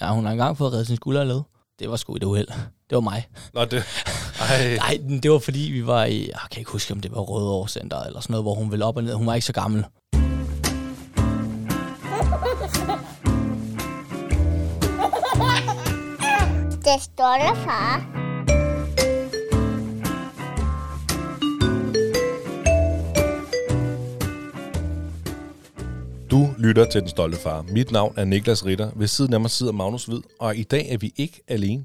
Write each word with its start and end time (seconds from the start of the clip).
Ja, 0.00 0.14
hun 0.14 0.24
har 0.24 0.32
engang 0.32 0.58
fået 0.58 0.72
reddet 0.72 0.86
sin 0.86 0.96
skulder 0.96 1.24
led. 1.24 1.40
Det 1.78 1.90
var 1.90 1.96
sgu 1.96 2.14
et 2.16 2.24
uheld. 2.24 2.48
Det 2.90 2.94
var 2.96 3.00
mig. 3.00 3.28
Nå, 3.54 3.64
det... 3.64 3.84
Ej. 4.40 4.76
Nej, 4.82 5.18
det 5.22 5.30
var 5.30 5.38
fordi, 5.38 5.60
vi 5.60 5.86
var 5.86 6.04
i... 6.04 6.26
Jeg 6.26 6.40
kan 6.50 6.60
ikke 6.60 6.70
huske, 6.70 6.94
om 6.94 7.00
det 7.00 7.10
var 7.12 7.20
Rødovre 7.20 7.68
Center 7.68 8.00
eller 8.00 8.20
sådan 8.20 8.32
noget, 8.32 8.44
hvor 8.44 8.54
hun 8.54 8.70
ville 8.70 8.84
op 8.84 8.96
og 8.96 9.04
ned. 9.04 9.14
Hun 9.14 9.26
var 9.26 9.34
ikke 9.34 9.46
så 9.46 9.52
gammel. 9.52 9.84
Det 16.84 17.02
står 17.02 17.36
der, 17.38 17.54
far. 17.54 18.09
Lytter 26.60 26.84
til 26.84 27.00
Den 27.00 27.08
Stolte 27.08 27.38
Far. 27.38 27.62
Mit 27.62 27.90
navn 27.90 28.14
er 28.18 28.24
Niklas 28.24 28.66
Ritter. 28.66 28.90
Ved 28.96 29.06
siden 29.06 29.34
af 29.34 29.40
mig 29.40 29.50
sidder 29.50 29.72
Magnus 29.72 30.04
Hvid, 30.04 30.20
og 30.40 30.56
i 30.56 30.62
dag 30.62 30.88
er 30.90 30.98
vi 30.98 31.12
ikke 31.16 31.42
alene. 31.48 31.84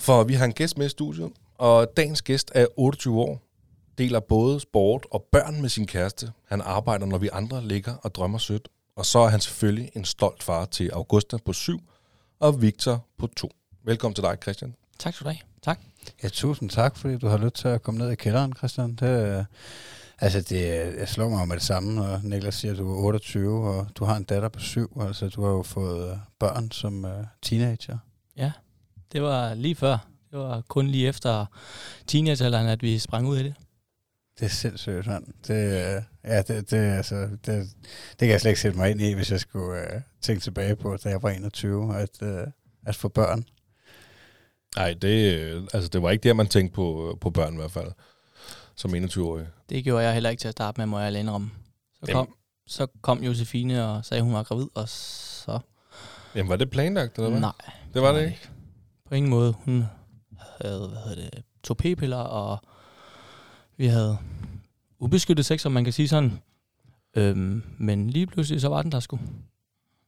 For 0.00 0.24
vi 0.24 0.34
har 0.34 0.44
en 0.44 0.52
gæst 0.52 0.78
med 0.78 0.86
i 0.86 0.88
studiet, 0.88 1.30
og 1.58 1.96
dagens 1.96 2.22
gæst 2.22 2.52
er 2.54 2.66
28 2.76 3.20
år, 3.20 3.42
deler 3.98 4.20
både 4.20 4.60
sport 4.60 5.06
og 5.10 5.24
børn 5.32 5.60
med 5.60 5.68
sin 5.68 5.86
kæreste. 5.86 6.32
Han 6.48 6.60
arbejder, 6.60 7.06
når 7.06 7.18
vi 7.18 7.28
andre 7.32 7.64
ligger 7.64 7.94
og 7.94 8.14
drømmer 8.14 8.38
sødt. 8.38 8.68
Og 8.96 9.06
så 9.06 9.18
er 9.18 9.28
han 9.28 9.40
selvfølgelig 9.40 9.90
en 9.94 10.04
stolt 10.04 10.42
far 10.42 10.64
til 10.64 10.90
Augusta 10.92 11.36
på 11.44 11.52
7 11.52 11.80
og 12.40 12.62
Victor 12.62 13.06
på 13.18 13.26
2. 13.36 13.50
Velkommen 13.84 14.14
til 14.14 14.24
dig, 14.24 14.36
Christian. 14.42 14.74
Tak 14.98 15.14
skal 15.14 15.24
du 15.24 15.30
have. 15.30 15.40
Tak. 15.62 15.80
Ja, 16.22 16.28
tusind 16.28 16.70
tak, 16.70 16.96
fordi 16.96 17.18
du 17.18 17.28
har 17.28 17.38
lyst 17.38 17.54
til 17.54 17.68
at 17.68 17.82
komme 17.82 17.98
ned 17.98 18.10
i 18.10 18.14
kælderen, 18.14 18.52
Christian. 18.52 18.94
Det, 18.94 19.46
altså, 20.20 20.40
det 20.40 20.66
jeg 20.98 21.08
slår 21.08 21.28
mig 21.28 21.48
med 21.48 21.56
det 21.56 21.64
samme, 21.64 21.94
når 21.94 22.20
Niklas 22.22 22.54
siger, 22.54 22.72
at 22.72 22.78
du 22.78 22.92
er 22.92 22.96
28, 22.96 23.68
og 23.68 23.86
du 23.94 24.04
har 24.04 24.16
en 24.16 24.24
datter 24.24 24.48
på 24.48 24.60
7. 24.60 25.00
Altså, 25.00 25.28
du 25.28 25.44
har 25.44 25.50
jo 25.50 25.62
fået 25.62 26.10
øh, 26.10 26.16
børn 26.38 26.70
som 26.70 27.04
uh, 27.04 27.10
teenager. 27.42 27.98
Ja, 28.36 28.52
det 29.12 29.22
var 29.22 29.54
lige 29.54 29.74
før. 29.74 30.08
Det 30.30 30.38
var 30.38 30.60
kun 30.68 30.86
lige 30.86 31.08
efter 31.08 31.46
teenagealderen, 32.06 32.66
at 32.66 32.82
vi 32.82 32.98
sprang 32.98 33.28
ud 33.28 33.38
i 33.38 33.42
det. 33.42 33.54
Det 34.40 34.46
er 34.46 34.50
sindssygt, 34.50 35.06
mand. 35.06 35.26
Det, 35.46 35.54
øh, 35.54 36.02
ja, 36.24 36.42
det, 36.42 36.70
det, 36.70 36.76
altså, 36.76 37.28
det, 37.46 37.46
det 37.46 38.18
kan 38.18 38.28
jeg 38.28 38.40
slet 38.40 38.50
ikke 38.50 38.60
sætte 38.60 38.78
mig 38.78 38.90
ind 38.90 39.00
i, 39.00 39.12
hvis 39.12 39.30
jeg 39.30 39.40
skulle 39.40 39.80
uh, 39.80 40.00
tænke 40.20 40.42
tilbage 40.42 40.76
på, 40.76 40.96
da 40.96 41.08
jeg 41.08 41.22
var 41.22 41.30
21, 41.30 42.00
at, 42.00 42.22
uh, 42.22 42.52
at 42.86 42.96
få 42.96 43.08
børn. 43.08 43.44
Nej, 44.76 44.94
det, 45.02 45.42
altså, 45.72 45.88
det 45.88 46.02
var 46.02 46.10
ikke 46.10 46.28
der, 46.28 46.34
man 46.34 46.46
tænkte 46.46 46.74
på, 46.74 47.18
på 47.20 47.30
børn 47.30 47.54
i 47.54 47.56
hvert 47.56 47.70
fald, 47.70 47.92
som 48.80 48.94
21-årig. 48.94 49.46
Det 49.68 49.84
gjorde 49.84 50.04
jeg 50.04 50.14
heller 50.14 50.30
ikke 50.30 50.40
til 50.40 50.48
at 50.48 50.52
starte 50.52 50.80
med, 50.80 50.86
må 50.86 50.98
jeg 50.98 51.20
indrømme. 51.20 51.50
Så 52.04 52.12
kom, 52.12 52.34
så 52.66 52.86
kom 53.02 53.22
Josefine 53.24 53.86
og 53.86 54.04
sagde, 54.04 54.18
at 54.18 54.24
hun 54.24 54.34
var 54.34 54.42
gravid, 54.42 54.66
og 54.74 54.88
så... 54.88 55.58
Jamen, 56.34 56.48
var 56.50 56.56
det 56.56 56.70
planlagt, 56.70 57.16
eller 57.16 57.30
hvad? 57.30 57.40
Nej, 57.40 57.52
Det 57.94 58.02
var 58.02 58.12
det 58.12 58.24
ikke? 58.26 58.48
på 59.08 59.14
ingen 59.14 59.30
måde. 59.30 59.54
Hun 59.64 59.84
havde, 60.62 60.88
hvad 60.88 60.98
hedder 61.16 61.30
det, 61.30 61.42
to 61.64 61.74
p-piller, 61.74 62.16
og 62.16 62.58
vi 63.76 63.86
havde 63.86 64.18
ubeskyttet 64.98 65.46
sex, 65.46 65.66
om 65.66 65.72
man 65.72 65.84
kan 65.84 65.92
sige 65.92 66.08
sådan. 66.08 66.38
Øhm, 67.16 67.62
men 67.78 68.10
lige 68.10 68.26
pludselig, 68.26 68.60
så 68.60 68.68
var 68.68 68.82
den 68.82 68.92
der 68.92 69.00
sgu. 69.00 69.18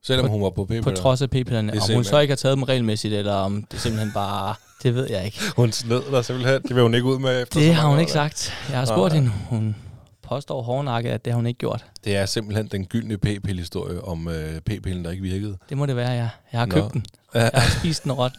Selvom 0.03 0.27
På- 0.27 0.33
hun 0.33 0.43
var 0.43 0.51
på 0.51 0.65
p 0.65 0.73
På 0.83 0.91
trods 0.91 1.23
af 1.23 1.31
p-pillerne. 1.31 1.73
Er 1.77 1.81
Om 1.89 1.95
hun 1.95 2.05
så 2.05 2.19
ikke 2.19 2.33
har 2.33 2.37
taget 2.37 2.57
dem 2.57 2.63
regelmæssigt, 2.63 3.15
eller 3.15 3.35
om 3.35 3.63
det 3.63 3.81
simpelthen 3.81 4.13
bare... 4.13 4.55
Det 4.83 4.95
ved 4.95 5.11
jeg 5.11 5.25
ikke. 5.25 5.39
Hun 5.57 5.73
sned 5.73 6.03
dig 6.11 6.25
simpelthen. 6.25 6.63
Det 6.63 6.75
vil 6.75 6.83
hun 6.83 6.95
ikke 6.95 7.07
ud 7.07 7.19
med 7.19 7.43
efter 7.43 7.61
Det 7.61 7.75
har 7.75 7.89
hun 7.89 8.01
ikke 8.01 8.13
sagt. 8.13 8.53
Jeg 8.71 8.79
har 8.79 8.85
spurgt 8.85 9.15
hende. 9.15 9.29
Hun 9.49 9.77
påstår 10.23 10.63
hårdnakket, 10.63 11.11
at 11.11 11.25
det 11.25 11.33
har 11.33 11.37
hun 11.37 11.47
ikke 11.47 11.59
gjort. 11.59 11.85
Det 12.05 12.17
er 12.17 12.27
simpelthen 12.27 12.67
den 12.67 12.87
gyldne 12.87 13.19
p-pille-historie 13.19 14.05
om 14.05 14.29
øh, 14.29 14.61
p-pillen, 14.61 15.05
der 15.05 15.11
ikke 15.11 15.23
virkede. 15.23 15.59
Det 15.69 15.77
må 15.77 15.87
det 15.87 15.97
være, 15.97 16.11
ja. 16.11 16.29
Jeg 16.53 16.61
har 16.61 16.67
Nå. 16.67 16.75
købt 16.75 16.93
den. 16.93 17.05
Jeg 17.35 17.51
har 17.55 17.79
spist 17.79 18.05
den 18.05 18.13
råt, 18.13 18.33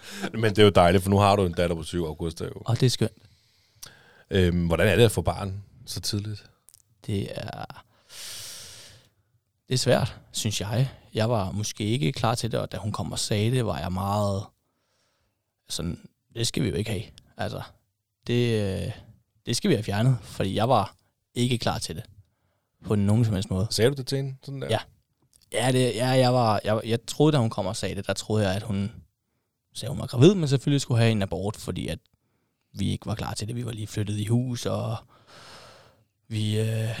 Men 0.32 0.44
det 0.44 0.58
er 0.58 0.62
jo 0.62 0.70
dejligt, 0.70 1.02
for 1.02 1.10
nu 1.10 1.18
har 1.18 1.36
du 1.36 1.46
en 1.46 1.52
datter 1.52 1.76
på 1.76 1.82
7 1.82 2.04
august. 2.04 2.40
Jo. 2.40 2.46
og 2.64 2.80
det 2.80 2.86
er 2.86 2.90
skønt. 2.90 3.12
Øhm, 4.30 4.66
hvordan 4.66 4.88
er 4.88 4.96
det 4.96 5.04
at 5.04 5.12
få 5.12 5.22
barn 5.22 5.62
så 5.86 6.00
tidligt? 6.00 6.44
Det 7.06 7.28
er... 7.34 7.64
Det 9.68 9.74
er 9.74 9.78
svært, 9.78 10.16
synes 10.32 10.60
jeg. 10.60 10.90
Jeg 11.14 11.30
var 11.30 11.50
måske 11.50 11.84
ikke 11.84 12.12
klar 12.12 12.34
til 12.34 12.52
det, 12.52 12.60
og 12.60 12.72
da 12.72 12.76
hun 12.76 12.92
kom 12.92 13.12
og 13.12 13.18
sagde 13.18 13.50
det, 13.50 13.66
var 13.66 13.78
jeg 13.78 13.92
meget 13.92 14.42
sådan, 15.68 16.08
det 16.34 16.46
skal 16.46 16.62
vi 16.62 16.68
jo 16.68 16.74
ikke 16.74 16.90
have. 16.90 17.02
Altså, 17.36 17.62
det, 18.26 18.62
øh, 18.62 18.92
det 19.46 19.56
skal 19.56 19.70
vi 19.70 19.74
have 19.74 19.84
fjernet, 19.84 20.18
fordi 20.22 20.54
jeg 20.54 20.68
var 20.68 20.94
ikke 21.34 21.58
klar 21.58 21.78
til 21.78 21.96
det 21.96 22.04
på 22.84 22.94
nogen 22.94 23.24
som 23.24 23.34
helst 23.34 23.50
måde. 23.50 23.66
Sagde 23.70 23.90
du 23.90 23.94
det 23.94 24.06
til 24.06 24.16
hende? 24.16 24.36
Sådan 24.42 24.62
der? 24.62 24.68
Ja. 24.70 24.78
Ja, 25.52 25.72
det, 25.72 25.94
ja 25.94 26.08
jeg, 26.08 26.34
var, 26.34 26.60
jeg, 26.64 26.80
jeg 26.84 26.98
troede, 27.06 27.32
da 27.32 27.38
hun 27.38 27.50
kom 27.50 27.66
og 27.66 27.76
sagde 27.76 27.94
det, 27.94 28.06
der 28.06 28.12
troede 28.12 28.46
jeg, 28.46 28.56
at 28.56 28.62
hun 28.62 28.92
sagde, 29.74 29.90
hun 29.90 30.00
var 30.00 30.06
gravid, 30.06 30.34
men 30.34 30.48
selvfølgelig 30.48 30.80
skulle 30.80 31.00
have 31.00 31.12
en 31.12 31.22
abort, 31.22 31.56
fordi 31.56 31.88
at 31.88 31.98
vi 32.72 32.90
ikke 32.90 33.06
var 33.06 33.14
klar 33.14 33.34
til 33.34 33.48
det. 33.48 33.56
Vi 33.56 33.66
var 33.66 33.72
lige 33.72 33.86
flyttet 33.86 34.18
i 34.18 34.26
hus, 34.26 34.66
og 34.66 34.96
vi 36.28 36.58
øh, 36.58 37.00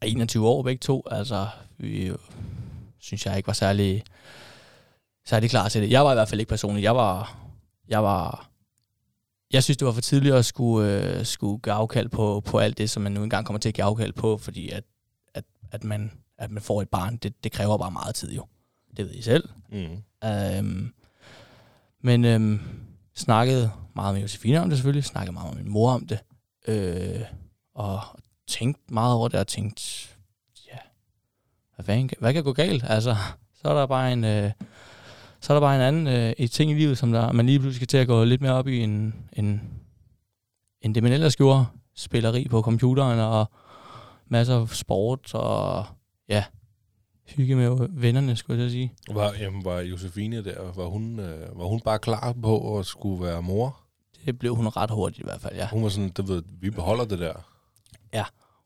er 0.00 0.06
21 0.06 0.48
år 0.48 0.62
begge 0.62 0.80
to. 0.80 1.02
Altså, 1.10 1.48
vi 1.78 2.12
synes 2.98 3.26
jeg 3.26 3.36
ikke 3.36 3.46
var 3.46 3.52
særlig, 3.52 4.04
særlig 5.26 5.50
klar 5.50 5.68
til 5.68 5.82
det. 5.82 5.90
Jeg 5.90 6.04
var 6.04 6.12
i 6.12 6.14
hvert 6.14 6.28
fald 6.28 6.40
ikke 6.40 6.50
personligt. 6.50 6.84
Jeg 6.84 6.96
var, 6.96 7.38
jeg 7.88 8.02
var, 8.02 8.50
jeg 9.52 9.62
synes, 9.62 9.76
det 9.76 9.86
var 9.86 9.92
for 9.92 10.00
tidligt 10.00 10.34
at 10.34 10.44
skulle, 10.44 11.18
øh, 11.18 11.26
skulle 11.26 11.60
give 11.62 11.72
afkald 11.72 12.08
på, 12.08 12.40
på 12.40 12.58
alt 12.58 12.78
det, 12.78 12.90
som 12.90 13.02
man 13.02 13.12
nu 13.12 13.22
engang 13.22 13.46
kommer 13.46 13.60
til 13.60 13.68
at 13.68 13.74
give 13.74 13.84
afkald 13.84 14.12
på, 14.12 14.38
fordi 14.38 14.68
at, 14.68 14.84
at, 15.34 15.44
at, 15.70 15.84
man, 15.84 16.12
at 16.38 16.50
man 16.50 16.62
får 16.62 16.82
et 16.82 16.88
barn, 16.88 17.16
det, 17.16 17.44
det 17.44 17.52
kræver 17.52 17.78
bare 17.78 17.90
meget 17.90 18.14
tid 18.14 18.32
jo. 18.32 18.46
Det 18.96 19.04
ved 19.04 19.14
I 19.14 19.22
selv. 19.22 19.48
Mm. 19.72 20.28
Øhm, 20.28 20.92
men 22.00 22.24
øhm, 22.24 22.60
snakkede 23.16 23.70
meget 23.94 24.14
med 24.14 24.22
Josefine 24.22 24.60
om 24.60 24.68
det 24.68 24.78
selvfølgelig, 24.78 25.04
snakkede 25.04 25.32
meget 25.32 25.54
med 25.54 25.62
min 25.62 25.72
mor 25.72 25.92
om 25.92 26.06
det, 26.06 26.18
øh, 26.68 27.20
og 27.74 28.00
tænkte 28.46 28.94
meget 28.94 29.14
over 29.14 29.28
det, 29.28 29.40
og 29.40 29.46
tænkte, 29.46 29.82
ja, 30.66 30.78
hvad, 31.76 32.08
hvad 32.20 32.32
kan 32.32 32.44
gå 32.44 32.52
galt? 32.52 32.84
Altså, 32.88 33.16
så 33.54 33.68
er 33.68 33.74
der 33.74 33.86
bare 33.86 34.12
en, 34.12 34.24
øh, 34.24 34.50
så 35.40 35.52
er 35.52 35.54
der 35.54 35.60
bare 35.60 35.76
en 35.76 35.80
anden 35.80 36.06
øh, 36.06 36.32
et 36.38 36.50
ting 36.50 36.70
i 36.70 36.74
livet, 36.74 36.98
som 36.98 37.12
der, 37.12 37.32
man 37.32 37.46
lige 37.46 37.58
pludselig 37.58 37.76
skal 37.76 37.86
til 37.86 37.98
at 37.98 38.06
gå 38.06 38.24
lidt 38.24 38.40
mere 38.40 38.52
op 38.52 38.68
i, 38.68 38.80
end, 38.80 39.12
end, 39.32 39.60
end 40.80 40.94
det 40.94 41.02
man 41.02 41.12
ellers 41.12 41.36
gjorde. 41.36 41.66
Spilleri 41.94 42.48
på 42.50 42.62
computeren, 42.62 43.18
og 43.18 43.50
masser 44.26 44.60
af 44.60 44.68
sport, 44.68 45.34
og 45.34 45.84
ja, 46.28 46.44
hygge 47.26 47.56
med 47.56 47.88
vennerne, 47.90 48.36
skulle 48.36 48.62
jeg 48.62 48.70
sige. 48.70 48.92
Var, 49.10 49.34
jamen, 49.40 49.64
var 49.64 49.80
Josefine 49.80 50.44
der? 50.44 50.72
Var 50.76 50.86
hun, 50.86 51.20
øh, 51.20 51.58
var 51.58 51.64
hun 51.64 51.80
bare 51.80 51.98
klar 51.98 52.34
på 52.42 52.78
at 52.78 52.86
skulle 52.86 53.24
være 53.24 53.42
mor? 53.42 53.80
Det 54.26 54.38
blev 54.38 54.54
hun 54.54 54.68
ret 54.68 54.90
hurtigt 54.90 55.20
i 55.20 55.24
hvert 55.24 55.40
fald, 55.40 55.56
ja. 55.56 55.68
Hun 55.68 55.82
var 55.82 55.88
sådan, 55.88 56.08
det 56.08 56.28
ved, 56.28 56.42
vi 56.60 56.70
beholder 56.70 57.04
det 57.04 57.18
der. 57.18 57.32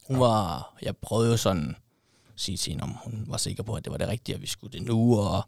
Hun 0.06 0.20
var, 0.20 0.74
jeg 0.82 0.96
prøvede 0.96 1.30
jo 1.30 1.36
sådan 1.36 1.76
at 2.34 2.40
sige 2.40 2.56
til 2.56 2.70
hende, 2.70 2.82
om 2.82 2.96
hun 3.04 3.24
var 3.28 3.36
sikker 3.36 3.62
på, 3.62 3.74
at 3.74 3.84
det 3.84 3.90
var 3.90 3.98
det 3.98 4.08
rigtige, 4.08 4.34
at 4.34 4.42
vi 4.42 4.46
skulle 4.46 4.78
det 4.78 4.86
nu, 4.86 5.18
og 5.18 5.42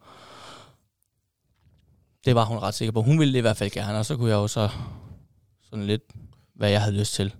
det 2.24 2.34
var 2.34 2.44
hun 2.44 2.58
ret 2.58 2.74
sikker 2.74 2.92
på. 2.92 3.02
Hun 3.02 3.18
ville 3.18 3.32
det 3.32 3.38
i 3.38 3.40
hvert 3.40 3.56
fald 3.56 3.70
gerne, 3.70 3.98
og 3.98 4.06
så 4.06 4.16
kunne 4.16 4.30
jeg 4.30 4.36
jo 4.36 4.48
så 4.48 4.68
sådan 5.62 5.86
lidt, 5.86 6.02
hvad 6.54 6.70
jeg 6.70 6.80
havde 6.82 6.96
lyst 6.98 7.14
til. 7.14 7.34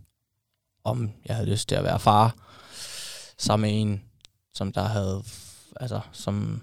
Om 0.84 1.10
jeg 1.26 1.36
havde 1.36 1.50
lyst 1.50 1.68
til 1.68 1.74
at 1.74 1.84
være 1.84 1.98
far, 1.98 2.34
sammen 3.38 3.70
med 3.70 3.80
en, 3.80 4.02
som 4.54 4.72
der 4.72 4.82
havde, 4.82 5.22
altså, 5.80 6.00
som, 6.12 6.62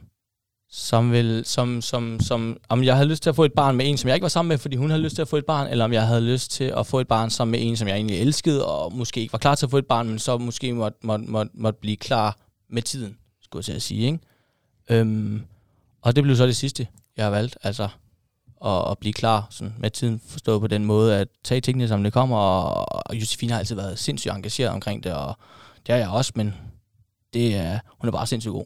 som 0.69 1.11
vil, 1.11 1.43
som, 1.45 1.81
som, 1.81 2.19
som, 2.19 2.57
om 2.69 2.83
jeg 2.83 2.95
havde 2.95 3.09
lyst 3.09 3.23
til 3.23 3.29
at 3.29 3.35
få 3.35 3.43
et 3.43 3.53
barn 3.53 3.75
med 3.75 3.89
en, 3.89 3.97
som 3.97 4.07
jeg 4.07 4.15
ikke 4.15 4.23
var 4.23 4.29
sammen 4.29 4.49
med, 4.49 4.57
fordi 4.57 4.75
hun 4.75 4.89
havde 4.89 5.01
lyst 5.01 5.15
til 5.15 5.21
at 5.21 5.27
få 5.27 5.37
et 5.37 5.45
barn, 5.45 5.67
eller 5.67 5.85
om 5.85 5.93
jeg 5.93 6.07
havde 6.07 6.21
lyst 6.21 6.51
til 6.51 6.63
at 6.63 6.87
få 6.87 6.99
et 6.99 7.07
barn 7.07 7.29
sammen 7.29 7.51
med 7.51 7.67
en, 7.67 7.77
som 7.77 7.87
jeg 7.87 7.95
egentlig 7.95 8.19
elskede, 8.19 8.65
og 8.65 8.93
måske 8.93 9.21
ikke 9.21 9.33
var 9.33 9.39
klar 9.39 9.55
til 9.55 9.65
at 9.65 9.71
få 9.71 9.77
et 9.77 9.87
barn, 9.87 10.09
men 10.09 10.19
så 10.19 10.37
måske 10.37 10.73
måtte, 10.73 10.99
måtte, 11.01 11.25
måtte, 11.25 11.51
måtte 11.53 11.79
blive 11.79 11.97
klar 11.97 12.37
med 12.69 12.81
tiden, 12.81 13.17
skulle 13.41 13.59
jeg 13.59 13.65
til 13.65 13.73
at 13.73 13.81
sige, 13.81 14.05
ikke? 14.05 14.19
Øhm, 14.89 15.45
og 16.01 16.15
det 16.15 16.23
blev 16.23 16.35
så 16.35 16.45
det 16.45 16.55
sidste, 16.55 16.87
jeg 17.17 17.25
har 17.25 17.31
valgt, 17.31 17.57
altså 17.63 17.87
at, 18.65 18.91
at 18.91 18.97
blive 18.97 19.13
klar 19.13 19.47
sådan, 19.49 19.73
med 19.79 19.89
tiden, 19.89 20.21
forstået 20.27 20.61
på 20.61 20.67
den 20.67 20.85
måde, 20.85 21.17
at 21.17 21.27
tage 21.43 21.61
tingene, 21.61 21.87
som 21.87 22.03
det 22.03 22.13
kommer, 22.13 22.37
og, 22.37 23.05
og 23.05 23.15
Josefine 23.15 23.51
har 23.51 23.59
altid 23.59 23.75
været 23.75 23.99
sindssygt 23.99 24.33
engageret 24.33 24.69
omkring 24.69 25.03
det, 25.03 25.13
og 25.13 25.37
det 25.87 25.93
er 25.93 25.97
jeg 25.97 26.09
også, 26.09 26.31
men 26.35 26.53
det 27.33 27.55
er, 27.55 27.79
hun 27.99 28.07
er 28.07 28.11
bare 28.11 28.27
sindssygt 28.27 28.53
god. 28.53 28.65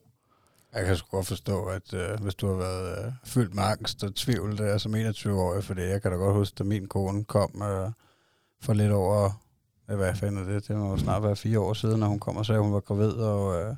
Jeg 0.73 0.85
kan 0.85 0.97
sgu 0.97 1.17
godt 1.17 1.27
forstå, 1.27 1.65
at 1.65 1.93
øh, 1.93 2.19
hvis 2.21 2.35
du 2.35 2.47
har 2.47 2.55
været 2.55 3.05
øh, 3.05 3.11
fyldt 3.23 3.55
med 3.55 3.63
angst 3.63 4.03
og 4.03 4.15
tvivl 4.15 4.57
der 4.57 4.77
som 4.77 4.95
21-årig, 4.95 5.63
for 5.63 5.81
jeg 5.81 6.01
kan 6.01 6.11
da 6.11 6.17
godt 6.17 6.35
huske, 6.35 6.55
da 6.55 6.63
min 6.63 6.87
kone 6.87 7.23
kom 7.23 7.61
øh, 7.61 7.91
for 8.61 8.73
lidt 8.73 8.91
over, 8.91 9.31
øh, 9.89 9.97
hvad 9.97 10.15
fanden 10.15 10.49
er 10.49 10.53
det, 10.53 10.67
det 10.67 10.75
må 10.75 10.97
snart 10.97 11.23
være 11.23 11.35
fire 11.35 11.59
år 11.59 11.73
siden, 11.73 11.99
når 11.99 12.07
hun 12.07 12.19
kom 12.19 12.37
og 12.37 12.45
sagde, 12.45 12.59
at 12.59 12.63
hun 12.63 12.73
var 12.73 12.79
gravid, 12.79 13.11
og, 13.11 13.61
øh, 13.61 13.75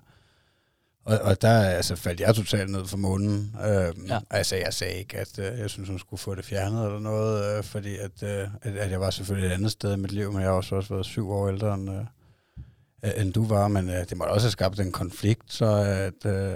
og, 1.07 1.19
og 1.19 1.41
der 1.41 1.59
altså, 1.61 1.95
faldt 1.95 2.19
jeg 2.19 2.35
totalt 2.35 2.69
ned 2.69 2.85
for 2.85 2.97
munden. 2.97 3.55
Øh, 3.65 4.09
Ja. 4.09 4.19
Altså, 4.29 4.55
jeg 4.55 4.73
sagde 4.73 4.93
ikke, 4.99 5.17
at 5.17 5.39
øh, 5.39 5.59
jeg 5.59 5.69
synes, 5.69 5.89
hun 5.89 5.99
skulle 5.99 6.19
få 6.19 6.35
det 6.35 6.45
fjernet 6.45 6.85
eller 6.85 6.99
noget, 6.99 7.57
øh, 7.57 7.63
fordi 7.63 7.97
at, 7.97 8.23
øh, 8.23 8.47
at, 8.61 8.77
at 8.77 8.91
jeg 8.91 8.99
var 8.99 9.09
selvfølgelig 9.09 9.49
et 9.49 9.53
andet 9.53 9.71
sted 9.71 9.93
i 9.93 9.97
mit 9.97 10.11
liv, 10.11 10.31
men 10.31 10.41
jeg 10.41 10.49
har 10.49 10.55
også, 10.55 10.75
også 10.75 10.93
været 10.93 11.05
syv 11.05 11.31
år 11.31 11.49
ældre 11.49 11.73
end, 11.73 11.89
øh, 11.89 13.11
end 13.21 13.33
du 13.33 13.45
var, 13.47 13.67
men 13.67 13.89
øh, 13.89 14.09
det 14.09 14.17
må 14.17 14.25
da 14.25 14.29
også 14.29 14.45
have 14.45 14.51
skabt 14.51 14.79
en 14.79 14.91
konflikt, 14.91 15.53
så 15.53 15.65
at, 15.75 16.31
øh, 16.31 16.53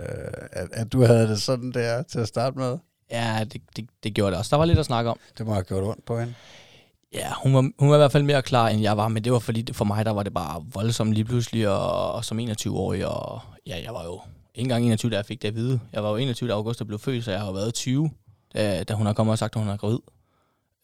at, 0.52 0.68
at 0.72 0.92
du 0.94 1.06
havde 1.06 1.28
det 1.28 1.42
sådan 1.42 1.72
der 1.72 2.02
til 2.04 2.20
at 2.20 2.28
starte 2.28 2.58
med. 2.58 2.78
Ja, 3.12 3.44
det, 3.54 3.62
det, 3.76 3.86
det 4.04 4.14
gjorde 4.14 4.32
det 4.32 4.38
også. 4.40 4.50
Der 4.50 4.58
var 4.58 4.66
lidt 4.66 4.80
at 4.80 4.86
snakke 4.86 5.10
om. 5.10 5.20
Det 5.38 5.46
må 5.46 5.54
have 5.54 5.64
gjort 5.64 5.84
ondt 5.84 6.06
på 6.06 6.20
hende. 6.20 6.34
Ja, 7.14 7.34
hun 7.44 7.54
var, 7.54 7.70
hun 7.80 7.90
var 7.90 7.96
i 7.96 7.98
hvert 8.00 8.12
fald 8.12 8.24
mere 8.24 8.42
klar, 8.42 8.68
end 8.68 8.82
jeg 8.82 8.98
var, 8.98 9.08
men 9.08 9.24
det 9.24 9.32
var 9.32 9.40
fordi, 9.40 9.74
for 9.74 9.86
mig, 9.86 10.06
der 10.06 10.12
var 10.12 10.24
det 10.24 10.34
bare 10.34 10.64
voldsomt 10.74 11.14
lige 11.14 11.26
pludselig, 11.26 11.70
og, 11.70 12.12
og 12.12 12.26
som 12.26 12.40
21-årig, 12.40 13.08
og 13.08 13.40
ja, 13.68 13.82
jeg 13.84 13.94
var 13.94 14.04
jo 14.04 14.22
ikke 14.56 14.66
engang 14.66 14.86
21, 14.86 15.12
da 15.12 15.16
jeg 15.16 15.26
fik 15.26 15.42
det 15.42 15.48
at 15.48 15.56
vide. 15.56 15.80
Jeg 15.94 16.04
var 16.04 16.10
jo 16.10 16.16
21, 16.16 16.50
da 16.50 16.54
Augusta 16.54 16.84
blev 16.84 17.00
født, 17.00 17.24
så 17.24 17.32
jeg 17.32 17.40
har 17.40 17.48
jo 17.48 17.54
været 17.54 17.74
20, 17.74 18.12
da, 18.54 18.84
da 18.84 18.94
hun 18.94 19.06
har 19.06 19.14
kommet 19.14 19.32
og 19.32 19.38
sagt, 19.38 19.56
at 19.56 19.62
hun 19.62 19.70
er 19.70 19.78
gravid. 19.78 20.00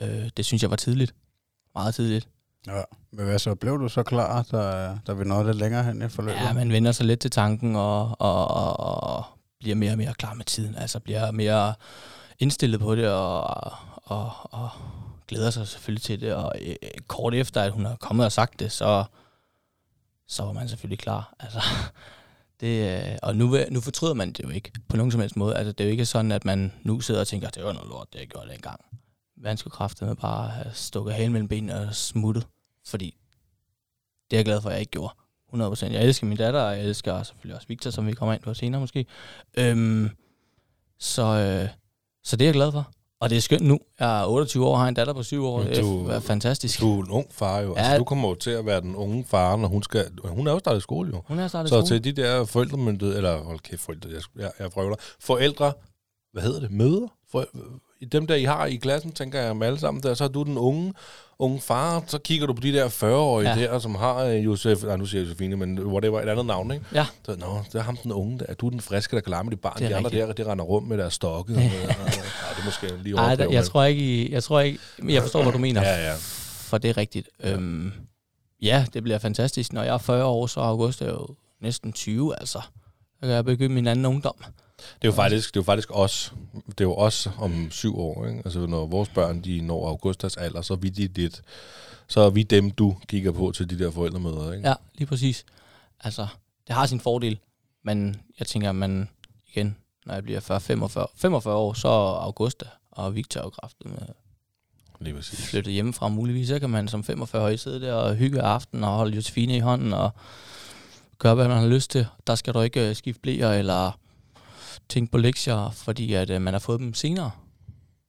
Øh, 0.02 0.30
det 0.38 0.46
synes 0.46 0.62
jeg 0.62 0.70
var 0.70 0.76
tidligt. 0.76 1.16
Meget 1.76 1.96
tidligt. 1.96 2.28
Ja. 2.68 2.82
Men 3.12 3.26
hvad 3.26 3.40
så? 3.40 3.56
Blev 3.56 3.80
du 3.80 3.90
så 3.90 4.04
klar, 4.04 4.42
da, 4.52 4.92
da 5.08 5.14
vi 5.14 5.24
nåede 5.24 5.46
lidt 5.46 5.58
længere 5.58 5.84
hen 5.84 6.02
i 6.02 6.10
forløbet? 6.10 6.40
Ja, 6.40 6.54
man 6.54 6.72
vender 6.72 6.92
sig 6.92 7.06
lidt 7.06 7.20
til 7.20 7.32
tanken, 7.32 7.76
og, 7.76 8.22
og, 8.22 8.48
og, 8.48 8.80
og 9.04 9.24
bliver 9.60 9.76
mere 9.76 9.92
og 9.92 9.98
mere 9.98 10.14
klar 10.14 10.34
med 10.34 10.46
tiden. 10.46 10.76
Altså 10.76 11.00
bliver 11.00 11.32
mere 11.32 11.74
indstillet 12.40 12.80
på 12.80 12.96
det, 12.96 13.10
og, 13.10 13.44
og, 14.04 14.32
og 14.44 14.70
glæder 15.28 15.50
sig 15.50 15.68
selvfølgelig 15.68 16.04
til 16.04 16.22
det. 16.22 16.34
Og 16.34 16.54
øh, 16.62 16.76
kort 17.08 17.34
efter, 17.34 17.62
at 17.62 17.72
hun 17.72 17.86
har 17.86 17.96
kommet 17.96 18.26
og 18.26 18.32
sagt 18.32 18.60
det, 18.60 18.72
så, 18.72 19.04
så 20.28 20.44
var 20.44 20.52
man 20.52 20.70
selvfølgelig 20.70 21.00
klar. 21.00 21.36
Altså, 21.40 21.60
det, 22.60 23.00
øh, 23.12 23.18
og 23.24 23.36
nu, 23.36 23.58
nu 23.72 23.82
fortryder 23.82 24.14
man 24.14 24.34
det 24.34 24.44
jo 24.44 24.50
ikke 24.50 24.72
på 24.90 24.98
nogen 24.98 25.12
som 25.12 25.22
helst 25.22 25.36
måde. 25.36 25.56
Altså, 25.56 25.72
det 25.72 25.84
er 25.84 25.86
jo 25.86 25.92
ikke 25.92 26.06
sådan, 26.06 26.32
at 26.32 26.46
man 26.46 26.74
nu 26.84 27.02
sidder 27.02 27.22
og 27.22 27.28
tænker, 27.28 27.50
det 27.50 27.64
var 27.64 27.74
noget 27.74 27.90
lort, 27.90 28.14
det 28.14 28.20
jeg 28.20 28.28
gjorde 28.28 28.50
dengang. 28.50 28.82
Man 29.38 29.58
skulle 29.58 29.72
kraftedeme 29.72 30.16
bare 30.16 30.50
have 30.50 30.74
stukket 30.74 31.14
halen 31.14 31.32
mellem 31.32 31.48
benene 31.48 31.80
og 31.80 31.96
smuttet. 31.96 32.48
Fordi 32.86 33.18
det 34.32 34.38
er 34.38 34.40
jeg 34.40 34.46
glad 34.46 34.62
for, 34.62 34.70
at 34.70 34.74
jeg 34.74 34.80
ikke 34.80 34.92
gjorde. 34.92 35.14
100%. 35.54 35.86
Jeg 35.86 36.04
elsker 36.04 36.28
min 36.28 36.38
datter, 36.38 36.62
og 36.62 36.78
jeg 36.78 36.86
elsker 36.86 37.24
selvfølgelig 37.24 37.56
også 37.56 37.68
Victor, 37.68 37.90
som 37.90 38.08
vi 38.08 38.14
kommer 38.14 38.34
ind 38.34 38.42
på 38.42 38.54
senere 38.54 38.82
måske. 38.82 39.06
Øhm, 39.58 40.10
så, 41.00 41.24
øh, 41.24 41.70
så 42.24 42.36
det 42.36 42.46
er 42.46 42.48
jeg 42.48 42.54
glad 42.54 42.72
for. 42.72 42.92
Og 43.22 43.30
det 43.30 43.36
er 43.38 43.42
skønt 43.42 43.62
nu. 43.62 43.80
Jeg 44.00 44.22
er 44.22 44.26
28 44.26 44.66
år 44.66 44.72
og 44.72 44.80
har 44.80 44.88
en 44.88 44.94
datter 44.94 45.14
på 45.14 45.24
7 45.24 45.46
år. 45.46 45.58
Men 45.58 45.68
Det 45.68 45.78
du- 45.84 46.08
er 46.08 46.20
fantastisk. 46.20 46.80
Du 46.80 47.00
er 47.00 47.04
en 47.04 47.12
ung 47.12 47.28
far 47.32 47.60
jo. 47.60 47.74
Altså, 47.74 47.92
Ja. 47.92 47.98
du 47.98 48.04
kommer 48.04 48.30
jo 48.30 48.36
til 48.36 48.50
at 48.50 48.66
være 48.66 48.82
den 48.82 48.96
unge 48.96 49.26
far, 49.30 49.56
når 49.56 49.68
hun 49.68 49.84
skal... 49.84 50.06
Hun 50.24 50.48
er 50.48 50.52
jo 50.52 50.60
startet 50.60 50.80
i 50.80 50.82
skole 50.82 51.10
jo. 51.16 51.22
Hun 51.28 51.40
er 51.40 51.48
startet 51.48 51.70
Så 51.70 51.76
skole. 51.86 52.00
til 52.02 52.16
de 52.16 52.22
der 52.22 52.46
forældremyndighed, 52.46 53.18
eller 53.18 53.44
hold 53.44 53.60
kæft, 53.60 53.82
forældre, 53.82 54.10
jeg, 54.10 54.22
jeg, 54.40 54.52
jeg 54.60 54.72
frøvler, 54.72 54.96
forældre, 55.20 55.74
hvad 56.34 56.44
hedder 56.44 56.60
det, 56.60 56.72
møder? 56.72 57.08
For, 57.32 57.46
dem 58.12 58.28
der, 58.28 58.36
I 58.36 58.44
har 58.44 58.66
i 58.66 58.76
klassen, 58.76 59.12
tænker 59.12 59.42
jeg 59.42 59.58
med 59.58 59.68
alle 59.68 59.80
sammen 59.80 60.04
der, 60.04 60.14
så 60.14 60.24
er 60.24 60.28
du 60.28 60.44
den 60.44 60.58
unge, 60.58 60.94
unge 61.40 61.62
far, 61.62 62.04
så 62.08 62.18
kigger 62.18 62.48
du 62.48 62.54
på 62.54 62.62
de 62.62 62.74
der 62.74 62.90
40-årige 62.90 63.50
Ja. 63.50 63.56
ja. 63.60 63.66
der, 63.66 63.80
som 63.80 63.96
har 63.96 64.16
øh, 64.24 64.46
Josef, 64.46 64.84
nej 64.84 64.98
nu 64.98 65.06
siger 65.06 65.22
jeg 65.22 65.28
Josefine, 65.30 65.56
men 65.56 65.80
whatever, 65.80 66.22
et 66.22 66.30
andet 66.30 66.46
navn, 66.46 66.72
ikke? 66.72 66.86
Ja. 66.94 67.06
Så, 67.26 67.36
nå, 67.40 67.62
det 67.72 67.76
er 67.76 67.84
ham 67.84 67.98
den 67.98 68.12
unge 68.12 68.40
der, 68.40 68.54
du 68.54 68.66
er 68.66 68.70
den 68.70 68.82
friske, 68.82 69.16
der 69.16 69.22
kan 69.22 69.46
med 69.46 69.52
de 69.52 69.58
barn, 69.58 69.80
de 69.80 69.96
andre 69.96 70.10
rigtigt. 70.10 70.28
der, 70.38 70.44
de 70.44 70.52
render 70.52 70.66
rundt 70.66 70.88
med 70.88 70.98
deres 70.98 71.14
stokke. 71.14 71.54
og, 71.54 71.60
ja, 71.60 71.68
det 71.68 72.62
er 72.62 72.66
måske 72.66 73.04
lige 73.04 73.18
Ej, 73.18 73.36
der, 73.36 73.52
jeg 73.52 73.66
tror 73.66 73.84
ikke, 73.84 74.32
jeg 74.32 74.44
tror 74.44 74.60
ikke, 74.60 74.80
jeg 75.08 75.22
forstår, 75.22 75.44
hvad 75.44 75.54
du 75.54 75.58
mener. 75.58 75.82
Ja, 75.82 76.10
ja. 76.10 76.14
For 76.70 76.78
det 76.78 76.90
er 76.90 76.98
rigtigt. 76.98 77.30
Øhm, 77.44 77.92
ja, 78.62 78.86
det 78.94 79.04
bliver 79.04 79.20
fantastisk. 79.20 79.74
Når 79.74 79.84
jeg 79.84 79.94
er 79.94 79.98
40 79.98 80.26
år, 80.26 80.48
så 80.48 80.60
er 80.60 80.64
August 80.66 81.02
er 81.02 81.06
jo 81.10 81.28
næsten 81.62 81.94
20, 81.94 82.40
altså. 82.40 82.62
Så 83.20 83.22
kan 83.22 83.30
jeg 83.30 83.46
begynde 83.46 83.76
min 83.76 83.88
anden 83.88 84.06
ungdom. 84.06 84.36
Det 84.78 84.84
er 85.02 85.08
jo 85.08 85.12
faktisk, 85.12 85.54
det 85.54 85.60
er 85.60 85.62
jo 85.62 85.66
faktisk 85.66 85.90
os. 85.92 86.34
Det 86.68 86.82
er 86.82 86.86
jo 86.86 86.96
os 86.96 87.30
om 87.38 87.72
syv 87.72 88.00
år. 88.00 88.28
Ikke? 88.28 88.42
Altså, 88.46 88.66
når 88.66 88.86
vores 88.86 89.10
børn 89.10 89.42
de 89.42 89.62
når 89.62 89.88
Augustas 89.88 90.38
alder, 90.38 90.62
så 90.62 90.74
er 90.74 90.78
vi 90.78 90.90
de 90.90 91.08
dit, 91.08 91.42
så 92.08 92.20
er 92.22 92.30
vi 92.30 92.44
dem, 92.44 92.72
du 92.72 92.96
kigger 93.08 93.32
på 93.32 93.52
til 93.52 93.70
de 93.70 93.80
der 93.80 93.92
forældremøder. 93.92 94.54
Ikke? 94.54 94.68
Ja, 94.68 94.74
lige 94.96 95.08
præcis. 95.08 95.46
Altså, 96.00 96.28
det 96.68 96.76
har 96.76 96.86
sin 96.86 97.00
fordel, 97.00 97.40
men 97.84 98.22
jeg 98.40 98.48
tænker, 98.48 98.70
at 98.70 98.76
man 98.76 99.10
igen, 99.48 99.78
når 100.06 100.14
jeg 100.14 100.24
bliver 100.24 100.40
40, 100.40 100.62
45, 100.62 101.08
45 101.16 101.56
år, 101.56 101.74
så 101.74 101.88
er 101.88 102.20
Augusta 102.20 102.66
og 102.92 103.16
Victor 103.16 103.42
jo 103.42 103.50
kraftet 103.50 103.86
med 103.86 103.98
Lige 105.00 105.14
præcis. 105.16 105.50
flyttet 105.50 105.74
hjemmefra 105.74 106.08
muligvis. 106.08 106.48
Så 106.48 106.60
kan 106.60 106.70
man 106.70 106.88
som 106.88 107.04
45 107.04 107.58
sidde 107.58 107.82
der 107.82 107.94
og 107.94 108.16
hygge 108.16 108.42
aften 108.42 108.84
og 108.84 108.90
holde 108.90 109.16
Josefine 109.16 109.56
i 109.56 109.60
hånden 109.60 109.94
og 109.94 110.10
gøre, 111.18 111.36
hvad 111.36 111.48
man 111.48 111.58
har 111.58 111.68
lyst 111.68 111.92
til. 111.92 112.08
Der 112.28 112.36
skal 112.36 112.54
du 112.54 112.62
ikke 112.62 112.90
øh, 112.90 112.96
skifte 112.96 113.22
blæer 113.22 113.52
eller 113.52 114.00
tænke 114.90 115.12
på 115.12 115.18
lektier, 115.18 115.70
fordi 115.72 116.14
at 116.14 116.30
øh, 116.30 116.42
man 116.42 116.54
har 116.54 116.60
fået 116.60 116.80
dem 116.80 116.94
senere. 116.94 117.32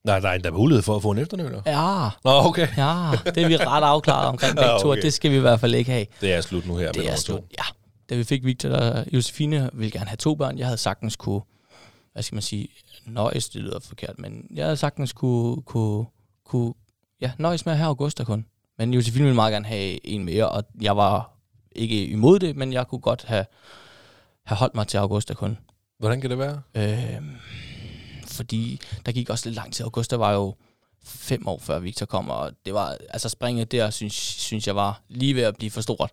Nej, 0.04 0.20
der 0.20 0.28
er 0.28 0.32
endda 0.34 0.50
mulighed 0.50 0.82
for 0.82 0.96
at 0.96 1.02
få 1.02 1.10
en 1.10 1.18
efternøler. 1.18 1.62
Ja, 1.66 2.08
Nå, 2.24 2.30
okay. 2.48 2.68
ja, 2.76 3.10
det 3.34 3.42
er 3.42 3.48
vi 3.48 3.56
ret 3.56 3.82
afklaret 3.84 4.26
omkring 4.28 4.56
begge 4.56 4.70
Ja, 4.70 4.86
okay. 4.86 5.02
det 5.02 5.12
skal 5.12 5.30
vi 5.30 5.36
i 5.36 5.40
hvert 5.40 5.60
fald 5.60 5.74
ikke 5.74 5.90
have. 5.92 6.06
Det 6.20 6.32
er 6.32 6.40
slut 6.40 6.66
nu 6.66 6.76
her 6.76 6.86
med 6.86 6.92
Det 6.92 7.00
er 7.00 7.02
nummer 7.04 7.16
slut, 7.16 7.38
to. 7.40 7.46
ja. 7.58 7.64
Da 8.10 8.14
vi 8.14 8.24
fik 8.24 8.44
Victor 8.44 8.68
og 8.70 9.04
Josefine, 9.12 9.70
ville 9.72 9.90
gerne 9.90 10.06
have 10.06 10.16
to 10.16 10.34
børn. 10.34 10.58
Jeg 10.58 10.66
havde 10.66 10.78
sagtens 10.78 11.16
kunne, 11.16 11.40
hvad 12.12 12.22
skal 12.22 12.36
man 12.36 12.42
sige, 12.42 12.68
nøjes, 13.06 13.48
det 13.48 13.60
lyder 13.62 13.80
forkert, 13.80 14.14
men 14.18 14.46
jeg 14.54 14.64
havde 14.64 14.76
sagtens 14.76 15.12
kunne, 15.12 15.62
kunne, 15.62 16.06
kunne 16.44 16.74
ja, 17.20 17.32
nøjes 17.38 17.64
med 17.66 17.72
at 17.72 17.78
have 17.78 17.88
Augusta 17.88 18.24
kun. 18.24 18.44
Men 18.78 18.94
Josefine 18.94 19.24
ville 19.24 19.34
meget 19.34 19.52
gerne 19.52 19.66
have 19.66 20.06
en 20.06 20.24
mere, 20.24 20.48
og 20.48 20.64
jeg 20.80 20.96
var 20.96 21.30
ikke 21.72 22.06
imod 22.06 22.38
det, 22.38 22.56
men 22.56 22.72
jeg 22.72 22.86
kunne 22.86 23.00
godt 23.00 23.24
have, 23.24 23.44
have 24.46 24.56
holdt 24.56 24.74
mig 24.74 24.86
til 24.86 24.98
Augusta 24.98 25.34
kun. 25.34 25.58
Hvordan 25.98 26.20
kan 26.20 26.30
det 26.30 26.38
være? 26.38 26.62
Øh, 26.74 27.22
fordi 28.26 28.80
der 29.06 29.12
gik 29.12 29.30
også 29.30 29.48
lidt 29.48 29.56
lang 29.56 29.72
tid. 29.72 29.84
Augusta 29.84 30.16
var 30.16 30.32
jo 30.32 30.54
fem 31.04 31.48
år 31.48 31.58
før 31.58 31.78
Victor 31.78 32.06
kom, 32.06 32.30
og 32.30 32.52
det 32.66 32.74
var, 32.74 32.96
altså 33.10 33.28
springet 33.28 33.72
der, 33.72 33.90
synes, 33.90 34.14
synes 34.14 34.66
jeg 34.66 34.76
var 34.76 35.02
lige 35.08 35.34
ved 35.34 35.42
at 35.42 35.56
blive 35.56 35.70
for 35.70 35.80
stort. 35.80 36.10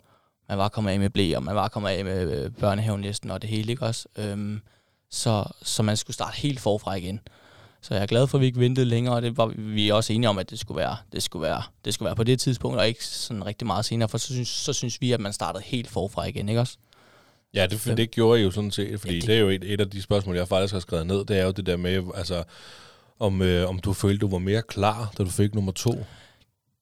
Man 0.50 0.58
var 0.58 0.70
kommet 0.70 0.92
af 0.92 1.00
med 1.00 1.10
blæ, 1.10 1.36
og 1.36 1.44
man 1.44 1.56
var 1.56 1.68
kommet 1.68 1.90
af 1.90 2.06
med 2.06 2.44
øh, 2.44 2.52
børnehavenlisten 2.52 3.32
og 3.32 3.42
det 3.42 3.50
hele, 3.50 3.72
ikke 3.72 3.86
også? 3.86 4.08
Øhm, 4.18 4.62
så, 5.12 5.46
så 5.62 5.84
man 5.84 5.98
skulle 5.98 6.14
starte 6.14 6.38
helt 6.38 6.60
forfra 6.60 6.96
igen. 6.96 7.20
Så 7.82 7.94
jeg 7.94 8.04
er 8.04 8.08
glad 8.08 8.28
for, 8.28 8.38
at 8.38 8.42
vi 8.42 8.46
ikke 8.46 8.60
ventede 8.60 8.86
længere, 8.86 9.16
og 9.16 9.22
det 9.22 9.38
var 9.38 9.46
vi 9.58 9.90
er 9.90 9.94
også 9.94 10.14
enige 10.14 10.30
om, 10.30 10.38
at 10.38 10.50
det 10.50 10.60
skulle 10.60 10.78
være, 10.78 10.98
det 11.12 11.24
skulle 11.24 11.44
være, 11.44 11.64
det 11.86 11.94
skulle 11.94 12.06
være 12.06 12.16
på 12.16 12.24
det 12.24 12.40
tidspunkt, 12.40 12.78
og 12.78 12.88
ikke 12.88 13.06
sådan 13.06 13.46
rigtig 13.46 13.68
meget 13.68 13.86
senere, 13.86 14.10
for 14.10 14.18
så 14.18 14.34
synes, 14.34 14.48
så 14.48 14.74
synes 14.74 15.02
vi, 15.02 15.12
at 15.12 15.20
man 15.20 15.34
startede 15.34 15.64
helt 15.64 15.88
forfra 15.88 16.26
igen, 16.26 16.50
ikke 16.50 16.62
også? 16.62 16.78
Ja, 17.56 17.68
det, 17.68 17.98
det 17.98 18.12
gjorde 18.12 18.40
jeg 18.40 18.46
jo 18.46 18.52
sådan 18.52 18.72
set, 18.72 19.00
fordi 19.00 19.14
Ja, 19.14 19.20
det- 19.20 19.28
det, 19.28 19.36
er 19.36 19.40
jo 19.40 19.50
et, 19.50 19.74
et 19.74 19.82
af 19.82 19.90
de 19.90 20.02
spørgsmål, 20.02 20.36
jeg 20.36 20.48
faktisk 20.48 20.74
har 20.74 20.80
skrevet 20.80 21.08
ned, 21.08 21.26
det 21.26 21.38
er 21.40 21.44
jo 21.44 21.52
det 21.52 21.66
der 21.66 21.78
med, 21.78 22.04
altså, 22.16 22.44
om, 23.20 23.42
øh, 23.42 23.70
om 23.70 23.80
du 23.80 23.94
følte, 23.94 24.20
du 24.20 24.28
var 24.30 24.38
mere 24.38 24.62
klar, 24.62 25.14
da 25.18 25.24
du 25.24 25.30
fik 25.30 25.56
nummer 25.56 25.72
to. 25.72 26.06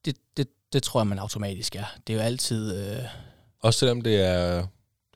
Det, 0.05 0.15
det, 0.37 0.47
det 0.73 0.83
tror 0.83 0.99
jeg, 0.99 1.07
man 1.07 1.19
automatisk 1.19 1.75
er. 1.75 1.83
Det 2.07 2.13
er 2.13 2.17
jo 2.17 2.23
altid... 2.23 2.91
Øh, 2.91 2.97
Også 3.61 3.79
selvom 3.79 4.01
det 4.01 4.21
er 4.21 4.67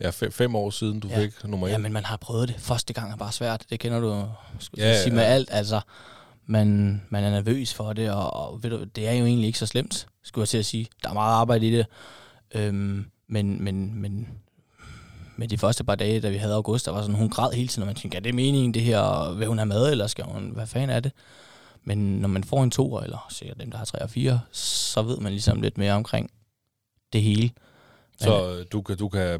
ja, 0.01 0.09
fem, 0.09 0.31
fem 0.31 0.56
år 0.56 0.69
siden, 0.69 1.00
du 1.00 1.07
Ja. 1.07 1.19
fik 1.19 1.44
nummer 1.44 1.68
et. 1.68 1.71
Ja, 1.71 1.77
men 1.77 1.94
man 1.94 2.06
har 2.06 2.18
prøvet 2.18 2.48
det. 2.48 2.56
Første 2.59 2.94
gang 2.94 3.12
er 3.12 3.15
bare 3.15 3.31
svært. 3.31 3.65
Det 3.69 3.80
kender 3.80 4.00
du 4.00 4.25
skulle 4.59 4.86
ja, 4.86 5.01
sige 5.04 5.09
ja. 5.09 5.15
med 5.15 5.24
alt. 5.24 5.50
Altså, 5.51 5.81
man, 6.45 7.01
man 7.09 7.24
er 7.24 7.30
nervøs 7.31 7.74
for 7.74 7.94
det, 7.94 8.11
og, 8.11 8.33
og 8.33 8.64
ved 8.64 8.69
du, 8.69 8.83
det 8.83 9.07
er 9.07 9.14
jo 9.14 9.26
egentlig 9.26 9.47
ikke 9.47 9.59
så 9.59 9.66
slemt, 9.66 10.07
skulle 10.23 10.44
jeg 10.44 10.49
til 10.49 10.57
at 10.57 10.66
sige. 10.66 10.87
Der 11.04 11.09
er 11.09 11.14
meget 11.14 11.33
arbejde 11.33 11.68
i 11.68 11.71
det. 11.71 11.85
Øhm, 12.56 13.06
men, 13.30 13.64
men, 13.64 14.02
men, 14.02 14.28
men 15.37 15.49
de 15.49 15.57
første 15.57 15.83
par 15.83 15.95
dage, 15.95 16.19
da 16.21 16.29
vi 16.29 16.37
havde 16.37 16.53
august, 16.53 16.85
der 16.85 16.91
var 16.91 17.01
sådan, 17.01 17.15
hun 17.15 17.29
græd 17.29 17.51
hele 17.51 17.67
tiden, 17.67 17.81
og 17.83 17.87
man 17.87 17.95
tænkte, 17.95 18.15
er 18.17 18.21
det 18.21 18.35
meningen 18.35 18.73
det 18.73 18.81
her, 18.81 18.99
og 18.99 19.39
vil 19.39 19.47
hun 19.47 19.57
have 19.57 19.65
mad, 19.65 19.91
eller 19.91 20.07
skal 20.07 20.25
hun, 20.25 20.49
hvad 20.53 20.67
fanden 20.67 20.89
er 20.89 20.99
det? 20.99 21.11
Men 21.83 21.97
når 21.97 22.27
man 22.27 22.44
får 22.44 22.63
en 22.63 22.71
toer, 22.71 23.01
eller 23.01 23.25
sikkert 23.29 23.59
dem, 23.59 23.71
der 23.71 23.77
har 23.77 23.85
tre 23.85 24.01
og 24.01 24.09
fire, 24.09 24.39
så 24.51 25.01
ved 25.01 25.17
man 25.17 25.31
ligesom 25.31 25.61
lidt 25.61 25.77
mere 25.77 25.94
omkring 25.94 26.31
det 27.13 27.21
hele. 27.21 27.49
Så 28.21 28.51
øh, 28.59 28.65
du 28.71 28.81
kan, 28.81 28.97
du 28.97 29.09
kan 29.09 29.39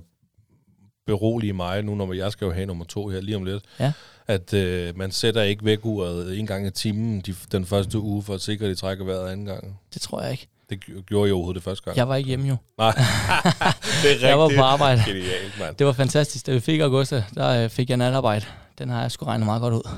berolige 1.06 1.54
mig 1.54 1.84
nu, 1.84 1.96
når 1.96 2.13
jeg 2.13 2.32
skal 2.32 2.46
jo 2.46 2.51
have 2.51 2.66
nummer 2.66 2.86
to 2.86 3.08
her 3.08 3.22
lige 3.22 3.36
om 3.36 3.44
lidt, 3.44 3.63
Ja. 3.80 3.94
at 4.27 4.54
øh, 4.54 4.98
man 4.98 5.12
sætter 5.12 5.42
ikke 5.42 5.66
vækuret 5.66 6.39
en 6.39 6.48
gang 6.48 6.68
i 6.68 6.72
timen 6.72 7.22
de, 7.22 7.36
den 7.51 7.66
første 7.66 8.00
uge, 8.00 8.24
for 8.24 8.34
at 8.34 8.42
sikre, 8.42 8.66
at 8.66 8.70
de 8.70 8.75
trækker 8.75 9.06
vejret 9.06 9.30
anden 9.32 9.46
gang. 9.46 9.80
Det 9.94 10.01
tror 10.01 10.22
jeg 10.22 10.32
ikke. 10.32 10.48
Det 10.70 10.80
gj- 10.86 11.02
gjorde 11.04 11.28
jeg 11.28 11.34
overhovedet 11.34 11.56
det 11.56 11.64
første 11.64 11.84
gang. 11.86 11.98
Jeg 11.98 12.08
var 12.10 12.16
ikke 12.16 12.28
hjemme 12.28 12.48
jo. 12.48 12.56
Nej, 12.78 12.92
det 12.96 13.02
er 13.02 14.04
rigtigt. 14.04 14.22
Jeg 14.22 14.40
var 14.40 14.52
på 14.56 14.62
arbejde. 14.62 15.04
Genialt, 15.08 15.60
mand. 15.60 15.76
Det 15.76 15.88
var 15.88 15.94
fantastisk. 15.94 16.46
Da 16.46 16.52
vi 16.54 16.60
fik 16.60 16.80
Augusta, 16.80 17.24
der 17.36 17.64
øh, 17.64 17.70
fik 17.70 17.90
jeg 17.90 17.98
natarbejde. 17.98 18.46
Den 18.78 18.90
har 18.90 19.02
jeg 19.02 19.12
sgu 19.12 19.26
regnet 19.26 19.46
meget 19.46 19.62
godt 19.62 19.74
ud. 19.74 19.90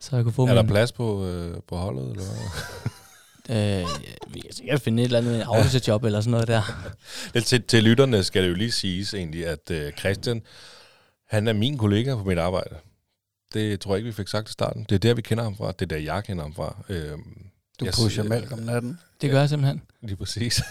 Så 0.00 0.16
jeg 0.16 0.24
kunne 0.24 0.32
få 0.32 0.46
Er 0.46 0.54
der 0.54 0.62
min... 0.62 0.70
plads 0.70 0.92
på, 0.92 1.26
øh, 1.26 1.56
på 1.68 1.76
holdet, 1.76 2.10
eller 2.10 2.22
hvad? 2.24 3.82
Øh, 3.82 3.88
vi 4.34 4.40
kan 4.40 4.52
sikkert 4.52 4.80
finde 4.80 5.02
et 5.02 5.06
eller 5.06 5.18
andet 5.18 5.40
afløserjob 5.40 6.04
eller 6.04 6.20
sådan 6.20 6.30
noget 6.30 6.48
der. 6.48 6.62
Til, 7.40 7.62
til 7.62 7.82
lytterne 7.84 8.24
skal 8.24 8.42
det 8.42 8.48
jo 8.48 8.54
lige 8.54 8.72
siges 8.72 9.14
egentlig, 9.14 9.46
at 9.46 9.70
øh, 9.70 9.92
Christian, 9.92 10.42
han 11.28 11.48
er 11.48 11.52
min 11.52 11.78
kollega 11.78 12.14
på 12.16 12.24
mit 12.24 12.38
arbejde. 12.38 12.74
Det 13.54 13.80
tror 13.80 13.90
jeg 13.94 13.98
ikke, 13.98 14.06
vi 14.06 14.12
fik 14.12 14.28
sagt 14.28 14.48
i 14.48 14.52
starten. 14.52 14.86
Det 14.88 14.94
er 14.94 14.98
der, 14.98 15.14
vi 15.14 15.22
kender 15.22 15.44
ham 15.44 15.56
fra. 15.56 15.66
Det 15.72 15.82
er 15.82 15.86
der, 15.86 15.96
jeg 15.96 16.24
kender 16.24 16.42
ham 16.44 16.54
fra. 16.54 16.76
Øhm, 16.88 17.20
Du 17.80 17.84
jeg 17.84 17.94
pusher 17.94 18.08
siger- 18.08 18.22
mælk 18.28 18.52
om 18.52 18.58
natten. 18.58 18.98
Det 19.22 19.30
gør 19.30 19.40
jeg 19.40 19.48
simpelthen. 19.48 19.82
Lige 20.02 20.16
præcis. 20.16 20.62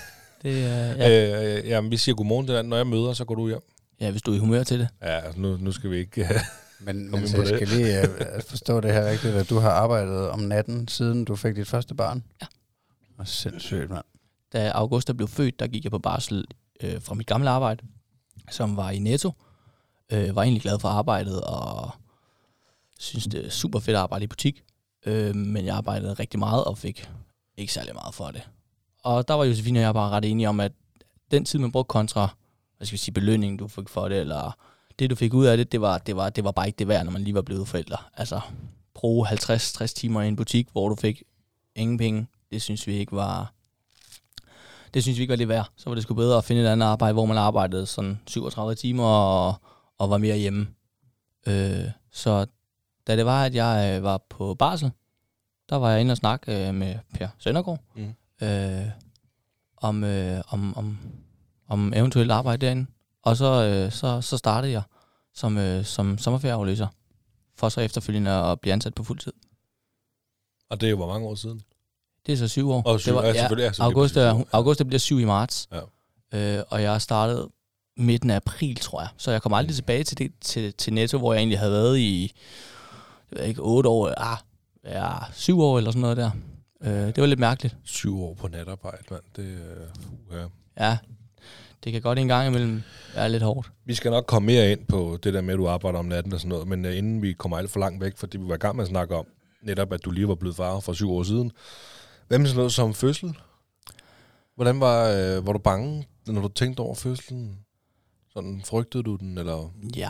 Det, 0.42 0.50
øh, 0.56 0.62
ja. 0.62 0.94
Ja. 0.96 1.58
Øh, 1.60 1.68
jamen, 1.68 1.92
vi 1.92 1.98
siger 1.98 2.16
godmorgen 2.16 2.46
til 2.48 2.56
dig. 2.56 2.64
Når 2.64 2.78
jeg 2.78 2.88
møder, 2.88 3.14
så 3.14 3.26
går 3.26 3.36
du 3.36 3.48
hjem. 3.48 3.62
ja, 4.00 4.12
hvis 4.12 4.22
du 4.22 4.32
er 4.32 4.36
i 4.36 4.40
humør 4.40 4.64
til 4.64 4.80
det. 4.80 4.88
Ja, 5.02 5.20
altså, 5.20 5.42
nu, 5.42 5.58
nu 5.58 5.72
skal 5.72 5.92
vi 5.92 5.98
ikke... 5.98 6.30
Men, 6.84 7.10
Kom 7.10 7.20
men 7.20 7.20
ind 7.20 7.28
så 7.28 7.38
jeg 7.38 7.46
det. 7.46 7.56
skal 7.56 7.68
lige 7.68 8.00
uh, 8.02 8.42
forstå 8.48 8.82
det 8.82 8.94
her 8.94 9.10
rigtigt, 9.10 9.36
at 9.36 9.50
du 9.50 9.60
har 9.60 9.70
arbejdet 9.70 10.30
om 10.30 10.40
natten, 10.40 10.88
siden 10.88 11.26
du 11.26 11.36
fik 11.36 11.56
dit 11.56 11.68
første 11.68 11.96
barn. 11.96 12.24
Ja. 12.42 12.48
Og 13.18 13.28
sindssygt, 13.28 13.90
mand. 13.90 14.04
Da 14.54 14.70
Augusta 14.70 15.14
blev 15.14 15.28
født, 15.28 15.60
der 15.60 15.68
gik 15.68 15.84
jeg 15.84 15.92
på 15.92 16.00
barsel 16.00 16.46
øh, 16.84 17.02
fra 17.02 17.16
mit 17.16 17.28
gamle 17.28 17.50
arbejde, 17.50 17.84
som 18.52 18.78
var 18.78 18.92
i 18.92 19.00
Netto. 19.00 19.32
Øh, 20.12 20.36
var 20.36 20.44
egentlig 20.44 20.62
glad 20.62 20.80
for 20.80 20.88
arbejdet, 20.88 21.42
og 21.42 21.92
synes, 23.00 23.26
det 23.26 23.46
er 23.46 23.50
super 23.50 23.80
fedt 23.80 23.96
at 23.96 24.02
arbejde 24.02 24.24
i 24.24 24.28
butik. 24.28 24.64
Øh, 25.06 25.36
men 25.36 25.66
jeg 25.66 25.76
arbejdede 25.76 26.14
rigtig 26.14 26.40
meget 26.40 26.64
og 26.64 26.78
fik 26.78 27.10
ikke 27.62 27.74
særlig 27.74 27.94
meget 27.94 28.14
for 28.14 28.28
det. 28.28 28.42
Og 29.04 29.28
der 29.28 29.34
var 29.34 29.44
Josefine 29.44 29.80
og 29.80 29.84
jeg 29.84 29.94
bare 29.94 30.10
ret 30.10 30.26
enige 30.26 30.50
om, 30.50 30.60
at 30.60 30.72
den 31.32 31.46
tid, 31.46 31.60
man 31.60 31.72
brugte 31.72 31.88
kontra, 31.88 32.36
hvad 32.78 32.86
skal 32.88 32.94
vi 32.94 32.98
sige, 32.98 33.14
belønningen, 33.14 33.58
du 33.58 33.68
fik 33.68 33.90
for 33.90 34.10
det, 34.10 34.20
eller 34.20 34.58
det, 35.00 35.10
du 35.10 35.16
fik 35.16 35.34
ud 35.34 35.46
af 35.46 35.58
det, 35.58 35.72
det 35.72 35.82
var, 35.82 35.98
det 35.98 36.16
var, 36.16 36.30
det 36.30 36.44
var 36.44 36.52
bare 36.52 36.68
ikke 36.68 36.78
det 36.78 36.88
værd, 36.88 37.06
når 37.06 37.12
man 37.12 37.24
lige 37.24 37.34
var 37.34 37.42
blevet 37.42 37.68
forældre. 37.68 37.98
Altså, 38.14 38.42
bruge 38.94 39.28
50-60 39.28 39.86
timer 39.86 40.22
i 40.22 40.28
en 40.28 40.36
butik, 40.36 40.68
hvor 40.72 40.90
du 40.90 40.96
fik 40.96 41.24
ingen 41.76 41.98
penge, 41.98 42.28
det 42.52 42.62
synes 42.62 42.88
vi 42.88 42.94
ikke 42.94 43.16
var, 43.16 43.54
det 44.94 45.04
synes 45.04 45.18
vi 45.18 45.22
ikke 45.22 45.32
var 45.32 45.38
det 45.38 45.48
værd. 45.48 45.70
Så 45.78 45.90
var 45.90 45.96
det 45.96 46.04
sgu 46.04 46.14
bedre 46.14 46.38
at 46.38 46.44
finde 46.44 46.62
et 46.62 46.68
andet 46.68 46.88
arbejde, 46.88 47.14
hvor 47.14 47.26
man 47.26 47.38
arbejdede 47.38 47.86
sådan 47.86 48.20
37 48.28 48.76
timer 48.76 49.06
og, 49.06 49.56
og 49.98 50.10
var 50.10 50.18
mere 50.18 50.38
hjemme. 50.38 50.68
Øh, 51.48 51.86
så 52.12 52.46
da 53.08 53.16
det 53.16 53.26
var, 53.26 53.46
at 53.46 53.56
jeg 53.56 53.98
øh, 53.98 54.04
var 54.04 54.18
på 54.30 54.56
barsel, 54.56 54.92
der 55.72 55.78
var 55.78 55.92
jeg 55.92 56.02
inde 56.02 56.12
og 56.12 56.18
snakke 56.18 56.68
øh, 56.68 56.76
med 56.76 56.96
Per 57.14 57.28
Søndergaard 57.40 57.80
Mm. 57.96 58.48
øh, 58.48 58.86
om, 59.78 60.04
øh, 60.04 60.42
om, 60.48 60.78
om, 60.78 60.98
om 61.68 61.94
eventuelt 61.96 62.32
arbejde 62.32 62.66
derinde. 62.66 62.86
Og 63.24 63.38
så, 63.38 63.46
øh, 63.46 63.92
så, 63.92 64.22
så 64.22 64.38
startede 64.38 64.72
jeg 64.72 64.82
som, 65.34 65.58
øh, 65.58 65.86
som 65.86 66.18
sommerferieafløser, 66.18 66.88
for 67.56 67.70
så 67.70 67.82
efterfølgende 67.82 68.32
at 68.32 68.60
blive 68.62 68.74
ansat 68.74 68.94
på 68.96 69.04
fuld 69.04 69.20
tid. 69.20 69.34
Og 70.70 70.82
det 70.82 70.88
er 70.88 70.92
jo 70.92 70.96
hvor 70.96 71.08
mange 71.08 71.28
år 71.28 71.36
siden? 71.36 71.62
Det 72.26 72.34
er 72.34 72.38
så 72.38 72.48
syv 72.48 72.70
år. 72.70 72.82
Og 72.86 73.00
syv, 73.00 73.10
det 73.10 73.16
var, 73.16 73.26
ja, 73.26 73.34
selvfølgelig, 73.34 73.74
ja, 73.80 73.84
august, 73.84 74.14
præcis 74.14 74.18
er, 74.18 74.44
august 74.52 74.80
det 74.80 74.88
bliver 74.88 75.00
syv 75.00 75.20
i 75.20 75.26
marts. 75.26 75.70
Ja. 75.72 76.58
Øh, 76.58 76.64
og 76.70 76.82
jeg 76.82 77.02
startede 77.02 77.50
midten 77.98 78.30
af 78.30 78.36
april, 78.36 78.76
tror 78.76 79.02
jeg. 79.02 79.10
Så 79.18 79.32
jeg 79.32 79.42
kom 79.42 79.54
aldrig 79.54 79.76
tilbage 79.76 80.04
til, 80.04 80.18
det, 80.18 80.32
til, 80.42 80.74
til 80.74 80.94
Netto, 80.94 81.18
hvor 81.18 81.34
jeg 81.34 81.40
egentlig 81.40 81.60
havde 81.60 81.72
været 81.72 81.98
i 81.98 82.34
jeg 83.32 83.40
ved 83.40 83.46
ikke, 83.46 83.62
otte 83.62 83.90
år, 83.90 84.14
ah, 84.18 84.38
ja, 84.86 85.10
syv 85.34 85.60
år 85.60 85.78
eller 85.78 85.92
sådan 85.92 86.02
noget 86.02 86.18
der. 86.18 86.32
Øh, 86.84 86.92
det 86.92 87.18
var 87.18 87.26
lidt 87.26 87.40
mærkeligt. 87.40 87.78
Syv 87.84 88.22
år 88.22 88.34
på 88.34 88.48
natarbejde, 88.48 89.04
mand. 89.12 89.22
Det, 89.36 89.44
øh, 89.44 90.38
ja. 90.38 90.46
Ja, 90.86 90.98
det 91.84 91.92
kan 91.92 92.02
godt 92.02 92.20
en 92.20 92.28
gang 92.28 92.48
imellem 92.48 92.82
være 93.16 93.30
lidt 93.30 93.44
hårdt. 93.44 93.72
Vi 93.86 93.94
skal 93.94 94.12
nok 94.12 94.26
komme 94.26 94.46
mere 94.46 94.72
ind 94.72 94.86
på 94.88 95.18
det 95.24 95.34
der 95.34 95.42
med, 95.42 95.54
at 95.54 95.58
du 95.58 95.68
arbejder 95.68 96.00
om 96.00 96.06
natten 96.06 96.34
og 96.34 96.40
sådan 96.40 96.50
noget, 96.50 96.68
men 96.68 96.86
uh, 96.86 96.98
inden 96.98 97.22
vi 97.22 97.34
kommer 97.34 97.58
alt 97.58 97.72
for 97.72 97.80
langt 97.80 98.02
væk, 98.02 98.18
fordi 98.18 98.38
vi 98.38 98.48
var 98.48 98.56
i 98.56 98.58
gang 98.58 98.76
med 98.76 98.84
at 98.84 98.90
snakke 98.90 99.16
om, 99.16 99.26
netop 99.64 99.94
at 99.94 100.06
du 100.06 100.12
lige 100.12 100.28
var 100.28 100.36
blevet 100.36 100.56
far 100.56 100.80
for 100.80 100.94
syv 100.94 101.12
år 101.12 101.24
siden. 101.24 101.52
Hvad 102.28 102.40
med 102.40 102.48
sådan 102.48 102.58
noget 102.58 102.74
som 102.74 102.94
fødsel? 102.94 103.38
Hvordan 104.56 104.80
var, 104.80 105.08
øh, 105.08 105.48
var 105.48 105.54
du 105.54 105.60
bange, 105.60 106.08
når 106.28 106.42
du 106.42 106.48
tænkte 106.48 106.82
over 106.82 106.96
fødslen? 106.96 107.58
Sådan, 108.34 108.62
frygtede 108.66 109.04
du 109.04 109.16
den, 109.16 109.38
eller 109.38 109.74
Ja, 109.96 110.10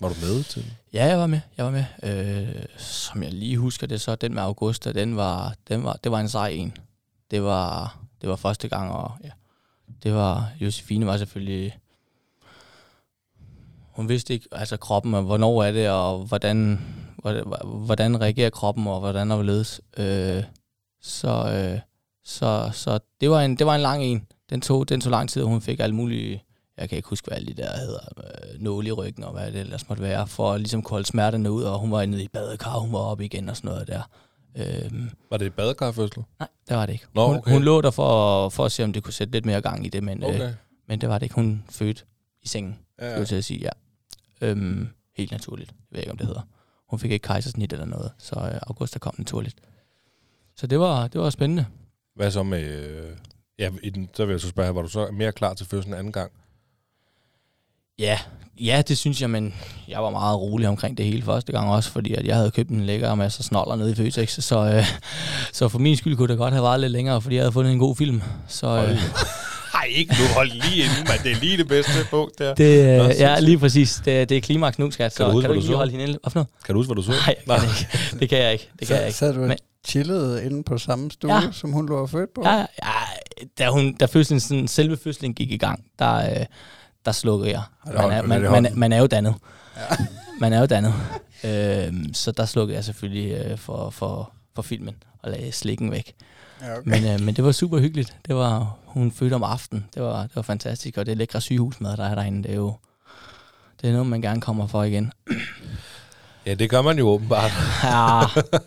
var 0.00 0.08
du 0.08 0.14
med 0.20 0.44
til 0.44 0.62
den? 0.62 0.72
ja 0.92 1.06
jeg 1.06 1.18
var 1.18 1.26
med. 1.26 1.40
Jeg 1.56 1.64
var 1.64 1.70
med. 1.70 1.84
Øh, 2.02 2.64
som 2.78 3.22
jeg 3.22 3.32
lige 3.32 3.58
husker 3.58 3.86
det, 3.86 4.00
så 4.00 4.14
den 4.16 4.34
med 4.34 4.42
Augusta, 4.42 4.92
den 4.92 5.16
var, 5.16 5.54
den 5.68 5.84
var, 5.84 5.98
det 6.04 6.12
var 6.12 6.20
en 6.20 6.28
sej 6.28 6.48
en. 6.48 6.76
Det 7.30 7.42
var, 7.42 7.98
det 8.20 8.28
var 8.28 8.36
første 8.36 8.68
gang, 8.68 8.92
og 8.92 9.12
ja, 9.24 9.30
det 10.02 10.14
var, 10.14 10.50
Josefine 10.60 11.06
var 11.06 11.16
selvfølgelig, 11.16 11.78
hun 13.80 14.08
vidste 14.08 14.34
ikke, 14.34 14.48
altså 14.52 14.76
kroppen, 14.76 15.14
og 15.14 15.22
hvornår 15.22 15.64
er 15.64 15.72
det, 15.72 15.90
og 15.90 16.18
hvordan, 16.18 16.80
hvordan, 17.64 18.20
reagerer 18.20 18.50
kroppen, 18.50 18.86
og 18.86 19.00
hvordan 19.00 19.30
er 19.30 19.34
hvorledes. 19.34 19.80
Øh, 19.96 20.42
så, 21.02 21.52
øh, 21.52 21.80
så, 22.24 22.70
så 22.72 22.98
det 23.20 23.30
var 23.30 23.42
en, 23.42 23.56
det 23.56 23.66
var 23.66 23.74
en 23.74 23.80
lang 23.80 24.04
en. 24.04 24.26
Den 24.50 24.60
tog, 24.60 24.88
den 24.88 25.00
tog 25.00 25.10
lang 25.10 25.28
tid, 25.28 25.42
og 25.42 25.48
hun 25.48 25.60
fik 25.60 25.80
alle 25.80 25.94
mulige, 25.94 26.44
jeg 26.80 26.88
kan 26.88 26.96
ikke 26.96 27.08
huske, 27.08 27.26
hvad 27.28 27.36
alle 27.36 27.52
de 27.54 27.62
der 27.62 27.76
hedder, 27.76 28.00
øh, 28.18 28.60
nåle 28.60 28.88
i 28.88 28.92
ryggen, 28.92 29.24
og 29.24 29.32
hvad 29.32 29.52
det 29.52 29.60
ellers 29.60 29.88
måtte 29.88 30.02
være, 30.02 30.26
for 30.26 30.52
at 30.52 30.60
ligesom 30.60 30.82
kolde 30.82 31.06
smerterne 31.06 31.52
ud, 31.52 31.62
og 31.62 31.78
hun 31.78 31.90
var 31.90 32.06
nede 32.06 32.22
i 32.24 32.28
badekar, 32.28 32.78
hun 32.78 32.92
var 32.92 32.98
oppe 32.98 33.24
igen 33.24 33.48
og 33.48 33.56
sådan 33.56 33.68
noget 33.70 33.88
der. 33.88 34.02
Øhm, 34.56 35.10
Var 35.30 35.36
det 35.36 35.46
et 35.46 35.54
badekarfødsel? 35.54 36.22
nej, 36.38 36.48
det 36.68 36.76
var 36.76 36.86
det 36.86 36.92
ikke. 36.92 37.06
Nå, 37.14 37.26
hun, 37.26 37.36
okay. 37.36 37.52
hun 37.52 37.62
lå 37.62 37.80
der 37.80 37.90
for, 37.90 38.48
for 38.48 38.64
at 38.64 38.72
se, 38.72 38.84
om 38.84 38.92
det 38.92 39.02
kunne 39.02 39.12
sætte 39.12 39.32
lidt 39.32 39.46
mere 39.46 39.60
gang 39.60 39.86
i 39.86 39.88
det, 39.88 40.02
men, 40.02 40.22
øh, 40.22 40.28
Okay. 40.28 40.52
men 40.88 41.00
det 41.00 41.08
var 41.08 41.18
det 41.18 41.22
ikke. 41.22 41.34
Hun 41.34 41.64
fødte 41.70 42.02
i 42.42 42.48
sengen, 42.48 42.78
ja. 43.00 43.04
Ja, 43.04 43.10
skulle 43.10 43.20
jeg 43.20 43.28
til 43.28 43.36
at 43.36 43.44
sige, 43.44 43.60
ja. 43.60 43.70
Øhm, 44.48 44.88
helt 45.16 45.30
naturligt. 45.32 45.70
Jeg 45.70 45.96
ved 45.96 45.98
ikke, 46.00 46.10
om 46.12 46.18
det 46.18 46.26
hedder. 46.26 46.40
Hun 46.90 46.98
fik 46.98 47.10
ikke 47.10 47.22
kejsersnit 47.26 47.72
eller 47.72 47.86
noget, 47.86 48.12
så 48.18 48.34
øh, 48.40 48.60
Augusta 48.62 48.98
kom 48.98 49.14
naturligt. 49.18 49.56
Så 50.56 50.66
det 50.66 50.80
var, 50.80 51.08
det 51.08 51.20
var 51.20 51.30
spændende. 51.30 51.66
Hvad 52.16 52.30
så 52.30 52.42
med... 52.42 52.62
Øh, 52.62 53.16
ja, 53.58 53.70
i 53.82 53.90
den, 53.90 54.10
så 54.14 54.24
vil 54.24 54.32
jeg 54.32 54.40
så 54.40 54.48
spørge, 54.48 54.74
var 54.74 54.82
du 54.82 54.88
så 54.88 55.10
mere 55.10 55.32
klar 55.32 55.54
til 55.54 55.66
fødslen 55.66 55.94
anden 55.94 56.12
gang? 56.12 56.32
Ja, 58.00 58.18
ja, 58.60 58.82
det 58.88 58.98
synes 58.98 59.20
jeg, 59.20 59.30
men 59.30 59.54
jeg 59.88 60.02
var 60.02 60.10
meget 60.10 60.38
rolig 60.40 60.68
omkring 60.68 60.98
det 60.98 61.06
hele 61.06 61.22
første 61.22 61.52
gang 61.52 61.70
også, 61.70 61.90
fordi 61.90 62.14
at 62.14 62.26
jeg 62.26 62.36
havde 62.36 62.50
købt 62.50 62.68
en 62.70 62.80
lækker 62.86 63.14
masse 63.14 63.42
snoller 63.42 63.76
nede 63.76 63.90
i 63.92 63.94
Føtex, 63.94 64.40
så, 64.44 64.58
øh, 64.64 64.84
så 65.52 65.68
for 65.68 65.78
min 65.78 65.96
skyld 65.96 66.16
kunne 66.16 66.28
det 66.28 66.38
godt 66.38 66.52
have 66.52 66.62
varet 66.62 66.80
lidt 66.80 66.92
længere, 66.92 67.22
fordi 67.22 67.34
jeg 67.36 67.42
havde 67.42 67.52
fundet 67.52 67.72
en 67.72 67.78
god 67.78 67.96
film. 67.96 68.22
Så 68.48 68.66
øh, 68.66 68.98
Nej, 69.74 69.84
ikke 69.90 70.14
nu. 70.20 70.24
Hold 70.34 70.50
lige 70.52 70.76
inde, 70.84 70.94
mand. 71.08 71.20
Det 71.22 71.32
er 71.32 71.36
lige 71.40 71.56
det 71.56 71.68
bedste 71.68 71.92
punkt 72.10 72.38
der. 72.38 72.54
det, 72.54 72.98
Nå, 72.98 73.04
øh, 73.04 73.08
ja, 73.08 73.12
sindssygt. 73.12 73.44
lige 73.44 73.58
præcis. 73.58 74.02
Det, 74.04 74.28
det 74.28 74.36
er 74.36 74.40
klimaks 74.40 74.78
nu, 74.78 74.90
skat. 74.90 75.12
Så 75.12 75.16
Kan 75.16 75.26
du 75.26 75.32
huske, 75.32 75.42
kan 75.44 75.48
du 75.50 75.54
ikke 75.54 75.60
du 75.62 75.66
lige 75.66 75.72
så? 75.72 75.76
holde 75.76 75.90
hende? 75.92 76.06
Hvad 76.06 76.30
for 76.30 76.38
noget? 76.38 76.48
Kan 76.64 76.74
du 76.74 76.78
huske, 76.78 76.88
hvad 76.88 76.96
du 76.96 77.02
så? 77.02 77.10
Nej, 77.12 77.36
jeg 77.46 77.60
kan 77.60 77.68
det 77.68 77.78
ikke. 77.78 78.20
Det 78.20 78.28
kan 78.28 78.38
jeg 78.38 78.52
ikke. 78.52 78.68
Det 78.80 78.88
kan 78.88 78.96
jeg 78.96 79.02
Så, 79.02 79.06
ikke. 79.26 79.34
så 79.36 79.40
du 79.40 79.46
Men- 79.46 79.58
chillet 79.86 80.42
inde 80.42 80.62
på 80.62 80.78
samme 80.78 81.10
stue, 81.10 81.34
Ja. 81.34 81.40
ja. 81.40 81.52
som 81.52 81.72
hun 81.72 81.88
lå 81.88 81.96
og 82.02 82.10
født 82.10 82.30
på? 82.34 82.42
Ja, 82.44 82.56
ja, 82.56 82.66
da, 83.58 83.68
hun, 83.68 83.94
da 83.94 84.04
fødslen, 84.04 84.40
sådan, 84.40 84.68
selve 84.68 84.96
fødslen 85.04 85.34
gik 85.34 85.50
i 85.50 85.56
gang, 85.56 85.84
der, 85.98 86.16
øh, 86.40 86.46
der 87.04 87.12
slukkede 87.12 87.50
jeg. 87.50 87.62
Ja, 87.86 87.92
Man 87.92 88.12
er, 88.12 88.22
man, 88.22 88.62
man, 88.62 88.72
man 88.74 88.92
er 88.92 88.98
jo 88.98 89.06
dannet. 89.06 89.34
Man 90.40 90.52
er 90.52 90.60
jo 90.60 90.66
dannet. 90.66 90.94
Øhm, 91.44 92.14
så 92.14 92.32
der 92.32 92.44
slukkede 92.44 92.76
jeg 92.76 92.84
selvfølgelig 92.84 93.32
øh, 93.32 93.58
for, 93.58 93.90
for, 93.90 94.32
for 94.54 94.62
filmen 94.62 94.94
og 95.22 95.30
lagde 95.30 95.52
slikken 95.52 95.90
væk. 95.90 96.14
Ja, 96.62 96.78
okay. 96.78 96.90
Men, 96.90 97.04
øh, 97.14 97.20
men 97.20 97.36
det 97.36 97.44
var 97.44 97.52
super 97.52 97.78
hyggeligt. 97.78 98.16
Det 98.26 98.36
var, 98.36 98.76
hun 98.84 99.12
fødte 99.12 99.34
om 99.34 99.42
aftenen. 99.42 99.86
Det 99.94 100.02
var, 100.02 100.22
det 100.22 100.36
var 100.36 100.42
fantastisk. 100.42 100.96
Og 100.96 101.06
det 101.06 101.16
lækre 101.16 101.40
sygehusmad, 101.40 101.96
der 101.96 102.04
er 102.04 102.14
derinde, 102.14 102.42
det 102.42 102.50
er 102.50 102.56
jo 102.56 102.74
det 103.82 103.88
er 103.88 103.92
noget, 103.92 104.06
man 104.06 104.22
gerne 104.22 104.40
kommer 104.40 104.66
for 104.66 104.82
igen. 104.82 105.12
Ja, 106.46 106.54
det 106.54 106.70
gør 106.70 106.82
man 106.82 106.98
jo 106.98 107.08
åbenbart. 107.08 107.50
Ja, 107.84 108.20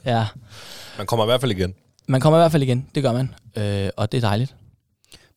ja. 0.05 0.27
Man 0.97 1.07
kommer 1.07 1.25
i 1.25 1.27
hvert 1.27 1.41
fald 1.41 1.51
igen. 1.51 1.73
Man 2.07 2.21
kommer 2.21 2.39
i 2.39 2.41
hvert 2.41 2.51
fald 2.51 2.63
igen. 2.63 2.87
Det 2.95 3.03
gør 3.03 3.11
man. 3.13 3.33
Øh, 3.55 3.89
og 3.97 4.11
det 4.11 4.17
er 4.17 4.21
dejligt. 4.21 4.55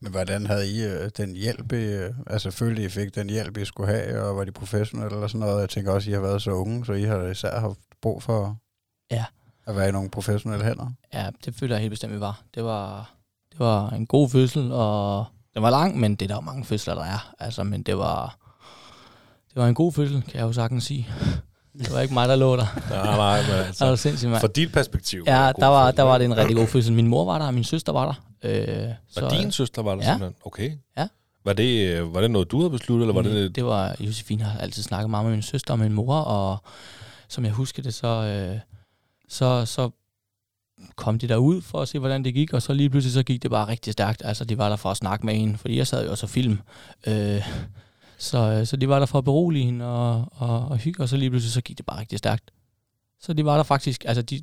Men 0.01 0.11
hvordan 0.13 0.47
havde 0.47 0.71
I 0.71 0.85
øh, 0.85 1.11
den 1.17 1.35
hjælp, 1.37 1.73
I, 1.73 1.77
øh, 1.77 2.11
altså 2.27 2.51
følte 2.51 2.85
I 2.85 2.89
fik 2.89 3.15
den 3.15 3.31
hjælp, 3.31 3.57
I 3.57 3.65
skulle 3.65 3.93
have, 3.95 4.23
og 4.23 4.37
var 4.37 4.45
de 4.45 4.53
professionelle 4.53 5.15
eller 5.15 5.29
sådan 5.29 5.41
noget? 5.41 5.61
Jeg 5.61 5.69
tænker 5.69 5.93
også, 5.93 6.11
I 6.11 6.13
har 6.13 6.21
været 6.21 6.43
så 6.43 6.51
unge, 6.51 6.87
så 6.87 6.93
I 6.93 7.03
har 7.03 7.23
især 7.23 7.61
haft 7.61 7.79
brug 8.03 8.23
for 8.23 8.57
Ja. 9.11 9.25
at 9.67 9.77
være 9.77 9.89
i 9.89 9.93
nogle 9.93 10.11
professionelle 10.11 10.65
hænder. 10.65 10.91
Ja, 11.15 11.31
det 11.45 11.55
føler 11.55 11.75
jeg 11.75 11.81
helt 11.81 11.91
bestemt, 11.91 12.13
vi 12.15 12.21
var. 12.21 12.41
Det 12.55 12.65
var, 12.65 13.11
det 13.53 13.59
var 13.59 13.91
en 13.91 14.07
god 14.07 14.31
fødsel, 14.31 14.73
og 14.73 15.25
den 15.55 15.63
var 15.63 15.71
lang, 15.71 16.01
men 16.01 16.15
det 16.15 16.23
er 16.23 16.29
der 16.29 16.35
jo 16.35 16.41
mange 16.41 16.65
fødsler, 16.65 16.95
der 16.95 17.05
er. 17.05 17.35
Altså, 17.39 17.63
men 17.65 17.83
det 17.83 17.99
var, 17.99 18.37
det 19.49 19.57
var 19.57 19.69
en 19.69 19.75
god 19.75 19.93
fødsel, 19.93 20.23
kan 20.23 20.35
jeg 20.35 20.43
jo 20.43 20.53
sagtens 20.53 20.85
sige. 20.85 21.09
Det 21.79 21.93
var 21.93 22.01
ikke 22.01 22.15
mig, 22.15 22.29
der 22.29 22.37
lå 22.37 22.57
der. 22.57 22.67
Nej, 22.91 23.17
nej, 23.17 23.41
men 23.41 23.51
Det 23.51 23.59
var 23.59 23.65
altså, 23.67 23.97
sindssygt, 23.97 24.31
mand. 24.31 24.41
fra 24.41 24.49
dit 24.49 24.73
perspektiv. 24.73 25.25
Ja, 25.27 25.53
der 25.61 25.67
var, 25.67 25.87
fødsel, 25.87 25.97
der 25.97 26.03
var 26.03 26.19
det 26.19 26.25
en 26.25 26.37
rigtig 26.37 26.57
god 26.57 26.67
fødsel. 26.67 26.93
Min 26.93 27.07
mor 27.09 27.25
var 27.25 27.39
der, 27.39 27.47
og 27.47 27.55
min 27.55 27.65
søster 27.65 27.93
var 27.93 28.05
der. 28.05 28.26
Øh, 28.43 28.89
Var 29.17 29.29
din 29.29 29.53
søster 29.53 29.83
var 29.83 29.95
der 29.95 30.03
ja. 30.03 30.13
simpelthen? 30.13 30.35
Okay. 30.45 30.73
Ja. 30.97 31.09
Var 31.45 31.53
det, 31.53 31.89
øh, 31.91 32.15
var 32.15 32.21
det 32.21 32.31
noget, 32.31 32.51
du 32.51 32.59
havde 32.59 32.71
besluttet, 32.71 33.05
eller 33.05 33.15
var 33.15 33.23
det... 33.23 33.33
det, 33.33 33.55
det 33.57 33.65
var, 33.65 33.97
Josefine 34.01 34.43
har 34.45 34.61
altid 34.61 34.83
snakket 34.83 35.11
meget 35.11 35.25
med 35.25 35.33
min 35.33 35.43
søster 35.43 35.73
og 35.73 35.79
min 35.79 35.93
mor, 35.93 36.15
og 36.15 36.59
som 37.29 37.45
jeg 37.45 37.53
husker 37.53 37.83
det, 37.83 37.95
så, 37.95 38.07
øh, 38.07 38.59
så, 39.29 39.67
så 39.67 39.91
kom 40.97 41.19
de 41.19 41.29
derud 41.29 41.63
for 41.63 41.81
at 41.81 41.89
se, 41.89 41.99
hvordan 41.99 42.25
det 42.25 42.35
gik, 42.35 42.53
og 42.53 42.63
så 42.63 42.73
lige 42.73 42.91
pludselig 42.91 43.13
så 43.13 43.23
gik 43.23 43.43
det 43.43 43.51
bare 43.51 43.69
rigtig 43.69 43.93
stærkt. 43.93 44.23
Altså, 44.25 44.45
de 44.45 44.59
var 44.59 44.69
der 44.69 44.77
for 44.77 44.91
at 44.91 44.97
snakke 44.97 45.27
med 45.27 45.35
hende, 45.35 45.59
fordi 45.59 45.77
jeg 45.77 45.87
sad 45.87 46.05
jo 46.05 46.11
også 46.11 46.27
og 46.27 46.31
film. 46.31 46.59
Øh, 47.07 47.43
så, 48.19 48.39
øh, 48.39 48.67
så 48.67 48.77
de 48.77 48.89
var 48.89 48.99
der 48.99 49.07
for 49.07 49.19
at 49.19 49.25
berolige 49.25 49.65
hende 49.65 49.85
og, 49.85 50.29
og, 50.33 50.69
og 50.69 50.77
hygge, 50.77 51.03
og 51.03 51.09
så 51.09 51.17
lige 51.17 51.31
pludselig 51.31 51.53
så 51.53 51.61
gik 51.61 51.79
det 51.79 51.87
bare 51.87 52.01
rigtig 52.01 52.19
stærkt. 52.19 52.51
Så 53.21 53.33
de 53.33 53.45
var 53.45 53.57
der 53.57 53.63
faktisk, 53.63 54.05
altså 54.05 54.23
de, 54.23 54.43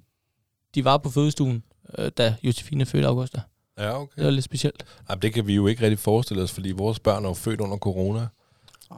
de 0.75 0.85
var 0.85 0.97
på 0.97 1.09
fødestuen, 1.09 1.63
øh, 1.97 2.11
da 2.17 2.35
Josefine 2.43 2.85
fødte 2.85 3.07
Augusta. 3.07 3.41
Ja, 3.77 3.83
Det 3.87 3.93
okay. 3.95 4.23
var 4.23 4.29
lidt 4.29 4.45
specielt. 4.45 4.85
Jamen, 5.09 5.21
det 5.21 5.33
kan 5.33 5.47
vi 5.47 5.55
jo 5.55 5.67
ikke 5.67 5.81
rigtig 5.83 5.99
forestille 5.99 6.43
os, 6.43 6.51
fordi 6.51 6.71
vores 6.71 6.99
børn 6.99 7.25
er 7.25 7.29
jo 7.29 7.33
født 7.33 7.61
under 7.61 7.77
corona. 7.77 8.27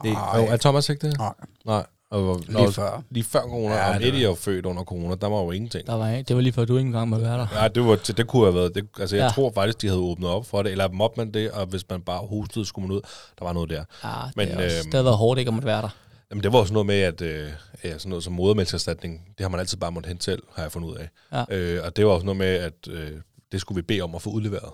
Det, 0.02 0.12
Ej. 0.12 0.40
er 0.44 0.56
Thomas 0.56 0.88
ikke 0.88 1.06
det? 1.08 1.18
Nej, 1.18 1.32
Nej. 1.66 1.86
Og, 2.10 2.38
lige 2.40 2.52
når, 2.52 2.70
før. 2.70 3.02
lige 3.10 3.24
før 3.24 3.40
corona, 3.40 3.74
Ja, 3.74 3.86
ja, 3.88 3.94
og 3.94 4.00
det 4.00 4.08
Eddie 4.08 4.24
er 4.24 4.28
jo 4.28 4.34
født 4.34 4.66
under 4.66 4.84
corona, 4.84 5.14
der 5.14 5.26
var 5.26 5.38
jo 5.42 5.50
ingenting. 5.50 5.86
Der 5.86 5.94
var, 5.94 6.06
det 6.22 6.36
var 6.36 6.42
lige 6.42 6.52
før, 6.52 6.64
du 6.64 6.76
ikke 6.76 6.86
engang 6.86 7.08
måtte 7.08 7.24
være 7.24 7.38
der. 7.38 7.46
Nej, 7.54 7.68
det, 7.68 7.84
var, 7.86 7.96
det 8.16 8.26
kunne 8.26 8.44
have 8.44 8.54
været. 8.54 8.74
Det, 8.74 8.86
altså, 9.00 9.16
jeg 9.16 9.20
Ja. 9.22 9.26
ja. 9.26 9.30
tror 9.32 9.52
faktisk, 9.54 9.82
de 9.82 9.86
havde 9.86 10.00
åbnet 10.00 10.30
op 10.30 10.46
for 10.46 10.62
det, 10.62 10.72
eller 10.72 10.88
måtte 10.88 11.14
man 11.20 11.30
det, 11.34 11.50
og 11.50 11.66
hvis 11.66 11.84
man 11.90 12.00
bare 12.02 12.18
hostede, 12.26 12.64
skulle 12.66 12.88
man 12.88 12.96
ud. 12.96 13.00
Der 13.38 13.44
var 13.44 13.52
noget 13.52 13.70
der. 13.70 13.84
Ja, 14.04 14.10
Men, 14.36 14.48
det, 14.48 14.54
er 14.60 14.64
også, 14.64 14.76
øhm, 14.76 14.84
det 14.84 14.94
havde 14.94 15.04
været 15.04 15.16
hårdt 15.16 15.38
ikke 15.38 15.48
at 15.48 15.54
måtte 15.54 15.66
være 15.66 15.82
der. 15.82 15.88
Jamen, 16.30 16.42
det 16.44 16.52
var 16.52 16.58
også 16.58 16.72
noget 16.72 16.86
med, 16.86 17.00
at 17.00 17.20
øh, 17.22 17.48
ja, 17.84 17.98
sådan 17.98 18.08
noget 18.10 18.24
som 18.24 18.32
modermælkserstatning, 18.32 19.20
det 19.38 19.44
har 19.44 19.48
man 19.48 19.60
altid 19.60 19.78
bare 19.78 19.92
måttet 19.92 20.08
hente 20.08 20.24
selv, 20.24 20.42
har 20.54 20.62
jeg 20.62 20.72
fundet 20.72 20.88
ud 20.88 20.96
af. 20.96 21.08
Ja. 21.50 21.56
Øh, 21.56 21.84
og 21.84 21.96
det 21.96 22.06
var 22.06 22.12
også 22.12 22.26
noget 22.26 22.36
med, 22.38 22.46
at 22.54 22.88
øh, 22.90 23.10
det 23.52 23.60
skulle 23.60 23.76
vi 23.76 23.82
bede 23.82 24.00
om 24.00 24.14
at 24.14 24.22
få 24.22 24.30
udleveret. 24.30 24.70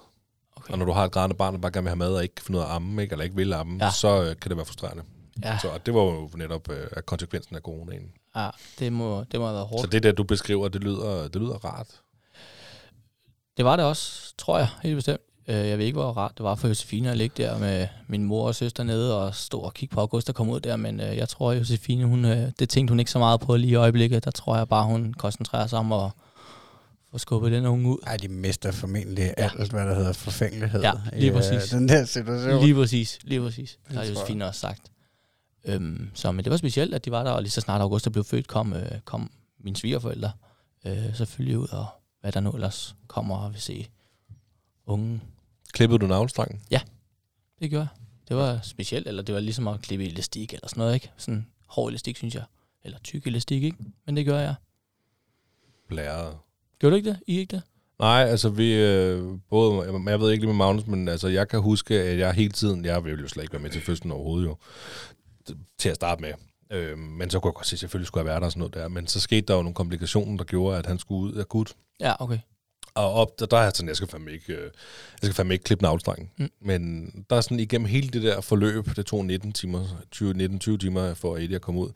Okay. 0.56 0.72
Og 0.72 0.78
når 0.78 0.86
du 0.86 0.92
har 0.92 1.04
et 1.04 1.12
grædende 1.12 1.36
barn, 1.36 1.54
der 1.54 1.60
bare 1.60 1.72
gerne 1.72 1.84
vil 1.84 1.88
have 1.90 1.96
mad 1.96 2.14
og 2.14 2.22
ikke 2.22 2.34
kan 2.34 2.44
finde 2.44 2.58
ud 2.58 2.64
af 2.64 2.68
at 2.68 2.74
amme, 2.74 3.02
ikke, 3.02 3.12
eller 3.12 3.24
ikke 3.24 3.36
vil 3.36 3.52
amme, 3.52 3.84
Ja. 3.84 3.90
så 3.90 4.22
øh, 4.22 4.36
kan 4.40 4.48
det 4.48 4.56
være 4.56 4.66
frustrerende. 4.66 5.02
Ja, 5.44 5.58
Så 5.58 5.68
og 5.68 5.86
det 5.86 5.94
var 5.94 6.00
jo 6.00 6.30
netop 6.34 6.70
øh, 6.70 6.86
konsekvensen 7.06 7.56
af 7.56 7.60
coronaen. 7.62 8.12
ja 8.36 8.50
det, 8.78 8.92
må, 8.92 9.24
det 9.24 9.40
må 9.40 9.46
have 9.46 9.54
været 9.54 9.66
hårdt. 9.66 9.80
Så 9.80 9.86
det 9.86 10.02
der, 10.02 10.12
du 10.12 10.24
beskriver, 10.24 10.68
det 10.68 10.84
lyder, 10.84 11.22
det 11.28 11.36
lyder 11.42 11.64
rart. 11.64 11.86
Det 13.56 13.64
var 13.64 13.76
det 13.76 13.84
også, 13.84 14.34
tror 14.38 14.58
jeg, 14.58 14.68
helt 14.82 14.96
bestemt. 14.96 15.20
Øh, 15.48 15.54
Jeg 15.68 15.78
ved 15.78 15.84
ikke, 15.86 15.98
hvor 15.98 16.12
rart 16.12 16.32
det 16.38 16.44
var 16.44 16.54
for 16.54 16.68
Josefine 16.68 17.10
at 17.10 17.16
ligge 17.16 17.42
der 17.42 17.58
med 17.58 17.88
min 18.08 18.24
mor 18.24 18.46
og 18.46 18.54
søster 18.54 18.82
nede 18.84 19.20
og 19.22 19.34
stå 19.34 19.58
og 19.60 19.74
kigge 19.74 19.94
på 19.94 20.00
August, 20.00 20.26
der 20.26 20.32
kom 20.32 20.48
ud 20.50 20.60
der. 20.60 20.76
Men 20.76 21.00
øh, 21.00 21.16
jeg 21.16 21.28
tror, 21.28 21.50
at 21.52 21.58
Josefine, 21.58 22.04
hun, 22.04 22.24
øh, 22.24 22.50
det 22.58 22.68
tænkte 22.68 22.92
hun 22.92 22.98
ikke 22.98 23.10
så 23.10 23.18
meget 23.18 23.40
på 23.40 23.56
lige 23.56 23.70
i 23.70 23.74
øjeblikket. 23.74 24.24
Der 24.24 24.30
tror 24.30 24.56
jeg 24.56 24.68
bare, 24.68 24.84
hun 24.84 25.14
koncentrerer 25.14 25.66
sig 25.66 25.78
om 25.78 25.92
at 25.92 26.10
få 27.12 27.18
skubbet 27.18 27.52
den 27.52 27.66
unge 27.66 27.88
ud. 27.88 27.98
Ej, 28.06 28.16
de 28.16 28.28
mister 28.28 28.72
formentlig 28.72 29.34
ja. 29.38 29.50
alt, 29.58 29.70
hvad 29.70 29.86
der 29.86 29.94
hedder 29.94 30.12
forfængelighed. 30.12 30.80
Ja, 30.80 30.92
lige 31.12 31.26
i, 31.26 31.28
øh, 31.28 31.34
præcis. 31.34 31.70
Den 31.70 31.88
der 31.88 32.04
situation. 32.04 32.64
Lige 32.64 32.74
præcis, 32.74 33.18
lige 33.22 33.40
præcis. 33.40 33.78
Det 33.88 33.96
har 33.96 34.02
tror 34.02 34.08
jeg. 34.08 34.14
Josefine 34.14 34.46
også 34.46 34.60
sagt. 34.60 34.92
Øhm, 35.64 36.10
så 36.14 36.32
men 36.32 36.44
det 36.44 36.50
var 36.50 36.56
specielt, 36.56 36.94
at 36.94 37.04
de 37.04 37.10
var 37.10 37.22
der, 37.24 37.30
og 37.30 37.42
lige 37.42 37.50
så 37.50 37.60
snart 37.60 37.80
Augusta 37.80 38.10
blev 38.10 38.24
født, 38.24 38.46
kom, 38.48 38.72
øh, 38.72 39.00
kom 39.04 39.30
mine 39.60 39.76
svigerforældre 39.76 40.32
øh, 40.86 41.16
selvfølgelig 41.16 41.58
ud, 41.58 41.68
og 41.68 41.86
hvad 42.20 42.32
der 42.32 42.40
nu 42.40 42.50
ellers 42.50 42.94
kommer 43.06 43.36
og 43.36 43.52
vil 43.52 43.60
se 43.60 43.88
unge. 44.86 45.20
Klippede 45.72 45.98
du 45.98 46.06
navlestrangen? 46.06 46.60
Det 47.60 47.70
gjorde 47.70 47.88
jeg. 47.94 48.02
Det 48.28 48.36
var 48.36 48.60
specielt, 48.62 49.08
eller 49.08 49.22
det 49.22 49.34
var 49.34 49.40
ligesom 49.40 49.68
at 49.68 49.82
klippe 49.82 50.04
elastik 50.06 50.54
eller 50.54 50.68
sådan 50.68 50.80
noget, 50.80 50.94
ikke? 50.94 51.10
Sådan 51.16 51.46
hård 51.66 51.88
elastik, 51.88 52.16
synes 52.16 52.34
jeg. 52.34 52.44
Eller 52.84 52.98
tyk 52.98 53.26
elastik, 53.26 53.62
ikke? 53.62 53.76
Men 54.06 54.16
det 54.16 54.26
gør 54.26 54.38
jeg. 54.38 54.54
Blæret. 55.88 56.36
Gjorde 56.82 56.92
du 56.92 56.96
ikke 56.96 57.10
det? 57.10 57.18
I 57.26 57.38
ikke 57.38 57.56
det? 57.56 57.62
Nej, 57.98 58.24
altså 58.24 58.48
vi, 58.48 58.74
øh, 58.74 59.38
både, 59.50 59.82
jeg, 59.82 60.02
jeg 60.06 60.20
ved 60.20 60.30
ikke 60.30 60.42
lige 60.42 60.54
med 60.54 60.56
Magnus, 60.66 60.86
men 60.86 61.08
altså 61.08 61.28
jeg 61.28 61.48
kan 61.48 61.60
huske, 61.60 62.00
at 62.00 62.18
jeg 62.18 62.32
hele 62.32 62.52
tiden, 62.52 62.84
jeg 62.84 63.04
ville 63.04 63.20
jo 63.20 63.28
slet 63.28 63.42
ikke 63.42 63.52
være 63.52 63.62
med 63.62 63.70
til 63.70 63.82
fødslen 63.82 64.12
overhovedet 64.12 64.46
jo, 64.46 64.56
til 65.78 65.88
at 65.88 65.94
starte 65.94 66.22
med. 66.22 66.32
Øh, 66.72 66.98
men 66.98 67.30
så 67.30 67.40
kunne 67.40 67.48
jeg 67.48 67.54
godt 67.54 67.66
se, 67.66 67.74
at 67.74 67.80
selvfølgelig 67.80 68.06
skulle 68.06 68.20
jeg 68.20 68.26
være 68.26 68.40
der 68.40 68.46
og 68.46 68.52
sådan 68.52 68.60
noget 68.60 68.74
der. 68.74 68.88
Men 68.88 69.06
så 69.06 69.20
skete 69.20 69.40
der 69.40 69.54
jo 69.54 69.62
nogle 69.62 69.74
komplikationer, 69.74 70.36
der 70.36 70.44
gjorde, 70.44 70.78
at 70.78 70.86
han 70.86 70.98
skulle 70.98 71.34
ud 71.34 71.40
akut. 71.40 71.72
Ja, 72.00 72.22
okay. 72.22 72.38
Og 72.94 73.12
op, 73.12 73.38
der, 73.38 73.46
der 73.46 73.56
er 73.56 73.62
jeg 73.62 73.72
sådan, 73.74 73.88
jeg 73.88 73.96
skal 73.96 74.08
fandme 74.08 74.32
ikke, 74.32 74.52
øh, 74.52 74.62
jeg 74.62 74.70
skal 75.22 75.34
fandme 75.34 75.54
ikke 75.54 75.64
klippe 75.64 75.82
navlestrangen. 75.82 76.30
Mm. 76.38 76.44
Mm. 76.44 76.50
Men 76.60 77.10
der 77.30 77.36
er 77.36 77.40
sådan 77.40 77.60
igennem 77.60 77.86
hele 77.86 78.08
det 78.08 78.22
der 78.22 78.40
forløb, 78.40 78.86
det 78.96 79.06
tog 79.06 79.24
19 79.24 79.52
timer, 79.52 79.84
20, 80.10 80.58
19-20 80.74 80.76
timer 80.76 81.14
for 81.14 81.36
Eddie 81.36 81.56
at 81.56 81.62
komme 81.62 81.80
ud. 81.80 81.90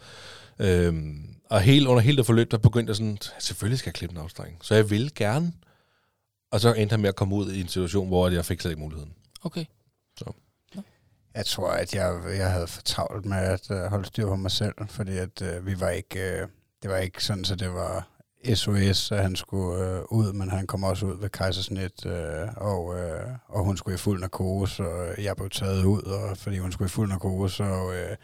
Øhm, 0.59 1.36
og 1.51 1.61
helt, 1.61 1.87
under 1.87 2.03
hele 2.03 2.17
det 2.17 2.27
forløb, 2.27 2.51
der 2.51 2.59
begyndte 2.59 2.91
jeg 2.91 2.97
sådan, 2.97 3.19
selvfølgelig 3.39 3.79
skal 3.79 3.89
jeg 3.91 3.95
klippe 3.95 4.15
navlestrangen. 4.15 4.57
Så 4.63 4.75
jeg 4.75 4.91
vil 4.91 5.15
gerne. 5.15 5.53
Og 6.51 6.61
så 6.61 6.73
endte 6.73 6.93
han 6.93 7.01
med 7.01 7.09
at 7.09 7.17
komme 7.17 7.35
ud 7.35 7.53
i 7.53 7.61
en 7.61 7.69
situation, 7.69 8.09
hvor 8.09 8.29
jeg 8.29 8.45
fik 8.45 8.61
slet 8.61 8.71
ikke 8.71 8.83
muligheden. 8.83 9.13
Okay. 9.43 9.65
Jeg 11.37 11.47
tror, 11.47 11.71
at 11.71 11.95
jeg, 11.95 12.21
jeg 12.39 12.53
havde 12.53 12.67
for 12.67 12.83
travlt 12.83 13.27
med 13.27 13.37
at 13.37 13.71
uh, 13.71 13.77
holde 13.77 14.07
styr 14.07 14.27
på 14.27 14.37
mig 14.37 14.51
selv, 14.51 14.75
fordi 14.89 15.17
at 15.17 15.43
uh, 15.43 15.67
vi 15.67 15.81
var 15.81 15.89
ikke, 15.89 16.19
uh, 16.43 16.49
det 16.83 16.91
var 16.91 16.97
ikke 16.97 17.25
sådan, 17.25 17.45
så 17.45 17.57
det 17.57 17.75
var 17.75 18.09
SOS, 18.55 19.13
at 19.13 19.23
han 19.23 19.37
skulle 19.37 20.01
uh, 20.11 20.19
ud, 20.19 20.33
men 20.33 20.51
han 20.51 20.67
kom 20.67 20.85
også 20.85 21.07
ud 21.07 21.21
ved 21.21 21.29
kejsersnit, 21.29 22.07
uh, 22.07 22.13
og, 22.57 22.85
uh, 22.85 23.33
og 23.49 23.65
hun 23.65 23.77
skulle 23.77 23.95
i 23.95 23.99
fuld 23.99 24.21
narkose, 24.21 24.83
og 24.83 25.25
jeg 25.25 25.37
blev 25.37 25.51
taget 25.51 25.85
ud, 25.85 26.03
og, 26.03 26.37
fordi 26.37 26.59
hun 26.59 26.73
skulle 26.73 26.87
i 26.87 26.89
fuld 26.89 27.09
narkose, 27.09 27.65
og, 27.65 27.87
uh, 27.87 28.17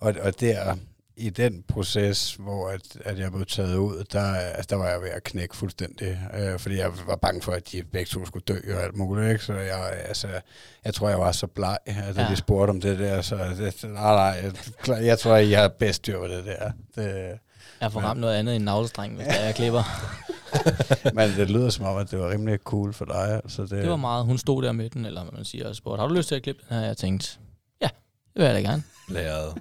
og, 0.00 0.14
og 0.20 0.40
der 0.40 0.76
i 1.18 1.30
den 1.30 1.62
proces, 1.68 2.34
hvor 2.34 2.68
at, 2.68 2.80
at 3.04 3.18
jeg 3.18 3.32
blev 3.32 3.46
taget 3.46 3.76
ud, 3.76 4.04
der, 4.12 4.34
altså, 4.34 4.66
der 4.70 4.76
var 4.76 4.88
jeg 4.88 5.00
ved 5.02 5.08
at 5.08 5.24
knække 5.24 5.56
fuldstændig, 5.56 6.18
øh, 6.34 6.58
fordi 6.58 6.76
jeg 6.78 6.90
var 7.06 7.16
bange 7.16 7.42
for, 7.42 7.52
at 7.52 7.72
de 7.72 7.82
begge 7.92 8.08
to 8.08 8.26
skulle 8.26 8.44
dø 8.48 8.58
og 8.76 8.82
alt 8.82 8.96
muligt, 8.96 9.30
ikke? 9.32 9.44
så 9.44 9.52
jeg, 9.52 9.92
altså, 10.08 10.28
jeg 10.84 10.94
tror, 10.94 11.08
jeg 11.08 11.18
var 11.18 11.32
så 11.32 11.46
bleg, 11.46 11.78
at 11.86 12.16
da 12.16 12.22
Ja. 12.22 12.28
de 12.30 12.36
spurgte 12.36 12.70
om 12.70 12.80
det 12.80 12.98
der, 12.98 13.22
så 13.22 13.36
det, 13.36 13.84
nej, 13.84 14.14
nej, 14.14 14.52
jeg, 14.88 15.04
jeg 15.04 15.18
tror, 15.18 15.36
jeg 15.36 15.60
har 15.60 15.68
bedst 15.68 15.96
styr 15.96 16.18
på 16.18 16.26
det 16.28 16.44
der. 16.44 16.70
Det, 16.94 17.38
Jeg 17.80 17.92
får 17.92 18.00
ramt 18.00 18.20
noget 18.20 18.34
andet 18.34 18.56
end 18.56 18.64
navlestreng, 18.64 19.16
hvis 19.16 19.26
det 19.26 19.40
er, 19.40 19.44
jeg 19.44 19.54
klipper. 19.54 19.82
men 21.14 21.30
det 21.36 21.50
lyder 21.50 21.70
som 21.70 21.84
om, 21.86 21.96
at 21.96 22.10
det 22.10 22.18
var 22.18 22.30
rimelig 22.30 22.58
cool 22.64 22.92
for 22.92 23.04
dig. 23.04 23.40
Så 23.48 23.62
det, 23.62 23.70
Det 23.70 23.90
var 23.90 23.96
meget. 23.96 24.24
Hun 24.24 24.38
stod 24.38 24.62
der 24.62 24.72
med 24.72 24.90
den, 24.90 25.04
eller 25.06 25.24
man 25.32 25.44
siger, 25.44 25.68
og 25.68 25.76
spurgte, 25.76 26.00
har 26.00 26.08
du 26.08 26.14
lyst 26.14 26.28
til 26.28 26.34
at 26.34 26.42
klippe 26.42 26.62
den 26.68 26.76
her? 26.78 26.86
Jeg 26.86 26.96
tænkte, 26.96 27.28
ja, 27.82 27.88
det 28.34 28.42
vil 28.42 28.44
jeg 28.44 28.54
da 28.54 28.60
gerne. 28.60 28.82
Læret. 29.08 29.54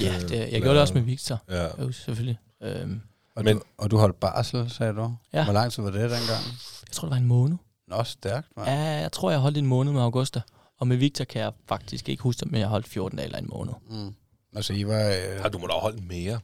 Ja, 0.00 0.18
det, 0.20 0.30
jeg 0.52 0.60
gjorde 0.62 0.74
det 0.74 0.80
også 0.80 0.94
med 0.94 1.02
Victor. 1.02 1.42
Ja. 1.50 1.82
Jo, 1.82 1.92
selvfølgelig. 1.92 2.38
Øhm, 2.62 3.00
og, 3.36 3.44
Men- 3.44 3.56
du, 3.58 3.62
og 3.78 3.90
du 3.90 3.96
holdt 3.98 4.20
barsel, 4.20 4.70
sagde 4.70 4.92
du? 4.92 5.14
Ja. 5.32 5.44
Hvor 5.44 5.52
lang 5.52 5.72
tid 5.72 5.82
var 5.82 5.90
det 5.90 6.00
dengang? 6.00 6.44
jeg 6.86 6.92
tror, 6.92 7.06
det 7.06 7.10
var 7.10 7.16
en 7.16 7.26
måned. 7.26 7.56
Nå, 7.88 8.04
stærkt, 8.04 8.48
man. 8.56 8.66
Ja, 8.66 8.80
jeg 9.00 9.12
tror, 9.12 9.30
jeg 9.30 9.40
holdt 9.40 9.58
en 9.58 9.66
måned 9.66 9.92
med 9.92 10.00
Augusta. 10.02 10.40
Og 10.80 10.86
med 10.88 10.96
Victor 10.96 11.24
kan 11.24 11.42
jeg 11.42 11.52
faktisk 11.68 12.08
ikke 12.08 12.22
huske, 12.22 12.46
men 12.46 12.60
jeg 12.60 12.68
holdt 12.68 12.88
14 12.88 13.16
dage 13.16 13.26
eller 13.26 13.38
en 13.38 13.48
måned. 13.48 13.72
Mm. 13.90 14.14
Altså, 14.56 14.72
I 14.72 14.86
var... 14.86 15.00
Øh, 15.08 15.40
Har 15.42 15.48
du 15.48 15.58
må 15.58 15.66
da 15.66 15.72
holde 15.72 16.02
mere. 16.02 16.40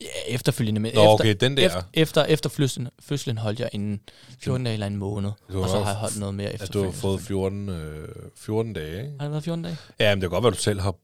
Ja, 0.00 0.06
efterfølgende. 0.34 0.80
Men 0.80 0.94
Nå, 0.94 1.00
efter, 1.00 1.12
okay, 1.14 1.34
den 1.40 1.56
der. 1.56 1.66
efter, 1.66 1.82
efter, 1.94 2.24
efter 2.24 2.50
fødslen, 2.50 2.88
fødslen 3.00 3.38
holdt 3.38 3.60
jeg 3.60 3.70
en 3.72 4.00
14 4.38 4.64
dage 4.64 4.72
eller 4.74 4.86
en 4.86 4.96
måned. 4.96 5.30
Du 5.52 5.62
Og 5.62 5.68
så 5.68 5.78
har- 5.78 5.86
jeg 5.90 5.94
holdt 5.96 6.18
noget 6.18 6.34
mere 6.34 6.48
At 6.48 6.72
du 6.72 6.84
har 6.84 6.90
fået 6.90 7.20
14, 7.20 7.68
øh, 7.68 8.08
14 8.36 8.72
dage, 8.72 8.96
ikke? 9.02 9.12
Har 9.18 9.24
det 9.24 9.30
været 9.32 9.44
14 9.44 9.64
dage? 9.64 9.76
Ja, 10.00 10.14
men 10.14 10.22
det 10.22 10.30
kan 10.30 10.34
godt 10.34 10.42
være, 10.44 10.50
at 10.52 10.56
du 10.56 10.62
selv 10.62 10.80
har 10.80 10.94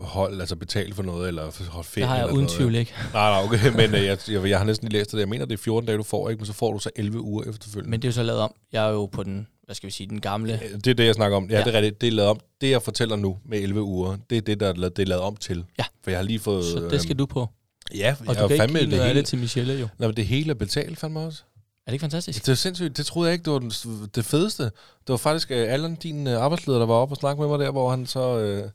holdt, 0.00 0.40
altså 0.40 0.56
betalt 0.56 0.94
for 0.94 1.02
noget, 1.02 1.28
eller 1.28 1.42
holdt 1.70 1.86
ferie. 1.86 2.02
Det 2.02 2.08
har 2.08 2.16
jeg 2.16 2.22
eller 2.22 2.34
uden 2.34 2.44
noget. 2.44 2.56
tvivl 2.56 2.74
ikke. 2.74 2.92
Nej, 3.12 3.30
nej, 3.30 3.44
okay, 3.44 3.72
men 3.86 3.94
øh, 3.94 4.04
jeg, 4.04 4.18
jeg, 4.28 4.48
jeg 4.48 4.58
har 4.58 4.64
næsten 4.64 4.88
lige 4.88 4.98
læst 4.98 5.12
det. 5.12 5.18
Jeg 5.18 5.28
mener, 5.28 5.44
det 5.46 5.52
er 5.54 5.62
14 5.62 5.86
dage, 5.86 5.98
du 5.98 6.02
får, 6.02 6.28
ikke? 6.30 6.40
Men 6.40 6.46
så 6.46 6.52
får 6.52 6.72
du 6.72 6.78
så 6.78 6.90
11 6.96 7.20
uger 7.20 7.44
efterfølgende. 7.50 7.90
Men 7.90 8.02
det 8.02 8.08
er 8.08 8.08
jo 8.08 8.12
så 8.14 8.22
lavet 8.22 8.40
om. 8.40 8.54
Jeg 8.72 8.86
er 8.86 8.90
jo 8.90 9.06
på 9.06 9.22
den, 9.22 9.46
hvad 9.64 9.74
skal 9.74 9.86
vi 9.86 9.92
sige, 9.92 10.06
den 10.08 10.20
gamle. 10.20 10.52
Øh, 10.64 10.70
Det 10.74 10.86
er 10.86 10.94
det, 10.94 11.06
jeg 11.06 11.14
snakker 11.14 11.36
om. 11.36 11.50
Ja, 11.50 11.58
Ja. 11.58 11.64
det 11.64 11.74
er 11.74 11.78
rigtigt. 11.78 12.00
Det 12.00 12.06
er 12.06 12.10
lavet 12.12 12.30
om. 12.30 12.40
Det, 12.60 12.70
jeg 12.70 12.82
fortæller 12.82 13.16
nu 13.16 13.36
med 13.48 13.58
11 13.58 13.82
uger, 13.82 14.16
det 14.30 14.38
er 14.38 14.42
det, 14.42 14.60
der 14.60 14.68
er 14.68 14.72
lavet, 14.74 14.96
det 14.96 15.02
er 15.02 15.06
lavet 15.06 15.22
om 15.24 15.36
til. 15.36 15.64
Ja. 15.78 15.84
For 16.04 16.10
jeg 16.10 16.18
har 16.18 16.24
lige 16.24 16.38
fået... 16.38 16.64
Så 16.64 16.88
det 16.90 17.00
skal 17.02 17.16
du 17.18 17.26
på. 17.26 17.48
Ja, 17.94 18.16
Og 18.20 18.34
jeg 18.34 18.42
du 18.42 18.48
kan 18.48 18.70
ikke 18.70 18.90
det 18.90 19.02
hele. 19.04 19.14
det 19.14 19.26
til 19.26 19.38
Michelle 19.38 19.72
jo. 19.74 19.88
Nej, 19.98 20.08
men 20.08 20.16
det 20.16 20.26
hele 20.26 20.50
er 20.50 20.54
betalt 20.54 20.98
fandme 20.98 21.20
også. 21.20 21.42
Er 21.86 21.90
det 21.90 21.92
ikke 21.92 22.02
fantastisk? 22.02 22.46
Det 22.46 22.52
er 22.52 22.56
sindssygt. 22.56 22.96
Det 22.96 23.06
troede 23.06 23.28
jeg 23.28 23.32
ikke, 23.32 23.44
det 23.44 23.52
var 23.52 23.58
den, 23.58 23.72
det 24.14 24.24
fedeste. 24.24 24.62
Det 24.64 24.72
var 25.08 25.16
faktisk 25.16 25.50
uh, 25.50 25.56
Allan, 25.56 25.94
din 25.94 26.26
uh, 26.26 26.32
arbejdsleder, 26.32 26.78
der 26.78 26.86
var 26.86 26.94
oppe 26.94 27.12
og 27.12 27.16
snakke 27.16 27.40
med 27.40 27.48
mig 27.48 27.58
der, 27.58 27.70
hvor 27.70 27.90
han 27.90 28.06
så... 28.06 28.58
Uh, 28.64 28.70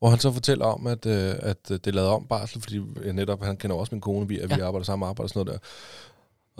hvor 0.00 0.08
han 0.08 0.18
så 0.18 0.32
fortæller 0.32 0.64
om, 0.64 0.86
at, 0.86 1.06
øh, 1.06 1.34
at 1.38 1.56
øh, 1.70 1.76
det 1.78 1.86
er 1.86 1.90
lavet 1.92 2.10
om 2.10 2.26
barsel, 2.26 2.60
fordi 2.62 2.80
øh, 2.96 3.14
netop, 3.14 3.42
han 3.44 3.56
kender 3.56 3.76
også 3.76 3.94
min 3.94 4.00
kone, 4.00 4.28
vi, 4.28 4.38
at 4.38 4.50
vi 4.50 4.54
Ja. 4.54 4.66
arbejder 4.66 4.84
samme 4.84 5.06
arbejde 5.06 5.26
og 5.26 5.28
sådan 5.30 5.46
noget 5.46 5.60
der. 5.62 5.68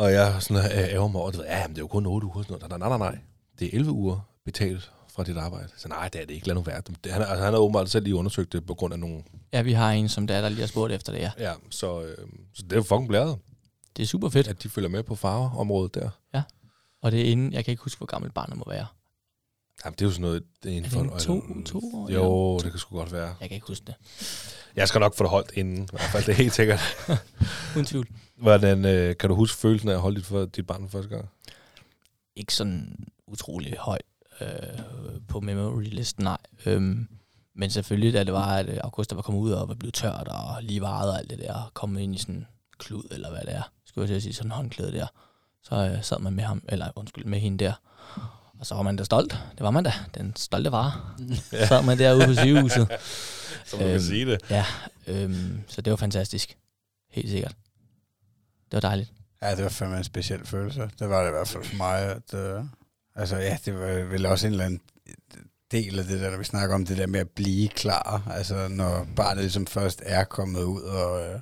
Og 0.05 0.13
jeg 0.13 0.37
sådan, 0.43 0.57
øh, 0.65 0.79
ærger 0.95 1.09
mig 1.09 1.21
over, 1.21 1.31
det, 1.31 1.45
ja, 1.49 1.67
men 1.67 1.71
det 1.77 1.79
er 1.79 1.83
jo 1.83 1.87
kun 1.89 2.07
8 2.07 2.27
uger. 2.27 2.43
Sådan 2.43 2.53
noget. 2.61 2.81
Nej, 2.81 2.89
nej, 2.89 2.99
nej, 2.99 3.11
nej. 3.11 3.19
Det 3.59 3.67
er 3.67 3.71
11 3.79 3.91
uger 3.93 4.29
betalt 4.45 4.93
fra 5.09 5.23
dit 5.25 5.37
arbejde. 5.37 5.69
Så 5.77 5.89
nej, 5.89 6.09
det 6.09 6.21
er 6.23 6.27
det 6.27 6.35
ikke. 6.35 6.47
Lad 6.47 6.55
nu 6.55 6.61
være. 6.61 6.81
Det, 7.05 7.13
han, 7.13 7.23
altså, 7.23 7.45
han 7.45 7.53
har 7.53 7.61
åbenbart 7.61 7.91
selv 7.91 8.05
lige 8.05 8.15
undersøgt 8.17 8.53
det 8.53 8.67
på 8.67 8.75
grund 8.75 8.93
af 8.95 9.01
nogle... 9.01 9.23
Ja, 9.53 9.63
vi 9.63 9.73
har 9.73 9.91
en, 9.93 10.09
som 10.09 10.27
der, 10.27 10.41
der 10.41 10.49
lige 10.49 10.61
har 10.61 10.67
spurgt 10.67 10.93
efter 10.93 11.13
det, 11.13 11.19
ja. 11.21 11.31
Ja, 11.39 11.53
så, 11.71 12.03
øh, 12.03 12.17
så 12.55 12.63
det 12.63 12.73
er 12.73 12.77
jo 12.77 12.83
fucking 12.83 13.09
blæret, 13.09 13.39
Det 13.97 14.03
er 14.03 14.07
super 14.07 14.29
fedt. 14.29 14.49
at 14.49 14.63
de 14.63 14.69
følger 14.69 14.91
med 14.91 15.03
på 15.03 15.15
farveområdet 15.15 15.95
der. 15.95 16.11
Og 17.03 17.13
det 17.13 17.21
er 17.21 17.25
inden, 17.25 17.53
jeg 17.53 17.65
kan 17.65 17.73
ikke 17.73 17.83
huske, 17.83 17.99
hvor 17.99 18.07
gammel 18.07 18.31
barnet 18.33 18.57
må 18.57 18.65
være. 18.69 18.87
Jamen, 19.85 19.95
det 19.95 20.03
er 20.03 20.07
jo 20.07 20.11
sådan 20.11 20.23
noget... 20.23 20.43
Det 20.63 20.73
er, 20.73 20.77
inden 20.77 20.85
Er 20.85 20.95
for, 20.95 21.03
det 21.03 21.13
en 21.13 21.65
to, 21.65 21.81
to 21.81 21.91
år? 21.95 22.11
Jo, 22.11 22.53
eller? 22.53 22.63
det 22.63 22.73
kan 22.73 22.79
sgu 22.79 22.97
godt 22.97 23.13
være. 23.13 23.35
Jeg 23.41 23.49
kan 23.49 23.55
ikke 23.55 23.67
huske 23.67 23.85
det. 23.87 23.95
Jeg 24.77 24.89
skal 24.89 24.99
nok 24.99 25.17
få 25.17 25.25
det 25.25 25.31
holdt 25.31 25.51
inden, 25.55 25.83
i 25.83 25.89
hvert 25.91 26.11
fald. 26.13 26.25
Det 26.25 26.33
er 26.33 26.37
helt 26.37 26.55
sikkert. 26.55 26.81
Uden 27.75 27.87
tvivl. 27.87 28.09
Hvordan, 28.37 28.85
øh, 28.85 29.17
kan 29.17 29.29
du 29.29 29.35
huske 29.35 29.59
følelsen 29.59 29.89
af 29.89 29.95
at 29.95 30.01
holde 30.01 30.17
dit, 30.17 30.27
for, 30.27 30.45
dit 30.45 30.67
barn 30.67 30.83
for 30.83 30.89
første 30.89 31.17
gang? 31.17 31.29
Ikke 32.37 32.55
sådan 32.55 32.97
utrolig 33.27 33.77
højt 33.79 34.03
øh, 34.41 34.49
på 35.29 35.41
memory-listen, 35.41 36.25
nej. 36.25 36.39
Øhm, 36.67 37.09
men 37.55 37.71
selvfølgelig, 37.71 38.13
da 38.13 38.25
det 38.25 38.33
var, 38.33 38.57
at 38.57 38.69
øh, 38.69 38.79
Augusta 38.85 39.15
var 39.15 39.23
kommet 39.23 39.41
ud 39.41 39.51
og 39.51 39.69
var 39.69 39.75
blevet 39.75 39.95
tørt 39.95 40.29
og 40.29 40.63
lige 40.63 40.81
varet 40.81 41.11
og 41.11 41.19
alt 41.19 41.31
det 41.31 41.39
der, 41.39 41.71
kommet 41.75 42.01
ind 42.01 42.15
i 42.15 42.19
sådan 42.19 42.35
en 42.35 42.47
klud, 42.79 43.03
eller 43.11 43.31
hvad 43.31 43.41
det 43.41 43.55
er, 43.55 43.63
skulle 43.87 44.03
jeg 44.03 44.09
til 44.09 44.15
at 44.15 44.23
sige, 44.23 44.33
sådan 44.33 44.49
en 44.49 44.53
håndklæde 44.53 44.93
der, 44.93 45.07
så 45.63 45.75
øh, 45.75 46.05
sad 46.05 46.19
man 46.19 46.33
med 46.33 46.45
ham, 46.45 46.63
eller 46.69 46.91
undskyld, 46.97 47.25
med 47.25 47.39
hende 47.41 47.65
der. 47.65 47.73
Og 48.61 48.67
så 48.67 48.75
var 48.75 48.83
man 48.83 48.97
da 48.97 49.05
stolt. 49.05 49.33
Det 49.33 49.61
var 49.61 49.71
man 49.71 49.85
da. 49.85 49.93
Den 50.15 50.33
stolte 50.37 50.73
var. 50.73 51.15
Ja. 51.53 51.67
Sad 51.69 51.83
man 51.85 51.99
derude 51.99 52.27
på 52.27 52.35
sygehuset. 52.35 52.89
Så 53.65 53.77
man 53.77 53.87
Øhm, 53.87 53.93
kan 53.93 54.03
sige 54.03 54.27
det. 54.27 54.41
Ja, 54.51 54.65
øhm, 55.07 55.61
så 55.69 55.81
det 55.81 55.91
var 55.91 55.97
fantastisk. 55.97 56.57
Helt 57.11 57.31
sikkert. 57.31 57.53
Det 58.71 58.73
var 58.73 58.81
dejligt. 58.81 59.13
Ja, 59.43 59.55
det 59.55 59.63
var 59.65 59.71
fandme 59.71 59.97
en 59.99 60.05
speciel 60.05 60.47
følelse. 60.47 60.91
Det 60.99 61.09
var 61.09 61.21
det 61.23 61.29
i 61.29 61.33
hvert 61.33 61.49
fald 61.49 61.65
for 61.65 61.77
mig. 61.77 62.01
At, 62.03 62.35
øh, 62.35 62.65
altså 63.17 63.37
ja, 63.37 63.59
det 63.65 63.75
var 63.75 63.87
vel 63.87 64.27
også 64.27 64.47
en 64.47 64.53
eller 64.53 64.65
anden 64.65 64.81
del 65.73 65.99
af 65.99 66.05
det 66.05 66.21
der, 66.21 66.31
når 66.31 66.39
vi 66.39 66.45
snakker 66.45 66.75
om 66.75 66.87
det 66.87 66.97
der 66.97 67.07
med 67.07 67.21
at 67.21 67.29
blive 67.31 67.69
klar. 67.69 68.23
Altså 68.31 68.69
når 68.69 69.07
barnet 69.17 69.43
ligesom 69.43 69.67
først 69.67 70.03
er 70.07 70.25
kommet 70.25 70.63
ud, 70.63 70.83
og, 70.83 71.23
øh, 71.29 71.41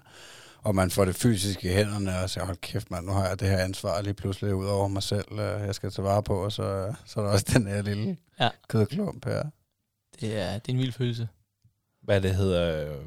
og 0.63 0.75
man 0.75 0.91
får 0.91 1.05
det 1.05 1.15
fysiske 1.15 1.71
i 1.71 1.75
hænderne, 1.75 2.19
og 2.19 2.31
siger, 2.31 2.45
hold 2.45 2.57
kæft 2.57 2.91
mand, 2.91 3.07
nu 3.07 3.13
har 3.13 3.29
jeg 3.29 3.41
det 3.41 3.49
her 3.49 3.59
ansvar 3.59 4.03
lige 4.03 4.15
pludselig 4.15 4.55
ud 4.55 4.67
over 4.67 4.89
mig 4.89 5.03
selv, 5.03 5.33
øh, 5.33 5.39
jeg 5.67 5.75
skal 5.75 5.91
tage 5.91 6.05
vare 6.05 6.23
på, 6.23 6.45
og 6.45 6.53
så, 6.53 6.95
så 7.07 7.21
er 7.21 7.25
der 7.25 7.33
også 7.33 7.47
den 7.55 7.67
her 7.67 7.83
lille 7.83 8.17
Ja. 8.41 8.49
kødklump 8.69 9.25
her. 9.25 9.43
Det 10.21 10.37
er, 10.39 10.53
det 10.59 10.69
er 10.69 10.73
en 10.73 10.79
vild 10.79 10.93
følelse. 10.93 11.29
Hvad 12.03 12.21
det 12.21 12.35
hedder... 12.35 12.89
Øh, 12.91 13.05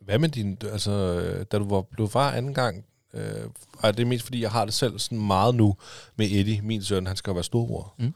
hvad 0.00 0.18
med 0.18 0.28
din... 0.28 0.58
Altså, 0.72 0.90
øh, 0.90 1.46
da 1.52 1.58
du 1.58 1.68
var 1.68 1.82
blevet 1.82 2.12
far 2.12 2.30
anden 2.32 2.54
gang, 2.54 2.84
øh, 3.14 3.44
og 3.78 3.96
det 3.96 4.02
er 4.02 4.06
mest 4.06 4.24
fordi, 4.24 4.42
jeg 4.42 4.50
har 4.50 4.64
det 4.64 4.74
selv 4.74 4.98
sådan 4.98 5.26
meget 5.26 5.54
nu 5.54 5.76
med 6.16 6.26
Eddie, 6.26 6.60
min 6.62 6.82
søn, 6.82 7.06
han 7.06 7.16
skal 7.16 7.30
jo 7.30 7.34
være 7.34 7.44
storbror. 7.44 7.94
Mm. 7.98 8.14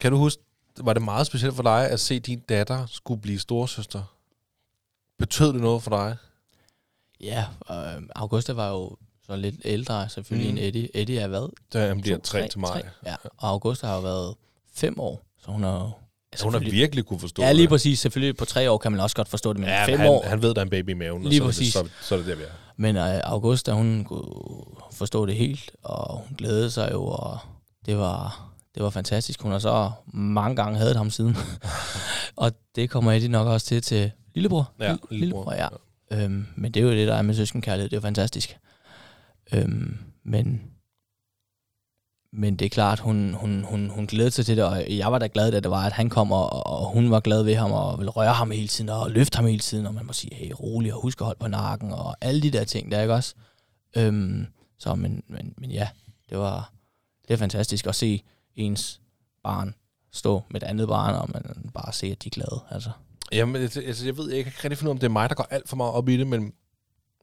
Kan 0.00 0.12
du 0.12 0.18
huske, 0.18 0.42
var 0.80 0.92
det 0.92 1.02
meget 1.02 1.26
specielt 1.26 1.54
for 1.56 1.62
dig 1.62 1.90
at 1.90 2.00
se 2.00 2.18
din 2.20 2.40
datter 2.40 2.86
skulle 2.86 3.20
blive 3.22 3.38
storsøster? 3.38 4.16
Betød 5.18 5.52
det 5.52 5.60
noget 5.60 5.82
for 5.82 5.90
dig? 5.90 6.16
Ja, 7.22 7.44
øh, 7.70 8.02
Augusta 8.16 8.52
var 8.52 8.70
jo, 8.70 8.96
så 9.26 9.36
lidt 9.36 9.54
ældre 9.64 10.08
selvfølgelig 10.08 10.52
Mm. 10.52 10.58
end 10.58 10.66
Eddie. 10.66 10.88
Eddie 10.96 11.20
er 11.20 11.28
hvad? 11.28 11.52
Der 11.72 11.86
han 11.88 12.00
bliver 12.00 12.18
tre 12.18 12.48
til 12.48 12.60
mig. 12.60 12.82
Ja, 13.06 13.14
og 13.38 13.48
Augusta 13.48 13.86
har 13.86 13.94
jo 13.94 14.00
været 14.00 14.34
fem 14.74 15.00
år, 15.00 15.22
så 15.44 15.50
hun 15.50 15.62
har 15.62 15.72
jo... 15.72 15.90
Så 16.36 16.44
hun 16.44 16.52
har 16.52 16.60
virkelig 16.60 17.04
kunne 17.04 17.20
forstå 17.20 17.42
Ja, 17.42 17.52
lige 17.52 17.62
det. 17.62 17.68
præcis. 17.68 18.00
Selvfølgelig 18.00 18.36
på 18.36 18.44
tre 18.44 18.70
år 18.70 18.78
kan 18.78 18.92
man 18.92 19.00
også 19.00 19.16
godt 19.16 19.28
forstå 19.28 19.52
det, 19.52 19.60
men 19.60 19.68
Ja, 19.68 19.84
fem 19.86 19.98
han, 19.98 20.08
år... 20.10 20.24
han 20.26 20.42
ved, 20.42 20.54
der 20.54 20.60
er 20.60 20.64
en 20.64 20.70
baby 20.70 20.90
i 20.90 20.94
maven, 20.94 21.22
Lige 21.24 21.42
og 21.44 21.54
så, 21.54 21.60
er 21.60 21.64
det, 21.64 21.72
præcis. 21.72 21.72
så, 21.72 22.08
så 22.08 22.14
er 22.14 22.18
det 22.18 22.26
der, 22.26 22.34
vi 22.36 22.42
er. 22.42 22.46
Men 22.76 22.96
øh, 22.96 23.20
Augusta, 23.24 23.72
hun 23.72 24.04
kunne 24.04 24.64
forstå 24.92 25.26
det 25.26 25.34
helt, 25.34 25.70
og 25.82 26.18
hun 26.18 26.36
glædede 26.36 26.70
sig 26.70 26.88
jo, 26.92 27.04
og 27.04 27.38
det 27.86 27.98
var, 27.98 28.48
det 28.74 28.82
var 28.82 28.90
fantastisk. 28.90 29.42
Hun 29.42 29.52
har 29.52 29.58
så 29.58 29.90
mange 30.14 30.56
gange 30.56 30.78
hadet 30.78 30.96
ham 30.96 31.10
siden. 31.10 31.36
og 32.36 32.52
det 32.76 32.90
kommer 32.90 33.12
Eddie 33.12 33.28
nok 33.28 33.46
også 33.46 33.66
til 33.66 33.82
til 33.82 34.10
lillebror. 34.34 34.70
Ja, 34.80 34.92
Lille- 34.92 34.98
lillebror. 35.10 35.52
ja. 35.54 35.68
Øhm, 36.12 36.46
men 36.56 36.74
det 36.74 36.80
er 36.80 36.84
jo 36.84 36.90
det, 36.90 37.08
der 37.08 37.14
er 37.14 37.22
med 37.22 37.34
søskenkærlighed. 37.34 37.88
Det 37.88 37.96
er 37.96 38.00
jo 38.00 38.06
fantastisk. 38.06 38.58
Øhm, 39.52 39.98
men, 40.24 40.62
men 42.32 42.56
det 42.56 42.64
er 42.64 42.68
klart, 42.68 42.98
hun, 42.98 43.34
hun, 43.34 43.64
hun, 43.64 43.88
hun 43.88 44.06
glædede 44.06 44.30
sig 44.30 44.46
til 44.46 44.56
det, 44.56 44.64
og 44.64 44.96
jeg 44.96 45.12
var 45.12 45.18
da 45.18 45.28
glad, 45.32 45.52
da 45.52 45.60
det 45.60 45.70
var, 45.70 45.86
at 45.86 45.92
han 45.92 46.08
kom, 46.08 46.32
og, 46.32 46.66
og 46.66 46.92
hun 46.92 47.10
var 47.10 47.20
glad 47.20 47.42
ved 47.42 47.56
ham, 47.56 47.72
og 47.72 47.98
ville 47.98 48.10
røre 48.10 48.32
ham 48.32 48.50
hele 48.50 48.68
tiden, 48.68 48.88
og 48.88 49.10
løfte 49.10 49.36
ham 49.36 49.46
hele 49.46 49.58
tiden, 49.58 49.86
og 49.86 49.94
man 49.94 50.06
må 50.06 50.12
sige, 50.12 50.34
hey, 50.34 50.52
rolig, 50.60 50.94
og 50.94 51.02
husk 51.02 51.20
at 51.20 51.24
holde 51.24 51.38
på 51.38 51.48
nakken, 51.48 51.92
og 51.92 52.16
alle 52.20 52.42
de 52.42 52.50
der 52.50 52.64
ting, 52.64 52.92
der 52.92 53.02
ikke 53.02 53.14
også? 53.14 53.34
Øhm, 53.96 54.46
så, 54.78 54.94
men, 54.94 55.22
men, 55.28 55.54
men 55.58 55.70
ja, 55.70 55.88
det 56.30 56.38
var, 56.38 56.72
det 57.28 57.34
er 57.34 57.38
fantastisk 57.38 57.86
at 57.86 57.94
se 57.94 58.22
ens 58.56 59.00
barn 59.42 59.74
stå 60.12 60.42
med 60.50 60.62
et 60.62 60.66
andet 60.66 60.88
barn, 60.88 61.14
og 61.14 61.30
man 61.32 61.70
bare 61.74 61.92
se, 61.92 62.06
at 62.06 62.22
de 62.22 62.28
er 62.28 62.30
glade, 62.30 62.60
altså. 62.70 62.90
Jamen, 63.32 63.62
altså, 63.62 63.80
altså, 63.80 64.04
jeg 64.04 64.16
ved 64.16 64.32
jeg 64.32 64.44
kan 64.44 64.52
ikke 64.52 64.64
rigtig 64.64 64.78
finde 64.78 64.88
ud 64.88 64.92
af, 64.92 64.94
om 64.94 64.98
det 64.98 65.06
er 65.06 65.12
mig, 65.12 65.28
der 65.28 65.34
går 65.34 65.46
alt 65.50 65.68
for 65.68 65.76
meget 65.76 65.92
op 65.92 66.08
i 66.08 66.16
det, 66.16 66.26
men 66.26 66.52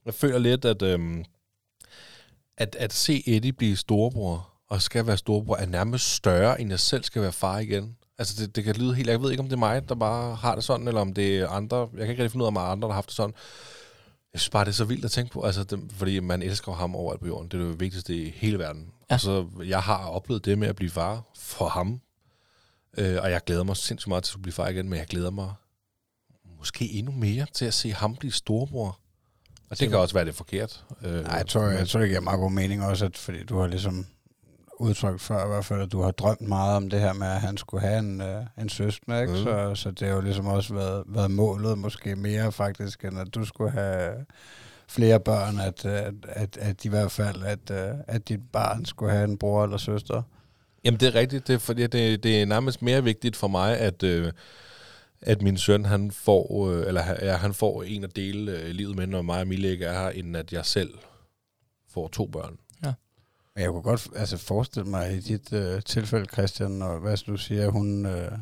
jeg 0.04 0.14
føler 0.14 0.38
lidt, 0.38 0.64
at, 0.64 0.82
øhm, 0.82 1.24
at, 2.56 2.76
at 2.76 2.92
se 2.92 3.22
Eddie 3.26 3.52
blive 3.52 3.76
storebror, 3.76 4.50
og 4.68 4.82
skal 4.82 5.06
være 5.06 5.16
storebror, 5.16 5.56
er 5.56 5.66
nærmest 5.66 6.14
større, 6.14 6.60
end 6.60 6.70
jeg 6.70 6.80
selv 6.80 7.04
skal 7.04 7.22
være 7.22 7.32
far 7.32 7.58
igen. 7.58 7.96
Altså, 8.18 8.42
det, 8.42 8.56
det 8.56 8.64
kan 8.64 8.76
lyde 8.76 8.94
helt... 8.94 9.08
Jeg 9.08 9.22
ved 9.22 9.30
ikke, 9.30 9.40
om 9.40 9.48
det 9.48 9.52
er 9.52 9.58
mig, 9.58 9.88
der 9.88 9.94
bare 9.94 10.34
har 10.34 10.54
det 10.54 10.64
sådan, 10.64 10.88
eller 10.88 11.00
om 11.00 11.12
det 11.12 11.38
er 11.38 11.48
andre... 11.48 11.78
Jeg 11.78 12.00
kan 12.00 12.10
ikke 12.10 12.22
rigtig 12.22 12.30
finde 12.30 12.42
ud 12.42 12.46
af, 12.46 12.50
om 12.50 12.56
andre, 12.56 12.86
der 12.86 12.92
har 12.92 12.94
haft 12.94 13.08
det 13.08 13.16
sådan. 13.16 13.34
Jeg 14.32 14.40
synes 14.40 14.50
bare, 14.50 14.64
det 14.64 14.70
er 14.70 14.74
så 14.74 14.84
vildt 14.84 15.04
at 15.04 15.10
tænke 15.10 15.32
på, 15.32 15.42
altså, 15.42 15.64
det, 15.64 15.80
fordi 15.92 16.20
man 16.20 16.42
elsker 16.42 16.72
ham 16.72 16.96
overalt 16.96 17.20
på 17.20 17.26
jorden. 17.26 17.48
Det 17.48 17.60
er 17.60 17.64
det 17.64 17.80
vigtigste 17.80 18.16
i 18.16 18.30
hele 18.30 18.58
verden. 18.58 18.82
Ja. 18.82 19.14
Ja. 19.14 19.18
Så 19.18 19.46
jeg 19.64 19.80
har 19.80 20.06
oplevet 20.06 20.44
det 20.44 20.58
med 20.58 20.68
at 20.68 20.76
blive 20.76 20.90
far 20.90 21.22
for 21.36 21.68
ham. 21.68 22.00
Øh, 22.98 23.18
og 23.22 23.30
jeg 23.30 23.40
glæder 23.44 23.64
mig 23.64 23.76
sindssygt 23.76 24.08
meget 24.08 24.24
til 24.24 24.36
at 24.36 24.42
blive 24.42 24.52
far 24.52 24.68
igen, 24.68 24.88
men 24.88 24.98
jeg 24.98 25.06
glæder 25.06 25.30
mig 25.30 25.54
måske 26.60 26.92
endnu 26.92 27.12
mere 27.12 27.46
til 27.52 27.64
at 27.64 27.74
se 27.74 27.92
ham 27.92 28.16
blive 28.16 28.32
storebror. 28.32 28.98
Og 29.70 29.80
det 29.80 29.88
kan 29.88 29.98
også 29.98 30.14
være 30.14 30.24
det 30.24 30.30
er 30.30 30.36
forkert. 30.36 30.84
Øh, 31.04 31.22
Nej, 31.22 31.36
jeg 31.36 31.46
tror, 31.46 31.62
jeg, 31.62 31.88
tror, 31.88 32.00
det 32.00 32.08
giver 32.08 32.20
meget 32.20 32.40
god 32.40 32.50
mening 32.50 32.84
også, 32.84 33.04
at, 33.04 33.16
fordi 33.16 33.44
du 33.44 33.58
har 33.58 33.66
ligesom 33.66 34.06
udtrykt 34.80 35.20
før 35.20 35.44
i 35.44 35.48
hvert 35.48 35.64
fald, 35.64 35.82
at 35.82 35.92
du 35.92 36.02
har 36.02 36.10
drømt 36.10 36.40
meget 36.40 36.76
om 36.76 36.90
det 36.90 37.00
her 37.00 37.12
med, 37.12 37.26
at 37.26 37.40
han 37.40 37.56
skulle 37.56 37.86
have 37.86 37.98
en, 37.98 38.20
øh, 38.20 38.42
en 38.58 38.68
søster, 38.68 39.20
ikke? 39.20 39.32
Mm. 39.32 39.38
Så, 39.38 39.74
så 39.74 39.90
det 39.90 40.08
har 40.08 40.14
jo 40.14 40.20
ligesom 40.20 40.46
også 40.46 40.74
været, 40.74 41.04
været 41.06 41.30
målet 41.30 41.78
måske 41.78 42.16
mere 42.16 42.52
faktisk, 42.52 43.04
end 43.04 43.18
at 43.18 43.34
du 43.34 43.44
skulle 43.44 43.70
have 43.70 44.12
flere 44.88 45.20
børn, 45.20 45.60
at, 45.60 45.84
at, 45.84 46.14
at, 46.28 46.56
at 46.56 46.84
i 46.84 46.88
hvert 46.88 47.12
fald, 47.12 47.42
at, 47.42 47.70
øh, 47.70 47.94
at 48.08 48.28
dit 48.28 48.40
barn 48.52 48.84
skulle 48.84 49.12
have 49.12 49.24
en 49.24 49.38
bror 49.38 49.64
eller 49.64 49.76
søster. 49.76 50.22
Jamen, 50.84 51.00
det 51.00 51.08
er 51.08 51.14
rigtigt. 51.14 51.46
Det 51.46 51.54
er, 51.54 51.58
fordi 51.58 51.86
det, 51.86 52.22
det 52.22 52.42
er 52.42 52.46
nærmest 52.46 52.82
mere 52.82 53.04
vigtigt 53.04 53.36
for 53.36 53.48
mig, 53.48 53.78
at, 53.78 54.02
øh, 54.02 54.32
at 55.22 55.42
min 55.42 55.56
søn, 55.56 55.84
han 55.84 56.10
får, 56.10 56.70
øh, 56.70 56.86
eller 56.86 57.04
ja, 57.22 57.36
han 57.36 57.54
får 57.54 57.82
en 57.82 58.04
at 58.04 58.16
dele 58.16 58.52
øh, 58.58 58.70
livet 58.70 58.96
med, 58.96 59.06
når 59.06 59.22
mig 59.22 59.40
og 59.40 59.46
Mille 59.46 59.68
ikke 59.68 59.84
er 59.84 60.02
her, 60.02 60.08
end 60.10 60.36
at 60.36 60.52
jeg 60.52 60.66
selv 60.66 60.94
får 61.88 62.08
to 62.08 62.26
børn. 62.26 62.58
Men 63.54 63.62
jeg 63.62 63.70
kunne 63.70 63.82
godt 63.82 64.08
altså, 64.16 64.36
forestille 64.36 64.88
mig 64.88 65.12
i 65.16 65.20
dit 65.20 65.52
øh, 65.52 65.82
tilfælde, 65.82 66.26
Christian, 66.32 66.82
og 66.82 66.98
hvad 67.00 67.16
du 67.16 67.36
siger, 67.36 67.68
hun, 67.68 68.06
øh, 68.06 68.32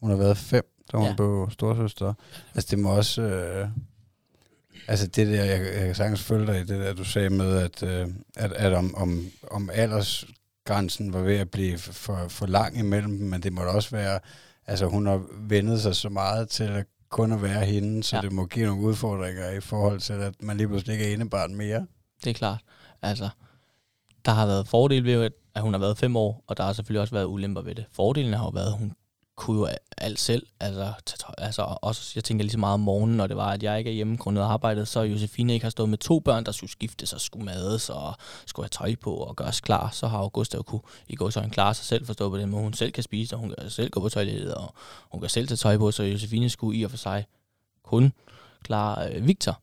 hun 0.00 0.10
har 0.10 0.16
været 0.16 0.36
fem, 0.36 0.64
da 0.92 0.96
hun 0.96 1.04
Ja. 1.04 1.10
ja. 1.10 1.16
blev 1.16 1.48
storsøster. 1.50 2.14
Altså 2.54 2.68
det 2.70 2.78
må 2.78 2.96
også... 2.96 3.22
Øh, 3.22 3.68
altså 4.88 5.06
det 5.06 5.26
der, 5.26 5.44
jeg, 5.44 5.60
jeg 5.60 5.86
kan 5.86 5.94
sagtens 5.94 6.22
følge 6.22 6.46
dig 6.46 6.56
i 6.56 6.64
det 6.64 6.80
der, 6.80 6.92
du 6.92 7.04
sagde 7.04 7.30
med, 7.30 7.56
at, 7.56 7.82
øh, 7.82 8.08
at, 8.36 8.52
at 8.52 8.72
om, 8.72 8.94
om, 8.94 9.26
om 9.50 9.70
aldersgrænsen 9.72 11.12
var 11.12 11.20
ved 11.20 11.36
at 11.36 11.50
blive 11.50 11.78
for, 11.78 12.28
for 12.28 12.46
lang 12.46 12.78
imellem 12.78 13.18
dem, 13.18 13.28
men 13.28 13.42
det 13.42 13.52
må 13.52 13.62
da 13.62 13.68
også 13.68 13.90
være... 13.90 14.20
Altså 14.66 14.86
hun 14.86 15.06
har 15.06 15.22
vendet 15.38 15.80
sig 15.82 15.96
så 15.96 16.08
meget 16.08 16.48
til 16.48 16.64
at 16.64 16.86
kun 17.08 17.32
at 17.32 17.42
være 17.42 17.64
hende, 17.64 18.02
så 18.02 18.16
Ja. 18.16 18.22
det 18.22 18.32
må 18.32 18.46
give 18.46 18.66
nogle 18.66 18.82
udfordringer 18.82 19.50
i 19.50 19.60
forhold 19.60 20.00
til, 20.00 20.12
at 20.12 20.42
man 20.42 20.56
lige 20.56 20.68
pludselig 20.68 20.92
ikke 20.92 21.10
er 21.10 21.14
enebarn 21.14 21.54
mere. 21.54 21.86
Det 22.24 22.30
er 22.30 22.34
klart. 22.34 22.60
Altså, 23.02 23.28
der 24.24 24.32
har 24.32 24.46
været 24.46 24.68
fordele 24.68 25.04
ved, 25.04 25.30
at 25.54 25.62
hun 25.62 25.72
har 25.74 25.80
været 25.80 25.98
fem 25.98 26.16
år, 26.16 26.44
og 26.46 26.56
der 26.56 26.62
har 26.64 26.72
selvfølgelig 26.72 27.00
også 27.00 27.14
været 27.14 27.24
ulemper 27.26 27.62
ved 27.62 27.74
det. 27.74 27.84
Fordelen 27.92 28.32
har 28.32 28.44
jo 28.44 28.50
været, 28.50 28.66
at 28.66 28.78
hun 28.78 28.92
kunne 29.36 29.58
jo 29.58 29.68
alt 29.98 30.18
selv. 30.18 30.46
Altså, 30.60 30.92
altså 31.38 31.76
også, 31.82 32.12
jeg 32.14 32.24
tænker 32.24 32.42
lige 32.42 32.52
så 32.52 32.58
meget 32.58 32.74
om 32.74 32.80
morgenen, 32.80 33.16
når 33.16 33.26
det 33.26 33.36
var, 33.36 33.50
at 33.50 33.62
jeg 33.62 33.78
ikke 33.78 33.90
er 33.90 33.94
hjemme 33.94 34.16
grundet 34.16 34.42
arbejdet, 34.42 34.88
så 34.88 35.00
Josefine 35.00 35.52
ikke 35.52 35.64
har 35.64 35.70
stået 35.70 35.88
med 35.88 35.98
to 35.98 36.20
børn, 36.20 36.44
der 36.44 36.52
skulle 36.52 36.70
skiftes 36.70 37.12
og 37.12 37.20
skulle 37.20 37.44
mades 37.44 37.90
og 37.90 38.14
skulle 38.46 38.64
have 38.64 38.68
tøj 38.68 38.94
på 38.94 39.14
og 39.14 39.36
gøres 39.36 39.60
klar, 39.60 39.90
så 39.90 40.06
har 40.06 40.18
Augusta 40.18 40.56
jo 40.56 40.62
kunne 40.62 40.80
i 41.08 41.16
gå 41.16 41.30
tøjen 41.30 41.50
klare 41.50 41.74
sig 41.74 41.86
selv, 41.86 42.06
forstå 42.06 42.30
på 42.30 42.38
den 42.38 42.50
måde, 42.50 42.62
hun 42.62 42.72
selv 42.72 42.92
kan 42.92 43.02
spise, 43.02 43.34
og 43.36 43.40
hun 43.40 43.54
kan 43.58 43.70
selv 43.70 43.90
gå 43.90 44.00
på 44.00 44.08
toilettet, 44.08 44.54
og 44.54 44.74
hun 45.10 45.20
kan 45.20 45.30
selv 45.30 45.48
tage 45.48 45.56
tøj 45.56 45.78
på, 45.78 45.90
så 45.90 46.02
Josefine 46.02 46.50
skulle 46.50 46.78
i 46.78 46.82
og 46.82 46.90
for 46.90 46.98
sig 46.98 47.26
kun 47.82 48.12
klare 48.62 49.14
øh, 49.14 49.26
Victor 49.26 49.60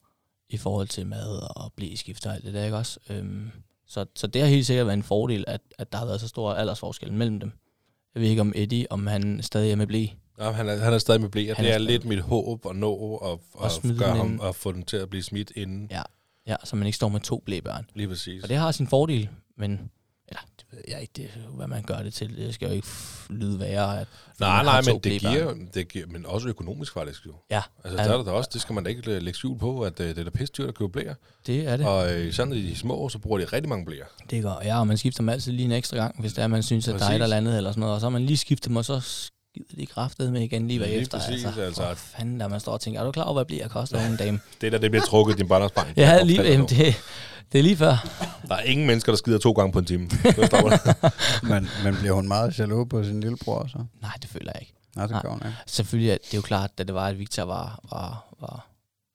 i 0.49 0.57
forhold 0.57 0.88
til 0.88 1.07
mad 1.07 1.55
og 1.55 1.73
blæskift 1.75 2.25
og 2.25 2.34
alt 2.34 2.43
det 2.43 2.53
der, 2.53 2.65
ikke 2.65 2.77
også? 2.77 2.99
Øhm, 3.10 3.51
så, 3.88 4.05
så 4.15 4.27
det 4.27 4.41
har 4.41 4.49
helt 4.49 4.65
sikkert 4.65 4.88
været 4.88 4.97
en 4.97 5.03
fordel, 5.03 5.45
at, 5.47 5.62
at 5.77 5.91
der 5.91 5.97
har 5.97 6.05
været 6.05 6.21
så 6.21 6.27
stor 6.27 6.53
aldersforskel 6.53 7.13
mellem 7.13 7.39
dem. 7.39 7.51
Jeg 8.15 8.21
ved 8.21 8.30
ikke 8.30 8.41
om 8.41 8.54
Eddie, 8.56 8.91
om 8.91 9.08
han 9.08 9.41
stadig 9.43 9.71
er 9.71 9.76
med 9.76 9.88
blæ. 9.88 10.06
Ja, 10.39 10.52
han, 10.52 10.69
er, 10.69 10.78
han 10.78 10.93
er 10.93 10.97
stadig 10.97 11.21
med 11.21 11.30
blæ, 11.30 11.50
og 11.50 11.56
Han 11.56 11.65
det 11.65 11.71
er 11.71 11.76
er 11.76 11.80
lidt 11.80 12.06
mit 12.06 12.21
håb 12.21 12.65
at 12.69 12.76
nå 12.76 12.93
og, 12.93 13.41
og, 13.54 13.71
gøre 14.00 14.15
ham, 14.15 14.39
og 14.39 14.56
få 14.56 14.71
den 14.71 14.84
til 14.84 14.97
at 14.97 15.10
blive 15.10 15.24
smidt 15.24 15.52
inden. 15.56 15.88
Ja. 15.91 16.02
Ja, 16.47 16.56
så 16.63 16.76
man 16.76 16.86
ikke 16.86 16.95
står 16.95 17.10
med 17.10 17.19
to 17.19 17.43
blæbørn. 17.45 17.86
Lige 17.93 18.08
præcis. 18.08 18.43
Og 18.43 18.50
det 18.50 18.58
har 18.58 18.71
sin 18.71 18.88
fordel, 18.88 19.30
men 19.58 19.91
eller, 20.88 21.05
det 21.15 21.29
hvad 21.55 21.67
man 21.67 21.84
gør 21.84 21.97
det 22.03 22.13
til. 22.13 22.38
Det 22.38 22.53
skal 22.53 22.67
jo 22.67 22.73
ikke 22.73 22.88
lyde 23.29 23.60
værre, 23.60 23.99
at 24.01 24.07
Nej, 24.39 24.63
nej, 24.63 24.81
men 24.81 24.99
det 24.99 25.21
giver, 25.21 25.53
det 25.73 25.88
giver, 25.88 26.05
men 26.07 26.25
også 26.25 26.47
økonomisk 26.47 26.93
faktisk 26.93 27.25
jo. 27.25 27.34
Ja, 27.51 27.62
Altså, 27.84 27.97
der 27.97 28.17
er 28.19 28.23
der 28.23 28.31
også, 28.31 28.49
det 28.53 28.62
skal 28.62 28.73
man 28.73 28.84
da 28.84 28.89
ikke 28.89 29.19
lægge 29.19 29.34
skjul 29.38 29.60
på, 29.60 29.81
at 29.81 29.99
øh, 29.99 30.10
det 30.10 30.17
er 30.17 30.23
da 30.23 30.29
pisse 30.29 30.53
dyrt 30.57 30.67
at 30.69 30.75
købe 30.75 30.91
blæer. 30.91 31.13
det 31.47 31.67
er 31.67 31.77
det. 31.77 31.86
Og 31.86 32.13
øh, 32.13 32.34
sådan 32.34 32.53
de 32.53 32.75
små, 32.75 33.10
så 33.10 33.19
bruger 33.19 33.38
de 33.38 33.45
rigtig 33.45 33.69
mange 33.69 33.86
blæer. 33.86 34.05
Det 34.29 34.43
gør, 34.43 34.60
ja, 34.63 34.79
og 34.79 34.88
man 34.88 34.97
skifter 34.97 35.21
dem 35.21 35.29
altid 35.29 35.51
lige 35.51 35.65
en 35.65 35.71
ekstra 35.71 35.97
gang, 35.97 36.21
hvis 36.21 36.34
det 36.34 36.43
er, 36.43 36.47
man 36.47 36.63
synes, 36.63 36.88
at 36.88 36.93
der 36.93 36.99
er 36.99 37.03
et 37.03 37.10
Præcis. 37.10 37.23
eller 37.23 37.38
andet 37.38 37.57
eller 37.57 37.71
sådan 37.71 37.79
noget. 37.79 37.93
Og 37.95 37.99
så 38.01 38.05
har 38.05 38.10
man 38.12 38.25
lige 38.25 38.38
skiftet 38.38 38.67
dem, 38.69 38.75
og 38.75 38.86
så 38.86 38.99
skider 38.99 39.75
de 39.77 39.86
kraftet 39.86 40.31
med 40.34 40.41
igen 40.41 40.67
lige 40.67 40.79
Lige 40.79 40.89
bagefter. 40.89 41.17
præcis, 41.19 41.45
altså. 41.45 41.62
altså. 41.62 41.81
For 41.81 41.95
fanden, 41.95 42.39
der 42.39 42.47
man 42.47 42.60
står 42.60 42.71
og 42.71 42.81
tænker, 42.81 42.99
er 42.99 43.05
du 43.05 43.12
klar 43.12 43.23
over, 43.23 43.34
hvad 43.34 43.45
bliver 43.45 43.67
koster 43.67 44.07
en 44.07 44.17
dame? 44.17 44.39
Det 44.62 44.71
der, 44.71 44.77
det 44.77 44.91
bliver 44.91 45.05
trukket 45.05 45.38
din 45.38 45.47
barndomsbank. 45.47 45.97
Ja, 45.97 46.23
lige, 46.23 46.41
jamen, 46.43 46.67
det, 46.69 46.95
det 47.51 47.59
er 47.59 47.63
lige 47.63 47.77
før. 47.77 48.07
Der 48.47 48.55
er 48.55 48.61
ingen 48.61 48.87
mennesker, 48.87 49.11
der 49.11 49.17
skider 49.17 49.37
to 49.37 49.51
gange 49.51 49.71
på 49.71 49.79
en 49.79 49.85
time. 49.85 50.03
Men, 51.43 51.67
men 51.83 51.95
bliver 51.99 52.13
hun 52.13 52.27
meget 52.27 52.59
jaloux 52.59 52.89
på 52.89 53.03
sin 53.03 53.19
lillebror 53.19 53.67
så? 53.67 53.85
Nej, 54.01 54.13
det 54.21 54.29
føler 54.29 54.51
jeg 54.55 54.61
ikke. 54.61 54.73
Nej, 54.95 55.07
det 55.07 55.21
gør 55.21 55.29
hun 55.29 55.41
ikke. 55.45 55.57
Selvfølgelig, 55.67 56.11
er 56.11 56.17
det 56.17 56.33
er 56.33 56.37
jo 56.37 56.41
klart, 56.41 56.77
da 56.77 56.83
det 56.83 56.95
var, 56.95 57.07
at 57.07 57.19
Victor 57.19 57.43
var, 57.43 57.79
var, 57.91 58.35
var 58.39 58.67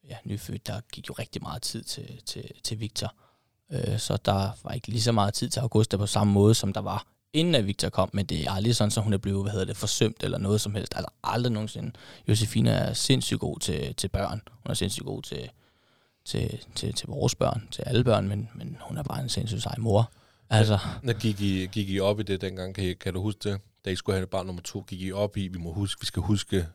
ja, 0.09 0.16
nyfødt, 0.25 0.66
der 0.66 0.81
gik 0.92 1.09
jo 1.09 1.14
rigtig 1.18 1.42
meget 1.42 1.62
tid 1.62 1.83
til, 1.83 2.20
til, 2.27 2.51
til 2.64 2.81
Victor. 2.81 3.14
Øh, 3.72 3.99
så 3.99 4.16
der 4.25 4.51
var 4.64 4.72
ikke 4.72 4.88
lige 4.88 5.03
så 5.03 5.12
meget 5.12 5.35
tid 5.35 5.49
til 5.49 5.61
Augusta 5.61 5.96
på 5.96 6.07
samme 6.07 6.33
måde, 6.33 6.55
som 6.55 6.72
der 6.72 6.81
var 6.81 7.07
inden 7.37 7.55
at 7.55 7.66
Victor 7.66 7.88
kom, 7.88 8.11
men 8.12 8.27
det 8.27 8.46
er 8.46 8.51
aldrig 8.51 8.77
sådan, 8.77 8.90
så 8.90 9.01
hun 9.01 9.12
er 9.12 9.18
blevet, 9.18 9.44
hvad 9.44 9.53
hedder 9.53 9.66
det, 9.66 9.77
forsømt 9.77 10.22
eller 10.22 10.38
noget 10.38 10.61
som 10.61 10.75
helst. 10.75 10.92
Altså 10.96 11.11
aldrig 11.25 11.53
nogensinde. 11.53 11.92
Josefina 12.29 12.70
er 12.70 12.92
sindssygt 12.92 13.40
god 13.40 13.59
til, 13.59 13.94
til 13.94 14.09
børn. 14.09 14.42
Hun 14.51 14.70
er 14.70 14.75
sindssygt 14.75 15.07
god 15.07 15.22
til, 15.22 15.51
til, 16.27 16.59
til, 16.75 16.95
til 16.95 17.09
vores 17.09 17.35
børn, 17.35 17.69
til 17.71 17.83
alle 17.87 18.05
børn, 18.05 18.29
men, 18.29 18.49
men 18.55 18.77
hun 18.81 18.97
er 18.97 19.03
bare 19.03 19.23
en 19.23 19.29
sindssygt 19.29 19.62
sej 19.62 19.75
mor. 19.79 20.11
Altså, 20.51 20.79
Når 21.03 21.12
gik 21.12 21.41
I, 21.41 21.67
gik 21.73 21.91
I 21.91 22.01
op 22.01 22.21
i 22.21 22.23
det 22.23 22.41
dengang? 22.41 22.75
Kan, 22.75 22.85
I, 22.85 22.93
kan 22.93 23.15
du 23.15 23.23
huske 23.23 23.51
det? 23.51 23.61
Da 23.85 23.91
I 23.91 23.97
skulle 23.97 24.17
have 24.17 24.27
barn 24.27 24.47
nummer 24.47 24.62
to, 24.62 24.85
gik 24.89 25.01
I 25.03 25.12
op 25.12 25.37
i, 25.37 25.49
vi 25.49 25.59
må 25.59 25.73
huske, 25.73 26.01
vi 26.01 26.07
skal 26.07 26.23
huske 26.23 26.67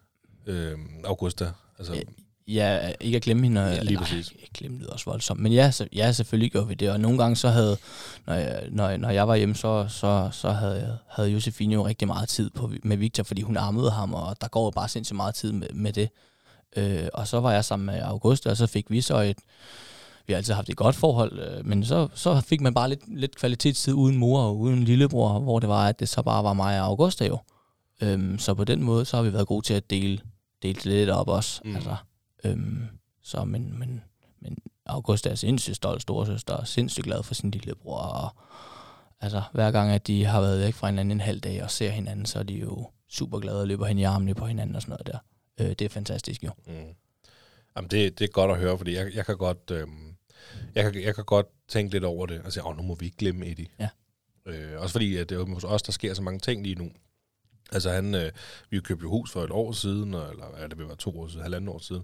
øh, 0.45 0.77
Augusta. 1.05 1.51
Altså, 1.79 1.93
Ja, 1.93 2.01
Ja, 2.47 2.91
ikke 2.99 3.15
at 3.15 3.21
glemme 3.21 3.43
hende. 3.43 3.61
Ja, 3.61 3.81
lige 3.81 3.93
nej, 3.93 4.03
præcis. 4.03 4.31
Ikke 4.31 4.53
glemme 4.53 4.77
lyder 4.77 4.91
også 4.91 5.05
voldsomt. 5.05 5.39
Men 5.39 5.51
ja, 5.51 5.71
så, 5.71 5.87
ja, 5.93 6.11
selvfølgelig 6.11 6.51
gjorde 6.51 6.67
vi 6.67 6.73
det. 6.73 6.91
Og 6.91 6.99
nogle 6.99 7.17
gange 7.17 7.35
så 7.35 7.49
havde, 7.49 7.77
når 8.27 8.33
jeg, 8.33 8.63
når, 8.71 8.97
når 8.97 9.09
jeg 9.09 9.27
var 9.27 9.35
hjemme, 9.35 9.55
så, 9.55 9.85
så, 9.89 10.29
så 10.31 10.51
havde, 10.51 10.97
havde 11.09 11.29
Josefine 11.29 11.73
jo 11.73 11.85
rigtig 11.85 12.07
meget 12.07 12.29
tid 12.29 12.49
på, 12.49 12.71
med 12.83 12.97
Victor, 12.97 13.23
fordi 13.23 13.41
hun 13.41 13.57
armede 13.57 13.91
ham, 13.91 14.13
og 14.13 14.41
der 14.41 14.47
går 14.47 14.63
jo 14.65 14.69
bare 14.69 14.89
sindssygt 14.89 15.15
meget 15.15 15.35
tid 15.35 15.51
med, 15.51 15.67
med 15.73 15.93
det. 15.93 16.09
Øh, 16.75 17.07
og 17.13 17.27
så 17.27 17.39
var 17.39 17.51
jeg 17.51 17.65
sammen 17.65 17.85
med 17.85 18.01
Augusta, 18.01 18.49
og 18.49 18.57
så 18.57 18.67
fik 18.67 18.91
vi 18.91 19.01
så 19.01 19.17
et, 19.17 19.37
vi 20.27 20.33
har 20.33 20.37
altid 20.37 20.53
haft 20.53 20.69
et 20.69 20.77
godt 20.77 20.95
forhold, 20.95 21.39
øh, 21.39 21.65
men 21.65 21.85
så, 21.85 22.07
så 22.13 22.41
fik 22.41 22.61
man 22.61 22.73
bare 22.73 22.89
lidt, 22.89 23.19
lidt 23.19 23.35
kvalitetstid 23.35 23.93
uden 23.93 24.17
mor 24.17 24.41
og 24.41 24.59
uden 24.59 24.83
lillebror, 24.83 25.39
hvor 25.39 25.59
det 25.59 25.69
var, 25.69 25.87
at 25.87 25.99
det 25.99 26.09
så 26.09 26.21
bare 26.21 26.43
var 26.43 26.53
mig 26.53 26.81
og 26.81 26.87
Augusta 26.87 27.25
jo. 27.25 27.37
Øhm, 28.01 28.39
så 28.39 28.53
på 28.53 28.63
den 28.63 28.83
måde, 28.83 29.05
så 29.05 29.17
har 29.17 29.23
vi 29.23 29.33
været 29.33 29.47
gode 29.47 29.65
til 29.65 29.73
at 29.73 29.89
dele, 29.89 30.19
dele 30.61 30.73
det 30.73 30.85
lidt 30.85 31.09
op 31.09 31.27
også. 31.27 31.61
Mm. 31.65 31.75
Altså, 31.75 31.95
øhm, 32.43 32.87
så 33.23 33.43
men, 33.43 33.79
men, 33.79 34.01
men 34.41 34.57
August 34.85 35.27
er 35.27 35.35
sindssygt 35.35 35.75
stolt 35.75 36.01
storesøster, 36.01 36.53
og 36.53 36.67
sindssygt 36.67 37.05
glad 37.05 37.23
for 37.23 37.33
sin 37.33 37.51
lillebror, 37.51 37.97
og 37.97 38.29
altså, 39.19 39.41
hver 39.53 39.71
gang, 39.71 39.91
at 39.91 40.07
de 40.07 40.25
har 40.25 40.41
været 40.41 40.59
væk 40.59 40.73
fra 40.73 40.87
hinanden 40.87 41.11
en 41.11 41.21
halv 41.21 41.39
dag 41.39 41.63
og 41.63 41.71
ser 41.71 41.89
hinanden, 41.89 42.25
så 42.25 42.39
er 42.39 42.43
de 42.43 42.53
jo 42.53 42.89
super 43.09 43.39
glade 43.39 43.61
og 43.61 43.67
løber 43.67 43.85
hen 43.85 43.97
i 43.97 44.03
armene 44.03 44.33
på 44.33 44.45
hinanden 44.45 44.75
og 44.75 44.81
sådan 44.81 44.91
noget 44.91 45.07
der. 45.07 45.17
Øh, 45.59 45.69
det 45.69 45.81
er 45.81 45.89
fantastisk 45.89 46.43
jo. 46.43 46.51
Mm. 46.67 46.73
Jamen, 47.75 47.89
det, 47.91 48.19
det 48.19 48.25
er 48.25 48.31
godt 48.31 48.51
at 48.51 48.57
høre, 48.57 48.77
fordi 48.77 48.95
jeg, 48.95 49.15
jeg 49.15 49.25
kan 49.25 49.37
godt... 49.37 49.71
Øh, 49.71 49.87
jeg, 50.75 50.93
kan, 50.93 51.03
jeg 51.03 51.15
kan 51.15 51.25
godt 51.25 51.47
tænke 51.67 51.91
lidt 51.91 52.03
over 52.03 52.25
det, 52.25 52.41
og 52.41 52.53
sige, 52.53 52.65
åh, 52.65 52.77
nu 52.77 52.83
må 52.83 52.95
vi 52.95 53.05
ikke 53.05 53.17
glemme 53.17 53.45
Eddie. 53.45 53.67
Ja. 53.79 53.89
Øh, 54.45 54.81
også 54.81 54.91
fordi, 54.91 55.17
at 55.17 55.29
det 55.29 55.37
er 55.37 55.53
hos 55.53 55.63
os, 55.63 55.81
der 55.81 55.91
sker 55.91 56.13
så 56.13 56.21
mange 56.21 56.39
ting 56.39 56.63
lige 56.63 56.75
nu. 56.75 56.91
Altså 57.71 57.89
han, 57.89 58.15
øh, 58.15 58.31
vi 58.69 58.79
købte 58.79 59.03
jo 59.03 59.09
hus 59.09 59.31
for 59.31 59.43
et 59.43 59.51
år 59.51 59.71
siden, 59.71 60.13
eller 60.13 60.59
ja, 60.59 60.67
det 60.67 60.77
vil 60.77 60.87
være 60.87 60.95
to 60.95 61.19
år 61.19 61.27
siden, 61.27 61.41
halvanden 61.41 61.69
år 61.69 61.79
siden, 61.79 62.03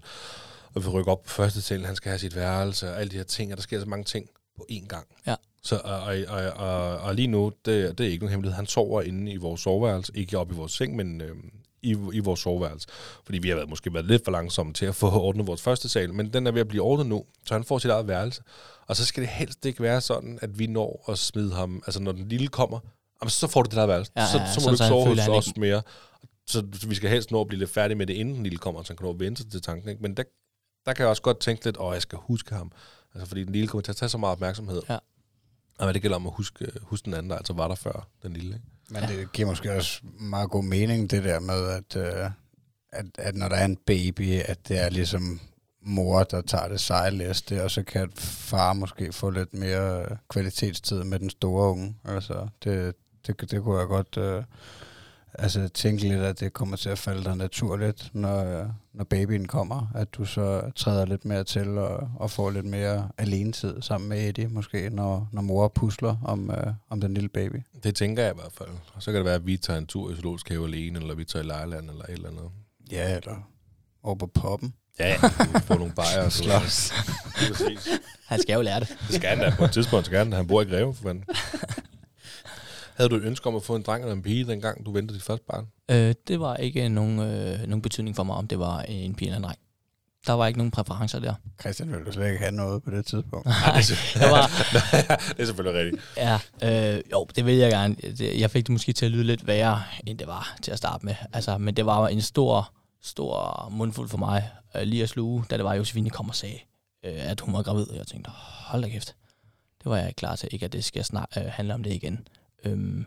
og 0.74 0.84
vi 0.84 0.88
rykker 0.88 1.12
op 1.12 1.22
på 1.22 1.30
første 1.30 1.60
til, 1.60 1.86
han 1.86 1.96
skal 1.96 2.08
have 2.08 2.18
sit 2.18 2.36
værelse, 2.36 2.90
og 2.90 3.00
alle 3.00 3.10
de 3.10 3.16
her 3.16 3.24
ting, 3.24 3.52
og 3.52 3.56
der 3.56 3.62
sker 3.62 3.80
så 3.80 3.86
mange 3.86 4.04
ting 4.04 4.28
på 4.56 4.66
én 4.72 4.86
gang. 4.86 5.06
Ja. 5.26 5.34
Så, 5.62 5.80
og, 5.84 6.02
og, 6.02 6.16
og, 6.28 6.50
og, 6.52 6.98
og 6.98 7.14
lige 7.14 7.28
nu, 7.28 7.52
det, 7.64 7.98
det 7.98 8.06
er 8.06 8.10
ikke 8.10 8.24
nogen 8.24 8.30
hemmelighed, 8.30 8.56
han 8.56 8.66
sover 8.66 9.02
inde 9.02 9.32
i 9.32 9.36
vores 9.36 9.60
soveværelse, 9.60 10.12
ikke 10.14 10.38
oppe 10.38 10.54
i 10.54 10.56
vores 10.56 10.72
seng, 10.72 10.96
men 10.96 11.20
øh, 11.20 11.36
i, 11.82 11.96
i 12.12 12.18
vores 12.18 12.40
soveværelse. 12.40 12.88
Fordi 13.24 13.38
vi 13.38 13.48
har 13.48 13.56
været, 13.56 13.68
måske 13.68 13.94
været 13.94 14.06
lidt 14.06 14.24
for 14.24 14.30
langsomme 14.32 14.72
til 14.72 14.86
at 14.86 14.94
få 14.94 15.10
ordnet 15.26 15.46
vores 15.46 15.62
første 15.62 15.88
sal, 15.88 16.14
men 16.14 16.32
den 16.32 16.46
er 16.46 16.50
ved 16.50 16.60
at 16.60 16.68
blive 16.68 16.82
ordnet 16.82 17.06
nu, 17.06 17.24
så 17.46 17.54
han 17.54 17.64
får 17.64 17.78
sit 17.78 17.90
eget 17.90 18.08
værelse. 18.08 18.42
Og 18.86 18.96
så 18.96 19.04
skal 19.04 19.20
det 19.22 19.30
helst 19.30 19.66
ikke 19.66 19.82
være 19.82 20.00
sådan, 20.00 20.38
at 20.42 20.58
vi 20.58 20.66
når 20.66 21.04
at 21.08 21.18
smide 21.18 21.52
ham, 21.54 21.82
altså 21.86 22.00
når 22.02 22.12
den 22.12 22.28
lille 22.28 22.48
kommer, 22.48 22.80
jamen, 23.22 23.30
så 23.30 23.46
får 23.46 23.62
du 23.62 23.68
det 23.68 23.76
der 23.76 23.86
værelse. 23.86 24.12
Ja, 24.16 24.26
så, 24.26 24.38
ja, 24.38 24.52
så 24.52 24.60
må 24.60 24.60
sådan, 24.60 24.72
du 24.72 24.76
så 24.76 24.84
ikke 24.84 25.22
sove 25.22 25.34
hos 25.34 25.44
os 25.44 25.46
ikke- 25.46 25.60
mere. 25.60 25.82
Så 26.46 26.66
vi 26.88 26.94
skal 26.94 27.10
helst 27.10 27.30
nå 27.30 27.40
at 27.40 27.46
blive 27.48 27.58
lidt 27.58 27.70
færdige 27.70 27.98
med 27.98 28.06
det, 28.06 28.14
inden 28.14 28.34
den 28.34 28.42
lille 28.42 28.58
kommer, 28.58 28.82
så 28.82 28.88
han 28.92 28.96
kan 28.96 29.04
nå 29.04 29.10
at 29.12 29.20
vente 29.20 29.48
til 29.50 29.62
tanken. 29.62 29.88
Ikke? 29.88 30.02
Men 30.02 30.16
der, 30.16 30.22
der 30.86 30.92
kan 30.92 31.02
jeg 31.02 31.10
også 31.10 31.22
godt 31.22 31.40
tænke 31.40 31.64
lidt, 31.64 31.76
åh, 31.80 31.92
jeg 31.94 32.02
skal 32.02 32.18
huske 32.22 32.54
ham. 32.54 32.72
Altså, 33.14 33.26
fordi 33.28 33.44
den 33.44 33.52
lille 33.52 33.68
kommer 33.68 33.82
til 33.82 33.92
at 33.92 33.96
tage 33.96 34.08
så 34.08 34.18
meget 34.18 34.32
opmærksomhed. 34.32 34.82
Ja. 34.88 34.98
Og 35.78 35.84
hvad 35.86 35.94
det 35.94 36.02
gælder 36.02 36.16
om 36.16 36.26
at 36.26 36.32
huske, 36.36 36.72
huske 36.82 37.04
den 37.04 37.14
anden, 37.14 37.30
der 37.30 37.36
altså 37.36 37.52
var 37.52 37.68
der 37.68 37.74
før, 37.74 38.08
den 38.22 38.32
lille. 38.32 38.48
Ikke? 38.54 38.66
Men 38.90 39.02
det 39.02 39.32
giver 39.32 39.48
måske 39.48 39.72
også 39.72 40.00
meget 40.20 40.50
god 40.50 40.64
mening, 40.64 41.10
det 41.10 41.24
der 41.24 41.40
med, 41.40 41.68
at, 41.68 41.96
øh, 41.96 42.30
at, 42.92 43.06
at 43.18 43.34
når 43.34 43.48
der 43.48 43.56
er 43.56 43.64
en 43.64 43.76
baby, 43.76 44.40
at 44.44 44.68
det 44.68 44.78
er 44.84 44.90
ligesom 44.90 45.40
mor, 45.82 46.22
der 46.22 46.40
tager 46.40 46.68
det 46.68 46.80
sejlæste, 46.80 47.62
og 47.64 47.70
så 47.70 47.82
kan 47.82 48.10
far 48.16 48.72
måske 48.72 49.12
få 49.12 49.30
lidt 49.30 49.54
mere 49.54 50.06
kvalitetstid 50.30 51.04
med 51.04 51.18
den 51.18 51.30
store 51.30 51.70
unge. 51.70 51.96
Altså, 52.04 52.48
det, 52.64 52.94
det, 53.26 53.50
det 53.50 53.62
kunne 53.62 53.78
jeg 53.78 53.88
godt 53.88 54.16
øh, 54.16 54.42
altså, 55.38 55.68
tænke 55.68 56.02
lidt, 56.08 56.20
at 56.20 56.40
det 56.40 56.52
kommer 56.52 56.76
til 56.76 56.88
at 56.88 56.98
falde 56.98 57.24
dig 57.24 57.36
naturligt, 57.36 58.10
når, 58.12 58.66
når 58.92 59.04
babyen 59.04 59.46
kommer, 59.46 59.92
at 59.94 60.14
du 60.14 60.24
så 60.24 60.70
træder 60.76 61.06
lidt 61.06 61.24
mere 61.24 61.44
til 61.44 61.78
og, 61.78 62.10
og 62.16 62.30
får 62.30 62.50
lidt 62.50 62.66
mere 62.66 63.08
alenetid 63.18 63.82
sammen 63.82 64.08
med 64.08 64.28
Eddie, 64.28 64.48
måske, 64.48 64.90
når, 64.90 65.28
når 65.32 65.42
mor 65.42 65.68
pusler 65.68 66.16
om, 66.24 66.50
øh, 66.50 66.72
om 66.90 67.00
den 67.00 67.14
lille 67.14 67.28
baby. 67.28 67.56
Det 67.82 67.94
tænker 67.94 68.22
jeg 68.22 68.32
i 68.32 68.40
hvert 68.40 68.52
fald. 68.52 68.68
Og 68.94 69.02
så 69.02 69.10
kan 69.10 69.18
det 69.18 69.24
være, 69.24 69.34
at 69.34 69.46
vi 69.46 69.56
tager 69.56 69.78
en 69.78 69.86
tur 69.86 70.12
i 70.12 70.14
Zoologisk 70.14 70.48
Have 70.48 70.64
alene, 70.64 71.00
eller 71.00 71.14
vi 71.14 71.24
tager 71.24 71.42
i 71.42 71.46
Lejland, 71.46 71.90
eller 71.90 72.04
et 72.04 72.10
eller 72.10 72.28
andet. 72.28 72.50
Ja, 72.90 73.16
eller 73.16 73.48
over 74.02 74.14
på 74.16 74.26
poppen. 74.26 74.74
Ja, 74.98 75.16
vi 75.54 75.60
får 75.60 75.74
nogle 75.74 75.92
bajer 75.92 76.24
og 76.24 76.32
Slås. 76.38 76.92
Han 78.26 78.42
skal 78.42 78.54
jo 78.54 78.60
lære 78.60 78.80
det. 78.80 78.88
Det 78.88 79.14
skal 79.14 79.28
han 79.28 79.38
da 79.38 79.54
på 79.58 79.64
et 79.64 79.72
tidspunkt, 79.72 80.06
skal 80.06 80.18
han. 80.18 80.32
Han 80.32 80.46
bor 80.46 80.62
i 80.62 80.64
Greve, 80.64 80.94
for 80.94 81.02
fanden. 81.02 81.24
Havde 82.98 83.10
du 83.10 83.16
et 83.16 83.22
ønske 83.22 83.46
om 83.46 83.56
at 83.56 83.62
få 83.62 83.76
en 83.76 83.82
dreng 83.82 84.02
eller 84.02 84.14
en 84.14 84.22
pige, 84.22 84.46
dengang 84.46 84.86
du 84.86 84.92
ventede 84.92 85.18
dit 85.18 85.22
første 85.22 85.44
barn? 85.46 85.66
Øh, 85.90 86.14
det 86.28 86.40
var 86.40 86.56
ikke 86.56 86.88
nogen, 86.88 87.18
øh, 87.18 87.60
nogen 87.66 87.82
betydning 87.82 88.16
for 88.16 88.22
mig, 88.22 88.36
om 88.36 88.46
det 88.46 88.58
var 88.58 88.80
en 88.82 89.14
pige 89.14 89.28
eller 89.28 89.36
en 89.36 89.44
dreng. 89.44 89.58
Der 90.26 90.32
var 90.32 90.46
ikke 90.46 90.58
nogen 90.58 90.70
præferencer 90.70 91.18
der. 91.18 91.34
Christian 91.60 91.90
ville 91.90 92.04
du 92.04 92.12
slet 92.12 92.26
ikke 92.26 92.38
have 92.38 92.52
noget 92.52 92.82
på 92.82 92.90
det 92.90 93.06
tidspunkt. 93.06 93.46
Nej, 93.66 93.80
det, 93.88 94.22
er 94.22 94.30
var, 94.30 94.46
det 95.36 95.40
er 95.42 95.44
selvfølgelig 95.44 95.80
rigtigt. 95.80 96.02
ja, 96.16 96.38
øh, 96.96 97.02
jo, 97.12 97.26
det 97.36 97.46
vil 97.46 97.54
jeg 97.54 97.70
gerne. 97.70 97.96
Jeg 98.20 98.50
fik 98.50 98.66
det 98.66 98.72
måske 98.72 98.92
til 98.92 99.06
at 99.06 99.12
lyde 99.12 99.24
lidt 99.24 99.46
værre, 99.46 99.82
end 100.06 100.18
det 100.18 100.26
var 100.26 100.56
til 100.62 100.70
at 100.70 100.78
starte 100.78 101.06
med. 101.06 101.14
Altså, 101.32 101.58
men 101.58 101.76
det 101.76 101.86
var 101.86 102.08
en 102.08 102.20
stor, 102.22 102.72
stor 103.02 103.68
mundfuld 103.72 104.08
for 104.08 104.18
mig 104.18 104.50
øh, 104.76 104.82
lige 104.82 105.02
at 105.02 105.08
sluge, 105.08 105.44
da 105.50 105.56
det 105.56 105.64
var, 105.64 105.72
at 105.72 105.78
Josefine 105.78 106.10
kom 106.10 106.28
og 106.28 106.34
sagde, 106.34 106.58
øh, 107.04 107.30
at 107.30 107.40
hun 107.40 107.54
var 107.54 107.62
gravid. 107.62 107.88
Og 107.90 107.96
jeg 107.96 108.06
tænkte, 108.06 108.30
hold 108.30 108.82
da 108.82 108.88
kæft. 108.88 109.14
Det 109.78 109.90
var 109.90 109.96
jeg 109.96 110.06
ikke 110.08 110.18
klar 110.18 110.36
til. 110.36 110.48
Ikke, 110.52 110.64
at 110.64 110.72
det 110.72 110.84
skal 110.84 111.04
snart 111.04 111.28
øh, 111.38 111.44
handle 111.46 111.74
om 111.74 111.82
det 111.82 111.92
igen. 111.92 112.28
Øhm, 112.64 113.06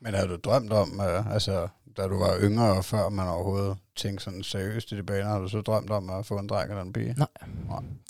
Men 0.00 0.14
havde 0.14 0.28
du 0.28 0.36
drømt 0.36 0.72
om, 0.72 1.00
øh, 1.00 1.32
altså 1.34 1.68
da 1.96 2.08
du 2.08 2.18
var 2.18 2.38
yngre, 2.42 2.76
og 2.76 2.84
før 2.84 3.08
man 3.08 3.28
overhovedet 3.28 3.76
tænkte 3.96 4.24
sådan 4.24 4.42
seriøst 4.42 4.92
i 4.92 4.96
de 4.96 5.02
baner, 5.02 5.28
har 5.28 5.38
du 5.38 5.48
så 5.48 5.60
drømt 5.60 5.90
om 5.90 6.10
at 6.10 6.26
få 6.26 6.38
en 6.38 6.46
dreng 6.48 6.70
eller 6.70 6.82
en 6.82 6.92
pige? 6.92 7.14
Nej. 7.18 7.28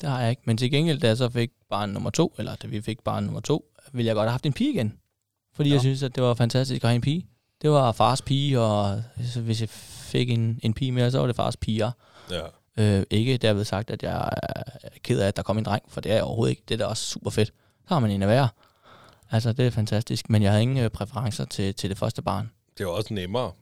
Det 0.00 0.08
har 0.08 0.20
jeg 0.20 0.30
ikke. 0.30 0.42
Men 0.44 0.56
til 0.56 0.70
gengæld, 0.70 1.00
da 1.00 1.06
jeg 1.06 1.16
så 1.16 1.28
fik 1.28 1.50
barn 1.70 1.90
nummer 1.90 2.10
to, 2.10 2.34
eller 2.38 2.54
da 2.54 2.66
vi 2.66 2.80
fik 2.80 3.00
barn 3.04 3.24
nummer 3.24 3.40
to, 3.40 3.64
ville 3.92 4.06
jeg 4.06 4.14
godt 4.14 4.24
have 4.24 4.30
haft 4.30 4.46
en 4.46 4.52
pige 4.52 4.72
igen. 4.72 4.98
Fordi 5.54 5.68
Nå. 5.68 5.74
jeg 5.74 5.80
synes, 5.80 6.02
at 6.02 6.14
det 6.14 6.22
var 6.22 6.34
fantastisk 6.34 6.84
at 6.84 6.88
have 6.88 6.94
en 6.94 7.00
pige. 7.00 7.26
Det 7.62 7.70
var 7.70 7.92
fars 7.92 8.22
pige, 8.22 8.60
og 8.60 9.02
så 9.24 9.40
hvis 9.40 9.60
jeg 9.60 9.68
fik 9.68 10.30
en, 10.30 10.60
en 10.62 10.74
pige 10.74 10.92
mere, 10.92 11.10
så 11.10 11.18
var 11.18 11.26
det 11.26 11.36
fars 11.36 11.56
piger. 11.56 11.90
Ja. 12.30 12.42
Øh, 12.78 13.04
ikke 13.10 13.36
derved 13.36 13.64
sagt, 13.64 13.90
at 13.90 14.02
jeg 14.02 14.30
er 14.42 14.62
ked 15.02 15.20
af, 15.20 15.28
at 15.28 15.36
der 15.36 15.42
kom 15.42 15.58
en 15.58 15.64
dreng, 15.64 15.82
for 15.88 16.00
det 16.00 16.10
er 16.12 16.16
jeg 16.16 16.24
overhovedet 16.24 16.50
ikke. 16.50 16.62
Det 16.68 16.74
er 16.74 16.78
da 16.78 16.84
også 16.84 17.04
super 17.04 17.30
fedt. 17.30 17.48
Så 17.88 17.94
har 17.94 17.98
man 17.98 18.10
en 18.10 18.22
at 18.22 18.28
være. 18.28 18.48
Altså, 19.30 19.52
det 19.52 19.66
er 19.66 19.70
fantastisk. 19.70 20.30
Men 20.30 20.42
jeg 20.42 20.50
havde 20.50 20.62
ingen 20.62 20.78
øh, 20.78 20.90
præferencer 20.90 21.44
til, 21.44 21.74
til 21.74 21.90
det 21.90 21.98
første 21.98 22.22
barn. 22.22 22.50
Det 22.78 22.86
var 22.86 22.92
også 22.92 23.14
nemmere, 23.14 23.52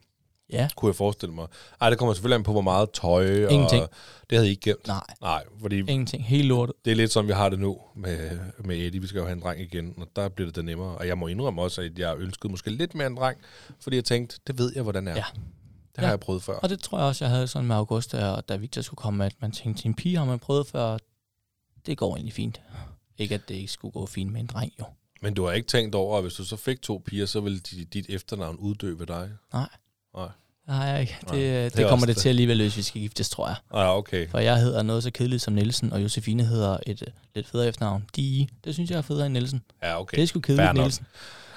Ja, 0.51 0.69
kunne 0.77 0.89
jeg 0.89 0.97
forestille 0.97 1.35
mig. 1.35 1.47
Ej, 1.81 1.91
det 1.91 1.99
kommer 1.99 2.15
selvfølgelig 2.15 2.35
an 2.35 2.43
på, 2.43 2.53
hvor 2.53 2.61
meget 2.61 2.91
tøj. 2.93 3.27
Ingenting. 3.47 3.83
Og 3.83 3.91
det 4.31 4.39
havde 4.39 4.47
I 4.47 4.51
ikke 4.51 4.61
gemt. 4.71 4.87
nej, 4.87 5.01
Nej, 5.21 5.45
fordi 5.61 5.77
ingenting. 5.79 6.25
Helt 6.25 6.49
lortet. 6.49 6.75
det 6.85 6.91
er 6.91 6.95
lidt 6.95 7.13
som 7.13 7.27
vi 7.29 7.33
har 7.33 7.49
det 7.49 7.59
nu 7.59 7.79
med, 7.97 8.39
med 8.65 8.77
Eddie. 8.77 9.01
Vi 9.01 9.07
skal 9.07 9.19
jo 9.19 9.25
have 9.25 9.33
en 9.33 9.43
dreng 9.43 9.61
igen, 9.61 9.95
og 9.97 10.07
der 10.17 10.29
bliver 10.29 10.49
det 10.49 10.57
da 10.57 10.63
nemmere. 10.63 10.99
Og 10.99 11.07
jeg 11.07 11.19
må 11.19 11.27
indrømme 11.27 11.63
også, 11.63 11.83
at 11.83 11.99
jeg 11.99 12.17
ønskede 12.19 12.51
måske 12.51 12.71
lidt 12.71 12.95
mere 12.95 13.07
en 13.07 13.17
dreng, 13.17 13.39
fordi 13.81 13.97
jeg 13.97 14.05
tænkte, 14.05 14.39
det 14.47 14.59
ved 14.59 14.73
jeg, 14.75 14.83
hvordan 14.83 15.07
det 15.07 15.13
er. 15.13 15.17
Ja. 15.17 15.25
Det 15.35 15.99
har 15.99 16.05
Ja. 16.07 16.11
jeg 16.11 16.21
prøvet 16.21 16.43
før. 16.43 16.55
Og 16.55 16.69
det 16.69 16.81
tror 16.81 16.99
jeg 16.99 17.07
også, 17.07 17.25
jeg 17.25 17.33
havde 17.33 17.47
sådan 17.47 17.67
med 17.69 17.77
August, 17.77 18.15
og 18.15 18.49
da 18.49 18.57
Victor 18.57 18.83
skulle 18.83 18.99
komme, 18.99 19.27
at 19.27 19.35
man 19.41 19.53
tænkte, 19.53 19.87
en 19.87 19.95
pige 19.95 20.17
har 20.17 20.25
man 20.25 20.39
prøvet 20.39 20.67
før, 20.67 20.99
det 21.87 21.99
går 21.99 22.15
egentlig 22.17 22.35
fint. 22.35 22.61
Ikke 23.19 23.35
at 23.35 23.49
det 23.49 23.55
ikke 23.55 23.73
skulle 23.73 23.93
gå 23.93 24.07
fint 24.07 24.33
med 24.33 24.41
en 24.41 24.47
dreng, 24.47 24.73
jo. 24.81 24.85
Men 25.25 25.35
du 25.35 25.45
har 25.45 25.53
ikke 25.53 25.69
tænkt 25.69 25.95
over, 25.95 26.17
at 26.17 26.25
hvis 26.25 26.35
du 26.35 26.45
så 26.45 26.57
fik 26.57 26.83
to 26.83 27.03
piger, 27.07 27.27
så 27.27 27.41
ville 27.41 27.59
de, 27.59 27.85
dit 27.85 28.07
efternavn 28.09 28.57
uddø 28.57 28.95
ved 28.99 29.07
dig? 29.07 29.31
Nej. 29.53 29.69
Nej. 30.17 30.29
Jeg 30.69 31.01
ikke. 31.01 31.17
Nej, 31.27 31.37
Det, 31.37 31.45
det 31.45 31.73
det, 31.73 31.77
det 31.79 31.89
kommer 31.89 31.93
også 31.95 32.07
det 32.07 32.15
det. 32.15 32.23
til 32.23 32.29
alligevel, 32.29 32.61
hvis 32.63 32.77
vi 32.77 32.83
skal 32.83 33.01
giftes, 33.01 33.29
tror 33.29 33.47
jeg. 33.49 33.57
Ah, 33.75 33.97
okay. 33.97 34.29
For 34.31 34.39
jeg 34.39 34.61
hedder 34.61 34.83
noget 34.83 35.03
så 35.03 35.11
kedeligt 35.11 35.43
som 35.43 35.55
Nielsen, 35.55 35.93
og 35.93 36.03
Josefine 36.03 36.45
hedder 36.45 36.79
et 36.87 37.03
øh, 37.03 37.13
lidt 37.35 37.47
federe 37.49 37.69
efternavn. 37.69 38.05
Die. 38.17 38.49
Det 38.65 38.75
synes 38.75 38.91
jeg 38.91 38.97
er 38.99 39.03
federe 39.03 39.27
end 39.27 39.33
Nielsen. 39.33 39.63
Ja, 39.83 40.01
Okay. 40.01 40.17
Det 40.17 40.23
er 40.23 40.27
sgu 40.27 40.41
kedeligt. 40.41 40.75
Nielsen. 40.75 41.07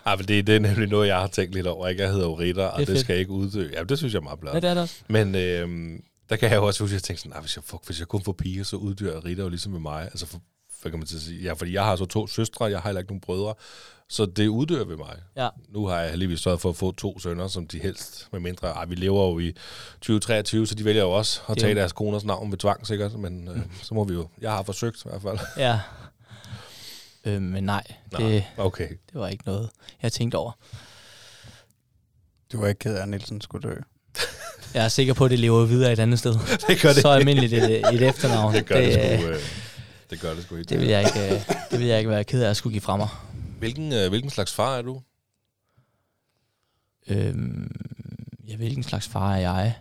Ah, 0.06 0.20
men 0.20 0.28
det, 0.28 0.48
det 0.48 0.56
er 0.56 0.60
nemlig 0.60 0.88
noget, 0.90 1.08
jeg 1.08 1.18
har 1.20 1.28
tænkt 1.28 1.54
lidt 1.56 1.68
over. 1.68 1.88
Ikke? 1.88 2.02
Jeg 2.04 2.12
hedder 2.12 2.26
jo 2.26 2.34
Ritter, 2.40 2.66
og 2.66 2.80
Det 2.80 2.88
det, 2.88 3.00
skal 3.00 3.18
ikke 3.18 3.32
uddø. 3.32 3.70
Ja, 3.74 3.84
det 3.84 3.98
synes 3.98 4.14
jeg 4.14 4.20
er 4.20 4.24
meget 4.24 4.38
Ja, 4.38 4.42
blot. 4.42 4.56
det 4.62 4.64
er 4.70 4.74
det 4.74 4.84
også. 4.84 4.96
Men 5.08 5.36
øh, 5.36 6.00
der 6.30 6.36
kan 6.36 6.50
jeg 6.50 6.56
jo 6.58 6.66
også 6.66 6.84
huske, 6.84 6.92
at 6.92 6.94
jeg 6.94 7.04
tænkte 7.04 7.22
sådan, 7.22 7.30
nah, 7.36 7.42
hvis, 7.42 7.56
jeg, 7.56 7.64
fuck, 7.64 7.86
hvis 7.86 8.00
jeg 8.00 8.08
kun 8.08 8.22
får 8.24 8.32
piger, 8.32 8.64
så 8.64 8.76
uddør 8.76 9.26
Ritter 9.26 9.44
jo 9.44 9.50
ligesom 9.50 9.72
med 9.72 9.80
mig. 9.80 10.02
Altså, 10.04 10.26
for, 10.26 10.42
hvad 10.88 10.92
kan 10.92 11.00
man 11.00 11.08
til 11.08 11.16
at 11.16 11.22
sige? 11.22 11.42
Ja, 11.44 11.54
fordi 11.54 11.74
jeg 11.74 11.84
har 11.84 11.96
så 11.96 12.06
to 12.06 12.28
søstre, 12.28 12.66
jeg 12.66 12.80
har 12.80 12.90
heller 12.90 13.00
ikke 13.02 13.12
nogen 13.12 13.22
brødre. 13.22 13.54
Så 14.10 14.26
det 14.26 14.48
uddør 14.48 14.84
ved 14.86 14.98
mig. 14.98 15.16
Ja. 15.38 15.50
Nu 15.70 15.88
har 15.88 16.00
jeg 16.00 16.10
heldigvis 16.10 16.40
sørget 16.40 16.62
for 16.62 16.70
at 16.70 16.76
få 16.76 16.92
to 16.92 17.20
sønner, 17.20 17.48
som 17.48 17.68
de 17.68 17.80
helst, 17.80 18.28
med 18.32 18.40
mindre, 18.40 18.68
ej, 18.68 18.86
vi 18.86 18.96
lever 18.96 19.28
jo 19.28 19.40
i 19.40 19.54
2023, 20.02 20.68
så 20.68 20.76
de 20.76 20.86
vælger 20.86 21.02
jo 21.02 21.12
også 21.12 21.42
at 21.50 21.58
tage 21.58 21.72
jo- 21.72 21.78
deres 21.80 21.92
koners 21.94 22.24
navn 22.26 22.52
ved 22.52 22.58
tvang, 22.58 22.88
sikkert. 22.88 23.14
Men 23.20 23.48
øh, 23.48 23.58
så 23.84 23.94
må 23.94 24.04
vi 24.04 24.14
jo, 24.14 24.28
jeg 24.42 24.52
har 24.52 24.64
forsøgt 24.64 24.98
i 25.06 25.10
hvert 25.10 25.22
fald. 25.22 25.38
Ja. 25.58 25.80
Øh, 27.26 27.42
men 27.42 27.64
nej, 27.64 27.84
Nå, 28.12 28.20
det, 28.20 28.44
Okay. 28.58 28.88
det 28.90 29.20
var 29.20 29.28
ikke 29.28 29.44
noget, 29.46 29.70
jeg 30.02 30.12
tænkte 30.12 30.36
over. 30.36 30.52
Du 32.52 32.60
var 32.62 32.68
ikke 32.68 32.80
ked 32.80 32.96
af, 32.96 33.02
at 33.02 33.10
Nielsen 33.10 33.42
skulle 33.42 33.70
dø. 33.70 33.76
Jeg 34.74 34.84
er 34.86 34.88
sikker 34.88 35.14
på, 35.14 35.26
at 35.26 35.32
det 35.32 35.40
lever 35.40 35.66
videre 35.66 35.94
et 35.94 36.00
andet 36.00 36.20
sted. 36.20 36.34
Det 36.68 36.82
gør 36.82 36.90
det. 36.94 37.02
Så 37.02 37.10
almindeligt 37.10 37.54
et, 37.54 37.94
et 37.94 38.02
efternavn. 38.10 38.54
det 38.54 38.66
gør 38.66 38.82
det, 38.82 38.96
det 38.96 39.20
sgu. 39.20 39.30
Øh, 39.30 39.40
det 40.10 40.20
gør 40.22 40.34
det 40.34 40.44
sgu 40.44 40.56
ikke. 40.56 40.70
det, 40.70 40.80
vil 40.80 40.88
jeg 40.88 41.00
ikke, 41.02 41.36
øh, 41.36 41.42
det 41.72 41.80
vil 41.80 41.88
jeg 41.88 41.98
ikke 41.98 42.10
være 42.10 42.24
ked 42.24 42.44
af 42.44 42.50
at 42.50 42.58
skulle 42.58 42.74
give 42.74 42.82
fra 42.82 42.98
mig. 42.98 43.08
Hvilken, 43.60 43.94
øh, 43.94 44.10
hvilken 44.10 44.30
slags 44.30 44.54
far 44.54 44.78
er 44.78 44.82
du? 44.82 45.02
Øhm, 47.08 47.72
ja, 48.48 48.56
hvilken 48.56 48.84
slags 48.84 49.08
far 49.08 49.34
er 49.36 49.40
jeg? 49.40 49.76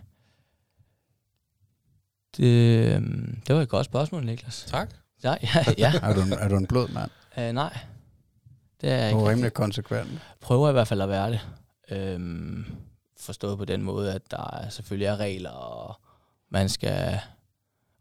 Det, 2.37 2.93
øhm, 2.95 3.41
det 3.47 3.55
var 3.55 3.61
et 3.61 3.69
godt 3.69 3.85
spørgsmål, 3.85 4.25
Niklas. 4.25 4.65
Tak. 4.67 4.89
Ja, 5.23 5.35
ja, 5.43 5.65
ja. 5.77 5.93
Er 6.03 6.13
du, 6.13 6.21
en- 6.21 6.33
er 6.33 6.47
du 6.47 6.57
en 6.57 6.67
blød 6.67 6.87
mand? 6.87 7.11
øh, 7.37 7.51
nej. 7.51 7.77
Det 8.81 8.91
er 8.91 8.95
jeg 8.97 9.13
Du 9.13 9.17
er 9.19 9.29
rimelig 9.29 9.53
konsekvent. 9.53 10.09
Prøver 10.41 10.69
i 10.69 10.71
hvert 10.71 10.87
fald 10.87 11.01
at 11.01 11.09
være 11.09 11.31
det. 11.31 11.39
Øhm, 11.91 12.65
forstået 13.19 13.57
på 13.57 13.65
den 13.65 13.81
måde, 13.81 14.13
at 14.13 14.21
der 14.31 14.57
er- 14.61 14.69
selvfølgelig 14.69 15.05
er 15.05 15.17
regler, 15.17 15.49
og 15.49 15.99
man 16.49 16.69
skal 16.69 17.19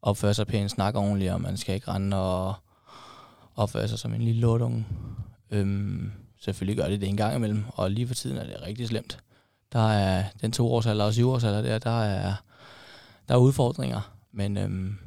opføre 0.06 0.34
sig 0.34 0.46
pænt, 0.46 0.70
snakke 0.70 0.98
ordentligt, 0.98 1.32
og 1.32 1.40
man 1.40 1.56
skal 1.56 1.74
ikke 1.74 1.90
rende 1.90 2.16
og 2.16 2.54
opføre 3.56 3.88
sig 3.88 3.98
som 3.98 4.14
en 4.14 4.22
lille 4.22 4.40
lortunge. 4.40 4.86
Øhm, 5.50 6.12
selvfølgelig 6.40 6.76
gør 6.76 6.88
det 6.88 7.00
det 7.00 7.08
en 7.08 7.16
gang 7.16 7.36
imellem, 7.36 7.64
og 7.68 7.90
lige 7.90 8.06
for 8.06 8.14
tiden 8.14 8.36
er 8.36 8.44
det 8.44 8.62
rigtig 8.62 8.88
slemt. 8.88 9.18
Der 9.72 9.90
er 9.90 10.24
den 10.40 10.52
to 10.52 10.74
års 10.74 10.86
alder 10.86 11.04
og 11.04 11.12
syv 11.12 11.30
års 11.30 11.44
alder 11.44 11.62
der, 11.62 11.78
der 11.78 12.02
er, 12.02 12.34
der 13.28 13.34
er 13.34 13.38
udfordringer, 13.38 14.12
men, 14.32 14.56
øhm, 14.56 14.98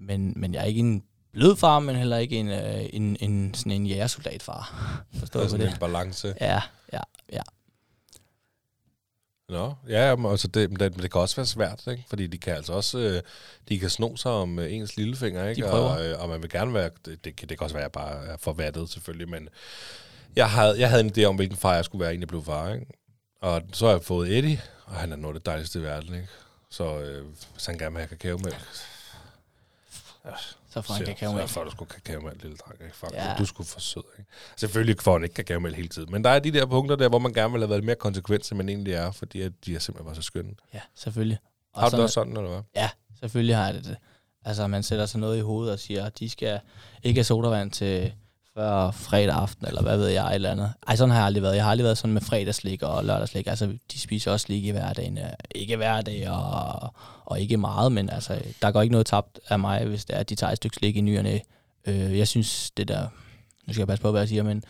men, 0.00 0.32
men 0.36 0.54
jeg 0.54 0.60
er 0.60 0.64
ikke 0.64 0.80
en 0.80 1.02
blød 1.32 1.56
far, 1.56 1.78
men 1.78 1.96
heller 1.96 2.16
ikke 2.16 2.36
en, 2.36 2.48
øh, 2.48 2.84
en, 2.92 3.16
en, 3.20 3.54
sådan 3.54 3.72
en 3.72 3.86
jægersoldatfar. 3.86 4.74
Forstår 5.18 5.40
du 5.40 5.48
sådan 5.48 5.66
det? 5.66 5.72
en 5.72 5.78
balance. 5.78 6.34
Ja, 6.40 6.60
ja, 6.92 7.00
ja. 7.32 7.42
Nå, 9.48 9.74
ja, 9.88 10.08
jamen, 10.08 10.30
altså 10.30 10.48
det, 10.48 10.70
men 10.70 10.80
det, 10.80 10.96
men 10.96 11.02
det 11.02 11.12
kan 11.12 11.20
også 11.20 11.36
være 11.36 11.46
svært, 11.46 11.86
ikke? 11.86 12.04
Fordi 12.08 12.26
de 12.26 12.38
kan 12.38 12.54
altså 12.54 12.72
også, 12.72 12.98
øh, 12.98 13.22
de 13.68 13.78
kan 13.78 13.90
sno 13.90 14.16
sig 14.16 14.30
om 14.30 14.58
øh, 14.58 14.72
ens 14.72 14.96
lillefinger, 14.96 15.48
ikke? 15.48 15.70
Og, 15.70 16.06
øh, 16.06 16.22
og 16.22 16.28
man 16.28 16.42
vil 16.42 16.50
gerne 16.50 16.74
være, 16.74 16.90
det, 17.04 17.24
det, 17.24 17.36
kan, 17.36 17.48
det 17.48 17.58
kan 17.58 17.64
også 17.64 17.74
være, 17.74 17.84
at 17.84 17.88
jeg 17.88 17.92
bare 17.92 18.26
er 18.26 18.36
forvattet 18.36 18.90
selvfølgelig, 18.90 19.28
men 19.28 19.48
jeg 20.36 20.50
havde, 20.50 20.80
jeg 20.80 20.90
havde 20.90 21.04
en 21.04 21.12
idé 21.18 21.24
om, 21.24 21.36
hvilken 21.36 21.56
far 21.56 21.74
jeg 21.74 21.84
skulle 21.84 22.04
være, 22.04 22.12
inden 22.14 22.20
jeg 22.20 22.28
blev 22.28 22.44
far, 22.44 22.72
ikke? 22.74 22.86
Og 23.40 23.62
så 23.72 23.86
har 23.86 23.92
jeg 23.92 24.02
fået 24.02 24.38
Eddie, 24.38 24.60
og 24.84 24.94
han 24.94 25.12
er 25.12 25.16
noget 25.16 25.34
af 25.34 25.40
det 25.40 25.46
dejligste 25.46 25.78
i 25.78 25.82
verden, 25.82 26.14
ikke? 26.14 26.28
Så 26.70 27.00
øh, 27.00 27.24
hvis 27.52 27.66
han 27.66 27.78
gerne 27.78 27.94
vil 27.94 28.00
have 28.00 28.08
kakaomælk, 28.08 28.66
Så 30.74 30.82
får 30.82 30.94
han 30.94 31.06
så- 31.06 31.12
kakao 31.12 31.38
så 31.40 31.46
får 31.46 31.64
du 31.64 31.70
sgu 31.70 31.84
kakaomælk, 31.84 32.42
lille 32.42 32.56
dreng, 32.56 32.82
ikke? 32.82 32.96
Fuck, 32.96 33.12
Ja. 33.12 33.34
du 33.38 33.44
skulle 33.44 33.66
for 33.66 33.80
sød, 33.80 34.02
ikke? 34.18 34.30
Selvfølgelig 34.56 34.96
får 35.00 35.12
han 35.12 35.22
ikke 35.22 35.34
kakaomælk 35.34 35.76
hele 35.76 35.88
tiden, 35.88 36.12
men 36.12 36.24
der 36.24 36.30
er 36.30 36.38
de 36.38 36.50
der 36.50 36.66
punkter 36.66 36.96
der, 36.96 37.08
hvor 37.08 37.18
man 37.18 37.32
gerne 37.32 37.52
vil 37.52 37.60
have 37.60 37.70
været 37.70 37.84
mere 37.84 37.96
konsekvent, 37.96 38.46
som 38.46 38.56
man 38.56 38.68
egentlig 38.68 38.94
er, 38.94 39.10
fordi 39.10 39.40
at 39.42 39.52
de 39.66 39.74
er 39.74 39.78
simpelthen 39.78 40.06
bare 40.06 40.14
så 40.16 40.22
skønne. 40.22 40.54
Ja, 40.74 40.80
selvfølgelig. 40.94 41.38
Og 41.74 41.80
Har 41.80 41.86
du 41.86 41.90
sådan- 41.90 41.98
det 41.98 42.04
også 42.04 42.14
sådan, 42.14 42.36
eller 42.36 42.50
hvad? 42.50 42.62
Ja, 42.76 42.90
selvfølgelig 43.20 43.56
har 43.56 43.64
jeg 43.66 43.74
det. 43.74 43.96
Altså, 44.44 44.66
man 44.66 44.82
sætter 44.82 45.06
sig 45.06 45.20
noget 45.20 45.38
i 45.38 45.40
hovedet 45.40 45.72
og 45.72 45.78
siger, 45.78 46.04
at 46.04 46.18
de 46.18 46.30
skal 46.30 46.60
ikke 47.02 47.18
have 47.18 47.24
sodavand 47.24 47.70
til 47.70 48.12
før 48.54 48.90
fredag 48.90 49.34
aften, 49.34 49.66
eller 49.66 49.82
hvad 49.82 49.96
ved 49.96 50.08
jeg, 50.08 50.28
et 50.28 50.34
eller 50.34 50.50
andet. 50.50 50.72
Ej, 50.88 50.96
sådan 50.96 51.10
har 51.10 51.18
jeg 51.18 51.26
aldrig 51.26 51.42
været. 51.42 51.56
Jeg 51.56 51.64
har 51.64 51.70
aldrig 51.70 51.84
været 51.84 51.98
sådan 51.98 52.14
med 52.14 52.20
fredagslik 52.20 52.82
og 52.82 53.04
lørdagslik. 53.04 53.46
Altså, 53.46 53.78
de 53.92 54.00
spiser 54.00 54.32
også 54.32 54.46
lige 54.48 54.68
i 54.68 54.70
hverdagen. 54.70 55.18
Ikke 55.54 55.76
hverdag 55.76 56.30
og, 56.30 56.94
og 57.24 57.40
ikke 57.40 57.56
meget, 57.56 57.92
men 57.92 58.10
altså, 58.10 58.42
der 58.62 58.70
går 58.70 58.82
ikke 58.82 58.92
noget 58.92 59.06
tabt 59.06 59.40
af 59.48 59.58
mig, 59.58 59.84
hvis 59.84 60.04
det 60.04 60.16
er, 60.16 60.20
at 60.20 60.28
de 60.28 60.34
tager 60.34 60.50
et 60.50 60.56
stykke 60.56 60.76
slik 60.76 60.96
i 60.96 61.00
nyerne. 61.00 61.40
Øh, 61.86 62.18
jeg 62.18 62.28
synes, 62.28 62.70
det 62.70 62.88
der... 62.88 63.08
Nu 63.66 63.72
skal 63.72 63.80
jeg 63.80 63.88
passe 63.88 64.02
på, 64.02 64.10
hvad 64.10 64.20
jeg 64.20 64.28
siger, 64.28 64.42
men 64.42 64.64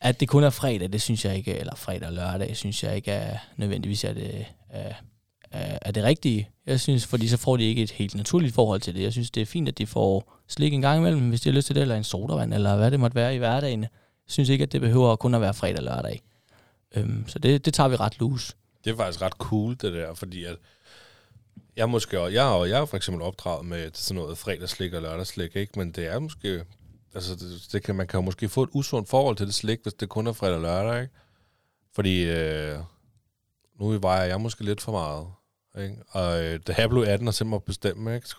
at 0.00 0.20
det 0.20 0.28
kun 0.28 0.44
er 0.44 0.50
fredag, 0.50 0.92
det 0.92 1.02
synes 1.02 1.24
jeg 1.24 1.36
ikke, 1.36 1.58
eller 1.58 1.74
fredag 1.74 2.08
og 2.08 2.12
lørdag, 2.14 2.56
synes 2.56 2.84
jeg 2.84 2.96
ikke 2.96 3.10
er 3.10 3.38
nødvendigvis 3.56 4.04
at 4.04 4.16
det, 4.16 4.46
er, 4.70 4.92
er, 5.54 5.78
er 5.82 5.90
det 5.90 6.04
rigtige. 6.04 6.48
Jeg 6.66 6.80
synes, 6.80 7.06
fordi 7.06 7.28
så 7.28 7.36
får 7.36 7.56
de 7.56 7.64
ikke 7.64 7.82
et 7.82 7.90
helt 7.90 8.14
naturligt 8.14 8.54
forhold 8.54 8.80
til 8.80 8.94
det. 8.94 9.02
Jeg 9.02 9.12
synes, 9.12 9.30
det 9.30 9.40
er 9.40 9.46
fint, 9.46 9.68
at 9.68 9.78
de 9.78 9.86
får 9.86 10.40
slik 10.48 10.72
en 10.72 10.80
gang 10.80 11.00
imellem, 11.00 11.28
hvis 11.28 11.40
de 11.40 11.48
har 11.48 11.54
lyst 11.54 11.66
til 11.66 11.76
det, 11.76 11.82
eller 11.82 11.96
en 11.96 12.04
sodavand, 12.04 12.54
eller 12.54 12.76
hvad 12.76 12.90
det 12.90 13.00
måtte 13.00 13.14
være 13.14 13.34
i 13.34 13.38
hverdagen. 13.38 13.82
Jeg 13.82 13.90
synes 14.26 14.48
ikke, 14.48 14.62
at 14.62 14.72
det 14.72 14.80
behøver 14.80 15.16
kun 15.16 15.34
at 15.34 15.40
være 15.40 15.54
fredag 15.54 15.78
og 15.78 15.84
lørdag. 15.84 16.22
Øhm, 16.96 17.28
så 17.28 17.38
det, 17.38 17.64
det 17.64 17.74
tager 17.74 17.88
vi 17.88 17.96
ret 17.96 18.20
loose. 18.20 18.54
Det 18.84 18.90
er 18.92 18.96
faktisk 18.96 19.22
ret 19.22 19.32
cool, 19.32 19.70
det 19.70 19.92
der, 19.92 20.14
fordi 20.14 20.44
at 20.44 20.56
jeg 21.76 21.90
måske 21.90 22.20
også, 22.20 22.34
jeg 22.34 22.44
har, 22.44 22.64
jeg 22.64 22.80
er 22.80 22.84
for 22.84 22.96
eksempel 22.96 23.22
opdraget 23.22 23.66
med 23.66 23.90
sådan 23.94 24.22
noget 24.22 24.38
fredagslik 24.38 24.92
og 24.92 25.02
lørdagslik, 25.02 25.56
ikke? 25.56 25.78
men 25.78 25.92
det 25.92 26.06
er 26.06 26.18
måske, 26.18 26.64
altså 27.14 27.34
det, 27.34 27.72
det 27.72 27.82
kan, 27.82 27.94
man 27.94 28.06
kan 28.06 28.18
jo 28.18 28.24
måske 28.24 28.48
få 28.48 28.62
et 28.62 28.68
usundt 28.72 29.08
forhold 29.08 29.36
til 29.36 29.46
det 29.46 29.54
slik, 29.54 29.78
hvis 29.82 29.94
det 29.94 30.08
kun 30.08 30.26
er 30.26 30.32
fredag 30.32 30.54
og 30.54 30.62
lørdag, 30.62 31.02
ikke? 31.02 31.14
Fordi 31.94 32.24
øh, 32.24 32.78
nu 33.80 33.98
vejer 33.98 34.24
jeg 34.24 34.40
måske 34.40 34.64
lidt 34.64 34.80
for 34.80 34.92
meget, 34.92 35.26
ikke? 35.78 35.96
Og 36.08 36.44
øh, 36.44 36.60
da 36.66 36.74
jeg 36.78 36.88
blev 36.88 37.02
18 37.08 37.28
og 37.28 37.34
selv 37.34 37.46
måtte 37.46 37.64
bestemme, 37.66 38.14
ikke? 38.14 38.28
Så, 38.28 38.36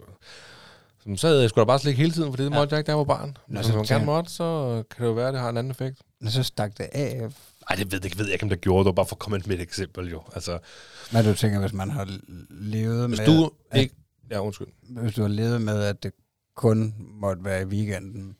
så 1.15 1.27
havde 1.27 1.41
jeg 1.41 1.49
sgu 1.49 1.59
da 1.59 1.65
bare 1.65 1.79
slik 1.79 1.97
hele 1.97 2.11
tiden, 2.11 2.31
for 2.31 2.37
det 2.37 2.43
Ja. 2.43 2.49
måtte 2.49 2.73
jeg 2.73 2.79
ikke, 2.79 2.87
da 2.87 2.91
jeg 2.91 2.97
var 2.97 3.03
barn. 3.03 3.37
Nå, 3.47 3.55
Hvis 3.59 3.65
så 3.67 3.75
man 3.75 3.85
gerne 3.85 4.05
måtte, 4.05 4.31
så 4.31 4.83
kan 4.91 5.03
det 5.03 5.09
jo 5.09 5.13
være, 5.13 5.27
at 5.27 5.33
det 5.33 5.41
har 5.41 5.49
en 5.49 5.57
anden 5.57 5.71
effekt. 5.71 5.97
Men 6.21 6.31
så 6.31 6.43
stak 6.43 6.77
det 6.77 6.87
af. 6.91 7.19
Nej, 7.69 7.75
det 7.77 7.91
ved, 7.91 7.99
det 7.99 8.17
ved 8.17 8.25
jeg 8.25 8.33
ikke, 8.33 8.43
om 8.43 8.49
det 8.49 8.61
gjorde. 8.61 8.79
Det 8.79 8.85
var 8.85 8.91
bare 8.91 9.05
for 9.05 9.15
at 9.15 9.19
komme 9.19 9.41
med 9.47 9.55
et 9.55 9.61
eksempel, 9.61 10.09
jo. 10.11 10.21
Altså, 10.35 10.59
Hvad 11.11 11.23
du 11.23 11.33
tænker, 11.33 11.59
hvis 11.59 11.73
man 11.73 11.89
har 11.91 12.07
levet 12.49 13.07
hvis 13.07 13.19
med... 13.19 13.25
du 13.27 13.51
at- 13.71 13.79
ikke... 13.81 13.95
Ja, 14.31 14.39
undskyld. 14.39 14.67
hvis 14.81 15.13
du 15.15 15.21
har 15.21 15.29
levet 15.29 15.61
med, 15.61 15.83
at 15.83 16.03
det 16.03 16.11
kun 16.55 16.95
måtte 16.99 17.43
være 17.45 17.61
i 17.61 17.65
weekenden, 17.65 18.35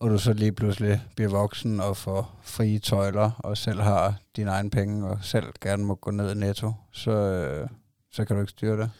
og 0.00 0.10
du 0.10 0.18
så 0.18 0.32
lige 0.32 0.52
pludselig 0.52 1.02
bliver 1.16 1.30
voksen 1.30 1.80
og 1.80 1.96
får 1.96 2.38
frie 2.42 2.78
tøjler, 2.78 3.30
og 3.38 3.56
selv 3.56 3.80
har 3.80 4.14
dine 4.36 4.50
egne 4.50 4.70
penge, 4.70 5.06
og 5.08 5.18
selv 5.22 5.44
gerne 5.60 5.84
må 5.84 5.94
gå 5.94 6.10
ned 6.10 6.30
i 6.30 6.38
netto, 6.38 6.72
så, 6.92 7.10
øh, 7.10 7.68
så 8.16 8.24
kan 8.24 8.36
du 8.36 8.42
ikke 8.42 8.50
styre 8.50 8.76
det. 8.76 8.90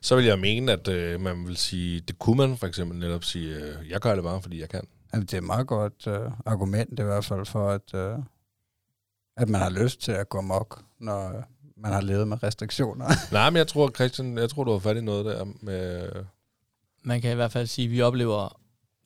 Så 0.00 0.16
vil 0.16 0.24
jeg 0.24 0.38
mene, 0.38 0.72
at 0.72 0.88
øh, 0.88 1.20
man 1.20 1.46
vil 1.46 1.56
sige, 1.56 2.00
det 2.00 2.18
kunne 2.18 2.36
man 2.36 2.56
for 2.56 2.66
eksempel 2.66 2.98
netop 2.98 3.24
sige, 3.24 3.56
øh, 3.56 3.90
jeg 3.90 4.00
gør 4.00 4.14
det 4.14 4.24
bare, 4.24 4.42
fordi 4.42 4.60
jeg 4.60 4.68
kan. 4.68 4.86
Altså, 5.12 5.26
det 5.26 5.34
er 5.34 5.38
et 5.38 5.44
meget 5.44 5.66
godt 5.66 6.06
øh, 6.06 6.30
argument 6.46 7.00
i 7.00 7.02
hvert 7.02 7.24
fald 7.24 7.46
for, 7.46 7.70
at, 7.70 7.94
øh, 7.94 8.18
at 9.36 9.48
man 9.48 9.60
har 9.60 9.70
lyst 9.70 10.00
til 10.00 10.12
at 10.12 10.28
gå 10.28 10.40
mok, 10.40 10.82
når 10.98 11.28
øh, 11.28 11.42
man 11.76 11.92
har 11.92 12.00
levet 12.00 12.28
med 12.28 12.42
restriktioner. 12.42 13.06
Nej, 13.32 13.50
men 13.50 13.56
jeg 13.56 13.66
tror, 13.66 13.90
Christian, 13.94 14.38
jeg 14.38 14.50
tror, 14.50 14.64
du 14.64 14.72
har 14.72 14.78
fat 14.78 14.96
i 14.96 15.00
noget 15.00 15.24
der 15.24 15.44
med... 15.60 16.10
Man 17.02 17.20
kan 17.20 17.32
i 17.32 17.34
hvert 17.34 17.52
fald 17.52 17.66
sige, 17.66 17.84
at 17.84 17.90
vi 17.90 18.02
oplever 18.02 18.60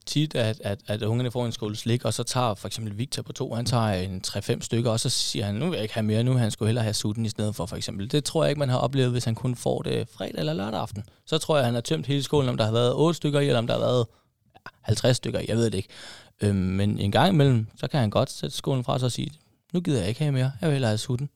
tit, 0.09 0.35
at, 0.35 0.61
at, 0.65 0.81
at 0.87 1.03
ungerne 1.03 1.31
får 1.31 1.47
en 1.47 1.53
skål 1.53 1.77
slik, 1.77 2.05
og 2.05 2.15
så 2.15 2.23
tager 2.23 2.55
for 2.55 2.67
eksempel 2.67 2.99
Victor 2.99 3.23
på 3.23 3.33
to, 3.33 3.55
han 3.55 3.65
tager 3.65 3.93
en 3.93 4.23
3-5 4.27 4.61
stykker, 4.61 4.91
og 4.91 5.01
så 5.01 5.11
siger 5.11 5.45
han, 5.45 5.55
nu 5.55 5.65
vil 5.65 5.73
jeg 5.73 5.83
ikke 5.83 5.95
have 5.95 6.05
mere, 6.05 6.23
nu 6.23 6.35
han 6.35 6.51
skulle 6.51 6.67
hellere 6.69 6.83
have 6.83 6.95
sutten 6.95 7.27
i 7.27 7.29
stedet 7.29 7.55
for, 7.55 7.67
for 7.67 7.77
eksempel. 7.77 8.13
Det 8.13 8.25
tror 8.25 8.45
jeg 8.45 8.51
ikke, 8.51 8.59
man 8.59 8.69
har 8.69 8.79
oplevet, 8.79 9.11
hvis 9.11 9.25
han 9.25 9.35
kun 9.35 9.55
får 9.55 9.83
det 9.83 10.09
fredag 10.09 10.39
eller 10.39 10.53
lørdag 10.53 10.81
aften. 10.81 11.05
Så 11.27 11.39
tror 11.39 11.57
jeg, 11.57 11.65
han 11.65 11.75
har 11.75 11.81
tømt 11.81 12.07
hele 12.07 12.23
skålen, 12.23 12.49
om 12.49 12.57
der 12.57 12.65
har 12.65 12.73
været 12.73 12.95
8 12.95 13.17
stykker 13.17 13.41
i, 13.41 13.47
eller 13.47 13.59
om 13.59 13.67
der 13.67 13.75
har 13.75 13.81
været 13.81 14.07
50 14.83 15.17
stykker 15.17 15.41
jeg 15.49 15.57
ved 15.57 15.65
det 15.65 15.75
ikke. 15.75 15.89
Øhm, 16.41 16.57
men 16.57 16.99
en 16.99 17.13
gang 17.13 17.33
imellem, 17.35 17.67
så 17.77 17.89
kan 17.89 18.01
han 18.01 18.11
godt 18.11 18.31
sætte 18.31 18.57
skålen 18.57 18.85
fra 18.85 18.99
sig 18.99 19.07
og 19.07 19.13
sige, 19.13 19.31
nu 19.73 19.81
gider 19.81 19.99
jeg 19.99 20.09
ikke 20.09 20.21
have 20.21 20.33
mere, 20.33 20.53
jeg 20.61 20.69
vil 20.69 20.73
hellere 20.73 20.91
have 20.91 20.99
sutten. 20.99 21.31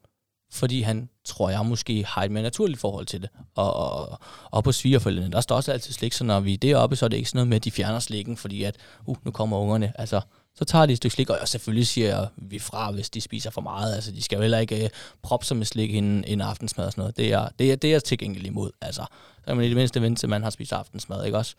Fordi 0.52 0.82
han, 0.82 1.08
tror 1.24 1.50
jeg, 1.50 1.66
måske 1.66 2.04
har 2.04 2.24
et 2.24 2.30
mere 2.30 2.42
naturligt 2.42 2.80
forhold 2.80 3.06
til 3.06 3.22
det. 3.22 3.30
Og, 3.54 3.74
og, 3.74 4.18
og 4.50 4.64
på 4.64 4.72
svigerforældrene, 4.72 5.32
der 5.32 5.40
står 5.40 5.56
også 5.56 5.72
altid 5.72 5.92
slik, 5.92 6.12
så 6.12 6.24
når 6.24 6.40
vi 6.40 6.52
er 6.52 6.58
deroppe, 6.58 6.96
så 6.96 7.04
er 7.04 7.08
det 7.08 7.16
ikke 7.16 7.28
sådan 7.28 7.38
noget 7.38 7.48
med, 7.48 7.56
at 7.56 7.64
de 7.64 7.70
fjerner 7.70 7.98
slikken, 7.98 8.36
fordi 8.36 8.62
at, 8.62 8.76
uh, 9.06 9.16
nu 9.24 9.30
kommer 9.30 9.58
ungerne. 9.58 9.92
Altså, 10.00 10.20
så 10.54 10.64
tager 10.64 10.86
de 10.86 10.92
et 10.92 10.96
stykke 10.96 11.14
slik, 11.14 11.30
og 11.30 11.48
selvfølgelig 11.48 11.86
siger 11.86 12.26
vi 12.36 12.58
fra, 12.58 12.90
hvis 12.90 13.10
de 13.10 13.20
spiser 13.20 13.50
for 13.50 13.60
meget. 13.60 13.94
Altså, 13.94 14.12
de 14.12 14.22
skal 14.22 14.36
jo 14.36 14.42
heller 14.42 14.58
ikke 14.58 14.82
uh, 14.84 14.88
proppe 15.22 15.46
sig 15.46 15.56
med 15.56 15.66
slik 15.66 15.94
inden, 15.94 16.24
inden 16.24 16.48
aftensmad 16.48 16.86
og 16.86 16.92
sådan 16.92 17.02
noget. 17.02 17.16
Det 17.16 17.32
er, 17.32 17.48
det 17.58 17.72
er, 17.72 17.76
det 17.76 17.88
er 17.88 17.94
jeg 17.94 18.04
til 18.04 18.18
gengæld 18.18 18.46
imod. 18.46 18.70
Altså, 18.80 19.04
så 19.38 19.44
kan 19.46 19.56
man 19.56 19.64
i 19.64 19.68
det 19.68 19.76
mindste 19.76 20.02
vente 20.02 20.20
til, 20.20 20.28
man 20.28 20.42
har 20.42 20.50
spist 20.50 20.72
aftensmad, 20.72 21.24
ikke 21.24 21.38
også? 21.38 21.54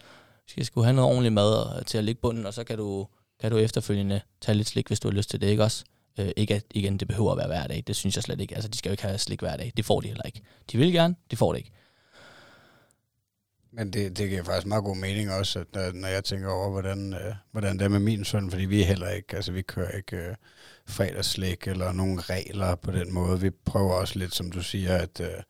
Vi 0.45 0.51
skal 0.51 0.65
sgu 0.65 0.81
have 0.81 0.93
noget 0.93 1.09
ordentligt 1.09 1.33
mad 1.33 1.77
øh, 1.77 1.85
til 1.85 1.97
at 1.97 2.03
ligge 2.03 2.21
bunden, 2.21 2.45
og 2.45 2.53
så 2.53 2.63
kan 2.63 2.77
du, 2.77 3.07
kan 3.41 3.51
du 3.51 3.57
efterfølgende 3.57 4.21
tage 4.41 4.55
lidt 4.55 4.67
slik, 4.67 4.87
hvis 4.87 4.99
du 4.99 5.07
har 5.07 5.15
lyst 5.15 5.29
til 5.29 5.41
det, 5.41 5.47
ikke 5.47 5.63
også? 5.63 5.85
Øh, 6.19 6.29
ikke 6.35 6.55
at, 6.55 6.63
igen, 6.71 6.97
det 6.97 7.07
behøver 7.07 7.31
at 7.31 7.37
være 7.37 7.47
hver 7.47 7.67
dag. 7.67 7.83
Det 7.87 7.95
synes 7.95 8.15
jeg 8.15 8.23
slet 8.23 8.41
ikke. 8.41 8.55
Altså, 8.55 8.69
de 8.69 8.77
skal 8.77 8.89
jo 8.89 8.93
ikke 8.93 9.03
have 9.03 9.17
slik 9.17 9.39
hver 9.39 9.57
dag. 9.57 9.73
Det 9.77 9.85
får 9.85 10.01
de 10.01 10.07
heller 10.07 10.23
ikke. 10.23 10.41
De 10.71 10.77
vil 10.77 10.93
gerne, 10.93 11.15
det 11.31 11.37
får 11.37 11.53
det 11.53 11.59
ikke. 11.59 11.71
Men 13.75 13.93
det, 13.93 14.17
det 14.17 14.29
giver 14.29 14.43
faktisk 14.43 14.67
meget 14.67 14.83
god 14.83 14.97
mening 14.97 15.31
også, 15.31 15.59
at 15.59 15.67
når, 15.73 15.91
når 15.91 16.07
jeg 16.07 16.23
tænker 16.23 16.49
over, 16.49 16.69
hvordan, 16.69 17.13
øh, 17.13 17.35
hvordan 17.51 17.79
det 17.79 17.85
er 17.85 17.89
med 17.89 17.99
min 17.99 18.25
søn, 18.25 18.51
fordi 18.51 18.65
vi 18.65 18.83
heller 18.83 19.09
ikke, 19.09 19.35
altså 19.35 19.51
vi 19.51 19.61
kører 19.61 19.97
ikke 19.97 20.17
øh, 20.17 20.35
fredagsslik 20.87 21.67
eller 21.67 21.91
nogle 21.91 22.21
regler 22.21 22.75
på 22.75 22.91
den 22.91 23.13
måde. 23.13 23.41
Vi 23.41 23.49
prøver 23.49 23.93
også 23.93 24.19
lidt, 24.19 24.35
som 24.35 24.51
du 24.51 24.63
siger, 24.63 24.97
at 24.97 25.19
øh, 25.19 25.43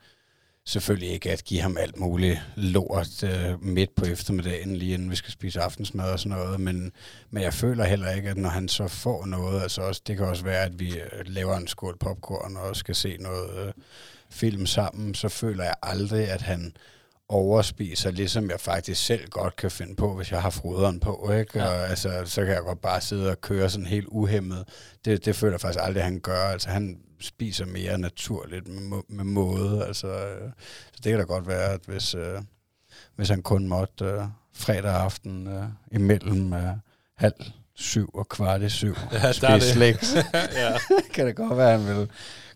selvfølgelig 0.65 1.10
ikke 1.10 1.32
at 1.32 1.43
give 1.43 1.62
ham 1.62 1.78
alt 1.78 1.99
muligt 1.99 2.41
lort 2.56 3.23
øh, 3.23 3.63
midt 3.63 3.95
på 3.95 4.06
eftermiddagen, 4.06 4.76
lige 4.76 4.93
inden 4.93 5.12
vi 5.12 5.15
skal 5.15 5.32
spise 5.32 5.62
aftensmad 5.62 6.12
og 6.12 6.19
sådan 6.19 6.38
noget, 6.38 6.60
men, 6.60 6.91
men 7.30 7.43
jeg 7.43 7.54
føler 7.54 7.84
heller 7.84 8.12
ikke, 8.12 8.30
at 8.30 8.38
når 8.38 8.49
han 8.49 8.67
så 8.67 8.88
får 8.88 9.26
noget, 9.26 9.62
altså 9.62 9.82
også, 9.82 10.02
det 10.08 10.17
kan 10.17 10.26
også 10.26 10.43
være, 10.43 10.63
at 10.63 10.80
vi 10.80 10.99
øh, 10.99 11.26
laver 11.26 11.58
en 11.58 11.67
skål 11.67 11.97
popcorn 11.97 12.58
og 12.58 12.76
skal 12.76 12.95
se 12.95 13.17
noget 13.19 13.67
øh, 13.67 13.73
film 14.30 14.65
sammen, 14.65 15.15
så 15.15 15.30
føler 15.30 15.63
jeg 15.63 15.76
aldrig, 15.84 16.30
at 16.30 16.41
han 16.41 16.73
overspiser, 17.30 18.12
ligesom 18.12 18.49
jeg 18.49 18.60
faktisk 18.60 19.06
selv 19.06 19.30
godt 19.30 19.56
kan 19.56 19.71
finde 19.71 19.95
på, 19.95 20.15
hvis 20.15 20.32
jeg 20.32 20.41
har 20.41 20.49
froderen 20.49 20.99
på, 20.99 21.32
ikke? 21.39 21.60
Ja. 21.60 21.65
Og, 21.65 21.89
altså, 21.89 22.21
så 22.26 22.45
kan 22.45 22.54
jeg 22.54 22.62
godt 22.62 22.82
bare 22.82 23.02
sidde 23.02 23.30
og 23.32 23.41
køre 23.41 23.69
sådan 23.69 23.86
helt 23.86 24.08
uhemmet. 24.08 24.67
Det, 25.06 25.26
det 25.26 25.36
føler 25.36 25.54
jeg 25.54 25.62
faktisk 25.62 25.84
aldrig, 25.84 26.04
han 26.04 26.19
gør. 26.19 26.43
Altså, 26.43 26.69
han 26.69 26.97
spiser 27.24 27.66
mere 27.66 27.98
naturligt 27.98 28.68
med, 28.68 29.02
med 29.08 29.24
måde. 29.24 29.86
Altså, 29.86 30.08
øh, 30.08 30.52
så 30.94 31.00
det 31.04 31.10
kan 31.12 31.20
da 31.20 31.26
godt 31.26 31.48
være, 31.48 31.74
at 31.74 31.82
hvis, 31.88 32.16
øh, 32.16 32.42
hvis 33.16 33.30
han 33.30 33.42
kun 33.42 33.68
måtte 33.68 34.06
øh, 34.06 34.22
fredag 34.54 34.92
aften 34.96 35.48
øh, 35.48 35.64
imellem 35.92 36.54
øh, 36.54 36.74
halv 37.17 37.34
syv 37.76 38.10
og 38.13 38.30
kvart 38.30 38.62
i 38.62 38.69
syv 38.69 38.96
Ja, 39.12 39.32
spise 39.32 39.52
det. 39.54 39.63
slik, 39.63 39.96
ja. 40.62 40.78
kan 41.13 41.28
det 41.28 41.36
godt 41.36 41.58
være, 41.58 41.74
at 41.74 41.80
han 41.82 41.98
vil 41.98 42.10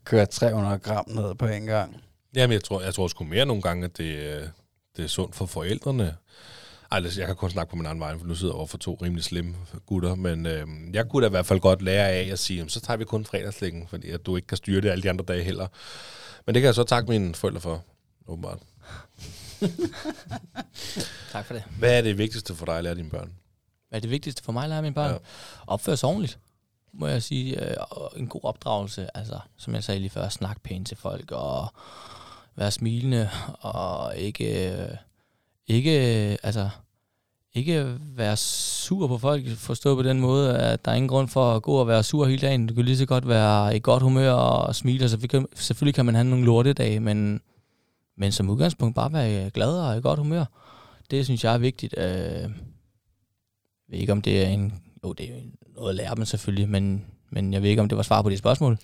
køre 0.03 0.25
300 0.25 0.79
gram 0.79 1.05
ned 1.07 1.35
på 1.35 1.47
en 1.47 1.65
gang. 1.65 1.97
Jamen, 2.35 2.53
jeg 2.53 2.63
tror, 2.63 2.81
jeg 2.81 2.93
tror 2.93 3.07
sgu 3.07 3.23
mere 3.23 3.45
nogle 3.45 3.61
gange, 3.61 3.85
at 3.85 3.97
det, 3.97 4.15
øh, 4.15 4.47
det 4.97 5.03
er 5.03 5.07
sundt 5.07 5.35
for 5.35 5.45
forældrene. 5.45 6.15
Ej, 6.91 6.97
altså, 6.97 7.21
jeg 7.21 7.27
kan 7.27 7.35
kun 7.35 7.49
snakke 7.49 7.69
på 7.69 7.75
min 7.75 7.85
egen 7.85 7.99
vej, 7.99 8.17
for 8.17 8.25
nu 8.25 8.35
sidder 8.35 8.53
jeg 8.53 8.57
over 8.57 8.67
for 8.67 8.77
to 8.77 8.97
rimelig 9.01 9.23
slemme 9.23 9.55
gutter, 9.85 10.15
men 10.15 10.45
øh, 10.45 10.67
jeg 10.93 11.09
kunne 11.09 11.21
da 11.23 11.27
i 11.27 11.29
hvert 11.29 11.45
fald 11.45 11.59
godt 11.59 11.81
lære 11.81 12.09
af 12.09 12.27
at 12.31 12.39
sige, 12.39 12.57
"Jamen, 12.57 12.69
så 12.69 12.79
tager 12.79 12.97
vi 12.97 13.05
kun 13.05 13.25
fredagslæggen, 13.25 13.87
fordi 13.87 14.09
at 14.09 14.25
du 14.25 14.35
ikke 14.35 14.47
kan 14.47 14.57
styre 14.57 14.81
det 14.81 14.89
alle 14.89 15.03
de 15.03 15.09
andre 15.09 15.25
dage 15.25 15.43
heller. 15.43 15.67
Men 16.45 16.55
det 16.55 16.61
kan 16.61 16.65
jeg 16.65 16.75
så 16.75 16.83
takke 16.83 17.09
mine 17.09 17.35
forældre 17.35 17.61
for, 17.61 17.83
åbenbart. 18.27 18.59
Tak 21.31 21.45
for 21.45 21.53
det. 21.53 21.63
Hvad 21.79 21.97
er 21.97 22.01
det 22.01 22.17
vigtigste 22.17 22.55
for 22.55 22.65
dig 22.65 22.77
at 22.77 22.83
lære 22.83 22.95
dine 22.95 23.09
børn? 23.09 23.33
Hvad 23.89 23.99
er 23.99 24.01
det 24.01 24.09
vigtigste 24.09 24.43
for 24.43 24.51
mig 24.51 24.63
at 24.63 24.69
lære 24.69 24.81
mine 24.81 24.93
børn? 24.95 25.11
Ja. 25.11 25.17
Opføre 25.67 25.97
sig 25.97 26.09
ordentligt, 26.09 26.39
må 26.93 27.07
jeg 27.07 27.23
sige. 27.23 27.69
Øh, 27.69 27.75
en 28.15 28.27
god 28.27 28.41
opdragelse, 28.43 29.17
altså 29.17 29.39
som 29.57 29.73
jeg 29.73 29.83
sagde 29.83 29.99
lige 29.99 30.09
før, 30.09 30.29
snak 30.29 30.61
pænt 30.61 30.87
til 30.87 30.97
folk 30.97 31.31
og 31.31 31.67
være 32.55 32.71
smilende 32.71 33.29
og 33.59 34.17
ikke, 34.17 34.71
øh, 34.71 34.89
ikke, 35.67 35.91
altså, 36.43 36.69
ikke 37.53 37.97
være 38.15 38.37
sur 38.37 39.07
på 39.07 39.17
folk, 39.17 39.47
forstå 39.57 39.95
på 39.95 40.03
den 40.03 40.19
måde, 40.19 40.57
at 40.57 40.85
der 40.85 40.91
er 40.91 40.95
ingen 40.95 41.09
grund 41.09 41.27
for 41.27 41.55
at 41.55 41.61
gå 41.61 41.73
og 41.73 41.87
være 41.87 42.03
sur 42.03 42.25
hele 42.25 42.41
dagen. 42.41 42.67
Du 42.67 42.73
kan 42.73 42.85
lige 42.85 42.97
så 42.97 43.05
godt 43.05 43.27
være 43.27 43.75
i 43.75 43.79
godt 43.83 44.03
humør 44.03 44.31
og 44.31 44.75
smile, 44.75 45.09
så 45.09 45.45
selvfølgelig 45.55 45.95
kan 45.95 46.05
man 46.05 46.15
have 46.15 46.27
nogle 46.27 46.45
lortedage, 46.45 46.99
men, 46.99 47.41
men 48.17 48.31
som 48.31 48.49
udgangspunkt 48.49 48.95
bare 48.95 49.13
være 49.13 49.49
glad 49.49 49.79
og 49.79 49.97
i 49.97 50.01
godt 50.01 50.19
humør. 50.19 50.45
Det 51.11 51.25
synes 51.25 51.43
jeg 51.43 51.53
er 51.53 51.57
vigtigt. 51.57 51.95
Øh, 51.97 52.05
jeg 52.05 52.49
ved 53.89 53.99
ikke, 53.99 54.11
om 54.11 54.21
det 54.21 54.43
er 54.45 54.47
en... 54.47 54.73
Jo, 55.03 55.13
det 55.13 55.29
er 55.29 55.33
noget 55.75 55.89
at 55.89 55.95
lære 55.95 56.15
dem 56.15 56.25
selvfølgelig, 56.25 56.69
men, 56.69 57.05
men 57.29 57.53
jeg 57.53 57.61
ved 57.61 57.69
ikke, 57.69 57.81
om 57.81 57.89
det 57.89 57.97
var 57.97 58.03
svar 58.03 58.21
på 58.21 58.29
de 58.29 58.37
spørgsmål. 58.37 58.77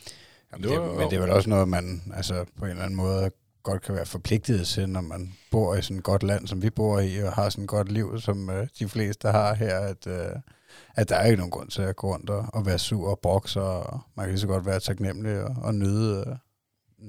Jamen, 0.51 0.69
det, 0.69 0.97
men 0.97 1.09
det 1.09 1.17
er 1.17 1.21
vel 1.21 1.29
også 1.29 1.49
noget, 1.49 1.67
man 1.67 2.01
altså, 2.13 2.45
på 2.59 2.65
en 2.65 2.71
eller 2.71 2.83
anden 2.83 2.97
måde 2.97 3.31
godt 3.63 3.81
kan 3.81 3.95
være 3.95 4.05
forpligtet 4.05 4.67
til, 4.67 4.89
når 4.89 5.01
man 5.01 5.33
bor 5.51 5.75
i 5.75 5.81
sådan 5.81 5.97
et 5.97 6.03
godt 6.03 6.23
land, 6.23 6.47
som 6.47 6.61
vi 6.61 6.69
bor 6.69 6.99
i, 6.99 7.23
og 7.23 7.33
har 7.33 7.49
sådan 7.49 7.63
et 7.63 7.69
godt 7.69 7.91
liv, 7.91 8.19
som 8.21 8.49
uh, 8.49 8.55
de 8.79 8.89
fleste 8.89 9.27
har 9.27 9.53
her, 9.53 9.79
at, 9.79 10.07
uh, 10.07 10.39
at 10.95 11.09
der 11.09 11.15
er 11.15 11.25
ikke 11.25 11.37
nogen 11.37 11.51
grund 11.51 11.69
til 11.69 11.81
at 11.81 11.95
gå 11.95 12.13
rundt 12.13 12.29
og, 12.29 12.45
og 12.53 12.65
være 12.65 12.79
sur 12.79 13.09
og 13.09 13.19
brokse, 13.19 13.61
og 13.61 14.01
man 14.15 14.25
kan 14.25 14.31
lige 14.31 14.41
så 14.41 14.47
godt 14.47 14.65
være 14.65 14.79
taknemmelig 14.79 15.43
og, 15.43 15.55
og 15.61 15.75
nyde, 15.75 16.23
uh, 16.27 16.35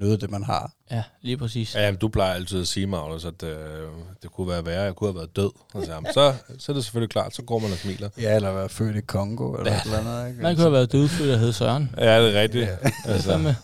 nyde 0.00 0.16
det, 0.16 0.30
man 0.30 0.42
har. 0.42 0.72
Ja, 0.90 1.02
lige 1.22 1.36
præcis. 1.36 1.74
Ja, 1.74 1.92
du 1.92 2.08
plejer 2.08 2.34
altid 2.34 2.60
at 2.60 2.68
sige, 2.68 2.86
Magnus, 2.86 3.24
at 3.24 3.42
øh, 3.42 3.88
det 4.22 4.32
kunne 4.32 4.48
være 4.48 4.66
værre, 4.66 4.82
jeg 4.82 4.94
kunne 4.94 5.08
have 5.08 5.16
været 5.16 5.36
død. 5.36 5.50
Og 5.74 5.84
så, 5.84 5.92
jamen, 5.92 6.12
så, 6.12 6.34
så 6.58 6.72
er 6.72 6.74
det 6.74 6.84
selvfølgelig 6.84 7.10
klart, 7.10 7.34
så 7.34 7.42
går 7.42 7.58
man 7.58 7.72
og 7.72 7.78
smiler. 7.78 8.08
Ja, 8.20 8.36
eller 8.36 8.52
være 8.52 8.68
født 8.68 8.96
i 8.96 9.00
Kongo, 9.00 9.54
eller 9.54 9.72
ja. 9.72 9.78
et 9.78 9.84
eller 9.84 9.98
andet. 9.98 10.28
Ikke? 10.28 10.42
Man 10.42 10.54
kunne 10.54 10.62
have 10.62 10.72
været 10.72 10.92
dødfødt 10.92 11.32
og 11.32 11.38
hed 11.38 11.52
Søren. 11.52 11.94
Ja, 11.98 12.22
det 12.22 12.36
er 12.36 12.40
rigtigt. 12.40 12.68
Ja. 12.68 12.76
Altså. 13.12 13.54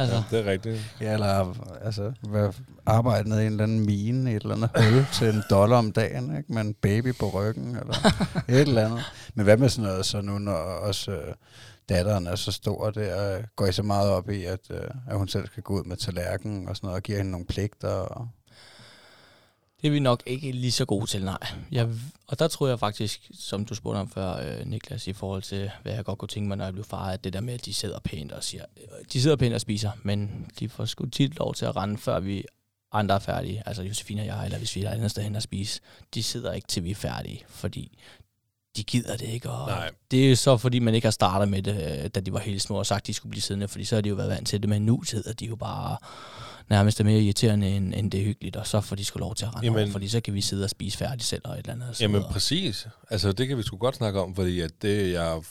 Altså. 0.00 0.16
Ja, 0.16 0.22
det 0.30 0.46
er 0.46 0.50
rigtigt. 0.50 0.96
Ja, 1.00 1.12
eller 1.12 1.54
altså, 1.84 2.12
arbejde 2.86 3.28
ned 3.28 3.40
i 3.40 3.46
en 3.46 3.52
eller 3.52 3.64
anden 3.64 3.86
mine, 3.86 4.34
et 4.34 4.42
eller 4.42 4.54
andet 4.54 4.70
hul 4.92 5.06
til 5.12 5.28
en 5.34 5.42
dollar 5.50 5.76
om 5.76 5.92
dagen, 5.92 6.36
ikke? 6.36 6.52
med 6.52 6.62
en 6.62 6.74
baby 6.74 7.14
på 7.14 7.28
ryggen, 7.28 7.76
eller 7.76 7.94
et 8.48 8.60
eller 8.60 8.86
andet. 8.86 9.00
Men 9.34 9.44
hvad 9.44 9.56
med 9.56 9.68
sådan 9.68 9.90
noget, 9.90 10.06
så 10.06 10.20
nu 10.20 10.38
når 10.38 10.52
også 10.52 11.10
øh, 11.10 11.34
datteren 11.88 12.26
er 12.26 12.36
så 12.36 12.52
stor 12.52 12.90
der, 12.90 13.42
går 13.56 13.66
I 13.66 13.72
så 13.72 13.82
meget 13.82 14.10
op 14.10 14.30
i, 14.30 14.44
at, 14.44 14.60
øh, 14.70 14.90
at 15.08 15.16
hun 15.16 15.28
selv 15.28 15.46
skal 15.46 15.62
gå 15.62 15.74
ud 15.74 15.84
med 15.84 15.96
tallerken 15.96 16.68
og 16.68 16.76
sådan 16.76 16.86
noget, 16.86 16.96
og 16.96 17.02
giver 17.02 17.18
hende 17.18 17.30
nogle 17.30 17.46
pligter? 17.46 17.88
Og 17.88 18.28
det 19.82 19.88
er 19.88 19.92
vi 19.92 19.98
nok 19.98 20.22
ikke 20.26 20.52
lige 20.52 20.72
så 20.72 20.84
gode 20.84 21.06
til, 21.06 21.24
nej. 21.24 21.46
Jeg, 21.72 21.88
og 22.26 22.38
der 22.38 22.48
tror 22.48 22.68
jeg 22.68 22.78
faktisk, 22.78 23.30
som 23.34 23.64
du 23.64 23.74
spurgte 23.74 23.98
om 23.98 24.10
før, 24.10 24.36
øh, 24.36 24.66
Niklas, 24.66 25.06
i 25.06 25.12
forhold 25.12 25.42
til, 25.42 25.70
hvad 25.82 25.92
jeg 25.92 26.04
godt 26.04 26.18
kunne 26.18 26.28
tænke 26.28 26.48
mig, 26.48 26.56
når 26.56 26.64
jeg 26.64 26.72
blev 26.72 26.84
far, 26.84 27.10
at 27.10 27.24
det 27.24 27.32
der 27.32 27.40
med, 27.40 27.54
at 27.54 27.64
de 27.64 27.74
sidder 27.74 27.98
pænt 27.98 28.32
og 28.32 28.44
siger, 28.44 28.64
øh, 28.76 29.04
de 29.12 29.22
sidder 29.22 29.36
pænt 29.36 29.54
og 29.54 29.60
spiser, 29.60 29.90
men 30.02 30.46
de 30.58 30.68
får 30.68 30.84
sgu 30.84 31.06
tit 31.06 31.38
lov 31.38 31.54
til 31.54 31.64
at 31.64 31.76
rende, 31.76 31.98
før 31.98 32.20
vi 32.20 32.44
andre 32.92 33.14
er 33.14 33.18
færdige. 33.18 33.62
Altså 33.66 33.82
Josefine 33.82 34.22
og 34.22 34.26
jeg, 34.26 34.44
eller 34.44 34.58
hvis 34.58 34.76
vi 34.76 34.82
er 34.82 34.90
andet 34.90 35.10
sted 35.10 35.22
hen 35.22 35.36
og 35.36 35.42
spise, 35.42 35.80
de 36.14 36.22
sidder 36.22 36.52
ikke 36.52 36.68
til 36.68 36.84
vi 36.84 36.90
er 36.90 36.94
færdige, 36.94 37.44
fordi 37.48 37.98
de 38.76 38.84
gider 38.84 39.16
det 39.16 39.28
ikke. 39.28 39.50
Og 39.50 39.68
Nej. 39.68 39.90
Det 40.10 40.32
er 40.32 40.36
så, 40.36 40.56
fordi 40.56 40.78
man 40.78 40.94
ikke 40.94 41.06
har 41.06 41.10
startet 41.10 41.48
med 41.48 41.62
det, 41.62 42.02
øh, 42.04 42.10
da 42.14 42.20
de 42.20 42.32
var 42.32 42.38
helt 42.38 42.62
små 42.62 42.78
og 42.78 42.86
sagt, 42.86 43.02
at 43.02 43.06
de 43.06 43.14
skulle 43.14 43.30
blive 43.30 43.42
siddende, 43.42 43.68
fordi 43.68 43.84
så 43.84 43.94
har 43.94 44.02
de 44.02 44.08
jo 44.08 44.14
været 44.14 44.30
vant 44.30 44.48
til 44.48 44.62
det, 44.62 44.68
men 44.68 44.82
nu 44.82 45.02
sidder 45.02 45.32
de 45.32 45.46
jo 45.46 45.56
bare 45.56 45.96
nærmest 46.70 47.00
er 47.00 47.04
mere 47.04 47.20
irriterende, 47.20 47.68
end, 47.68 47.94
end 47.94 48.10
det 48.10 48.20
er 48.20 48.24
hyggeligt, 48.24 48.56
og 48.56 48.66
så 48.66 48.80
får 48.80 48.96
de 48.96 49.04
sgu 49.04 49.18
lov 49.18 49.34
til 49.34 49.44
at 49.44 49.54
rende 49.54 49.66
jamen, 49.66 49.82
over, 49.82 49.92
fordi 49.92 50.08
så 50.08 50.20
kan 50.20 50.34
vi 50.34 50.40
sidde 50.40 50.64
og 50.64 50.70
spise 50.70 50.98
færdigt 50.98 51.22
selv 51.22 51.42
og 51.44 51.52
et 51.52 51.58
eller 51.58 51.72
andet. 51.72 52.00
Jamen 52.00 52.22
præcis. 52.22 52.86
Altså 53.10 53.32
det 53.32 53.48
kan 53.48 53.58
vi 53.58 53.62
sgu 53.62 53.76
godt 53.76 53.96
snakke 53.96 54.20
om, 54.20 54.34
fordi 54.34 54.60
at 54.60 54.70
det, 54.82 55.12
jeg, 55.12 55.42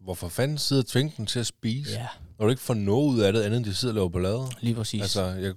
hvorfor 0.00 0.28
fanden 0.28 0.58
sidder 0.58 0.82
og 0.82 0.86
tvinge 0.86 1.12
dem 1.16 1.26
til 1.26 1.40
at 1.40 1.46
spise, 1.46 1.92
ja. 1.92 2.06
når 2.38 2.46
du 2.46 2.50
ikke 2.50 2.62
får 2.62 2.74
noget 2.74 3.14
ud 3.14 3.20
af 3.20 3.32
det, 3.32 3.42
andet 3.42 3.56
end 3.56 3.64
de 3.64 3.74
sidder 3.74 3.92
og 3.92 3.96
laver 3.96 4.08
ballade? 4.08 4.46
Lige 4.60 4.74
præcis. 4.74 5.02
Altså, 5.02 5.24
jeg, 5.24 5.52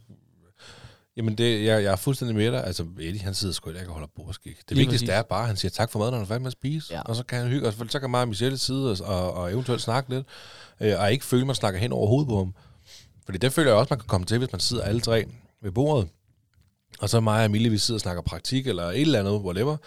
Jamen, 1.17 1.35
det, 1.35 1.65
jeg, 1.65 1.83
jeg 1.83 1.91
er 1.91 1.95
fuldstændig 1.95 2.35
med 2.35 2.51
dig. 2.51 2.63
Altså, 2.63 2.85
Eddie, 2.99 3.21
han 3.21 3.33
sidder 3.33 3.53
sgu 3.53 3.69
ikke 3.69 3.87
og 3.87 3.93
holder 3.93 4.07
bordskik. 4.15 4.57
Det 4.57 4.77
Lige 4.77 4.85
vigtigste 4.85 5.05
præcis. 5.05 5.17
er 5.17 5.21
bare, 5.21 5.41
at 5.41 5.47
han 5.47 5.57
siger 5.57 5.69
tak 5.69 5.91
for 5.91 5.99
maden, 5.99 6.11
når 6.11 6.17
han 6.17 6.23
er 6.23 6.27
færdig 6.27 6.41
med 6.41 6.47
at 6.47 6.53
spise. 6.53 6.93
Ja. 6.93 7.01
Og 7.01 7.15
så 7.15 7.23
kan 7.23 7.39
han 7.39 7.47
hygge, 7.47 7.67
og 7.67 7.73
så 7.89 7.99
kan 7.99 8.09
mig 8.09 8.21
og 8.21 8.27
Michelle 8.27 8.57
sidde 8.57 8.91
og, 8.91 8.97
og, 9.01 9.33
og 9.33 9.51
eventuelt 9.51 9.81
snakke 9.81 10.09
lidt, 10.09 10.25
øh, 10.81 10.99
og 10.99 11.11
ikke 11.11 11.25
føle, 11.25 11.41
at 11.41 11.47
man 11.47 11.55
snakker 11.55 11.79
hen 11.79 11.91
over 11.91 12.07
hovedet 12.07 12.27
på 12.27 12.37
ham. 12.37 12.53
Fordi 13.27 13.37
det 13.37 13.53
føler 13.53 13.71
jeg 13.71 13.79
også, 13.79 13.93
man 13.93 13.99
kan 13.99 14.07
komme 14.07 14.25
til, 14.25 14.37
hvis 14.37 14.51
man 14.51 14.59
sidder 14.59 14.83
alle 14.83 15.01
tre 15.01 15.25
ved 15.61 15.71
bordet, 15.71 16.09
og 16.99 17.09
så 17.09 17.19
mig 17.19 17.39
og 17.39 17.45
Emilie, 17.45 17.71
vi 17.71 17.77
sidder 17.77 17.97
og 17.97 18.01
snakker 18.01 18.21
praktik 18.21 18.67
eller 18.67 18.83
et 18.83 19.01
eller 19.01 19.19
andet, 19.19 19.33
whatever, 19.33 19.77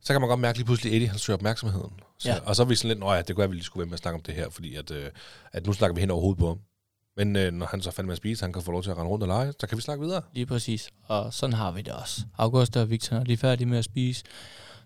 så 0.00 0.12
kan 0.12 0.20
man 0.20 0.28
godt 0.28 0.40
mærke 0.40 0.58
lige 0.58 0.66
pludselig, 0.66 0.90
at 0.90 0.96
Eddie 0.96 1.08
han 1.08 1.18
søger 1.18 1.36
opmærksomheden. 1.36 1.92
Så, 2.18 2.28
ja. 2.28 2.38
Og 2.44 2.56
så 2.56 2.62
er 2.62 2.66
vi 2.66 2.74
sådan 2.74 2.96
lidt, 2.96 3.04
ja, 3.04 3.18
det 3.18 3.26
kunne 3.26 3.36
være, 3.36 3.44
at 3.44 3.50
vi 3.50 3.56
lige 3.56 3.64
skulle 3.64 3.80
være 3.80 3.86
med 3.86 3.94
at 3.94 3.98
snakke 3.98 4.14
om 4.14 4.22
det 4.22 4.34
her, 4.34 4.50
fordi 4.50 4.74
at, 4.74 4.90
øh, 4.90 5.10
at 5.52 5.66
nu 5.66 5.72
snakker 5.72 5.94
vi 5.94 6.00
hen 6.00 6.10
over 6.10 6.20
hovedet 6.20 6.38
på 6.38 6.48
ham. 6.48 6.58
Men 7.16 7.36
øh, 7.36 7.52
når 7.52 7.66
han 7.66 7.82
så 7.82 7.90
fandt 7.90 8.06
med 8.06 8.12
at 8.12 8.16
spise, 8.16 8.44
han 8.44 8.52
kan 8.52 8.62
få 8.62 8.72
lov 8.72 8.82
til 8.82 8.90
at 8.90 8.96
rende 8.98 9.10
rundt 9.10 9.22
og 9.22 9.28
lege, 9.28 9.52
så 9.60 9.66
kan 9.66 9.76
vi 9.76 9.82
snakke 9.82 10.04
videre. 10.04 10.22
Lige 10.32 10.46
præcis, 10.46 10.90
og 11.06 11.34
sådan 11.34 11.52
har 11.52 11.70
vi 11.70 11.82
det 11.82 11.92
også. 11.92 12.20
August 12.38 12.76
og 12.76 12.90
Victor, 12.90 13.16
når 13.16 13.24
de 13.24 13.32
er 13.32 13.36
færdige 13.36 13.66
med 13.66 13.78
at 13.78 13.84
spise, 13.84 14.24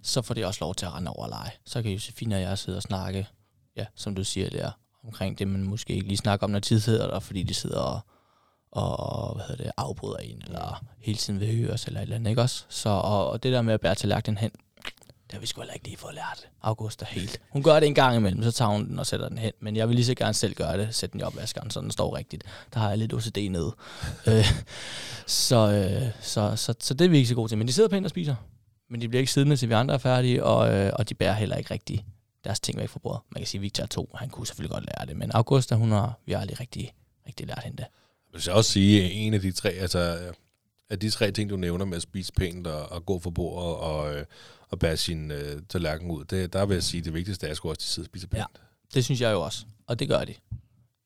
så 0.03 0.23
får 0.23 0.35
de 0.35 0.47
også 0.47 0.59
lov 0.65 0.75
til 0.75 0.87
at 0.87 0.95
rende 0.95 1.11
over 1.11 1.25
og 1.25 1.29
lege. 1.29 1.51
Så 1.67 1.83
kan 1.83 1.93
Josefine 1.93 2.35
og 2.35 2.41
jeg 2.41 2.59
sidde 2.59 2.79
og 2.79 2.83
snakke, 2.83 3.29
ja, 3.77 3.87
som 3.95 4.15
du 4.15 4.25
siger 4.25 4.51
der, 4.51 4.71
omkring 5.05 5.39
det, 5.39 5.49
man 5.49 5.63
måske 5.63 5.93
ikke 5.93 6.09
lige 6.09 6.17
snakker 6.17 6.47
om, 6.47 6.51
når 6.51 6.59
tid 6.59 6.81
hedder 6.81 7.07
der, 7.07 7.21
fordi 7.21 7.43
de 7.43 7.55
sidder 7.55 7.81
og 7.81 8.01
og 8.75 9.35
hvad 9.35 9.45
hedder 9.49 9.65
det, 9.65 9.73
afbryder 9.77 10.17
en, 10.17 10.43
eller 10.47 10.85
hele 10.99 11.19
tiden 11.19 11.41
vil 11.41 11.57
høre 11.57 11.71
os, 11.71 11.85
eller 11.85 12.01
et 12.01 12.03
eller 12.03 12.17
andet, 12.17 12.31
ikke 12.31 12.43
også? 12.43 12.65
Så, 12.69 12.89
og, 12.89 13.31
og 13.31 13.43
det 13.43 13.53
der 13.53 13.63
med 13.63 13.75
at 13.75 13.81
bære 13.81 13.95
tallerkenen 13.95 14.39
hen, 14.39 14.51
det 15.27 15.33
har 15.33 15.41
vi 15.41 15.47
sgu 15.47 15.61
heller 15.61 15.75
ikke 15.75 15.87
lige 15.87 15.97
fået 15.97 16.15
lært. 16.15 16.49
August 16.63 17.03
er 17.03 17.07
helt. 17.07 17.41
Hun 17.51 17.63
gør 17.63 17.81
det 17.81 17.87
en 17.87 17.95
gang 17.95 18.17
imellem, 18.17 18.43
så 18.43 18.53
tager 18.53 18.71
hun 18.71 18.89
den 18.89 18.99
og 18.99 19.07
sætter 19.07 19.29
den 19.29 19.39
hen. 19.39 19.53
Men 19.61 19.77
jeg 19.77 19.89
vil 19.89 19.95
lige 19.95 20.07
så 20.07 20.15
gerne 20.15 20.35
selv 20.35 20.55
gøre 20.55 20.79
det. 20.79 20.95
Sætte 20.95 21.13
den 21.13 21.21
i 21.21 21.23
opvaskeren, 21.23 21.71
så 21.71 21.81
den 21.81 21.91
står 21.91 22.17
rigtigt. 22.17 22.45
Der 22.75 22.81
har 22.81 22.89
jeg 22.89 22.99
lidt 22.99 23.13
OCD 23.13 23.49
nede. 23.51 23.75
øh, 24.29 24.47
så, 25.27 25.71
øh, 25.71 26.11
så, 26.21 26.57
så, 26.57 26.75
så, 26.81 26.95
det 26.95 27.05
er 27.05 27.09
vi 27.09 27.17
ikke 27.17 27.29
så 27.29 27.35
gode 27.35 27.49
til. 27.49 27.59
Men 27.59 27.69
de 27.69 27.73
sidder 27.73 27.89
pænt 27.89 28.07
og 28.07 28.11
spiser. 28.11 28.35
Men 28.91 29.01
de 29.01 29.09
bliver 29.09 29.21
ikke 29.21 29.33
siddende, 29.33 29.57
til 29.57 29.69
vi 29.69 29.75
andre 29.75 29.95
er 29.95 29.99
færdige, 29.99 30.45
og, 30.45 30.75
øh, 30.75 30.93
og 30.99 31.09
de 31.09 31.15
bærer 31.15 31.33
heller 31.33 31.57
ikke 31.57 31.75
rigtig 31.75 32.05
deres 32.45 32.61
ting 32.61 32.79
væk 32.79 32.89
fra 32.89 32.99
bordet. 32.99 33.21
Man 33.31 33.41
kan 33.41 33.47
sige, 33.47 33.59
at 33.59 33.63
Victor 33.63 33.83
er 33.83 33.87
to, 33.87 34.11
han 34.15 34.29
kunne 34.29 34.47
selvfølgelig 34.47 34.75
godt 34.75 34.85
lære 34.85 35.07
det. 35.07 35.17
Men 35.17 35.31
Augusta, 35.35 35.75
hun 35.75 35.91
har, 35.91 36.19
vi 36.27 36.33
har 36.33 36.41
aldrig 36.41 36.61
rigtig, 36.61 36.95
rigtig 37.27 37.47
lært 37.47 37.63
hende 37.65 37.77
det. 37.77 37.87
Jeg 38.33 38.41
vil 38.45 38.53
også 38.53 38.71
sige, 38.71 39.05
at 39.05 39.11
en 39.13 39.35
af 39.35 39.41
de 39.41 39.53
tre, 39.53 39.71
altså, 39.71 40.33
af 40.91 40.99
de 40.99 41.11
tre 41.11 41.31
ting, 41.31 41.51
du 41.51 41.57
nævner 41.57 41.85
med 41.85 41.97
at 41.97 42.03
spise 42.03 42.33
pænt 42.33 42.67
og, 42.67 42.93
og 42.93 43.07
gå 43.07 43.19
for 43.19 43.31
bordet 43.31 43.77
og, 43.77 44.15
øh, 44.15 44.25
og 44.71 44.79
bære 44.79 44.97
sin 44.97 45.31
øh, 45.31 45.63
tallerken 45.69 46.11
ud, 46.11 46.25
det, 46.25 46.53
der 46.53 46.67
vil 46.67 46.75
jeg 46.75 46.83
sige, 46.83 46.99
at 46.99 47.05
det 47.05 47.15
vigtigste 47.15 47.47
er, 47.47 47.51
at 47.51 47.59
jeg 47.65 47.71
også 47.71 47.79
de 47.81 47.85
sidder 47.85 48.07
og 48.07 48.11
spiser 48.11 48.29
pænt. 48.29 48.39
Ja, 48.39 48.45
det 48.95 49.05
synes 49.05 49.21
jeg 49.21 49.33
jo 49.33 49.41
også, 49.41 49.67
og 49.87 49.99
det 49.99 50.09
gør 50.09 50.25
de. 50.25 50.35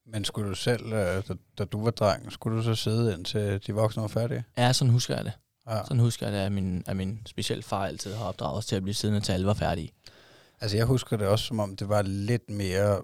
Men 0.06 0.24
skulle 0.24 0.50
du 0.50 0.54
selv, 0.54 0.86
øh, 0.86 1.22
da, 1.28 1.34
da 1.58 1.64
du 1.64 1.84
var 1.84 1.90
dreng, 1.90 2.32
skulle 2.32 2.58
du 2.58 2.62
så 2.62 2.74
sidde 2.74 3.14
indtil 3.14 3.60
de 3.66 3.72
voksne 3.72 4.00
var 4.02 4.08
færdige? 4.08 4.44
Ja, 4.58 4.72
sådan 4.72 4.92
husker 4.92 5.16
jeg 5.16 5.24
det. 5.24 5.32
Ja. 5.68 5.84
Sådan 5.84 5.98
husker 5.98 6.26
jeg 6.26 6.32
det, 6.32 6.40
at 6.40 6.52
min, 6.52 6.84
at 6.86 6.96
min 6.96 7.20
specielt 7.26 7.64
far 7.64 7.86
altid 7.86 8.14
har 8.14 8.24
opdraget 8.24 8.58
os 8.58 8.66
til 8.66 8.76
at 8.76 8.82
blive 8.82 8.94
siddende 8.94 9.20
til 9.20 9.32
alle 9.32 9.46
var 9.46 9.54
færdige. 9.54 9.92
Altså 10.60 10.76
jeg 10.76 10.86
husker 10.86 11.16
det 11.16 11.26
også, 11.26 11.44
som 11.44 11.60
om 11.60 11.76
det 11.76 11.88
var 11.88 12.02
lidt 12.02 12.50
mere 12.50 13.02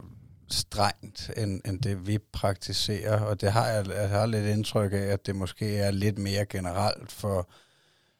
strengt, 0.51 1.31
end, 1.37 1.61
end 1.65 1.81
det 1.81 2.07
vi 2.07 2.19
praktiserer, 2.33 3.21
og 3.21 3.41
det 3.41 3.53
har 3.53 3.67
jeg, 3.67 3.87
jeg 3.89 4.09
har 4.09 4.27
lidt 4.27 4.47
indtryk 4.47 4.93
af, 4.93 4.97
at 4.97 5.27
det 5.27 5.37
måske 5.37 5.77
er 5.77 5.91
lidt 5.91 6.19
mere 6.19 6.47
generelt 6.47 7.13
for, 7.13 7.51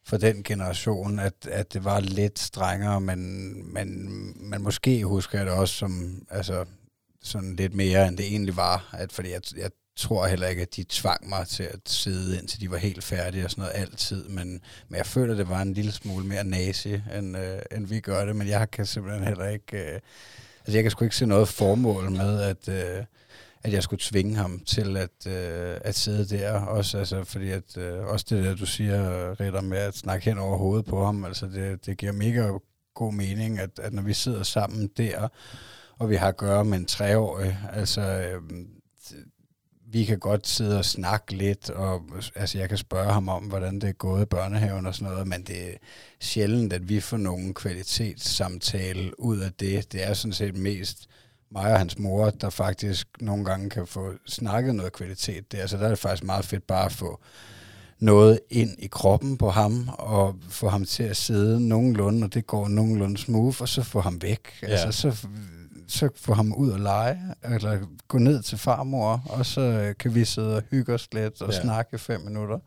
for 0.07 0.17
den 0.17 0.43
generation, 0.43 1.19
at, 1.19 1.47
at 1.51 1.73
det 1.73 1.85
var 1.85 2.01
lidt 2.01 2.39
strengere, 2.39 3.01
men, 3.01 3.53
men, 3.73 4.09
men 4.51 4.63
måske 4.63 5.05
husker 5.05 5.39
jeg 5.39 5.47
det 5.47 5.55
også 5.55 5.75
som 5.75 6.23
altså, 6.31 6.65
sådan 7.23 7.57
lidt 7.57 7.75
mere, 7.75 8.09
end 8.09 8.17
det 8.17 8.27
egentlig 8.27 8.57
var, 8.57 8.91
at, 8.93 9.13
fordi 9.13 9.31
jeg, 9.31 9.41
jeg 9.57 9.71
tror 9.97 10.27
heller 10.27 10.47
ikke, 10.47 10.63
at 10.63 10.77
de 10.77 10.85
tvang 10.89 11.29
mig 11.29 11.47
til 11.49 11.63
at 11.63 11.81
sidde 11.87 12.39
indtil 12.39 12.61
de 12.61 12.71
var 12.71 12.77
helt 12.77 13.05
færdige 13.05 13.45
og 13.45 13.51
sådan 13.51 13.63
noget 13.63 13.81
altid, 13.81 14.29
men, 14.29 14.61
men 14.89 14.97
jeg 14.97 15.07
føler, 15.07 15.33
at 15.33 15.39
det 15.39 15.49
var 15.49 15.63
en 15.63 15.75
lille 15.75 15.93
smule 15.93 16.27
mere 16.27 16.45
nazi, 16.45 16.95
end, 17.19 17.37
øh, 17.37 17.59
end 17.77 17.87
vi 17.87 18.01
gør 18.01 18.25
det, 18.25 18.37
men 18.37 18.49
jeg 18.49 18.71
kan 18.71 18.87
simpelthen 18.87 19.25
heller 19.25 19.49
ikke... 19.49 19.95
Øh, 19.95 20.01
Altså, 20.67 20.77
jeg 20.77 20.85
kan 20.85 20.91
sgu 20.91 21.05
ikke 21.05 21.17
se 21.17 21.27
noget 21.27 21.49
formål 21.49 22.11
med, 22.11 22.41
at, 22.43 22.69
øh, 22.69 23.05
at 23.65 23.73
jeg 23.73 23.83
skulle 23.83 24.01
tvinge 24.03 24.37
ham 24.37 24.61
til 24.67 24.97
at, 24.97 25.27
øh, 25.27 25.81
at 25.85 25.95
sidde 25.95 26.39
der. 26.39 26.53
Også, 26.53 26.99
altså, 26.99 27.25
fordi 27.25 27.51
at, 27.51 27.77
øh, 27.77 28.05
også 28.05 28.27
det 28.31 28.45
der, 28.45 28.55
du 28.55 28.67
siger, 28.67 29.31
Ritter, 29.41 29.61
med 29.61 29.79
at 29.79 29.97
snakke 29.97 30.25
hen 30.25 30.39
over 30.39 30.57
hovedet 30.57 30.87
på 30.87 31.05
ham, 31.05 31.25
altså 31.25 31.47
det, 31.47 31.87
det 31.87 31.99
giver 31.99 32.13
mega 32.13 32.51
god 32.95 33.13
mening, 33.13 33.59
at, 33.59 33.71
at 33.79 33.93
når 33.93 34.03
vi 34.03 34.15
sidder 34.15 34.43
sammen 34.43 34.91
der, 34.97 35.29
og 35.99 36.11
vi 36.11 36.17
har 36.17 36.29
at 36.29 36.37
gøre 36.37 36.65
med 36.65 36.79
en 36.79 36.87
treårig, 36.87 37.59
altså 37.73 38.01
øh, 38.01 38.43
vi 39.95 40.05
kan 40.05 40.19
godt 40.19 40.49
sidde 40.49 40.79
og 40.79 40.85
snakke 40.85 41.35
lidt, 41.35 41.71
og 41.71 42.03
altså, 42.35 42.59
jeg 42.59 42.69
kan 42.69 42.79
spørge 42.79 43.13
ham 43.13 43.29
om, 43.29 43.43
hvordan 43.43 43.75
det 43.75 43.89
er 43.89 43.93
gået 43.93 44.23
i 44.23 44.25
børnehaven 44.25 44.87
og 44.87 44.95
sådan 44.95 45.13
noget, 45.13 45.29
men 45.29 45.43
det 45.43 45.69
er 45.69 45.77
sjældent, 46.21 46.73
at 46.73 46.89
vi 46.89 47.01
får 47.01 47.17
nogen 47.17 47.55
kvalitetssamtale 47.55 49.21
ud 49.21 49.39
af 49.39 49.53
det. 49.53 49.93
Det 49.93 50.09
er 50.09 50.15
sådan 50.15 50.33
set 50.33 50.57
mest 50.57 51.09
mig 51.51 51.73
og 51.73 51.79
hans 51.79 51.99
mor, 51.99 52.31
der 52.31 52.51
faktisk 52.51 53.09
nogle 53.21 53.45
gange 53.45 53.71
kan 53.71 53.87
få 53.87 54.13
snakket 54.27 54.75
noget 54.75 54.93
kvalitet 54.93 55.53
der. 55.53 55.67
Så 55.67 55.77
der 55.77 55.85
er 55.85 55.89
det 55.89 55.99
faktisk 55.99 56.25
meget 56.25 56.45
fedt 56.45 56.67
bare 56.67 56.85
at 56.85 56.93
få 56.93 57.21
noget 57.99 58.41
ind 58.51 58.71
i 58.79 58.87
kroppen 58.87 59.37
på 59.39 59.51
ham, 59.51 59.89
og 59.93 60.35
få 60.49 60.69
ham 60.69 60.85
til 60.85 61.03
at 61.03 61.17
sidde 61.17 61.69
nogenlunde, 61.69 62.25
og 62.25 62.35
det 62.35 62.47
går 62.47 62.69
nogenlunde 62.69 63.19
smooth, 63.19 63.63
og 63.63 63.69
så 63.69 63.83
få 63.83 64.01
ham 64.01 64.23
væk. 64.23 64.41
Ja. 64.63 64.67
Altså, 64.67 64.93
så 64.93 65.27
så 65.89 66.09
få 66.17 66.35
ham 66.35 66.55
ud 66.55 66.71
og 66.71 66.81
lege, 66.81 67.35
eller 67.45 67.87
gå 68.09 68.19
ned 68.19 68.43
til 68.43 68.59
farmor, 68.59 69.23
og 69.31 69.47
så 69.47 69.61
øh, 69.61 69.95
kan 69.97 70.15
vi 70.15 70.25
sidde 70.25 70.57
og 70.57 70.63
hygge 70.71 70.95
os 70.95 71.09
lidt 71.13 71.43
og 71.43 71.53
ja. 71.53 71.61
snakke 71.61 71.99
fem 71.99 72.21
minutter. 72.21 72.59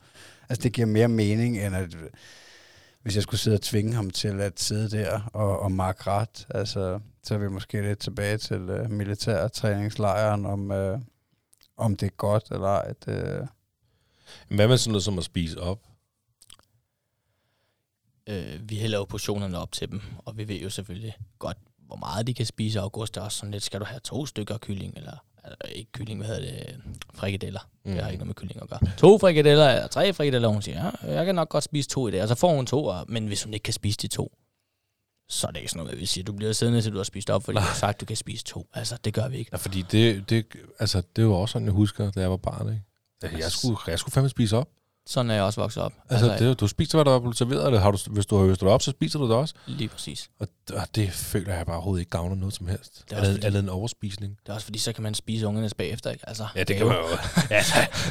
Altså 0.49 0.63
det 0.63 0.73
giver 0.73 0.87
mere 0.87 1.07
mening, 1.07 1.57
end 1.57 1.75
at 1.75 1.97
hvis 3.01 3.15
jeg 3.15 3.23
skulle 3.23 3.39
sidde 3.39 3.55
og 3.55 3.61
tvinge 3.61 3.93
ham 3.93 4.09
til 4.09 4.41
at 4.41 4.59
sidde 4.59 4.97
der 4.97 5.29
og, 5.33 5.59
og 5.59 5.71
mark 5.71 6.07
ret, 6.07 6.47
altså, 6.49 6.99
så 7.23 7.33
er 7.33 7.37
vi 7.37 7.49
måske 7.49 7.81
lidt 7.81 7.99
tilbage 7.99 8.37
til 8.37 8.69
uh, 8.69 8.91
militærtræningslejren, 8.91 10.45
om, 10.45 10.71
uh, 10.71 10.99
om 11.77 11.95
det 11.95 12.05
er 12.05 12.15
godt 12.17 12.43
eller 12.51 12.67
ej. 12.67 12.93
Det, 13.05 13.47
Hvad 14.47 14.67
med 14.67 14.77
sådan 14.77 14.91
noget 14.91 15.03
som 15.03 15.17
at 15.17 15.23
spise 15.23 15.61
op? 15.61 15.79
Øh, 18.29 18.69
vi 18.69 18.75
hælder 18.75 18.97
jo 18.97 19.05
portionerne 19.05 19.57
op 19.57 19.71
til 19.71 19.91
dem, 19.91 20.01
og 20.17 20.37
vi 20.37 20.47
ved 20.47 20.59
jo 20.59 20.69
selvfølgelig 20.69 21.17
godt, 21.39 21.57
hvor 21.87 21.95
meget 21.95 22.27
de 22.27 22.33
kan 22.33 22.45
spise. 22.45 22.79
August 22.79 23.17
er 23.17 23.21
også 23.21 23.37
sådan 23.37 23.51
lidt, 23.51 23.63
skal 23.63 23.79
du 23.79 23.85
have 23.85 23.99
to 23.99 24.25
stykker 24.25 24.57
kylling, 24.57 24.93
eller 24.97 25.17
altså, 25.43 25.57
ikke 25.75 25.91
kylling, 25.91 26.19
hvad 26.19 26.27
hedder 26.27 26.41
det, 26.41 26.81
frikadeller. 27.13 27.69
Mm. 27.85 27.93
Det 27.93 28.03
har 28.03 28.09
ikke 28.09 28.17
noget 28.17 28.27
med 28.27 28.35
kylling 28.35 28.61
at 28.61 28.69
gøre. 28.69 28.79
To 28.97 29.17
frikadeller, 29.17 29.69
eller 29.69 29.87
tre 29.87 30.13
frikadeller, 30.13 30.47
hun 30.47 30.61
siger, 30.61 30.85
ja, 30.85 31.13
jeg 31.13 31.25
kan 31.25 31.35
nok 31.35 31.49
godt 31.49 31.63
spise 31.63 31.89
to 31.89 32.07
i 32.07 32.11
dag, 32.11 32.21
og 32.21 32.27
så 32.27 32.35
får 32.35 32.55
hun 32.55 32.65
to, 32.65 32.85
og, 32.85 33.05
men 33.07 33.27
hvis 33.27 33.43
hun 33.43 33.53
ikke 33.53 33.63
kan 33.63 33.73
spise 33.73 33.97
de 33.97 34.07
to, 34.07 34.37
så 35.29 35.47
er 35.47 35.51
det 35.51 35.59
ikke 35.59 35.71
sådan 35.71 35.79
noget, 35.83 35.93
at 35.93 35.99
vi 35.99 36.05
siger, 36.05 36.23
du 36.23 36.33
bliver 36.33 36.53
siddende, 36.53 36.81
til 36.81 36.91
du 36.91 36.97
har 36.97 37.03
spist 37.03 37.29
op, 37.29 37.43
fordi 37.43 37.55
du 37.55 37.61
har 37.61 37.75
sagt, 37.75 38.01
du 38.01 38.05
kan 38.05 38.15
spise 38.15 38.43
to. 38.43 38.67
Altså, 38.73 38.97
det 39.03 39.13
gør 39.13 39.27
vi 39.27 39.37
ikke. 39.37 39.49
Ja, 39.51 39.57
fordi 39.57 39.81
det, 39.81 40.29
det, 40.29 40.45
altså, 40.79 41.03
det 41.15 41.27
var 41.27 41.33
også 41.33 41.53
sådan, 41.53 41.65
jeg 41.65 41.73
husker, 41.73 42.11
da 42.11 42.19
jeg 42.19 42.29
var 42.29 42.37
barn, 42.37 42.69
ikke? 42.69 42.81
Altså, 43.23 43.37
jeg 43.37 43.51
skulle, 43.51 43.79
jeg 43.87 43.99
skulle 43.99 44.13
fandme 44.13 44.29
spise 44.29 44.57
op. 44.57 44.69
Sådan 45.09 45.29
er 45.31 45.35
jeg 45.35 45.43
også 45.43 45.61
vokset 45.61 45.83
op. 45.83 45.93
Altså, 46.09 46.29
altså 46.31 46.45
det, 46.45 46.59
du 46.59 46.67
spiser, 46.67 46.97
hvad 46.97 47.05
der 47.05 47.15
er 47.15 47.19
blevet 47.19 47.37
serveret, 47.37 47.71
det 47.73 47.81
har 47.81 47.91
du, 47.91 47.97
hvis 48.07 48.25
du 48.25 48.37
har 48.37 48.45
høstet 48.45 48.65
det 48.65 48.73
op, 48.73 48.81
så 48.81 48.91
spiser 48.91 49.19
du 49.19 49.27
det 49.27 49.35
også. 49.35 49.53
Lige 49.65 49.87
præcis. 49.87 50.29
Og, 50.39 50.47
og 50.73 50.87
det 50.95 51.11
føler 51.11 51.55
jeg 51.55 51.65
bare 51.65 51.75
overhovedet 51.75 52.01
ikke 52.01 52.09
gavner 52.09 52.35
noget 52.35 52.53
som 52.53 52.67
helst. 52.67 53.03
Det 53.09 53.13
er 53.13 53.17
Andet, 53.17 53.31
fordi- 53.33 53.45
andet 53.47 53.59
end 53.59 53.69
overspisning. 53.69 54.37
Det 54.43 54.49
er 54.49 54.53
også 54.53 54.65
fordi, 54.65 54.79
så 54.79 54.93
kan 54.93 55.03
man 55.03 55.13
spise 55.13 55.47
ungernes 55.47 55.73
bagefter, 55.73 56.11
ikke? 56.11 56.23
Altså, 56.29 56.47
Ja, 56.55 56.59
det 56.63 56.69
er 56.73 56.77
kan 56.77 56.87
man 56.87 56.95
jo. 56.95 57.17
ja, 57.49 57.63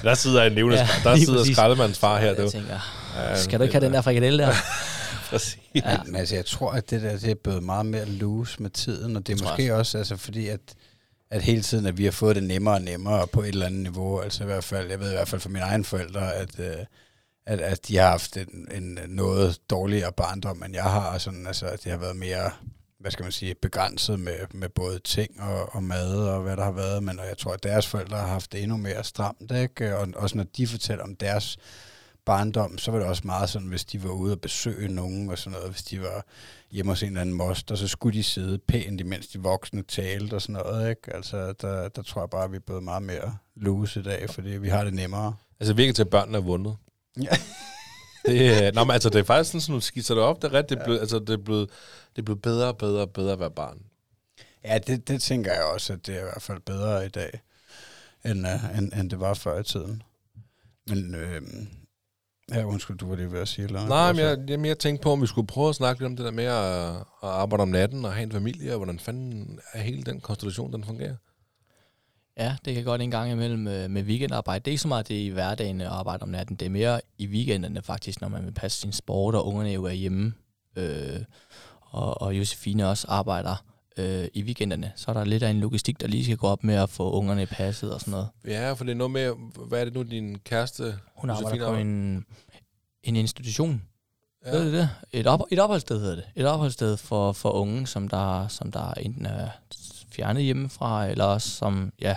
der 0.02 0.14
sidder 0.14 0.42
en 0.44 0.52
levende, 0.52 0.76
Ja, 0.78 0.88
ja, 1.04 1.10
der 1.10 1.16
sidder 1.16 1.44
skraldemandens 1.44 1.98
far 1.98 2.18
her. 2.18 2.26
Jeg 2.26 2.36
Det 2.36 2.44
var, 2.44 2.50
tænker, 2.50 2.78
ja, 3.16 3.42
skal 3.42 3.58
du 3.58 3.62
ikke 3.62 3.74
have 3.74 3.84
den 3.84 3.92
der 3.94 4.00
frikadelle 4.00 4.42
der? 4.42 4.52
Præcis. 5.30 5.58
Ja. 5.74 5.98
Men 6.06 6.16
altså, 6.16 6.34
jeg 6.34 6.46
tror, 6.46 6.70
at 6.72 6.90
det 6.90 7.02
der 7.02 7.12
det 7.18 7.30
er 7.30 7.34
blevet 7.34 7.62
meget 7.62 7.86
mere 7.86 8.04
loose 8.04 8.62
med 8.62 8.70
tiden, 8.70 9.16
og 9.16 9.26
det 9.26 9.32
er 9.32 9.36
Det 9.36 9.42
tror 9.44 9.50
jeg 9.50 9.52
måske 9.58 9.74
også 9.74 9.98
altså, 9.98 10.16
fordi, 10.16 10.48
at, 10.48 10.60
at 11.30 11.42
hele 11.42 11.62
tiden, 11.62 11.86
at 11.86 11.98
vi 11.98 12.04
har 12.04 12.10
fået 12.10 12.36
det 12.36 12.44
nemmere 12.44 12.74
og 12.74 12.82
nemmere 12.82 13.26
på 13.26 13.42
et 13.42 13.48
eller 13.48 13.66
andet 13.66 13.82
niveau. 13.82 14.20
Altså 14.20 14.42
i 14.42 14.46
hvert 14.46 14.64
fald, 14.64 14.90
jeg 14.90 15.00
ved 15.00 15.10
i 15.10 15.14
hvert 15.14 15.28
fald 15.28 15.40
fra 15.40 15.48
mine 15.48 15.64
egne 15.64 15.84
forældre, 15.84 16.34
at, 16.34 16.58
øh, 16.58 16.76
at, 17.46 17.60
at 17.60 17.88
de 17.88 17.96
har 17.96 18.10
haft 18.10 18.36
en, 18.36 18.68
en 18.74 18.98
noget 19.08 19.60
dårligere 19.70 20.12
barndom, 20.12 20.62
end 20.62 20.74
jeg 20.74 20.84
har. 20.84 21.14
og 21.14 21.20
Sådan, 21.20 21.46
altså, 21.46 21.66
at 21.66 21.84
det 21.84 21.92
har 21.92 21.98
været 21.98 22.16
mere 22.16 22.50
hvad 22.98 23.10
skal 23.10 23.22
man 23.22 23.32
sige, 23.32 23.54
begrænset 23.54 24.20
med, 24.20 24.38
med 24.54 24.68
både 24.68 24.98
ting 24.98 25.40
og, 25.40 25.74
og 25.74 25.82
mad 25.82 26.14
og 26.14 26.42
hvad 26.42 26.56
der 26.56 26.64
har 26.64 26.72
været, 26.72 27.02
men 27.02 27.18
jeg 27.28 27.38
tror, 27.38 27.52
at 27.52 27.62
deres 27.62 27.86
forældre 27.86 28.16
har 28.16 28.26
haft 28.26 28.52
det 28.52 28.62
endnu 28.62 28.76
mere 28.76 29.04
stramt, 29.04 29.52
ikke? 29.52 29.96
Og 29.96 30.08
også 30.16 30.36
når 30.36 30.44
de 30.44 30.66
fortæller 30.66 31.04
om 31.04 31.16
deres 31.16 31.58
barndom, 32.26 32.78
så 32.78 32.90
var 32.90 32.98
det 32.98 33.08
også 33.08 33.22
meget 33.24 33.50
sådan, 33.50 33.68
hvis 33.68 33.84
de 33.84 34.04
var 34.04 34.10
ude 34.10 34.32
og 34.32 34.40
besøge 34.40 34.88
nogen 34.88 35.30
og 35.30 35.38
sådan 35.38 35.52
noget, 35.52 35.70
hvis 35.70 35.82
de 35.82 36.02
var 36.02 36.24
hjemme 36.70 36.92
hos 36.92 37.02
en 37.02 37.08
eller 37.08 37.20
anden 37.20 37.34
moster, 37.34 37.74
så 37.74 37.88
skulle 37.88 38.18
de 38.18 38.22
sidde 38.22 38.58
pænt, 38.58 39.00
imens 39.00 39.26
de 39.26 39.38
voksne 39.38 39.82
talte 39.82 40.34
og 40.34 40.42
sådan 40.42 40.52
noget, 40.52 40.90
ikke? 40.90 41.14
Altså, 41.16 41.52
der, 41.52 41.88
der 41.88 42.02
tror 42.02 42.22
jeg 42.22 42.30
bare, 42.30 42.44
at 42.44 42.52
vi 42.52 42.56
er 42.56 42.60
blevet 42.60 42.82
meget 42.82 43.02
mere 43.02 43.36
loose 43.56 44.00
i 44.00 44.02
dag, 44.02 44.30
fordi 44.30 44.48
vi 44.50 44.68
har 44.68 44.84
det 44.84 44.94
nemmere. 44.94 45.34
Altså, 45.60 45.74
virker 45.74 45.92
til, 45.92 46.02
at 46.02 46.10
børnene 46.10 46.38
er 46.38 46.42
vundet. 46.42 46.76
Ja. 47.22 47.36
Det, 48.26 48.64
er- 48.66 48.72
nå, 48.72 48.84
men 48.84 48.90
altså, 48.90 49.08
det 49.08 49.18
er 49.18 49.24
faktisk 49.24 49.50
sådan, 49.50 49.60
sådan 49.60 49.74
du 49.74 49.80
skitser 49.80 50.14
det 50.14 50.24
op. 50.24 50.42
Det 50.42 50.48
er 50.48 50.58
ret, 50.58 50.68
det 50.68 50.78
er 50.78 50.84
blevet, 50.84 51.00
altså, 51.00 51.18
det 51.18 51.30
er 51.30 51.36
blevet, 51.44 51.70
det 52.16 52.22
er 52.22 52.24
blevet 52.24 52.42
bedre 52.42 52.66
og 52.68 52.76
bedre 52.78 53.00
og 53.00 53.10
bedre 53.10 53.32
at 53.32 53.40
være 53.40 53.50
barn. 53.50 53.78
Ja, 54.64 54.78
det, 54.78 55.08
det 55.08 55.22
tænker 55.22 55.52
jeg 55.52 55.62
også, 55.64 55.92
at 55.92 56.06
det 56.06 56.14
er 56.14 56.18
i 56.20 56.22
hvert 56.22 56.42
fald 56.42 56.60
bedre 56.60 57.06
i 57.06 57.08
dag, 57.08 57.40
end, 58.24 58.46
uh, 58.46 58.78
end, 58.78 58.92
end 58.92 59.10
det 59.10 59.20
var 59.20 59.34
før 59.34 59.60
i 59.60 59.64
tiden. 59.64 60.02
Men, 60.88 61.14
øh, 61.14 61.42
ja, 62.54 62.64
undskyld, 62.64 62.98
du 62.98 63.08
var 63.08 63.16
lige 63.16 63.32
ved 63.32 63.40
at 63.40 63.48
sige 63.48 63.64
eller 63.64 63.74
noget. 63.74 63.88
Nej, 63.88 64.12
men 64.12 64.20
jeg, 64.20 64.50
jamen, 64.50 64.66
jeg 64.66 64.78
tænkte 64.78 65.02
på, 65.02 65.12
om 65.12 65.22
vi 65.22 65.26
skulle 65.26 65.46
prøve 65.46 65.68
at 65.68 65.74
snakke 65.74 66.00
lidt 66.00 66.06
om 66.06 66.16
det 66.16 66.24
der 66.24 66.30
med 66.30 66.44
at, 66.44 66.90
at 66.96 67.28
arbejde 67.28 67.62
om 67.62 67.68
natten 67.68 68.04
og 68.04 68.12
have 68.12 68.22
en 68.22 68.32
familie, 68.32 68.72
og 68.72 68.76
hvordan 68.76 68.98
fanden 68.98 69.58
er 69.72 69.80
hele 69.82 70.02
den 70.02 70.20
konstellation, 70.20 70.72
den 70.72 70.84
fungerer. 70.84 71.16
Ja, 72.38 72.56
det 72.64 72.74
kan 72.74 72.84
godt 72.84 73.00
en 73.00 73.10
gang 73.10 73.32
imellem 73.32 73.68
øh, 73.68 73.90
med 73.90 74.02
weekendarbejde. 74.02 74.64
Det 74.64 74.70
er 74.70 74.72
ikke 74.72 74.82
så 74.82 74.88
meget 74.88 75.08
det 75.08 75.14
i 75.14 75.28
hverdagen 75.28 75.80
at 75.80 75.86
arbejde 75.86 76.22
om 76.22 76.28
natten. 76.28 76.56
Det 76.56 76.66
er 76.66 76.70
mere 76.70 77.00
i 77.18 77.26
weekenderne 77.26 77.82
faktisk, 77.82 78.20
når 78.20 78.28
man 78.28 78.44
vil 78.44 78.52
passe 78.52 78.80
sin 78.80 78.92
sport, 78.92 79.34
og 79.34 79.46
ungerne 79.46 79.70
jo 79.70 79.84
er 79.84 79.92
hjemme. 79.92 80.32
Øh, 80.76 81.20
og, 81.80 82.22
og 82.22 82.38
Josefine 82.38 82.88
også 82.88 83.06
arbejder 83.08 83.64
øh, 83.96 84.28
i 84.34 84.42
weekenderne. 84.42 84.92
Så 84.96 85.10
er 85.10 85.14
der 85.14 85.24
lidt 85.24 85.42
af 85.42 85.50
en 85.50 85.60
logistik, 85.60 86.00
der 86.00 86.06
lige 86.06 86.24
skal 86.24 86.36
gå 86.36 86.46
op 86.46 86.64
med 86.64 86.74
at 86.74 86.90
få 86.90 87.10
ungerne 87.12 87.46
passet 87.46 87.94
og 87.94 88.00
sådan 88.00 88.10
noget. 88.10 88.28
Ja, 88.46 88.72
for 88.72 88.84
det 88.84 88.90
er 88.92 88.96
noget 88.96 89.10
med, 89.10 89.32
hvad 89.68 89.80
er 89.80 89.84
det 89.84 89.94
nu, 89.94 90.02
din 90.02 90.38
kæreste... 90.38 90.94
Hun 91.16 91.30
arbejder 91.30 91.68
på 91.68 91.76
en, 91.76 92.24
en 93.02 93.16
institution. 93.16 93.82
Ja. 94.46 94.50
Ved 94.50 94.64
du 94.64 94.76
det? 94.76 94.90
Et, 95.12 95.26
op, 95.26 95.40
et 95.50 95.58
opholdssted 95.58 96.00
hedder 96.00 96.14
det. 96.14 96.24
Et 96.34 96.46
opholdssted 96.46 96.96
for, 96.96 97.32
for 97.32 97.50
unge, 97.50 97.86
som 97.86 98.08
der, 98.08 98.48
som 98.48 98.72
der 98.72 98.92
enten 98.92 99.26
er 99.26 99.48
fjernet 100.10 100.42
hjemmefra, 100.42 101.06
eller 101.06 101.24
også 101.24 101.50
som 101.50 101.92
ja, 102.00 102.16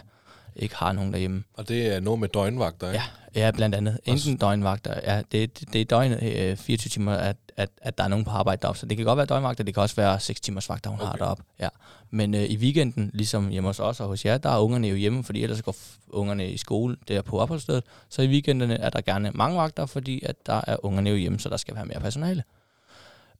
ikke 0.59 0.75
har 0.75 0.91
nogen 0.91 1.13
derhjemme. 1.13 1.43
og 1.53 1.69
det 1.69 1.95
er 1.95 1.99
noget 1.99 2.19
med 2.19 2.29
døgnvagter, 2.29 2.91
ikke? 2.91 3.03
Ja, 3.35 3.41
ja 3.41 3.51
blandt 3.51 3.75
andet. 3.75 3.99
Enten 4.05 4.37
døgnvagter. 4.37 4.99
Ja, 5.03 5.21
det, 5.31 5.59
det, 5.59 5.73
det 5.73 5.81
er 5.81 5.85
døgnet 5.85 6.23
øh, 6.23 6.57
24 6.57 6.89
timer, 6.89 7.13
at, 7.13 7.37
at, 7.57 7.69
at 7.81 7.97
der 7.97 8.03
er 8.03 8.07
nogen 8.07 8.25
på 8.25 8.31
arbejde 8.31 8.61
deroppe. 8.61 8.79
Så 8.79 8.85
det 8.85 8.97
kan 8.97 9.05
godt 9.05 9.17
være 9.17 9.25
døgnvagter, 9.25 9.63
det 9.63 9.73
kan 9.73 9.83
også 9.83 9.95
være 9.95 10.19
6 10.19 10.41
timers 10.41 10.69
vagter, 10.69 10.89
hun 10.89 10.99
okay. 10.99 11.09
har 11.09 11.15
deroppe. 11.15 11.43
Ja. 11.59 11.69
Men 12.11 12.35
øh, 12.35 12.43
i 12.43 12.57
weekenden, 12.57 13.11
ligesom 13.13 13.49
hjemme 13.49 13.69
hos 13.69 13.79
os 13.79 13.99
og 13.99 14.07
hos 14.07 14.25
jer, 14.25 14.37
der 14.37 14.49
er 14.49 14.59
ungerne 14.59 14.87
jo 14.87 14.95
hjemme, 14.95 15.23
fordi 15.23 15.43
ellers 15.43 15.61
går 15.61 15.75
ungerne 16.09 16.49
i 16.49 16.57
skole 16.57 16.97
der 17.07 17.21
på 17.21 17.39
opholdsstedet. 17.39 17.83
Så 18.09 18.21
i 18.21 18.27
weekenderne 18.27 18.75
er 18.75 18.89
der 18.89 19.01
gerne 19.01 19.31
mange 19.31 19.57
vagter, 19.57 19.85
fordi 19.85 20.21
at 20.25 20.35
der 20.45 20.61
er 20.67 20.85
ungerne 20.85 21.09
jo 21.09 21.15
hjemme, 21.15 21.39
så 21.39 21.49
der 21.49 21.57
skal 21.57 21.75
være 21.75 21.85
mere 21.85 21.99
personale. 21.99 22.43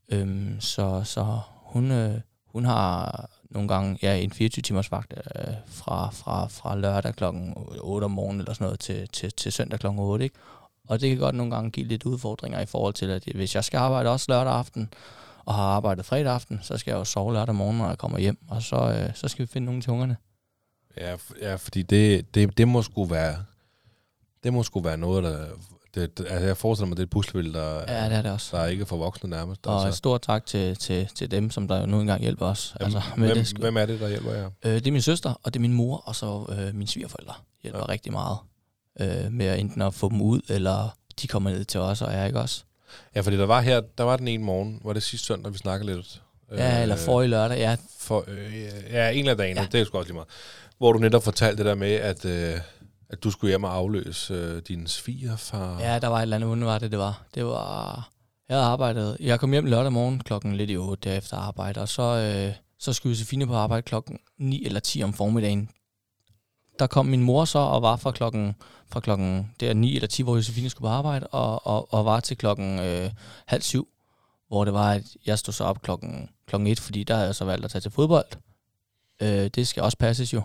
Øhm, 0.10 0.56
så, 0.60 1.02
så 1.04 1.40
hun, 1.48 1.92
øh, 1.92 2.20
hun 2.46 2.66
har 2.66 3.30
nogle 3.50 3.68
gange 3.68 4.00
ja, 4.02 4.16
en 4.16 4.32
24-timers 4.32 4.92
vagt 4.92 5.14
øh, 5.18 5.54
fra, 5.68 6.10
fra, 6.10 6.48
fra 6.48 6.76
lørdag 6.76 7.16
klokken 7.16 7.54
8 7.80 8.06
om 8.06 8.12
morgenen 8.12 8.40
eller 8.40 8.54
sådan 8.54 8.66
noget 8.66 8.80
til, 8.80 9.08
til, 9.08 9.32
til 9.32 9.52
søndag 9.52 9.80
klokken 9.80 10.02
8. 10.02 10.24
Ikke? 10.24 10.36
Og 10.88 11.02
det 11.02 11.10
kan 11.10 11.18
godt 11.18 11.36
nogle 11.36 11.56
gange 11.56 11.72
give 11.72 11.88
lidt 11.88 12.04
udfordringer 12.04 12.60
i 12.60 12.66
forhold 12.66 12.94
til, 12.94 13.10
at 13.10 13.24
hvis 13.36 13.56
jeg 13.56 13.64
skal 13.64 13.78
arbejde 13.78 14.10
også 14.10 14.26
lørdag 14.30 14.54
aften, 14.54 14.90
og 15.46 15.56
har 15.56 15.64
arbejdet 15.64 16.06
fredag 16.06 16.34
aften, 16.34 16.60
så 16.62 16.78
skal 16.78 16.92
jeg 16.92 16.98
jo 16.98 17.04
sove 17.06 17.34
lørdag 17.34 17.56
morgen, 17.56 17.78
når 17.78 17.88
jeg 17.88 17.98
kommer 17.98 18.20
hjem, 18.20 18.38
og 18.48 18.62
så, 18.62 18.76
øh, 18.76 19.16
så 19.16 19.28
skal 19.28 19.46
vi 19.46 19.52
finde 19.52 19.66
nogen 19.66 19.82
til 19.82 19.92
ungerne. 19.92 20.18
Ja, 20.98 21.16
ja 21.42 21.56
fordi 21.56 21.82
det, 21.82 22.36
det, 22.36 22.58
det 22.58 22.68
må 22.68 22.82
sgu 22.82 23.06
være... 23.06 23.36
Det 24.44 24.54
må 24.54 24.64
sgu 24.64 24.80
være 24.80 24.98
noget, 24.98 25.24
der... 25.24 25.46
Det, 25.96 26.18
det, 26.18 26.26
altså, 26.30 26.48
jeg 26.48 26.58
forestiller 26.58 26.88
mig, 26.88 26.98
det 26.98 27.04
er 27.04 27.06
et 27.06 27.10
puslespil, 27.10 27.54
der, 27.54 27.76
Ja, 27.88 28.06
det 28.06 28.14
er 28.14 28.22
det 28.22 28.32
også. 28.32 28.58
der 28.58 28.64
er 28.64 28.68
ikke 28.68 28.86
for 28.86 28.98
voksne 28.98 29.30
nærmest. 29.30 29.68
Og 29.68 29.82
et 29.82 29.86
altså. 29.86 29.98
stort 29.98 30.22
tak 30.22 30.46
til, 30.46 30.76
til, 30.76 31.08
til 31.16 31.32
dem, 31.32 31.52
som 31.52 31.68
der 31.68 31.80
jo 31.80 31.86
nu 31.86 32.00
engang 32.00 32.22
hjælper 32.22 32.46
os. 32.46 32.76
Jamen, 32.80 32.96
altså, 32.96 33.10
med 33.18 33.28
hvem, 33.28 33.38
det, 33.38 33.58
hvem 33.58 33.78
er 33.78 33.86
det, 33.86 34.00
der 34.00 34.10
hjælper 34.10 34.32
jer? 34.32 34.50
Øh, 34.66 34.74
det 34.74 34.88
er 34.88 34.92
min 34.92 35.02
søster, 35.02 35.34
og 35.44 35.54
det 35.54 35.60
er 35.60 35.62
min 35.62 35.74
mor, 35.74 35.98
og 36.06 36.16
så 36.16 36.46
øh, 36.50 36.76
mine 36.76 36.88
svigerforældre 36.88 37.34
hjælper 37.64 37.80
ja. 37.80 37.90
Rigtig 37.90 38.12
meget 38.12 38.38
øh, 39.00 39.32
med 39.32 39.46
at 39.46 39.60
enten 39.60 39.82
at 39.82 39.94
få 39.94 40.10
dem 40.10 40.22
ud, 40.22 40.42
eller 40.50 40.98
de 41.22 41.28
kommer 41.28 41.50
ned 41.50 41.66
til 41.66 41.80
os, 41.80 42.02
og 42.02 42.14
jeg 42.14 42.28
ikke 42.28 42.40
også. 42.40 42.64
Ja, 43.16 43.22
fordi 43.22 43.38
der 43.38 43.46
var 43.46 43.62
her, 43.62 43.82
der 43.98 44.04
var 44.04 44.18
den 44.18 44.28
ene 44.28 44.44
morgen, 44.44 44.82
var 44.84 44.94
det 44.94 45.04
sidste 45.04 45.28
søndag, 45.28 45.54
vi 45.54 45.58
snakkede 45.58 45.96
lidt. 45.96 46.22
Ja, 46.58 46.82
eller 46.82 46.96
for 46.96 47.22
i 47.22 47.28
lørdag, 47.28 47.58
ja. 47.58 47.76
For, 48.00 48.26
øh, 48.28 48.54
ja, 48.92 49.10
en 49.10 49.28
af 49.28 49.38
dagene, 49.38 49.62
ja. 49.62 49.68
det 49.72 49.82
er 49.82 49.86
sgu 49.86 49.98
også 49.98 50.08
lige 50.08 50.16
meget. 50.16 50.28
Hvor 50.78 50.94
du 50.94 51.00
netop 51.00 51.24
fortalte 51.24 51.58
det 51.58 51.66
der 51.66 51.76
med, 51.76 51.92
at, 51.92 52.26
øh, 52.26 52.56
at 53.10 53.24
du 53.24 53.32
skulle 53.32 53.52
hjem 53.52 53.64
og 53.64 53.74
afløse 53.74 54.34
øh, 54.34 54.62
din 54.68 54.88
svigerfar. 54.88 55.80
Ja, 55.80 56.00
der 56.00 56.08
var 56.08 56.18
et 56.18 56.22
eller 56.22 56.36
andet, 56.36 56.48
hvordan 56.48 56.66
var 56.66 56.80
det, 56.80 56.92
det 56.92 57.00
var. 57.00 57.26
Det 57.36 57.46
var... 57.46 58.10
Jeg 58.50 58.58
havde 58.58 58.68
arbejdet... 58.68 59.18
Jeg 59.20 59.40
kom 59.40 59.52
hjem 59.52 59.66
lørdag 59.66 59.94
morgen 59.94 60.20
klokken 60.20 60.56
lidt 60.56 60.70
i 60.70 60.78
8 60.78 61.10
derefter 61.10 61.38
arbejde, 61.38 61.82
og 61.82 61.90
så, 61.90 62.02
øh, 62.02 62.56
så 62.80 62.94
skulle 62.94 63.12
Josefine 63.12 63.48
på 63.48 63.56
arbejde 63.56 63.82
klokken 63.82 64.20
9 64.38 64.66
eller 64.66 64.80
10 64.80 65.04
om 65.04 65.14
formiddagen. 65.14 65.70
Der 66.80 66.88
kom 66.88 67.06
min 67.06 67.24
mor 67.24 67.46
så 67.46 67.60
og 67.60 67.82
var 67.82 67.96
fra 67.96 68.12
klokken, 68.12 68.56
fra 68.88 69.00
klokken 69.00 69.52
der 69.60 69.74
9 69.74 69.96
eller 69.96 70.08
10, 70.08 70.24
hvor 70.24 70.36
Josefine 70.36 70.70
skulle 70.70 70.86
på 70.86 70.92
arbejde, 70.92 71.28
og, 71.28 71.68
og, 71.68 71.94
og 71.94 72.06
var 72.06 72.20
til 72.20 72.38
klokken 72.38 72.80
øh, 72.80 73.12
halv 73.46 73.62
syv, 73.62 73.88
hvor 74.48 74.66
det 74.66 74.74
var, 74.74 74.92
at 74.92 75.04
jeg 75.26 75.40
stod 75.40 75.54
så 75.54 75.64
op 75.64 75.82
klokken, 75.82 76.30
klokken 76.48 76.68
1, 76.68 76.80
fordi 76.80 77.04
der 77.04 77.14
havde 77.14 77.28
jeg 77.28 77.36
så 77.36 77.46
valgt 77.46 77.66
at 77.66 77.72
tage 77.72 77.82
til 77.82 77.92
fodbold. 77.92 78.28
Øh, 79.22 79.48
det 79.48 79.68
skal 79.68 79.84
også 79.84 79.98
passes 79.98 80.34
jo, 80.34 80.42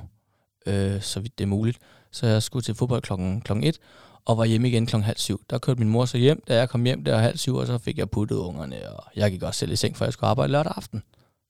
øh, 0.66 1.02
så 1.02 1.20
vidt 1.20 1.38
det 1.38 1.44
er 1.44 1.48
muligt. 1.48 1.78
Så 2.10 2.26
jeg 2.26 2.42
skulle 2.42 2.62
til 2.62 2.74
fodbold 2.74 3.02
klokken, 3.02 3.40
klokken 3.40 3.64
1, 3.64 3.78
og 4.24 4.38
var 4.38 4.44
hjemme 4.44 4.68
igen 4.68 4.86
klokken 4.86 5.04
halv 5.04 5.18
syv. 5.18 5.40
Der 5.50 5.58
kørte 5.58 5.80
min 5.80 5.88
mor 5.88 6.04
så 6.04 6.18
hjem, 6.18 6.42
da 6.48 6.56
jeg 6.56 6.68
kom 6.68 6.84
hjem 6.84 7.04
der 7.04 7.18
halv 7.18 7.36
syv, 7.36 7.54
og 7.54 7.66
så 7.66 7.78
fik 7.78 7.98
jeg 7.98 8.10
puttet 8.10 8.36
ungerne, 8.36 8.92
og 8.96 9.04
jeg 9.16 9.30
gik 9.30 9.42
også 9.42 9.58
selv 9.58 9.72
i 9.72 9.76
seng, 9.76 9.96
for 9.96 10.04
jeg 10.04 10.12
skulle 10.12 10.30
arbejde 10.30 10.52
lørdag 10.52 10.72
aften. 10.76 11.02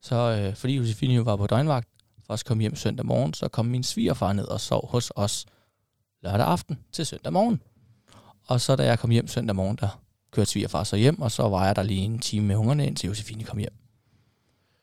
Så 0.02 0.16
øh, 0.16 0.56
fordi 0.56 0.76
Josefine 0.76 1.14
jo 1.14 1.22
var 1.22 1.36
på 1.36 1.46
døgnvagt, 1.46 1.88
for 2.26 2.34
at 2.34 2.44
komme 2.44 2.60
hjem 2.60 2.76
søndag 2.76 3.06
morgen, 3.06 3.34
så 3.34 3.48
kom 3.48 3.66
min 3.66 3.82
svigerfar 3.82 4.32
ned 4.32 4.44
og 4.44 4.60
sov 4.60 4.88
hos 4.90 5.12
os 5.16 5.46
lørdag 6.22 6.46
aften 6.46 6.78
til 6.92 7.06
søndag 7.06 7.32
morgen. 7.32 7.60
Og 8.46 8.60
så 8.60 8.76
da 8.76 8.84
jeg 8.84 8.98
kom 8.98 9.10
hjem 9.10 9.28
søndag 9.28 9.56
morgen, 9.56 9.78
der 9.80 10.00
kørte 10.30 10.50
svigerfar 10.50 10.84
så 10.84 10.96
hjem, 10.96 11.22
og 11.22 11.30
så 11.30 11.48
var 11.48 11.66
jeg 11.66 11.76
der 11.76 11.82
lige 11.82 12.00
en 12.00 12.18
time 12.18 12.46
med 12.46 12.56
ungerne, 12.56 12.86
indtil 12.86 13.06
Josefine 13.06 13.44
kom 13.44 13.58
hjem. 13.58 13.83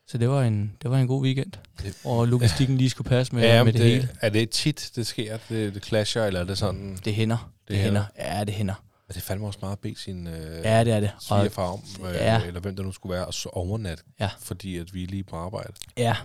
Så 0.08 0.18
det 0.18 0.28
var 0.28 0.42
en, 0.42 0.72
det 0.82 0.90
var 0.90 0.98
en 0.98 1.06
god 1.06 1.22
weekend, 1.22 1.52
Det- 1.82 1.94
hvor 2.02 2.24
logistikken 2.26 2.76
lige 2.78 2.90
skulle 2.90 3.08
passe 3.08 3.34
med, 3.34 3.42
ja 3.42 3.64
med 3.64 3.72
det, 3.72 3.80
det, 3.80 3.90
hele. 3.90 4.08
Er 4.20 4.28
det 4.28 4.50
tit, 4.50 4.90
det 4.96 5.06
sker, 5.06 5.38
det, 5.48 5.74
det 5.74 5.84
clasher, 5.84 6.24
eller 6.24 6.40
er 6.40 6.44
det 6.44 6.58
sådan... 6.58 6.98
Det 7.04 7.14
hænder. 7.14 7.36
Det, 7.60 7.68
Det 7.68 7.76
hænder. 7.76 8.04
hænder. 8.18 8.36
Ja, 8.38 8.44
det 8.44 8.54
hænder. 8.54 8.74
det 9.08 9.16
er 9.16 9.20
fandme 9.20 9.46
også 9.46 9.58
meget 9.62 9.72
at 9.72 9.78
bede 9.78 9.98
sin 9.98 10.26
øh, 10.26 10.64
Ja, 10.64 10.84
det 10.84 10.92
er 10.92 11.00
det. 11.00 11.10
Og, 11.16 11.22
svigerfar 11.22 11.62
om, 11.72 11.80
øh, 12.08 12.14
ja. 12.14 12.42
eller 12.46 12.60
hvem 12.60 12.76
der 12.76 12.82
nu 12.82 12.92
skulle 12.92 13.14
være, 13.14 13.26
og 13.26 13.34
så 13.34 13.48
overnat, 13.52 14.02
Ja. 14.20 14.30
fordi 14.40 14.76
at 14.78 14.94
vi 14.94 15.02
er 15.02 15.06
lige 15.06 15.24
på 15.24 15.36
arbejde. 15.36 15.72
ja, 15.98 16.16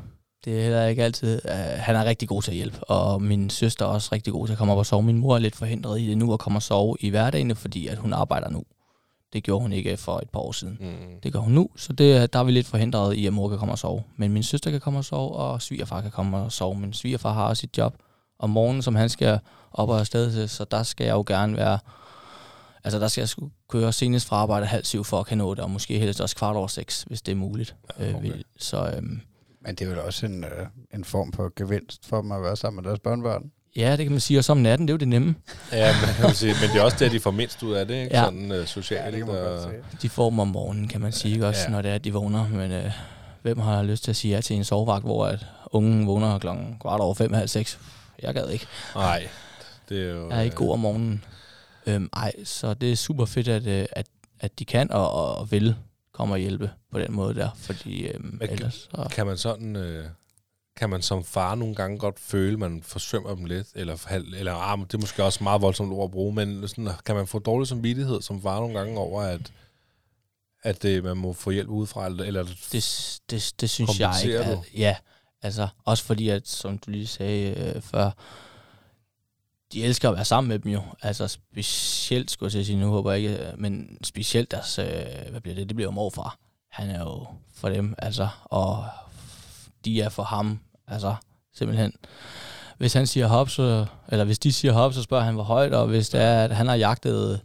det 0.46 0.58
er 0.58 0.62
heller 0.64 0.86
ikke 0.86 1.04
altid. 1.04 1.42
Uh, 1.46 1.52
han 1.58 1.96
er 1.96 2.06
rigtig 2.06 2.28
god 2.28 2.42
til 2.42 2.52
at 2.52 2.56
hjælpe, 2.58 2.84
og 2.84 3.22
min 3.22 3.50
søster 3.50 3.86
er 3.86 3.90
også 3.90 4.10
rigtig 4.12 4.34
god 4.34 4.48
til 4.48 4.52
at 4.54 4.58
komme 4.58 4.74
op 4.74 4.80
og 4.80 4.86
sove. 4.86 5.04
Min 5.04 5.18
mor 5.18 5.36
er 5.36 5.40
lidt 5.40 5.56
forhindret 5.56 6.02
i 6.02 6.08
det 6.08 6.18
nu 6.18 6.34
at 6.34 6.40
komme 6.40 6.58
og 6.58 6.64
sove 6.64 6.96
i 7.00 7.10
hverdagen, 7.10 7.56
fordi 7.56 7.88
at 7.88 7.98
hun 7.98 8.14
arbejder 8.14 8.50
nu. 8.50 8.64
Det 9.34 9.44
gjorde 9.44 9.62
hun 9.62 9.72
ikke 9.72 9.98
for 9.98 10.20
et 10.20 10.30
par 10.30 10.40
år 10.40 10.52
siden. 10.52 10.78
Mm. 10.80 11.22
Det 11.24 11.34
gør 11.34 11.40
hun 11.40 11.54
nu, 11.54 11.70
så 11.76 11.94
det, 11.94 12.34
der 12.34 12.40
er 12.40 12.44
vi 12.44 12.52
lidt 12.52 12.68
forhindret 12.68 13.14
i, 13.16 13.26
at 13.26 13.34
mor 13.34 13.50
kan 13.50 13.58
komme 13.58 13.72
og 13.74 13.80
sove. 13.80 14.04
Men 14.16 14.34
min 14.34 14.44
søster 14.44 14.72
kan 14.72 14.80
komme 14.80 15.00
og 15.00 15.06
sove, 15.06 15.36
og 15.36 15.62
svigerfar 15.62 16.02
kan 16.02 16.12
komme 16.12 16.38
og 16.38 16.52
sove. 16.52 16.76
Men 16.80 16.94
svigerfar 16.94 17.34
har 17.34 17.48
også 17.48 17.68
et 17.74 17.78
job 17.78 17.98
om 18.40 18.50
morgenen, 18.50 18.82
som 18.82 18.96
han 18.96 19.10
skal 19.10 19.40
op 19.72 19.90
og 19.90 20.00
afsted 20.00 20.32
til, 20.32 20.50
så 20.50 20.64
der 20.72 20.84
skal 20.84 21.06
jeg 21.06 21.14
jo 21.14 21.24
gerne 21.28 21.58
være... 21.58 21.80
Altså, 22.84 23.00
der 23.00 23.08
skal 23.08 23.22
jeg 23.22 23.30
sgu 23.30 23.50
køre 23.70 23.94
senest 23.94 24.28
fra 24.28 24.36
arbejde 24.36 24.66
halv 24.66 24.86
syv 24.86 25.04
for 25.04 25.20
at 25.20 25.26
kan 25.26 25.38
nå 25.38 25.54
det, 25.54 25.64
og 25.64 25.72
måske 25.72 26.00
helst 26.00 26.22
også 26.22 26.36
kvart 26.36 26.56
over 26.56 26.68
seks, 26.68 27.04
hvis 27.04 27.22
det 27.22 27.32
er 27.32 27.36
muligt. 27.36 27.76
Ja, 28.00 28.10
Øh, 28.10 28.16
okay. 28.16 28.32
så 28.58 28.94
øhm, 28.98 29.22
Men 29.62 29.76
det 29.76 29.82
er 29.82 29.90
vel 29.90 30.00
også 30.00 30.26
en, 30.26 30.44
øh, 30.44 30.68
en 30.94 31.04
form 31.04 31.34
for 31.34 31.52
gevinst 31.56 32.06
for 32.06 32.22
dem 32.22 32.32
at 32.32 32.42
være 32.42 32.56
sammen 32.56 32.84
med 32.84 32.90
deres 32.90 33.00
børnebørn. 33.00 33.52
Ja, 33.78 33.92
det 33.92 34.06
kan 34.06 34.12
man 34.12 34.20
sige. 34.20 34.40
Og 34.40 34.44
så 34.44 34.52
om 34.52 34.58
natten, 34.58 34.88
det 34.88 34.92
er 34.92 34.96
jo 34.96 34.98
det 34.98 35.08
nemme. 35.08 35.36
Ja, 35.72 35.96
men, 36.02 36.10
jeg 36.20 36.28
vil 36.28 36.36
sige, 36.36 36.54
men 36.62 36.70
det 36.74 36.80
er 36.80 36.84
også 36.84 36.98
det, 37.00 37.12
de 37.12 37.20
får 37.20 37.32
mindst 37.32 37.64
ud 37.64 37.74
af 37.74 37.88
det, 37.88 37.96
ikke? 38.04 38.16
Ja. 38.18 38.24
Sådan 38.24 38.52
uh, 38.52 38.66
socialt. 38.66 39.24
og, 39.30 39.72
De 40.02 40.10
får 40.10 40.30
dem 40.30 40.40
om 40.40 40.48
morgenen, 40.48 40.88
kan 40.88 41.02
man 41.02 41.12
sige, 41.12 41.34
ikke? 41.34 41.48
også 41.48 41.62
Ja. 41.68 41.70
når 41.72 41.82
det 41.82 41.92
er, 41.92 41.96
at 41.96 42.04
de 42.04 42.14
vågner. 42.14 42.48
Men 42.48 42.72
øh, 42.72 42.92
hvem 43.42 43.60
har 43.60 43.84
lyst 43.84 44.04
til 44.04 44.12
at 44.12 44.16
sige 44.16 44.36
ja 44.36 44.42
til 44.42 44.56
en 44.56 44.64
sovevagt, 44.64 45.04
hvor 45.04 45.26
at 45.26 45.46
ungen 45.66 46.08
vågner 46.08 46.40
klokken 46.40 46.78
kvart 46.82 47.00
over 47.02 47.14
fem, 47.14 47.34
halv 47.34 47.48
seks? 47.48 47.80
Jeg 48.22 48.34
gad 48.34 48.50
ikke. 48.50 48.66
Nej, 48.96 49.28
det 49.90 50.04
er 50.10 50.14
jo... 50.14 50.30
Jeg 50.30 50.38
er 50.38 50.42
ikke 50.42 50.56
god 50.56 50.72
om 50.74 50.80
morgenen. 50.80 51.24
Øhm, 51.86 52.10
ej, 52.14 52.32
så 52.44 52.74
det 52.74 52.92
er 52.92 52.96
super 52.96 53.26
fedt, 53.26 53.48
at, 53.48 53.68
øh, 53.68 53.86
at, 53.92 54.06
at 54.40 54.60
de 54.60 54.66
kan 54.66 54.92
og, 54.92 55.12
og, 55.14 55.36
og 55.38 55.52
vil 55.52 55.76
komme 56.14 56.34
og 56.34 56.40
hjælpe 56.40 56.72
på 56.92 57.00
den 57.00 57.14
måde 57.14 57.36
der, 57.36 57.50
fordi 57.60 58.08
øhm, 58.08 58.38
Men- 58.40 58.50
ellers 58.50 58.74
så... 58.74 59.08
Kan 59.12 59.26
man 59.26 59.38
sådan... 59.38 59.76
Øh, 59.76 60.06
kan 60.78 60.90
man 60.90 61.02
som 61.02 61.24
far 61.24 61.56
nogle 61.56 61.76
gange 61.76 61.98
godt 61.98 62.20
føle, 62.20 62.58
man 62.58 62.84
forsømmer 62.84 63.36
dem 63.36 63.46
lidt? 63.46 63.68
Eller, 63.76 64.08
eller 64.36 64.54
ah, 64.54 64.80
det 64.80 64.94
er 64.94 64.98
måske 64.98 65.24
også 65.24 65.44
meget 65.44 65.62
voldsomt 65.62 65.94
ord 65.94 66.04
at 66.04 66.12
bruge, 66.12 66.34
men 66.36 66.68
sådan, 66.68 66.90
kan 67.06 67.16
man 67.16 67.28
få 67.28 67.40
dårlig 67.40 67.68
samvittighed 67.68 68.22
som 68.22 68.42
far 68.42 68.60
nogle 68.60 68.80
gange 68.80 69.00
over, 69.00 69.22
at, 69.22 69.54
at 70.64 70.84
det, 70.84 71.04
man 71.04 71.18
må 71.18 71.34
få 71.34 71.52
hjælp 71.52 71.70
udefra? 71.70 72.06
Eller, 72.06 72.24
eller 72.24 72.44
Det, 72.72 73.20
det, 73.30 73.54
det 73.62 73.70
synes 73.70 74.00
jeg 74.00 74.16
ikke. 74.26 74.40
At, 74.40 74.60
ja, 74.74 74.96
altså 75.42 75.68
også 75.86 76.04
fordi, 76.04 76.30
at 76.30 76.48
som 76.48 76.78
du 76.78 76.92
lige 76.92 77.08
sagde 77.08 77.74
øh, 77.76 77.82
før, 77.82 78.12
de 79.74 79.84
elsker 79.84 80.10
at 80.10 80.16
være 80.16 80.26
sammen 80.26 80.48
med 80.50 80.60
dem 80.60 80.72
jo. 80.72 80.82
Altså 81.02 81.28
specielt, 81.28 82.32
skulle 82.32 82.58
jeg 82.58 82.66
sige, 82.66 82.80
nu 82.80 82.90
håber 82.90 83.12
jeg 83.12 83.22
ikke, 83.22 83.48
øh, 83.48 83.60
men 83.60 83.98
specielt 84.04 84.52
deres, 84.52 84.80
øh, 84.80 84.86
hvad 85.30 85.42
bliver 85.42 85.56
det, 85.56 85.70
det 85.70 85.76
bliver 85.76 85.88
jo 85.88 85.92
morfar. 85.92 86.38
Han 86.72 86.90
er 86.90 87.00
jo 87.00 87.26
for 87.54 87.70
dem, 87.70 87.96
altså, 87.98 88.28
og 88.44 88.86
de 89.86 90.02
er 90.02 90.10
for 90.10 90.24
ham, 90.24 90.60
altså 90.88 91.16
simpelthen. 91.54 91.94
Hvis 92.78 92.94
han 92.94 93.08
siger 93.08 93.28
hop, 93.28 93.50
så, 93.50 93.86
eller 94.08 94.26
hvis 94.26 94.40
de 94.40 94.54
siger 94.54 94.72
hop, 94.72 94.94
så 94.94 95.04
spørger 95.04 95.24
han, 95.24 95.34
hvor 95.34 95.44
højt, 95.44 95.74
og 95.74 95.88
hvis 95.88 96.10
det 96.10 96.22
er, 96.22 96.44
at 96.44 96.56
han 96.56 96.68
har 96.68 96.76
jagtet 96.76 97.42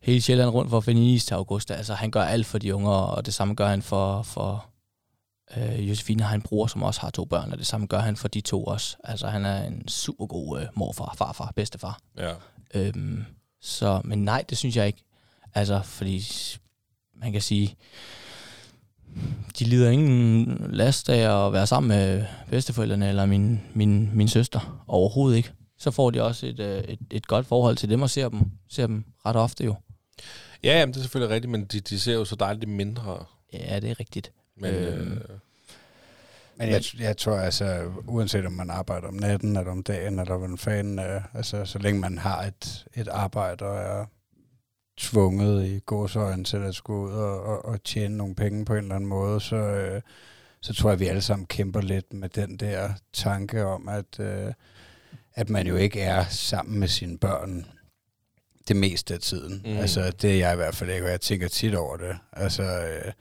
hele 0.00 0.20
Sjælland 0.22 0.50
rundt 0.50 0.70
for 0.70 0.78
at 0.78 0.84
finde 0.84 1.14
is 1.14 1.24
til 1.24 1.34
august, 1.34 1.70
altså 1.70 1.94
han 1.94 2.10
gør 2.10 2.22
alt 2.22 2.46
for 2.46 2.58
de 2.58 2.74
unger, 2.74 2.90
og 2.90 3.26
det 3.26 3.34
samme 3.34 3.54
gør 3.54 3.68
han 3.68 3.82
for, 3.82 4.22
for 4.22 4.66
øh, 5.56 5.88
Josefine 5.88 6.22
har 6.22 6.34
en 6.34 6.42
bror, 6.42 6.66
som 6.66 6.82
også 6.82 7.00
har 7.00 7.10
to 7.10 7.24
børn, 7.24 7.52
og 7.52 7.58
det 7.58 7.66
samme 7.66 7.86
gør 7.86 7.98
han 7.98 8.16
for 8.16 8.28
de 8.28 8.40
to 8.40 8.64
også. 8.64 8.96
Altså 9.04 9.28
han 9.28 9.44
er 9.44 9.62
en 9.64 9.88
super 9.88 10.26
god 10.26 10.60
øh, 10.60 10.66
morfar, 10.74 11.14
farfar, 11.18 11.52
bedstefar. 11.56 11.98
ja. 12.18 12.34
Øhm, 12.74 13.24
så, 13.60 14.00
men 14.04 14.24
nej, 14.24 14.44
det 14.48 14.58
synes 14.58 14.76
jeg 14.76 14.86
ikke. 14.86 15.04
Altså, 15.54 15.80
fordi 15.82 16.24
man 17.14 17.32
kan 17.32 17.42
sige, 17.42 17.76
de 19.58 19.64
lider 19.64 19.90
ingen 19.90 20.56
last 20.70 21.08
af 21.08 21.46
at 21.46 21.52
være 21.52 21.66
sammen 21.66 21.88
med 21.88 22.24
bedsteforældrene 22.50 23.08
eller 23.08 23.26
min, 23.26 23.60
min, 23.74 24.10
min 24.14 24.28
søster. 24.28 24.84
Overhovedet 24.88 25.36
ikke. 25.36 25.52
Så 25.78 25.90
får 25.90 26.10
de 26.10 26.22
også 26.22 26.46
et, 26.46 26.60
øh, 26.60 26.78
et, 26.84 26.98
et 27.10 27.26
godt 27.26 27.46
forhold 27.46 27.76
til 27.76 27.90
dem 27.90 28.02
og 28.02 28.10
ser 28.10 28.28
dem, 28.28 28.40
ser 28.68 28.86
dem 28.86 29.04
ret 29.26 29.36
ofte 29.36 29.64
jo. 29.64 29.74
Ja, 30.64 30.78
jamen, 30.78 30.92
det 30.92 30.98
er 30.98 31.02
selvfølgelig 31.02 31.34
rigtigt, 31.34 31.50
men 31.50 31.64
de, 31.64 31.80
de 31.80 32.00
ser 32.00 32.14
jo 32.14 32.24
så 32.24 32.36
dejligt 32.36 32.70
mindre. 32.70 33.24
Ja, 33.52 33.80
det 33.80 33.90
er 33.90 34.00
rigtigt. 34.00 34.32
Men, 34.56 34.74
Øhm. 34.74 35.12
øh, 35.12 35.20
Men 36.58 36.68
jeg, 36.68 36.82
jeg 36.98 37.16
tror 37.16 37.36
altså, 37.38 37.82
uanset 38.06 38.46
om 38.46 38.52
man 38.52 38.70
arbejder 38.70 39.08
om 39.08 39.14
natten, 39.14 39.56
eller 39.56 39.70
om 39.72 39.82
dagen, 39.82 40.18
eller 40.18 40.36
hvordan 40.36 40.58
fanden, 40.58 40.98
øh, 40.98 41.20
altså 41.34 41.64
så 41.64 41.78
længe 41.78 42.00
man 42.00 42.18
har 42.18 42.42
et, 42.42 42.84
et 42.94 43.08
arbejde 43.08 43.64
og 43.64 43.76
er 43.78 44.04
tvunget 44.98 45.66
i 45.66 45.78
gåsøjne 45.78 46.44
til 46.44 46.56
at 46.56 46.74
skulle 46.74 47.12
ud 47.12 47.18
og, 47.18 47.42
og, 47.42 47.64
og 47.64 47.84
tjene 47.84 48.16
nogle 48.16 48.34
penge 48.34 48.64
på 48.64 48.72
en 48.74 48.82
eller 48.82 48.94
anden 48.94 49.08
måde, 49.08 49.40
så, 49.40 49.56
øh, 49.56 50.02
så 50.60 50.74
tror 50.74 50.90
jeg, 50.90 50.94
at 50.94 51.00
vi 51.00 51.06
alle 51.06 51.22
sammen 51.22 51.46
kæmper 51.46 51.80
lidt 51.80 52.12
med 52.12 52.28
den 52.28 52.56
der 52.56 52.90
tanke 53.12 53.64
om, 53.64 53.88
at, 53.88 54.20
øh, 54.20 54.52
at 55.34 55.50
man 55.50 55.66
jo 55.66 55.76
ikke 55.76 56.00
er 56.00 56.24
sammen 56.30 56.80
med 56.80 56.88
sine 56.88 57.18
børn 57.18 57.66
det 58.68 58.76
meste 58.76 59.14
af 59.14 59.20
tiden. 59.20 59.62
Mm. 59.64 59.76
Altså, 59.76 60.10
det 60.22 60.32
er 60.32 60.36
jeg 60.38 60.52
i 60.52 60.56
hvert 60.56 60.74
fald 60.74 60.90
ikke, 60.90 61.06
og 61.06 61.10
jeg 61.10 61.20
tænker 61.20 61.48
tit 61.48 61.74
over 61.74 61.96
det. 61.96 62.18
Altså, 62.32 62.62
øh, 62.62 63.12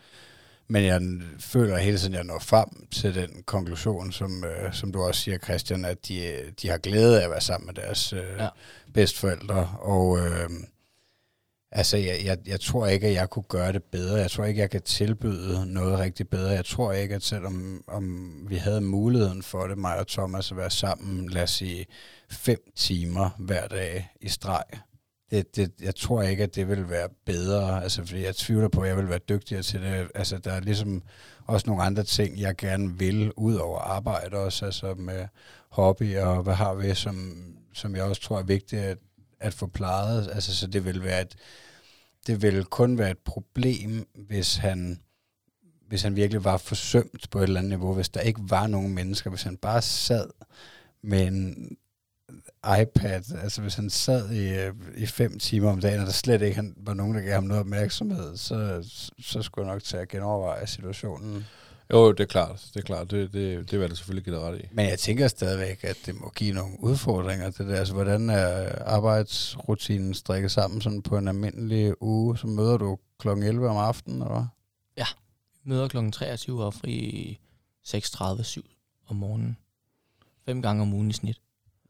men 0.68 0.86
jeg 0.86 1.02
føler 1.40 1.78
hele 1.78 1.98
tiden, 1.98 2.14
at 2.14 2.18
jeg 2.18 2.26
når 2.26 2.40
frem 2.40 2.88
til 2.92 3.16
den 3.16 3.44
konklusion, 3.46 4.12
som, 4.12 4.44
øh, 4.44 4.74
som 4.74 4.92
du 4.92 5.04
også 5.04 5.22
siger, 5.22 5.38
Christian, 5.38 5.86
at 5.86 6.08
de, 6.08 6.34
de 6.62 6.70
har 6.70 6.78
glæde 6.78 7.20
af 7.20 7.24
at 7.26 7.32
være 7.32 7.42
sammen 7.42 7.66
med 7.66 7.74
deres 7.74 8.14
øh, 8.14 8.20
Ja. 8.40 8.48
bedsteforældre. 8.94 9.76
Og 9.80 10.20
øh, 10.20 10.50
altså, 11.76 11.98
jeg, 11.98 12.22
jeg, 12.26 12.38
jeg 12.48 12.60
tror 12.60 12.88
ikke, 12.88 13.08
at 13.08 13.14
jeg 13.14 13.30
kunne 13.30 13.44
gøre 13.44 13.74
det 13.74 13.84
bedre. 13.84 14.16
Jeg 14.16 14.32
tror 14.32 14.46
ikke, 14.46 14.62
jeg 14.62 14.70
kan 14.70 14.82
tilbyde 14.82 15.66
noget 15.74 16.00
rigtig 16.00 16.30
bedre. 16.30 16.50
Jeg 16.50 16.66
tror 16.66 16.92
ikke, 16.92 17.16
at 17.16 17.24
selvom 17.24 17.84
om 17.88 18.30
vi 18.50 18.56
havde 18.56 18.82
muligheden 18.82 19.44
for 19.44 19.68
det, 19.68 19.78
mig 19.78 20.00
og 20.00 20.08
Thomas, 20.08 20.52
at 20.52 20.58
være 20.58 20.70
sammen, 20.70 21.30
lad 21.30 21.44
os 21.44 21.52
sige, 21.52 21.86
fem 22.32 22.72
timer 22.76 23.30
hver 23.40 23.68
dag 23.68 24.10
i 24.22 24.30
streg, 24.30 24.64
det, 25.32 25.56
det, 25.56 25.72
jeg 25.82 25.96
tror 25.96 26.22
ikke, 26.22 26.44
at 26.44 26.56
det 26.56 26.68
vil 26.68 26.90
være 26.90 27.10
bedre, 27.26 27.84
altså 27.84 28.06
fordi 28.06 28.24
jeg 28.24 28.36
tvivler 28.36 28.68
på, 28.68 28.82
at 28.82 28.90
jeg 28.90 28.98
vil 28.98 29.10
være 29.10 29.20
dygtigere 29.30 29.64
til 29.64 29.82
det. 29.82 30.08
Altså 30.16 30.38
der 30.38 30.52
er 30.52 30.60
ligesom 30.60 31.04
også 31.46 31.68
nogle 31.68 31.84
andre 31.84 32.04
ting, 32.04 32.40
jeg 32.40 32.56
gerne 32.56 33.00
vil, 33.00 33.32
ud 33.38 33.56
over 33.56 33.80
arbejde 33.80 34.38
også, 34.38 34.66
altså 34.66 34.94
med 34.98 35.20
øh, 35.20 35.28
hobby 35.70 36.18
og 36.18 36.44
hvad 36.44 36.54
har 36.54 36.74
vi, 36.74 36.96
som, 36.96 37.46
som 37.74 37.96
jeg 37.96 38.04
også 38.04 38.22
tror 38.22 38.40
er 38.40 38.44
vigtigt 38.44 38.82
at, 38.82 38.98
at 39.40 39.54
få 39.54 39.68
plejet. 39.68 40.30
Altså 40.34 40.56
så 40.56 40.68
det 40.68 40.86
vil 40.86 41.04
være 41.04 41.22
et, 41.22 41.36
det 42.28 42.42
vil 42.42 42.66
kun 42.66 42.98
være 42.98 43.12
et 43.12 43.18
problem, 43.18 44.08
hvis 44.16 44.56
han 44.56 45.00
hvis 45.88 46.02
han 46.02 46.16
virkelig 46.16 46.44
var 46.44 46.58
forsømt 46.58 47.30
på 47.32 47.40
et 47.40 47.44
eller 47.44 47.60
andet 47.60 47.70
niveau, 47.70 47.94
hvis 47.94 48.10
der 48.10 48.20
ikke 48.20 48.42
var 48.44 48.68
nogen 48.68 48.94
mennesker, 48.94 49.30
hvis 49.30 49.44
han 49.44 49.58
bare 49.58 49.82
sad 49.82 50.30
med 51.04 51.28
en 51.28 51.78
iPad, 52.82 53.22
altså 53.44 53.62
hvis 53.62 53.76
han 53.76 53.90
sad 53.90 54.32
i, 54.32 54.50
øh, 54.50 54.74
i 54.98 55.06
fem 55.06 55.40
timer 55.40 55.72
om 55.72 55.80
dagen, 55.80 56.00
og 56.00 56.06
der 56.06 56.12
slet 56.12 56.42
ikke 56.42 56.56
han, 56.56 56.74
var 56.78 56.94
nogen, 56.94 57.16
der 57.16 57.22
gav 57.22 57.34
ham 57.34 57.44
noget 57.44 57.60
opmærksomhed, 57.60 58.38
så, 58.38 58.84
så 59.20 59.42
skulle 59.42 59.68
jeg 59.68 59.76
nok 59.76 59.84
tage 59.84 60.02
at 60.02 60.10
genoverveje 60.10 60.68
situationen 60.68 61.46
jo, 61.94 62.12
det 62.12 62.20
er 62.20 62.28
klart. 62.28 62.68
Det 62.74 62.80
er 62.80 62.84
klart. 62.84 63.12
Det, 63.12 63.34
det, 63.34 63.58
det 63.58 63.72
vil 63.72 63.80
jeg 63.80 63.90
da 63.90 63.96
selvfølgelig 63.96 64.24
give 64.24 64.36
dig 64.36 64.44
ret 64.44 64.60
i. 64.60 64.68
Men 64.72 64.86
jeg 64.86 65.00
tænker 65.00 65.28
stadigvæk, 65.28 65.84
at 65.84 65.98
det 66.06 66.22
må 66.22 66.32
give 66.36 66.54
nogle 66.54 66.74
udfordringer. 66.80 67.50
Det 67.50 67.68
der. 67.68 67.76
Altså, 67.76 67.94
hvordan 67.94 68.30
er 68.30 68.72
arbejdsrutinen 68.86 70.14
strikket 70.14 70.52
sammen 70.52 70.82
sådan 70.82 71.02
på 71.02 71.18
en 71.18 71.28
almindelig 71.28 72.02
uge? 72.02 72.38
Så 72.38 72.48
møder 72.48 72.78
du 72.78 72.98
kl. 73.20 73.28
11 73.28 73.70
om 73.70 73.78
aftenen, 73.78 74.22
eller 74.22 74.34
hvad? 74.34 74.46
Møder 75.68 75.88
kl. 75.88 76.12
23 76.12 76.64
og 76.64 76.74
fri 76.74 77.40
6.30-7 77.88 78.62
om 79.08 79.16
morgenen. 79.16 79.58
Fem 80.46 80.62
gange 80.62 80.82
om 80.82 80.94
ugen 80.94 81.10
i 81.10 81.14
snit. 81.14 81.42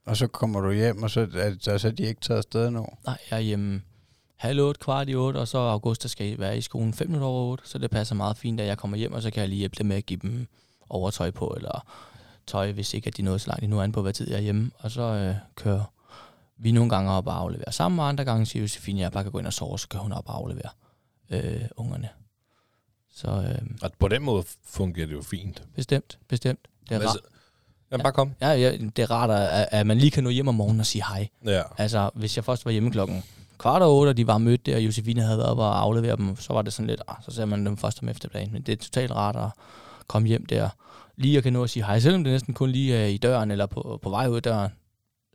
Og 0.05 0.17
så 0.17 0.27
kommer 0.27 0.61
du 0.61 0.71
hjem, 0.71 1.03
og 1.03 1.09
så 1.09 1.27
er, 1.33 1.55
så, 1.59 1.77
så 1.77 1.87
er 1.87 1.91
de 1.91 2.03
ikke 2.03 2.21
taget 2.21 2.37
afsted 2.37 2.69
nu. 2.69 2.87
Nej, 3.05 3.17
jeg 3.31 3.37
er 3.37 3.41
hjemme 3.41 3.81
halv 4.45 4.59
otte, 4.61 4.79
kvart 4.79 5.09
i 5.09 5.15
otte, 5.15 5.37
og 5.37 5.47
så 5.47 5.57
Augusta 5.57 6.07
skal 6.07 6.39
være 6.39 6.57
i 6.57 6.61
skolen 6.61 6.93
5 6.93 7.07
minutter 7.07 7.27
over 7.27 7.51
8, 7.51 7.63
så 7.67 7.77
det 7.77 7.91
passer 7.91 8.15
meget 8.15 8.37
fint, 8.37 8.59
at 8.59 8.67
jeg 8.67 8.77
kommer 8.77 8.97
hjem, 8.97 9.13
og 9.13 9.21
så 9.21 9.31
kan 9.31 9.41
jeg 9.41 9.49
lige 9.49 9.59
hjælpe 9.59 9.75
dem 9.77 9.85
med 9.85 9.95
at 9.95 10.05
give 10.05 10.19
dem 10.19 10.47
overtøj 10.89 11.31
på, 11.31 11.53
eller 11.57 11.85
tøj, 12.47 12.71
hvis 12.71 12.93
ikke 12.93 13.07
at 13.07 13.17
de 13.17 13.21
nåede 13.21 13.39
så 13.39 13.47
langt 13.47 13.63
endnu 13.63 13.81
an 13.81 13.91
på, 13.91 14.01
hvad 14.01 14.13
tid 14.13 14.29
jeg 14.29 14.37
er 14.37 14.41
hjemme. 14.41 14.71
Og 14.79 14.91
så 14.91 15.01
øh, 15.01 15.35
kører 15.55 15.83
vi 16.57 16.71
nogle 16.71 16.89
gange 16.89 17.11
op 17.11 17.27
og 17.27 17.39
afleverer 17.39 17.71
sammen, 17.71 17.99
og 17.99 18.07
andre 18.07 18.25
gange 18.25 18.45
siger 18.45 18.61
Josefine, 18.63 18.99
at 18.99 19.03
jeg 19.03 19.11
bare 19.11 19.23
kan 19.23 19.31
gå 19.31 19.39
ind 19.39 19.47
og 19.47 19.53
sove, 19.53 19.79
så 19.79 19.87
kan 19.87 19.99
hun 19.99 20.11
op 20.11 20.29
og 20.29 20.35
aflevere 20.37 20.69
øh, 21.29 21.61
ungerne. 21.77 22.09
Så 23.15 23.27
øh, 23.27 23.67
Og 23.81 23.91
på 23.99 24.07
den 24.07 24.21
måde 24.23 24.43
fungerer 24.65 25.07
det 25.07 25.13
jo 25.13 25.21
fint. 25.21 25.63
bestemt, 25.75 26.19
bestemt. 26.27 26.67
Det 26.89 26.95
er, 26.95 27.07
rart, 27.07 27.17
Jamen, 27.91 28.03
bare 28.03 28.13
kom. 28.13 28.31
ja, 28.41 28.49
ja, 28.51 28.71
det 28.71 28.99
er 28.99 29.11
rart, 29.11 29.29
at, 29.29 29.67
at 29.71 29.87
man 29.87 29.97
lige 29.97 30.11
kan 30.11 30.23
nå 30.23 30.29
hjem 30.29 30.47
om 30.47 30.55
morgenen 30.55 30.79
og 30.79 30.85
sige 30.85 31.03
hej. 31.07 31.27
Ja. 31.45 31.61
Altså, 31.77 32.09
hvis 32.13 32.35
jeg 32.37 32.45
først 32.45 32.65
var 32.65 32.71
hjemme 32.71 32.91
klokken 32.91 33.23
kvart 33.57 33.81
over 33.81 33.99
otte, 33.99 34.09
og 34.09 34.17
de 34.17 34.27
var 34.27 34.37
mødt 34.37 34.65
der, 34.65 34.75
og 34.75 34.81
Josefine 34.81 35.21
havde 35.21 35.37
været 35.37 35.49
op 35.49 35.57
og 35.57 35.81
aflevere 35.81 36.17
dem, 36.17 36.35
så 36.35 36.53
var 36.53 36.61
det 36.61 36.73
sådan 36.73 36.87
lidt, 36.87 37.01
ah, 37.07 37.15
så 37.21 37.31
ser 37.31 37.45
man 37.45 37.65
dem 37.65 37.77
først 37.77 38.01
om 38.01 38.09
eftermiddagen. 38.09 38.53
Men 38.53 38.61
det 38.61 38.71
er 38.71 38.75
totalt 38.75 39.11
rart 39.11 39.35
at 39.35 39.49
komme 40.07 40.27
hjem 40.27 40.45
der, 40.45 40.69
lige 41.15 41.37
at 41.37 41.43
kan 41.43 41.53
nå 41.53 41.63
at 41.63 41.69
sige 41.69 41.85
hej, 41.85 41.99
selvom 41.99 42.23
det 42.23 42.33
næsten 42.33 42.53
kun 42.53 42.69
lige 42.69 42.95
er 42.95 43.05
i 43.05 43.17
døren, 43.17 43.51
eller 43.51 43.65
på, 43.65 43.99
på 44.01 44.09
vej 44.09 44.27
ud 44.27 44.35
af 44.35 44.43
døren, 44.43 44.71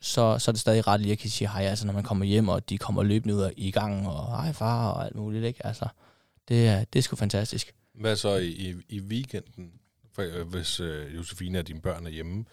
så, 0.00 0.38
så 0.38 0.50
er 0.50 0.52
det 0.52 0.60
stadig 0.60 0.86
ret 0.86 1.00
lige 1.00 1.12
at 1.12 1.18
kan 1.18 1.30
sige 1.30 1.48
hej, 1.48 1.62
altså 1.62 1.86
når 1.86 1.92
man 1.92 2.02
kommer 2.02 2.24
hjem, 2.24 2.48
og 2.48 2.70
de 2.70 2.78
kommer 2.78 3.02
løbende 3.02 3.34
ud 3.34 3.50
i 3.56 3.70
gang, 3.70 4.08
og 4.08 4.42
hej 4.42 4.52
far, 4.52 4.90
og 4.90 5.04
alt 5.04 5.16
muligt, 5.16 5.44
ikke? 5.44 5.66
Altså, 5.66 5.88
det 6.48 6.68
er, 6.68 6.84
det 6.84 6.98
er 6.98 7.02
sgu 7.02 7.16
fantastisk. 7.16 7.74
Hvad 7.94 8.16
så 8.16 8.36
i, 8.36 8.48
i, 8.48 8.74
i 8.88 9.00
weekenden, 9.00 9.72
for, 10.12 10.22
øh, 10.22 10.48
hvis 10.48 10.80
øh, 10.80 11.16
Josefine 11.16 11.58
og 11.58 11.68
dine 11.68 11.80
børn 11.80 12.06
er 12.06 12.10
hjemme, 12.10 12.44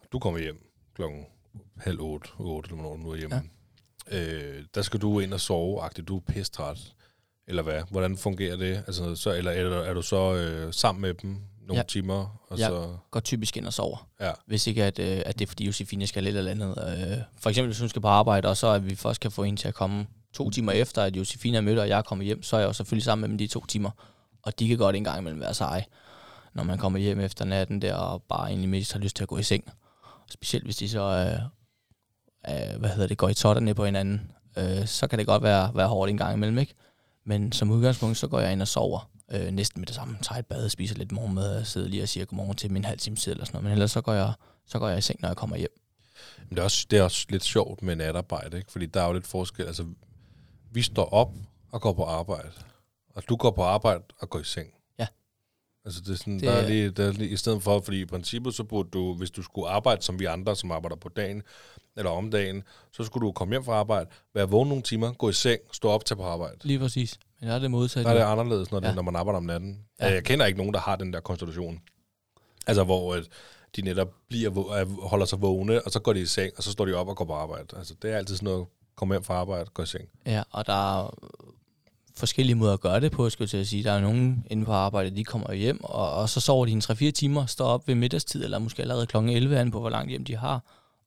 og 0.00 0.06
du 0.12 0.18
kommer 0.18 0.40
hjem 0.40 0.70
klokken 0.94 1.24
halv 1.76 2.00
otte, 2.00 2.28
otte 2.38 2.68
eller 2.68 2.82
hvornår 2.82 3.04
du 3.04 3.10
er 3.12 3.16
hjemme, 3.16 3.36
ja. 3.36 3.42
Øh, 4.10 4.64
der 4.74 4.82
skal 4.82 5.00
du 5.00 5.20
ind 5.20 5.32
og 5.34 5.40
sove, 5.40 5.82
agtigt, 5.82 6.08
du 6.08 6.16
er 6.16 6.20
pestret, 6.20 6.92
eller 7.46 7.62
hvad? 7.62 7.82
Hvordan 7.90 8.16
fungerer 8.16 8.56
det? 8.56 8.76
Altså, 8.86 9.16
så, 9.16 9.32
eller 9.32 9.50
er, 9.50 9.64
er 9.82 9.94
du 9.94 10.02
så 10.02 10.34
øh, 10.34 10.72
sammen 10.72 11.02
med 11.02 11.14
dem 11.14 11.30
nogle 11.66 11.78
Ja. 11.80 11.82
timer? 11.88 12.40
Og 12.48 12.58
Ja. 12.58 12.66
så, 12.68 12.96
Går 13.10 13.20
typisk 13.20 13.56
ind 13.56 13.66
og 13.66 13.72
sover. 13.72 14.08
ja. 14.20 14.32
Hvis 14.46 14.66
ikke, 14.66 14.84
at, 14.84 14.98
øh, 14.98 15.22
at 15.26 15.38
det 15.38 15.44
er 15.44 15.48
fordi 15.48 15.66
Josefine 15.66 16.06
skal 16.06 16.22
lidt 16.24 16.36
eller 16.36 16.50
andet. 16.50 16.68
Øh, 16.68 17.18
for 17.40 17.50
eksempel, 17.50 17.68
hvis 17.68 17.80
hun 17.80 17.88
skal 17.88 18.02
på 18.02 18.08
arbejde, 18.08 18.48
og 18.48 18.56
så 18.56 18.66
at 18.68 18.86
vi 18.90 18.94
først 18.94 19.20
kan 19.20 19.30
få 19.30 19.42
en 19.42 19.56
til 19.56 19.68
at 19.68 19.74
komme 19.74 20.06
to 20.32 20.50
timer 20.50 20.72
efter, 20.72 21.02
at 21.02 21.16
Josefine 21.16 21.56
er 21.56 21.60
mødt, 21.60 21.78
og 21.78 21.88
jeg 21.88 21.98
er 21.98 22.02
kommet 22.02 22.24
hjem, 22.26 22.42
så 22.42 22.56
er 22.56 22.60
jeg 22.60 22.66
jo 22.66 22.72
selvfølgelig 22.72 23.04
sammen 23.04 23.20
med 23.22 23.28
dem 23.28 23.38
de 23.38 23.46
to 23.46 23.66
timer. 23.66 23.90
Og 24.42 24.58
de 24.58 24.68
kan 24.68 24.78
godt 24.78 24.96
en 24.96 25.04
gang 25.04 25.18
imellem 25.18 25.40
være 25.40 25.54
seje, 25.54 25.84
når 26.54 26.62
man 26.62 26.78
kommer 26.78 26.98
hjem 26.98 27.20
efter 27.20 27.44
natten 27.44 27.82
der, 27.82 27.94
og 27.94 28.22
bare 28.22 28.48
egentlig 28.48 28.68
mest 28.68 28.92
har 28.92 29.00
lyst 29.00 29.16
til 29.16 29.22
at 29.24 29.28
gå 29.28 29.38
i 29.38 29.42
seng. 29.42 29.64
Specielt 30.30 30.64
hvis 30.64 30.76
de 30.76 30.88
så 30.88 31.00
øh, 31.02 31.40
øh, 32.48 32.80
hvad 32.80 32.90
hedder 32.90 33.06
det, 33.06 33.18
går 33.18 33.28
i 33.28 33.34
totterne 33.34 33.74
på 33.74 33.84
hinanden, 33.84 34.32
øh, 34.58 34.86
så 34.86 35.06
kan 35.06 35.18
det 35.18 35.26
godt 35.26 35.42
være, 35.42 35.70
være 35.74 35.88
hårdt 35.88 36.10
en 36.10 36.16
gang 36.18 36.36
imellem, 36.36 36.58
ikke? 36.58 36.74
Men 37.24 37.52
som 37.52 37.70
udgangspunkt, 37.70 38.16
så 38.16 38.28
går 38.28 38.40
jeg 38.40 38.52
ind 38.52 38.62
og 38.62 38.68
sover 38.68 39.10
øh, 39.32 39.50
næsten 39.50 39.80
med 39.80 39.86
det 39.86 39.94
samme. 39.94 40.18
Tager 40.22 40.38
et 40.38 40.46
bad, 40.46 40.68
spiser 40.68 40.94
lidt 40.96 41.12
morgenmad, 41.12 41.64
sidder 41.64 41.88
lige 41.88 42.02
og 42.02 42.08
siger 42.08 42.26
godmorgen 42.26 42.56
til 42.56 42.72
min 42.72 42.84
halv 42.84 42.98
time 42.98 43.16
tid 43.16 43.32
eller 43.32 43.44
sådan 43.44 43.54
noget. 43.56 43.64
Men 43.64 43.72
ellers 43.72 43.90
så 43.90 44.00
går 44.00 44.12
jeg, 44.12 44.32
så 44.66 44.78
går 44.78 44.88
jeg 44.88 44.98
i 44.98 45.00
seng, 45.00 45.20
når 45.20 45.28
jeg 45.28 45.36
kommer 45.36 45.56
hjem. 45.56 45.70
Men 46.38 46.50
det 46.50 46.58
er, 46.58 46.62
også, 46.62 46.86
det 46.90 46.98
er 46.98 47.02
også 47.02 47.26
lidt 47.30 47.44
sjovt 47.44 47.82
med 47.82 47.96
natarbejde, 47.96 48.56
ikke? 48.56 48.72
fordi 48.72 48.86
der 48.86 49.02
er 49.02 49.06
jo 49.06 49.12
lidt 49.12 49.26
forskel. 49.26 49.66
Altså, 49.66 49.84
vi 50.72 50.82
står 50.82 51.04
op 51.12 51.34
og 51.72 51.80
går 51.80 51.92
på 51.92 52.04
arbejde, 52.04 52.48
og 53.14 53.22
du 53.28 53.36
går 53.36 53.50
på 53.50 53.62
arbejde 53.62 54.02
og 54.20 54.30
går 54.30 54.38
i 54.40 54.44
seng. 54.44 54.68
Ja. 54.98 55.06
Altså, 55.84 56.00
det 56.00 56.08
er 56.12 56.16
sådan, 56.16 56.34
Det 56.34 56.42
der 56.42 56.50
er 56.52 56.62
er- 56.62 56.68
lige, 56.68 56.90
der 56.90 57.06
er 57.06 57.12
lige, 57.12 57.30
i 57.30 57.36
stedet 57.36 57.62
for, 57.62 57.80
fordi 57.80 58.00
i 58.00 58.04
princippet, 58.04 58.54
så 58.54 58.64
burde 58.64 58.88
du, 58.92 59.14
hvis 59.14 59.30
du 59.30 59.42
skulle 59.42 59.68
arbejde 59.68 60.02
som 60.02 60.18
vi 60.18 60.24
andre, 60.24 60.56
som 60.56 60.70
arbejder 60.72 60.96
på 60.96 61.08
dagen, 61.08 61.42
eller 61.96 62.10
om 62.10 62.30
dagen, 62.30 62.62
så 62.92 63.04
skulle 63.04 63.26
du 63.26 63.32
komme 63.32 63.52
hjem 63.54 63.64
fra 63.64 63.72
arbejde, 63.72 64.10
være 64.34 64.48
vågen 64.50 64.68
nogle 64.68 64.82
timer, 64.82 65.12
gå 65.12 65.28
i 65.28 65.32
seng, 65.32 65.60
stå 65.72 65.88
op, 65.88 66.04
tage 66.04 66.16
på 66.16 66.24
arbejde. 66.24 66.56
Lige 66.62 66.78
præcis. 66.78 67.18
Men 67.40 67.48
der 67.48 67.54
er 67.54 67.58
det 67.58 67.70
modsatte. 67.70 68.10
Der 68.10 68.16
er 68.16 68.18
det 68.24 68.30
anderledes, 68.40 68.70
når, 68.70 68.80
det, 68.80 68.88
Ja. 68.88 68.94
når 68.94 69.02
man 69.02 69.16
arbejder 69.16 69.36
om 69.36 69.44
natten. 69.44 69.78
Ja. 70.00 70.12
Jeg 70.12 70.24
kender 70.24 70.46
ikke 70.46 70.58
nogen, 70.58 70.74
der 70.74 70.80
har 70.80 70.96
den 70.96 71.12
der 71.12 71.20
konstitution. 71.20 71.80
Altså, 72.66 72.84
hvor 72.84 73.14
at 73.14 73.24
de 73.76 73.82
netop 73.82 74.08
bliver, 74.28 74.50
er- 74.50 75.08
holder 75.08 75.26
sig 75.26 75.42
vågne, 75.42 75.82
og 75.82 75.90
så 75.90 76.00
går 76.00 76.12
de 76.12 76.20
i 76.20 76.26
seng, 76.26 76.52
og 76.56 76.62
så 76.62 76.72
står 76.72 76.84
de 76.84 76.94
op 76.94 77.08
og 77.08 77.16
går 77.16 77.24
på 77.24 77.32
arbejde. 77.34 77.66
Altså, 77.76 77.94
det 78.02 78.12
er 78.12 78.16
altid 78.16 78.36
sådan 78.36 78.44
noget, 78.52 78.66
komme 78.96 79.14
hjem 79.14 79.24
fra 79.24 79.34
arbejde, 79.34 79.64
gå 79.74 79.82
i 79.82 79.86
seng. 79.86 80.04
Ja, 80.26 80.42
og 80.50 80.66
der 80.66 81.02
er 81.02 81.10
forskellige 82.16 82.54
måder 82.56 82.72
at 82.72 82.80
gøre 82.80 83.00
det 83.00 83.12
på, 83.12 83.30
skulle 83.30 83.44
jeg 83.44 83.50
til 83.50 83.56
at 83.58 83.66
sige. 83.66 83.84
Der 83.84 83.92
er 83.92 84.00
nogen 84.00 84.46
inde 84.50 84.64
på 84.64 84.72
arbejde, 84.72 85.16
de 85.16 85.24
kommer 85.24 85.52
hjem, 85.52 85.84
og, 85.84 86.10
og 86.14 86.28
så 86.28 86.40
sover 86.40 86.66
de 86.66 86.72
en 86.72 86.82
3-4 86.84 87.10
timer, 87.10 87.46
står 87.46 87.66
op 87.66 87.88
ved 87.88 87.94
middagstid, 87.94 88.44
eller 88.44 88.58
måske 88.58 88.82
allerede 88.82 89.06
kl. 89.06 89.16
11, 89.16 89.58
an 89.58 89.70
på 89.70 89.80
hvor 89.80 89.90
langt 89.90 90.10
hjem 90.10 90.24
de 90.24 90.36
har. 90.36 90.60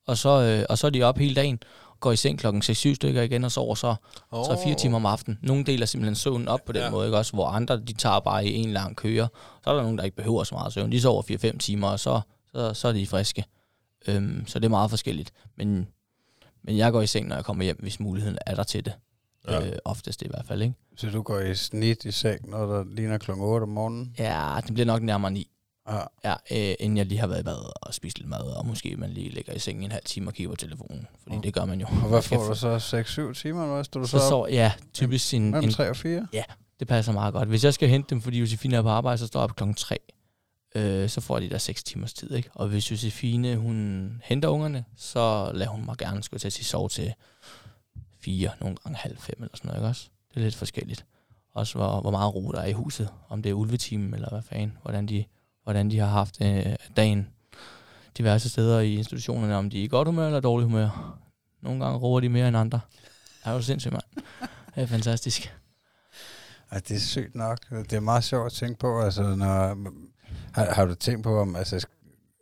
Og 0.10 0.18
så, 0.18 0.30
øh, 0.42 0.66
og 0.70 0.78
så 0.78 0.88
er 0.88 0.92
de 0.92 1.04
op 1.04 1.18
hele 1.18 1.36
dagen, 1.36 1.60
går 2.00 2.12
i 2.12 2.16
seng 2.16 2.40
klokken 2.40 2.62
6-7 2.62 2.94
stykker 2.96 3.22
igen, 3.22 3.44
og 3.44 3.52
sover 3.52 3.76
så 3.76 3.96
Oh. 4.32 4.46
3-4 4.46 4.76
timer 4.76 4.96
om 4.96 5.06
aftenen. 5.06 5.40
Nogle 5.42 5.64
deler 5.64 5.86
simpelthen 5.86 6.16
søvn 6.16 6.48
op 6.48 6.60
på 6.66 6.72
den 6.72 6.82
Ja. 6.82 6.90
måde, 6.90 7.08
ikke 7.08 7.18
også? 7.18 7.34
Hvor 7.34 7.48
andre, 7.48 7.80
de 7.80 7.94
tager 7.94 8.20
bare 8.20 8.46
i 8.46 8.54
en 8.56 8.70
lang 8.72 8.96
køre. 8.96 9.28
Så 9.64 9.70
er 9.70 9.74
der 9.76 9.82
nogen, 9.82 9.98
der 9.98 10.04
ikke 10.04 10.18
behøver 10.18 10.44
så 10.44 10.56
meget 10.56 10.74
søvn. 10.74 10.92
De 10.92 11.02
sover 11.02 11.22
4-5 11.22 11.58
timer, 11.58 11.88
og 11.88 12.00
så, 12.00 12.22
så, 12.56 12.74
så 12.74 12.88
er 12.88 12.92
de 12.92 13.08
friske. 13.08 13.46
Øhm, 14.08 14.44
så 14.48 14.60
det 14.60 14.66
er 14.66 14.70
meget 14.70 14.90
forskelligt. 14.90 15.32
Men, 15.58 15.88
men 16.64 16.78
jeg 16.78 16.92
går 16.92 17.02
i 17.02 17.08
seng, 17.08 17.28
når 17.28 17.36
jeg 17.36 17.46
kommer 17.46 17.64
hjem, 17.64 17.78
hvis 17.82 18.00
muligheden 18.00 18.38
er 18.46 18.56
der 18.56 18.64
til 18.64 18.86
det. 18.86 18.94
Ja. 19.48 19.68
Øh, 19.68 19.74
oftest 19.86 20.22
i 20.22 20.28
hvert 20.30 20.46
fald, 20.48 20.62
ikke? 20.62 20.74
Så 20.98 21.10
du 21.10 21.22
går 21.22 21.40
i 21.40 21.56
snit 21.56 22.06
i 22.06 22.12
seng, 22.12 22.50
når 22.50 22.66
der 22.66 22.84
ligner 22.96 23.18
klokken 23.18 23.46
8 23.46 23.64
om 23.64 23.70
morgenen? 23.70 24.16
Ja, 24.20 24.58
det 24.66 24.74
bliver 24.74 24.86
nok 24.88 25.02
nærmere 25.02 25.32
9. 25.32 25.48
Ja. 25.92 26.02
Ja, 26.52 26.70
øh, 26.72 26.76
inden 26.80 26.98
jeg 26.98 27.06
lige 27.06 27.20
har 27.20 27.28
været 27.28 27.40
i 27.40 27.44
bad 27.44 27.72
og 27.88 27.94
spist 27.94 28.18
lidt 28.20 28.30
mad, 28.30 28.42
og 28.58 28.66
måske 28.66 28.96
man 28.98 29.10
lige 29.10 29.30
ligger 29.30 29.54
i 29.54 29.60
sengen 29.60 29.84
en 29.84 29.92
halv 29.92 30.04
time 30.06 30.30
og 30.30 30.34
kigger 30.34 30.50
på 30.50 30.56
telefonen. 30.56 31.08
Fordi 31.24 31.36
Mm. 31.36 31.42
det 31.42 31.54
gør 31.54 31.66
man 31.66 31.80
jo. 31.82 31.86
Og 31.88 32.10
hvad 32.10 32.22
får 32.22 32.36
få- 32.36 32.48
du 32.48 32.56
så? 32.56 32.80
6-7 32.80 33.34
timer, 33.34 33.62
eller 33.64 33.74
hvad? 33.76 33.84
Står 33.84 34.00
du 34.00 34.08
så, 34.08 34.20
Så, 34.20 34.28
så 34.30 34.48
ja, 34.50 34.72
typisk 34.94 35.34
en, 35.34 35.52
mellem 35.52 35.64
en 35.70 35.74
3 35.74 35.90
og 35.90 35.96
4? 35.98 36.28
Det 36.80 36.88
passer 36.88 37.12
meget 37.12 37.34
godt. 37.34 37.48
Hvis 37.50 37.64
jeg 37.64 37.74
skal 37.74 37.90
hente 37.90 38.10
dem, 38.10 38.22
fordi 38.22 38.40
Josefine 38.40 38.76
er 38.76 38.82
på 38.82 38.90
arbejde, 38.90 39.18
så 39.18 39.28
står 39.28 39.40
jeg 39.40 39.44
op 39.44 39.56
klokken 39.56 39.76
3. 39.76 39.98
Øh, 40.76 41.10
så 41.10 41.22
får 41.22 41.40
de 41.40 41.50
der 41.50 41.58
6 41.58 41.84
timers 41.84 42.14
tid, 42.14 42.32
ikke? 42.32 42.50
Og 42.54 42.68
hvis 42.68 42.92
Josefine, 42.92 43.56
hun 43.56 44.12
henter 44.26 44.48
ungerne, 44.50 44.86
så 44.98 45.52
lader 45.54 45.72
hun 45.72 45.86
mig 45.86 45.98
gerne, 45.98 46.24
skulle 46.24 46.40
til 46.40 46.48
at 46.48 46.54
sige, 46.54 46.66
sove 46.66 46.90
til 46.90 47.14
4, 48.20 48.50
nogle 48.62 48.76
gange 48.84 48.98
halv 48.98 49.18
5 49.18 49.36
eller 49.44 49.58
sådan 49.58 49.68
noget, 49.68 49.80
ikke 49.80 49.88
også? 49.88 50.10
Det 50.34 50.40
er 50.40 50.44
lidt 50.44 50.56
forskelligt. 50.56 51.06
Også 51.54 51.78
hvor, 51.78 52.02
hvor 52.02 52.12
meget 52.12 52.36
ro 52.36 52.52
der 52.52 52.60
er 52.62 52.66
i 52.66 52.72
huset. 52.72 53.10
Om 53.30 53.42
det 53.42 53.50
er 53.50 53.54
ulvetimen, 53.54 54.14
eller 54.14 54.30
hvad 54.30 54.42
fanden. 54.42 54.78
Hvordan 54.82 55.06
de, 55.08 55.26
hvordan 55.70 55.92
de 55.92 56.00
har 56.00 56.08
haft 56.08 56.42
øh, 56.42 56.66
dagen 56.98 57.28
diverse 58.18 58.50
steder 58.50 58.80
i 58.80 58.96
institutionerne. 58.96 59.56
Om 59.56 59.70
de 59.70 59.80
er 59.80 59.84
i 59.84 59.88
godt 59.88 60.08
humør 60.08 60.26
eller 60.26 60.40
dårlig 60.40 60.66
humør. 60.66 61.18
Nogle 61.62 61.86
gange 61.86 62.00
roer 62.00 62.20
de 62.20 62.30
mere 62.30 62.48
end 62.48 62.58
andre. 62.58 62.80
Det 63.44 63.46
er 63.46 63.52
jo 63.52 63.62
sindssygt, 63.62 63.92
mand. 63.94 64.04
Det 64.76 64.84
er 64.84 64.88
fantastisk. 64.88 65.54
Ej, 66.72 66.80
det 66.88 66.96
er 66.96 67.00
sygt 67.00 67.36
nok. 67.36 67.58
Det 67.70 67.94
er 67.94 68.00
meget 68.00 68.24
sjovt 68.24 68.46
at 68.46 68.52
tænke 68.52 68.80
på. 68.80 69.02
Altså, 69.02 69.22
når, 69.36 69.78
har, 70.54 70.74
har 70.74 70.86
du 70.86 70.96
tænkt 70.96 71.24
på, 71.24 71.40
om 71.42 71.56
altså, 71.56 71.88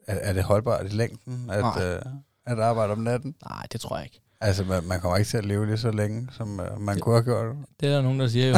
er, 0.08 0.16
er 0.16 0.34
det 0.34 0.44
holdbart 0.44 0.86
i 0.86 0.90
længden, 0.96 1.50
at, 1.50 1.62
Nej. 1.62 1.84
øh, 1.86 2.02
at 2.46 2.60
arbejde 2.60 2.92
om 2.92 3.00
natten? 3.00 3.36
Nej, 3.50 3.66
det 3.72 3.82
tror 3.82 3.96
jeg 3.98 4.06
ikke. 4.06 4.22
Altså, 4.42 4.64
man, 4.64 4.84
man 4.84 5.00
kommer 5.02 5.18
ikke 5.18 5.30
til 5.30 5.38
at 5.38 5.46
leve 5.46 5.66
lige 5.66 5.78
så 5.78 5.92
længe, 5.92 6.28
som 6.32 6.60
uh, 6.60 6.82
man 6.82 6.96
Det- 6.96 7.04
kunne 7.04 7.16
have 7.16 7.24
gjort. 7.24 7.56
Det 7.80 7.90
er 7.90 7.94
der 7.96 8.02
nogen, 8.02 8.20
der 8.20 8.28
siger 8.28 8.48
jo. 8.48 8.56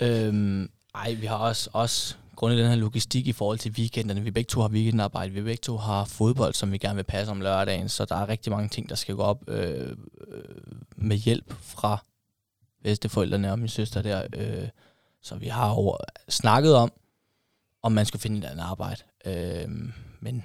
øhm, 0.06 0.68
ej, 0.94 1.14
vi 1.14 1.26
har 1.26 1.36
også, 1.36 1.70
også 1.72 2.16
grundet 2.36 2.58
den 2.58 2.68
her 2.68 2.76
logistik 2.76 3.26
i 3.26 3.32
forhold 3.32 3.58
til 3.58 3.72
weekenderne. 3.72 4.20
Vi 4.20 4.30
begge 4.30 4.48
to 4.48 4.60
har 4.60 4.68
weekendarbejde. 4.68 5.32
Vi 5.32 5.42
begge 5.42 5.60
to 5.60 5.76
har 5.76 6.04
fodbold, 6.04 6.54
som 6.54 6.72
vi 6.72 6.78
gerne 6.78 6.96
vil 6.96 7.04
passe 7.04 7.30
om 7.30 7.40
lørdagen. 7.40 7.88
Så 7.88 8.04
der 8.04 8.16
er 8.16 8.28
rigtig 8.28 8.52
mange 8.52 8.68
ting, 8.68 8.88
der 8.88 8.94
skal 8.94 9.14
gå 9.14 9.22
op 9.22 9.48
øh, 9.48 9.96
øh 10.28 10.44
med 10.96 11.16
hjælp 11.16 11.54
fra 11.60 12.04
bedsteforældrene 12.82 13.52
og 13.52 13.58
min 13.58 13.68
søster 13.68 14.02
der. 14.02 14.26
Øh, 14.36 14.68
så 15.22 15.34
vi 15.34 15.46
har 15.46 15.70
over, 15.70 15.96
snakket 16.28 16.74
om, 16.74 16.92
om 17.82 17.92
man 17.92 18.06
skulle 18.06 18.22
finde 18.22 18.38
et 18.38 18.44
andet 18.44 18.64
arbejde. 18.64 19.02
Øh, 19.24 19.68
men 20.20 20.44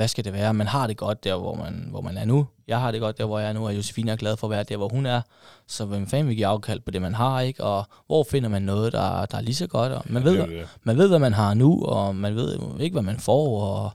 hvad 0.00 0.08
skal 0.08 0.24
det 0.24 0.32
være? 0.32 0.54
Man 0.54 0.66
har 0.66 0.86
det 0.86 0.96
godt 0.96 1.24
der, 1.24 1.36
hvor 1.36 1.54
man, 1.54 1.86
hvor 1.90 2.00
man 2.00 2.16
er 2.16 2.24
nu. 2.24 2.46
Jeg 2.68 2.80
har 2.80 2.90
det 2.90 3.00
godt 3.00 3.18
der, 3.18 3.24
hvor 3.24 3.38
jeg 3.38 3.48
er 3.48 3.52
nu, 3.52 3.66
og 3.66 3.76
Josefine 3.76 4.12
er 4.12 4.16
glad 4.16 4.36
for 4.36 4.46
at 4.46 4.50
være 4.50 4.62
der, 4.62 4.76
hvor 4.76 4.88
hun 4.88 5.06
er. 5.06 5.20
Så 5.66 5.84
hvem 5.84 6.06
fanden 6.06 6.28
vil 6.28 6.36
give 6.36 6.46
afkald 6.46 6.80
på 6.80 6.90
det, 6.90 7.02
man 7.02 7.14
har, 7.14 7.40
ikke? 7.40 7.64
Og 7.64 7.84
hvor 8.06 8.24
finder 8.30 8.48
man 8.48 8.62
noget, 8.62 8.92
der, 8.92 9.26
der 9.26 9.36
er 9.38 9.40
lige 9.40 9.54
så 9.54 9.66
godt? 9.66 9.92
Og 9.92 10.02
man, 10.06 10.22
Det 10.22 10.28
er 10.28 10.32
ved, 10.32 10.44
jo 10.54 10.58
det. 10.60 10.68
man 10.84 10.98
ved, 10.98 11.08
hvad 11.08 11.18
man 11.18 11.32
har 11.32 11.54
nu, 11.54 11.84
og 11.84 12.16
man 12.16 12.36
ved 12.36 12.58
ikke, 12.80 12.94
hvad 12.94 13.02
man 13.02 13.18
får. 13.20 13.62
Og 13.62 13.90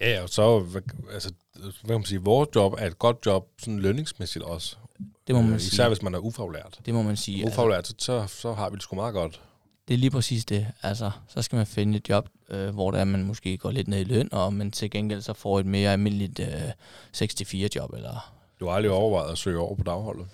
Ja, 0.00 0.10
ja, 0.10 0.22
og 0.22 0.28
så, 0.28 0.64
altså, 1.14 1.30
hvad 1.62 1.70
kan 1.86 1.94
man 2.00 2.04
sige, 2.04 2.20
vores 2.22 2.48
job 2.54 2.74
er 2.78 2.86
et 2.86 2.98
godt 2.98 3.16
job, 3.26 3.46
sådan 3.58 3.78
lønningsmæssigt 3.78 4.44
også. 4.44 4.76
det 5.26 5.34
må 5.34 5.40
man 5.42 5.50
Øh, 5.50 5.56
Især 5.56 5.70
sige. 5.70 5.88
hvis 5.88 6.02
man 6.02 6.14
er 6.14 6.18
ufaglært. 6.18 6.78
Det 6.86 6.94
må 6.94 7.02
man 7.02 7.16
sige. 7.16 7.44
Altså, 7.44 7.60
Ufaglært, 7.60 7.86
så, 7.86 7.94
så, 7.98 8.26
så 8.26 8.52
har 8.52 8.70
vi 8.70 8.74
det 8.74 8.82
sgu 8.82 8.96
meget 8.96 9.14
godt 9.14 9.40
det 9.90 9.94
er 9.94 9.98
lige 9.98 10.10
præcis 10.10 10.44
det. 10.44 10.66
Altså, 10.82 11.10
så 11.28 11.42
skal 11.42 11.56
man 11.56 11.66
finde 11.66 11.98
et 11.98 12.08
job, 12.08 12.28
øh, 12.48 12.68
hvor 12.68 12.90
der 12.90 13.04
man 13.04 13.24
måske 13.24 13.56
går 13.58 13.70
lidt 13.70 13.88
ned 13.88 14.00
i 14.00 14.04
løn, 14.04 14.28
og 14.32 14.52
man 14.52 14.70
til 14.70 14.90
gengæld 14.90 15.22
så 15.22 15.32
får 15.32 15.60
et 15.60 15.66
mere 15.66 15.92
almindeligt 15.92 16.40
øh, 16.40 16.70
6-4 17.16 17.68
job, 17.76 17.92
eller 17.94 18.32
Du 18.60 18.66
har 18.66 18.72
aldrig 18.72 18.92
overvejet 18.92 19.32
at 19.32 19.38
søge 19.38 19.58
over 19.58 19.74
på 19.74 19.82
dagholdet. 19.82 20.26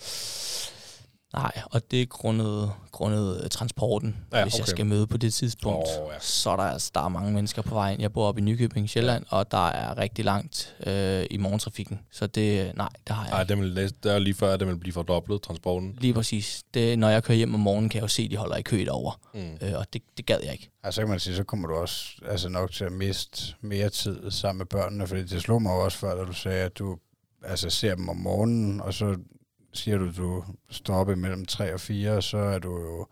Nej, 1.37 1.53
og 1.71 1.91
det 1.91 2.03
er 2.03 2.07
grundet, 2.07 2.73
grundet 2.93 3.41
øh, 3.45 3.51
transporten. 3.51 4.17
Ja, 4.33 4.39
Ja, 4.39 4.45
Hvis 4.45 4.55
jeg 4.55 4.63
okay. 4.63 4.71
skal 4.71 4.87
møde 4.87 5.07
på 5.07 5.17
det 5.17 5.35
tidspunkt, 5.35 5.89
Åh, 6.01 6.09
ja. 6.13 6.19
så 6.21 6.51
er 6.51 6.57
der, 6.57 6.63
altså, 6.63 6.91
der 6.95 7.01
er 7.01 7.09
mange 7.09 7.33
mennesker 7.33 7.63
på 7.63 7.75
vejen. 7.75 8.01
Jeg 8.01 8.13
bor 8.13 8.29
oppe 8.29 8.41
i 8.41 8.45
Nykøbing, 8.45 8.91
Sjælland, 8.91 9.25
og 9.29 9.51
der 9.51 9.69
er 9.69 9.99
rigtig 9.99 10.25
langt 10.25 10.77
øh, 10.87 11.27
i 11.31 11.37
morgentrafikken. 11.37 12.01
Så 12.11 12.27
det, 12.27 12.77
nej, 12.77 12.89
det 13.07 13.17
har 13.17 13.25
jeg 13.25 13.33
Ej, 13.33 13.41
ikke. 13.41 13.55
det, 13.55 13.63
vil, 13.63 13.77
det 14.03 14.13
er 14.13 14.19
lige 14.19 14.35
før, 14.35 14.53
at 14.53 14.61
det 14.61 14.69
vil 14.69 14.77
blive 14.79 14.93
fordoblet, 14.93 15.43
transporten. 15.43 15.99
Lige 16.01 16.15
præcis. 16.15 16.63
Det, 16.75 16.99
når 16.99 17.09
jeg 17.09 17.25
kører 17.25 17.37
hjem 17.37 17.55
om 17.55 17.61
morgenen, 17.61 17.89
kan 17.91 17.97
jeg 17.99 18.03
jo 18.03 18.09
se, 18.09 18.23
at 18.23 18.31
de 18.31 18.37
holder 18.37 18.57
i 18.57 18.63
kø 18.63 18.85
derovre. 18.85 19.17
Mm. 19.35 19.59
Øh, 19.69 19.73
og 19.79 19.87
det, 19.93 20.03
det 20.17 20.27
gad 20.27 20.39
jeg 20.45 20.53
ikke. 20.53 20.71
Altså, 20.83 20.97
så 20.97 21.03
kan 21.03 21.09
man 21.11 21.21
sige, 21.21 21.37
så 21.37 21.45
kommer 21.45 21.69
du 21.69 21.75
også 21.75 22.05
altså, 22.29 22.49
nok 22.49 22.73
til 22.73 22.85
at 22.85 22.93
miste 22.93 23.55
mere 23.61 23.89
tid 23.89 24.31
sammen 24.31 24.59
med 24.59 24.67
børnene, 24.67 25.07
fordi 25.07 25.25
det 25.25 25.43
slog 25.43 25.63
mig 25.63 25.73
også 25.73 25.99
før, 25.99 26.15
da 26.15 26.25
du 26.25 26.33
sagde, 26.33 26.63
at 26.63 26.79
du 26.79 26.97
altså, 27.45 27.71
ser 27.71 27.95
dem 27.95 28.09
om 28.09 28.17
morgenen, 28.17 28.81
og 28.81 28.95
så 28.95 29.17
siger 29.77 29.99
du, 29.99 30.11
du 30.17 30.45
står 30.71 30.95
op 30.95 31.11
imellem 31.11 31.45
3 31.47 31.75
og 31.75 31.81
4, 31.81 32.13
og 32.13 32.23
så 32.23 32.39
er 32.39 32.59
du 32.59 32.81
jo 32.81 33.07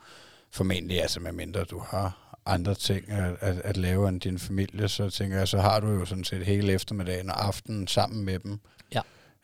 formentlig, 0.50 1.02
altså 1.02 1.20
med 1.20 1.32
mindre 1.32 1.64
du 1.64 1.78
har 1.78 2.38
andre 2.46 2.74
ting 2.74 3.10
at, 3.10 3.36
at, 3.40 3.58
at 3.64 3.76
lave 3.76 4.08
end 4.08 4.20
din 4.20 4.38
familie, 4.38 4.88
så 4.88 5.10
tænker 5.10 5.38
jeg, 5.38 5.48
så 5.48 5.58
har 5.58 5.80
du 5.80 5.88
jo 5.88 6.04
sådan 6.04 6.24
set 6.24 6.46
hele 6.46 6.72
eftermiddagen 6.72 7.30
og 7.30 7.46
aftenen 7.46 7.86
sammen 7.86 8.24
med 8.24 8.38
dem. 8.38 8.60
Ja. 8.94 9.00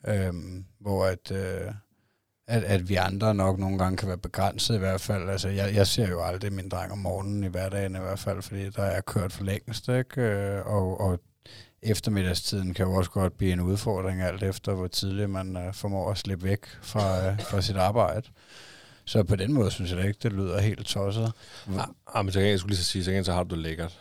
Øhm, 0.08 0.64
hvor 0.78 1.04
at, 1.06 1.30
øh, 1.30 1.72
at, 2.46 2.64
at 2.64 2.88
vi 2.88 2.94
andre 2.94 3.34
nok 3.34 3.58
nogle 3.58 3.78
gange 3.78 3.96
kan 3.96 4.08
være 4.08 4.18
begrænset 4.18 4.74
i 4.74 4.78
hvert 4.78 5.00
fald. 5.00 5.30
Altså, 5.30 5.48
jeg, 5.48 5.74
jeg 5.74 5.86
ser 5.86 6.08
jo 6.08 6.22
aldrig 6.22 6.52
min 6.52 6.68
dreng 6.68 6.92
om 6.92 6.98
morgenen 6.98 7.44
i 7.44 7.48
hverdagen 7.48 7.96
i 7.96 7.98
hvert 7.98 8.18
fald, 8.18 8.42
fordi 8.42 8.70
der 8.70 8.82
er 8.82 9.00
kørt 9.00 9.32
for 9.32 9.44
længst, 9.44 9.88
ikke? 9.88 10.20
Øh, 10.20 10.66
Og, 10.66 11.00
og 11.00 11.20
eftermiddagstiden 11.82 12.74
kan 12.74 12.86
jo 12.86 12.94
også 12.94 13.10
godt 13.10 13.38
blive 13.38 13.52
en 13.52 13.60
udfordring, 13.60 14.22
alt 14.22 14.42
efter 14.42 14.74
hvor 14.74 14.86
tidligt 14.86 15.30
man 15.30 15.56
uh, 15.56 15.74
formår 15.74 16.10
at 16.10 16.18
slippe 16.18 16.44
væk 16.44 16.58
fra, 16.82 17.28
uh, 17.28 17.40
fra 17.50 17.60
sit 17.62 17.76
arbejde. 17.76 18.22
Så 19.04 19.22
på 19.22 19.36
den 19.36 19.52
måde 19.52 19.70
synes 19.70 19.90
jeg 19.90 19.98
da 19.98 20.02
ikke, 20.06 20.18
det 20.22 20.32
lyder 20.32 20.60
helt 20.60 20.86
tosset. 20.86 21.32
Ah, 21.78 21.86
ah, 22.14 22.24
men 22.24 22.32
så 22.32 22.40
kan 22.40 22.48
jeg 22.48 22.58
skulle 22.58 22.70
lige 22.70 22.84
så 22.84 22.90
sige, 22.90 23.04
så, 23.04 23.12
kan, 23.12 23.24
så 23.24 23.32
har 23.32 23.42
du 23.42 23.54
det 23.54 23.62
lækkert. 23.62 23.98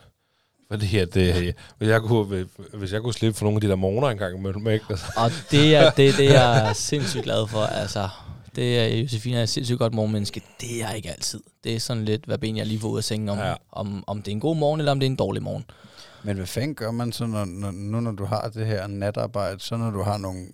Fordi 0.71 0.97
at, 0.97 1.13
det, 1.13 1.55
hvis, 1.77 1.89
jeg 1.89 2.01
kunne, 2.01 2.47
hvis 2.73 2.93
jeg 2.93 3.01
kunne 3.01 3.13
slippe 3.13 3.37
for 3.37 3.45
nogle 3.45 3.57
af 3.57 3.61
de 3.61 3.67
der 3.67 3.75
morgener 3.75 4.07
engang 4.07 4.37
imellem, 4.37 4.67
ikke? 4.67 4.85
Altså. 4.89 5.05
Og 5.17 5.31
det 5.51 5.75
er 5.75 5.89
det, 5.89 6.17
det 6.17 6.35
er 6.35 6.53
jeg 6.65 6.75
sindssygt 6.75 7.23
glad 7.23 7.47
for. 7.47 7.61
Altså, 7.61 8.09
det 8.55 8.79
er 8.79 8.97
Josefine 8.97 9.37
er 9.37 9.43
et 9.43 9.49
sindssygt 9.49 9.79
godt 9.79 9.93
morgenmenneske. 9.93 10.41
Det 10.61 10.71
er 10.83 10.87
jeg 10.87 10.95
ikke 10.95 11.09
altid. 11.09 11.39
Det 11.63 11.75
er 11.75 11.79
sådan 11.79 12.05
lidt, 12.05 12.25
hvad 12.25 12.37
ben 12.37 12.57
jeg 12.57 12.65
lige 12.65 12.79
får 12.79 12.87
ud 12.87 12.97
af 12.97 13.03
sengen, 13.03 13.29
om, 13.29 13.37
Ja. 13.37 13.47
ja. 13.47 13.55
om, 13.71 14.03
om 14.07 14.21
det 14.21 14.27
er 14.27 14.35
en 14.35 14.39
god 14.39 14.55
morgen, 14.55 14.79
eller 14.81 14.91
om 14.91 14.99
det 14.99 15.07
er 15.07 15.09
en 15.11 15.15
dårlig 15.15 15.43
morgen. 15.43 15.65
Men 16.23 16.35
hvad 16.37 16.45
fanden 16.45 16.75
gør 16.75 16.91
man 16.91 17.11
så, 17.11 17.25
når, 17.25 17.45
når, 17.45 17.71
nu 17.71 17.99
når 17.99 18.11
du 18.11 18.25
har 18.25 18.49
det 18.49 18.65
her 18.65 18.87
natarbejde, 18.87 19.59
så 19.59 19.77
når 19.77 19.91
du 19.91 20.01
har 20.01 20.17
nogle 20.17 20.47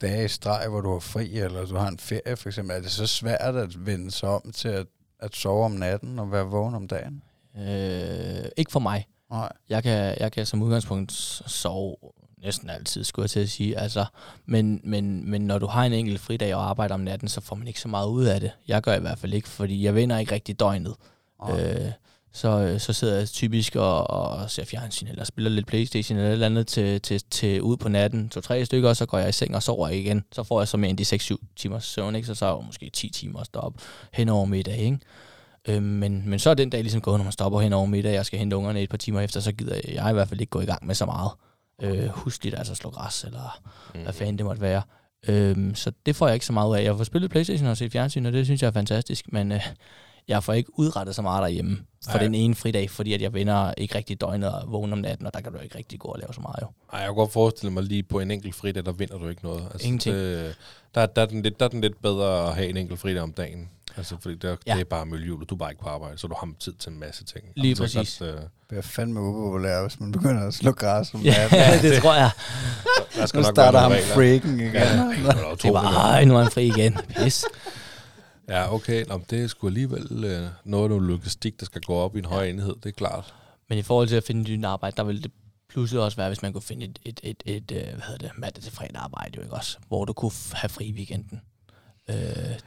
dage 0.00 0.24
i 0.24 0.28
streg, 0.28 0.68
hvor 0.68 0.80
du 0.80 0.92
har 0.92 1.00
fri, 1.00 1.38
eller 1.38 1.66
du 1.66 1.76
har 1.76 1.88
en 1.88 1.98
ferie 1.98 2.36
for 2.36 2.48
eksempel, 2.48 2.76
er 2.76 2.80
det 2.80 2.90
så 2.90 3.06
svært 3.06 3.56
at 3.56 3.86
vende 3.86 4.10
sig 4.10 4.28
om 4.28 4.52
til 4.52 4.68
at, 4.68 4.86
at 5.20 5.36
sove 5.36 5.64
om 5.64 5.72
natten 5.72 6.18
og 6.18 6.32
være 6.32 6.44
vågen 6.44 6.74
om 6.74 6.88
dagen? 6.88 7.22
Øh, 7.58 8.44
ikke 8.56 8.72
for 8.72 8.80
mig. 8.80 9.06
Nej. 9.30 9.52
Jeg 9.68 9.82
kan, 9.82 10.16
jeg 10.20 10.32
kan 10.32 10.46
som 10.46 10.62
udgangspunkt 10.62 11.12
sove 11.46 11.96
næsten 12.42 12.70
altid, 12.70 13.04
skulle 13.04 13.24
jeg 13.24 13.30
til 13.30 13.40
at 13.40 13.48
sige. 13.48 13.78
Altså, 13.78 14.04
men, 14.46 14.80
men, 14.84 15.30
men 15.30 15.42
når 15.42 15.58
du 15.58 15.66
har 15.66 15.84
en 15.84 15.92
enkelt 15.92 16.20
fridag 16.20 16.54
og 16.54 16.70
arbejder 16.70 16.94
om 16.94 17.00
natten, 17.00 17.28
så 17.28 17.40
får 17.40 17.56
man 17.56 17.68
ikke 17.68 17.80
så 17.80 17.88
meget 17.88 18.08
ud 18.08 18.24
af 18.24 18.40
det. 18.40 18.50
Jeg 18.68 18.82
gør 18.82 18.94
i 18.94 19.00
hvert 19.00 19.18
fald 19.18 19.34
ikke, 19.34 19.48
fordi 19.48 19.84
jeg 19.84 19.94
vender 19.94 20.18
ikke 20.18 20.34
rigtig 20.34 20.60
døgnet. 20.60 20.94
Nej. 21.48 21.60
Øh, 21.60 21.92
så, 22.32 22.76
så 22.78 22.92
sidder 22.92 23.18
jeg 23.18 23.28
typisk 23.28 23.76
og, 23.76 24.10
og 24.10 24.50
ser 24.50 24.64
fjernsyn, 24.64 25.06
eller 25.06 25.24
spiller 25.24 25.50
lidt 25.50 25.66
Playstation 25.66 26.18
eller 26.18 26.28
et 26.28 26.32
eller 26.32 26.46
andet 26.46 26.66
til, 26.66 27.00
til, 27.00 27.22
til 27.30 27.62
ud 27.62 27.76
på 27.76 27.88
natten, 27.88 28.28
to-tre 28.28 28.64
stykker, 28.64 28.88
og 28.88 28.96
så 28.96 29.06
går 29.06 29.18
jeg 29.18 29.28
i 29.28 29.32
seng 29.32 29.54
og 29.54 29.62
sover 29.62 29.88
igen. 29.88 30.24
Så 30.32 30.42
får 30.42 30.60
jeg 30.60 30.68
så 30.68 30.76
mere 30.76 30.90
end 30.90 30.98
de 30.98 31.16
6-7 31.16 31.36
timers 31.56 31.84
søvn, 31.84 32.14
ikke? 32.14 32.26
så 32.26 32.34
så 32.34 32.46
er 32.46 32.56
jeg 32.56 32.66
måske 32.66 32.90
10 32.90 33.10
timer 33.10 33.40
at 33.40 33.46
stoppe 33.46 33.80
hen 34.12 34.28
over 34.28 34.44
middag. 34.44 34.78
Ikke? 34.78 34.98
Øh, 35.68 35.82
men, 35.82 36.22
men 36.26 36.38
så 36.38 36.50
er 36.50 36.54
den 36.54 36.70
dag 36.70 36.80
ligesom 36.82 37.00
gået, 37.00 37.18
når 37.18 37.24
man 37.24 37.32
stopper 37.32 37.60
hen 37.60 37.72
over 37.72 37.86
middag, 37.86 38.12
jeg 38.12 38.26
skal 38.26 38.38
hente 38.38 38.56
ungerne 38.56 38.82
et 38.82 38.90
par 38.90 38.96
timer 38.96 39.20
efter, 39.20 39.40
så 39.40 39.52
gider 39.52 39.80
jeg 39.88 40.10
i 40.10 40.12
hvert 40.12 40.28
fald 40.28 40.40
ikke 40.40 40.50
gå 40.50 40.60
i 40.60 40.66
gang 40.66 40.86
med 40.86 40.94
så 40.94 41.06
meget. 41.06 41.30
Øh, 41.82 42.08
husk 42.08 42.44
lidt 42.44 42.54
altså 42.58 42.74
slå 42.74 42.90
græs, 42.90 43.24
eller 43.24 43.60
mm. 43.94 44.02
hvad 44.02 44.12
fanden 44.12 44.38
det 44.38 44.46
måtte 44.46 44.62
være. 44.62 44.82
Øhm, 45.28 45.74
så 45.74 45.92
det 46.06 46.16
får 46.16 46.26
jeg 46.26 46.34
ikke 46.34 46.46
så 46.46 46.52
meget 46.52 46.70
ud 46.70 46.76
af. 46.76 46.84
Jeg 46.84 46.96
får 46.96 47.04
spillet 47.04 47.30
Playstation 47.30 47.68
og 47.68 47.76
set 47.76 47.92
fjernsyn, 47.92 48.26
og 48.26 48.32
det 48.32 48.44
synes 48.44 48.62
jeg 48.62 48.68
er 48.68 48.72
fantastisk, 48.72 49.32
men 49.32 49.52
øh, 49.52 49.66
jeg 50.28 50.44
får 50.44 50.52
ikke 50.52 50.78
udrettet 50.78 51.14
så 51.14 51.22
meget 51.22 51.42
derhjemme 51.42 51.78
for 52.10 52.18
Ej. 52.18 52.24
den 52.24 52.34
ene 52.34 52.54
fridag, 52.54 52.90
fordi 52.90 53.12
at 53.12 53.22
jeg 53.22 53.34
vender 53.34 53.74
ikke 53.78 53.94
rigtig 53.94 54.20
døgnet 54.20 54.52
og 54.52 54.72
vågner 54.72 54.92
om 54.92 54.98
natten, 54.98 55.26
og 55.26 55.34
der 55.34 55.40
kan 55.40 55.52
du 55.52 55.58
ikke 55.58 55.78
rigtig 55.78 55.98
gå 55.98 56.08
og 56.08 56.18
lave 56.18 56.34
så 56.34 56.40
meget 56.40 56.56
jo. 56.62 56.66
Ej, 56.92 56.98
jeg 56.98 57.06
kan 57.08 57.14
godt 57.14 57.32
forestille 57.32 57.72
mig 57.72 57.82
lige 57.82 58.02
på 58.02 58.20
en 58.20 58.30
enkelt 58.30 58.54
fridag, 58.54 58.84
der 58.84 58.92
vinder 58.92 59.18
du 59.18 59.28
ikke 59.28 59.44
noget. 59.44 59.62
Altså, 59.72 59.86
Ingenting. 59.86 60.16
Det, 60.16 60.54
der, 60.94 61.06
der, 61.06 61.22
er 61.22 61.26
den 61.26 61.42
lidt, 61.42 61.60
der 61.60 61.66
er 61.66 61.70
den 61.70 61.80
lidt 61.80 62.02
bedre 62.02 62.48
at 62.48 62.54
have 62.54 62.68
en 62.68 62.76
enkelt 62.76 63.00
fridag 63.00 63.22
om 63.22 63.32
dagen. 63.32 63.68
Altså, 63.96 64.16
fordi 64.20 64.34
der, 64.34 64.48
ja. 64.48 64.54
Ja. 64.66 64.74
det 64.74 64.80
er 64.80 64.84
bare 64.84 65.06
miljøet, 65.06 65.50
du 65.50 65.54
er 65.54 65.58
bare 65.58 65.70
ikke 65.70 65.82
på 65.82 65.88
arbejde, 65.88 66.18
så 66.18 66.26
du 66.26 66.34
har 66.40 66.48
tid 66.60 66.72
til 66.72 66.92
en 66.92 67.00
masse 67.00 67.24
ting. 67.24 67.44
Lige 67.56 67.70
Altså, 67.82 67.98
præcis. 67.98 68.20
Øh, 68.20 68.28
Det 68.70 68.78
er 68.78 68.82
fandme 68.82 69.20
upopulær, 69.20 69.82
hvis 69.82 70.00
man 70.00 70.12
begynder 70.12 70.46
at 70.46 70.54
slå 70.54 70.72
græs 70.72 71.14
om 71.14 71.20
Ja, 71.20 71.48
natten. 71.52 71.90
det 71.90 72.02
tror 72.02 72.14
jeg. 72.14 72.30
der 73.16 73.26
skal 73.26 73.38
Nu 73.38 73.44
starter 73.44 73.78
ham 73.78 73.92
freaking 74.14 74.60
igen. 74.60 74.72
Ja, 74.74 74.96
Det 75.62 75.72
var, 75.72 76.24
nu 76.24 76.36
er 76.36 76.42
han 76.42 76.50
fri 76.52 76.66
igen. 76.66 76.98
Pis. 77.16 77.44
Ja, 78.50 78.74
okay. 78.74 79.04
Nå, 79.08 79.20
det 79.30 79.42
er 79.42 79.46
sgu 79.46 79.66
alligevel 79.66 80.24
øh, 80.24 80.46
noget 80.64 80.84
af 80.84 80.90
noget 80.90 81.02
logistik, 81.02 81.60
der 81.60 81.66
skal 81.66 81.80
gå 81.80 81.94
op 81.94 82.16
i 82.16 82.18
en 82.18 82.24
høj 82.24 82.46
enhed, 82.46 82.74
det 82.82 82.86
er 82.86 82.92
klart. 82.92 83.34
Men 83.68 83.78
i 83.78 83.82
forhold 83.82 84.08
til 84.08 84.16
at 84.16 84.24
finde 84.24 84.50
nyt 84.50 84.64
arbejde, 84.64 84.96
der 84.96 85.04
ville 85.04 85.22
det 85.22 85.32
pludselig 85.68 86.02
også 86.02 86.16
være, 86.16 86.28
hvis 86.28 86.42
man 86.42 86.52
kunne 86.52 86.62
finde 86.62 86.86
et, 86.86 86.98
et, 87.04 87.20
et, 87.22 87.42
et, 87.46 87.56
et 87.56 87.84
hvad 87.86 88.02
hedder 88.06 88.28
det, 88.28 88.30
mandag 88.38 88.62
til 88.62 88.72
fredag 88.72 88.96
arbejde, 88.96 89.32
jo 89.36 89.42
ikke 89.42 89.54
også? 89.54 89.78
Hvor 89.88 90.04
du 90.04 90.12
kunne 90.12 90.32
have 90.52 90.68
fri 90.68 90.84
i 90.84 90.92
weekenden. 90.92 91.40
Øh, 92.08 92.16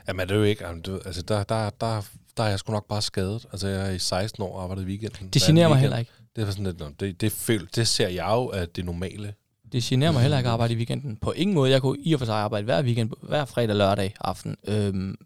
Jamen, 0.08 0.28
det 0.28 0.34
er 0.34 0.38
jo 0.38 0.44
ikke... 0.44 0.66
Altså, 0.66 1.22
der, 1.22 1.42
der, 1.42 1.70
der, 1.70 2.02
der 2.36 2.42
er 2.42 2.48
jeg 2.48 2.58
sgu 2.58 2.72
nok 2.72 2.88
bare 2.88 3.02
skadet. 3.02 3.46
Altså, 3.52 3.68
jeg 3.68 3.86
er 3.86 3.90
i 3.90 3.98
16 3.98 4.42
år 4.42 4.56
og 4.56 4.62
arbejdet 4.62 4.82
i 4.82 4.86
weekenden. 4.86 5.28
det 5.28 5.42
generer 5.42 5.68
mig 5.68 5.78
heller 5.78 5.98
ikke. 5.98 6.10
Det 6.36 6.42
er 6.48 6.50
sådan 6.50 6.64
lidt, 6.64 7.00
det, 7.00 7.20
det, 7.20 7.32
føl, 7.32 7.68
det 7.74 7.88
ser 7.88 8.08
jeg 8.08 8.26
jo, 8.30 8.46
at 8.46 8.76
det 8.76 8.84
normale. 8.84 9.34
Det 9.72 9.82
generer 9.82 10.12
mig 10.12 10.22
heller 10.22 10.38
ikke 10.38 10.48
at 10.48 10.52
arbejde 10.52 10.74
i 10.74 10.76
weekenden. 10.76 11.16
På 11.16 11.32
ingen 11.32 11.54
måde. 11.54 11.70
Jeg 11.70 11.80
kunne 11.80 11.98
i 12.00 12.12
og 12.12 12.18
for 12.18 12.26
sig 12.26 12.34
arbejde 12.34 12.64
hver 12.64 12.82
weekend, 12.82 13.10
hver 13.22 13.44
fredag 13.44 13.70
og 13.70 13.76
lørdag 13.76 14.14
aften, 14.20 14.56
øhm, 14.66 15.16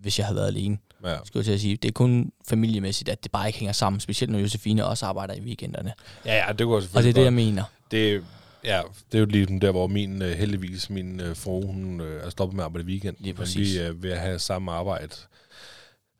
hvis 0.00 0.18
jeg 0.18 0.26
havde 0.26 0.36
været 0.36 0.46
alene. 0.46 0.78
Ja. 1.04 1.16
Skulle 1.24 1.40
jeg 1.40 1.44
til 1.44 1.52
at 1.52 1.60
sige. 1.60 1.76
Det 1.76 1.88
er 1.88 1.92
kun 1.92 2.32
familiemæssigt, 2.48 3.08
at 3.08 3.24
det 3.24 3.32
bare 3.32 3.46
ikke 3.46 3.58
hænger 3.58 3.72
sammen. 3.72 4.00
Specielt 4.00 4.32
når 4.32 4.38
Josefine 4.38 4.84
også 4.86 5.06
arbejder 5.06 5.34
i 5.34 5.40
weekenderne. 5.40 5.92
Ja, 6.24 6.46
ja, 6.46 6.52
det 6.52 6.66
kunne 6.66 6.70
jeg 6.70 6.76
Og 6.76 6.82
det 6.82 6.88
er 6.88 6.90
selvfølgelig 6.90 7.14
det, 7.14 7.24
jeg 7.24 7.32
mener. 7.32 7.64
Det, 7.90 8.24
ja, 8.64 8.80
det 9.12 9.18
er 9.18 9.20
jo 9.20 9.26
lige 9.26 9.60
der, 9.60 9.70
hvor 9.70 9.86
min, 9.86 10.22
øh, 10.22 10.30
heldigvis, 10.30 10.90
min 10.90 11.20
øh, 11.20 11.36
frue, 11.36 11.66
hun 11.66 12.00
øh, 12.00 12.24
er 12.24 12.30
stoppet 12.30 12.56
med 12.56 12.64
at 12.64 12.64
arbejde 12.64 12.88
i 12.88 12.90
weekend. 12.92 13.16
Lige 13.18 13.32
Men 13.32 13.38
præcis. 13.38 13.74
vi 13.74 13.80
øh, 13.80 14.02
ved 14.02 14.10
at 14.10 14.18
have 14.18 14.38
samme 14.38 14.72
arbejde, 14.72 15.14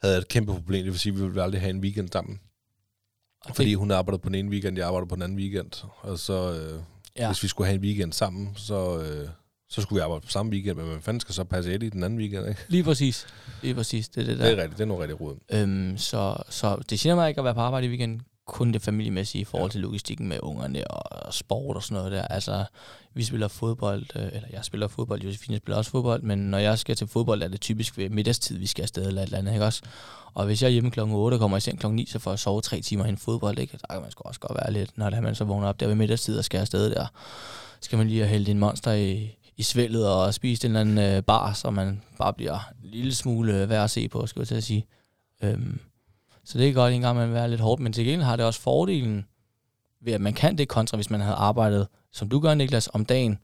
havde 0.03 0.19
et 0.19 0.29
kæmpe 0.29 0.53
problem. 0.53 0.85
Det 0.85 0.93
vil 0.93 1.01
sige, 1.01 1.13
at 1.13 1.19
vi 1.19 1.25
ville 1.25 1.43
aldrig 1.43 1.61
have 1.61 1.71
en 1.71 1.81
weekend 1.81 2.09
sammen. 2.13 2.41
Og 3.45 3.57
Fordi 3.57 3.69
det, 3.69 3.79
hun 3.79 3.91
arbejder 3.91 4.19
på 4.19 4.29
den 4.29 4.35
ene 4.35 4.51
weekend, 4.51 4.79
jeg 4.79 4.87
arbejder 4.87 5.07
på 5.07 5.15
den 5.15 5.23
anden 5.23 5.39
weekend. 5.39 5.85
Og 6.01 6.19
så, 6.19 6.53
øh, 6.53 6.81
ja. 7.17 7.23
ja, 7.23 7.29
hvis 7.29 7.43
vi 7.43 7.49
skulle 7.49 7.67
have 7.69 7.75
en 7.75 7.83
weekend 7.83 8.13
sammen, 8.13 8.53
så, 8.57 9.01
øh, 9.01 9.29
så 9.69 9.83
skulle 9.83 10.01
vi 10.01 10.03
arbejde 10.03 10.21
på 10.21 10.31
samme 10.31 10.53
weekend. 10.53 10.77
Men 10.77 10.87
hvem 10.87 11.03
fanden 11.03 11.21
skal 11.21 11.35
så 11.35 11.45
passe 11.45 11.75
Eddie 11.75 11.91
den 11.91 12.05
anden 12.05 12.19
weekend, 12.19 12.49
ikke? 12.49 12.61
lige 12.69 12.85
præcis. 12.85 13.27
Lige 13.63 13.75
præcis. 13.75 14.09
Det 14.09 14.21
er 14.21 14.27
det 14.27 14.39
der. 14.39 14.45
Det 14.45 14.59
er 14.59 14.63
rigtigt, 14.63 14.79
det 14.79 14.85
er 14.85 14.89
noget 14.89 15.03
rigtig 15.03 15.21
råd. 15.21 15.37
Øhm, 15.53 15.99
så, 15.99 16.37
så 16.51 16.77
det 16.91 17.01
siger 17.01 17.15
mig 17.15 17.29
ikke 17.29 17.39
at 17.39 17.45
være 17.45 17.55
på 17.55 17.61
arbejde 17.61 17.87
i 17.87 17.89
weekenden, 17.89 18.23
kun 18.49 18.73
det 18.73 18.83
familiemæssige 18.83 19.43
i 19.43 19.45
forhold 19.45 19.71
til 19.71 19.81
logistikken 19.81 20.29
med 20.29 20.39
ungerne 20.43 20.91
og, 20.91 21.35
sport 21.35 21.77
og 21.77 21.83
sådan 21.83 21.97
noget 21.97 22.13
der. 22.13 22.23
Altså, 22.23 22.65
vi 23.15 23.25
spiller 23.25 23.49
fodbold, 23.49 24.07
øh, 24.17 24.23
eller 24.23 24.49
jeg 24.53 24.65
spiller 24.65 24.89
fodbold, 24.89 25.23
Josefine 25.23 25.57
spiller 25.57 25.77
også 25.77 25.91
fodbold, 25.91 26.23
men 26.23 26.39
når 26.39 26.59
jeg 26.59 26.79
skal 26.79 26.97
til 26.97 27.07
fodbold, 27.07 27.43
er 27.43 27.49
det 27.49 27.61
typisk 27.61 27.99
ved 27.99 28.11
middagstid, 28.11 28.59
vi 28.59 28.67
skal 28.67 28.83
afsted 28.83 29.07
eller 29.07 29.23
et 29.23 29.27
eller 29.27 29.39
andet, 29.39 29.53
ikke 29.53 29.65
også? 29.65 29.83
Og 30.35 30.47
hvis 30.47 30.63
jeg 30.63 30.69
er 30.69 30.73
hjemme 30.73 30.91
klokken 30.91 31.17
8 31.17 31.35
og 31.35 31.41
kommer 31.41 31.57
i 31.57 31.61
seng 31.61 31.81
klokken 31.81 31.97
9, 31.97 32.07
så 32.07 32.19
får 32.19 32.31
jeg 32.31 32.39
sove 32.39 32.61
tre 32.61 32.81
timer 32.81 33.05
hen 33.05 33.19
fodbold, 33.19 33.59
ikke? 33.59 33.79
Der 33.89 33.95
kan 33.95 34.03
man 34.03 34.11
sgu 34.11 34.23
også 34.29 34.41
godt 34.41 34.55
være 34.55 34.73
lidt, 34.73 34.99
når 34.99 35.11
det 35.11 35.17
er, 35.17 35.21
man 35.21 35.35
så 35.35 35.45
vågner 35.45 35.69
op 35.69 35.81
der 35.81 35.87
ved 35.87 35.95
middagstid 35.95 36.39
og 36.39 36.45
skal 36.45 36.59
afsted 36.59 36.91
der. 36.91 37.07
Skal 37.81 37.99
man 37.99 38.09
lige 38.09 38.21
have 38.21 38.29
hældt 38.29 38.49
en 38.49 38.59
monster 38.59 38.93
i, 38.93 39.38
i 39.59 39.63
svældet 39.63 40.09
og 40.09 40.35
spist 40.35 40.65
en 40.65 40.71
eller 40.77 40.81
anden 40.81 41.17
øh, 41.17 41.23
bar, 41.23 41.53
så 41.53 41.71
man 41.71 42.03
bare 42.19 42.33
bliver 42.35 42.59
en 42.85 42.91
lille 42.91 43.15
smule 43.15 43.63
øh, 43.63 43.69
værd 43.69 43.85
at 43.85 43.91
se 43.91 44.09
på, 44.09 44.27
skulle 44.27 44.43
jeg 44.43 44.49
til 44.49 44.55
at 44.55 44.65
sige. 44.65 44.87
Øhm, 45.43 45.79
så 46.45 46.59
det 46.59 46.69
er 46.69 46.73
godt 46.73 46.93
en 46.93 47.01
gang 47.01 47.17
man 47.17 47.33
være 47.33 47.51
lidt 47.51 47.61
hårdt, 47.61 47.81
men 47.83 47.93
til 47.93 48.05
gengæld 48.05 48.23
har 48.23 48.37
det 48.37 48.47
også 48.47 48.61
fordelen 48.61 49.27
ved, 50.03 50.13
at 50.13 50.21
man 50.21 50.33
kan 50.35 50.59
det 50.59 50.69
kontra, 50.69 50.97
hvis 50.97 51.11
man 51.11 51.21
havde 51.21 51.37
arbejdet, 51.37 51.89
som 52.13 52.29
du 52.29 52.41
gør, 52.41 52.55
Niklas, 52.55 52.89
om 52.93 53.05
dagen 53.05 53.39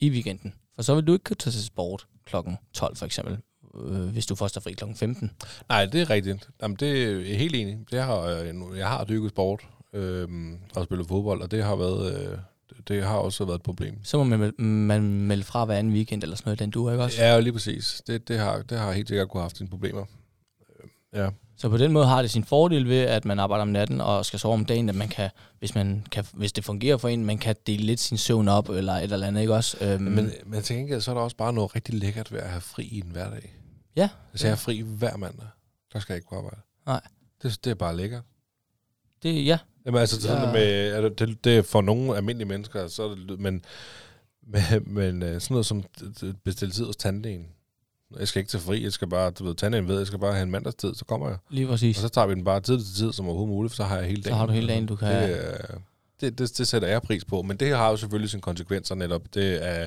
i 0.00 0.10
weekenden. 0.10 0.54
For 0.74 0.82
så 0.82 0.94
vil 0.94 1.06
du 1.06 1.12
ikke 1.12 1.24
kunne 1.24 1.36
tage 1.36 1.52
til 1.52 1.64
sport 1.64 2.06
klokken 2.24 2.56
12 2.72 2.96
for 2.96 3.06
eksempel, 3.06 3.38
øh, 3.84 4.08
hvis 4.08 4.26
du 4.26 4.34
først 4.34 4.56
er 4.56 4.60
fri 4.60 4.72
klokken 4.72 4.96
15. 4.96 5.30
Nej, 5.68 5.86
det 5.86 6.00
er 6.00 6.10
rigtigt. 6.10 6.48
Jamen, 6.62 6.76
det 6.80 7.02
er 7.04 7.10
jeg 7.30 7.38
helt 7.38 7.54
enig. 7.54 7.74
Øh, 7.74 7.84
jeg 7.92 8.04
har, 8.06 8.52
nu- 8.52 8.74
jeg 8.74 8.88
har 8.88 9.04
dykket 9.04 9.30
sport 9.30 9.60
øh, 9.92 10.28
og 10.76 10.84
spillet 10.84 11.08
fodbold, 11.08 11.42
og 11.42 11.50
det 11.50 11.64
har 11.64 11.76
været... 11.76 12.30
Øh, 12.32 12.38
det- 12.88 13.04
har 13.04 13.16
også 13.16 13.44
været 13.44 13.58
et 13.58 13.62
problem. 13.62 14.04
Så 14.04 14.18
må 14.18 14.24
man, 14.24 14.52
man 14.58 15.02
melde 15.02 15.44
fra 15.44 15.64
hver 15.64 15.74
anden 15.76 15.92
weekend 15.92 16.22
eller 16.22 16.36
sådan 16.36 16.48
noget, 16.48 16.58
den 16.58 16.70
du 16.70 16.90
ikke 16.90 17.02
også? 17.04 17.22
Ja, 17.22 17.40
lige 17.40 17.52
præcis. 17.52 18.02
Det, 18.06 18.28
det, 18.28 18.38
har, 18.38 18.62
det 18.62 18.78
har 18.78 18.92
helt 18.92 19.08
sikkert 19.08 19.28
kunne 19.28 19.40
have 19.40 19.44
haft 19.44 19.56
sine 19.56 19.68
problemer. 19.70 20.00
Øh, 20.82 20.88
Ja. 21.20 21.28
Så 21.56 21.68
på 21.68 21.76
den 21.76 21.92
måde 21.92 22.06
har 22.06 22.22
det 22.22 22.30
sin 22.30 22.44
fordel 22.44 22.88
ved, 22.88 23.00
at 23.00 23.24
man 23.24 23.38
arbejder 23.38 23.62
om 23.62 23.68
natten 23.68 24.00
og 24.00 24.26
skal 24.26 24.38
sove 24.38 24.54
om 24.54 24.64
dagen, 24.64 24.88
at 24.88 24.94
man 24.94 25.08
kan, 25.08 25.30
hvis, 25.58 25.74
man 25.74 26.06
kan, 26.12 26.24
hvis 26.32 26.52
det 26.52 26.64
fungerer 26.64 26.96
for 26.96 27.08
en, 27.08 27.24
man 27.24 27.38
kan 27.38 27.56
dele 27.66 27.82
lidt 27.84 28.00
sin 28.00 28.18
søvn 28.18 28.48
op, 28.48 28.68
eller 28.68 28.92
et 28.92 29.12
eller 29.12 29.26
andet, 29.26 29.40
ikke 29.40 29.54
også? 29.54 29.76
Øhm, 29.80 30.02
Men, 30.02 30.30
men 30.46 30.62
til 30.62 30.76
gengæld, 30.76 31.00
så 31.00 31.10
er 31.10 31.14
der 31.14 31.22
også 31.22 31.36
bare 31.36 31.52
noget 31.52 31.74
rigtig 31.74 31.94
lækkert 31.94 32.32
ved 32.32 32.40
at 32.40 32.48
have 32.48 32.60
fri 32.60 32.84
i 32.84 32.98
en 32.98 33.10
hverdag. 33.12 33.54
ja, 33.96 34.08
Hvis 34.30 34.44
jeg 34.44 34.50
er 34.50 34.56
fri 34.56 34.80
hver 34.80 35.16
mandag, 35.16 35.46
der 35.92 35.98
skal 35.98 36.12
jeg 36.12 36.16
ikke 36.18 36.28
på 36.28 36.36
arbejde. 36.36 36.60
Nej. 36.86 37.00
Det, 37.42 37.64
det 37.64 37.70
er 37.70 37.74
bare 37.74 37.96
lækkert. 37.96 38.22
det, 39.22 39.46
ja, 39.46 39.58
Jamen 39.86 40.00
altså 40.00 40.20
sådan 40.22 40.42
Ja. 40.42 40.52
med, 40.52 40.92
altså, 40.92 41.26
det, 41.26 41.44
det 41.44 41.56
er 41.58 41.62
for 41.62 41.80
nogle 41.82 42.16
almindelige 42.16 42.48
mennesker, 42.48 42.86
så 42.88 43.02
er 43.02 43.14
det, 43.14 43.40
men, 43.40 43.64
men, 44.46 44.62
men 44.86 45.22
øh, 45.22 45.40
sådan 45.40 45.54
noget 45.54 45.66
som 45.66 45.84
bestille 46.44 46.72
tid 46.72 46.84
hos 46.84 46.96
tandlægen. 46.96 47.46
Jeg 48.18 48.28
skal 48.28 48.40
ikke 48.40 48.50
til 48.50 48.60
fri, 48.60 48.82
jeg 48.84 48.92
skal 48.92 49.08
bare, 49.08 49.30
du 49.30 49.44
ved, 49.44 49.54
tandlægen 49.54 49.88
ved, 49.88 49.98
jeg 49.98 50.06
skal 50.06 50.18
bare 50.18 50.32
have 50.32 50.42
en 50.42 50.50
mandagstid, 50.50 50.94
så 50.94 51.04
kommer 51.04 51.28
jeg. 51.28 51.38
lige 51.50 51.66
præcis. 51.66 51.96
Og 51.96 52.02
så 52.02 52.08
tager 52.08 52.26
vi 52.26 52.34
den 52.34 52.44
bare 52.44 52.60
tid 52.60 52.78
til 52.84 52.94
tid, 52.94 53.12
som 53.12 53.26
overhovedet 53.26 53.54
muligt, 53.54 53.72
for 53.72 53.76
så 53.76 53.84
har 53.84 53.96
jeg 53.96 54.06
hele 54.06 54.22
dagen. 54.22 54.32
Så 54.32 54.36
har 54.36 54.46
du 54.46 54.52
hele 54.52 54.68
dagen, 54.68 54.86
du 54.86 54.96
kan... 54.96 55.08
Det, 55.28 55.54
er- 55.54 55.78
det, 56.20 56.38
det, 56.38 56.58
det 56.58 56.68
sætter 56.68 56.88
jeg 56.88 57.02
pris 57.02 57.24
på, 57.24 57.42
men 57.42 57.56
det 57.56 57.76
har 57.76 57.90
jo 57.90 57.96
selvfølgelig 57.96 58.30
sine 58.30 58.42
konsekvenser 58.42 58.94
netop. 58.94 59.22
Det 59.34 59.66
er, 59.68 59.86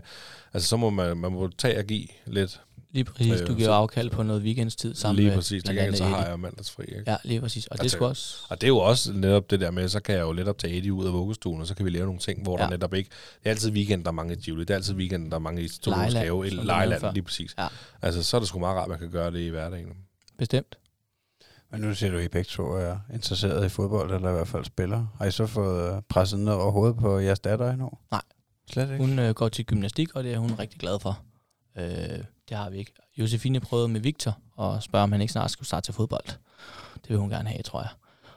altså 0.53 0.67
så 0.69 0.77
må 0.77 0.89
man, 0.89 1.17
man 1.17 1.31
må 1.31 1.49
tage 1.57 1.77
og 1.79 1.83
give 1.85 2.07
lidt. 2.25 2.61
Lige 2.97 3.05
præcis, 3.05 3.41
Øh, 3.41 3.47
du 3.47 3.53
giver 3.55 3.67
så- 3.67 3.71
afkald 3.73 4.09
på 4.09 4.23
noget 4.23 4.41
weekendstid 4.41 4.95
sammen 4.95 5.15
lige 5.15 5.27
med 5.27 5.35
præcis, 5.35 5.63
blandt 5.63 5.67
gengæld 5.79 5.85
andet 5.87 5.97
så 5.97 6.03
har 6.05 6.25
jeg 6.25 6.39
mandagsfri. 6.39 6.83
Ikke? 6.83 7.03
Ja, 7.07 7.17
lige 7.23 7.41
præcis. 7.41 7.67
Og 7.67 7.77
det 7.77 7.83
Altså, 7.83 7.95
skulle 7.97 8.09
også... 8.09 8.37
Og 8.49 8.61
det 8.61 8.67
er 8.67 8.71
jo 8.71 8.77
også 8.77 9.13
netop 9.13 9.49
det 9.49 9.59
der 9.59 9.71
med, 9.71 9.89
så 9.89 9.99
kan 9.99 10.15
jeg 10.15 10.21
jo 10.21 10.33
netop 10.33 10.57
tage 10.57 10.77
Eddie 10.77 10.93
ud 10.93 11.05
af 11.05 11.13
vuggestuen, 11.13 11.61
og 11.61 11.67
så 11.67 11.75
kan 11.75 11.85
vi 11.85 11.89
lave 11.89 12.05
nogle 12.05 12.19
ting, 12.19 12.43
hvor 12.43 12.57
ja. 12.59 12.63
Der 12.63 12.69
netop 12.69 12.93
ikke... 12.93 13.09
Det 13.39 13.45
er 13.45 13.49
altid 13.49 13.71
weekend, 13.71 14.03
der 14.03 14.07
er 14.09 14.13
mange 14.13 14.33
i 14.33 14.35
Tivoli. 14.35 14.61
Det 14.61 14.69
er 14.69 14.75
altid 14.75 14.93
weekend, 14.95 15.31
der 15.31 15.35
er 15.35 15.39
mange 15.39 15.61
i 15.63 15.67
Zoologisk 15.67 16.13
Lejland, 16.13 16.17
Have. 16.25 16.45
Eller 16.47 16.63
Lejland, 16.63 17.03
lige 17.13 17.23
præcis. 17.23 17.55
Ja. 17.57 17.67
Altså, 18.01 18.23
så 18.23 18.37
er 18.37 18.39
det 18.41 18.47
sgu 18.49 18.59
meget 18.59 18.75
rart, 18.77 18.83
at 18.83 18.89
man 18.89 18.99
kan 18.99 19.11
gøre 19.11 19.31
det 19.31 19.39
i 19.39 19.47
hverdagen. 19.47 19.87
Bestemt. 20.37 20.77
Men 21.71 21.81
nu 21.81 21.93
siger 21.95 22.11
du, 22.11 22.17
at 22.17 22.23
I 22.23 22.27
begge 22.27 22.47
to 22.47 22.63
er 22.63 22.97
interesseret 23.13 23.65
i 23.65 23.69
fodbold, 23.69 24.13
eller 24.15 24.29
i 24.29 24.33
hvert 24.33 24.47
fald 24.47 24.65
spiller. 24.65 25.05
Har 25.17 25.25
I 25.25 25.31
så 25.31 25.45
fået 25.47 25.95
øh, 25.95 26.01
presset 26.09 26.39
ned 26.39 26.53
over 26.53 26.71
hovedet 26.71 26.97
på 26.97 27.19
jeres 27.19 27.39
datter 27.39 27.71
endnu? 27.71 27.89
Nej. 28.11 28.21
Slet 28.71 28.83
ikke? 28.91 28.97
Hun 29.05 29.19
øh, 29.19 29.33
går 29.33 29.49
til 29.49 29.65
gymnastik, 29.65 30.15
og 30.15 30.23
det 30.23 30.33
er 30.33 30.37
hun 30.37 30.51
rigtig 30.59 30.79
glad 30.79 30.99
for. 30.99 31.19
Øh, 31.77 32.19
det 32.49 32.57
har 32.57 32.69
vi 32.69 32.77
ikke. 32.77 32.93
Josefine 33.17 33.59
prøvede 33.59 33.87
med 33.87 34.01
Victor 34.01 34.37
og 34.55 34.83
spørge, 34.83 35.03
om 35.03 35.11
han 35.11 35.21
ikke 35.21 35.33
snart 35.33 35.51
skulle 35.51 35.67
starte 35.67 35.85
til 35.85 35.93
fodbold. 35.93 36.25
Det 36.95 37.09
vil 37.09 37.17
hun 37.17 37.29
gerne 37.29 37.49
have, 37.49 37.63
tror 37.63 37.81
jeg. 37.81 37.89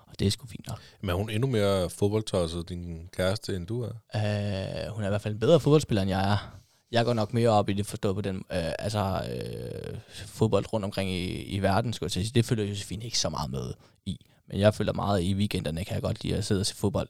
Og 0.07 0.19
det 0.19 0.27
er 0.27 0.31
sgu 0.31 0.47
fint 0.47 0.67
nok. 0.69 0.79
Men 1.01 1.11
er 1.11 1.15
hun 1.15 1.31
endnu 1.31 1.49
mere 1.49 1.91
fodboldtosset, 1.91 2.69
din 2.69 3.09
kæreste, 3.13 3.57
end 3.57 3.67
du 3.67 3.83
er? 3.83 3.89
Øh, 3.89 4.95
hun 4.95 5.03
er 5.03 5.07
i 5.07 5.11
hvert 5.11 5.23
fald 5.23 5.35
en 5.35 5.41
bedre 5.41 5.61
fodboldspiller, 5.61 6.03
end 6.03 6.09
jeg 6.09 6.33
er. 6.33 6.57
Jeg 6.93 7.05
går 7.05 7.13
nok 7.13 7.33
mere 7.35 7.49
op 7.49 7.69
i 7.69 7.73
det 7.73 7.87
forstået 7.87 8.15
på 8.15 8.21
den, 8.21 8.37
øh, 8.37 8.73
altså 8.79 9.23
øh, 9.33 9.99
fodbold 10.11 10.73
rundt 10.73 10.85
omkring 10.85 11.11
i, 11.11 11.43
i 11.43 11.63
verden, 11.63 11.93
skulle 11.93 12.07
jeg 12.07 12.13
sige. 12.27 12.33
Det 12.35 12.45
følger 12.45 12.65
Josefine 12.65 13.05
ikke 13.05 13.19
så 13.19 13.29
meget 13.29 13.51
med 13.51 13.73
i. 14.07 14.27
Men 14.49 14.61
jeg 14.61 14.75
følger 14.75 14.93
meget 14.93 15.23
i 15.23 15.35
weekenderne, 15.35 15.85
kan 15.85 15.95
jeg 15.95 16.03
godt 16.03 16.25
lide 16.25 16.37
at 16.37 16.45
sidde 16.45 16.61
og 16.61 16.67
se 16.67 16.77
fodbold 16.77 17.09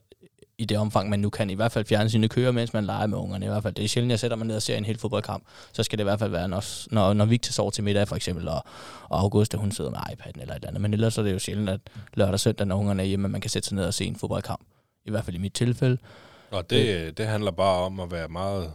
i 0.57 0.65
det 0.65 0.77
omfang, 0.77 1.09
man 1.09 1.19
nu 1.19 1.29
kan 1.29 1.49
i 1.49 1.53
hvert 1.53 1.71
fald 1.71 1.85
fjerne 1.85 2.09
sine 2.09 2.27
kører, 2.27 2.51
mens 2.51 2.73
man 2.73 2.85
leger 2.85 3.07
med 3.07 3.17
ungerne. 3.17 3.45
I 3.45 3.49
hvert 3.49 3.63
fald. 3.63 3.73
Det 3.73 3.83
er 3.83 3.87
sjældent, 3.87 4.11
jeg 4.11 4.19
sætter 4.19 4.37
mig 4.37 4.47
ned 4.47 4.55
og 4.55 4.61
ser 4.61 4.77
en 4.77 4.85
hel 4.85 4.97
fodboldkamp. 4.97 5.43
Så 5.73 5.83
skal 5.83 5.97
det 5.97 6.03
i 6.03 6.05
hvert 6.05 6.19
fald 6.19 6.31
være, 6.31 6.47
når, 6.47 6.93
når, 6.93 7.13
når 7.13 7.25
Victor 7.25 7.51
sover 7.51 7.71
til 7.71 7.83
middag 7.83 8.07
for 8.07 8.15
eksempel, 8.15 8.47
og, 8.47 8.63
og 9.09 9.19
Augusta, 9.19 9.57
hun 9.57 9.71
sidder 9.71 9.89
med 9.89 9.99
iPad'en 9.99 10.41
eller 10.41 10.53
et 10.53 10.55
eller 10.55 10.67
andet. 10.67 10.81
Men 10.81 10.93
ellers 10.93 11.17
er 11.17 11.23
det 11.23 11.33
jo 11.33 11.39
sjældent, 11.39 11.69
at 11.69 11.79
lørdag 12.13 12.33
og 12.33 12.39
søndag, 12.39 12.67
når 12.67 12.75
ungerne 12.75 13.01
er 13.01 13.07
hjemme, 13.07 13.27
man 13.27 13.41
kan 13.41 13.49
sætte 13.49 13.67
sig 13.67 13.75
ned 13.75 13.85
og 13.85 13.93
se 13.93 14.05
en 14.05 14.15
fodboldkamp. 14.15 14.61
I 15.05 15.11
hvert 15.11 15.25
fald 15.25 15.35
i 15.35 15.39
mit 15.39 15.53
tilfælde. 15.53 15.97
Og 16.51 16.69
det, 16.69 17.17
det 17.17 17.27
handler 17.27 17.51
bare 17.51 17.85
om 17.85 17.99
at 17.99 18.11
være 18.11 18.27
meget... 18.27 18.71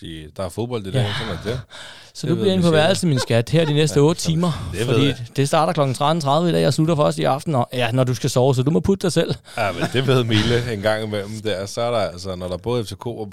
Sige, 0.00 0.28
der 0.36 0.44
er 0.44 0.48
fodbold 0.48 0.86
i 0.86 0.90
dag, 0.90 1.02
ja. 1.02 1.12
sådan 1.18 1.34
er 1.34 1.52
det. 1.52 1.60
Så 2.14 2.26
Det 2.26 2.36
du 2.36 2.40
bliver 2.40 2.52
inde 2.52 2.64
på 2.64 2.70
værelset, 2.70 3.08
min 3.08 3.18
skat, 3.18 3.50
her 3.50 3.64
de 3.64 3.72
næste 3.74 3.98
8 3.98 4.20
timer. 4.20 4.70
det 4.72 4.86
fordi 4.86 5.06
jeg. 5.06 5.16
det 5.36 5.48
starter 5.48 5.72
kl. 5.72 5.80
13.30 5.80 6.48
i 6.48 6.52
dag, 6.52 6.66
og 6.66 6.74
slutter 6.74 6.96
først 6.96 7.18
i 7.18 7.24
aften, 7.24 7.54
og, 7.54 7.68
ja, 7.72 7.92
når 7.92 8.04
du 8.04 8.14
skal 8.14 8.30
sove, 8.30 8.54
så 8.54 8.62
du 8.62 8.70
må 8.70 8.80
putte 8.80 9.02
dig 9.02 9.12
selv. 9.12 9.34
Ja, 9.56 9.72
men 9.72 9.82
det 9.92 10.06
ved 10.06 10.24
Mille 10.24 10.72
en 10.72 10.80
gang 10.80 11.04
imellem. 11.04 11.30
Der. 11.44 11.66
Så 11.66 11.80
er 11.80 11.90
der 11.90 11.98
altså, 11.98 12.36
når 12.36 12.48
der 12.48 12.56
både 12.56 12.84
FCK 12.84 13.06
og, 13.06 13.32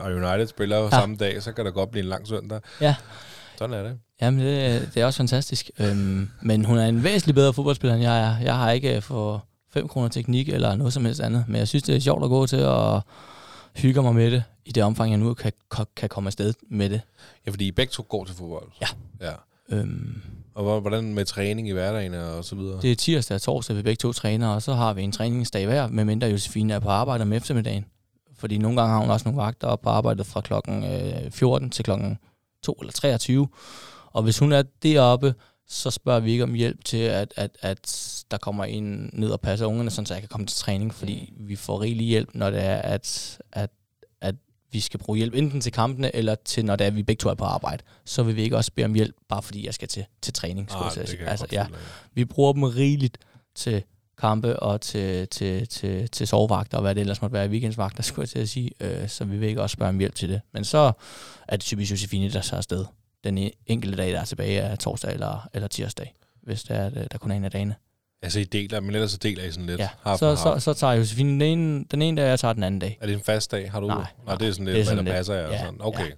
og 0.00 0.12
United 0.12 0.46
spiller. 0.46 0.78
Ja. 0.78 0.90
samme 0.90 1.16
dag, 1.16 1.42
så 1.42 1.52
kan 1.52 1.64
der 1.64 1.70
godt 1.70 1.90
blive 1.90 2.02
en 2.02 2.08
lang 2.08 2.28
søndag. 2.28 2.60
Ja. 2.80 2.94
Sådan 3.58 3.74
er 3.74 3.82
det. 3.82 3.92
Jamen, 4.22 4.40
det, 4.40 4.88
det 4.94 5.02
er 5.02 5.06
også 5.06 5.16
fantastisk. 5.16 5.70
Øhm, 5.78 6.28
men 6.42 6.64
hun 6.64 6.78
er 6.78 6.86
en 6.86 7.04
væsentlig 7.04 7.34
bedre 7.34 7.52
fodboldspiller, 7.52 7.94
end 7.94 8.02
jeg 8.02 8.20
er. 8.20 8.34
Jeg 8.42 8.56
har 8.56 8.70
ikke 8.70 9.00
for 9.00 9.44
5 9.74 9.88
kroner 9.88 10.08
teknik 10.08 10.48
eller 10.48 10.76
noget 10.76 10.92
som 10.92 11.04
helst 11.04 11.20
andet, 11.20 11.44
men 11.48 11.56
jeg 11.56 11.68
synes, 11.68 11.82
det 11.82 11.96
er 11.96 12.00
sjovt 12.00 12.24
at 12.24 12.30
gå 12.30 12.46
til 12.46 12.64
og 12.64 13.02
hygge 13.76 14.02
mig 14.02 14.14
med 14.14 14.30
det, 14.30 14.44
i 14.64 14.72
det 14.72 14.82
omfang, 14.82 15.10
jeg 15.10 15.18
nu 15.18 15.34
kan, 15.34 15.52
kan- 15.96 16.08
komme 16.08 16.28
afsted 16.28 16.54
med 16.70 16.90
det. 16.90 17.00
Ja, 17.46 17.50
fordi 17.50 17.66
I 17.66 17.70
begge 17.72 17.90
to 17.90 18.06
går 18.08 18.24
til 18.24 18.34
fodbold. 18.34 18.68
Ja. 18.80 18.86
ja. 19.20 19.32
Øhm, 19.76 20.22
Og 20.54 20.62
hvor- 20.62 20.80
hvordan 20.80 21.14
med 21.14 21.24
træning 21.24 21.68
i 21.68 21.72
hverdagen 21.72 22.14
og 22.14 22.44
så 22.44 22.54
videre? 22.56 22.82
det 22.82 22.92
er 22.92 22.96
tirsdag 22.96 23.34
og 23.34 23.42
torsdag, 23.42 23.76
vi 23.76 23.82
begge 23.82 24.00
to 24.00 24.12
træner, 24.12 24.48
og 24.48 24.62
så 24.62 24.74
har 24.74 24.92
vi 24.92 25.02
en 25.02 25.12
træningsdag 25.12 25.66
hver, 25.66 25.88
medmindre 25.88 26.26
Josefine 26.26 26.74
er 26.74 26.78
på 26.78 26.88
arbejde 26.88 27.22
om 27.22 27.32
eftermiddagen. 27.32 27.84
Fordi 28.38 28.58
nogle 28.58 28.80
gange 28.80 28.92
har 28.94 29.00
hun 29.00 29.10
også 29.10 29.24
nogle 29.28 29.42
vagter 29.42 29.66
op 29.66 29.80
på 29.80 29.88
arbejdet 29.90 30.26
fra 30.26 30.40
klokken 30.40 30.84
øh, 30.84 31.30
14 31.30 31.70
til 31.70 31.84
klokken 31.84 32.18
2 32.62 32.72
eller 32.72 32.92
23. 32.92 33.48
Og 34.12 34.22
hvis 34.22 34.38
hun 34.38 34.52
er 34.52 34.62
deroppe, 34.82 35.34
så 35.68 35.90
spørger 35.90 36.20
vi 36.20 36.32
ikke 36.32 36.44
om 36.44 36.54
hjælp 36.54 36.84
til, 36.84 36.96
at, 36.96 37.32
at, 37.36 37.50
at 37.60 37.88
der 38.32 38.38
kommer 38.38 38.64
en 38.64 39.10
ned 39.12 39.30
og 39.30 39.40
passer 39.40 39.66
ungerne, 39.66 39.90
sådan 39.90 40.06
så 40.06 40.14
jeg 40.14 40.22
kan 40.22 40.28
komme 40.28 40.46
til 40.46 40.58
træning, 40.58 40.94
fordi 40.94 41.32
vi 41.36 41.56
får 41.56 41.80
rigelig 41.80 42.06
hjælp, 42.06 42.28
når 42.34 42.50
det 42.50 42.64
er, 42.64 42.76
at, 42.76 43.38
at, 43.52 43.70
at 44.20 44.34
vi 44.72 44.80
skal 44.80 45.00
bruge 45.00 45.16
hjælp 45.16 45.34
enten 45.34 45.60
til 45.60 45.72
kampene, 45.72 46.16
eller 46.16 46.34
til, 46.34 46.64
når 46.64 46.76
det 46.76 46.84
er, 46.84 46.88
at 46.88 46.96
vi 46.96 47.02
begge 47.02 47.20
to 47.20 47.28
er 47.28 47.34
på 47.34 47.44
arbejde. 47.44 47.82
Så 48.04 48.22
vil 48.22 48.36
vi 48.36 48.42
ikke 48.42 48.56
også 48.56 48.72
bede 48.72 48.84
om 48.84 48.94
hjælp, 48.94 49.16
bare 49.28 49.42
fordi 49.42 49.66
jeg 49.66 49.74
skal 49.74 49.88
til, 49.88 50.04
til 50.22 50.32
træning. 50.32 50.70
skulle 50.70 50.84
Nej, 50.84 50.92
jeg 50.96 51.06
det 51.06 51.18
altså, 51.26 51.46
ja, 51.52 51.66
vi 52.14 52.24
bruger 52.24 52.52
dem 52.52 52.62
rigeligt 52.62 53.18
til 53.54 53.82
kampe 54.18 54.60
og 54.60 54.80
til, 54.80 55.28
til, 55.28 55.68
til, 55.68 56.08
til 56.08 56.26
sovevagter 56.26 56.76
og 56.76 56.82
hvad 56.82 56.94
det 56.94 57.00
ellers 57.00 57.22
måtte 57.22 57.34
være 57.34 57.48
weekendsvagter, 57.48 58.02
skulle 58.08 58.22
jeg 58.22 58.28
til 58.28 58.38
at 58.38 58.48
sige. 58.48 58.70
Øh, 58.80 59.08
så 59.08 59.24
vi 59.24 59.36
vil 59.36 59.48
ikke 59.48 59.62
også 59.62 59.74
spørge 59.74 59.88
om 59.88 59.98
hjælp 59.98 60.14
til 60.14 60.28
det. 60.28 60.40
Men 60.52 60.64
så 60.64 60.92
er 61.48 61.56
det 61.56 61.64
typisk 61.64 61.90
Josefine, 61.90 62.30
der 62.30 62.40
så 62.40 62.54
er 62.54 62.58
afsted. 62.58 62.84
Den 63.24 63.38
e- 63.38 63.64
enkelte 63.66 63.96
dag, 63.96 64.12
der 64.12 64.20
er 64.20 64.24
tilbage, 64.24 64.60
er 64.60 64.76
torsdag 64.76 65.12
eller, 65.12 65.48
eller 65.54 65.68
tirsdag, 65.68 66.14
hvis 66.42 66.62
det 66.62 66.76
er, 66.76 66.86
øh, 66.86 67.06
der 67.12 67.18
kun 67.18 67.30
er 67.30 67.34
en 67.34 67.44
af 67.44 67.50
dagene. 67.50 67.74
Altså, 68.22 68.40
I 68.40 68.44
deler, 68.44 68.80
men 68.80 68.94
ellers 68.94 69.10
så 69.10 69.16
deler 69.16 69.44
I 69.44 69.50
sådan 69.50 69.66
lidt. 69.66 69.80
Ja, 69.80 69.88
Half 70.04 70.18
så, 70.18 70.36
så, 70.36 70.58
så 70.58 70.74
tager 70.74 70.92
Josefine 70.92 71.30
den 71.30 71.42
ene, 71.42 71.84
den 71.90 72.02
ene 72.02 72.16
dag, 72.16 72.24
og 72.24 72.30
jeg 72.30 72.40
tager 72.40 72.52
den 72.54 72.62
anden 72.62 72.78
dag. 72.78 72.98
Er 73.00 73.06
det 73.06 73.14
en 73.14 73.20
fast 73.20 73.50
dag? 73.50 73.70
Har 73.72 73.80
du? 73.80 73.86
Nej, 73.86 73.96
Nej, 73.96 74.06
nej. 74.26 74.34
det 74.36 74.48
er 74.48 74.52
sådan 74.52 74.64
lidt, 74.64 74.74
Det 74.74 74.80
er 74.80 74.84
hvad 74.84 74.84
sådan 74.84 74.96
der 74.96 75.02
lidt- 75.12 75.14
passer 75.16 75.34
jer. 75.34 75.46
og 75.46 75.52
ja, 75.52 75.58
sådan. 75.58 75.76
Okay. 75.80 76.04
ja. 76.04 76.10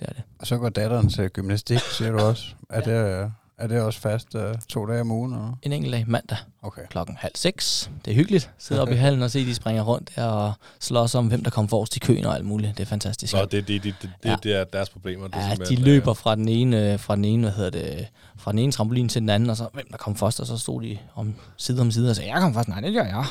Det 0.00 0.08
er 0.08 0.12
det. 0.12 0.22
Og 0.38 0.46
så 0.46 0.56
går 0.58 0.68
datteren 0.68 1.08
til 1.08 1.30
gymnastik, 1.30 1.78
siger 1.78 2.10
du 2.12 2.18
også. 2.18 2.44
Er, 2.70 2.80
det, 2.80 3.22
øh, 3.22 3.28
er 3.58 3.66
det 3.66 3.80
også 3.80 4.00
fast 4.00 4.34
uh, 4.34 4.40
to 4.68 4.86
dage 4.86 5.00
om 5.00 5.10
ugen? 5.10 5.32
Eller? 5.32 5.58
En 5.62 5.72
enkelt 5.72 5.92
dag 5.92 6.04
mandag 6.08 6.38
Okay. 6.62 6.82
klokken 6.90 7.16
halv 7.20 7.32
seks. 7.34 7.90
Det 8.04 8.10
er 8.10 8.14
hyggeligt. 8.14 8.50
Sidde 8.58 8.80
oppe 8.82 8.94
i 8.94 8.96
hallen 9.04 9.22
og 9.22 9.30
se, 9.30 9.46
de 9.46 9.54
springer 9.54 9.82
rundt 9.82 10.10
der 10.16 10.24
og 10.24 10.52
slås 10.80 11.14
om, 11.14 11.26
hvem 11.26 11.42
der 11.44 11.50
kommer 11.50 11.68
forrest 11.68 11.96
i 11.96 11.98
køen 11.98 12.24
og 12.24 12.34
alt 12.34 12.44
muligt. 12.44 12.76
Det 12.78 12.82
er 12.82 12.86
fantastisk. 12.88 13.30
Så 13.30 13.44
det, 13.44 13.68
det, 13.68 13.82
det, 13.84 13.94
det, 14.02 14.10
Ja. 14.24 14.36
det 14.42 14.54
er 14.54 14.64
deres 14.64 14.88
problemer. 14.90 15.26
Det 15.26 15.34
er 15.36 15.38
Ja, 15.40 15.44
de 15.44 15.50
simpelthen, 15.56 15.84
løber 15.84 16.14
fra 16.14 16.34
den 16.34 16.48
ene, 16.48 16.92
øh, 16.92 16.98
fra 16.98 17.16
den 17.16 17.24
ene, 17.24 17.42
hvad 17.42 17.52
hedder 17.52 17.70
det, 17.70 18.06
fra 18.38 18.50
den 18.52 18.58
ene 18.58 18.72
trampolin 18.72 19.08
til 19.08 19.20
den 19.20 19.28
anden, 19.30 19.50
og 19.50 19.56
så 19.56 19.68
hvem 19.74 19.86
der 19.90 19.96
kom 19.96 20.16
først, 20.16 20.40
og 20.40 20.46
så 20.46 20.58
stod 20.58 20.82
de 20.82 20.98
om 21.14 21.34
side 21.56 21.80
om 21.80 21.90
side 21.90 22.10
og 22.10 22.16
sagde, 22.16 22.30
jeg 22.32 22.40
kom 22.40 22.54
først, 22.54 22.68
nej, 22.68 22.80
det 22.80 22.92
gør 22.92 23.04
jeg. 23.04 23.24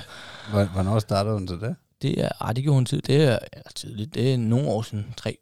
Hvor- 0.52 0.64
Hvornår 0.74 1.00
startede 1.00 1.34
hun 1.34 1.48
til 1.48 1.60
det? 1.60 1.76
Det 2.02 2.24
er, 2.24 2.30
ah, 2.40 2.56
det 2.56 2.64
gjorde 2.64 2.76
hun 2.76 2.86
tid, 2.86 3.02
det 3.02 3.24
er 3.24 3.30
ja, 3.32 3.62
tidligt, 3.76 4.14
det 4.16 4.34
er 4.34 4.38
nogle 4.38 4.68
år 4.68 4.82
siden, 4.82 5.14
tre, 5.18 5.38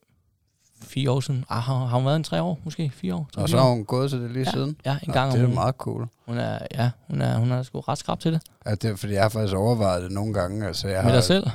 fire 0.84 1.11
år 1.11 1.19
siden. 1.19 1.45
Ah, 1.49 1.61
har, 1.61 1.86
har 1.86 1.97
hun 1.97 2.05
været 2.05 2.15
en 2.15 2.23
tre 2.23 2.41
år, 2.41 2.59
måske 2.63 2.91
fire 2.95 3.15
år? 3.15 3.29
Og 3.38 3.49
så 3.49 3.57
har 3.57 3.69
hun 3.69 3.86
gået 3.86 4.09
til 4.09 4.21
det 4.21 4.31
lige 4.31 4.43
Ja, 4.45 4.51
siden? 4.51 4.75
Ja, 4.86 4.97
en 5.07 5.13
gang 5.13 5.31
det 5.31 5.39
om 5.39 5.43
er 5.43 5.45
ugen. 5.47 5.55
meget 5.55 5.75
cool. 5.75 6.07
Hun 6.27 6.38
er, 6.38 6.59
ja, 6.73 6.89
hun 7.09 7.21
er, 7.21 7.38
hun 7.38 7.51
er 7.51 7.63
sgu 7.63 7.79
ret 7.79 7.97
skrab 7.97 8.19
til 8.19 8.34
det. 8.34 8.41
Ja, 8.65 8.71
det 8.71 8.86
er, 8.86 8.95
fordi 8.95 9.13
jeg 9.13 9.21
har 9.21 9.29
faktisk 9.29 9.55
overvejet 9.55 10.03
det 10.03 10.11
nogle 10.11 10.34
gange. 10.34 10.67
Altså, 10.67 10.88
jeg 10.88 11.03
Med 11.03 11.11
har, 11.11 11.17
dig 11.17 11.23
selv. 11.23 11.47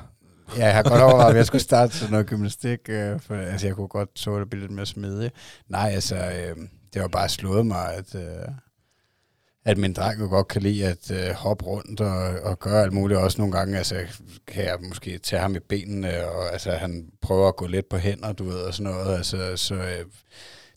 Ja, 0.57 0.65
jeg 0.67 0.75
har 0.75 0.83
godt 0.83 1.03
overvejet, 1.03 1.31
at 1.31 1.37
jeg 1.37 1.47
skulle 1.47 1.63
starte 1.73 1.93
til 1.93 2.11
noget 2.11 2.27
gymnastik, 2.27 2.79
øh, 2.89 3.21
for 3.21 3.35
altså, 3.35 3.67
jeg 3.67 3.77
kunne 3.77 3.89
godt 3.89 4.09
så 4.15 4.39
det 4.41 4.51
blive 4.51 4.61
lidt 4.61 4.73
mere 4.73 4.87
smidigt. 4.87 5.35
Nej, 5.69 5.91
altså, 5.95 6.17
øh, 6.17 6.57
det 6.95 7.03
var 7.03 7.09
bare 7.09 7.29
slået 7.29 7.67
mig, 7.67 7.95
at, 7.95 8.15
øh, 8.15 8.23
at 9.65 9.79
min 9.79 9.93
dreng 9.93 10.21
jo 10.21 10.27
godt 10.27 10.49
kan 10.49 10.63
lide 10.63 10.87
at 10.87 11.11
øh, 11.11 11.31
hoppe 11.31 11.65
rundt 11.65 12.01
og, 12.01 12.41
og 12.43 12.59
gøre 12.59 12.83
alt 12.83 12.93
muligt. 12.93 13.21
Også 13.21 13.39
nogle 13.39 13.53
gange 13.53 13.79
altså, 13.79 14.07
kan 14.47 14.65
jeg 14.65 14.79
måske 14.89 15.19
tage 15.19 15.43
ham 15.43 15.57
i 15.57 15.59
benene, 15.59 16.27
og 16.27 16.53
altså, 16.53 16.71
han 16.71 17.09
prøver 17.23 17.49
at 17.49 17.57
gå 17.57 17.67
lidt 17.67 17.89
på 17.89 17.97
hænder, 17.97 18.33
du 18.33 18.45
ved, 18.45 18.61
og 18.61 18.75
sådan 18.75 18.93
noget. 18.93 19.17
Altså, 19.17 19.57
så 19.57 19.75
øh, 19.75 20.05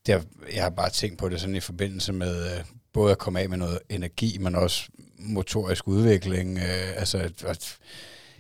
det 0.06 0.14
har, 0.14 0.24
jeg 0.54 0.64
har 0.64 0.70
bare 0.70 0.90
tænkt 0.90 1.18
på 1.18 1.30
det 1.30 1.42
sådan 1.42 1.56
i 1.56 1.60
forbindelse 1.60 2.14
med 2.14 2.46
øh, 2.46 2.66
både 2.94 3.12
at 3.12 3.18
komme 3.18 3.40
af 3.40 3.50
med 3.50 3.58
noget 3.58 3.80
energi, 3.90 4.38
men 4.38 4.56
også 4.56 4.90
motorisk 5.20 5.88
udvikling. 5.88 6.58
Øh, 6.58 7.00
altså, 7.00 7.18
at, 7.18 7.44
at, 7.44 7.78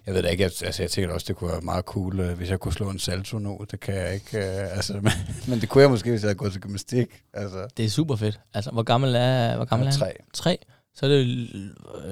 jeg 0.06 0.14
ved 0.14 0.24
da 0.24 0.28
ikke, 0.30 0.46
at, 0.46 0.64
altså 0.64 0.84
jeg 0.84 0.92
tænker 0.92 1.14
også, 1.14 1.26
det 1.28 1.36
kunne 1.36 1.52
være 1.52 1.62
meget 1.62 1.86
cool, 1.86 2.20
øh, 2.20 2.38
hvis 2.38 2.50
jeg 2.50 2.60
kunne 2.60 2.74
slå 2.74 2.90
en 2.90 3.00
salto 3.00 3.38
nu. 3.40 3.60
Det 3.72 3.80
kan 3.80 3.94
jeg 3.96 4.14
ikke. 4.14 4.38
Øh, 4.38 4.76
altså, 4.78 4.94
men, 4.94 5.12
men 5.48 5.62
det 5.62 5.70
kunne 5.70 5.82
jeg 5.82 5.90
måske, 5.90 6.10
hvis 6.10 6.22
jeg 6.22 6.28
havde 6.28 6.38
gået 6.38 6.52
til 6.52 6.62
gymnastik. 6.62 7.08
Altså, 7.34 7.68
Det 7.78 7.86
er 7.86 7.90
super 7.90 8.16
fedt. 8.16 8.40
Altså, 8.54 8.72
hvor 8.72 8.84
gammel 8.84 9.16
er, 9.16 9.56
hvor 9.56 9.66
gammel 9.66 9.88
er 9.88 9.92
han? 9.92 10.00
tre. 10.00 10.14
Tre. 10.34 10.58
Så 10.96 11.06
er 11.06 11.10
det 11.10 11.48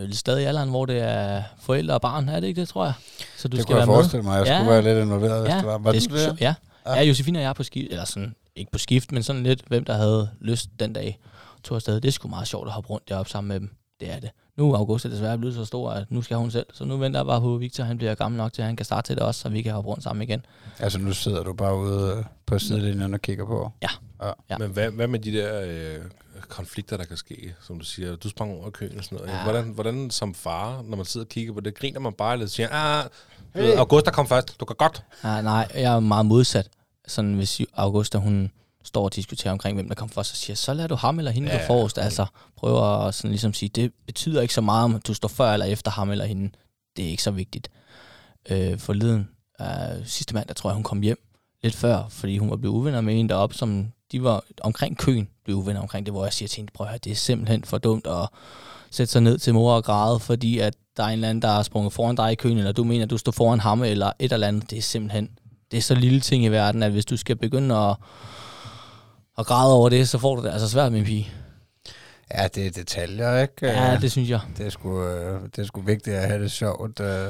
jo 0.10 0.14
stadig 0.16 0.44
i 0.44 0.46
alderen, 0.46 0.70
hvor 0.70 0.86
det 0.86 1.00
er 1.02 1.44
forældre 1.62 1.94
og 1.96 2.02
barn, 2.02 2.30
er 2.30 2.40
det 2.40 2.48
ikke 2.48 2.62
det, 2.62 2.70
tror 2.70 2.86
jeg? 2.86 2.94
Så 3.38 3.48
du 3.48 3.58
det 3.58 3.64
skal 3.64 3.74
kunne 3.74 3.80
jeg 3.80 3.88
være 3.88 3.96
med. 3.96 4.04
forestille 4.04 4.24
mig, 4.24 4.40
at 4.40 4.48
jeg 4.48 4.54
Ja. 4.54 4.60
skulle 4.60 4.72
være 4.74 4.82
lidt 4.96 5.06
involveret, 5.06 5.42
hvis 5.42 5.52
Ja, 5.52 5.58
det 5.58 5.66
var. 5.66 5.78
Var 5.78 5.92
det 5.92 6.10
det? 6.12 6.22
sjovt. 6.22 6.42
Ja. 6.42 6.54
Ja. 6.86 6.94
ja, 6.96 7.02
Josefine 7.04 7.40
og 7.40 7.44
jeg 7.44 7.50
er 7.50 7.54
på 7.54 7.64
skift, 7.64 7.92
eller 7.92 8.06
sådan, 8.06 8.36
ikke 8.56 8.72
på 8.72 8.78
skift, 8.78 9.12
men 9.12 9.24
sådan 9.24 9.44
lidt, 9.44 9.62
hvem 9.68 9.84
der 9.86 9.94
havde 9.94 10.30
lyst 10.42 10.70
den 10.80 10.94
dag, 10.94 11.20
tog 11.64 11.76
afsted. 11.76 12.02
Det 12.02 12.08
er 12.08 12.12
sgu 12.12 12.28
meget 12.28 12.48
sjovt 12.48 12.68
at 12.68 12.74
hoppe 12.74 12.90
rundt 12.90 13.10
deroppe 13.10 13.32
sammen 13.32 13.48
med 13.48 13.60
dem. 13.60 13.70
Det 14.00 14.12
er 14.12 14.20
det. 14.20 14.30
Nu 14.60 14.74
er 14.74 14.78
August 14.78 15.06
er 15.06 15.10
desværre 15.10 15.38
blevet 15.38 15.56
så 15.56 15.66
stor, 15.66 15.92
at 15.92 16.12
nu 16.12 16.22
skal 16.22 16.38
hun 16.38 16.52
selv. 16.52 16.66
Så 16.74 16.86
nu 16.86 16.98
venter 16.98 17.20
jeg 17.20 17.26
bare 17.26 17.42
på, 17.42 17.56
at 17.56 17.62
Victor 17.62 17.84
han 17.84 17.98
bliver 17.98 18.16
gammel 18.16 18.38
nok 18.38 18.54
til, 18.54 18.62
at 18.62 18.66
han 18.66 18.76
kan 18.76 18.86
starte 18.86 19.08
til 19.08 19.16
det 19.16 19.24
også, 19.24 19.42
så 19.42 19.50
vi 19.50 19.62
kan 19.62 19.74
hoppe 19.74 19.90
rundt 19.90 20.04
sammen 20.04 20.22
igen. 20.24 20.46
Altså, 20.80 21.00
nu 21.00 21.14
sidder 21.14 21.44
du 21.44 21.54
bare 21.54 21.78
ude 21.78 22.16
øh, 22.18 22.24
på 22.46 22.60
sidelinjen 22.60 23.14
og 23.14 23.22
kigger 23.22 23.46
på. 23.46 23.72
Ja. 23.82 23.90
Ja. 24.50 24.58
Men 24.58 24.70
hvad, 24.70 24.92
hvad 24.92 25.08
med 25.08 25.20
de 25.20 25.32
der 25.32 25.62
øh, 25.66 26.06
konflikter, 26.48 26.98
der 26.98 27.04
kan 27.04 27.18
ske, 27.18 27.56
som 27.62 27.80
du 27.80 27.86
siger? 27.86 28.16
Du 28.16 28.30
sprang 28.30 28.52
over 28.52 28.70
køen 28.70 28.98
og 28.98 29.04
sådan 29.04 29.16
noget. 29.18 29.32
Ja. 29.32 29.38
Ja. 29.38 29.44
Hvordan, 29.44 29.70
hvordan 29.70 30.10
som 30.10 30.34
far, 30.34 30.82
når 30.82 30.98
man 30.98 31.06
sidder 31.06 31.26
og 31.26 31.30
kigger 31.30 31.54
på 31.54 31.60
det, 31.60 31.76
griner 31.76 32.00
man 32.00 32.14
bare 32.14 32.38
lidt 32.38 32.46
og 32.46 32.50
siger, 32.50 32.70
ah, 32.72 33.06
hey. 33.56 33.78
Augusta 33.78 34.12
kom 34.12 34.28
først, 34.28 34.60
du 34.60 34.66
kan 34.66 34.76
godt. 34.76 35.04
Nej, 35.24 35.42
nej, 35.42 35.68
jeg 35.76 35.96
er 35.96 36.00
meget 36.00 36.26
modsat. 36.26 36.70
Sådan 37.08 37.34
hvis 37.34 37.62
Augusta, 37.74 38.18
hun 38.18 38.52
står 38.84 39.04
og 39.04 39.16
diskuterer 39.16 39.52
omkring, 39.52 39.76
hvem 39.76 39.88
der 39.88 39.96
kom 39.96 40.10
først, 40.10 40.30
så 40.30 40.36
siger 40.36 40.56
så 40.56 40.74
lader 40.74 40.88
du 40.88 40.96
ham 40.96 41.20
eller 41.20 41.32
hende 41.32 41.52
Ja, 41.52 41.58
gå 41.58 41.66
forrest. 41.68 41.98
Altså, 41.98 42.26
prøver 42.58 42.82
at 42.82 43.16
sådan 43.16 43.32
ligesom 43.32 43.54
sige, 43.54 43.70
det 43.70 43.92
betyder 44.06 44.42
ikke 44.42 44.54
så 44.54 44.62
meget, 44.62 44.84
om 44.84 45.02
du 45.08 45.14
står 45.14 45.28
før 45.28 45.54
eller 45.54 45.66
efter 45.66 45.92
ham 45.92 46.12
eller 46.12 46.26
hende. 46.26 46.52
Det 46.98 47.06
er 47.06 47.10
ikke 47.10 47.24
så 47.24 47.32
vigtigt. 47.32 47.70
Øh, 48.50 48.80
forleden, 48.80 49.30
øh, 49.62 50.06
sidste 50.06 50.34
mandag, 50.34 50.56
tror 50.56 50.70
jeg, 50.70 50.76
hun 50.76 50.84
kom 50.84 51.02
hjem 51.02 51.18
lidt 51.64 51.76
før, 51.76 52.08
fordi 52.10 52.38
hun 52.38 52.50
var 52.50 52.56
blevet 52.56 52.76
uvenner 52.76 53.02
med 53.02 53.20
en 53.20 53.30
deroppe, 53.30 53.56
som 53.56 53.92
de 54.12 54.24
var 54.24 54.44
omkring 54.62 54.98
køen, 54.98 55.28
blev 55.46 55.58
uvenner 55.58 55.82
omkring 55.82 56.06
det, 56.06 56.14
hvor 56.14 56.24
jeg 56.24 56.34
siger 56.34 56.50
til 56.50 56.58
hende, 56.58 56.72
prøv 56.74 56.86
at 56.88 56.92
høre, 56.92 57.00
det 57.04 57.12
er 57.12 57.16
simpelthen 57.16 57.64
for 57.64 57.78
dumt 57.78 58.08
at 58.08 58.30
sætte 58.92 59.12
sig 59.12 59.22
ned 59.22 59.38
til 59.38 59.54
mor 59.54 59.74
og 59.74 59.84
græde, 59.84 60.20
fordi 60.20 60.60
at 60.60 60.74
der 60.98 61.04
er 61.04 61.08
en 61.08 61.14
eller 61.14 61.30
anden, 61.30 61.42
der 61.42 61.50
er 61.50 61.64
sprunget 61.64 61.94
foran 61.94 62.16
dig 62.16 62.32
i 62.32 62.36
køen, 62.36 62.58
eller 62.58 62.72
du 62.72 62.84
mener, 62.84 63.04
at 63.04 63.10
du 63.10 63.18
står 63.18 63.32
foran 63.32 63.60
ham, 63.60 63.84
eller 63.84 64.12
et 64.20 64.34
eller 64.34 64.48
andet. 64.48 64.70
Det 64.70 64.78
er 64.78 64.82
simpelthen, 64.82 65.30
det 65.72 65.78
er 65.78 65.82
så 65.82 65.96
lille 65.96 66.20
ting 66.20 66.44
i 66.44 66.48
verden, 66.48 66.84
at 66.84 66.92
hvis 66.92 67.06
du 67.06 67.18
skal 67.18 67.36
begynde 67.36 67.76
at, 67.76 67.96
at 69.40 69.46
græde 69.46 69.74
over 69.74 69.90
det, 69.90 70.10
så 70.10 70.18
får 70.18 70.36
du 70.36 70.44
det 70.44 70.52
altså 70.52 70.70
svært 70.70 70.92
med 70.92 71.00
en 71.00 71.06
pige. 71.06 71.32
Ja, 72.34 72.48
det 72.48 72.66
er 72.68 72.72
detaljer, 72.72 73.42
ikke? 73.42 73.54
Ja, 73.62 73.94
Øh, 73.94 74.02
det 74.02 74.12
synes 74.12 74.30
jeg. 74.30 74.40
det, 74.58 74.66
er 74.66 74.70
sgu, 74.70 75.04
øh, 75.04 75.42
det 75.56 75.60
er 75.62 75.66
sgu 75.66 75.82
vigtigt 75.82 76.16
at 76.16 76.28
have 76.28 76.44
det 76.44 76.52
sjovt. 76.52 77.00
Øh. 77.00 77.28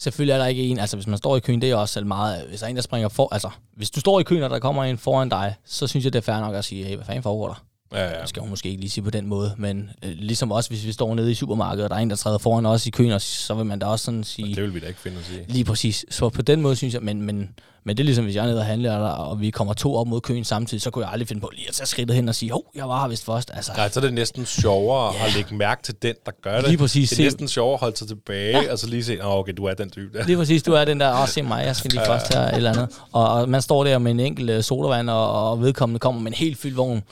Selvfølgelig 0.00 0.32
er 0.32 0.38
der 0.38 0.46
ikke 0.46 0.62
en, 0.62 0.78
altså 0.78 0.96
hvis 0.96 1.06
man 1.06 1.18
står 1.18 1.36
i 1.36 1.40
køen, 1.40 1.60
det 1.62 1.70
er 1.70 1.76
også 1.76 2.04
meget, 2.04 2.44
hvis 2.48 2.60
der 2.60 2.66
er 2.66 2.70
en, 2.70 2.76
der 2.76 2.82
springer 2.82 3.08
for, 3.08 3.28
altså 3.32 3.50
hvis 3.76 3.90
du 3.90 4.00
står 4.00 4.20
i 4.20 4.22
køen, 4.22 4.42
og 4.42 4.50
der 4.50 4.58
kommer 4.58 4.84
en 4.84 4.98
foran 4.98 5.28
dig, 5.28 5.54
så 5.64 5.86
synes 5.86 6.04
jeg, 6.04 6.12
det 6.12 6.18
er 6.18 6.22
fair 6.32 6.40
nok 6.40 6.54
at 6.54 6.64
sige, 6.64 6.84
hey, 6.84 6.96
hvad 6.96 7.06
fanden 7.06 7.22
foregår 7.22 7.46
der? 7.48 7.62
Ja, 7.92 8.04
ja. 8.10 8.20
Det 8.20 8.28
skal 8.28 8.40
hun 8.40 8.50
måske 8.50 8.68
ikke 8.68 8.80
lige 8.80 8.90
sige 8.90 9.04
på 9.04 9.10
den 9.10 9.26
måde, 9.26 9.54
men 9.56 9.90
øh, 10.04 10.10
ligesom 10.16 10.52
også, 10.52 10.70
hvis 10.70 10.86
vi 10.86 10.92
står 10.92 11.14
nede 11.14 11.30
i 11.30 11.34
supermarkedet, 11.34 11.84
og 11.84 11.90
der 11.90 11.96
er 11.96 12.00
en, 12.00 12.10
der 12.10 12.16
træder 12.16 12.38
foran 12.38 12.66
os 12.66 12.86
i 12.86 12.90
køen, 12.90 13.12
og 13.12 13.20
så 13.20 13.54
vil 13.54 13.66
man 13.66 13.78
da 13.78 13.86
også 13.86 14.04
sådan 14.04 14.24
sige, 14.24 14.54
Det 14.54 14.62
vil 14.62 14.74
vi 14.74 14.80
da 14.80 14.86
ikke 14.86 15.00
finde 15.00 15.18
os 15.18 15.30
i. 15.30 15.52
lige 15.52 15.64
præcis. 15.64 16.04
Så 16.10 16.28
på 16.28 16.42
den 16.42 16.60
måde 16.62 16.76
synes 16.76 16.94
jeg, 16.94 17.02
men, 17.02 17.22
men, 17.22 17.48
men 17.84 17.96
det 17.96 18.02
er 18.02 18.04
ligesom, 18.04 18.24
hvis 18.24 18.36
jeg 18.36 18.42
er 18.42 18.46
nede 18.48 18.58
og 18.58 18.64
handler, 18.66 18.96
og, 18.96 19.28
og 19.30 19.40
vi 19.40 19.50
kommer 19.50 19.74
to 19.74 19.94
op 19.96 20.06
mod 20.06 20.20
køen 20.20 20.44
samtidig, 20.44 20.82
så 20.82 20.90
kunne 20.90 21.04
jeg 21.04 21.12
aldrig 21.12 21.28
finde 21.28 21.40
på 21.40 21.50
lige 21.54 21.68
at 21.68 21.74
tage 21.74 21.86
skridtet 21.86 22.16
hen 22.16 22.28
og 22.28 22.34
sige, 22.34 22.52
hov, 22.52 22.64
jeg 22.74 22.88
var 22.88 23.00
her 23.00 23.08
vist 23.08 23.24
først. 23.24 23.50
Altså, 23.54 23.72
Nej, 23.76 23.88
så 23.90 24.00
er 24.00 24.04
det 24.04 24.14
næsten 24.14 24.46
sjovere 24.46 25.14
Ja. 25.14 25.26
at 25.26 25.34
lægge 25.34 25.54
mærke 25.54 25.82
til 25.82 25.94
den, 26.02 26.14
der 26.26 26.32
gør 26.42 26.56
det. 26.60 26.68
Lige 26.68 26.78
præcis. 26.78 27.10
Det 27.10 27.18
er 27.18 27.22
næsten 27.22 27.48
sjovere 27.48 27.74
at 27.74 27.80
holde 27.80 27.96
sig 27.96 28.08
tilbage, 28.08 28.58
ja. 28.62 28.72
og 28.72 28.78
så 28.78 28.86
lige 28.86 29.04
se, 29.04 29.18
oh, 29.22 29.34
okay, 29.38 29.52
du 29.56 29.64
er 29.64 29.74
den 29.74 29.90
type 29.90 30.18
der. 30.18 30.24
Lige 30.26 30.36
præcis, 30.36 30.62
du 30.62 30.72
er 30.72 30.84
den 30.84 31.00
der, 31.00 31.22
åh, 31.22 31.28
se 31.28 31.42
mig, 31.42 31.64
jeg 31.66 31.76
skal 31.76 31.90
lige 31.90 32.02
først 32.06 32.34
her, 32.34 32.48
eller 32.48 32.70
andet. 32.70 32.88
Og, 33.12 33.28
og 33.28 33.48
man 33.48 33.62
står 33.62 33.84
der 33.84 33.98
med 33.98 34.10
en 34.10 34.20
enkelt 34.20 34.50
øh, 34.50 34.62
sodavand, 34.62 35.10
og, 35.10 35.50
og 35.50 35.60
vedkommende 35.60 35.98
kommer 35.98 36.20
med 36.20 36.30
en 36.32 36.36
helt 36.36 36.58
fyldt 36.58 36.76
vogn. 36.76 37.02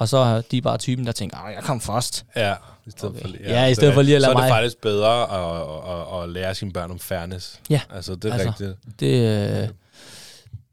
Og 0.00 0.08
så 0.08 0.16
er 0.16 0.40
de 0.40 0.62
bare 0.62 0.78
typen, 0.78 1.06
der 1.06 1.12
tænker, 1.12 1.48
jeg 1.48 1.62
kom 1.62 1.80
først. 1.80 2.24
Ja, 2.36 2.54
i 2.86 2.90
stedet 2.90 3.08
Okay. 3.16 3.20
for, 3.20 3.28
Ja, 3.44 3.66
i 3.66 3.74
stedet 3.74 3.94
for 3.94 4.02
lige 4.02 4.14
at 4.14 4.20
lade 4.20 4.32
Så 4.32 4.38
er 4.38 4.42
det 4.42 4.50
mig- 4.50 4.56
faktisk 4.56 4.80
bedre 4.80 5.22
at, 5.22 5.62
at, 5.88 6.16
at, 6.16 6.22
at 6.22 6.28
lære 6.28 6.54
sine 6.54 6.72
børn 6.72 6.90
om 6.90 6.98
fairness. 6.98 7.60
Ja, 7.70 7.80
Altså, 7.90 8.14
det 8.14 8.24
er 8.24 8.32
altså. 8.34 8.48
rigtigt. 8.48 9.00
Det, 9.00 9.62
øh, 9.62 9.68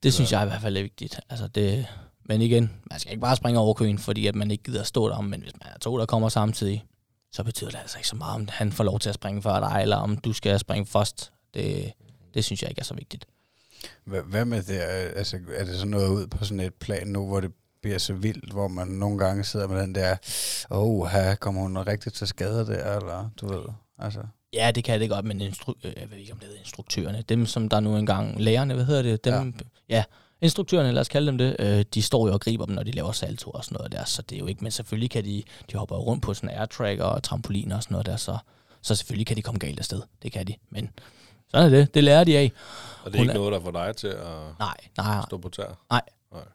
det 0.04 0.14
synes 0.14 0.32
jeg 0.32 0.44
i 0.44 0.48
hvert 0.48 0.62
fald 0.62 0.78
er 0.78 0.82
vigtigt. 0.82 1.20
Altså 1.30 1.48
det, 1.48 1.88
men 2.26 2.42
igen, 2.42 2.72
man 2.92 3.00
skal 3.00 3.12
ikke 3.12 3.22
bare 3.22 3.36
springe 3.36 3.60
over 3.60 3.74
køen, 3.74 3.98
fordi 4.00 4.28
at 4.28 4.36
man 4.36 4.52
ikke 4.52 4.64
gider 4.64 4.82
at 4.82 4.88
stå 4.88 5.10
der, 5.10 5.22
men 5.22 5.42
hvis 5.42 5.54
man 5.64 5.74
er 5.76 5.80
to, 5.80 5.98
der 6.00 6.06
kommer 6.06 6.30
samtidig, 6.30 6.86
så 7.32 7.44
betyder 7.44 7.70
det 7.70 7.78
altså 7.82 7.98
ikke 7.98 8.08
så 8.08 8.16
meget, 8.16 8.36
om 8.36 8.48
han 8.52 8.72
får 8.72 8.84
lov 8.84 9.00
til 9.00 9.10
at 9.10 9.16
springe 9.16 9.42
før 9.42 9.60
dig, 9.60 9.80
eller 9.82 9.96
om 9.98 10.18
du 10.18 10.34
skal 10.34 10.60
springe 10.60 10.86
først. 10.86 11.32
Det, 11.54 11.92
det 12.34 12.46
synes 12.46 12.62
jeg 12.62 12.70
ikke 12.70 12.80
er 12.80 12.84
så 12.84 12.94
vigtigt. 12.94 13.26
Hvad, 14.06 14.22
hvad 14.22 14.46
med 14.46 14.64
det? 14.64 14.76
øh, 14.76 15.12
Altså, 15.16 15.38
er 15.56 15.66
det 15.66 15.76
sådan 15.76 15.88
noget 15.92 16.08
ud 16.10 16.28
på 16.28 16.46
sådan 16.46 16.60
et 16.60 16.74
plan 16.74 17.08
nu, 17.08 17.28
hvor 17.28 17.40
det 17.40 17.52
bliver 17.88 18.00
så 18.00 18.14
vildt, 18.14 18.52
hvor 18.54 18.68
man 18.68 18.88
nogle 18.88 19.18
gange 19.18 19.44
sidder 19.44 19.68
med 19.68 19.82
den 19.82 19.96
der, 19.96 20.16
åh, 20.72 20.78
oh, 20.88 21.08
her 21.08 21.36
kommer 21.36 21.62
hun 21.62 21.78
rigtigt 21.78 22.16
til 22.16 22.28
skade 22.28 22.66
der, 22.66 22.96
eller 23.00 23.30
du 23.42 23.48
ved, 23.48 23.62
altså. 24.00 24.20
Ja, 24.54 24.72
det 24.72 24.84
kan 24.84 25.00
det 25.00 25.10
godt, 25.10 25.26
men 25.26 25.42
instru- 25.42 25.74
øh, 25.84 25.94
jeg 26.02 26.10
ved 26.12 26.18
ikke, 26.18 26.32
om 26.34 26.38
det 26.40 26.48
hedder 26.48 26.60
instruktørerne. 26.62 27.24
Dem, 27.30 27.46
som 27.46 27.70
der 27.70 27.80
nu 27.80 27.98
engang... 27.98 28.42
Lærerne, 28.42 28.74
hvad 28.74 28.86
hedder 28.86 29.02
det? 29.02 29.26
Dem, 29.26 29.34
ja. 29.90 29.96
ja, 29.96 30.04
instruktørerne, 30.42 30.92
lad 30.92 31.02
os 31.02 31.08
kalde 31.10 31.28
dem 31.28 31.38
det, 31.38 31.56
øh, 31.60 31.86
de 31.94 32.02
står 32.02 32.28
jo 32.28 32.34
og 32.34 32.42
griber 32.42 32.66
dem, 32.66 32.76
når 32.76 32.84
de 32.84 32.92
laver 32.92 33.12
salto 33.12 33.50
og 33.52 33.66
sådan 33.66 33.76
noget 33.76 33.92
der, 33.92 34.06
så 34.06 34.22
det 34.22 34.36
er 34.36 34.40
jo 34.40 34.48
ikke... 34.48 34.64
Men 34.64 34.72
selvfølgelig 34.72 35.10
kan 35.12 35.24
de... 35.26 35.44
De 35.72 35.78
hopper 35.78 35.96
jo 35.96 36.02
rundt 36.02 36.24
på 36.24 36.34
sådan 36.34 36.50
airtrack 36.50 37.00
og 37.00 37.24
trampoliner 37.24 37.76
og 37.76 37.84
sådan 37.84 37.94
noget 37.94 38.06
der, 38.06 38.16
så, 38.16 38.38
så 38.82 38.96
selvfølgelig 38.96 39.28
kan 39.28 39.38
de 39.38 39.42
komme 39.42 39.60
galt 39.60 39.80
afsted. 39.80 40.02
Det 40.24 40.32
kan 40.32 40.48
de, 40.48 40.54
men 40.70 40.90
sådan 41.52 41.66
er 41.74 41.78
det. 41.78 41.94
Det 41.94 42.04
lærer 42.04 42.24
de 42.24 42.38
af. 42.38 42.52
Og 43.04 43.12
det 43.12 43.18
er 43.18 43.20
Hun 43.20 43.24
ikke 43.30 43.32
er- 43.32 43.38
noget, 43.38 43.54
der 43.54 43.60
får 43.60 43.72
dig 43.72 43.96
til 43.96 44.08
at 44.08 44.26
Nej, 44.60 44.76
nej, 44.98 45.22
stå 45.28 45.38
på 45.38 45.50
tær 45.50 45.78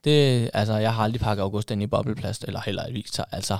det, 0.04 0.50
altså, 0.54 0.76
jeg 0.76 0.94
har 0.94 1.04
aldrig 1.04 1.20
pakket 1.20 1.42
August 1.42 1.70
ind 1.70 1.82
i 1.82 1.86
bobleplast, 1.86 2.44
eller 2.44 2.60
heller 2.60 2.86
i 2.86 2.92
Victor. 2.92 3.26
Altså, 3.32 3.58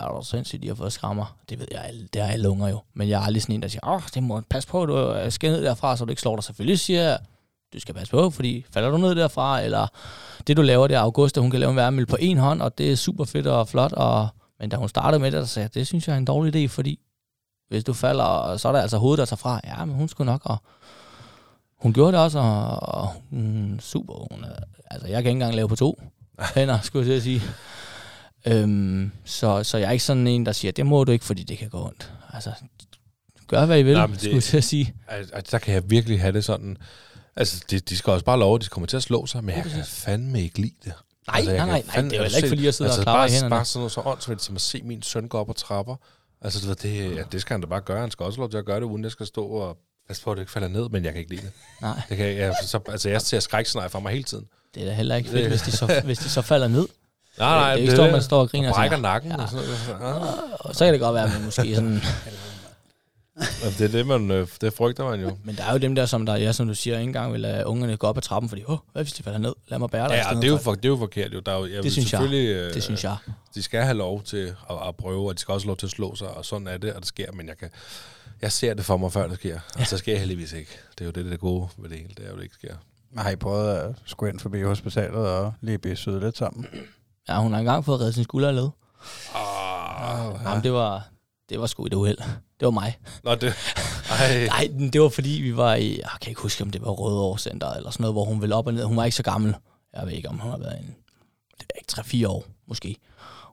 er 0.00 0.08
du 0.08 0.24
sindssygt, 0.24 0.62
de 0.62 0.68
har 0.68 0.74
fået 0.74 0.92
skrammer? 0.92 1.36
Det 1.48 1.58
ved 1.58 1.66
jeg, 1.70 1.84
alle- 1.84 2.08
det 2.12 2.22
har 2.22 2.28
alle 2.32 2.48
unger 2.50 2.68
jo. 2.68 2.80
Men 2.94 3.08
jeg 3.08 3.20
er 3.20 3.24
aldrig 3.24 3.42
sådan 3.42 3.54
en, 3.54 3.62
der 3.62 3.68
siger, 3.68 3.88
åh, 3.94 4.02
det 4.14 4.22
må 4.22 4.40
pas 4.50 4.66
på, 4.66 4.86
du 4.86 5.16
skal 5.30 5.50
ned 5.52 5.62
derfra, 5.64 5.96
så 5.96 6.04
du 6.04 6.10
ikke 6.10 6.22
slår 6.22 6.36
dig. 6.36 6.44
Selvfølgelig 6.44 6.78
siger 6.80 7.02
jeg, 7.02 7.18
du 7.72 7.80
skal 7.80 7.94
passe 7.94 8.10
på, 8.10 8.30
fordi 8.30 8.64
falder 8.70 8.90
du 8.90 8.96
ned 8.98 9.14
derfra, 9.14 9.60
eller 9.60 9.86
det 10.46 10.56
du 10.56 10.62
laver 10.62 10.86
der, 10.86 11.00
August, 11.00 11.36
hun 11.38 11.50
kan 11.50 11.60
lave 11.60 11.70
en 11.70 11.76
værmel 11.76 12.06
på 12.06 12.16
en 12.20 12.38
hånd, 12.38 12.62
og 12.62 12.78
det 12.78 12.92
er 12.92 12.96
super 12.96 13.24
fedt 13.24 13.46
og 13.46 13.68
flot, 13.68 13.92
og, 13.92 14.28
men 14.60 14.70
da 14.70 14.76
hun 14.76 14.88
startede 14.88 15.20
med 15.20 15.30
det, 15.30 15.40
der 15.40 15.46
sagde 15.46 15.64
jeg, 15.64 15.74
det 15.74 15.86
synes 15.86 16.08
jeg 16.08 16.14
er 16.14 16.18
en 16.18 16.24
dårlig 16.24 16.64
idé, 16.64 16.68
fordi 16.68 17.00
hvis 17.68 17.84
du 17.84 17.92
falder, 17.92 18.56
så 18.56 18.68
er 18.68 18.72
der 18.72 18.80
altså 18.80 18.98
hovedet, 18.98 19.18
der 19.18 19.24
tager 19.24 19.36
fra. 19.36 19.60
Ja, 19.64 19.84
men 19.84 19.94
hun 19.96 20.08
skulle 20.08 20.30
nok, 20.32 20.40
og 20.44 20.56
hun 21.78 21.92
gjorde 21.92 22.12
det 22.12 22.20
også, 22.20 22.38
og, 22.38 22.80
og 22.82 23.08
hun, 23.30 23.78
super. 23.82 24.14
Hun, 24.34 24.44
er- 24.44 24.64
altså, 24.90 25.06
jeg 25.08 25.22
kan 25.22 25.30
ikke 25.30 25.30
engang 25.30 25.54
lave 25.54 25.68
på 25.68 25.76
to 25.76 26.02
hænder, 26.54 26.80
skulle 26.80 27.12
jeg 27.12 27.22
sige. 27.22 27.42
Øhm, 28.46 29.12
så, 29.24 29.64
så 29.64 29.78
jeg 29.78 29.86
er 29.88 29.90
ikke 29.92 30.04
sådan 30.04 30.26
en, 30.26 30.46
der 30.46 30.52
siger, 30.52 30.72
det 30.72 30.86
må 30.86 31.04
du 31.04 31.12
ikke, 31.12 31.24
fordi 31.24 31.42
det 31.42 31.58
kan 31.58 31.68
gå 31.68 31.84
ondt. 31.86 32.12
Altså, 32.32 32.52
gør 33.46 33.66
hvad 33.66 33.78
I 33.78 33.82
vil, 33.82 33.94
Nej, 33.94 34.06
det- 34.06 34.20
skulle 34.20 34.44
jeg 34.52 34.64
sige. 34.64 34.94
Altså, 35.08 35.48
der 35.50 35.58
kan 35.58 35.74
jeg 35.74 35.90
virkelig 35.90 36.20
have 36.20 36.32
det 36.32 36.44
sådan... 36.44 36.76
Altså, 37.36 37.64
de, 37.70 37.78
de 37.80 37.96
skal 37.96 38.12
også 38.12 38.24
bare 38.24 38.38
love, 38.38 38.54
at 38.56 38.62
de 38.62 38.66
kommer 38.66 38.86
til 38.86 38.96
at 38.96 39.02
slå 39.02 39.26
sig, 39.26 39.44
men 39.44 39.54
jeg 39.56 39.64
kan 39.64 39.84
fandme 39.84 40.42
ikke 40.42 40.58
lide 40.60 40.74
det. 40.84 40.92
Nej, 41.26 41.36
Altså, 41.36 41.56
nej, 41.56 41.66
nej, 41.66 41.66
nej, 41.66 41.80
det 41.80 41.96
er 41.96 42.02
jo 42.02 42.08
heller 42.10 42.22
altså, 42.24 42.36
ikke, 42.38 42.48
fordi 42.48 42.64
jeg 42.64 42.74
sidder 42.74 42.90
altså, 42.90 43.00
og 43.00 43.04
klapper 43.04 43.18
bare, 43.18 43.28
i 43.28 43.32
hænderne. 43.32 43.50
Bare 43.50 43.64
sådan 43.64 43.78
noget 43.80 43.92
så 43.92 44.00
åndssvagt, 44.04 44.42
som 44.42 44.54
at 44.54 44.60
se 44.60 44.82
min 44.82 45.02
søn 45.02 45.28
gå 45.28 45.38
op 45.38 45.50
ad 45.50 45.54
trapper. 45.54 45.96
Altså, 46.42 46.74
det, 46.74 47.16
ja, 47.16 47.22
det 47.32 47.40
skal 47.40 47.54
han 47.54 47.60
da 47.60 47.66
bare 47.66 47.80
gøre. 47.80 48.00
Han 48.00 48.10
skal 48.10 48.24
også 48.26 48.38
lov 48.40 48.50
til 48.50 48.56
at 48.58 48.64
gøre 48.64 48.76
det, 48.80 48.84
uden 48.86 49.02
jeg 49.04 49.10
skal 49.12 49.26
stå 49.26 49.46
og 49.46 49.76
passe 50.08 50.22
på, 50.22 50.30
at 50.30 50.36
det 50.36 50.42
ikke 50.42 50.52
falder 50.52 50.68
ned, 50.68 50.88
men 50.88 51.04
jeg 51.04 51.12
kan 51.12 51.18
ikke 51.20 51.30
lide 51.30 51.42
det. 51.42 51.50
Nej, 51.82 52.00
det 52.08 52.16
kan, 52.16 52.36
jeg, 52.36 52.54
så, 52.64 52.80
altså, 52.88 53.08
jeg 53.08 53.22
ser 53.22 53.40
skrækscenarier 53.40 53.88
fra 53.88 54.00
mig 54.00 54.12
hele 54.12 54.24
tiden. 54.24 54.46
det 54.74 54.82
er 54.82 54.86
da 54.86 54.92
heller 54.92 55.16
ikke 55.16 55.30
fedt, 55.30 55.48
hvis 55.48 55.62
de 55.62 55.72
så, 55.72 56.00
hvis 56.04 56.18
de 56.18 56.28
så 56.28 56.42
falder 56.42 56.68
ned. 56.68 56.86
Nej, 57.38 57.48
nej, 57.48 57.70
det 57.70 57.78
er 57.78 57.82
ikke 57.82 57.92
stå, 57.92 58.10
man 58.10 58.22
står 58.22 58.40
og 58.40 58.50
griner 58.50 58.68
og 58.68 58.74
brækker 58.74 58.96
nakken 58.96 59.30
ja. 59.30 59.42
og 59.42 59.48
sådan 59.48 59.66
noget. 60.00 60.22
Ah. 60.22 60.38
Og 60.60 60.74
så 60.74 60.84
kan 60.84 60.92
det 60.92 61.00
godt 61.00 61.14
være, 61.14 61.24
at 61.24 61.32
man 61.32 61.44
måske 61.44 61.74
sådan... 61.74 62.00
Det 63.78 63.80
er 63.80 63.88
det, 63.88 64.06
man, 64.06 64.30
øh, 64.30 64.48
det 64.60 64.72
frygter 64.72 65.04
man 65.04 65.20
jo. 65.20 65.36
Men 65.44 65.56
der 65.56 65.64
er 65.64 65.72
jo 65.72 65.78
dem 65.78 65.94
der, 65.94 66.06
som 66.06 66.26
der, 66.26 66.36
ja, 66.36 66.52
som 66.52 66.68
du 66.68 66.74
siger, 66.74 66.98
ikke 66.98 67.08
engang 67.08 67.32
vil 67.32 67.40
lade 67.40 67.66
ungerne 67.66 67.96
gå 67.96 68.06
op 68.06 68.16
ad 68.16 68.22
trappen, 68.22 68.48
fordi, 68.48 68.62
åh, 68.66 68.78
hvad 68.92 69.02
hvis 69.02 69.12
de 69.12 69.22
falder 69.22 69.38
ned? 69.38 69.54
Lad 69.68 69.78
mig 69.78 69.90
bære 69.90 70.08
dig. 70.08 70.24
Ja, 70.30 70.36
det 70.36 70.44
er, 70.44 70.48
jo 70.48 70.56
for." 70.56 70.62
for, 70.62 70.74
det 70.74 70.84
er 70.84 70.88
jo 70.88 70.96
forkert. 70.96 71.34
Jo. 71.34 71.40
Der 71.40 71.52
er 71.52 71.58
jo, 71.58 71.66
jeg 71.66 71.82
vil 71.82 71.92
synes 71.92 71.96
jeg. 72.12 72.18
selvfølgelig, 72.18 72.48
øh, 72.48 72.74
Det 72.74 72.82
synes 72.82 73.04
jeg. 73.04 73.16
De 73.54 73.62
skal 73.62 73.82
have 73.82 73.96
lov 73.96 74.22
til 74.22 74.54
at, 74.70 74.76
at 74.88 74.96
prøve, 74.96 75.28
og 75.28 75.34
de 75.34 75.40
skal 75.40 75.52
også 75.52 75.64
have 75.64 75.68
lov 75.70 75.76
til 75.76 75.86
at 75.86 75.90
slå 75.90 76.14
sig, 76.14 76.28
og 76.28 76.44
sådan 76.44 76.66
er 76.66 76.78
det, 76.78 76.92
og 76.92 77.00
det 77.00 77.08
sker, 77.08 77.32
men 77.32 77.48
jeg 77.48 77.58
kan... 77.58 77.70
Jeg 78.42 78.52
ser 78.52 78.74
det 78.74 78.84
for 78.84 78.96
mig, 78.96 79.12
før 79.12 79.28
det 79.28 79.36
sker, 79.38 79.60
og 79.78 79.86
så 79.92 79.98
sker 79.98 80.12
jeg 80.12 80.20
heldigvis 80.20 80.52
ikke. 80.52 80.70
Det 80.92 81.00
er 81.00 81.04
jo 81.04 81.10
det, 81.10 81.24
der 81.24 81.32
er 81.32 81.36
gode 81.36 81.68
ved 81.78 81.90
det 81.90 81.98
hele, 81.98 82.14
det 82.16 82.26
er 82.26 82.30
jo, 82.30 82.36
det 82.36 82.42
ikke 82.42 82.54
sker. 82.54 82.74
Har 83.16 83.30
I 83.30 83.36
prøvet 83.36 83.74
at 83.76 83.94
skulle 84.04 84.32
ind 84.32 84.40
forbi 84.40 84.62
hospitalet 84.62 85.28
og 85.28 85.52
lige 85.60 85.78
blive 85.78 85.96
syet 85.96 86.20
lidt 86.22 86.36
sammen? 86.38 86.66
Ja, 87.28 87.40
hun 87.40 87.52
har 87.52 87.58
engang 87.58 87.84
fået 87.84 88.00
reddet 88.00 88.14
sin 88.14 88.24
skulder 88.24 88.52
led. 88.52 88.68
Ah, 89.34 90.34
Ja. 90.44 90.48
Jamen, 90.50 90.62
det 90.64 90.72
var, 90.72 91.08
det 91.48 91.60
var 91.60 91.66
sgu 91.66 91.86
et 91.86 91.94
uheld. 91.94 92.18
Det 92.60 92.64
var 92.66 92.70
mig. 92.70 92.98
Nå, 93.24 93.34
det... 93.34 93.54
Ej, 94.10 94.46
Nej, 94.46 94.68
men 94.72 94.90
det 94.92 95.00
var 95.00 95.08
fordi, 95.08 95.30
vi 95.30 95.56
var 95.56 95.74
i, 95.74 95.96
jeg 95.98 96.10
kan 96.20 96.30
ikke 96.30 96.40
huske, 96.42 96.62
om 96.64 96.70
det 96.70 96.82
var 96.82 96.90
Rødovre 96.90 97.38
Center 97.38 97.70
eller 97.72 97.90
sådan 97.90 98.02
noget, 98.02 98.14
hvor 98.14 98.24
hun 98.24 98.40
ville 98.40 98.54
op 98.54 98.66
og 98.66 98.74
ned. 98.74 98.84
Hun 98.84 98.96
var 98.96 99.04
ikke 99.04 99.16
så 99.16 99.22
gammel. 99.22 99.54
Jeg 99.94 100.06
ved 100.06 100.12
ikke, 100.12 100.28
om 100.28 100.38
hun 100.38 100.50
har 100.50 100.58
været 100.58 100.78
en, 100.80 100.94
det 101.58 101.66
er 101.74 102.02
ikke 102.02 102.24
3-4 102.26 102.28
år, 102.28 102.44
måske. 102.66 102.96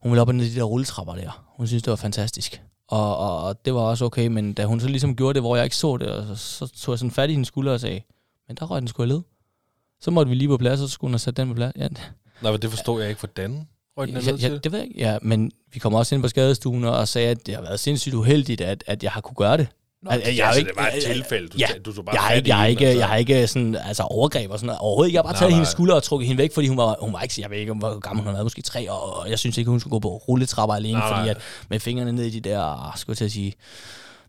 Hun 0.05 0.11
ville 0.11 0.21
op 0.21 0.27
og 0.27 0.35
ned 0.35 0.45
de 0.45 0.55
der 0.55 0.63
rulletrapper 0.63 1.15
der. 1.15 1.45
Hun 1.57 1.67
synes, 1.67 1.83
det 1.83 1.91
var 1.91 1.95
fantastisk. 1.95 2.61
Og, 2.87 3.17
og, 3.17 3.43
og, 3.43 3.65
det 3.65 3.73
var 3.73 3.79
også 3.79 4.05
okay, 4.05 4.27
men 4.27 4.53
da 4.53 4.65
hun 4.65 4.79
så 4.79 4.87
ligesom 4.87 5.15
gjorde 5.15 5.33
det, 5.33 5.41
hvor 5.41 5.55
jeg 5.55 5.65
ikke 5.65 5.75
så 5.75 5.97
det, 5.97 6.07
og 6.07 6.37
så, 6.37 6.67
så 6.67 6.81
tog 6.81 6.93
jeg 6.93 6.99
sådan 6.99 7.11
fat 7.11 7.29
i 7.29 7.33
hendes 7.33 7.47
skulder 7.47 7.73
og 7.73 7.79
sagde, 7.79 8.01
men 8.47 8.57
der 8.57 8.65
røg 8.65 8.81
den 8.81 8.89
af 8.99 9.07
led. 9.07 9.21
Så 9.99 10.11
måtte 10.11 10.29
vi 10.29 10.35
lige 10.35 10.47
på 10.47 10.57
plads, 10.57 10.81
og 10.81 10.87
så 10.87 10.93
skulle 10.93 11.09
hun 11.09 11.13
have 11.13 11.19
sat 11.19 11.37
den 11.37 11.47
på 11.47 11.53
plads. 11.53 11.73
Ja, 11.75 11.87
Nå, 12.41 12.51
men 12.51 12.61
det 12.61 12.69
forstod 12.69 13.01
jeg 13.01 13.09
ikke, 13.09 13.19
hvordan 13.19 13.67
røg 13.97 14.07
den 14.07 14.17
ja, 14.17 14.49
ja, 14.49 14.57
det 14.57 14.71
ved 14.71 14.79
jeg 14.79 14.87
ikke. 14.87 14.99
Ja, 14.99 15.17
men 15.21 15.51
vi 15.73 15.79
kom 15.79 15.93
også 15.93 16.15
ind 16.15 16.21
på 16.21 16.27
skadestuen 16.27 16.83
og 16.83 17.07
sagde, 17.07 17.29
at 17.29 17.45
det 17.45 17.55
har 17.55 17.61
været 17.61 17.79
sindssygt 17.79 18.15
uheldigt, 18.15 18.61
at, 18.61 18.83
at 18.87 19.03
jeg 19.03 19.11
har 19.11 19.21
kunne 19.21 19.35
gøre 19.35 19.57
det. 19.57 19.67
Nå, 20.05 20.11
Altså, 20.11 20.29
det, 20.29 20.37
jeg 20.37 20.43
er 20.43 20.47
altså, 20.47 20.59
ikke- 20.59 20.69
det 20.69 20.77
var 20.77 20.87
et 20.87 20.93
jeg- 20.93 21.03
jeg- 21.07 21.13
tilfælde. 21.15 21.47
Du, 21.47 21.57
ja, 21.57 21.67
du 21.85 21.93
tog 21.93 22.05
bare 22.05 22.15
Jeg 22.15 22.23
fat 22.37 22.47
i 22.47 22.49
jeg 22.49 22.69
ikke, 22.69 22.85
altså. 22.87 22.99
jeg 22.99 23.07
har 23.07 23.15
ikke 23.15 23.47
sådan, 23.47 23.75
altså 23.75 24.03
overgreb 24.03 24.51
og 24.51 24.59
sådan 24.59 24.65
noget. 24.67 24.79
Overhovedet 24.79 25.09
ikke. 25.09 25.15
Jeg 25.15 25.19
har 25.19 25.23
bare 25.23 25.33
Nej, 25.33 25.39
taget 25.39 25.49
nej. 25.51 25.55
hendes 25.55 25.69
skulder 25.69 25.95
og 25.95 26.03
trukket 26.03 26.27
hende 26.27 26.41
væk, 26.41 26.53
fordi 26.53 26.67
hun 26.67 26.77
var, 26.77 26.95
hun 27.01 27.13
var 27.13 27.21
ikke, 27.21 27.35
jeg 27.41 27.49
ved 27.49 27.57
ikke, 27.57 27.73
hvor 27.73 27.99
gammel 27.99 28.25
hun 28.25 28.33
var, 28.33 28.43
måske 28.43 28.61
tre 28.61 28.91
og 28.91 29.29
jeg 29.29 29.39
synes 29.39 29.57
ikke, 29.57 29.69
hun 29.71 29.79
skulle 29.79 29.91
gå 29.91 29.99
på 29.99 30.09
rulletrapper 30.17 30.75
alene, 30.75 30.99
Nej, 30.99 31.17
fordi 31.17 31.29
at 31.29 31.37
med 31.69 31.79
fingrene 31.79 32.11
ned 32.11 32.23
i 32.25 32.39
de 32.39 32.49
der, 32.49 32.93
skulle 32.97 33.13
jeg 33.13 33.17
til 33.17 33.25
at 33.25 33.31
sige, 33.31 33.53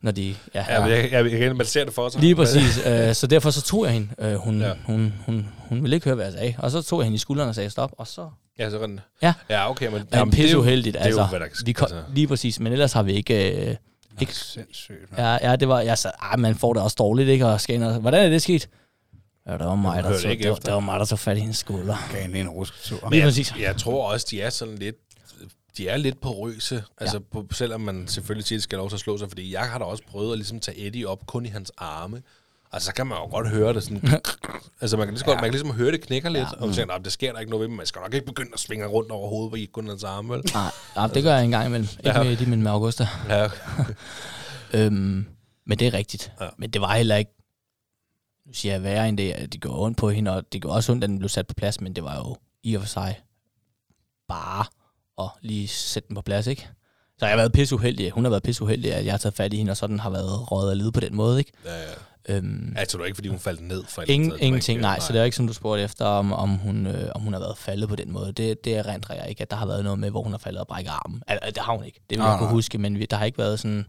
når 0.03 0.11
de, 0.13 0.35
ja, 0.55 0.65
Ja, 0.69 0.81
men 0.81 0.91
jeg, 0.91 1.13
jeg, 1.13 1.33
jeg, 1.41 1.57
man 1.57 1.67
ser 1.67 1.85
det 1.85 1.95
for 1.95 2.09
sig. 2.09 2.21
Lige 2.21 2.35
præcis. 2.35 2.87
øh, 2.87 3.15
så 3.15 3.27
derfor 3.27 3.51
så 3.51 3.63
tog 3.63 3.85
jeg 3.85 3.93
hende. 3.93 4.09
Øh, 4.19 4.35
hun, 4.35 4.61
Ja. 4.61 4.73
hun, 4.87 5.15
hun, 5.27 5.47
hun 5.69 5.83
ville 5.83 5.97
ikke 5.97 6.05
høre, 6.05 6.15
hvad 6.15 6.25
jeg 6.25 6.35
sagde. 6.35 6.55
Og 6.59 6.71
så 6.71 6.83
tog 6.83 7.01
jeg 7.01 7.05
hende 7.05 7.15
i 7.17 7.19
skulderen 7.19 7.49
og 7.49 7.55
sagde 7.55 7.71
stop. 7.71 7.91
Og 7.99 8.07
så 8.07 8.29
Ja, 8.59 8.71
så 8.71 8.79
den. 8.79 9.01
Ja. 9.23 9.35
Ja, 9.51 9.71
okay, 9.71 9.89
men... 9.89 10.03
det 10.13 10.31
pisse 10.33 10.59
uheldigt. 10.59 10.95
Det 10.95 11.01
er 11.03 11.05
jo, 11.05 11.19
altså, 11.21 11.25
hvad 11.25 11.41
der 11.41 11.47
kan 11.47 11.57
ske. 11.57 11.75
altså. 11.81 11.97
Lige 12.15 12.27
præcis. 12.27 12.61
Men 12.61 12.73
ellers 12.73 12.93
har 12.93 13.03
vi 13.03 13.13
ikke... 13.13 13.67
Øh, 13.71 13.77
Ikke 14.21 14.35
sindssygt. 14.35 15.11
man. 15.11 15.21
ja, 15.21 15.51
ja, 15.51 15.57
det 15.57 15.69
var... 15.69 15.81
Jeg 15.81 15.99
sagde, 15.99 16.17
ej, 16.23 16.37
man 16.37 16.55
får 16.55 16.73
det 16.73 16.83
også 16.83 16.97
dårligt, 16.99 17.29
ikke? 17.29 17.47
Og 17.47 17.61
skal 17.61 17.75
ind 17.75 17.85
og, 17.85 18.01
hvordan 18.01 18.25
er 18.25 18.29
det 18.29 18.43
sket? 18.43 18.69
Ja, 19.47 19.53
det 19.53 19.67
var 19.67 19.75
mig, 19.75 20.03
der, 20.03 20.29
ikke 20.29 20.43
det, 20.43 20.51
var, 20.51 20.57
det 20.57 20.75
var 20.75 20.81
mig, 20.81 21.01
der 21.01 21.07
tog 21.07 21.19
fat 21.19 21.37
i 21.37 21.41
hendes 21.41 21.57
skulder. 21.57 22.09
Gav 22.13 22.23
hende 22.23 22.41
en 22.41 22.49
rusketur. 22.49 23.09
Men 23.11 23.19
jeg, 23.19 23.33
jeg 23.61 23.77
tror 23.77 24.13
også, 24.13 24.27
de 24.31 24.41
er 24.41 24.51
sådan 24.51 24.75
lidt 24.75 24.97
de 25.77 25.89
er 25.89 25.97
lidt 25.97 26.21
porøse, 26.21 26.85
altså 26.99 27.21
på, 27.21 27.47
selvom 27.53 27.81
man 27.81 28.09
selvfølgelig 28.09 28.47
siger, 28.47 28.57
at 28.57 28.61
de 28.61 28.63
skal 28.63 28.79
lov 28.79 28.89
til 28.89 28.97
at 28.97 29.01
slå 29.01 29.19
sig, 29.19 29.29
fordi 29.29 29.53
jeg 29.53 29.71
har 29.71 29.79
da 29.79 29.85
også 29.85 30.03
prøvet 30.07 30.33
at 30.33 30.39
ligesom 30.39 30.61
tage 30.61 30.87
Eddie 30.87 31.09
op 31.09 31.27
kun 31.27 31.47
i 31.47 31.49
hans 31.49 31.73
arme. 31.77 32.23
Altså, 32.73 32.87
så 32.87 32.95
kan 32.95 33.07
man 33.07 33.19
jo 33.19 33.25
godt 33.31 33.49
høre 33.49 33.75
det 33.75 33.83
sådan... 33.83 34.03
altså, 34.81 34.97
man 34.97 35.07
kan, 35.07 35.13
lige 35.15 35.19
så 35.19 35.25
godt, 35.25 35.37
man 35.37 35.45
kan 35.45 35.51
ligesom 35.53 35.71
høre 35.73 35.93
det 35.93 36.01
knækker 36.01 36.29
lidt, 36.29 36.49
og 36.59 36.67
man 36.67 36.75
tænker, 36.77 36.99
"Nå, 36.99 37.05
det 37.05 37.13
sker 37.13 37.33
der 37.33 37.41
ikke 37.41 37.51
noget 37.51 37.61
ved, 37.61 37.69
men 37.69 37.77
man 37.77 37.87
skal 37.87 38.01
nok 38.01 38.15
ikke 38.15 38.27
begynde 38.27 38.51
at 38.55 38.61
svinge 38.61 38.87
rundt 38.87 39.11
over 39.11 39.29
hovedet, 39.29 39.51
hvor 39.51 39.57
I 39.57 39.61
ikke 39.61 39.73
kun 39.73 39.89
hans 39.89 40.05
arme, 40.05 40.35
vel? 40.35 40.43
Nej, 40.55 40.71
nej, 40.97 41.07
det 41.07 41.23
gør 41.23 41.35
jeg 41.35 41.45
en 41.45 41.51
gang 41.51 41.67
imellem. 41.67 41.89
Ikke 41.99 42.11
Ja. 42.19 42.23
med 42.23 42.47
men 42.47 42.63
med 42.63 42.71
Augusta. 42.71 43.09
Ja, 43.29 43.49
Øhm, 44.75 45.27
men 45.67 45.79
det 45.79 45.87
er 45.87 45.95
rigtigt. 45.95 46.33
Ja. 46.41 46.45
Ja. 46.45 46.51
Men 46.59 46.71
det 46.71 46.81
var 46.81 46.95
heller 46.97 47.17
ikke, 47.17 47.31
nu 48.47 48.53
siger 48.53 48.73
jeg 48.73 48.83
værre 48.83 49.09
end 49.09 49.19
det, 49.19 49.33
at 49.33 49.53
det 49.53 49.61
gjorde 49.61 49.81
ondt 49.83 49.99
på 49.99 50.11
hende, 50.11 50.31
og 50.37 50.53
det 50.53 50.63
gjorde 50.63 50.77
også 50.77 50.93
ondt, 50.93 51.05
at 51.05 51.11
den 51.11 51.19
blev 51.19 51.29
sat 51.29 51.47
på 51.47 51.55
plads, 51.55 51.81
men 51.81 51.93
det 51.97 52.05
var 52.05 52.17
jo 52.17 52.37
i 52.63 52.75
og 52.75 52.83
for 52.83 52.89
sig 52.89 53.21
bare 54.29 54.65
at 55.25 55.31
lige 55.43 55.69
sætte 55.69 56.09
den 56.09 56.15
på 56.15 56.23
plads, 56.23 56.47
ikke? 56.47 56.69
Så 57.19 57.27
jeg 57.27 57.29
har 57.33 57.37
været 57.37 57.53
pisseuheldig. 57.53 58.11
Hun 58.11 58.25
har 58.25 58.31
været 58.31 58.43
pisseuheldig, 58.43 58.93
at 58.95 59.05
jeg 59.05 59.13
har 59.13 59.19
taget 59.19 59.35
fat 59.35 59.53
i 59.53 59.57
hende, 59.57 59.71
og 59.71 59.77
sådan 59.77 60.01
har 60.01 60.11
været 60.11 60.53
røget 60.53 60.71
af 60.71 60.79
lide 60.79 60.93
på 60.93 61.01
den 61.01 61.15
måde, 61.17 61.39
ikke? 61.39 61.53
Ja, 61.65 61.81
ja. 61.83 61.89
Øhm, 62.29 62.75
Altså, 62.77 62.97
det 62.97 63.01
var 63.01 63.07
ikke, 63.07 63.15
fordi 63.17 63.29
hun 63.29 63.39
faldt 63.39 63.61
ned 63.61 63.85
fra 63.89 64.03
Ingen, 64.09 64.33
ingenting, 64.39 64.77
sted. 64.77 64.83
nej. 64.83 64.99
Så 65.01 65.13
det 65.13 65.21
er 65.21 65.25
ikke, 65.25 65.37
som 65.37 65.47
du 65.47 65.53
spurgte 65.53 65.83
efter, 65.83 66.05
om, 66.05 66.33
om, 66.33 66.51
hun, 66.51 66.87
øh, 66.87 67.11
om 67.15 67.21
hun 67.23 67.33
har 67.33 67.41
været 67.41 67.59
faldet 67.59 67.89
på 67.89 67.97
den 67.97 68.13
måde. 68.13 68.33
Det, 68.33 68.65
det 68.65 68.77
erindrer 68.77 69.15
jeg 69.15 69.29
ikke, 69.29 69.43
at 69.43 69.51
der 69.51 69.57
har 69.57 69.67
været 69.67 69.85
noget 69.85 69.99
med, 69.99 70.11
hvor 70.11 70.23
hun 70.23 70.33
har 70.33 70.39
faldet 70.39 70.61
og 70.61 70.67
brækket 70.67 70.91
armen. 70.91 71.23
Altså, 71.27 71.51
det 71.51 71.63
har 71.63 71.73
hun 71.77 71.85
ikke. 71.85 72.01
Det 72.11 72.11
vil 72.11 72.19
Nej, 72.19 72.29
jeg 72.29 72.39
kunne 72.39 72.47
nej. 72.47 72.53
huske, 72.55 72.79
men 72.79 72.99
vi, 72.99 73.07
der 73.07 73.17
har 73.17 73.25
ikke 73.25 73.39
været 73.39 73.61
sådan 73.61 73.87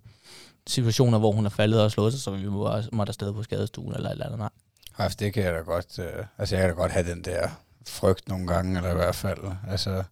situationer, 0.68 1.20
hvor 1.20 1.32
hun 1.32 1.44
har 1.46 1.50
faldet 1.50 1.82
og 1.82 1.92
slået 1.92 2.14
sig, 2.14 2.22
så 2.22 2.32
vi 2.32 2.46
må, 2.48 2.72
måtte 2.92 3.10
afsted 3.10 3.34
på 3.34 3.44
skadestuen 3.44 3.96
eller 3.96 4.10
et 4.10 4.12
eller 4.14 4.26
andet. 4.26 4.40
Nej. 4.40 4.50
Altså, 4.98 5.18
det 5.20 5.34
kan 5.34 5.44
jeg 5.44 5.54
da 5.54 5.60
godt... 5.60 6.00
Øh, 6.00 6.26
altså, 6.38 6.56
jeg 6.56 6.62
kan 6.64 6.70
da 6.70 6.76
godt 6.76 6.92
have 6.92 7.10
den 7.12 7.22
der 7.22 7.50
frygt 7.88 8.28
nogle 8.28 8.48
gange, 8.48 8.78
eller 8.78 8.92
i 8.92 8.96
hvert 8.96 9.16
fald, 9.16 9.40
altså, 9.70 10.04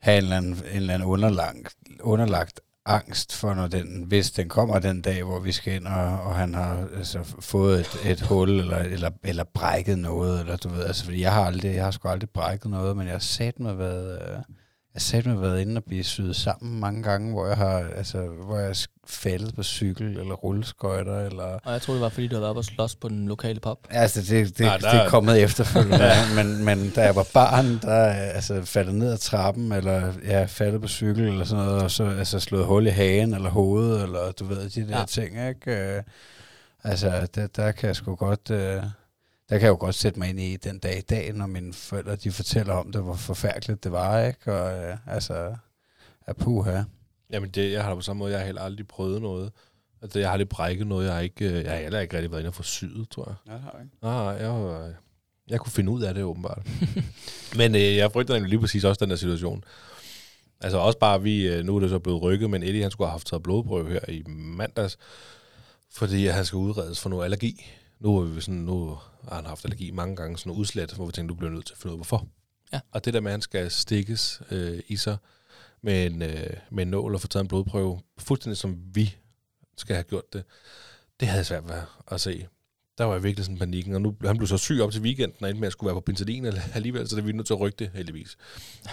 have 0.00 0.18
en 0.18 0.24
eller 0.24 0.36
anden, 0.36 0.52
en 0.54 0.76
eller 0.76 0.94
anden 0.94 1.08
underlagt, 1.08 1.74
underlagt 2.00 2.60
angst 2.90 3.36
for, 3.36 3.54
når 3.54 3.66
den, 3.66 4.04
hvis 4.06 4.30
den 4.30 4.48
kommer 4.48 4.78
den 4.78 5.02
dag, 5.02 5.22
hvor 5.22 5.40
vi 5.40 5.52
skal 5.52 5.74
ind, 5.74 5.86
og, 5.86 6.20
og 6.20 6.34
han 6.34 6.54
har 6.54 6.88
altså, 6.96 7.18
fået 7.40 7.80
et, 7.80 8.10
et 8.10 8.20
hul, 8.20 8.50
eller, 8.50 8.76
eller, 8.76 9.10
eller 9.24 9.44
brækket 9.44 9.98
noget, 9.98 10.40
eller 10.40 10.56
du 10.56 10.68
ved, 10.68 10.84
altså, 10.84 11.04
fordi 11.04 11.20
jeg 11.20 11.32
har 11.32 11.44
aldrig, 11.44 11.74
jeg 11.74 11.84
har 11.84 11.90
sgu 11.90 12.08
aldrig 12.08 12.30
brækket 12.30 12.70
noget, 12.70 12.96
men 12.96 13.06
jeg 13.06 13.14
har 13.14 13.18
sat 13.18 13.60
mig 13.60 13.78
været, 13.78 14.22
øh, 14.22 14.38
jeg 14.94 15.22
har 15.24 15.32
mig 15.34 15.42
været 15.42 15.60
inde 15.60 15.76
og 15.78 15.84
blive 15.84 16.04
syet 16.04 16.36
sammen 16.36 16.80
mange 16.80 17.02
gange, 17.02 17.32
hvor 17.32 17.46
jeg 17.46 17.56
har, 17.56 17.84
altså, 17.96 18.18
hvor 18.26 18.58
jeg 18.58 18.68
er 18.70 18.86
faldet 19.06 19.54
på 19.56 19.62
cykel, 19.62 20.06
eller 20.18 20.34
rulleskøjter, 20.34 21.18
eller 21.20 21.44
Og 21.64 21.72
jeg 21.72 21.82
tror 21.82 21.94
det 21.94 22.00
var, 22.02 22.08
fordi 22.08 22.26
du 22.28 22.34
havde 22.34 22.42
været 22.42 22.54
på 22.56 22.62
slås 22.62 22.96
på 22.96 23.08
den 23.08 23.28
lokale 23.28 23.60
pop. 23.60 23.78
Altså, 23.90 24.20
det, 24.20 24.58
det, 24.58 24.66
Nej, 24.66 24.76
der- 24.78 24.90
det 24.92 25.00
er 25.00 25.08
kommet 25.08 25.42
efterfølgende, 25.42 26.10
men, 26.36 26.64
men 26.64 26.90
da 26.90 27.04
jeg 27.04 27.16
var 27.16 27.26
barn, 27.34 27.78
der 27.82 28.04
altså, 28.12 28.62
faldet 28.64 28.94
ned 28.94 29.12
ad 29.12 29.18
trappen, 29.18 29.72
eller 29.72 30.12
ja, 30.24 30.44
faldet 30.44 30.80
på 30.80 30.88
cykel, 30.88 31.24
eller 31.28 31.44
sådan 31.44 31.64
noget, 31.64 31.82
og 31.82 31.90
så 31.90 32.04
altså, 32.04 32.40
slået 32.40 32.66
hul 32.66 32.86
i 32.86 32.90
hagen, 32.90 33.34
eller 33.34 33.50
hovedet, 33.50 34.02
eller 34.02 34.32
du 34.32 34.44
ved, 34.44 34.68
de 34.70 34.80
der 34.80 34.88
Ja. 34.88 34.98
ja. 34.98 35.04
ting, 35.04 35.48
ikke? 35.48 35.96
Øh, 35.96 36.02
Altså, 36.84 37.26
der, 37.34 37.46
der 37.46 37.72
kan 37.72 37.86
jeg 37.86 37.96
sgu 37.96 38.14
godt... 38.14 38.50
Øh, 38.50 38.82
der 39.50 39.58
kan 39.58 39.62
jeg 39.66 39.68
jo 39.70 39.76
godt 39.80 39.94
sætte 39.94 40.18
mig 40.18 40.28
ind 40.28 40.40
i 40.40 40.56
den 40.56 40.78
dag 40.78 40.98
i 40.98 41.00
dag, 41.00 41.32
når 41.32 41.46
mine 41.46 41.72
forældre 41.72 42.16
de 42.16 42.32
fortæller 42.32 42.74
om 42.74 42.92
det, 42.92 43.02
hvor 43.02 43.14
forfærdeligt 43.14 43.84
det 43.84 43.92
var, 43.92 44.24
ikke? 44.26 44.52
Og 44.54 44.84
øh, 44.84 44.96
altså, 45.06 45.56
af 46.26 46.36
puha. 46.36 46.82
Jamen, 47.32 47.50
det, 47.50 47.72
jeg 47.72 47.82
har 47.82 47.88
da 47.90 47.94
på 47.94 48.00
samme 48.00 48.18
måde, 48.18 48.30
jeg 48.32 48.38
har 48.40 48.46
heller 48.46 48.62
aldrig 48.62 48.86
prøvet 48.88 49.22
noget. 49.22 49.52
Altså, 50.02 50.18
jeg 50.18 50.28
har 50.28 50.32
aldrig 50.32 50.48
brækket 50.48 50.86
noget. 50.86 51.06
Jeg 51.06 51.14
har, 51.14 51.20
ikke, 51.20 51.44
øh, 51.48 51.64
jeg 51.64 51.70
har 51.72 51.78
heller 51.78 52.00
ikke 52.00 52.16
rigtig 52.16 52.30
været 52.30 52.40
inde 52.40 52.48
og 52.48 52.54
få 52.54 52.62
syet, 52.62 53.08
tror 53.10 53.24
jeg. 53.28 53.34
Ja, 53.46 53.52
det 53.52 53.60
har 53.62 53.70
jeg 53.74 53.82
ikke. 53.84 53.96
Nej, 54.02 54.12
jeg, 54.12 54.50
var- 54.64 54.92
jeg 55.48 55.60
kunne 55.60 55.72
finde 55.72 55.92
ud 55.92 56.02
af 56.02 56.14
det, 56.14 56.22
åbenbart. 56.24 56.66
Men 57.58 57.74
øh, 57.74 57.96
jeg 57.96 58.12
frygter 58.12 58.34
nemlig 58.34 58.50
lige 58.50 58.60
præcis 58.60 58.84
også 58.84 58.98
den 59.04 59.10
der 59.10 59.16
situation. 59.16 59.64
Altså 60.60 60.78
også 60.78 60.98
bare, 60.98 61.22
vi, 61.22 61.48
øh, 61.48 61.64
nu 61.64 61.76
er 61.76 61.80
det 61.80 61.90
så 61.90 61.98
blevet 61.98 62.22
rykket, 62.22 62.50
men 62.50 62.62
Eddie 62.62 62.82
han 62.82 62.90
skulle 62.90 63.08
have 63.08 63.12
haft 63.12 63.26
taget 63.26 63.42
blodprøve 63.42 63.90
her 63.90 64.00
i 64.08 64.22
mandags, 64.28 64.98
fordi 65.92 66.26
han 66.26 66.44
skal 66.44 66.56
udredes 66.56 67.00
for 67.00 67.10
noget 67.10 67.24
allergi. 67.24 67.66
Nu 68.00 68.18
er 68.18 68.24
vi 68.24 68.40
sådan, 68.40 68.54
nu 68.60 68.98
har 69.28 69.34
han 69.36 69.46
haft 69.46 69.64
allergi 69.64 69.90
mange 69.90 70.16
gange, 70.16 70.38
sådan 70.38 70.50
noget 70.50 70.60
udslæt, 70.60 70.92
hvor 70.92 71.06
vi 71.06 71.12
tænkte, 71.12 71.32
du 71.32 71.38
bliver 71.38 71.52
nødt 71.52 71.66
til 71.66 71.74
at 71.74 71.78
finde 71.78 71.92
ud 71.92 71.94
af, 71.94 71.98
hvorfor. 71.98 72.26
Ja. 72.72 72.80
Og 72.92 73.04
det 73.04 73.14
der 73.14 73.20
med, 73.20 73.30
at 73.30 73.32
han 73.32 73.42
skal 73.42 73.70
stikkes 73.70 74.42
øh, 74.50 74.80
i 74.88 74.96
sig 74.96 75.16
med 75.82 76.06
en, 76.06 76.22
øh, 76.22 76.50
med 76.70 76.82
en 76.82 76.90
nål 76.90 77.14
og 77.14 77.20
få 77.20 77.26
taget 77.28 77.44
en 77.44 77.48
blodprøve, 77.48 78.00
fuldstændig 78.18 78.56
som 78.56 78.78
vi 78.94 79.16
skal 79.76 79.94
have 79.96 80.04
gjort 80.04 80.32
det, 80.32 80.44
det 81.20 81.28
havde 81.28 81.38
jeg 81.38 81.46
svært 81.46 81.68
ved 81.68 81.74
at 82.10 82.20
se. 82.20 82.46
Der 82.98 83.04
var 83.04 83.12
jeg 83.14 83.22
virkelig 83.22 83.44
sådan 83.44 83.58
panikken, 83.58 83.94
og 83.94 84.02
nu 84.02 84.16
han 84.24 84.36
blev 84.36 84.48
så 84.48 84.56
syg 84.58 84.80
op 84.80 84.92
til 84.92 85.02
weekenden, 85.02 85.44
og 85.44 85.48
endte 85.50 85.60
med 85.60 85.66
at 85.66 85.72
skulle 85.72 85.88
være 85.88 85.96
på 85.96 86.00
penicillin 86.00 86.44
eller- 86.44 86.62
alligevel, 86.74 87.08
så 87.08 87.16
det 87.16 87.22
er 87.22 87.26
vi 87.26 87.32
nødt 87.32 87.46
til 87.46 87.54
at 87.54 87.60
rykke 87.60 87.76
det, 87.76 87.90
heldigvis. 87.94 88.36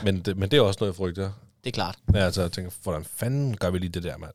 Men 0.04 0.22
det, 0.22 0.38
men 0.38 0.52
det 0.52 0.58
er 0.58 0.62
også 0.62 0.78
noget, 0.82 0.92
jeg 0.94 0.96
frygter. 0.96 1.32
Det 1.64 1.70
er 1.70 1.72
klart. 1.72 1.98
Ja, 2.14 2.20
altså, 2.20 2.42
jeg 2.42 2.52
tænker, 2.52 2.72
hvordan 2.84 3.06
fanden 3.06 3.58
gør 3.58 3.70
vi 3.70 3.78
lige 3.80 3.90
det 3.90 4.04
der, 4.04 4.18
mand? 4.18 4.34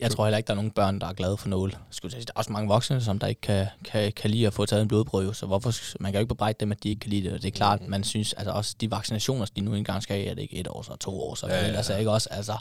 Jeg 0.00 0.10
tror 0.10 0.24
heller 0.24 0.38
ikke, 0.38 0.46
der 0.46 0.52
er 0.52 0.56
nogen 0.56 0.70
børn, 0.70 1.00
der 1.00 1.06
er 1.06 1.12
glade 1.12 1.36
for 1.36 1.48
nåle. 1.48 1.72
Skulle 1.90 2.12
sige, 2.12 2.24
Der 2.24 2.32
er 2.34 2.38
også 2.38 2.52
mange 2.52 2.68
voksne, 2.68 3.00
som 3.00 3.18
der 3.18 3.26
ikke 3.26 3.40
kan, 3.40 3.66
kan, 3.84 4.12
kan 4.12 4.30
lide 4.30 4.46
at 4.46 4.52
få 4.52 4.66
taget 4.66 4.82
en 4.82 4.88
blodprøve, 4.88 5.34
så 5.34 5.46
hvorfor, 5.46 5.72
man 6.00 6.12
kan 6.12 6.18
jo 6.18 6.20
ikke 6.20 6.28
bebrejde 6.28 6.56
dem, 6.60 6.72
at 6.72 6.82
de 6.82 6.88
ikke 6.88 7.00
kan 7.00 7.10
lide 7.10 7.24
det. 7.24 7.32
Og 7.32 7.42
det 7.42 7.48
er 7.48 7.52
klart, 7.52 7.88
man 7.88 8.04
synes, 8.04 8.32
altså 8.32 8.52
også 8.52 8.76
de 8.80 8.90
vaccinationer, 8.90 9.46
de 9.56 9.60
nu 9.60 9.74
engang 9.74 10.02
skal 10.02 10.16
have, 10.16 10.30
er 10.30 10.34
det 10.34 10.42
ikke 10.42 10.56
et 10.56 10.68
år, 10.68 10.82
så 10.82 10.96
to 10.96 11.20
år, 11.20 11.34
så 11.34 11.46
Ja, 11.46 11.54
ja, 11.54 11.72
ja, 11.72 11.82
ja. 11.88 11.96
ikke 11.96 12.10
også, 12.10 12.28
altså, 12.30 12.56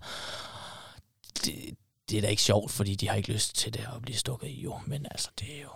det, 1.45 1.56
det 2.10 2.18
er 2.18 2.22
da 2.22 2.28
ikke 2.28 2.41
sjovt, 2.41 2.72
fordi 2.72 2.95
de 2.95 3.10
har 3.10 3.16
ikke 3.16 3.32
lyst 3.34 3.56
til 3.56 3.74
det 3.74 3.88
at 3.95 4.02
blive 4.02 4.18
stukket 4.18 4.48
i, 4.48 4.61
jo. 4.61 4.80
Men 4.86 5.06
altså, 5.11 5.30
det 5.40 5.48
er 5.57 5.61
jo... 5.61 5.70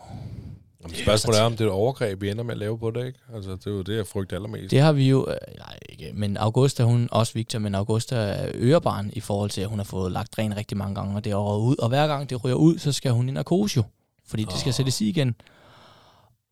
Jamen, 0.84 0.96
er 0.96 1.02
spørgsmålet 1.04 1.40
er, 1.40 1.44
om 1.44 1.52
det 1.52 1.62
er 1.62 1.66
et 1.66 1.72
overgreb, 1.72 2.22
vi 2.22 2.30
ender 2.30 2.44
med 2.44 2.54
at 2.54 2.58
lave 2.58 2.80
på 2.80 2.92
det, 2.92 3.06
ikke? 3.06 3.20
Altså, 3.36 3.52
det 3.52 3.68
er 3.68 3.72
jo 3.72 3.82
det, 3.82 3.96
jeg 3.96 4.08
frygter 4.08 4.36
allermest. 4.36 4.72
Det 4.72 4.80
har 4.80 4.92
vi 4.92 5.10
jo, 5.10 5.28
øh, 5.30 5.36
nej 5.58 5.80
ikke, 5.90 6.12
men 6.14 6.38
Augusta, 6.38 6.84
hun, 6.84 7.10
også 7.12 7.34
Victor, 7.34 7.60
men 7.60 7.76
Augusta 7.76 8.16
er 8.16 8.52
ørebarn 8.54 9.10
i 9.14 9.20
forhold 9.20 9.50
til, 9.50 9.62
at 9.62 9.68
hun 9.68 9.80
har 9.80 9.84
fået 9.84 10.12
lagt 10.12 10.38
dræn 10.38 10.58
rigtig 10.58 10.78
mange 10.78 10.96
gange, 10.96 11.16
og 11.16 11.24
det 11.24 11.32
er 11.32 11.58
ud, 11.58 11.76
og 11.80 11.90
hver 11.90 12.08
gang 12.08 12.30
det 12.30 12.44
ryger 12.44 12.56
ud, 12.56 12.78
så 12.78 12.92
skal 12.92 13.12
hun 13.12 13.30
i 13.30 13.32
narkose 13.32 13.78
jo, 13.78 13.84
fordi 14.28 14.44
det 14.44 14.60
skal 14.60 14.74
sættes 14.74 15.02
i 15.02 15.10
igen. 15.10 15.36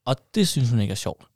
Og 0.05 0.15
det 0.35 0.47
synes 0.47 0.69
hun 0.69 0.79
ikke 0.79 0.91
er 0.91 0.95
sjovt. 0.95 1.30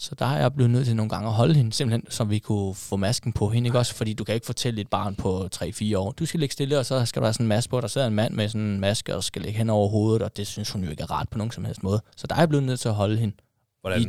Så 0.00 0.14
der 0.18 0.26
er 0.26 0.38
jeg 0.40 0.52
blevet 0.54 0.70
nødt 0.70 0.86
til 0.86 0.96
nogle 0.96 1.10
gange 1.10 1.28
at 1.28 1.34
holde 1.34 1.54
hende, 1.54 1.72
simpelthen, 1.72 2.10
så 2.10 2.24
vi 2.24 2.38
kunne 2.38 2.74
få 2.74 2.96
masken 2.96 3.32
på 3.32 3.48
hende, 3.48 3.66
ikke 3.68 3.78
også? 3.78 3.94
Fordi 3.94 4.12
du 4.12 4.24
kan 4.24 4.34
ikke 4.34 4.46
fortælle 4.46 4.80
et 4.80 4.88
barn 4.88 5.14
på 5.16 5.48
3-4 5.56 5.96
år, 5.96 6.10
du 6.12 6.26
skal 6.26 6.40
ligge 6.40 6.52
stille, 6.52 6.78
og 6.78 6.86
så 6.86 7.04
skal 7.04 7.20
der 7.22 7.26
være 7.26 7.32
sådan 7.32 7.44
en 7.44 7.48
maske 7.48 7.70
på, 7.70 7.80
der 7.80 7.88
sidder 7.88 8.06
en 8.06 8.14
mand 8.14 8.34
med 8.34 8.48
sådan 8.48 8.60
en 8.60 8.80
maske, 8.80 9.16
og 9.16 9.24
skal 9.24 9.42
ligge 9.42 9.58
hen 9.58 9.70
over 9.70 9.88
hovedet, 9.88 10.22
og 10.22 10.36
det 10.36 10.46
synes 10.46 10.70
hun 10.70 10.84
jo 10.84 10.90
ikke 10.90 11.02
er 11.02 11.10
rart 11.10 11.28
på 11.28 11.38
nogen 11.38 11.50
som 11.50 11.64
helst 11.64 11.82
måde. 11.82 12.02
Så 12.16 12.26
der 12.26 12.34
er 12.34 12.38
jeg 12.38 12.48
blevet 12.48 12.64
nødt 12.66 12.80
til 12.80 12.88
at 12.88 12.94
holde 12.94 13.16
hende. 13.16 13.34
Hvordan, 13.80 14.00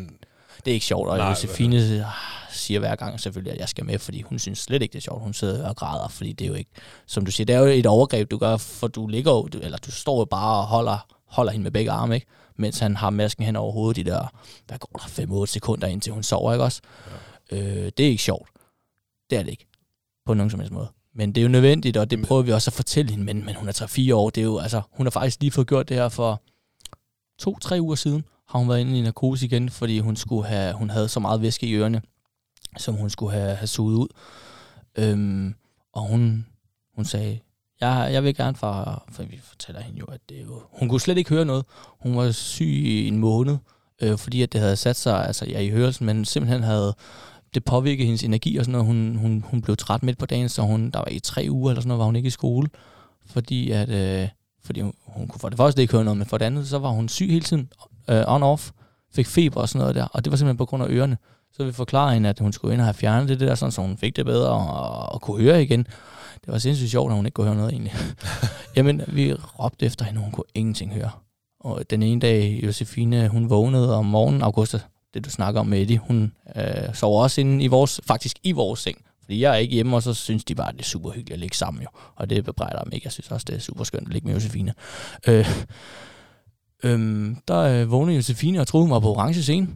Det 0.65 0.71
er 0.71 0.73
ikke 0.73 0.85
sjovt, 0.85 1.09
og 1.09 1.17
Nej, 1.17 1.29
Josefine 1.29 1.75
øh, 1.99 2.01
siger 2.51 2.79
hver 2.79 2.95
gang 2.95 3.19
selvfølgelig, 3.19 3.53
at 3.53 3.59
jeg 3.59 3.69
skal 3.69 3.85
med, 3.85 3.99
fordi 3.99 4.21
hun 4.21 4.39
synes 4.39 4.59
slet 4.59 4.81
ikke, 4.81 4.93
det 4.93 4.99
er 4.99 5.01
sjovt. 5.03 5.21
Hun 5.23 5.33
sidder 5.33 5.69
og 5.69 5.75
græder, 5.75 6.07
fordi 6.07 6.33
det 6.33 6.45
er 6.45 6.49
jo 6.49 6.55
ikke, 6.55 6.71
som 7.07 7.25
du 7.25 7.31
siger, 7.31 7.45
det 7.45 7.55
er 7.55 7.59
jo 7.59 7.65
et 7.65 7.85
overgreb, 7.85 8.31
du 8.31 8.37
gør, 8.37 8.57
for 8.57 8.87
du 8.87 9.07
ligger 9.07 9.31
jo, 9.31 9.47
du- 9.53 9.59
eller 9.59 9.77
du 9.77 9.91
står 9.91 10.19
jo 10.19 10.25
bare 10.25 10.57
og 10.57 10.63
holder, 10.65 11.07
holder 11.29 11.51
hende 11.51 11.63
med 11.63 11.71
begge 11.71 11.91
arme, 11.91 12.15
ikke? 12.15 12.27
Mens 12.55 12.79
han 12.79 12.95
har 12.95 13.09
masken 13.09 13.45
hen 13.45 13.55
over 13.55 13.71
hovedet 13.71 14.05
de 14.05 14.11
der, 14.11 14.33
hvad 14.67 14.77
går 14.77 14.89
der, 14.93 15.43
5-8 15.43 15.45
sekunder 15.45 15.87
indtil 15.87 16.13
hun 16.13 16.23
sover, 16.23 16.53
ikke 16.53 16.63
også? 16.63 16.81
Ja. 17.51 17.57
Øh, 17.57 17.91
det 17.97 18.05
er 18.05 18.09
ikke 18.09 18.23
sjovt. 18.23 18.49
Det 19.29 19.37
er 19.37 19.43
det 19.43 19.51
ikke. 19.51 19.67
På 20.25 20.33
nogen 20.33 20.49
som 20.49 20.59
helst 20.59 20.73
måde. 20.73 20.87
Men 21.13 21.31
det 21.35 21.41
er 21.41 21.43
jo 21.43 21.49
nødvendigt, 21.49 21.97
og 21.97 22.11
det 22.11 22.25
prøver 22.25 22.41
vi 22.41 22.51
også 22.51 22.69
at 22.69 22.73
fortælle 22.73 23.11
hende, 23.11 23.25
men, 23.25 23.45
men 23.45 23.55
hun 23.55 23.67
er 23.67 24.09
3-4 24.11 24.13
år, 24.13 24.29
det 24.29 24.41
er 24.41 24.45
jo, 24.45 24.57
altså, 24.57 24.81
hun 24.91 25.05
har 25.05 25.11
faktisk 25.11 25.41
lige 25.41 25.51
fået 25.51 25.67
gjort 25.67 25.89
det 25.89 25.97
her 25.97 26.09
for 26.09 26.41
to-tre 27.39 27.77
uger 27.81 27.95
siden, 27.95 28.23
har 28.47 28.59
hun 28.59 28.69
været 28.69 28.79
inde 28.79 28.99
i 28.99 29.01
narkose 29.01 29.45
igen, 29.45 29.69
fordi 29.69 29.99
hun, 29.99 30.15
skulle 30.15 30.47
have, 30.47 30.73
hun 30.73 30.89
havde 30.89 31.07
så 31.07 31.19
meget 31.19 31.41
væske 31.41 31.67
i 31.67 31.73
ørerne, 31.73 32.01
som 32.77 32.95
hun 32.95 33.09
skulle 33.09 33.33
have, 33.33 33.55
have 33.55 33.67
suget 33.67 33.95
ud. 33.95 34.07
Øhm, 34.97 35.55
og 35.93 36.01
hun, 36.01 36.45
hun 36.95 37.05
sagde, 37.05 37.39
jeg, 37.81 38.09
jeg 38.13 38.23
vil 38.23 38.35
gerne 38.35 38.57
far, 38.57 39.05
for 39.11 39.23
vi 39.23 39.39
fortæller 39.43 39.81
hende 39.81 39.99
jo, 39.99 40.05
at 40.05 40.19
det 40.29 40.41
jo, 40.45 40.61
hun 40.71 40.89
kunne 40.89 41.01
slet 41.01 41.17
ikke 41.17 41.29
høre 41.29 41.45
noget. 41.45 41.65
Hun 41.99 42.17
var 42.17 42.31
syg 42.31 42.65
i 42.65 43.07
en 43.07 43.17
måned, 43.17 43.57
øh, 44.01 44.17
fordi 44.17 44.41
at 44.41 44.53
det 44.53 44.61
havde 44.61 44.75
sat 44.75 44.95
sig 44.95 45.25
altså, 45.25 45.45
ja, 45.45 45.59
i 45.59 45.69
hørelsen, 45.69 46.05
men 46.05 46.25
simpelthen 46.25 46.63
havde 46.63 46.95
det 47.53 47.63
påvirket 47.65 48.05
hendes 48.05 48.23
energi 48.23 48.57
og 48.57 48.65
sådan 48.65 48.71
noget. 48.71 48.87
Hun, 48.87 49.15
hun, 49.15 49.45
hun 49.47 49.61
blev 49.61 49.77
træt 49.77 50.03
midt 50.03 50.17
på 50.17 50.25
dagen, 50.25 50.49
så 50.49 50.61
hun, 50.61 50.91
der 50.91 50.99
var 50.99 51.07
i 51.11 51.19
tre 51.19 51.47
uger 51.49 51.71
eller 51.71 51.81
sådan 51.81 51.87
noget, 51.87 51.99
var 51.99 52.05
hun 52.05 52.15
ikke 52.15 52.27
i 52.27 52.29
skole, 52.29 52.69
fordi 53.25 53.71
at, 53.71 53.89
øh, 53.89 54.27
fordi 54.63 54.81
hun, 54.81 54.93
hun 55.05 55.27
kunne 55.27 55.39
for 55.39 55.49
det 55.49 55.57
første 55.57 55.81
ikke 55.81 55.93
høre 55.93 56.03
noget, 56.03 56.17
men 56.17 56.27
for 56.27 56.37
det 56.37 56.45
andet, 56.45 56.67
så 56.67 56.79
var 56.79 56.89
hun 56.89 57.09
syg 57.09 57.29
hele 57.29 57.45
tiden, 57.45 57.69
øh, 58.09 58.21
on-off, 58.27 58.71
fik 59.13 59.27
feber 59.27 59.61
og 59.61 59.69
sådan 59.69 59.79
noget 59.79 59.95
der, 59.95 60.05
og 60.05 60.25
det 60.25 60.31
var 60.31 60.37
simpelthen 60.37 60.57
på 60.57 60.65
grund 60.65 60.83
af 60.83 60.87
ørerne. 60.89 61.17
Så 61.53 61.63
vi 61.63 61.71
forklarede 61.71 62.13
hende, 62.13 62.29
at 62.29 62.39
hun 62.39 62.53
skulle 62.53 62.73
ind 62.73 62.81
og 62.81 62.87
have 62.87 62.93
fjernet 62.93 63.29
det 63.29 63.39
der, 63.39 63.55
sådan, 63.55 63.71
så 63.71 63.81
hun 63.81 63.97
fik 63.97 64.15
det 64.15 64.25
bedre 64.25 64.49
og, 64.49 65.13
og 65.13 65.21
kunne 65.21 65.41
høre 65.41 65.63
igen. 65.63 65.87
Det 66.49 66.53
var 66.53 66.59
sindssygt 66.59 66.91
sjovt, 66.91 67.11
at 67.11 67.15
hun 67.15 67.25
ikke 67.25 67.33
kunne 67.33 67.47
høre 67.47 67.55
noget 67.55 67.71
egentlig. 67.71 67.93
Jamen, 68.75 69.01
vi 69.07 69.33
råbte 69.33 69.85
efter 69.85 70.05
hende, 70.05 70.21
hun 70.21 70.31
kunne 70.31 70.43
ingenting 70.53 70.93
høre. 70.93 71.11
Og 71.59 71.89
den 71.89 72.03
ene 72.03 72.21
dag, 72.21 72.59
Josefine, 72.63 73.27
hun 73.27 73.49
vågnede 73.49 73.95
om 73.95 74.05
morgenen, 74.05 74.41
Augusta, 74.41 74.79
det 75.13 75.25
du 75.25 75.29
snakker 75.29 75.59
om 75.59 75.67
med 75.67 75.81
Eddie, 75.81 75.97
hun 75.97 76.33
øh, 76.55 76.93
sov 76.93 77.21
også 77.21 77.41
inde 77.41 77.63
i 77.63 77.67
vores, 77.67 78.01
faktisk 78.07 78.37
i 78.43 78.51
vores 78.51 78.79
seng. 78.79 79.05
Fordi 79.23 79.41
jeg 79.41 79.51
er 79.51 79.55
ikke 79.55 79.73
hjemme, 79.73 79.95
og 79.95 80.03
så 80.03 80.13
synes 80.13 80.43
de 80.43 80.55
bare, 80.55 80.67
at 80.67 80.73
det 80.73 80.81
er 80.81 80.85
super 80.85 81.09
hyggeligt 81.09 81.33
at 81.33 81.39
ligge 81.39 81.57
sammen 81.57 81.83
jo. 81.83 81.89
Og 82.15 82.29
det 82.29 82.45
bebrejder 82.45 82.83
dem 82.83 82.93
ikke. 82.93 83.05
Jeg 83.05 83.11
synes 83.11 83.31
også, 83.31 83.45
det 83.49 83.55
er 83.55 83.59
super 83.59 83.83
skønt 83.83 84.07
at 84.07 84.13
ligge 84.13 84.27
med 84.27 84.35
Josefine. 84.35 84.73
Øh, 85.27 85.49
øhm, 86.83 87.37
der 87.47 87.59
øh, 87.59 87.91
vågnede 87.91 88.15
Josefine 88.15 88.61
og 88.61 88.67
troede, 88.67 88.85
hun 88.85 88.91
var 88.91 88.99
på 88.99 89.09
orange 89.09 89.43
scene. 89.43 89.67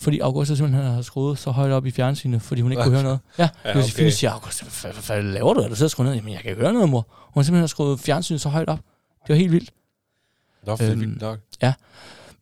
Fordi 0.00 0.18
Augusta 0.18 0.54
simpelthen 0.54 0.84
havde 0.84 1.02
skruet 1.02 1.38
så 1.38 1.50
højt 1.50 1.72
op 1.72 1.86
i 1.86 1.90
fjernsynet, 1.90 2.42
fordi 2.42 2.60
hun 2.60 2.72
ikke 2.72 2.82
kunne 2.82 2.94
høre 2.94 3.02
noget. 3.02 3.18
Ja, 3.38 3.48
Ja, 3.64 3.70
ja 3.70 3.76
Josefine 3.76 4.06
okay. 4.06 4.12
siger, 4.12 4.30
Augusta, 4.30 4.66
hvad, 4.82 4.92
hvad, 5.06 5.22
laver 5.22 5.54
du? 5.54 5.60
Er 5.60 5.68
du 5.68 5.74
sidder 5.74 5.86
og 5.86 5.90
skruet 5.90 6.06
ned? 6.08 6.14
Jamen, 6.14 6.32
jeg 6.32 6.40
kan 6.40 6.54
høre 6.56 6.72
noget, 6.72 6.88
mor. 6.88 7.06
Hun 7.10 7.40
har 7.40 7.44
simpelthen 7.44 7.68
skruet 7.68 8.00
fjernsynet 8.00 8.40
så 8.40 8.48
højt 8.48 8.68
op. 8.68 8.78
Det 9.22 9.28
var 9.28 9.34
helt 9.34 9.52
vildt. 9.52 9.70
Nå, 10.66 10.72
det 10.72 10.80
er 10.86 10.90
Øhm, 10.90 11.00
vildt 11.00 11.20
nok. 11.20 11.38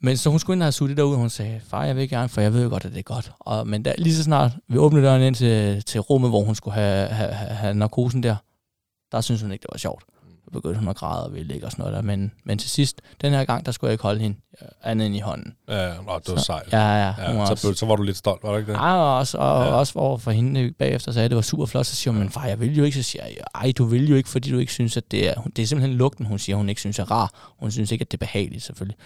Men 0.00 0.16
så 0.16 0.30
hun 0.30 0.38
skulle 0.38 0.54
ind 0.54 0.62
og 0.62 0.66
have 0.66 0.72
suttet 0.72 0.96
derude, 0.96 1.14
og 1.14 1.18
hun 1.18 1.30
sagde, 1.30 1.60
far, 1.68 1.84
jeg 1.84 1.96
vil 1.96 2.08
gerne, 2.08 2.28
for 2.28 2.40
jeg 2.40 2.52
ved 2.52 2.62
jo 2.62 2.68
godt, 2.68 2.84
at 2.84 2.90
det 2.92 2.98
er 2.98 3.02
godt. 3.02 3.32
Og, 3.38 3.66
men 3.66 3.82
da, 3.82 3.94
lige 3.98 4.14
så 4.14 4.22
snart 4.22 4.52
vi 4.68 4.78
åbnede 4.78 5.04
døren 5.06 5.22
ind 5.22 5.34
til, 5.34 5.82
til 5.84 6.00
rummet, 6.00 6.30
hvor 6.30 6.44
hun 6.44 6.54
skulle 6.54 6.74
have, 6.74 7.08
have, 7.08 7.32
have, 7.32 7.50
have 7.50 7.74
narkosen 7.74 8.22
der, 8.22 8.36
der 9.12 9.20
synes 9.20 9.42
hun 9.42 9.52
ikke, 9.52 9.62
det 9.62 9.68
var 9.72 9.78
sjovt. 9.78 10.04
At 10.88 10.96
græde 10.96 11.24
og 11.26 11.32
ville 11.32 11.48
ligge 11.48 11.66
og 11.66 11.72
sådan 11.72 11.82
noget 11.82 11.96
der. 11.96 12.02
Men, 12.02 12.32
men 12.44 12.58
til 12.58 12.70
sidst, 12.70 13.00
den 13.20 13.32
her 13.32 13.44
gang, 13.44 13.66
der 13.66 13.72
skulle 13.72 13.88
jeg 13.88 13.92
ikke 13.92 14.02
holde 14.02 14.20
hende 14.20 14.36
øh, 14.62 14.68
andet 14.82 15.06
end 15.06 15.16
i 15.16 15.18
hånden. 15.18 15.54
Ja, 15.68 15.88
nå, 15.94 16.18
det 16.26 16.34
var 16.34 16.40
sejt. 16.40 16.72
Ja, 16.72 16.78
ja, 16.78 17.14
Ja, 17.18 17.46
så, 17.46 17.50
også, 17.50 17.74
så 17.74 17.86
var 17.86 17.96
du 17.96 18.02
lidt 18.02 18.16
stolt, 18.16 18.42
var 18.42 18.50
du 18.50 18.56
ikke 18.56 18.72
det? 18.72 18.78
Ja, 18.78 18.94
og 18.94 19.18
også, 19.18 19.38
og 19.38 19.66
ja. 19.66 19.72
også 19.72 19.98
over 19.98 20.18
for 20.18 20.30
hende 20.30 20.72
bagefter 20.78 21.12
sagde, 21.12 21.24
at 21.24 21.30
det 21.30 21.36
var 21.36 21.42
super 21.42 21.66
flot. 21.66 21.86
Så 21.86 21.96
siger 21.96 22.12
hun, 22.12 22.20
men 22.20 22.30
far, 22.30 22.46
jeg 22.46 22.60
vil 22.60 22.76
jo 22.76 22.84
ikke. 22.84 22.96
Så 22.96 23.02
siger 23.02 23.24
jeg, 23.24 23.36
ej, 23.54 23.72
du 23.78 23.84
vil 23.84 24.08
jo 24.08 24.16
ikke, 24.16 24.28
fordi 24.28 24.50
du 24.50 24.58
ikke 24.58 24.72
synes, 24.72 24.96
at 24.96 25.10
det 25.10 25.28
er... 25.28 25.42
Det 25.56 25.62
er 25.62 25.66
simpelthen 25.66 25.98
lugten, 25.98 26.26
hun 26.26 26.38
siger, 26.38 26.56
hun 26.56 26.68
ikke 26.68 26.80
synes 26.80 26.98
er 26.98 27.10
rar. 27.10 27.54
Hun 27.58 27.70
synes 27.70 27.92
ikke, 27.92 28.02
at 28.02 28.12
det 28.12 28.16
er 28.16 28.26
behageligt, 28.26 28.62
selvfølgelig. 28.62 28.98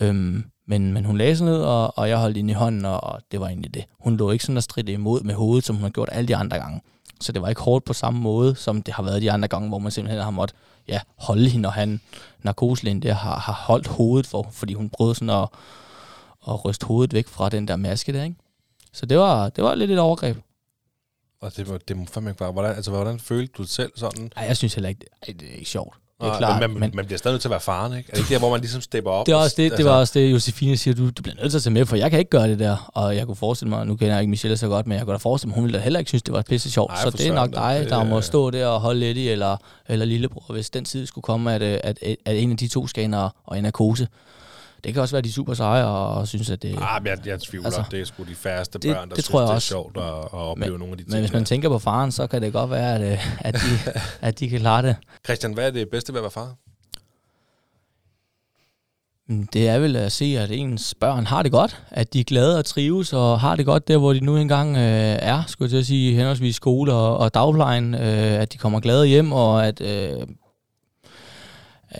Øhm, 0.00 0.44
men, 0.68 0.92
men 0.92 1.04
hun 1.04 1.18
lagde 1.18 1.36
sig 1.36 1.44
ned, 1.44 1.62
og, 1.62 1.98
og 1.98 2.08
jeg 2.08 2.18
holdt 2.18 2.36
hende 2.36 2.50
i 2.50 2.54
hånden, 2.54 2.84
og, 2.84 3.04
og 3.04 3.20
det 3.32 3.40
var 3.40 3.48
egentlig 3.48 3.74
det. 3.74 3.84
Hun 4.00 4.16
lå 4.16 4.30
ikke 4.30 4.44
sådan 4.44 4.56
og 4.56 4.62
stridte 4.62 4.92
imod 4.92 5.20
med 5.20 5.34
hovedet, 5.34 5.64
som 5.64 5.76
hun 5.76 5.82
har 5.82 5.90
gjort 5.90 6.08
alle 6.12 6.28
de 6.28 6.36
andre 6.36 6.58
gange. 6.58 6.80
Så 7.20 7.32
det 7.32 7.42
var 7.42 7.48
ikke 7.48 7.60
hårdt 7.60 7.84
på 7.84 7.92
samme 7.92 8.20
måde, 8.20 8.54
som 8.54 8.82
det 8.82 8.94
har 8.94 9.02
været 9.02 9.22
de 9.22 9.32
andre 9.32 9.48
gange, 9.48 9.68
hvor 9.68 9.78
man 9.78 9.92
simpelthen 9.92 10.22
har 10.22 10.30
måttet 10.30 10.58
ja, 10.88 11.00
holde 11.16 11.48
hende, 11.48 11.66
og 11.68 11.72
han 11.72 12.00
narkoselægen 12.42 13.02
der 13.02 13.14
har, 13.14 13.38
har 13.38 13.52
holdt 13.52 13.86
hovedet 13.86 14.26
for, 14.26 14.48
fordi 14.52 14.74
hun 14.74 14.90
prøvede 14.90 15.14
sådan 15.14 15.30
at, 15.30 15.48
at 16.48 16.64
ryste 16.64 16.86
hovedet 16.86 17.12
væk 17.14 17.28
fra 17.28 17.48
den 17.48 17.68
der 17.68 17.76
maske 17.76 18.12
der, 18.12 18.24
ikke? 18.24 18.36
Så 18.92 19.06
det 19.06 19.18
var, 19.18 19.48
det 19.48 19.64
var 19.64 19.74
lidt 19.74 19.90
et 19.90 19.98
overgreb. 19.98 20.36
Og 21.40 21.56
det, 21.56 21.68
var, 21.68 21.78
det 21.78 21.96
må 21.96 22.04
fandme 22.04 22.30
ikke 22.30 22.40
være. 22.40 22.52
Hvordan, 22.52 22.76
altså, 22.76 22.90
hvordan 22.90 23.18
følte 23.18 23.52
du 23.58 23.64
selv 23.64 23.92
sådan? 23.96 24.32
Ej, 24.36 24.44
jeg 24.44 24.56
synes 24.56 24.74
heller 24.74 24.88
ikke, 24.88 24.98
det, 24.98 25.08
ej, 25.28 25.34
det 25.40 25.48
er 25.48 25.54
ikke 25.54 25.70
sjovt. 25.70 25.96
Det 26.20 26.28
er 26.28 26.38
klart, 26.38 26.60
men, 26.62 26.70
man, 26.70 26.80
men 26.80 26.90
man 26.96 27.06
bliver 27.06 27.18
stadig 27.18 27.32
nødt 27.34 27.42
til 27.42 27.48
at 27.48 27.50
være 27.50 27.60
faren, 27.60 27.98
ikke? 27.98 28.10
Er 28.10 28.14
det 28.14 28.20
ikke 28.22 28.34
der, 28.34 28.38
hvor 28.38 28.50
man 28.50 28.60
ligesom 28.60 28.80
stepper 28.80 29.10
op? 29.10 29.26
det, 29.26 29.32
er 29.32 29.36
også 29.36 29.54
det, 29.56 29.64
Altså, 29.64 29.76
det 29.76 29.84
var 29.84 29.92
også 29.92 30.18
det, 30.18 30.32
Josefine 30.32 30.76
siger, 30.76 30.94
du, 30.94 31.10
du 31.10 31.22
bliver 31.22 31.36
nødt 31.40 31.50
til 31.50 31.58
at 31.58 31.62
tage 31.62 31.72
med, 31.72 31.86
for 31.86 31.96
jeg 31.96 32.10
kan 32.10 32.18
ikke 32.18 32.30
gøre 32.30 32.48
det 32.48 32.58
der. 32.58 32.90
Og 32.94 33.16
jeg 33.16 33.26
kunne 33.26 33.36
forestille 33.36 33.70
mig, 33.70 33.86
nu 33.86 33.96
kender 33.96 34.14
jeg 34.14 34.20
ikke 34.20 34.30
Michelle 34.30 34.56
så 34.56 34.68
godt, 34.68 34.86
men 34.86 34.98
jeg 34.98 35.04
kunne 35.06 35.12
da 35.12 35.18
forestille 35.18 35.48
mig, 35.48 35.54
hun 35.54 35.64
ville 35.64 35.78
da 35.78 35.82
heller 35.82 35.98
ikke 35.98 36.08
synes, 36.08 36.22
det 36.22 36.34
var 36.34 36.42
pisse 36.42 36.70
sjovt. 36.70 36.90
Nej, 36.90 37.02
Så 37.02 37.10
det 37.10 37.26
er 37.26 37.34
nok 37.34 37.54
dig, 37.54 37.80
Det 37.80 37.90
der 37.90 38.04
må 38.04 38.20
stå 38.20 38.50
der 38.50 38.66
og 38.66 38.80
holde 38.80 39.00
lidt 39.00 39.18
i, 39.18 39.28
eller, 39.28 39.56
eller 39.88 40.06
lillebror, 40.06 40.52
hvis 40.54 40.70
den 40.70 40.84
tid 40.84 41.06
skulle 41.06 41.22
komme, 41.22 41.54
at, 41.54 41.62
øh, 41.62 41.78
at, 41.84 41.98
at 42.26 42.36
en 42.36 42.50
af 42.50 42.56
de 42.56 42.68
to 42.68 42.86
skal 42.86 43.04
ind 43.04 43.14
og, 43.14 43.30
og 43.44 43.62
narkose. 43.62 44.08
Det 44.84 44.92
kan 44.92 45.02
også 45.02 45.14
være, 45.14 45.22
de 45.22 45.28
er 45.28 45.32
super 45.32 45.54
seje 45.54 45.84
og 45.84 46.28
synes, 46.28 46.50
at 46.50 46.62
det... 46.62 46.78
Ah, 46.80 47.02
men 47.02 47.10
jeg, 47.10 47.26
jeg 47.26 47.40
tvivler. 47.40 47.66
Altså, 47.66 47.84
det 47.90 48.00
er 48.00 48.04
sgu 48.04 48.22
de 48.24 48.34
færreste 48.34 48.78
det- 48.78 48.94
børn, 48.96 49.08
der 49.08 49.14
det 49.14 49.24
synes, 49.24 49.28
tror 49.32 49.40
jeg 49.40 49.46
det 49.46 49.50
er 49.52 49.54
også. 49.54 49.68
sjovt 49.68 49.96
at, 49.96 50.02
at 50.02 50.32
opleve 50.32 50.78
nogle 50.78 50.92
af 50.92 50.98
de 50.98 51.02
ting. 51.04 51.12
men 51.12 51.20
hvis 51.20 51.32
man 51.32 51.44
tænker 51.44 51.68
på 51.68 51.78
faren, 51.78 52.12
så 52.12 52.26
kan 52.26 52.42
det 52.42 52.52
godt 52.52 52.70
være, 52.70 52.94
at, 52.94 53.12
øh, 53.12 53.46
at, 53.46 53.54
de, 53.54 53.60
at 54.28 54.38
de 54.40 54.48
kan 54.48 54.60
klare 54.60 54.82
det. 54.82 54.96
Christian, 55.24 55.52
hvad 55.52 55.66
er 55.66 55.70
det 55.70 55.88
bedste 55.90 56.12
ved 56.12 56.20
at 56.20 56.22
være 56.22 56.30
far? 56.30 56.54
Mm, 59.28 59.46
Det 59.52 59.68
er 59.68 59.78
vel 59.78 59.96
at 59.96 60.12
se, 60.12 60.24
at 60.38 60.50
ens 60.50 60.94
børn 61.00 61.26
har 61.26 61.42
det 61.42 61.52
godt, 61.52 61.82
at 61.90 62.12
de 62.12 62.20
er 62.20 62.24
glade 62.24 62.58
og 62.58 62.64
trives, 62.64 63.12
og 63.12 63.40
har 63.40 63.56
det 63.56 63.66
godt 63.66 63.88
der, 63.88 63.96
hvor 63.98 64.12
de 64.12 64.20
nu 64.20 64.36
engang 64.36 64.76
øh, 64.76 64.82
er, 65.22 65.42
skulle 65.46 65.66
jeg 65.66 65.70
til 65.70 65.78
at 65.78 65.86
sige, 65.86 66.14
henholdsvis 66.14 66.56
skole 66.56 66.92
og, 66.92 67.18
og 67.18 67.34
dagplejen, 67.34 67.94
øh, 67.94 68.00
at 68.42 68.52
de 68.52 68.58
kommer 68.58 68.80
glade 68.80 69.06
hjem, 69.06 69.32
og 69.32 69.66
at, 69.66 69.80
øh, 69.80 70.26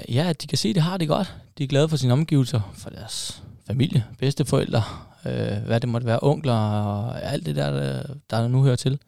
ja, 0.09 0.25
at 0.29 0.43
de 0.43 0.47
kan 0.47 0.59
se, 0.59 0.69
at 0.69 0.75
de 0.75 0.81
har 0.81 0.97
det 0.97 1.09
godt. 1.09 1.35
De 1.59 1.65
er 1.65 1.69
glade 1.69 1.89
for 1.89 1.97
sine 1.97 2.12
omgivelser, 2.12 2.61
for 2.74 2.91
deres 2.91 3.43
familie, 3.66 4.05
bedsteforældre, 4.19 4.83
øh, 5.27 5.66
hvad 5.66 5.81
det 5.81 5.89
måtte 5.89 6.07
være, 6.07 6.19
onkler 6.23 6.55
og 6.55 7.23
alt 7.23 7.47
det 7.47 7.57
der, 7.57 7.70
der, 7.70 8.15
der 8.31 8.49
nu 8.49 8.62
hører 8.62 8.77
til. 8.77 8.99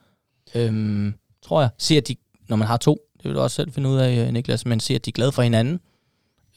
Øhm, 0.55 1.15
tror 1.43 1.61
jeg. 1.61 1.71
Se, 1.79 1.97
at 1.97 2.09
de, 2.09 2.17
når 2.49 2.57
man 2.57 2.69
har 2.69 2.77
to, 2.77 2.99
det 3.17 3.25
vil 3.25 3.35
du 3.35 3.41
også 3.41 3.55
selv 3.55 3.73
finde 3.73 3.89
ud 3.89 3.97
af, 3.97 4.27
øh, 4.27 4.33
Niklas, 4.33 4.67
men 4.67 4.81
se, 4.81 4.95
at 4.95 5.05
de 5.05 5.11
er 5.11 5.13
glade 5.13 5.33
for 5.33 5.43
hinanden, 5.43 5.81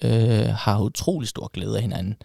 øh, 0.04 0.48
har 0.48 0.82
utrolig 0.82 1.30
stor 1.30 1.48
glæde 1.48 1.76
af 1.76 1.82
hinanden. 1.82 2.16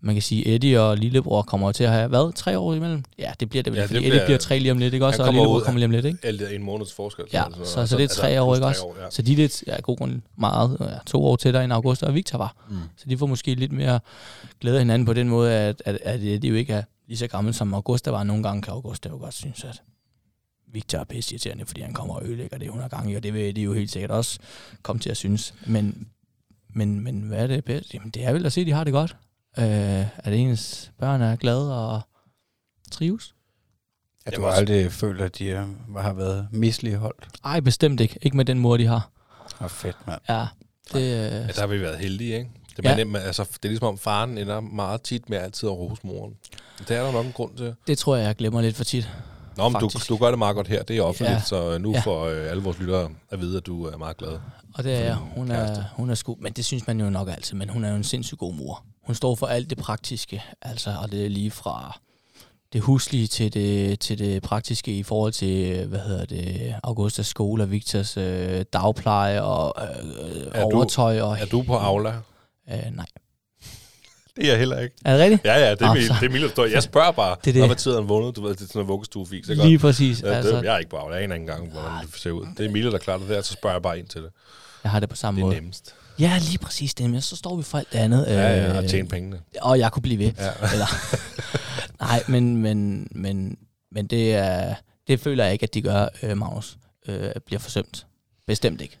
Man 0.00 0.14
kan 0.14 0.22
sige, 0.22 0.54
Eddie 0.54 0.80
og 0.82 0.96
lillebror 0.96 1.42
kommer 1.42 1.72
til 1.72 1.84
at 1.84 1.90
have, 1.90 2.08
hvad, 2.08 2.32
tre 2.34 2.58
år 2.58 2.74
imellem? 2.74 3.04
Ja, 3.18 3.32
det 3.40 3.48
bliver 3.50 3.62
det 3.62 3.72
vel, 3.72 3.76
Ja, 3.76 3.82
det 3.82 3.88
fordi 3.88 4.00
bliver- 4.00 4.12
Eddie 4.14 4.26
bliver 4.26 4.38
tre 4.38 4.58
lige 4.58 4.72
om 4.72 4.78
lidt, 4.78 4.94
ikke 4.94 5.06
også? 5.06 5.22
Og 5.22 5.28
lillebror 5.32 5.56
ud- 5.56 5.62
kommer 5.62 5.78
lige 5.78 5.84
om 5.84 5.90
lidt, 5.90 6.04
ikke? 6.04 6.18
Alt 6.22 6.42
en 6.42 6.62
måneds 6.62 6.92
forskel. 6.92 7.24
Ja, 7.32 7.44
eller 7.44 7.54
sådan 7.56 7.66
så, 7.66 7.76
noget. 7.76 7.88
så 7.88 7.96
det 7.96 8.02
er 8.02 8.04
Altså, 8.04 8.20
tre 8.20 8.42
år, 8.42 8.46
plus 8.54 8.58
ikke 8.58 8.66
også? 8.66 8.82
år, 8.84 8.96
ja. 9.04 9.10
Så 9.10 9.22
de 9.22 9.32
er 9.32 9.36
lidt, 9.36 9.64
ja, 9.66 9.80
god 9.80 9.96
grund, 9.96 10.20
meget, 10.38 10.76
ja, 10.80 10.86
to 11.06 11.24
år 11.24 11.36
tættere 11.36 11.64
end 11.64 11.72
August 11.72 12.02
og 12.02 12.14
Victor 12.14 12.38
var. 12.38 12.56
Mm. 12.70 12.76
Så 12.96 13.04
de 13.08 13.18
får 13.18 13.26
måske 13.26 13.54
lidt 13.54 13.72
mere 13.72 14.00
glæde 14.60 14.78
hinanden 14.78 15.06
på 15.06 15.12
den 15.12 15.28
måde, 15.28 15.52
at, 15.52 15.82
at, 15.84 15.98
at 16.02 16.20
Eddie 16.22 16.50
jo 16.50 16.56
ikke 16.56 16.72
er 16.72 16.82
lige 17.08 17.18
så 17.18 17.26
gammel 17.26 17.54
som 17.54 17.74
Augusta 17.74 18.10
var. 18.10 18.24
Nogle 18.24 18.42
gange 18.42 18.62
kan 18.62 18.72
Augusta 18.72 19.08
jo 19.08 19.16
godt 19.16 19.34
synes, 19.34 19.64
at 19.64 19.82
Victor 20.72 20.98
er 20.98 21.04
pisse 21.04 21.32
irriterende, 21.34 21.66
fordi 21.66 21.80
han 21.80 21.92
kommer 21.92 22.14
og 22.14 22.24
ødelægger 22.26 22.58
det 22.58 22.64
100 22.66 22.90
gange, 22.90 23.16
og 23.16 23.22
det 23.22 23.34
vil 23.34 23.56
de 23.56 23.60
jo 23.62 23.72
helt 23.72 23.90
sikkert 23.90 24.10
også 24.10 24.38
komme 24.82 25.00
til 25.00 25.10
at 25.10 25.16
synes. 25.16 25.54
Men, 25.66 26.08
men, 26.74 27.00
men 27.04 27.20
hvad 27.20 27.38
er 27.38 27.46
det 27.46 27.64
bedste? 27.64 27.90
Jamen, 27.94 28.10
det 28.10 28.24
er 28.24 28.32
vel 28.32 28.46
at 28.46 28.52
se, 28.52 28.60
at 28.60 28.66
de 28.66 28.72
har 28.72 28.84
det 28.84 28.92
godt. 28.92 29.16
Øh, 29.58 30.06
at 30.18 30.32
ens 30.32 30.92
børn 30.98 31.22
er 31.22 31.36
glade 31.36 31.86
og 31.88 32.00
trives. 32.90 33.34
At 34.26 34.36
du 34.36 34.44
også- 34.46 34.58
aldrig 34.58 34.92
følt, 34.92 35.20
at 35.20 35.38
de 35.38 35.44
øh, 35.44 35.66
har 35.96 36.12
været 36.12 36.48
misligeholdt. 36.52 37.28
Ej, 37.44 37.60
bestemt 37.60 38.00
ikke. 38.00 38.18
Ikke 38.22 38.36
med 38.36 38.44
den 38.44 38.58
mor, 38.58 38.76
de 38.76 38.86
har. 38.86 39.10
Og 39.58 39.70
fedt, 39.70 39.96
mand. 40.06 40.20
Ja, 40.28 40.46
det, 40.92 41.00
Ja, 41.00 41.40
øh, 41.42 41.48
der 41.54 41.60
har 41.60 41.66
vi 41.66 41.80
været 41.80 41.98
heldige, 41.98 42.38
ikke? 42.38 42.50
Det, 42.76 42.84
Ja. 42.84 42.96
ja. 42.96 43.04
man, 43.04 43.22
altså, 43.22 43.42
det 43.44 43.64
er 43.64 43.68
ligesom 43.68 43.88
om 43.88 43.98
faren 43.98 44.38
ender 44.38 44.60
meget 44.60 45.02
tit 45.02 45.30
med 45.30 45.38
altid 45.38 45.68
at 45.68 45.72
rose 45.74 46.00
moren. 46.04 46.34
Det 46.78 46.90
er 46.96 47.02
der 47.04 47.12
nok 47.12 47.26
en 47.26 47.32
grund 47.32 47.56
til. 47.56 47.74
det 47.86 47.98
tror 47.98 48.16
jeg, 48.16 48.26
jeg 48.26 48.36
glemmer 48.36 48.60
lidt 48.60 48.76
for 48.76 48.84
tit. 48.84 49.08
Nå, 49.58 49.68
men 49.68 49.80
du, 49.80 49.90
du 50.08 50.16
gør 50.16 50.28
det 50.28 50.38
meget 50.38 50.56
godt 50.56 50.68
her. 50.68 50.82
Det 50.82 50.96
er 50.98 51.02
offentligt, 51.02 51.30
ja. 51.38 51.40
Så 51.40 51.78
nu 51.78 51.92
Ja. 51.92 52.00
får 52.00 52.24
øh, 52.26 52.50
alle 52.50 52.62
vores 52.62 52.78
lyttere 52.78 53.10
at 53.30 53.40
vide, 53.40 53.56
at 53.56 53.66
du 53.66 53.84
er 53.86 53.96
meget 53.96 54.16
glad. 54.16 54.38
Og 54.74 54.84
det 54.84 54.94
er 54.94 55.00
jeg. 55.04 55.14
Hun 55.14 55.50
er, 55.50 55.84
hun 55.92 56.10
er 56.10 56.14
sgu, 56.14 56.36
men 56.40 56.52
det 56.52 56.64
synes 56.64 56.86
man 56.86 57.00
jo 57.00 57.10
nok 57.10 57.28
altid, 57.28 57.56
men 57.56 57.68
hun 57.68 57.84
er 57.84 57.90
jo 57.90 57.96
en 57.96 58.04
sindssygt 58.04 58.38
god 58.38 58.54
mor. 58.54 58.84
Hun 59.06 59.14
står 59.14 59.34
for 59.34 59.46
alt 59.46 59.70
det 59.70 59.78
praktiske, 59.78 60.42
altså, 60.62 60.94
og 61.02 61.12
det 61.12 61.24
er 61.24 61.28
lige 61.30 61.50
fra 61.50 61.98
det 62.72 62.80
huslige 62.80 63.26
til 63.26 63.54
det, 63.54 64.00
til 64.00 64.18
det 64.18 64.42
praktiske 64.42 64.98
i 64.98 65.02
forhold 65.02 65.32
til, 65.32 65.86
hvad 65.86 65.98
hedder 66.00 66.24
det, 66.24 66.74
Augustas 66.82 67.26
skole 67.26 67.62
og 67.62 67.70
Victors 67.70 68.16
øh, 68.16 68.64
dagpleje 68.72 69.42
og 69.42 69.74
øh, 69.82 70.46
Er 70.54 70.68
du- 70.68 70.76
overtøj. 70.76 71.20
Og, 71.20 71.38
Er 71.40 71.46
du 71.46 71.62
på 71.62 71.74
Aula? 71.76 72.12
øh, 72.70 72.78
nej. 72.92 73.06
Det 74.38 74.46
er 74.46 74.50
jeg 74.50 74.58
heller 74.58 74.78
ikke. 74.80 74.96
Er 75.04 75.12
det 75.12 75.20
rigtigt? 75.22 75.44
Ja, 75.44 75.58
ja, 75.58 75.70
det 75.70 75.82
er, 75.82 75.86
Nå, 75.86 75.94
min, 75.94 76.02
så- 76.02 76.14
det 76.20 76.34
er 76.34 76.46
historie. 76.46 76.72
Jeg 76.72 76.82
spørger 76.92 77.10
bare, 77.12 77.36
Det 77.44 77.50
er 77.50 77.54
det. 77.60 77.66
hvad 77.68 77.76
tid 77.76 77.94
han 77.94 78.08
vågnede. 78.08 78.32
Du 78.32 78.42
ved, 78.42 78.54
det 78.54 78.60
er 78.62 78.66
sådan 78.66 78.82
en 78.82 78.88
vuggestuefis, 78.88 79.48
ikke? 79.48 79.64
Lige 79.64 79.78
præcis. 79.78 80.22
Ja, 80.22 80.28
det, 80.28 80.34
Altså, 80.34 80.60
jeg 80.62 80.74
er 80.74 80.78
ikke 80.78 80.96
Aula. 80.96 81.14
Jeg 81.14 81.24
aner 81.24 81.34
ikke 81.34 81.42
engang, 81.42 81.72
hvordan 81.72 81.90
det 82.06 82.14
ser 82.16 82.30
ud. 82.30 82.46
Det 82.58 82.64
er 82.64 82.68
Emilie, 82.68 82.90
der 82.90 82.98
klarer 82.98 83.18
det 83.18 83.28
der, 83.28 83.42
så 83.42 83.52
spørger 83.52 83.74
jeg 83.74 83.82
bare 83.82 83.98
ind 83.98 84.06
til 84.06 84.22
det. 84.22 84.30
jeg 84.82 84.90
har 84.90 85.00
det 85.00 85.08
på 85.08 85.16
samme 85.16 85.38
Det 85.38 85.42
er 85.42 85.46
måde. 85.46 85.56
nemmest. 85.56 85.94
Ja, 86.18 86.38
lige 86.42 86.58
præcis 86.58 86.94
det. 86.94 87.10
Men 87.10 87.20
så 87.20 87.36
står 87.36 87.56
vi 87.56 87.62
for 87.62 87.78
alt 87.78 87.92
det 87.92 87.98
andet. 87.98 88.24
Ja, 88.28 88.32
ja, 88.56 88.70
øh, 88.70 88.76
og 88.76 88.86
tjene 88.88 89.08
pengene. 89.08 89.40
Og 89.62 89.78
jeg 89.78 89.92
kunne 89.92 90.02
blive 90.02 90.18
ved. 90.18 90.32
Ja. 90.38 90.50
Eller, 90.72 90.86
nej, 92.04 92.22
men, 92.28 92.56
men, 92.56 93.08
men, 93.10 93.56
men 93.92 94.06
det, 94.06 94.34
er, 94.34 94.74
det 95.08 95.20
føler 95.20 95.44
jeg 95.44 95.52
ikke, 95.52 95.62
at 95.62 95.74
de 95.74 95.82
gør, 95.82 96.06
øh, 96.22 96.36
Magnus. 96.36 96.76
Øh, 97.08 97.30
bliver 97.46 97.60
forsømt. 97.60 98.06
Bestemt 98.46 98.80
ikke. 98.80 98.98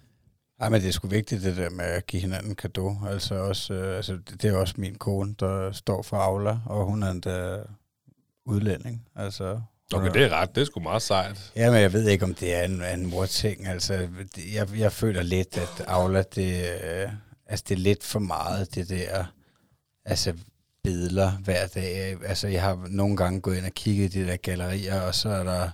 Ej, 0.60 0.68
men 0.68 0.80
det 0.80 0.88
er 0.88 0.92
sgu 0.92 1.08
vigtigt, 1.08 1.42
det 1.42 1.56
der 1.56 1.70
med 1.70 1.84
at 1.84 2.06
give 2.06 2.22
hinanden 2.22 2.54
kado. 2.54 2.94
Altså 3.08 3.34
også, 3.34 3.74
øh, 3.74 3.96
altså, 3.96 4.12
det, 4.12 4.42
det 4.42 4.50
er 4.50 4.56
også 4.56 4.74
min 4.78 4.94
kone, 4.94 5.34
der 5.40 5.72
står 5.72 6.02
for 6.02 6.16
Aula, 6.16 6.58
og 6.66 6.84
hun 6.84 7.02
er 7.02 7.10
endda 7.10 7.58
udlænding. 8.46 9.08
Altså, 9.16 9.60
Okay, 9.94 10.10
det 10.14 10.22
er 10.22 10.28
ret. 10.28 10.54
Det 10.54 10.60
er 10.60 10.64
sgu 10.64 10.80
meget 10.80 11.02
sejt. 11.02 11.52
Ja, 11.56 11.70
men 11.70 11.80
jeg 11.80 11.92
ved 11.92 12.08
ikke, 12.08 12.24
om 12.24 12.34
det 12.34 12.54
er 12.54 12.62
en, 12.62 12.82
en 12.82 13.06
morting. 13.06 13.66
Altså, 13.66 14.08
jeg, 14.54 14.68
jeg 14.76 14.92
føler 14.92 15.22
lidt, 15.22 15.58
at 15.58 15.84
Aula, 15.86 16.22
det, 16.34 16.64
øh, 16.84 17.10
altså, 17.46 17.64
det 17.68 17.74
er 17.74 17.78
lidt 17.78 18.04
for 18.04 18.18
meget, 18.18 18.74
det 18.74 18.88
der, 18.88 19.24
altså, 20.04 20.34
billeder 20.84 21.30
hver 21.30 21.66
dag. 21.66 22.16
Altså, 22.26 22.48
jeg 22.48 22.62
har 22.62 22.86
nogle 22.88 23.16
gange 23.16 23.40
gået 23.40 23.56
ind 23.56 23.66
og 23.66 23.72
kigget 23.72 24.14
i 24.14 24.20
de 24.20 24.26
der 24.26 24.36
gallerier, 24.36 25.00
og 25.00 25.14
så 25.14 25.28
er 25.28 25.44
der 25.44 25.70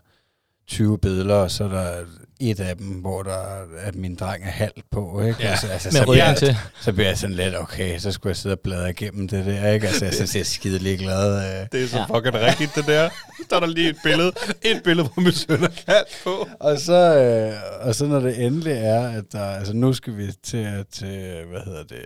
20 0.67 0.99
billeder, 0.99 1.35
og 1.35 1.51
så 1.51 1.65
er 1.65 1.69
der 1.69 2.05
et 2.41 2.61
af 2.61 2.77
dem, 2.77 2.87
hvor 2.87 3.23
der 3.23 3.33
er, 3.35 3.65
at 3.81 3.95
min 3.95 4.15
dreng 4.17 4.45
er 4.45 4.51
halv 4.51 4.73
på, 4.93 5.21
ikke? 5.21 5.43
Ja, 5.43 5.49
altså, 5.51 5.67
altså, 5.67 5.89
Med 5.93 6.01
så, 6.01 6.13
bliver, 6.13 6.35
til. 6.35 6.57
så 6.81 6.93
bliver 6.93 7.09
jeg 7.09 7.19
sådan 7.19 7.37
lidt, 7.37 7.57
okay, 7.57 7.99
så 7.99 8.13
skulle 8.13 8.31
jeg 8.31 8.37
sidde 8.37 8.53
og 8.55 8.61
bladre 8.61 8.91
igennem 8.91 9.29
det 9.29 9.47
der, 9.47 9.71
ikke? 9.71 9.87
Altså, 9.87 10.05
jeg 10.05 10.15
synes, 10.15 10.35
jeg 10.35 10.41
er 10.41 10.45
skide 10.45 10.79
ligeglad. 10.79 11.37
Øh. 11.37 11.67
Det 11.73 11.83
er 11.85 11.89
så 11.89 11.99
Ja. 11.99 12.05
fucking 12.17 12.35
rigtigt, 12.35 12.75
det 12.75 12.87
der. 12.87 13.09
Så 13.51 13.57
er 13.57 13.61
der 13.61 13.67
lige 13.67 13.89
et 13.89 13.97
billede. 14.05 14.33
Et 14.63 14.83
billede, 14.85 15.09
hvor 15.09 15.23
min 15.23 15.33
søn 15.33 15.63
er 15.65 15.69
kaldt 15.87 16.21
på. 16.25 16.49
Og 16.61 16.79
så, 16.79 16.93
øh, 17.19 17.87
og 17.89 17.95
så 17.95 18.07
når 18.07 18.21
det 18.21 18.45
endelig 18.45 18.73
er, 18.73 19.09
at 19.09 19.25
der, 19.33 19.45
altså 19.45 19.73
nu 19.73 19.93
skal 19.93 20.17
vi 20.17 20.33
til, 20.43 20.85
til 20.93 21.45
hvad 21.51 21.61
hedder 21.65 21.83
det, 21.83 22.05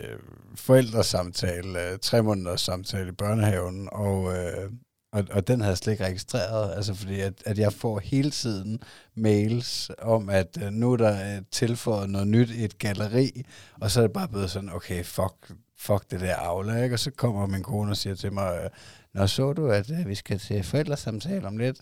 forældresamtale, 0.57 1.83
øh, 1.93 1.99
tre 2.03 2.23
måneders 2.23 2.61
samtale 2.61 3.09
i 3.09 3.13
børnehaven, 3.13 3.89
og, 3.93 4.33
øh, 4.37 4.71
og, 5.13 5.25
og 5.31 5.49
den 5.49 5.61
havde 5.61 5.71
jeg 5.71 5.79
slet 5.79 5.93
ikke 5.93 6.05
registreret, 6.05 6.77
altså 6.77 6.95
fordi 6.95 7.21
at, 7.21 7.33
at 7.47 7.59
jeg 7.59 7.73
får 7.73 7.99
hele 7.99 8.31
tiden 8.31 8.83
mails 9.15 9.91
om, 10.03 10.29
at 10.29 10.59
øh, 10.63 10.71
nu 10.73 10.93
er 10.93 10.97
der 10.97 11.37
øh, 11.37 11.43
tilføjet 11.51 12.11
noget 12.11 12.29
nyt 12.29 12.51
i 12.51 12.65
et 12.65 12.79
galeri, 12.79 13.45
og 13.81 13.91
så 13.91 14.01
er 14.01 14.05
det 14.05 14.13
bare 14.13 14.29
blevet 14.29 14.51
sådan, 14.51 14.71
okay, 14.73 15.05
fuck, 15.05 15.35
fuck 15.79 16.11
det 16.11 16.21
der 16.21 16.35
Aula, 16.37 16.83
ikke? 16.83 16.95
Og 16.95 16.99
så 16.99 17.11
kommer 17.11 17.47
min 17.47 17.63
kone 17.63 17.91
og 17.91 17.97
siger 17.97 18.15
til 18.15 18.33
mig, 18.33 18.61
øh, 18.65 18.71
Nå, 19.15 19.27
så 19.27 19.53
du, 19.53 19.71
at 19.71 19.91
øh, 19.91 20.09
vi 20.09 20.15
skal 20.15 20.39
til 20.39 20.63
forældresamtale 20.65 21.47
om 21.47 21.57
lidt? 21.57 21.77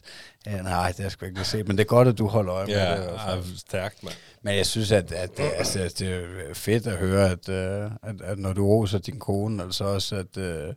Ja, 0.47 0.63
nej, 0.63 0.87
det 0.89 0.97
har 0.97 1.05
jeg 1.05 1.11
sgu 1.13 1.27
ikke 1.27 1.45
set, 1.45 1.69
men 1.69 1.77
det 1.79 1.85
er 1.85 1.89
godt, 1.89 2.09
at 2.09 2.19
du 2.19 2.27
holder 2.27 2.55
øje 2.55 2.67
med 2.67 2.75
Ja, 2.75 2.97
det. 2.97 3.13
ja, 3.27 3.43
stærkt, 3.57 4.03
mand. 4.03 4.15
men 4.43 4.57
jeg 4.57 4.67
synes, 4.67 4.93
at, 4.93 5.13
at 5.13 5.37
det, 5.37 5.51
altså, 5.57 5.79
det 5.99 6.09
er 6.15 6.55
fedt 6.55 6.87
at 6.87 6.97
høre, 6.97 7.31
at, 7.31 7.49
øh, 7.49 7.91
at, 8.03 8.21
at 8.21 8.39
når 8.39 8.53
du 8.53 8.67
roser 8.67 8.99
din 8.99 9.19
kone, 9.19 9.63
altså 9.63 9.85
også, 9.85 10.17
at, 10.17 10.37
øh, 10.37 10.75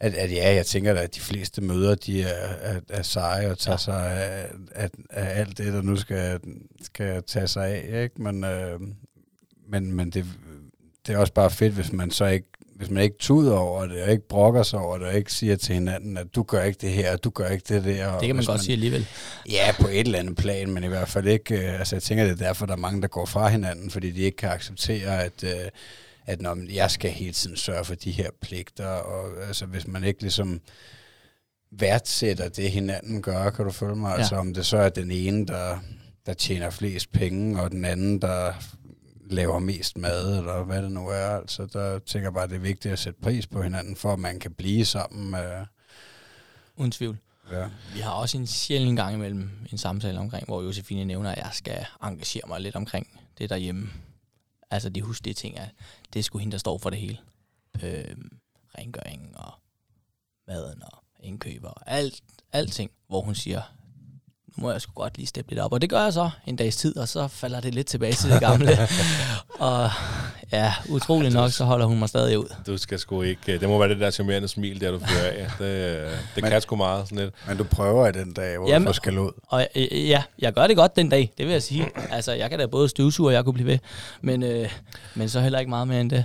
at, 0.00 0.14
at 0.14 0.32
ja, 0.32 0.54
jeg 0.54 0.66
tænker 0.66 0.94
da, 0.94 1.00
at 1.00 1.14
de 1.14 1.20
fleste 1.20 1.60
møder, 1.60 1.94
de 1.94 2.22
er, 2.22 2.48
er, 2.60 2.80
er 2.88 3.02
seje 3.02 3.50
og 3.50 3.58
tager 3.58 3.74
ja. 3.74 3.78
sig 3.78 4.10
af, 4.12 4.50
af, 4.74 4.90
af 5.10 5.40
alt 5.40 5.58
det, 5.58 5.72
der 5.72 5.82
nu 5.82 5.96
skal, 5.96 6.40
skal 6.82 7.22
tage 7.22 7.48
sig 7.48 7.66
af, 7.66 8.02
ikke? 8.02 8.22
Men, 8.22 8.44
øh, 8.44 8.80
men, 9.68 9.92
men 9.92 10.10
det, 10.10 10.24
det 11.06 11.14
er 11.14 11.18
også 11.18 11.32
bare 11.32 11.50
fedt, 11.50 11.74
hvis 11.74 11.92
man 11.92 12.10
så 12.10 12.26
ikke 12.26 12.48
hvis 12.76 12.90
man 12.90 13.02
ikke 13.02 13.16
tuder 13.18 13.56
over 13.56 13.86
det, 13.86 14.02
og 14.02 14.10
ikke 14.10 14.28
brokker 14.28 14.62
sig 14.62 14.78
over 14.78 14.98
det, 14.98 15.06
og 15.06 15.14
ikke 15.14 15.32
siger 15.32 15.56
til 15.56 15.74
hinanden, 15.74 16.16
at 16.16 16.26
du 16.34 16.42
gør 16.42 16.62
ikke 16.62 16.78
det 16.80 16.90
her, 16.90 17.12
og 17.12 17.24
du 17.24 17.30
gør 17.30 17.48
ikke 17.48 17.64
det 17.74 17.84
der. 17.84 18.06
Og 18.06 18.20
Det 18.20 18.26
kan 18.26 18.36
man 18.36 18.44
godt 18.44 18.60
sige 18.60 18.72
alligevel. 18.72 19.06
Ja, 19.50 19.72
på 19.80 19.88
et 19.88 20.00
eller 20.00 20.18
andet 20.18 20.36
plan, 20.36 20.70
men 20.70 20.84
i 20.84 20.86
hvert 20.86 21.08
fald 21.08 21.26
ikke... 21.26 21.54
Øh, 21.54 21.78
altså, 21.78 21.96
jeg 21.96 22.02
tænker, 22.02 22.24
det 22.24 22.32
er 22.32 22.46
derfor, 22.46 22.66
der 22.66 22.72
er 22.72 22.78
mange, 22.78 23.02
der 23.02 23.08
går 23.08 23.26
fra 23.26 23.48
hinanden, 23.48 23.90
fordi 23.90 24.10
de 24.10 24.20
ikke 24.20 24.36
kan 24.36 24.50
acceptere, 24.50 25.24
at, 25.24 25.44
øh, 25.44 25.50
at 26.26 26.40
når 26.40 26.72
jeg 26.72 26.90
skal 26.90 27.10
hele 27.10 27.32
tiden 27.32 27.56
sørge 27.56 27.84
for 27.84 27.94
de 27.94 28.10
her 28.10 28.30
pligter, 28.40 28.86
og 28.88 29.46
altså, 29.46 29.66
hvis 29.66 29.86
man 29.86 30.04
ikke 30.04 30.20
ligesom 30.20 30.60
værdsætter 31.70 32.48
det, 32.48 32.70
hinanden 32.70 33.22
gør, 33.22 33.50
kan 33.50 33.64
du 33.64 33.70
følge 33.70 33.96
mig? 33.96 34.10
Ja. 34.10 34.16
Altså, 34.18 34.36
om 34.36 34.54
det 34.54 34.66
så 34.66 34.76
er 34.76 34.88
den 34.88 35.10
ene, 35.10 35.46
der, 35.46 35.78
der 36.26 36.34
tjener 36.34 36.70
flest 36.70 37.12
penge, 37.12 37.62
og 37.62 37.70
den 37.70 37.84
anden, 37.84 38.22
der 38.22 38.52
laver 39.30 39.58
mest 39.58 39.98
mad, 39.98 40.38
eller 40.38 40.62
hvad 40.62 40.82
det 40.82 40.92
nu 40.92 41.08
er. 41.08 41.26
Altså, 41.36 41.66
der 41.66 41.98
tænker 41.98 42.26
jeg 42.26 42.34
bare, 42.34 42.44
at 42.44 42.50
det 42.50 42.56
er 42.56 42.60
vigtigt 42.60 42.92
at 42.92 42.98
sætte 42.98 43.20
pris 43.20 43.46
på 43.46 43.62
hinanden, 43.62 43.96
for 43.96 44.12
at 44.12 44.18
man 44.18 44.38
kan 44.38 44.52
blive 44.52 44.84
sammen. 44.84 45.34
Øh, 45.34 45.66
Uden 46.76 46.90
tvivl. 46.90 47.18
ja. 47.52 47.68
Vi 47.94 48.00
har 48.00 48.10
også 48.10 48.38
en 48.38 48.46
sjældent 48.46 48.96
gang 48.96 49.14
imellem 49.14 49.50
en 49.72 49.78
samtale 49.78 50.18
omkring, 50.18 50.44
hvor 50.46 50.62
Josefine 50.62 51.04
nævner, 51.04 51.30
at 51.30 51.38
jeg 51.38 51.50
skal 51.52 51.86
engagere 52.02 52.42
mig 52.48 52.60
lidt 52.60 52.76
omkring 52.76 53.20
det 53.38 53.50
derhjemme. 53.50 53.90
Altså 54.70 54.88
de 54.88 55.02
huslige 55.02 55.34
ting, 55.34 55.58
at 55.58 55.68
det 56.12 56.18
er 56.18 56.22
sgu 56.22 56.38
hende, 56.38 56.52
der 56.52 56.58
står 56.58 56.78
for 56.78 56.90
det 56.90 56.98
hele. 56.98 57.18
Øh, 57.82 58.16
rengøring 58.78 59.36
og 59.36 59.52
maden 60.46 60.82
og 60.82 61.02
indkøb 61.20 61.64
og 61.64 61.74
alt, 61.90 62.22
alting, 62.52 62.90
hvor 63.06 63.20
hun 63.20 63.34
siger, 63.34 63.62
nu 64.56 64.62
må 64.62 64.70
jeg 64.72 64.80
sgu 64.80 64.92
godt 64.94 65.16
lige 65.16 65.26
steppe 65.26 65.50
lidt 65.50 65.60
op. 65.60 65.72
Og 65.72 65.80
det 65.80 65.90
gør 65.90 66.02
jeg 66.02 66.12
så 66.12 66.30
en 66.46 66.56
dags 66.56 66.76
tid, 66.76 66.96
og 66.96 67.08
så 67.08 67.28
falder 67.28 67.60
det 67.60 67.74
lidt 67.74 67.86
tilbage 67.86 68.12
til 68.12 68.30
det 68.30 68.40
gamle. 68.40 68.68
og 69.58 69.90
ja, 70.52 70.74
utrolig 70.88 71.32
nok, 71.32 71.52
så 71.52 71.64
holder 71.64 71.86
hun 71.86 71.98
mig 71.98 72.08
stadig 72.08 72.38
ud. 72.38 72.54
Du 72.66 72.76
skal 72.78 72.98
sgu 72.98 73.22
ikke... 73.22 73.52
øh, 73.52 73.60
Det 73.60 73.68
må 73.68 73.78
være 73.78 73.88
det 73.88 74.00
der 74.00 74.10
charmerende 74.10 74.48
smil, 74.48 74.80
der 74.80 74.90
du 74.90 74.98
fører 74.98 75.30
af. 75.30 75.50
Det, 75.58 75.64
øh, 75.64 76.10
det 76.34 76.42
Men- 76.42 76.50
kan 76.50 76.60
sgu 76.60 76.76
meget 76.76 77.08
sådan 77.08 77.18
lidt. 77.24 77.34
Men 77.48 77.56
du 77.56 77.64
prøver 77.64 78.08
i 78.08 78.12
den 78.12 78.32
dag, 78.32 78.58
hvor 78.58 78.68
Jamen- 78.68 78.86
du 78.86 78.92
skal 78.92 79.18
ud. 79.18 79.30
Og 79.48 79.66
øh, 79.76 80.08
ja, 80.08 80.22
jeg 80.38 80.52
gør 80.52 80.66
det 80.66 80.76
godt 80.76 80.96
den 80.96 81.08
dag, 81.08 81.32
det 81.38 81.46
vil 81.46 81.52
jeg 81.52 81.62
sige. 81.62 81.88
Altså, 82.10 82.32
jeg 82.32 82.50
kan 82.50 82.58
da 82.58 82.66
både 82.66 82.88
støvsuge, 82.88 83.28
og 83.28 83.32
jeg 83.34 83.44
kunne 83.44 83.54
blive 83.54 83.66
ved. 83.66 83.78
Men, 84.20 84.42
øh, 84.42 84.70
men 85.14 85.28
så 85.28 85.40
heller 85.40 85.58
ikke 85.58 85.70
meget 85.70 85.88
mere 85.88 86.00
end 86.00 86.10
det. 86.10 86.24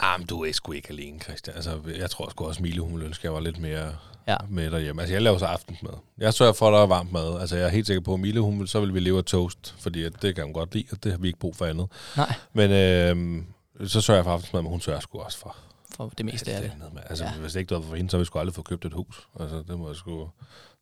Ah, 0.00 0.18
men 0.20 0.26
du 0.26 0.44
er 0.44 0.52
sgu 0.52 0.72
ikke 0.72 0.88
alene, 0.90 1.20
Christian. 1.20 1.56
Altså, 1.56 1.70
jeg 1.98 2.10
tror 2.10 2.30
sgu 2.30 2.46
også, 2.46 2.62
Mille, 2.62 2.80
hun 2.80 2.92
ville 2.92 3.06
ønske, 3.06 3.20
at 3.20 3.24
jeg 3.24 3.32
var 3.32 3.40
lidt 3.40 3.58
mere 3.58 3.88
Ja. 4.28 4.36
med 4.48 4.70
derhjemme. 4.70 5.02
Altså, 5.02 5.14
jeg 5.14 5.22
laver 5.22 5.38
så 5.38 5.46
aftensmad. 5.46 5.92
Jeg 6.18 6.34
sørger 6.34 6.52
for, 6.52 6.68
at 6.68 6.72
der 6.72 6.82
er 6.82 6.86
varmt 6.86 7.12
mad. 7.12 7.40
Altså, 7.40 7.56
jeg 7.56 7.64
er 7.64 7.68
helt 7.70 7.86
sikker 7.86 8.00
på, 8.00 8.14
at 8.14 8.20
Mille, 8.20 8.40
hun 8.40 8.58
vil, 8.60 8.68
så 8.68 8.80
vil 8.80 8.94
vi 8.94 9.00
leve 9.00 9.18
af 9.18 9.24
toast, 9.24 9.74
fordi 9.78 10.02
at 10.04 10.12
det 10.22 10.34
kan 10.34 10.44
hun 10.44 10.52
godt 10.52 10.74
lide, 10.74 10.84
og 10.92 11.04
det 11.04 11.12
har 11.12 11.18
vi 11.18 11.26
ikke 11.26 11.38
brug 11.38 11.56
for 11.56 11.64
andet. 11.66 11.86
Nej, 12.16 12.34
Men 12.52 12.70
øh, 12.70 13.88
så 13.88 14.00
sørger 14.00 14.18
jeg 14.18 14.24
for 14.24 14.32
aftensmad, 14.32 14.62
men 14.62 14.70
hun 14.70 14.80
sørger 14.80 15.00
sgu 15.00 15.18
også 15.20 15.38
for 15.38 15.56
for 15.96 16.12
det 16.18 16.26
meste 16.26 16.52
af 16.52 16.62
det. 16.62 16.70
andet. 16.74 16.94
mand. 16.94 17.06
Altså, 17.10 17.24
Ja. 17.24 17.30
hvis 17.30 17.52
det 17.52 17.60
ikke 17.60 17.74
var 17.74 17.80
for 17.80 17.96
hende, 17.96 18.10
så 18.10 18.16
ville 18.16 18.22
vi 18.24 18.26
sgu 18.26 18.38
aldrig 18.38 18.54
få 18.54 18.62
købt 18.62 18.84
et 18.84 18.92
hus. 18.92 19.26
Altså, 19.40 19.62
det 19.68 19.78
må 19.78 19.86
jeg 19.88 19.96
sgu... 19.96 20.28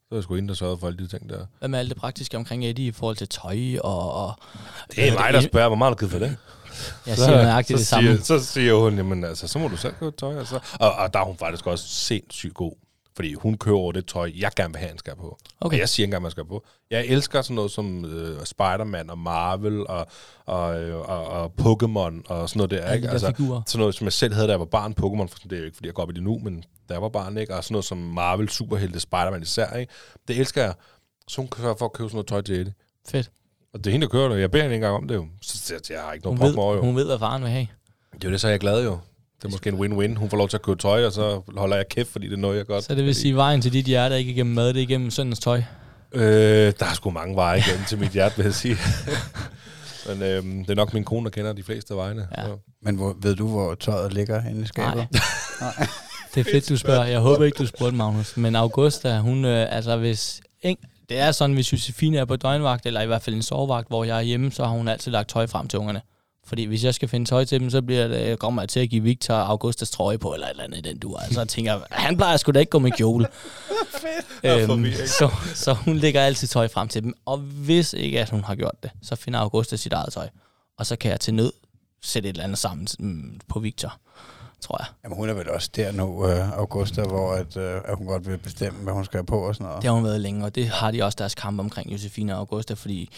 Så 0.09 0.15
er 0.15 0.15
det 0.15 0.23
sgu 0.23 0.35
hende, 0.35 0.49
der 0.49 0.55
sørger 0.55 0.77
for 0.77 0.87
alle 0.87 0.97
de 0.99 1.07
ting 1.07 1.29
der. 1.29 1.45
Hvad 1.59 1.69
med 1.69 1.79
alt 1.79 1.89
det 1.89 1.97
praktiske 1.97 2.37
omkring 2.37 2.65
Eddie 2.65 2.85
i 2.87 2.91
forhold 2.91 3.15
til 3.15 3.27
tøj 3.29 3.57
og... 3.83 4.13
og 4.13 4.33
Det 4.95 5.07
er 5.07 5.13
mig, 5.13 5.33
der 5.33 5.41
spørger, 5.41 5.67
hvor 5.67 5.75
meget 5.75 5.91
du 5.91 5.97
givet 5.97 6.11
for 6.11 6.19
det? 6.19 6.37
Jeg 7.07 7.17
siger 7.17 7.31
nøjagtigt 7.43 7.77
det 7.77 7.85
så 7.85 7.89
samme. 7.89 8.09
Siger, 8.17 8.23
så 8.39 8.45
siger 8.45 8.73
hun, 8.73 8.97
jamen 8.97 9.23
altså, 9.23 9.47
så 9.47 9.59
må 9.59 9.67
du 9.67 9.77
selv 9.77 9.93
købe 9.99 10.11
tøj. 10.17 10.37
Og, 10.37 10.47
så. 10.47 10.59
Og, 10.79 10.91
og 10.95 11.13
der 11.13 11.19
er 11.19 11.23
hun 11.25 11.37
faktisk 11.37 11.67
også 11.67 11.87
sindssygt 11.87 12.53
god. 12.53 12.73
Fordi 13.15 13.33
hun 13.33 13.57
køber 13.57 13.77
over 13.77 13.91
det 13.91 14.05
tøj, 14.05 14.31
jeg 14.35 14.51
gerne 14.55 14.73
vil 14.73 14.79
have, 14.79 14.89
han 14.89 14.97
skal 14.97 15.15
på. 15.15 15.37
Okay. 15.61 15.75
Og 15.75 15.79
jeg 15.79 15.89
siger 15.89 16.03
ikke 16.03 16.07
engang, 16.09 16.21
man 16.21 16.31
skal 16.31 16.45
på. 16.45 16.65
Jeg 16.91 17.05
elsker 17.05 17.41
sådan 17.41 17.55
noget 17.55 17.71
som 17.71 18.05
øh, 18.05 18.45
Spider-Man 18.45 19.09
og 19.09 19.17
Marvel 19.17 19.87
og, 19.87 20.07
og, 20.45 20.81
øh, 20.81 20.95
og, 21.09 21.25
og 21.27 21.51
Pokémon 21.61 22.21
og 22.25 22.49
sådan 22.49 22.57
noget 22.57 22.71
der. 22.71 22.81
Alle 22.81 22.95
Ikke? 22.95 23.07
de 23.07 23.19
der 23.19 23.33
figurer. 23.33 23.61
sådan 23.67 23.79
noget, 23.79 23.95
som 23.95 24.05
jeg 24.05 24.13
selv 24.13 24.33
havde, 24.33 24.47
da 24.47 24.51
jeg 24.51 24.59
var 24.59 24.65
barn. 24.65 24.91
Pokémon, 24.99 25.27
for 25.27 25.39
det 25.47 25.53
er 25.53 25.59
jo 25.59 25.65
ikke, 25.65 25.75
fordi 25.77 25.87
jeg 25.87 25.93
går 25.93 26.03
op 26.03 26.09
i 26.09 26.13
det 26.13 26.23
nu, 26.23 26.39
men 26.43 26.63
da 26.89 26.93
jeg 26.93 27.01
var 27.01 27.09
barn, 27.09 27.37
ikke? 27.37 27.55
Og 27.55 27.63
sådan 27.63 27.73
noget 27.73 27.85
som 27.85 27.97
Marvel, 27.97 28.49
Superhelte, 28.49 28.99
Spider-Man 28.99 29.41
især, 29.41 29.73
ikke? 29.73 29.93
Det 30.27 30.39
elsker 30.39 30.63
jeg. 30.63 30.73
Så 31.27 31.41
hun 31.41 31.47
kan 31.47 31.61
sørge 31.61 31.75
for 31.79 31.85
at 31.85 31.93
købe 31.93 32.09
sådan 32.09 32.15
noget 32.15 32.27
tøj 32.27 32.41
til 32.41 32.59
Eddie. 32.59 32.73
Fedt. 33.07 33.31
Og 33.73 33.79
det 33.79 33.87
er 33.87 33.91
hende, 33.91 34.05
der 34.05 34.11
kører 34.11 34.29
det. 34.29 34.39
Jeg 34.41 34.51
beder 34.51 34.63
hende 34.63 34.75
ikke 34.75 34.85
engang 34.85 35.03
om 35.03 35.07
det 35.07 35.15
jo. 35.15 35.27
Så 35.41 35.73
jeg, 35.73 35.95
jeg 35.95 36.01
har 36.03 36.13
ikke 36.13 36.27
Hun 36.29 36.37
noget 36.37 36.49
ved, 36.49 36.55
problem 36.55 36.65
over 36.65 36.75
jo. 36.75 36.81
hun 36.81 36.95
ved, 36.95 37.05
hvad 37.05 37.19
faren 37.19 37.41
vil 37.43 37.51
have. 37.51 37.67
Det 38.13 38.23
er 38.23 38.27
jo 38.29 38.31
det, 38.31 38.41
så 38.41 38.47
er 38.47 38.51
jeg 38.51 38.59
glad 38.59 38.83
jo. 38.83 38.97
Det 39.43 39.49
er 39.49 39.51
måske 39.51 39.69
en 39.69 39.75
win-win. 39.75 40.17
Hun 40.17 40.29
får 40.29 40.37
lov 40.37 40.49
til 40.49 40.57
at 40.57 40.61
købe 40.61 40.81
tøj, 40.81 41.05
og 41.05 41.11
så 41.11 41.41
holder 41.57 41.75
jeg 41.75 41.87
kæft, 41.89 42.11
fordi 42.11 42.27
det 42.27 42.33
er 42.33 42.37
noget, 42.37 42.57
jeg 42.57 42.65
godt 42.65 42.83
Så 42.83 42.95
det 42.95 43.05
vil 43.05 43.15
sige, 43.15 43.31
at 43.31 43.35
vejen 43.35 43.61
til 43.61 43.73
dit 43.73 43.85
hjerte 43.85 44.15
er 44.15 44.19
ikke 44.19 44.31
igennem 44.31 44.55
mad, 44.55 44.67
det 44.67 44.77
er 44.77 44.81
igennem 44.81 45.11
søndens 45.11 45.39
tøj. 45.39 45.63
Øh, 46.13 46.73
der 46.79 46.85
er 46.85 46.93
sgu 46.93 47.09
mange 47.09 47.35
veje 47.35 47.59
igennem 47.59 47.85
til 47.85 47.97
mit 47.97 48.11
hjerte, 48.11 48.35
vil 48.37 48.43
jeg 48.43 48.53
sige. 48.53 48.77
Men 50.07 50.21
øh, 50.21 50.43
det 50.43 50.69
er 50.69 50.75
nok 50.75 50.93
min 50.93 51.03
kone, 51.03 51.25
der 51.25 51.29
kender 51.31 51.53
de 51.53 51.63
fleste 51.63 51.93
af 51.93 51.97
vejene. 51.97 52.27
Ja. 52.37 52.43
Så. 52.43 52.57
Men 52.81 52.95
hvor, 52.95 53.15
ved 53.21 53.35
du, 53.35 53.47
hvor 53.47 53.75
tøjet 53.75 54.13
ligger 54.13 54.49
inde 54.49 54.61
i 54.61 54.65
skabet? 54.65 55.07
Nej. 55.61 55.87
Det 56.35 56.47
er 56.47 56.51
fedt, 56.51 56.69
du 56.69 56.77
spørger. 56.77 57.05
Jeg 57.05 57.19
håber 57.19 57.45
ikke, 57.45 57.55
du 57.57 57.65
spurgte, 57.65 57.97
Magnus. 57.97 58.37
Men 58.37 58.55
Augusta, 58.55 59.19
hun, 59.19 59.45
øh, 59.45 59.75
altså 59.75 59.97
hvis... 59.97 60.41
Ikke, 60.63 60.81
det 61.09 61.19
er 61.19 61.31
sådan, 61.31 61.53
hvis 61.53 61.73
Josefine 61.73 62.17
er 62.17 62.25
på 62.25 62.35
døgnvagt, 62.35 62.85
eller 62.85 63.01
i 63.01 63.05
hvert 63.05 63.21
fald 63.21 63.35
en 63.35 63.41
sovevagt, 63.41 63.87
hvor 63.87 64.03
jeg 64.03 64.17
er 64.17 64.21
hjemme, 64.21 64.51
så 64.51 64.63
har 64.65 64.71
hun 64.71 64.87
altid 64.87 65.11
lagt 65.11 65.29
tøj 65.29 65.47
frem 65.47 65.67
til 65.67 65.79
ungerne. 65.79 66.01
Fordi 66.45 66.63
hvis 66.63 66.83
jeg 66.83 66.93
skal 66.93 67.07
finde 67.07 67.29
tøj 67.29 67.45
til 67.45 67.59
dem, 67.59 67.69
så 67.69 67.81
bliver 67.81 68.07
det, 68.07 68.39
kommer 68.39 68.61
jeg 68.61 68.69
til 68.69 68.79
at 68.79 68.89
give 68.89 69.03
Victor 69.03 69.33
Augustas 69.33 69.89
trøje 69.89 70.17
på, 70.17 70.33
eller 70.33 70.47
et 70.47 70.51
eller 70.51 70.63
andet 70.63 70.77
i 70.77 70.81
den 70.81 70.97
du. 70.97 71.15
Altså 71.15 71.39
jeg 71.39 71.47
tænker, 71.47 71.79
han 71.91 72.17
plejer 72.17 72.37
sgu 72.37 72.51
da 72.51 72.59
ikke 72.59 72.69
gå 72.69 72.79
med 72.79 72.91
kjole. 72.91 73.27
øhm, 74.43 74.85
så, 75.07 75.29
så 75.55 75.73
hun 75.73 75.97
lægger 75.97 76.21
altid 76.21 76.47
tøj 76.47 76.67
frem 76.67 76.87
til 76.87 77.03
dem. 77.03 77.13
Og 77.25 77.37
hvis 77.37 77.93
ikke, 77.93 78.21
at 78.21 78.29
hun 78.29 78.43
har 78.43 78.55
gjort 78.55 78.83
det, 78.83 78.91
så 79.01 79.15
finder 79.15 79.39
Augusta 79.39 79.75
sit 79.75 79.93
eget 79.93 80.13
tøj. 80.13 80.29
Og 80.77 80.85
så 80.85 80.95
kan 80.95 81.11
jeg 81.11 81.19
til 81.19 81.33
nød 81.33 81.51
sætte 82.01 82.29
et 82.29 82.33
eller 82.33 82.43
andet 82.43 82.57
sammen 82.57 82.87
mm, 82.99 83.39
på 83.47 83.59
Victor, 83.59 83.99
tror 84.63 84.77
jeg. 84.79 84.85
Jamen, 85.03 85.17
hun 85.17 85.29
er 85.29 85.33
vel 85.33 85.49
også 85.49 85.69
der 85.75 85.91
nu, 85.91 86.03
uh, 86.03 86.57
Augusta, 86.57 87.03
hvor 87.03 87.33
at, 87.33 87.57
uh, 87.57 87.63
at 87.63 87.97
hun 87.97 88.07
godt 88.07 88.27
vil 88.27 88.37
bestemme, 88.37 88.79
hvad 88.83 88.93
hun 88.93 89.05
skal 89.05 89.17
have 89.17 89.25
på 89.25 89.39
og 89.39 89.55
sådan 89.55 89.67
noget. 89.67 89.81
Det 89.81 89.87
har 89.89 89.95
hun 89.95 90.03
været 90.03 90.21
længe, 90.21 90.45
og 90.45 90.55
det 90.55 90.67
har 90.67 90.91
de 90.91 91.03
også 91.03 91.15
deres 91.15 91.35
kamp 91.35 91.59
omkring 91.59 91.91
Josefine 91.91 92.33
og 92.33 92.39
Augusta, 92.39 92.73
fordi 92.73 93.09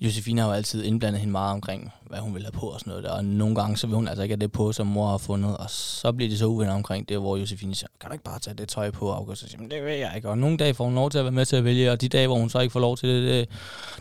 Josefine 0.00 0.40
har 0.40 0.48
jo 0.48 0.54
altid 0.54 0.84
indblandet 0.84 1.20
hende 1.20 1.32
meget 1.32 1.52
omkring, 1.52 1.92
hvad 2.06 2.18
hun 2.18 2.34
vil 2.34 2.42
have 2.42 2.52
på 2.52 2.66
og 2.66 2.80
sådan 2.80 2.90
noget 2.90 3.04
der. 3.04 3.10
Og 3.10 3.24
nogle 3.24 3.54
gange, 3.54 3.76
så 3.76 3.86
vil 3.86 3.96
hun 3.96 4.08
altså 4.08 4.22
ikke 4.22 4.32
have 4.32 4.40
det 4.40 4.52
på, 4.52 4.72
som 4.72 4.86
mor 4.86 5.08
har 5.08 5.18
fundet, 5.18 5.56
og 5.56 5.70
så 5.70 6.12
bliver 6.12 6.30
de 6.30 6.38
så 6.38 6.46
uvenner 6.46 6.74
omkring 6.74 7.08
det, 7.08 7.18
hvor 7.18 7.36
Josefine 7.36 7.74
siger, 7.74 7.88
kan 8.00 8.10
du 8.10 8.12
ikke 8.12 8.24
bare 8.24 8.38
tage 8.38 8.54
det 8.54 8.68
tøj 8.68 8.90
på, 8.90 9.12
Augusta 9.12 9.46
siger, 9.46 9.60
"Men 9.60 9.70
det 9.70 9.84
vil 9.84 9.94
jeg 9.98 10.12
ikke. 10.16 10.28
Og 10.28 10.38
nogle 10.38 10.56
dage 10.56 10.74
får 10.74 10.84
hun 10.84 10.94
lov 10.94 11.10
til 11.10 11.18
at 11.18 11.24
være 11.24 11.32
med 11.32 11.44
til 11.44 11.56
at 11.56 11.64
vælge, 11.64 11.92
og 11.92 12.00
de 12.00 12.08
dage, 12.08 12.26
hvor 12.26 12.36
hun 12.36 12.50
så 12.50 12.60
ikke 12.60 12.72
får 12.72 12.80
lov 12.80 12.96
til 12.96 13.08
det, 13.08 13.22
det, 13.28 13.48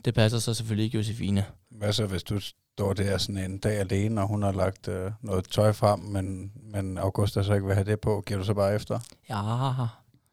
det 0.05 0.13
passer 0.13 0.39
så 0.39 0.53
selvfølgelig 0.53 0.85
ikke 0.85 0.97
Josefine. 0.97 1.45
Hvad 1.71 1.93
så, 1.93 2.05
hvis 2.05 2.23
du 2.23 2.39
står 2.77 2.93
der 2.93 3.17
sådan 3.17 3.37
en 3.37 3.57
dag 3.57 3.79
alene, 3.79 4.21
og 4.21 4.27
hun 4.27 4.43
har 4.43 4.51
lagt 4.51 4.87
uh, 4.87 4.95
noget 5.21 5.45
tøj 5.51 5.71
frem, 5.73 5.99
men, 5.99 6.51
men 6.73 6.97
Augusta 6.97 7.43
så 7.43 7.53
ikke 7.53 7.65
vil 7.65 7.75
have 7.75 7.85
det 7.85 7.99
på, 7.99 8.23
giver 8.25 8.39
du 8.39 8.45
så 8.45 8.53
bare 8.53 8.75
efter? 8.75 8.99
Ja, 9.29 9.35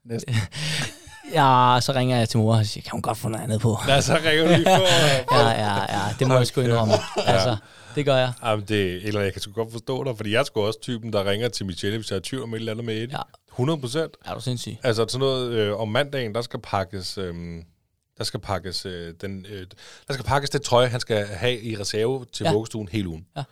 Næsten. 0.05 0.35
ja, 1.39 1.79
så 1.81 1.93
ringer 1.97 2.19
jeg 2.19 2.29
til 2.29 2.39
mor 2.39 2.57
og 2.57 2.67
siger, 2.67 2.83
kan 2.83 2.91
hun 2.93 3.03
godt 3.03 3.19
få 3.19 3.29
noget 3.29 3.45
andet 3.45 3.61
på? 3.61 3.79
Lad 3.89 4.03
så 4.03 4.15
ringer 4.25 4.45
du 4.45 4.49
lige 4.49 4.65
på. 4.65 4.71
Ja, 5.37 5.49
ja, 5.49 5.75
ja, 5.75 6.15
det 6.19 6.29
må 6.29 6.35
jeg 6.35 6.47
sgu 6.47 6.61
indrømme. 6.61 6.95
Altså, 7.17 7.57
det 7.95 8.05
gør 8.05 8.17
jeg. 8.17 8.33
Jamen, 8.45 8.65
det, 8.69 9.07
eller 9.07 9.21
jeg 9.21 9.33
kan 9.33 9.43
sgu 9.43 9.53
godt 9.53 9.73
forstå 9.73 10.05
dig, 10.05 10.17
fordi 10.17 10.33
jeg 10.33 10.41
er 10.41 10.45
sgu 10.45 10.61
også 10.61 10.81
typen, 10.81 11.13
der 11.13 11.31
ringer 11.31 11.49
til 11.49 11.67
Michelle, 11.67 11.99
hvis 11.99 12.11
jeg 12.11 12.17
er 12.17 12.21
tvivl 12.25 12.43
om 12.43 12.55
et 12.55 12.59
eller 12.59 12.73
andet 12.73 12.85
med 12.85 12.95
Eddie. 12.95 13.17
Ja. 13.17 13.23
100 13.53 13.81
procent. 13.81 14.17
Er 14.25 14.35
du 14.35 14.41
sindssyg? 14.41 14.77
Altså 14.83 15.07
sådan 15.09 15.21
noget 15.21 15.53
øh, 15.53 15.81
om 15.81 15.89
mandagen, 15.89 16.35
der 16.35 16.43
skal 16.43 16.61
pakkes... 16.61 17.19
Øh, 17.19 17.35
der 18.21 18.25
skal 18.25 18.41
pakkes 18.41 18.87
øh, 18.87 19.15
den, 19.21 19.47
øh, 19.51 19.67
der 20.09 20.15
skal 20.15 20.25
pakkes 20.25 20.51
det 20.51 20.63
tøj, 20.63 20.87
han 20.87 21.01
skal 21.01 21.27
have 21.27 21.61
i 21.61 21.77
reserve 21.77 22.27
til 22.33 22.45
Ja. 22.45 22.53
vuggestuen 22.53 22.89
hele 22.93 23.09
ugen. 23.09 23.27
Ja. 23.37 23.43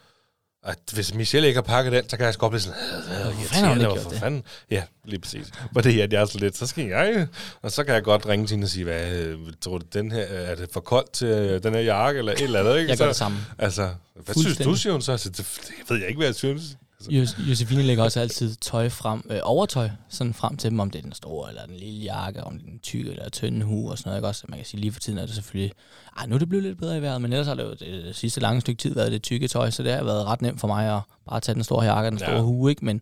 Og 0.62 0.74
hvis 0.93 1.15
Michelle 1.15 1.49
ikke 1.49 1.57
har 1.57 1.62
pakket 1.62 1.93
den, 1.93 2.09
så 2.09 2.16
kan 2.16 2.27
jeg 2.27 2.35
godt 2.35 2.51
blive 2.51 2.61
sådan, 2.61 2.78
Hvorfor 3.23 3.55
fanden 3.55 3.81
har 3.81 3.95
det? 3.95 4.19
fanden? 4.19 4.43
Ja, 4.70 4.82
lige 5.05 5.20
præcis. 5.20 5.47
Hvor 5.73 5.81
det 5.81 5.95
er, 6.01 6.05
at 6.05 6.12
jeg 6.12 6.20
er 6.23 6.27
så 6.27 6.39
lidt, 6.39 6.57
så 6.57 6.66
skal 6.66 6.85
jeg, 6.85 7.28
og 7.62 7.73
så 7.73 7.85
kan 7.85 7.95
jeg 7.95 8.03
godt 8.03 8.27
ringe 8.27 8.47
til 8.47 8.55
hende 8.55 8.65
og 8.65 8.69
sige, 8.69 8.85
hvad, 8.85 9.12
øh, 9.16 9.39
tror 9.61 9.78
du, 9.78 9.86
den 9.93 10.12
her, 10.12 10.23
er 10.23 10.55
det 10.55 10.69
for 10.73 10.81
koldt 10.81 11.12
til 11.12 11.27
øh, 11.27 11.62
den 11.62 11.74
her 11.74 11.81
jakke, 11.81 12.19
eller 12.19 12.32
et 12.32 12.40
eller 12.40 12.61
andet, 12.61 12.78
ikke? 12.78 12.90
Jeg 12.90 12.99
gør 12.99 13.07
det 13.07 13.16
samme. 13.16 13.39
Altså, 13.59 13.90
hvad 14.15 14.35
synes 14.35 14.57
du, 14.59 14.74
siger 14.74 14.93
hun 14.93 15.03
så? 15.03 15.12
Altså, 15.12 15.28
det, 15.28 15.36
det 15.39 15.74
ved 15.90 15.97
jeg 15.99 16.09
ikke, 16.09 16.19
hvad 16.19 16.27
jeg 16.27 16.35
synes. 16.35 16.62
Altså, 17.01 17.11
Jos- 17.11 17.49
Josefine 17.49 17.83
lægger 17.83 18.05
også 18.05 18.20
altid 18.20 18.55
tøj 18.55 18.89
frem, 18.89 19.23
øh, 19.31 19.39
overtøj, 19.43 19.91
sådan 20.09 20.35
frem 20.35 20.57
til 20.57 20.70
dem, 20.70 20.81
om 20.81 20.91
det 20.91 20.99
er 20.99 21.03
den 21.03 21.12
store 21.12 21.49
eller 21.49 21.66
den 21.66 21.75
lille 21.77 21.99
jakke, 22.01 22.45
om 22.45 22.59
det 22.59 22.66
er 22.66 22.70
den 22.70 22.79
tykke 22.79 23.11
eller 23.11 23.29
tynde 23.29 23.66
hue 23.66 23.91
og 23.91 23.99
sådan 23.99 24.09
noget. 24.11 24.19
Ikke? 24.19 24.29
Også, 24.29 24.45
man 24.49 24.59
kan 24.59 24.66
sige, 24.66 24.81
lige 24.81 24.93
for 24.93 25.01
tiden 25.01 25.19
er 25.19 25.27
det 25.27 25.35
selvfølgelig, 25.35 25.73
ej, 26.19 26.27
nu 26.27 26.35
er 26.35 26.39
det 26.39 26.49
blevet 26.49 26.65
lidt 26.65 26.79
bedre 26.79 26.99
i 26.99 27.03
vejret, 27.03 27.23
men 27.23 27.33
ellers 27.33 27.47
har 27.47 27.55
det 27.55 27.62
jo 27.62 27.70
det, 27.70 27.81
det 27.81 28.16
sidste 28.16 28.41
lange 28.41 28.61
stykke 28.61 28.79
tid 28.83 28.95
været 28.95 29.12
det 29.12 29.23
tykke 29.23 29.49
tøj, 29.49 29.70
så 29.70 29.83
det 29.83 29.93
har 29.93 30.03
været 30.05 30.25
ret 30.27 30.43
nemt 30.43 30.61
for 30.61 30.69
mig 30.69 30.97
at 30.97 31.03
bare 31.31 31.41
tage 31.41 31.55
den 31.55 31.65
store 31.65 31.85
jakke 31.85 32.09
og 32.09 32.11
den 32.12 32.19
store 32.19 32.35
Ja. 32.37 32.41
hue, 32.41 32.70
ikke? 32.70 32.85
Men, 32.85 33.01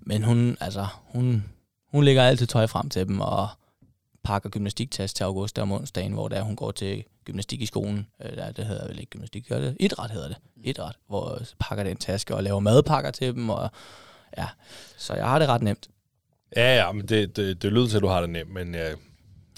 men 0.00 0.22
hun, 0.22 0.56
altså, 0.60 0.86
hun, 1.12 1.44
hun 1.92 2.04
lægger 2.04 2.22
altid 2.22 2.46
tøj 2.46 2.66
frem 2.66 2.88
til 2.88 3.08
dem, 3.08 3.20
og 3.20 3.48
pakker 4.24 4.48
gymnastiktas 4.48 5.14
til 5.14 5.24
august 5.24 5.58
om 5.58 5.72
onsdagen, 5.72 6.12
hvor 6.12 6.28
der 6.28 6.42
hun 6.42 6.56
går 6.56 6.70
til 6.70 7.04
gymnastik 7.24 7.62
i 7.62 7.66
skolen. 7.66 8.06
Øh, 8.24 8.36
der, 8.36 8.52
det 8.52 8.66
hedder 8.66 8.86
vel 8.88 8.98
ikke 8.98 9.10
gymnastik, 9.10 9.48
gør 9.48 9.58
det? 9.58 9.76
Idræt 9.80 10.10
hedder 10.10 10.28
det. 10.28 10.36
Idræt, 10.56 10.96
hvor 11.08 11.36
jeg 11.38 11.46
pakker 11.58 11.84
den 11.84 11.96
taske 11.96 12.34
og 12.34 12.42
laver 12.42 12.60
madpakker 12.60 13.10
til 13.10 13.34
dem. 13.34 13.50
Og, 13.50 13.70
ja. 14.38 14.46
Så 14.96 15.14
jeg 15.14 15.28
har 15.28 15.38
det 15.38 15.48
ret 15.48 15.62
nemt. 15.62 15.88
ja, 16.56 16.76
ja, 16.76 16.92
men 16.92 17.06
det, 17.06 17.36
det, 17.36 17.62
det 17.62 17.72
lyder 17.72 17.86
til, 17.88 17.96
at 17.96 18.02
du 18.02 18.06
har 18.08 18.20
det 18.20 18.30
nemt, 18.30 18.52
men 18.52 18.74
jeg, 18.74 18.94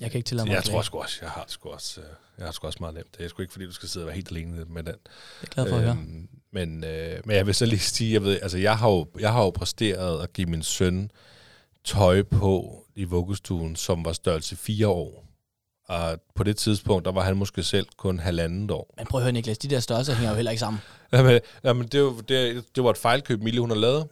Jeg 0.01 0.11
kan 0.11 0.19
ikke 0.19 0.29
tillade 0.29 0.49
mig 0.49 0.55
jeg 0.55 0.65
tror 0.65 0.83
sgu 0.83 0.99
også, 0.99 1.19
jeg 1.23 1.31
har 1.31 1.45
sgu 1.49 1.69
også, 1.69 2.01
øh, 2.01 2.07
Jeg 2.39 2.47
har 2.47 2.53
sgu 2.53 2.67
også 2.67 2.79
meget 2.81 2.95
nemt. 2.95 3.19
Det 3.19 3.25
er 3.25 3.29
sgu 3.29 3.43
ikke, 3.43 3.53
fordi 3.53 3.67
du 3.67 3.73
skal 3.73 3.89
sidde 3.89 4.05
og 4.05 4.07
være 4.07 4.15
helt 4.15 4.31
alene 4.31 4.65
med 4.65 4.83
den. 4.83 4.95
Det 5.41 5.49
er 5.49 5.55
glad 5.55 5.69
for 5.69 5.77
at 5.77 5.83
høre. 5.83 5.93
Øhm, 5.93 6.29
men, 6.53 6.85
øh, 6.85 7.21
men 7.25 7.37
jeg 7.37 7.47
vil 7.47 7.55
så 7.55 7.67
lige 7.67 7.79
sige, 7.81 8.13
jeg, 8.13 8.23
ved, 8.23 8.39
altså, 8.43 8.59
jeg, 8.59 8.79
har 8.79 8.91
jo, 8.91 9.07
jeg 9.19 9.33
har 9.33 9.43
jo 9.43 9.51
præsteret 9.51 10.23
at 10.23 10.33
give 10.33 10.47
min 10.47 10.63
søn 10.63 11.11
tøj 11.87 12.23
på 12.23 12.83
i 12.95 13.05
vuggestuen, 13.05 13.77
som 13.77 14.05
var 14.05 14.13
størrelse 14.13 14.57
4 14.57 14.89
år. 14.89 15.27
Og 15.89 16.21
på 16.35 16.45
det 16.45 16.57
tidspunkt, 16.57 17.05
der 17.05 17.13
var 17.13 17.23
han 17.23 17.37
måske 17.37 17.63
selv 17.63 17.87
kun 17.97 18.19
halvandet 18.19 18.71
år. 18.71 18.95
Men 18.97 19.07
prøv 19.07 19.19
at 19.19 19.23
høre, 19.23 19.33
Niklas, 19.33 19.59
de 19.59 19.69
der 19.69 19.81
størrelser 19.81 20.15
hænger 20.15 20.31
jo 20.31 20.37
heller 20.37 20.51
ikke 20.51 20.61
sammen. 20.61 20.83
Jamen, 21.13 21.41
jamen 21.65 21.87
det, 21.87 22.03
var, 22.03 22.11
det, 22.29 22.65
det 22.77 22.85
var 22.85 22.91
et 22.91 22.97
fejlkøb, 22.97 23.43
Mille 23.43 23.61
hun 23.61 23.71
har 23.71 23.77
lavet. 23.77 24.09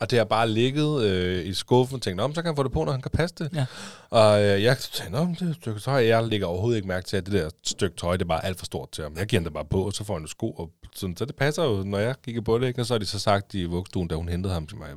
Og 0.00 0.10
det 0.10 0.18
har 0.18 0.24
bare 0.24 0.48
ligget 0.48 1.02
øh, 1.02 1.46
i 1.46 1.54
skuffen 1.54 1.94
og 1.94 2.02
tænkt, 2.02 2.20
om 2.20 2.34
så 2.34 2.42
kan 2.42 2.48
han 2.48 2.56
få 2.56 2.62
det 2.62 2.72
på, 2.72 2.84
når 2.84 2.92
han 2.92 3.02
kan 3.02 3.10
passe 3.10 3.36
det. 3.38 3.50
Ja. 3.54 3.66
Og 4.10 4.42
øh, 4.42 4.62
jeg 4.62 4.78
tænkte, 4.78 5.16
om 5.16 5.34
det 5.34 5.48
et 5.48 5.56
stykke 5.56 5.80
tøj. 5.80 6.06
Jeg 6.06 6.24
lægger 6.24 6.46
overhovedet 6.46 6.76
ikke 6.76 6.88
mærke 6.88 7.06
til, 7.06 7.16
at 7.16 7.26
det 7.26 7.32
der 7.32 7.50
stykke 7.64 7.96
tøj, 7.96 8.12
det 8.16 8.22
er 8.22 8.28
bare 8.28 8.44
alt 8.44 8.58
for 8.58 8.66
stort 8.66 8.90
til 8.90 9.04
ham. 9.04 9.16
Jeg 9.16 9.26
giver 9.26 9.40
ham 9.40 9.44
det 9.44 9.52
bare 9.52 9.64
på, 9.64 9.86
og 9.86 9.92
så 9.92 10.04
får 10.04 10.14
han 10.14 10.22
jo 10.22 10.28
sko. 10.28 10.50
Og 10.50 10.70
sådan, 10.94 11.16
så 11.16 11.24
det 11.24 11.36
passer 11.36 11.64
jo, 11.64 11.82
når 11.82 11.98
jeg 11.98 12.14
kigger 12.24 12.40
på 12.40 12.58
det. 12.58 12.66
Ikke? 12.66 12.80
Og 12.80 12.86
så 12.86 12.94
har 12.94 12.98
de 12.98 13.06
så 13.06 13.18
sagt 13.18 13.54
i 13.54 13.64
vugstuen, 13.64 14.08
da 14.08 14.14
hun 14.14 14.28
hentede 14.28 14.54
ham 14.54 14.66
til 14.66 14.78
mig, 14.78 14.88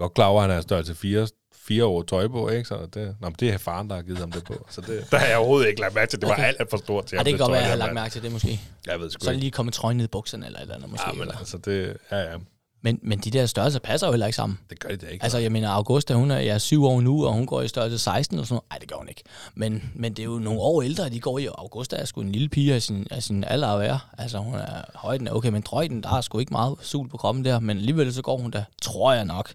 godt 0.00 0.14
klar 0.14 0.26
over, 0.26 0.42
at 0.42 0.48
han 0.48 0.56
er 0.58 0.62
størrelse 0.62 0.94
4, 0.94 1.28
fire 1.54 1.84
år 1.84 2.02
tøj 2.02 2.28
på, 2.28 2.48
ikke? 2.48 2.68
Så 2.68 2.74
det, 2.94 3.16
nå, 3.20 3.28
men 3.28 3.36
det 3.40 3.48
er 3.48 3.58
faren, 3.58 3.88
der 3.90 3.94
har 3.96 4.02
givet 4.02 4.18
ham 4.18 4.32
det 4.32 4.44
på. 4.44 4.66
Så 4.70 4.80
det, 4.80 5.04
der 5.10 5.18
har 5.18 5.26
jeg 5.26 5.36
overhovedet 5.36 5.68
ikke 5.68 5.80
lagt 5.80 5.94
mærke 5.94 6.10
til. 6.10 6.20
Det 6.20 6.28
var 6.28 6.34
Okay. 6.34 6.44
alt, 6.44 6.56
alt 6.60 6.70
for 6.70 6.76
stort 6.76 7.04
til 7.06 7.16
Ja, 7.16 7.18
ham. 7.18 7.24
det 7.24 7.32
kan 7.32 7.38
godt 7.38 7.52
være, 7.52 7.58
at 7.60 7.62
jeg 7.62 7.70
har 7.70 7.76
der, 7.76 7.84
lagt 7.84 7.94
mærke 7.94 8.12
til 8.12 8.22
det 8.22 8.32
måske. 8.32 8.60
Jeg 8.86 9.00
ved 9.00 9.10
sgu 9.10 9.24
Så 9.24 9.30
er 9.30 9.32
ikke. 9.32 9.40
lige 9.40 9.50
kommet 9.50 9.74
trøjen 9.74 9.96
ned 9.96 10.04
i 10.04 10.08
bukserne 10.08 10.46
eller 10.46 10.58
et 10.58 10.62
eller 10.62 10.74
andet 10.74 10.90
måske. 10.90 11.06
Ja, 11.08 11.12
men 11.12 11.20
eller. 11.22 11.38
altså, 11.38 11.58
det, 11.58 11.96
ja, 12.12 12.18
ja, 12.18 12.36
Men, 12.82 12.98
men 13.02 13.18
de 13.18 13.30
der 13.30 13.46
størrelser 13.46 13.80
passer 13.80 14.06
jo 14.06 14.12
heller 14.12 14.26
ikke 14.26 14.36
sammen. 14.36 14.58
det 14.70 14.80
gør 14.80 14.88
de 14.88 14.96
da 14.96 15.06
ikke. 15.06 15.22
Altså, 15.22 15.38
jeg 15.38 15.52
mener, 15.52 15.68
Augusta, 15.70 16.14
hun 16.14 16.30
er 16.30 16.38
ja, 16.38 16.58
syv 16.58 16.84
år 16.84 17.00
nu, 17.00 17.26
og 17.26 17.32
hun 17.32 17.46
går 17.46 17.62
i 17.62 17.68
størrelse 17.68 17.98
16 17.98 18.36
eller 18.36 18.46
sådan 18.46 18.54
noget. 18.54 18.64
Nej, 18.70 18.78
det 18.78 18.88
gør 18.88 18.96
hun 18.96 19.08
ikke. 19.08 19.22
Men, 19.54 19.90
men 19.94 20.12
det 20.12 20.22
er 20.22 20.24
jo 20.26 20.38
nogle 20.38 20.60
år 20.60 20.82
ældre, 20.82 21.08
de 21.08 21.20
går 21.20 21.38
i, 21.38 21.46
Augusta 21.46 21.96
er 21.96 22.04
sgu 22.04 22.20
en 22.20 22.32
lille 22.32 22.48
pige 22.48 22.74
af 22.74 22.82
sin, 22.82 23.06
af 23.10 23.22
sin 23.22 23.44
alder 23.44 23.68
at 23.68 23.80
være. 23.80 23.98
Altså, 24.18 24.38
hun 24.38 24.54
er 24.54 24.82
højden 24.94 25.26
er 25.26 25.32
okay, 25.32 25.48
men 25.48 25.62
drøjden, 25.62 26.02
der 26.02 26.16
er 26.16 26.20
sgu 26.20 26.38
ikke 26.38 26.52
meget 26.52 26.76
sul 26.80 27.08
på 27.08 27.16
kroppen 27.16 27.44
der, 27.44 27.60
men 27.60 27.76
alligevel 27.76 28.14
så 28.14 28.22
går 28.22 28.36
hun 28.36 28.50
da, 28.50 28.64
tror 28.82 29.12
jeg 29.12 29.24
nok, 29.24 29.52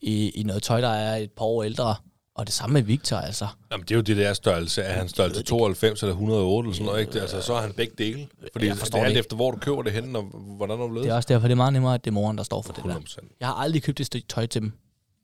i, 0.00 0.30
i 0.30 0.42
noget 0.42 0.62
tøj, 0.62 0.80
der 0.80 0.88
er 0.88 1.16
et 1.16 1.32
par 1.32 1.44
år 1.44 1.62
ældre. 1.62 1.94
Og 2.34 2.46
det 2.46 2.54
samme 2.54 2.74
med 2.74 2.82
Victor, 2.82 3.16
altså. 3.16 3.46
Jamen, 3.72 3.84
det 3.84 3.90
er 3.90 3.96
jo 3.96 4.02
det 4.02 4.16
der 4.16 4.32
størrelse. 4.32 4.82
Er 4.82 4.92
han 4.92 5.08
størrelse 5.08 5.42
92 5.42 6.02
eller 6.02 6.12
108 6.12 6.66
eller 6.66 6.74
sådan 6.74 6.86
noget, 6.86 7.00
ikke? 7.00 7.20
Altså, 7.20 7.40
så 7.40 7.54
er 7.54 7.60
han 7.60 7.72
begge 7.72 7.94
dele. 7.98 8.28
Fordi 8.52 8.66
Jeg 8.66 8.76
det 8.76 8.94
er 8.94 9.04
alt 9.04 9.16
efter, 9.16 9.36
hvor 9.36 9.50
du 9.50 9.56
køber 9.58 9.82
det 9.82 9.92
henne, 9.92 10.18
og 10.18 10.24
hvordan 10.56 10.78
du 10.78 11.02
Det 11.02 11.10
er 11.10 11.14
også 11.14 11.26
derfor, 11.28 11.48
det 11.48 11.52
er 11.52 11.56
meget 11.56 11.72
nemmere, 11.72 11.94
at 11.94 12.04
det 12.04 12.10
er 12.10 12.14
moren, 12.14 12.38
der 12.38 12.44
står 12.44 12.62
for 12.62 12.72
det 12.72 12.84
der. 12.84 12.94
100%. 12.94 13.36
Jeg 13.40 13.48
har 13.48 13.54
aldrig 13.54 13.82
købt 13.82 14.00
et 14.00 14.06
stykke 14.06 14.26
tøj 14.28 14.46
til 14.46 14.60
dem, 14.62 14.72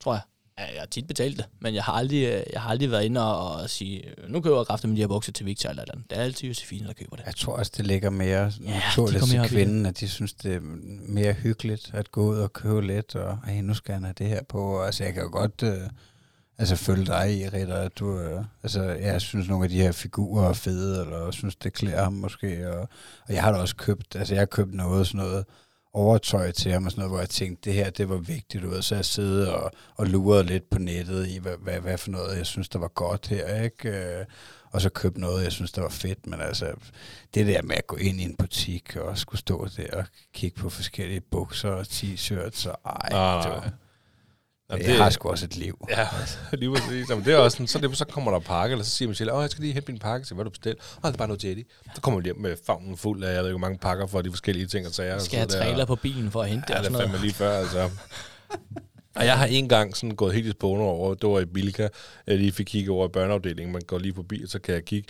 tror 0.00 0.12
jeg. 0.12 0.20
Ja, 0.58 0.64
jeg 0.72 0.80
har 0.80 0.86
tit 0.86 1.06
betalt 1.06 1.36
det, 1.36 1.46
men 1.60 1.74
jeg 1.74 1.84
har 1.84 1.92
aldrig, 1.92 2.24
øh, 2.24 2.42
jeg 2.52 2.60
har 2.60 2.70
aldrig 2.70 2.90
været 2.90 3.04
inde 3.04 3.34
og, 3.34 3.52
og 3.62 3.70
sige, 3.70 4.08
øh, 4.08 4.30
nu 4.30 4.40
køber 4.40 4.56
jeg 4.56 4.66
kraftigt 4.66 4.88
med 4.88 4.96
de 4.96 5.02
her 5.02 5.08
bukser 5.08 5.32
til 5.32 5.46
Victor 5.46 5.70
eller 5.70 5.84
andet. 5.92 6.10
Det 6.10 6.18
er 6.18 6.22
altid 6.22 6.48
Josefine, 6.48 6.86
der 6.86 6.92
køber 6.92 7.16
det. 7.16 7.26
Jeg 7.26 7.34
tror 7.34 7.56
også, 7.56 7.72
det 7.76 7.86
ligger 7.86 8.10
mere 8.10 8.50
de 8.50 8.64
naturligt 8.64 9.24
til 9.24 9.40
kvinden, 9.48 9.86
at 9.86 10.00
de 10.00 10.08
synes, 10.08 10.32
det 10.32 10.54
er 10.54 10.60
mere 11.08 11.32
hyggeligt 11.32 11.90
at 11.94 12.12
gå 12.12 12.26
ud 12.26 12.38
og 12.38 12.52
købe 12.52 12.86
lidt, 12.86 13.14
og 13.14 13.38
hey, 13.46 13.62
nu 13.62 13.74
skal 13.74 13.94
han 13.94 14.04
have 14.04 14.14
det 14.18 14.26
her 14.26 14.42
på. 14.42 14.58
Og, 14.58 14.86
altså, 14.86 15.04
jeg 15.04 15.14
kan 15.14 15.22
jo 15.22 15.28
godt 15.32 15.62
øh, 15.62 15.88
altså, 16.58 16.76
følge 16.76 17.06
dig 17.06 17.38
i, 17.38 17.48
Ritter, 17.48 17.76
at 17.76 17.98
du, 17.98 18.18
øh, 18.18 18.44
altså, 18.62 18.82
jeg 18.82 19.20
synes, 19.20 19.48
nogle 19.48 19.64
af 19.64 19.70
de 19.70 19.82
her 19.82 19.92
figurer 19.92 20.48
er 20.48 20.52
fede, 20.52 21.04
eller 21.04 21.30
synes, 21.30 21.56
det 21.56 21.72
klæder 21.72 22.02
ham 22.02 22.12
måske. 22.12 22.70
Og, 22.72 22.88
og 23.28 23.34
jeg 23.34 23.42
har 23.42 23.52
da 23.52 23.58
også 23.58 23.76
købt, 23.76 24.16
altså 24.16 24.34
jeg 24.34 24.40
har 24.40 24.46
købt 24.46 24.74
noget, 24.74 25.06
sådan 25.06 25.26
noget 25.26 25.44
overtøj 25.94 26.50
til 26.50 26.72
ham, 26.72 26.84
og 26.84 26.90
sådan 26.90 27.00
noget, 27.00 27.10
hvor 27.10 27.18
jeg 27.18 27.28
tænkte, 27.28 27.70
det 27.70 27.74
her, 27.74 27.90
det 27.90 28.08
var 28.08 28.16
vigtigt, 28.16 28.64
ud. 28.64 28.82
så 28.82 28.94
jeg 28.94 29.04
sidde 29.04 29.54
og, 29.54 29.70
og 29.96 30.06
lurede 30.06 30.44
lidt 30.44 30.70
på 30.70 30.78
nettet 30.78 31.28
i, 31.28 31.38
hvad, 31.38 31.56
hvad, 31.62 31.80
hvad 31.80 31.98
for 31.98 32.10
noget, 32.10 32.38
jeg 32.38 32.46
synes, 32.46 32.68
der 32.68 32.78
var 32.78 32.88
godt 32.88 33.26
her, 33.26 33.62
ikke? 33.62 33.88
Øh, 33.88 34.24
og 34.70 34.80
så 34.80 34.90
købte 34.90 35.20
noget, 35.20 35.44
jeg 35.44 35.52
synes, 35.52 35.72
der 35.72 35.82
var 35.82 35.88
fedt, 35.88 36.26
men 36.26 36.40
altså, 36.40 36.74
det 37.34 37.46
der 37.46 37.62
med 37.62 37.76
at 37.76 37.86
gå 37.86 37.96
ind 37.96 38.20
i 38.20 38.24
en 38.24 38.36
butik 38.36 38.96
og 38.96 39.18
skulle 39.18 39.40
stå 39.40 39.68
der 39.76 39.96
og 39.96 40.04
kigge 40.32 40.60
på 40.60 40.68
forskellige 40.70 41.20
bukser 41.20 41.68
og 41.68 41.82
t-shirts, 41.82 42.68
og 42.68 42.78
ej, 42.84 43.08
Nej, 43.10 43.42
det 43.42 43.50
var, 43.50 43.72
Jamen, 44.70 44.86
jeg 44.86 44.96
har 44.96 45.10
sgu 45.10 45.28
også 45.30 45.44
et 45.44 45.56
liv. 45.56 45.86
Ja, 45.90 46.08
lige 46.52 46.74
præcis. 46.74 47.10
Jamen, 47.10 47.24
det 47.24 47.32
er 47.34 47.38
også 47.38 47.54
sådan, 47.54 47.66
så, 47.66 47.78
det, 47.78 47.96
så 47.96 48.04
kommer 48.04 48.30
der 48.32 48.38
pakke, 48.38 48.72
eller 48.72 48.84
så 48.84 48.90
siger 48.90 49.08
Michelle, 49.08 49.32
åh, 49.34 49.42
jeg 49.42 49.50
skal 49.50 49.62
lige 49.62 49.74
hente 49.74 49.92
min 49.92 49.98
pakke, 49.98 50.26
så 50.26 50.34
hvad 50.34 50.44
du 50.44 50.50
bestilt? 50.50 50.78
Åh, 51.04 51.08
det 51.08 51.14
er 51.14 51.18
bare 51.18 51.28
noget 51.28 51.44
Jetty. 51.44 51.62
Så 51.94 52.00
kommer 52.00 52.20
hjem 52.20 52.36
med 52.40 52.56
favnen 52.66 52.96
fuld 52.96 53.24
af, 53.24 53.34
jeg 53.34 53.42
ved 53.42 53.50
ikke, 53.50 53.58
hvor 53.58 53.68
mange 53.68 53.78
pakker 53.78 54.06
for 54.06 54.22
de 54.22 54.30
forskellige 54.30 54.66
ting 54.66 54.86
og 54.86 54.92
sager. 54.92 55.18
Skal 55.18 55.38
jeg 55.38 55.48
det 55.48 55.54
er- 55.54 55.62
trailer 55.62 55.84
på 55.84 55.96
bilen 55.96 56.30
for 56.30 56.42
at 56.42 56.48
hente 56.48 56.64
det 56.68 56.74
Ja, 56.74 56.78
det 56.78 56.84
sådan 56.86 57.00
er 57.00 57.00
fandme 57.00 57.18
lige 57.20 57.34
før, 57.34 57.58
altså. 57.58 57.90
Og 59.16 59.24
jeg 59.26 59.38
har 59.38 59.46
en 59.46 59.68
gang 59.68 59.96
sådan 59.96 60.16
gået 60.16 60.34
helt 60.34 60.46
i 60.46 60.50
spåne 60.50 60.82
over, 60.82 61.14
det 61.14 61.28
var 61.30 61.40
i 61.40 61.44
Bilka, 61.44 61.88
jeg 62.26 62.38
lige 62.38 62.52
fik 62.52 62.66
kigge 62.66 62.90
over 62.92 63.06
i 63.08 63.10
børneafdelingen, 63.10 63.72
man 63.72 63.82
går 63.86 63.98
lige 63.98 64.14
forbi, 64.14 64.42
og 64.42 64.48
så 64.48 64.58
kan 64.58 64.74
jeg 64.74 64.84
kigge. 64.84 65.08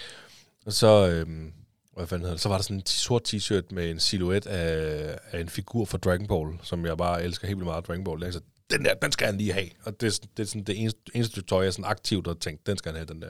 Og 0.67 0.73
så, 0.73 1.09
øhm, 1.09 1.53
hvad 1.97 2.07
fanden 2.07 2.21
hedder 2.21 2.35
det, 2.35 2.41
så 2.43 2.49
var 2.49 2.57
der 2.57 2.63
sådan 2.63 2.77
en 2.77 2.83
t- 2.89 2.93
sort 2.93 3.35
t-shirt 3.35 3.63
med 3.75 3.91
en 3.91 4.01
silhuet 4.01 4.47
af, 4.47 5.19
af 5.33 5.41
en 5.41 5.49
figur 5.49 5.85
fra 5.85 5.99
Dragon 5.99 6.27
Ball, 6.27 6.49
som 6.63 6.87
jeg 6.87 6.97
bare 6.97 7.23
elsker 7.25 7.47
helt 7.47 7.57
vildt 7.57 7.67
meget 7.67 7.87
Dragon 7.89 8.05
Ball. 8.05 8.33
Så 8.33 8.41
den 8.71 8.85
der, 8.85 8.95
den 8.95 9.13
skal 9.13 9.27
han 9.27 9.37
lige 9.37 9.53
have. 9.53 9.69
Og 9.85 10.01
det, 10.01 10.07
er 10.07 10.11
sådan- 10.11 10.31
det 10.37 10.43
er 10.43 10.47
sådan 10.47 10.65
det 10.65 10.81
eneste, 10.81 11.01
eneste 11.15 11.43
tøj, 11.43 11.65
jeg 11.65 11.73
sådan 11.73 11.91
aktivt 11.91 12.27
har 12.27 12.35
tænkt, 12.35 12.67
den 12.67 12.79
skal 12.79 12.93
han 12.93 12.97
have, 12.97 13.07
den 13.15 13.23
der. 13.23 13.29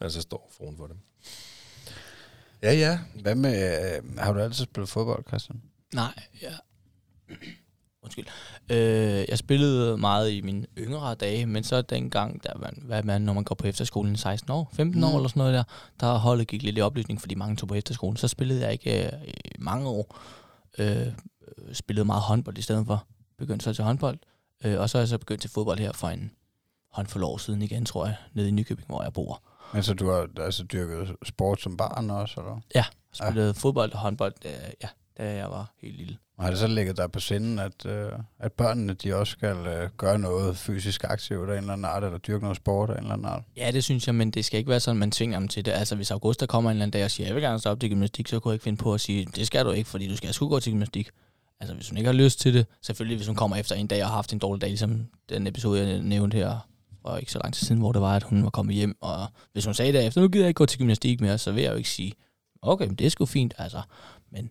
Altså, 0.00 0.20
står 0.20 0.52
foran 0.58 0.76
for 0.76 0.86
dem. 0.86 0.96
Ja, 2.62 2.72
ja. 2.74 2.98
Hvad 3.22 3.34
med, 3.34 3.96
øh, 3.96 4.18
har 4.18 4.32
du 4.32 4.40
altid 4.40 4.64
spillet 4.64 4.88
fodbold, 4.88 5.24
Christian? 5.28 5.62
Nej, 5.94 6.22
ja. 6.42 6.52
Undskyld. 8.02 8.26
Øh, 8.70 9.24
jeg 9.28 9.38
spillede 9.38 9.96
meget 9.98 10.30
i 10.32 10.40
mine 10.40 10.66
yngre 10.78 11.14
dage, 11.14 11.46
men 11.46 11.64
så 11.64 11.82
dengang, 11.82 12.42
der 12.44 12.58
man, 12.58 12.82
hvad 12.86 13.02
man, 13.02 13.22
når 13.22 13.32
man 13.32 13.44
går 13.44 13.54
på 13.54 13.66
efterskolen 13.66 14.14
i 14.14 14.16
16 14.18 14.50
år, 14.52 14.70
15 14.74 15.04
år 15.04 15.10
Mm. 15.10 15.16
eller 15.16 15.28
sådan 15.28 15.40
noget 15.40 15.54
der, 15.54 15.64
der 16.00 16.14
holdet 16.18 16.46
gik 16.46 16.62
lidt 16.62 16.78
i 16.78 16.80
oplysning, 16.80 17.20
fordi 17.20 17.34
mange 17.34 17.56
tog 17.56 17.68
på 17.68 17.74
efterskolen. 17.74 18.16
Så 18.16 18.28
spillede 18.28 18.60
jeg 18.60 18.72
ikke 18.72 19.06
øh, 19.06 19.12
i 19.28 19.50
mange 19.58 19.88
år. 19.88 20.18
Øh, 20.78 21.06
spillede 21.72 22.04
meget 22.04 22.22
håndbold 22.22 22.58
i 22.58 22.62
stedet 22.62 22.86
for. 22.86 23.06
Begyndte 23.38 23.64
så 23.64 23.72
til 23.72 23.84
håndbold. 23.84 24.18
Øh, 24.64 24.80
og 24.80 24.90
så 24.90 24.98
er 24.98 25.02
jeg 25.02 25.08
så 25.08 25.18
begyndt 25.18 25.40
til 25.40 25.50
fodbold 25.50 25.78
her 25.78 25.92
for 25.92 26.08
en 26.08 26.30
håndfuld 26.92 27.24
år 27.24 27.36
siden 27.36 27.62
igen, 27.62 27.84
tror 27.84 28.06
jeg, 28.06 28.16
nede 28.34 28.48
i 28.48 28.50
Nykøbing, 28.50 28.88
hvor 28.88 29.02
jeg 29.02 29.12
bor. 29.12 29.42
Men 29.74 29.82
så 29.82 29.94
du 29.94 30.10
har 30.10 30.28
altså 30.40 30.64
dyrket 30.64 31.16
sport 31.24 31.60
som 31.60 31.76
barn 31.76 32.10
også, 32.10 32.40
eller? 32.40 32.60
Ja, 32.74 32.84
spillede 33.12 33.46
ja. 33.46 33.52
fodbold 33.52 33.92
og 33.92 33.98
håndbold, 33.98 34.34
øh, 34.44 34.52
ja, 34.82 34.88
da 35.18 35.34
jeg 35.34 35.50
var 35.50 35.72
helt 35.82 35.96
lille. 35.96 36.18
Og 36.36 36.44
har 36.44 36.50
det 36.50 36.60
så 36.60 36.66
ligget 36.66 36.96
der 36.96 37.06
på 37.06 37.20
sinden, 37.20 37.58
at, 37.58 37.86
øh, 37.86 38.12
at 38.38 38.52
børnene 38.52 38.94
de 38.94 39.14
også 39.14 39.30
skal 39.30 39.56
øh, 39.56 39.90
gøre 39.96 40.18
noget 40.18 40.56
fysisk 40.56 41.04
aktivt 41.04 41.50
af 41.50 41.52
en 41.52 41.58
eller 41.58 41.72
anden 41.72 41.84
art, 41.84 42.04
eller 42.04 42.18
dyrke 42.18 42.42
noget 42.42 42.56
sport 42.56 42.90
af 42.90 42.94
en 42.94 42.98
eller 42.98 43.12
anden 43.12 43.26
art? 43.26 43.42
Ja, 43.56 43.70
det 43.70 43.84
synes 43.84 44.06
jeg, 44.06 44.14
men 44.14 44.30
det 44.30 44.44
skal 44.44 44.58
ikke 44.58 44.70
være 44.70 44.80
sådan, 44.80 44.98
man 44.98 45.10
tvinger 45.10 45.38
dem 45.38 45.48
til 45.48 45.64
det. 45.64 45.72
Altså, 45.72 45.96
hvis 45.96 46.10
Augusta 46.10 46.46
kommer 46.46 46.70
en 46.70 46.76
eller 46.76 46.82
anden 46.82 46.92
dag 46.92 47.04
og 47.04 47.10
siger, 47.10 47.26
jeg 47.26 47.34
vil 47.34 47.42
gerne 47.42 47.58
stoppe 47.58 47.82
til 47.82 47.90
gymnastik, 47.90 48.28
så 48.28 48.40
kunne 48.40 48.50
jeg 48.50 48.54
ikke 48.54 48.64
finde 48.64 48.82
på 48.82 48.94
at 48.94 49.00
sige, 49.00 49.24
det 49.36 49.46
skal 49.46 49.64
du 49.64 49.70
ikke, 49.70 49.90
fordi 49.90 50.08
du 50.08 50.16
skal 50.16 50.34
sgu 50.34 50.48
gå 50.48 50.60
til 50.60 50.72
gymnastik. 50.72 51.10
Altså, 51.60 51.74
hvis 51.74 51.88
hun 51.88 51.98
ikke 51.98 52.08
har 52.08 52.14
lyst 52.14 52.40
til 52.40 52.54
det, 52.54 52.66
selvfølgelig 52.82 53.16
hvis 53.16 53.26
hun 53.26 53.36
kommer 53.36 53.56
efter 53.56 53.74
en 53.74 53.86
dag 53.86 54.02
og 54.02 54.08
har 54.08 54.16
haft 54.16 54.32
en 54.32 54.38
dårlig 54.38 54.60
dag, 54.60 54.68
ligesom 54.68 55.06
den 55.28 55.46
episode, 55.46 55.88
jeg 55.88 56.02
nævnte 56.02 56.36
her, 56.36 56.58
og 57.04 57.20
ikke 57.20 57.32
så 57.32 57.38
lang 57.38 57.54
tid 57.54 57.66
siden, 57.66 57.80
hvor 57.80 57.92
det 57.92 58.02
var, 58.02 58.16
at 58.16 58.22
hun 58.22 58.44
var 58.44 58.50
kommet 58.50 58.74
hjem, 58.74 58.96
og 59.00 59.26
hvis 59.52 59.64
hun 59.64 59.74
sagde 59.74 59.92
derefter, 59.92 60.20
nu 60.20 60.28
gider 60.28 60.44
jeg 60.44 60.48
ikke 60.48 60.58
gå 60.58 60.66
til 60.66 60.78
gymnastik 60.78 61.20
mere, 61.20 61.38
så 61.38 61.52
vil 61.52 61.62
jeg 61.62 61.70
jo 61.70 61.76
ikke 61.76 61.90
sige, 61.90 62.12
okay, 62.62 62.86
men 62.86 62.94
det 62.94 63.06
er 63.06 63.10
sgu 63.10 63.26
fint, 63.26 63.54
altså, 63.58 63.82
men, 64.30 64.50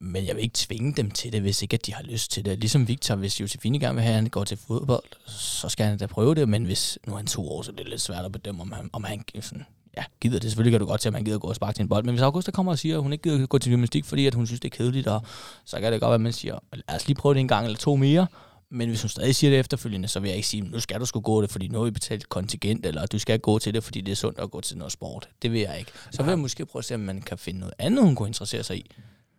men 0.00 0.26
jeg 0.26 0.36
vil 0.36 0.42
ikke 0.42 0.56
tvinge 0.56 0.92
dem 0.92 1.10
til 1.10 1.32
det, 1.32 1.40
hvis 1.40 1.62
ikke 1.62 1.74
at 1.74 1.86
de 1.86 1.94
har 1.94 2.02
lyst 2.02 2.30
til 2.30 2.44
det. 2.44 2.58
Ligesom 2.58 2.88
Victor, 2.88 3.14
hvis 3.14 3.40
Josefine 3.40 3.80
gerne 3.80 3.94
vil 3.94 4.02
have, 4.02 4.14
at 4.14 4.22
han 4.22 4.26
går 4.26 4.44
til 4.44 4.56
fodbold, 4.56 5.28
så 5.28 5.68
skal 5.68 5.86
han 5.86 5.98
da 5.98 6.06
prøve 6.06 6.34
det, 6.34 6.48
men 6.48 6.64
hvis 6.64 6.98
nu 7.06 7.12
er 7.12 7.16
han 7.16 7.26
to 7.26 7.50
år, 7.50 7.62
så 7.62 7.72
det 7.72 7.80
er 7.80 7.88
lidt 7.88 8.00
svært 8.00 8.24
at 8.24 8.32
bedømme, 8.32 8.62
om 8.62 8.72
han, 8.72 8.90
om 8.92 9.04
han 9.04 9.24
sådan, 9.40 9.66
ja, 9.96 10.04
gider 10.20 10.38
det. 10.38 10.50
Selvfølgelig 10.50 10.72
kan 10.72 10.80
du 10.80 10.86
godt 10.86 11.00
til, 11.00 11.08
at 11.08 11.12
man 11.12 11.24
gider 11.24 11.38
gå 11.38 11.48
og 11.48 11.54
sparke 11.54 11.76
til 11.76 11.82
en 11.82 11.88
bold, 11.88 12.04
men 12.04 12.14
hvis 12.14 12.22
Augusta 12.22 12.50
kommer 12.50 12.72
og 12.72 12.78
siger, 12.78 12.96
at 12.96 13.02
hun 13.02 13.12
ikke 13.12 13.22
gider 13.22 13.46
gå 13.46 13.58
til 13.58 13.72
gymnastik, 13.72 14.04
fordi 14.04 14.26
at 14.26 14.34
hun 14.34 14.46
synes, 14.46 14.60
det 14.60 14.72
er 14.72 14.76
kedeligt, 14.76 15.06
og 15.06 15.22
så 15.64 15.80
kan 15.80 15.92
det 15.92 16.00
godt 16.00 16.08
være, 16.08 16.14
at 16.14 16.20
man 16.20 16.32
siger, 16.32 16.58
lad 16.72 16.96
os 16.96 17.06
lige 17.06 17.16
prøve 17.16 17.34
det 17.34 17.40
en 17.40 17.48
gang 17.48 17.64
eller 17.64 17.78
to 17.78 17.96
mere, 17.96 18.26
men 18.70 18.88
hvis 18.88 19.02
hun 19.02 19.08
stadig 19.08 19.34
siger 19.34 19.50
det 19.50 19.58
efterfølgende, 19.58 20.08
så 20.08 20.20
vil 20.20 20.28
jeg 20.28 20.36
ikke 20.36 20.48
sige, 20.48 20.60
nu 20.60 20.80
skal 20.80 21.00
du 21.00 21.06
skulle 21.06 21.22
gå 21.22 21.42
det, 21.42 21.50
fordi 21.50 21.68
nu 21.68 21.78
har 21.78 21.84
vi 21.84 21.90
betalt 21.90 22.22
et 22.22 22.28
kontingent, 22.28 22.86
eller 22.86 23.06
du 23.06 23.18
skal 23.18 23.40
gå 23.40 23.58
til 23.58 23.74
det, 23.74 23.84
fordi 23.84 24.00
det 24.00 24.12
er 24.12 24.16
sundt 24.16 24.38
at 24.38 24.50
gå 24.50 24.60
til 24.60 24.78
noget 24.78 24.92
sport. 24.92 25.28
Det 25.42 25.52
vil 25.52 25.60
jeg 25.60 25.78
ikke. 25.78 25.90
Så 26.10 26.22
vil 26.22 26.30
jeg 26.30 26.38
måske 26.38 26.66
prøve 26.66 26.80
at 26.80 26.84
se, 26.84 26.94
om 26.94 27.00
man 27.00 27.22
kan 27.22 27.38
finde 27.38 27.60
noget 27.60 27.74
andet, 27.78 28.04
hun 28.04 28.14
kunne 28.14 28.28
interessere 28.28 28.62
sig 28.62 28.76
i. 28.76 28.90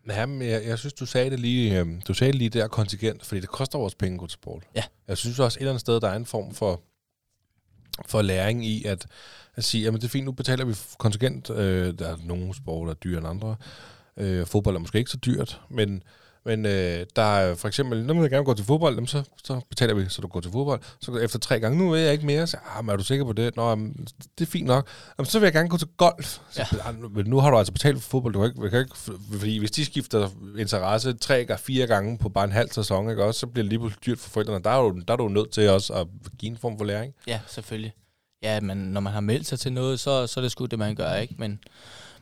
Ja, 0.10 0.26
men 0.26 0.50
jeg, 0.50 0.66
jeg 0.66 0.80
synes, 0.80 0.94
du 0.94 1.06
sagde 1.06 1.30
det 1.30 1.40
lige, 1.40 1.80
øh, 1.80 1.88
du 2.08 2.14
sagde 2.14 2.34
lige 2.34 2.50
der 2.50 2.68
kontingent, 2.68 3.26
fordi 3.26 3.42
det 3.42 3.50
koster 3.50 3.80
vores 3.80 3.96
penge 3.96 4.14
at 4.16 4.20
gå 4.20 4.28
til 4.28 4.34
sport. 4.34 4.64
Ja. 4.76 4.84
Jeg 5.08 5.18
synes 5.18 5.40
også 5.40 5.58
et 5.58 5.62
eller 5.62 5.72
andet 5.72 5.82
sted, 5.82 6.02
der 6.02 6.10
er 6.10 6.16
en 6.16 6.26
form 6.26 6.54
for, 6.54 6.82
for 8.08 8.22
læring 8.22 8.66
i, 8.66 8.86
at, 8.86 9.08
at 9.56 9.64
sige, 9.64 9.84
jamen 9.84 10.02
det 10.02 10.08
er 10.08 10.12
fint, 10.12 10.26
nu 10.26 10.32
betaler 10.32 10.66
vi 10.66 10.76
kontingent. 10.98 11.50
Øh, 11.50 12.00
der 12.00 12.08
er 12.08 12.18
nogle 12.24 12.56
sport, 12.56 12.86
der 12.86 12.92
er 12.92 12.98
dyrere 12.98 13.18
end 13.18 13.28
andre. 13.28 13.56
Øh, 14.18 14.46
fodbold 14.46 14.76
er 14.76 14.80
måske 14.80 14.98
ikke 14.98 15.12
så 15.12 15.18
dyrt, 15.18 15.62
men, 15.70 16.04
men 16.46 16.66
øh, 16.66 17.06
der 17.16 17.22
er 17.22 17.56
for 17.56 17.68
eksempel, 17.68 18.06
nu 18.06 18.14
vil 18.14 18.22
jeg 18.22 18.30
gerne 18.30 18.46
gå 18.46 18.54
til 18.54 18.66
fodbold, 18.66 18.94
jamen, 18.96 19.08
så, 19.08 19.24
så 19.44 19.62
betaler 19.70 19.94
vi, 19.94 20.06
så 20.10 20.22
du 20.22 20.28
går 20.28 20.40
til 20.40 20.52
fodbold. 20.52 20.82
Så 21.02 21.18
efter 21.18 21.40
tre 21.40 21.60
gange, 21.60 21.78
nu 21.78 21.90
vil 21.90 22.02
jeg 22.02 22.14
ikke 22.14 22.26
mere, 22.26 22.48
så 22.48 22.58
ah, 22.78 22.86
men 22.86 22.94
er 22.94 22.98
du 22.98 23.04
sikker 23.04 23.26
på 23.26 23.34
det? 23.34 23.56
Nå, 23.56 23.70
jamen, 23.70 24.08
det 24.40 24.48
er 24.48 24.52
fint 24.52 24.68
nok. 24.68 24.88
Jamen, 25.18 25.26
så 25.26 25.40
vil 25.40 25.46
jeg 25.46 25.54
gerne 25.54 25.70
gå 25.70 25.78
til 25.78 25.88
golf. 25.98 26.40
Så, 26.50 26.78
ja. 26.86 26.92
Men 27.12 27.26
nu 27.26 27.40
har 27.40 27.52
du 27.52 27.58
altså 27.58 27.74
betalt 27.74 28.04
for 28.04 28.10
fodbold, 28.10 28.34
du 28.34 28.40
kan 28.40 28.50
ikke, 28.50 28.70
kan 28.70 28.80
ikke, 28.80 28.96
fordi 29.32 29.58
hvis 29.58 29.72
de 29.72 29.86
skifter 29.86 30.30
interesse 30.58 31.14
tre 31.14 31.42
eller 31.42 31.58
fire 31.58 31.88
gange 31.88 32.18
på 32.18 32.30
bare 32.30 32.46
en 32.46 32.52
halv 32.52 32.72
sæson, 32.72 33.10
ikke, 33.10 33.24
også, 33.24 33.40
så 33.40 33.48
bliver 33.48 33.64
det 33.64 33.70
lige 33.70 33.80
pludselig 33.80 34.06
dyrt 34.06 34.20
for 34.20 34.30
forældrene. 34.30 34.64
Der 34.64 34.70
er, 34.70 34.82
du, 34.82 35.02
der 35.08 35.14
er 35.14 35.18
du 35.18 35.28
nødt 35.28 35.52
til 35.52 35.70
også 35.70 35.94
at 35.94 36.08
give 36.40 36.52
en 36.52 36.58
form 36.58 36.78
for 36.78 36.86
læring. 36.86 37.14
Ja, 37.28 37.40
selvfølgelig. 37.48 37.94
ja, 38.44 38.60
men 38.60 38.78
når 38.78 39.02
man 39.02 39.14
har 39.14 39.22
meldt 39.22 39.48
sig 39.48 39.60
til 39.60 39.74
noget, 39.74 40.00
så, 40.00 40.28
så 40.28 40.40
er 40.40 40.42
det 40.42 40.52
sgu 40.52 40.66
det, 40.66 40.80
man 40.80 40.96
gør, 40.96 41.14
ikke? 41.14 41.36
Men, 41.38 41.60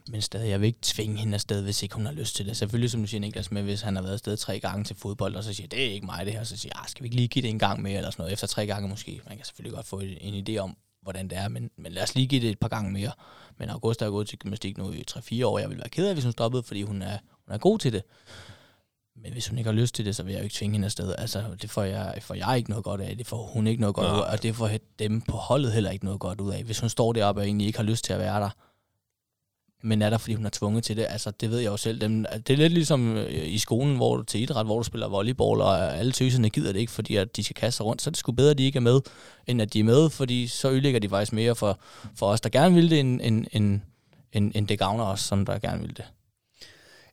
men 0.09 0.21
stadig, 0.21 0.49
jeg 0.49 0.61
vil 0.61 0.67
ikke 0.67 0.79
tvinge 0.81 1.17
hende 1.17 1.33
afsted, 1.33 1.63
hvis 1.63 1.83
ikke 1.83 1.95
hun 1.95 2.05
har 2.05 2.13
lyst 2.13 2.35
til 2.35 2.45
det. 2.45 2.57
Selvfølgelig, 2.57 2.91
som 2.91 3.01
du 3.01 3.07
siger, 3.07 3.21
Niklas, 3.21 3.51
med, 3.51 3.63
hvis 3.63 3.81
han 3.81 3.95
har 3.95 4.03
været 4.03 4.13
afsted 4.13 4.37
tre 4.37 4.59
gange 4.59 4.83
til 4.83 4.95
fodbold, 4.95 5.35
og 5.35 5.43
så 5.43 5.53
siger, 5.53 5.67
det 5.67 5.85
er 5.87 5.91
ikke 5.91 6.05
mig 6.05 6.25
det 6.25 6.33
her, 6.33 6.43
så 6.43 6.57
siger 6.57 6.71
jeg, 6.75 6.81
"Ah, 6.81 6.89
skal 6.89 7.03
vi 7.03 7.05
ikke 7.07 7.15
lige 7.15 7.27
give 7.27 7.43
det 7.43 7.49
en 7.49 7.59
gang 7.59 7.81
mere, 7.81 7.97
eller 7.97 8.11
sådan 8.11 8.21
noget, 8.23 8.33
efter 8.33 8.47
tre 8.47 8.67
gange 8.67 8.89
måske. 8.89 9.21
Man 9.27 9.37
kan 9.37 9.45
selvfølgelig 9.45 9.75
godt 9.75 9.85
få 9.87 9.99
en, 9.99 10.47
idé 10.49 10.57
om, 10.57 10.77
hvordan 11.01 11.27
det 11.27 11.37
er, 11.37 11.47
men, 11.47 11.69
men 11.77 11.91
lad 11.91 12.03
os 12.03 12.15
lige 12.15 12.27
give 12.27 12.41
det 12.41 12.49
et 12.49 12.59
par 12.59 12.67
gange 12.67 12.91
mere. 12.91 13.11
Men 13.57 13.69
Augusta 13.69 14.05
er 14.05 14.09
gået 14.09 14.27
til 14.27 14.37
gymnastik 14.39 14.77
nu 14.77 14.91
i 14.91 15.03
3-4 15.11 15.45
år. 15.45 15.59
Jeg 15.59 15.69
vil 15.69 15.77
være 15.77 15.89
ked 15.89 16.07
af, 16.07 16.13
hvis 16.13 16.23
hun 16.23 16.31
stoppede, 16.31 16.63
fordi 16.63 16.81
hun 16.81 17.01
er, 17.01 17.17
hun 17.47 17.53
er 17.53 17.57
god 17.57 17.79
til 17.79 17.93
det. 17.93 18.03
Men 19.15 19.31
hvis 19.31 19.47
hun 19.47 19.57
ikke 19.57 19.69
har 19.69 19.75
lyst 19.75 19.95
til 19.95 20.05
det, 20.05 20.15
så 20.15 20.23
vil 20.23 20.31
jeg 20.31 20.39
jo 20.39 20.43
ikke 20.43 20.55
tvinge 20.55 20.73
hende 20.73 20.85
afsted. 20.85 21.15
Altså, 21.17 21.43
det 21.61 21.69
får 21.69 21.83
jeg, 21.83 22.17
får 22.21 22.33
jeg 22.35 22.57
ikke 22.57 22.69
noget 22.69 22.85
godt 22.85 23.01
af. 23.01 23.17
Det 23.17 23.27
får 23.27 23.43
hun 23.45 23.67
ikke 23.67 23.81
noget 23.81 23.95
godt 23.95 24.07
Nej. 24.07 24.15
ud 24.17 24.21
af. 24.21 24.31
Og 24.31 24.43
det 24.43 24.55
får 24.55 24.69
dem 24.99 25.21
på 25.21 25.37
holdet 25.37 25.71
heller 25.71 25.91
ikke 25.91 26.05
noget 26.05 26.19
godt 26.19 26.41
ud 26.41 26.51
af. 26.53 26.63
Hvis 26.63 26.79
hun 26.79 26.89
står 26.89 27.13
deroppe 27.13 27.41
og 27.41 27.45
egentlig 27.45 27.67
ikke 27.67 27.79
har 27.79 27.83
lyst 27.85 28.05
til 28.05 28.13
at 28.13 28.19
være 28.19 28.39
der, 28.41 28.49
men 29.83 30.01
er 30.01 30.09
der, 30.09 30.17
fordi 30.17 30.33
hun 30.33 30.45
er 30.45 30.49
tvunget 30.49 30.83
til 30.83 30.97
det. 30.97 31.05
Altså, 31.09 31.31
det 31.31 31.49
ved 31.49 31.59
jeg 31.59 31.71
jo 31.71 31.77
selv. 31.77 32.01
Dem, 32.01 32.25
det 32.47 32.49
er 32.49 32.57
lidt 32.57 32.73
ligesom 32.73 33.17
øh, 33.17 33.47
i 33.47 33.57
skolen, 33.57 33.95
hvor 33.95 34.17
du 34.17 34.23
til 34.23 34.41
idræt, 34.41 34.65
hvor 34.65 34.77
du 34.77 34.83
spiller 34.83 35.07
volleyball, 35.07 35.61
og 35.61 35.97
alle 35.97 36.11
tøserne 36.11 36.49
gider 36.49 36.71
det 36.71 36.79
ikke, 36.79 36.91
fordi 36.91 37.15
at 37.15 37.35
de 37.35 37.43
skal 37.43 37.55
kaste 37.55 37.77
sig 37.77 37.85
rundt. 37.85 38.01
Så 38.01 38.09
er 38.09 38.11
det 38.11 38.17
sgu 38.17 38.31
bedre, 38.31 38.51
at 38.51 38.57
de 38.57 38.63
ikke 38.63 38.77
er 38.77 38.81
med, 38.81 39.01
end 39.47 39.61
at 39.61 39.73
de 39.73 39.79
er 39.79 39.83
med, 39.83 40.09
fordi 40.09 40.47
så 40.47 40.69
ødelægger 40.69 40.99
de 40.99 41.09
faktisk 41.09 41.33
mere 41.33 41.55
for, 41.55 41.79
for 42.15 42.27
os, 42.27 42.41
der 42.41 42.49
gerne 42.49 42.75
vil 42.75 42.89
det, 42.89 42.99
end, 42.99 43.21
end, 43.23 43.45
end, 43.51 43.81
end, 44.31 44.51
end 44.55 44.67
det 44.67 44.79
gavner 44.79 45.03
os, 45.03 45.19
som 45.19 45.45
der 45.45 45.59
gerne 45.59 45.81
vil 45.81 45.97
det. 45.97 46.05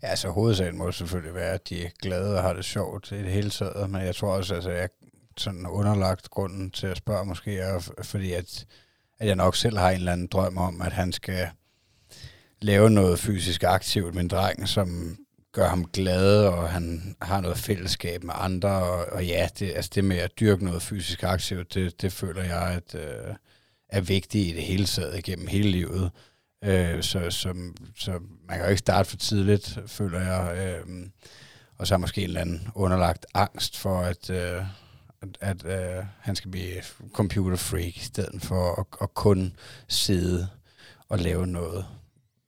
Ja, 0.03 0.09
altså 0.09 0.31
hovedsagen 0.31 0.79
må 0.79 0.93
selvfølgelig 0.93 1.35
være, 1.35 1.53
at 1.53 1.69
de 1.69 1.85
er 1.85 1.91
glade 2.03 2.37
og 2.37 2.43
har 2.43 2.53
det 2.53 2.65
sjovt 2.65 3.13
i 3.13 3.19
det 3.19 3.33
hele 3.33 3.51
taget, 3.51 3.91
men 3.91 4.03
jeg 4.03 4.17
tror 4.17 4.37
også, 4.37 4.55
altså 4.55 4.71
jeg 4.71 4.89
sådan 5.37 5.67
underlagt 5.67 6.31
grunden 6.31 6.71
til 6.71 6.87
at 6.87 6.97
spørge 6.97 7.25
måske 7.25 7.59
er, 7.59 7.93
fordi 8.03 8.33
at, 8.33 8.67
at 9.19 9.27
jeg 9.27 9.37
nok 9.37 9.57
selv 9.57 9.79
har 9.79 9.91
en 9.91 9.97
eller 9.97 10.13
anden 10.13 10.27
drøm 10.27 10.59
om, 10.59 10.83
at 10.83 10.93
han 10.93 11.13
skal 11.13 11.49
lave 12.63 12.91
noget 12.91 13.19
fysisk 13.19 13.63
aktivt 13.65 14.15
med 14.15 14.23
en 14.23 14.29
dreng, 14.29 14.69
som 14.69 15.17
gør 15.53 15.69
ham 15.69 15.85
glad, 15.85 16.47
og 16.47 16.71
han 16.71 17.17
har 17.23 17.41
noget 17.41 17.59
fællesskab 17.59 18.25
med 18.25 18.35
andre, 18.37 18.71
og, 18.71 19.07
og 19.13 19.27
ja, 19.27 19.49
det, 19.59 19.73
altså 19.77 19.91
det 19.95 20.05
med 20.05 20.17
at 20.17 20.41
dyrke 20.41 20.65
noget 20.65 20.83
fysisk 20.83 21.23
aktivt, 21.23 21.75
det, 21.75 22.03
det 22.03 22.13
føler 22.13 22.43
jeg, 22.43 22.63
at 22.63 22.95
øh, 22.95 23.35
er 23.89 24.01
vigtigt 24.01 24.49
i 24.49 24.55
det 24.55 24.63
hele 24.63 24.85
taget 24.85 25.19
igennem 25.19 25.47
hele 25.47 25.71
livet. 25.71 26.11
Øh, 26.65 27.03
så, 27.03 27.31
så, 27.31 27.55
så 27.97 28.11
man 28.49 28.57
kan 28.57 28.65
jo 28.65 28.71
ikke 28.71 28.79
starte 28.79 29.11
for 29.11 29.17
tidligt, 29.17 29.79
føler 29.87 30.21
jeg. 30.21 30.57
Øh, 30.59 31.07
og 31.79 31.87
så 31.87 31.95
er 31.95 31.99
måske 31.99 32.21
en 32.21 32.27
eller 32.27 32.41
anden 32.41 32.69
underlagt 32.75 33.27
angst 33.35 33.79
for, 33.79 34.01
at, 34.01 34.31
øh, 34.31 34.63
at, 35.23 35.39
at 35.41 35.65
øh, 35.65 36.05
han 36.21 36.37
skal 36.37 36.51
blive 36.51 36.83
computer 37.13 37.57
freak, 37.57 37.97
i 37.97 38.01
stedet 38.01 38.43
for 38.43 38.81
at, 38.81 38.87
at 39.03 39.15
kun 39.15 39.57
sidde 39.89 40.49
og 41.09 41.19
lave 41.19 41.47
noget 41.47 41.87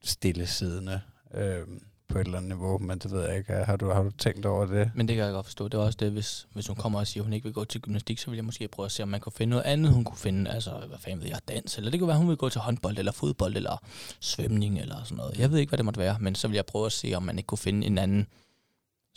stillesiddende 0.05 1.01
øh, 1.35 1.67
på 2.09 2.19
et 2.19 2.25
eller 2.25 2.39
andet 2.39 2.49
niveau. 2.49 2.79
Men 2.79 2.99
det 2.99 3.11
ved 3.11 3.29
jeg 3.29 3.39
ikke. 3.39 3.53
Har 3.53 3.77
du, 3.77 3.91
har 3.91 4.03
du 4.03 4.11
tænkt 4.11 4.47
over 4.47 4.67
det? 4.67 4.91
Men 4.95 5.09
det 5.09 5.17
kan 5.17 5.25
jeg 5.25 5.33
godt 5.33 5.47
forstå. 5.47 5.69
Det 5.69 5.79
er 5.79 5.83
også 5.83 5.97
det, 6.01 6.13
hvis, 6.13 6.47
hvis 6.53 6.67
hun 6.67 6.77
kommer 6.77 6.99
og 6.99 7.07
siger, 7.07 7.23
at 7.23 7.27
hun 7.27 7.33
ikke 7.33 7.45
vil 7.45 7.53
gå 7.53 7.65
til 7.65 7.81
gymnastik, 7.81 8.19
så 8.19 8.31
vil 8.31 8.37
jeg 8.37 8.45
måske 8.45 8.69
prøve 8.69 8.87
at 8.87 8.93
se, 8.93 9.03
om 9.03 9.09
man 9.09 9.21
kan 9.21 9.33
finde 9.33 9.51
noget 9.51 9.65
andet, 9.65 9.93
hun 9.93 10.05
kunne 10.05 10.19
finde. 10.19 10.51
Altså, 10.51 10.71
hvad 10.89 10.99
fanden 10.99 11.21
ved 11.21 11.29
jeg, 11.29 11.39
dans, 11.49 11.77
eller 11.77 11.91
det 11.91 12.01
kan 12.01 12.09
være, 12.09 12.19
hun 12.19 12.29
vil 12.29 12.37
gå 12.37 12.49
til 12.49 12.61
håndbold, 12.61 12.99
eller 12.99 13.13
fodbold, 13.13 13.57
eller 13.57 13.77
svømning, 14.21 14.79
eller 14.79 15.05
sådan 15.05 15.17
noget. 15.17 15.39
Jeg 15.39 15.51
ved 15.51 15.59
ikke, 15.59 15.71
hvad 15.71 15.77
det 15.77 15.85
måtte 15.85 16.01
være, 16.01 16.17
men 16.21 16.35
så 16.35 16.49
vil 16.49 16.55
jeg 16.55 16.67
prøve 16.67 16.87
at 16.87 16.93
se, 16.93 17.15
om 17.15 17.23
man 17.23 17.39
ikke 17.39 17.47
kunne 17.47 17.59
finde 17.59 17.87
en 17.87 17.99
anden 17.99 18.27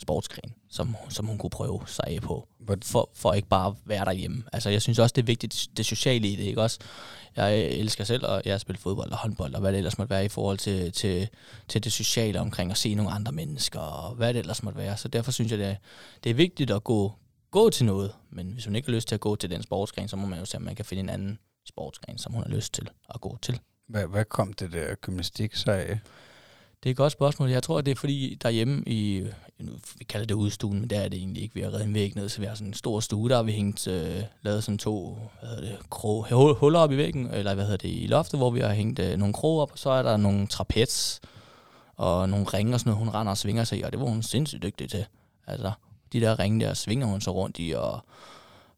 sportsgren, 0.02 0.54
som, 0.70 0.96
som 1.08 1.26
hun 1.26 1.38
kunne 1.38 1.50
prøve 1.50 1.80
sig 1.86 2.04
af 2.06 2.22
på, 2.22 2.48
for, 2.82 3.10
for 3.14 3.32
ikke 3.32 3.48
bare 3.48 3.66
at 3.66 3.74
være 3.84 4.04
derhjemme. 4.04 4.42
Altså, 4.52 4.70
jeg 4.70 4.82
synes 4.82 4.98
også, 4.98 5.12
det 5.12 5.22
er 5.22 5.26
vigtigt, 5.26 5.68
det 5.76 5.86
sociale 5.86 6.28
i 6.28 6.36
det, 6.36 6.44
ikke 6.44 6.62
også? 6.62 6.78
Jeg 7.36 7.58
elsker 7.58 8.04
selv, 8.04 8.26
og 8.26 8.42
jeg 8.44 8.60
spiller 8.60 8.80
fodbold 8.80 9.10
og 9.10 9.18
håndbold, 9.18 9.54
og 9.54 9.60
hvad 9.60 9.72
det 9.72 9.78
ellers 9.78 9.98
måtte 9.98 10.10
være 10.10 10.24
i 10.24 10.28
forhold 10.28 10.58
til, 10.58 10.92
til, 10.92 11.28
til 11.68 11.84
det 11.84 11.92
sociale 11.92 12.40
omkring 12.40 12.70
at 12.70 12.76
se 12.76 12.94
nogle 12.94 13.10
andre 13.12 13.32
mennesker, 13.32 13.80
og 13.80 14.14
hvad 14.14 14.34
det 14.34 14.40
ellers 14.40 14.62
måtte 14.62 14.78
være. 14.78 14.96
Så 14.96 15.08
derfor 15.08 15.32
synes 15.32 15.50
jeg, 15.50 15.58
det 15.58 15.66
er, 15.66 15.76
det 16.24 16.30
er 16.30 16.34
vigtigt 16.34 16.70
at 16.70 16.84
gå, 16.84 17.12
gå 17.50 17.70
til 17.70 17.86
noget, 17.86 18.12
men 18.30 18.52
hvis 18.52 18.64
hun 18.64 18.76
ikke 18.76 18.88
har 18.88 18.94
lyst 18.94 19.08
til 19.08 19.14
at 19.14 19.20
gå 19.20 19.36
til 19.36 19.50
den 19.50 19.62
sportsgren, 19.62 20.08
så 20.08 20.16
må 20.16 20.26
man 20.26 20.38
jo 20.38 20.44
se, 20.44 20.56
om 20.56 20.62
man 20.62 20.74
kan 20.74 20.84
finde 20.84 21.00
en 21.00 21.08
anden 21.08 21.38
sportsgren, 21.68 22.18
som 22.18 22.32
hun 22.32 22.42
har 22.42 22.50
lyst 22.50 22.74
til 22.74 22.88
at 23.14 23.20
gå 23.20 23.38
til. 23.42 23.60
Hvad, 23.88 24.06
hvad 24.06 24.24
kom 24.24 24.52
det 24.52 24.72
der 24.72 24.94
gymnastik 24.94 25.54
så 25.54 25.70
af? 25.70 25.98
Det 26.82 26.88
er 26.88 26.90
et 26.90 26.96
godt 26.96 27.12
spørgsmål. 27.12 27.50
Jeg 27.50 27.62
tror, 27.62 27.80
det 27.80 27.90
er 27.90 27.94
fordi 27.94 28.38
derhjemme 28.42 28.82
i, 28.86 29.26
nu, 29.58 29.72
vi 29.98 30.04
kalder 30.04 30.26
det 30.26 30.34
udstuen, 30.34 30.80
men 30.80 30.90
der 30.90 31.00
er 31.00 31.08
det 31.08 31.18
egentlig 31.18 31.42
ikke. 31.42 31.54
Vi 31.54 31.60
har 31.60 31.68
reddet 31.68 31.84
en 31.84 31.94
væg 31.94 32.16
ned, 32.16 32.28
så 32.28 32.40
vi 32.40 32.46
har 32.46 32.54
sådan 32.54 32.66
en 32.66 32.74
stor 32.74 33.00
stue, 33.00 33.28
der 33.28 33.36
har 33.36 33.42
vi 33.42 33.52
hængt, 33.52 33.88
øh, 33.88 34.22
lavet 34.42 34.64
sådan 34.64 34.78
to 34.78 35.18
hvad 35.40 35.50
hedder 35.50 35.62
det, 35.62 35.90
krog, 35.90 36.54
huller 36.54 36.78
op 36.78 36.92
i 36.92 36.96
væggen, 36.96 37.30
eller 37.30 37.54
hvad 37.54 37.64
hedder 37.64 37.88
det, 37.88 38.02
i 38.02 38.06
loftet, 38.06 38.40
hvor 38.40 38.50
vi 38.50 38.60
har 38.60 38.72
hængt 38.72 38.98
øh, 38.98 39.16
nogle 39.16 39.34
kroge 39.34 39.62
op, 39.62 39.72
og 39.72 39.78
så 39.78 39.90
er 39.90 40.02
der 40.02 40.16
nogle 40.16 40.46
trapez 40.46 41.20
og 41.96 42.28
nogle 42.28 42.46
ringe 42.46 42.74
og 42.74 42.80
sådan 42.80 42.90
noget, 42.90 43.06
hun 43.06 43.14
render 43.14 43.30
og 43.30 43.38
svinger 43.38 43.64
sig 43.64 43.78
i, 43.78 43.82
og 43.82 43.92
det 43.92 44.00
var 44.00 44.06
hun 44.06 44.22
sindssygt 44.22 44.62
dygtig 44.62 44.90
til. 44.90 45.06
Altså, 45.46 45.72
de 46.12 46.20
der 46.20 46.38
ringe 46.38 46.64
der 46.64 46.74
svinger 46.74 47.06
hun 47.06 47.20
så 47.20 47.30
rundt 47.30 47.56
i, 47.58 47.72
og 47.76 48.00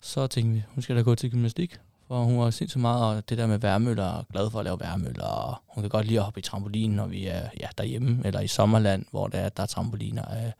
så 0.00 0.26
tænkte 0.26 0.54
vi, 0.54 0.62
hun 0.68 0.82
skal 0.82 0.96
da 0.96 1.02
gå 1.02 1.14
til 1.14 1.30
gymnastik, 1.30 1.78
for 2.08 2.24
hun 2.24 2.38
var 2.38 2.50
sindssygt 2.50 2.80
meget, 2.80 3.16
og 3.16 3.28
det 3.28 3.38
der 3.38 3.46
med 3.46 3.58
værmøller, 3.58 4.04
og 4.06 4.24
glad 4.32 4.50
for 4.50 4.58
at 4.58 4.64
lave 4.64 4.80
værmøller, 4.80 5.24
og 5.24 5.56
hun 5.68 5.82
kan 5.82 5.90
godt 5.90 6.06
lide 6.06 6.18
at 6.18 6.24
hoppe 6.24 6.40
i 6.40 6.42
trampolin, 6.42 6.90
når 6.90 7.06
vi 7.06 7.26
er 7.26 7.48
ja, 7.60 7.68
derhjemme, 7.78 8.22
eller 8.24 8.40
i 8.40 8.46
sommerland, 8.48 9.04
hvor 9.10 9.28
der 9.28 9.38
er, 9.38 9.48
der 9.48 9.62
er 9.62 9.66
trampoliner. 9.66 10.46
Øh, 10.46 10.52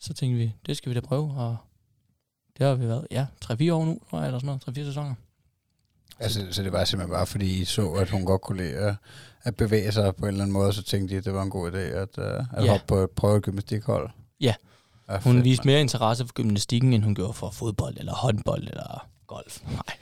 Så 0.00 0.14
tænkte 0.14 0.38
vi, 0.38 0.52
det 0.66 0.76
skal 0.76 0.90
vi 0.90 0.94
da 0.94 1.00
prøve, 1.00 1.34
og 1.36 1.56
det 2.58 2.66
har 2.66 2.74
vi 2.74 2.88
været, 2.88 3.06
ja, 3.10 3.26
3-4 3.44 3.72
år 3.72 3.84
nu, 3.84 3.98
tror 4.10 4.18
jeg, 4.18 4.26
eller 4.26 4.38
sådan 4.38 4.58
noget, 4.66 4.78
3-4 4.78 4.84
sæsoner. 4.84 5.14
Altså, 6.18 6.46
så 6.50 6.62
det 6.62 6.72
var 6.72 6.84
simpelthen 6.84 7.12
bare, 7.14 7.26
fordi 7.26 7.60
I 7.60 7.64
så, 7.64 7.90
at 7.92 8.10
hun 8.10 8.24
godt 8.24 8.42
kunne 8.42 8.62
lide 8.62 8.74
at, 8.74 8.94
at 9.42 9.56
bevæge 9.56 9.92
sig 9.92 10.16
på 10.16 10.24
en 10.24 10.28
eller 10.28 10.42
anden 10.42 10.52
måde, 10.52 10.72
så 10.72 10.82
tænkte 10.82 11.14
I, 11.14 11.18
at 11.18 11.24
det 11.24 11.34
var 11.34 11.42
en 11.42 11.50
god 11.50 11.72
idé 11.72 11.76
at, 11.76 12.18
uh, 12.18 12.24
at 12.58 12.64
Ja. 12.64 12.70
hoppe 12.70 12.86
på 12.86 12.96
et 12.96 13.10
prøve 13.10 13.40
gymnastikhold? 13.40 14.10
Ja. 14.40 14.54
ja 15.08 15.18
Hun 15.18 15.44
viste 15.44 15.66
mere 15.66 15.80
interesse 15.80 16.26
for 16.26 16.32
gymnastikken, 16.34 16.92
end 16.92 17.04
hun 17.04 17.14
gjorde 17.14 17.32
for 17.32 17.50
fodbold, 17.50 17.96
eller 17.96 18.12
håndbold, 18.12 18.62
eller 18.68 19.08
golf. 19.26 19.62
Nej. 19.64 19.96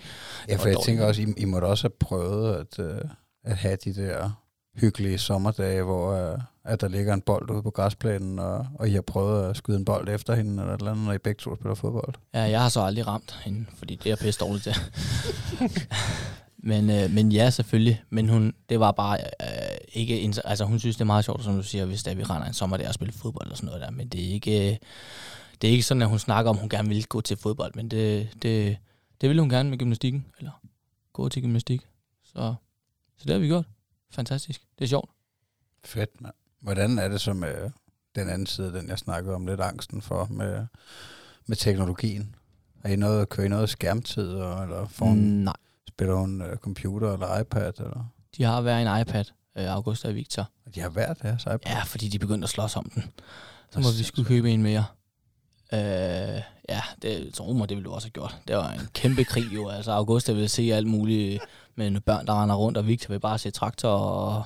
Ja, 0.48 0.56
for 0.56 0.66
jeg 0.68 0.74
dårligt. 0.74 0.86
tænker 0.86 1.06
også, 1.06 1.22
I, 1.22 1.34
I 1.36 1.44
måtte 1.44 1.66
også 1.66 1.84
have 1.84 1.94
prøvet 2.00 2.54
at, 2.54 2.78
uh, 2.78 3.10
at 3.44 3.56
have 3.56 3.76
de 3.84 3.94
der 3.94 4.30
hyggelige 4.74 5.18
sommerdage, 5.18 5.82
hvor 5.82 6.32
uh, 6.32 6.40
at 6.64 6.80
der 6.80 6.88
ligger 6.88 7.14
en 7.14 7.20
bold 7.20 7.50
ude 7.50 7.62
på 7.62 7.70
græsplænen, 7.70 8.38
og, 8.38 8.66
og 8.74 8.88
I 8.88 8.92
har 8.92 9.00
prøvet 9.00 9.50
at 9.50 9.56
skyde 9.56 9.76
en 9.76 9.84
bold 9.84 10.08
efter 10.08 10.34
hende, 10.34 10.62
eller 10.62 10.74
et 10.74 10.78
eller 10.78 10.90
andet, 10.90 11.06
når 11.06 11.12
I 11.12 11.18
begge 11.18 11.38
to 11.38 11.56
spiller 11.56 11.74
fodbold. 11.74 12.14
Ja, 12.34 12.40
jeg 12.40 12.62
har 12.62 12.68
så 12.68 12.80
aldrig 12.80 13.06
ramt 13.06 13.38
hende, 13.44 13.66
fordi 13.74 13.94
det 14.04 14.12
er 14.12 14.16
pisse 14.16 14.40
dårligt 14.40 14.62
til. 14.64 14.74
men, 16.70 16.90
øh, 16.90 17.10
men 17.10 17.32
ja, 17.32 17.50
selvfølgelig. 17.50 18.02
Men 18.10 18.28
hun, 18.28 18.52
det 18.68 18.80
var 18.80 18.92
bare 18.92 19.18
øh, 19.20 19.78
ikke... 19.92 20.32
Altså, 20.44 20.64
hun 20.64 20.78
synes, 20.78 20.96
det 20.96 21.00
er 21.00 21.06
meget 21.06 21.24
sjovt, 21.24 21.44
som 21.44 21.56
du 21.56 21.62
siger, 21.62 21.84
hvis 21.84 22.02
der 22.02 22.14
vi 22.14 22.22
render 22.22 22.46
en 22.46 22.54
sommer 22.54 22.76
der 22.76 22.88
og 22.88 22.94
spiller 22.94 23.14
fodbold 23.18 23.50
og 23.50 23.56
sådan 23.56 23.66
noget 23.66 23.82
der. 23.82 23.90
Men 23.90 24.08
det 24.08 24.28
er 24.28 24.32
ikke... 24.32 24.78
Det 25.62 25.68
er 25.68 25.72
ikke 25.72 25.82
sådan, 25.82 26.02
at 26.02 26.08
hun 26.08 26.18
snakker 26.18 26.50
om, 26.50 26.56
at 26.56 26.60
hun 26.60 26.68
gerne 26.68 26.88
vil 26.88 27.06
gå 27.06 27.20
til 27.20 27.36
fodbold, 27.36 27.72
men 27.74 27.88
det, 27.88 28.28
det, 28.42 28.76
det 29.20 29.28
vil 29.28 29.38
hun 29.38 29.50
gerne 29.50 29.70
med 29.70 29.78
gymnastikken, 29.78 30.26
eller 30.38 30.50
gå 31.12 31.28
til 31.28 31.42
gymnastik. 31.42 31.86
Så, 32.24 32.54
så 33.16 33.24
det 33.24 33.32
har 33.32 33.38
vi 33.38 33.46
gjort. 33.46 33.64
Fantastisk. 34.10 34.62
Det 34.78 34.84
er 34.84 34.88
sjovt. 34.88 35.10
Fedt, 35.84 36.20
mand. 36.20 36.34
Hvordan 36.60 36.98
er 36.98 37.08
det 37.08 37.20
så 37.20 37.32
med 37.32 37.70
den 38.14 38.28
anden 38.28 38.46
side, 38.46 38.72
den 38.72 38.88
jeg 38.88 38.98
snakkede 38.98 39.34
om 39.34 39.46
lidt 39.46 39.60
angsten 39.60 40.02
for, 40.02 40.26
med, 40.30 40.66
med 41.46 41.56
teknologien? 41.56 42.34
Er 42.84 42.88
I 42.92 42.96
noget, 42.96 43.28
kører 43.28 43.46
I 43.46 43.48
noget 43.48 43.68
skærmtid, 43.70 44.30
eller 44.32 44.88
får 44.90 45.06
Mm, 45.06 45.20
nej, 45.20 45.56
spiller 45.88 46.14
hun 46.14 46.42
uh, 46.42 46.56
computer 46.56 47.12
eller 47.12 47.38
iPad? 47.40 47.72
Eller? 47.80 48.04
de 48.36 48.44
har 48.44 48.60
hver 48.60 48.78
en 48.78 49.00
iPad, 49.00 49.24
øh, 49.56 49.74
Augusta 49.74 50.08
og 50.08 50.14
Victor. 50.14 50.50
De 50.74 50.80
har 50.80 50.88
hver 50.88 51.14
deres 51.14 51.42
iPad. 51.42 51.58
Ja, 51.66 51.82
fordi 51.82 52.08
de 52.08 52.18
begyndte 52.18 52.44
at 52.44 52.48
slås 52.50 52.76
om 52.76 52.90
den. 52.94 53.04
Så 53.70 53.80
må 53.80 53.86
vi 53.98 54.04
skulle 54.04 54.28
købe 54.28 54.50
en 54.50 54.62
mere. 54.62 54.84
Øh, 55.72 56.42
ja, 56.70 56.80
det 57.02 57.34
tror 57.34 57.52
mig, 57.52 57.68
det 57.68 57.76
ville 57.76 57.88
du 57.88 57.94
også 57.94 58.06
have 58.06 58.12
gjort. 58.12 58.36
Det 58.48 58.56
var 58.56 58.70
en 58.70 58.88
kæmpe 58.94 59.24
krig 59.24 59.54
jo. 59.54 59.68
Altså, 59.68 59.92
Augusta 59.92 60.32
ville 60.32 60.48
se 60.48 60.62
alt 60.62 60.86
muligt 60.86 61.42
med 61.74 62.00
børn, 62.00 62.26
der 62.26 62.42
render 62.42 62.54
rundt, 62.56 62.78
og 62.78 62.86
Victor 62.86 63.08
vil 63.12 63.20
bare 63.20 63.38
se 63.38 63.50
traktor 63.50 63.88
og 63.88 64.44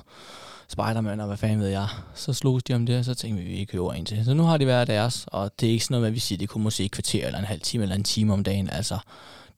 Spiderman 0.67 1.19
og 1.19 1.27
hvad 1.27 1.37
fanden 1.37 1.59
ved 1.59 1.67
jeg. 1.67 1.87
Så 2.15 2.33
slogs 2.33 2.63
de 2.63 2.73
om 2.73 2.85
det, 2.85 2.99
og 2.99 3.05
så 3.05 3.13
tænkte 3.13 3.43
vi, 3.43 3.51
at 3.51 3.59
vi 3.59 3.65
køber 3.65 3.93
en 3.93 4.05
til. 4.05 4.25
Så 4.25 4.33
nu 4.33 4.43
har 4.43 4.57
de 4.57 4.67
været 4.67 4.87
deres, 4.87 5.25
og 5.27 5.51
det 5.59 5.67
er 5.67 5.71
ikke 5.71 5.85
sådan 5.85 5.93
noget 5.93 6.01
med, 6.01 6.07
at 6.07 6.13
vi 6.13 6.19
siger, 6.19 6.37
at 6.37 6.39
det 6.39 6.49
kunne 6.49 6.63
måske 6.63 6.85
et 6.85 6.91
kvarter 6.91 7.25
eller 7.25 7.39
en 7.39 7.45
halv 7.45 7.61
time 7.61 7.83
eller 7.83 7.95
en 7.95 8.03
time 8.03 8.33
om 8.33 8.43
dagen. 8.43 8.69
Altså, 8.69 8.97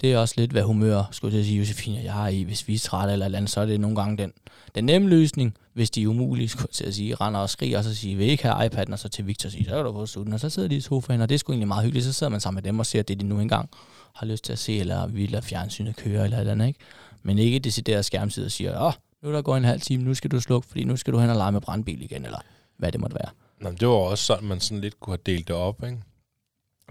det 0.02 0.14
er 0.14 0.18
også 0.18 0.34
lidt, 0.38 0.52
hvad 0.52 0.64
humør, 0.64 1.04
skulle 1.12 1.30
jeg 1.30 1.38
til 1.38 1.40
at 1.40 1.46
sige, 1.46 1.60
Josefine 1.60 1.98
og 1.98 2.04
jeg 2.04 2.24
er 2.24 2.28
i. 2.28 2.44
Hvis 2.44 2.68
vi 2.68 2.74
er 2.74 2.80
trætte 2.80 3.14
eller 3.14 3.26
eller 3.26 3.38
andet, 3.38 3.52
så 3.52 3.62
er 3.62 3.66
det 3.66 3.80
nogle 3.80 3.96
gange 3.96 4.18
den, 4.18 4.34
den 4.76 4.84
nemme 4.84 5.10
løsning, 5.10 5.58
hvis 5.74 5.90
de 5.90 6.04
er 6.04 6.08
umulige, 6.08 6.50
skulle 6.50 6.68
jeg 6.70 6.74
til 6.74 6.86
at 6.86 6.96
sige, 6.96 7.16
render 7.16 7.40
og 7.40 7.50
skriger, 7.50 7.78
og 7.78 7.84
så 7.84 7.96
siger, 7.96 8.18
vil 8.18 8.28
I 8.28 8.30
ikke 8.30 8.48
have 8.48 8.66
iPad'en, 8.66 8.92
og 8.92 9.00
så 9.00 9.10
til 9.10 9.28
Victor 9.28 9.50
sige, 9.50 9.66
så 9.66 9.76
er 9.76 9.84
du 9.84 9.92
på 9.92 10.06
slutten, 10.06 10.34
og 10.34 10.40
så 10.40 10.50
sidder 10.50 10.70
de 10.70 10.76
i 10.76 10.82
sofaen, 10.82 11.22
og 11.22 11.30
det 11.30 11.36
er 11.36 11.40
sgu 11.40 11.52
egentlig 11.52 11.68
meget 11.68 11.84
hyggeligt, 11.84 12.06
så 12.06 12.14
sidder 12.14 12.32
man 12.32 12.42
sammen 12.42 12.58
med 12.58 12.64
dem 12.64 12.80
og 12.80 12.86
ser 12.86 13.02
det, 13.02 13.20
de 13.20 13.26
nu 13.26 13.40
engang 13.40 13.70
har 14.16 14.26
lyst 14.26 14.44
til 14.44 14.54
at 14.54 14.60
se, 14.60 14.80
eller 14.80 15.08
vi 15.08 15.26
lader 15.26 15.42
fjernsynet 15.42 15.96
køre, 15.96 16.24
eller 16.24 16.40
eller 16.40 16.52
andet, 16.52 16.68
ikke? 16.68 16.80
Men 17.24 17.38
ikke 17.38 17.60
decideret 17.60 18.06
skærmtid 18.06 18.46
og 18.46 18.52
siger, 18.52 18.82
åh, 18.82 18.94
nu 19.24 19.30
er 19.30 19.34
der 19.34 19.42
gået 19.42 19.58
en 19.58 19.64
halv 19.64 19.82
time, 19.82 20.04
nu 20.04 20.14
skal 20.14 20.32
du 20.32 20.40
slukke, 20.40 20.68
fordi 20.68 20.84
nu 20.84 20.98
skal 20.98 21.14
du 21.14 21.20
hen 21.20 21.30
og 21.30 21.36
lege 21.36 21.52
med 21.52 21.62
brandbil 21.62 22.02
igen, 22.02 22.26
eller 22.26 22.40
hvad 22.78 22.92
det 22.92 23.02
måtte 23.02 23.16
være. 23.16 23.30
Nå, 23.62 23.72
det 23.72 23.88
var 23.88 23.94
også 23.94 24.24
sådan, 24.24 24.48
man 24.48 24.60
sådan 24.60 24.82
lidt 24.82 25.00
kunne 25.00 25.12
have 25.12 25.22
delt 25.26 25.48
det 25.48 25.56
op, 25.56 25.84
ikke? 25.84 25.98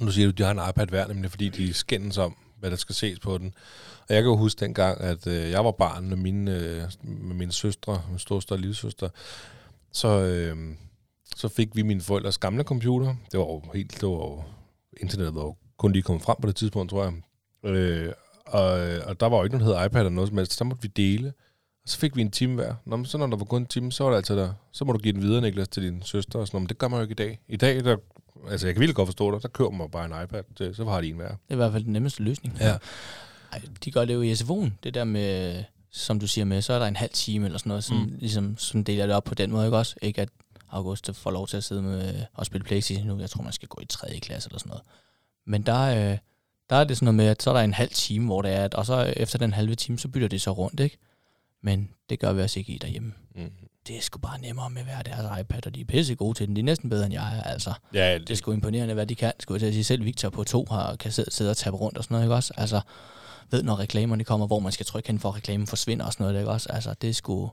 Nu 0.00 0.10
siger 0.10 0.26
du, 0.26 0.30
at 0.30 0.38
de 0.38 0.42
har 0.42 0.50
en 0.50 0.70
iPad 0.70 0.86
hver, 0.86 1.06
nemlig 1.06 1.30
fordi 1.30 1.48
de 1.48 1.74
skændes 1.74 2.18
om, 2.18 2.36
hvad 2.58 2.70
der 2.70 2.76
skal 2.76 2.94
ses 2.94 3.18
på 3.18 3.38
den. 3.38 3.54
Og 4.08 4.14
jeg 4.14 4.22
kan 4.22 4.30
jo 4.30 4.36
huske 4.36 4.60
dengang, 4.60 5.00
at 5.00 5.26
øh, 5.26 5.50
jeg 5.50 5.64
var 5.64 5.70
barn 5.70 6.08
med 6.08 6.16
mine, 6.16 6.56
øh, 6.56 6.82
med 7.02 7.36
mine 7.36 7.52
søstre, 7.52 8.02
min 8.10 8.18
storsøster 8.18 8.54
og 8.54 8.58
lillesøster, 8.58 9.08
så, 9.92 10.08
øh, 10.08 10.56
så 11.36 11.48
fik 11.48 11.76
vi 11.76 11.82
mine 11.82 12.00
forældres 12.00 12.38
gamle 12.38 12.62
computer. 12.62 13.14
Det 13.32 13.40
var 13.40 13.46
jo 13.46 13.62
helt, 13.74 14.00
det 14.00 14.08
var 14.08 14.14
jo, 14.14 14.42
internettet 15.00 15.34
var 15.34 15.42
jo 15.42 15.56
kun 15.76 15.92
lige 15.92 16.02
kommet 16.02 16.22
frem 16.22 16.36
på 16.40 16.48
det 16.48 16.56
tidspunkt, 16.56 16.90
tror 16.90 17.04
jeg. 17.04 17.12
Øh, 17.70 18.12
og, 18.46 18.70
og 19.06 19.20
der 19.20 19.26
var 19.26 19.36
jo 19.36 19.44
ikke 19.44 19.58
noget, 19.58 19.74
der 19.74 19.78
hed 19.80 19.86
iPad 19.86 20.00
eller 20.00 20.10
noget 20.10 20.28
som 20.28 20.38
helst, 20.38 20.52
så 20.52 20.64
måtte 20.64 20.82
vi 20.82 20.88
dele. 20.88 21.32
Og 21.86 21.90
så 21.90 21.98
fik 21.98 22.16
vi 22.16 22.20
en 22.20 22.30
time 22.30 22.54
hver. 22.54 22.74
Nå, 22.84 22.96
men 22.96 23.06
så 23.06 23.18
når 23.18 23.26
der 23.26 23.36
var 23.36 23.44
kun 23.44 23.62
en 23.62 23.66
time, 23.66 23.92
så 23.92 24.04
var 24.04 24.10
det 24.10 24.16
altså 24.16 24.36
der, 24.36 24.52
så 24.72 24.84
må 24.84 24.92
du 24.92 24.98
give 24.98 25.12
den 25.12 25.22
videre, 25.22 25.40
Niklas, 25.40 25.68
til 25.68 25.82
din 25.82 26.02
søster 26.02 26.38
og 26.38 26.46
sådan. 26.46 26.60
Men 26.60 26.68
det 26.68 26.78
gør 26.78 26.88
man 26.88 26.98
jo 26.98 27.02
ikke 27.02 27.12
i 27.12 27.14
dag. 27.14 27.40
I 27.48 27.56
dag, 27.56 27.84
der, 27.84 27.96
altså 28.50 28.66
jeg 28.66 28.74
kan 28.74 28.80
virkelig 28.80 28.96
godt 28.96 29.08
forstå 29.08 29.30
dig, 29.34 29.42
der 29.42 29.48
kører 29.48 29.70
man 29.70 29.90
bare 29.90 30.04
en 30.04 30.24
iPad, 30.24 30.42
til, 30.56 30.74
så 30.74 30.84
har 30.84 31.00
de 31.00 31.08
en 31.08 31.16
hver. 31.16 31.28
Det 31.28 31.36
er 31.48 31.52
i 31.52 31.56
hvert 31.56 31.72
fald 31.72 31.84
den 31.84 31.92
nemmeste 31.92 32.22
løsning. 32.22 32.56
Ja. 32.60 32.76
Ej, 33.52 33.62
de 33.84 33.90
gør 33.90 34.04
det 34.04 34.14
jo 34.14 34.22
i 34.22 34.32
SFO'en, 34.32 34.70
det 34.82 34.94
der 34.94 35.04
med, 35.04 35.64
som 35.90 36.20
du 36.20 36.26
siger 36.26 36.44
med, 36.44 36.62
så 36.62 36.72
er 36.72 36.78
der 36.78 36.86
en 36.86 36.96
halv 36.96 37.10
time 37.12 37.44
eller 37.46 37.58
sådan 37.58 37.68
noget, 37.70 37.84
som, 37.84 37.96
Mm. 37.96 38.02
mm. 38.02 38.16
ligesom, 38.18 38.58
som 38.58 38.84
deler 38.84 39.06
det 39.06 39.14
op 39.14 39.24
på 39.24 39.34
den 39.34 39.50
måde, 39.50 39.66
ikke 39.66 39.76
også? 39.76 39.96
Ikke 40.02 40.22
at 40.22 40.28
August 40.70 41.10
får 41.14 41.30
lov 41.30 41.46
til 41.48 41.56
at 41.56 41.64
sidde 41.64 41.82
med 41.82 42.14
og 42.34 42.46
spille 42.46 42.64
Playstation 42.64 43.06
nu. 43.06 43.18
Jeg 43.20 43.30
tror, 43.30 43.42
man 43.42 43.52
skal 43.52 43.68
gå 43.68 43.80
i 43.82 43.86
3. 43.86 44.18
klasse 44.22 44.48
eller 44.48 44.58
sådan 44.58 44.70
noget. 44.70 44.82
Men 45.46 45.62
der, 45.62 46.10
øh, 46.12 46.18
der 46.70 46.76
er 46.76 46.84
det 46.84 46.96
sådan 46.96 47.04
noget 47.04 47.14
med, 47.14 47.26
at 47.26 47.42
så 47.42 47.50
er 47.50 47.54
der 47.54 47.60
en 47.60 47.74
halv 47.74 47.90
time, 47.90 48.26
hvor 48.26 48.42
det 48.42 48.52
er, 48.52 48.64
at, 48.64 48.74
og 48.74 48.86
så 48.86 49.12
efter 49.16 49.38
den 49.38 49.52
halve 49.52 49.74
time, 49.74 49.98
så 49.98 50.08
bytter 50.08 50.28
det 50.28 50.40
så 50.40 50.50
rundt, 50.50 50.80
ikke? 50.80 50.98
Men 51.62 51.90
det 52.10 52.18
gør 52.18 52.32
vi 52.32 52.42
også 52.42 52.58
ikke 52.58 52.72
i 52.72 52.78
derhjemme. 52.78 53.12
Mm. 53.36 53.50
Det 53.86 53.96
er 53.96 54.00
sgu 54.00 54.18
bare 54.18 54.40
nemmere 54.40 54.70
med 54.70 54.82
hver 54.82 55.02
deres 55.02 55.40
iPad, 55.40 55.66
og 55.66 55.74
de 55.74 55.80
er 55.80 55.84
pisse 55.84 56.14
gode 56.14 56.38
til 56.38 56.46
den. 56.46 56.56
De 56.56 56.60
er 56.60 56.64
næsten 56.64 56.90
bedre, 56.90 57.04
end 57.06 57.14
jeg 57.14 57.38
er, 57.38 57.42
altså. 57.42 57.72
Ja, 57.94 58.18
Det 58.18 58.30
er 58.30 58.34
sgu 58.34 58.52
imponerende, 58.52 58.94
hvad 58.94 59.06
de 59.06 59.14
kan. 59.14 59.32
Skulle 59.40 59.54
jeg 59.56 59.60
til 59.60 59.66
at 59.66 59.72
sige, 59.74 59.84
selv 59.84 60.04
Victor 60.04 60.30
på 60.30 60.44
to 60.44 60.66
har, 60.70 60.96
kan 60.96 61.12
sidde, 61.12 61.30
sidde 61.30 61.50
og 61.50 61.56
tabe 61.56 61.76
rundt 61.76 61.98
og 61.98 62.04
sådan 62.04 62.14
noget, 62.14 62.24
ikke 62.24 62.34
også? 62.34 62.52
Altså, 62.56 62.80
ved 63.50 63.62
når 63.62 63.78
reklamerne 63.78 64.24
kommer, 64.24 64.46
hvor 64.46 64.58
man 64.60 64.72
skal 64.72 64.86
trykke 64.86 65.06
hen 65.08 65.18
for, 65.18 65.28
at 65.28 65.34
reklamen 65.36 65.66
forsvinder 65.66 66.04
og 66.06 66.12
sådan 66.12 66.24
noget, 66.26 66.38
ikke 66.40 66.50
også? 66.50 66.68
Altså, 66.72 66.94
det 67.02 67.10
er 67.10 67.14
sgu, 67.14 67.50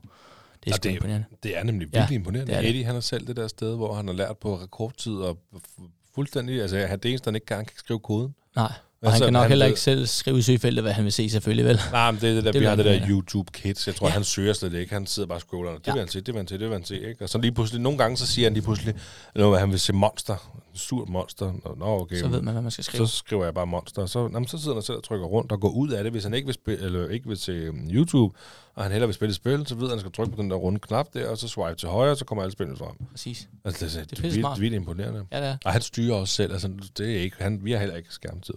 det 0.64 0.70
er 0.70 0.74
sgu 0.76 0.88
det- 0.88 0.94
imponerende. 0.94 1.26
Det 1.42 1.56
er 1.58 1.62
nemlig 1.64 1.88
Ja, 1.92 1.98
virkelig 1.98 2.14
ja, 2.14 2.18
imponerende. 2.18 2.52
det 2.52 2.56
er 2.56 2.60
det. 2.60 2.70
Eddie, 2.70 2.84
han 2.84 2.96
er 2.96 3.00
selv 3.00 3.26
det 3.26 3.36
der 3.36 3.48
sted, 3.48 3.76
hvor 3.76 3.94
han 3.94 4.06
har 4.06 4.14
lært 4.14 4.38
på 4.38 4.60
rekordtid 4.60 5.12
og 5.16 5.38
fu- 5.56 5.90
fuldstændig, 6.14 6.62
altså 6.62 6.86
han- 6.86 6.98
det 6.98 7.08
eneste, 7.08 7.26
han 7.28 7.34
ikke 7.34 7.46
kan, 7.46 7.64
kan 7.64 7.76
skrive 7.78 8.00
koden. 8.00 8.34
Nej, 8.56 8.72
og 9.04 9.10
Altså, 9.12 9.24
han 9.24 9.26
kan 9.26 9.32
nok 9.32 9.42
han 9.42 9.50
heller 9.50 9.64
ved- 9.64 9.70
ikke 9.70 9.80
selv 9.80 10.06
skrive 10.06 10.38
i 10.38 10.42
søgefeltet, 10.42 10.84
hvad 10.84 10.92
han 10.92 11.04
vil 11.04 11.12
se, 11.12 11.30
selvfølgelig 11.30 11.64
vel. 11.64 11.80
Nej, 11.92 12.10
men 12.10 12.20
det 12.20 12.30
er 12.30 12.34
det 12.34 12.44
der, 12.44 12.52
Det 12.52 12.60
vi 12.60 12.66
har 12.66 12.76
det 12.76 12.84
der. 12.84 13.08
YouTube 13.08 13.52
Kids. 13.52 13.86
Jeg 13.86 13.94
tror, 13.94 14.06
ja. 14.06 14.12
han 14.12 14.24
søger 14.24 14.52
slet 14.52 14.74
ikke. 14.74 14.92
Han 14.94 15.06
sidder 15.06 15.26
bare 15.26 15.36
og 15.36 15.40
scroller. 15.40 15.72
Det 15.72 15.86
Ja. 15.86 15.92
vil 15.92 16.00
han 16.00 16.08
se, 16.08 16.20
det 16.20 16.26
vil 16.34 16.36
han 16.36 16.48
se, 16.48 16.54
det 16.58 16.60
vil 16.68 16.72
han 16.72 16.84
se. 16.84 17.08
Ikke? 17.08 17.24
Og 17.24 17.28
så 17.28 17.38
lige 17.38 17.52
pludselig, 17.52 17.80
nogle 17.82 17.98
gange, 17.98 18.16
så 18.16 18.26
siger 18.26 18.46
han 18.46 18.52
lige 18.54 18.64
pludselig, 18.64 18.94
noget, 19.34 19.60
han 19.60 19.70
vil 19.70 19.80
se 19.80 19.92
monster. 19.92 20.60
En 20.72 20.78
surt 20.78 21.08
monster. 21.08 21.52
Nå, 21.78 22.00
okay. 22.00 22.16
Så 22.16 22.28
ved 22.28 22.40
man, 22.42 22.52
hvad 22.52 22.62
man 22.62 22.70
skal 22.70 22.84
skrive. 22.84 23.06
så 23.08 23.16
skriver 23.16 23.44
jeg 23.44 23.54
bare 23.54 23.66
monster. 23.66 24.02
Og 24.02 24.08
Så, 24.08 24.22
jamen, 24.22 24.46
så 24.48 24.58
sidder 24.58 24.74
han 24.74 24.82
selv 24.82 24.96
og 24.96 25.04
trykker 25.04 25.26
rundt 25.26 25.52
og 25.52 25.60
går 25.60 25.68
ud 25.70 25.88
af 25.90 26.02
det. 26.04 26.12
Hvis 26.12 26.24
han 26.24 26.34
ikke 26.34 26.46
vil, 26.46 26.54
spille, 26.54 26.84
eller 26.84 27.08
ikke 27.08 27.28
vil 27.28 27.36
se 27.36 27.70
um, 27.70 27.88
YouTube, 27.90 28.34
og 28.74 28.82
han 28.82 28.92
hellere 28.92 29.08
vil 29.08 29.14
spille 29.14 29.30
et 29.30 29.36
spil, 29.36 29.66
så 29.66 29.74
ved 29.74 29.82
han, 29.82 29.90
at 29.90 29.90
han 29.92 30.00
skal 30.00 30.12
trykke 30.12 30.36
på 30.36 30.42
den 30.42 30.50
der 30.50 30.56
runde 30.56 30.78
knap 30.80 31.06
der, 31.14 31.28
og 31.28 31.38
så 31.38 31.48
swipe 31.48 31.74
til 31.76 31.88
højre, 31.88 32.10
og 32.10 32.16
så 32.16 32.24
kommer 32.24 32.42
alle 32.42 32.52
spillene 32.52 32.76
frem. 32.78 32.90
Præcis. 33.10 33.48
Altså, 33.64 33.84
det, 33.86 33.94
det, 33.94 34.10
det, 34.10 34.10
pisse 34.10 34.26
er 34.26 34.30
vildt, 34.30 34.40
smart. 34.40 34.60
vildt 34.60 34.74
imponerende. 34.74 35.24
Ja, 35.32 35.40
det 35.40 35.46
er. 35.48 35.56
Og 35.64 35.72
han 35.72 35.82
styrer 35.82 36.14
også 36.14 36.34
selv. 36.34 36.52
Altså, 36.52 36.70
det 36.98 37.16
er 37.16 37.20
ikke, 37.20 37.36
han, 37.40 37.60
vi 37.62 37.72
har 37.72 37.78
heller 37.78 37.96
ikke 37.96 38.08
skærmtid. 38.12 38.54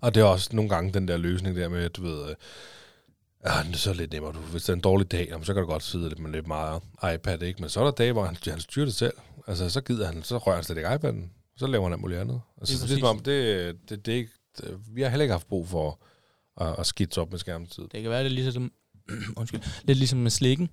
Og 0.00 0.14
det 0.14 0.20
er 0.20 0.24
også 0.24 0.48
nogle 0.52 0.70
gange 0.70 0.92
den 0.92 1.08
der 1.08 1.16
løsning 1.16 1.56
der 1.56 1.68
med, 1.68 1.84
at 1.84 1.96
du 1.96 2.02
ved, 2.02 2.28
øh, 2.30 2.34
ja, 3.46 3.62
det 3.66 3.74
er 3.74 3.78
så 3.78 3.92
lidt 3.92 4.12
nemmere. 4.12 4.32
Du, 4.32 4.38
hvis 4.38 4.62
det 4.62 4.68
er 4.68 4.74
en 4.74 4.80
dårlig 4.80 5.12
dag, 5.12 5.28
jamen, 5.30 5.44
så 5.44 5.54
kan 5.54 5.62
du 5.62 5.68
godt 5.68 5.82
sidde 5.82 6.08
lidt 6.08 6.18
med 6.18 6.30
lidt 6.30 6.46
meget 6.46 6.82
iPad, 7.14 7.42
ikke? 7.42 7.60
Men 7.60 7.70
så 7.70 7.80
er 7.80 7.84
der 7.84 7.90
dage, 7.90 8.12
hvor 8.12 8.24
han, 8.24 8.36
han 8.46 8.60
styrer 8.60 8.86
det 8.86 8.94
selv. 8.94 9.14
Altså, 9.46 9.70
så 9.70 9.80
gider 9.80 10.06
han, 10.06 10.22
så 10.22 10.38
rører 10.38 10.56
han 10.56 10.64
slet 10.64 10.76
ikke 10.76 10.88
iPad'en. 10.88 11.28
Så 11.56 11.66
laver 11.66 11.84
han 11.84 11.92
alt 11.92 12.00
muligt 12.00 12.20
andet. 12.20 12.40
Altså, 12.60 12.72
det, 12.72 12.88
det, 12.88 12.96
er 12.96 13.00
som 13.06 13.16
præcis. 13.16 13.18
om, 13.18 13.24
det, 13.24 13.88
det, 13.88 14.06
det, 14.06 14.12
ikke, 14.12 14.30
det, 14.58 14.78
vi 14.94 15.02
har 15.02 15.08
heller 15.08 15.22
ikke 15.22 15.32
haft 15.32 15.48
brug 15.48 15.68
for 15.68 16.00
at, 16.60 16.74
at 16.78 16.86
skidse 16.86 17.20
op 17.20 17.30
med 17.30 17.38
skærmtid. 17.38 17.82
Det 17.82 18.02
kan 18.02 18.10
være, 18.10 18.24
det 18.24 18.26
er 18.26 18.34
ligesom, 18.34 18.72
undskyld, 19.36 19.60
lidt 19.84 19.98
ligesom 19.98 20.18
med 20.18 20.30
slikken. 20.30 20.70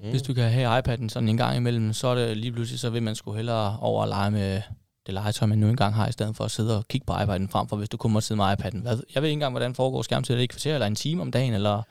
Mm. 0.00 0.10
Hvis 0.10 0.22
du 0.22 0.34
kan 0.34 0.50
have 0.50 0.78
iPad'en 0.78 1.08
sådan 1.08 1.28
en 1.28 1.36
gang 1.36 1.56
imellem, 1.56 1.92
så 1.92 2.08
er 2.08 2.14
det 2.14 2.36
lige 2.36 2.52
pludselig, 2.52 2.80
så 2.80 2.90
vil 2.90 3.02
man 3.02 3.14
sgu 3.14 3.32
hellere 3.32 3.78
over 3.80 4.02
at 4.02 4.08
lege 4.08 4.30
med 4.30 4.62
det 5.06 5.14
legetøj, 5.14 5.46
man 5.46 5.58
nu 5.58 5.68
engang 5.68 5.94
har, 5.94 6.08
i 6.08 6.12
stedet 6.12 6.36
for 6.36 6.44
at 6.44 6.50
sidde 6.50 6.78
og 6.78 6.88
kigge 6.88 7.04
på 7.06 7.12
iPad'en 7.12 7.48
frem 7.50 7.68
for, 7.68 7.76
hvis 7.76 7.88
du 7.88 7.96
kun 7.96 8.12
må 8.12 8.20
sidde 8.20 8.36
med 8.36 8.44
iPad'en. 8.44 8.80
Hvad, 8.80 8.98
jeg 9.14 9.22
ved 9.22 9.28
ikke 9.28 9.32
engang, 9.32 9.52
hvordan 9.52 9.74
foregår 9.74 10.02
skærmtid. 10.02 10.34
Er 10.34 10.38
det 10.38 10.44
et 10.44 10.50
kvarter 10.50 10.74
eller 10.74 10.86
en 10.86 10.94
time 10.94 11.22
om 11.22 11.30
dagen? 11.30 11.54
Eller? 11.54 11.82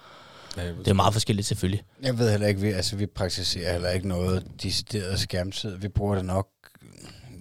Det 0.56 0.88
er 0.88 0.94
meget 0.94 1.14
forskelligt 1.14 1.48
selvfølgelig. 1.48 1.84
Jeg 2.02 2.18
ved 2.18 2.32
heller 2.32 2.48
ikke, 2.48 2.62
vi, 2.62 2.72
altså 2.72 2.96
vi 2.96 3.06
praktiserer 3.06 3.72
heller 3.72 3.90
ikke 3.90 4.08
noget 4.08 4.48
decideret 4.64 5.20
skærmtid. 5.20 5.78
Vi 5.78 5.88
bruger 5.88 6.16
det 6.16 6.26
nok 6.26 6.48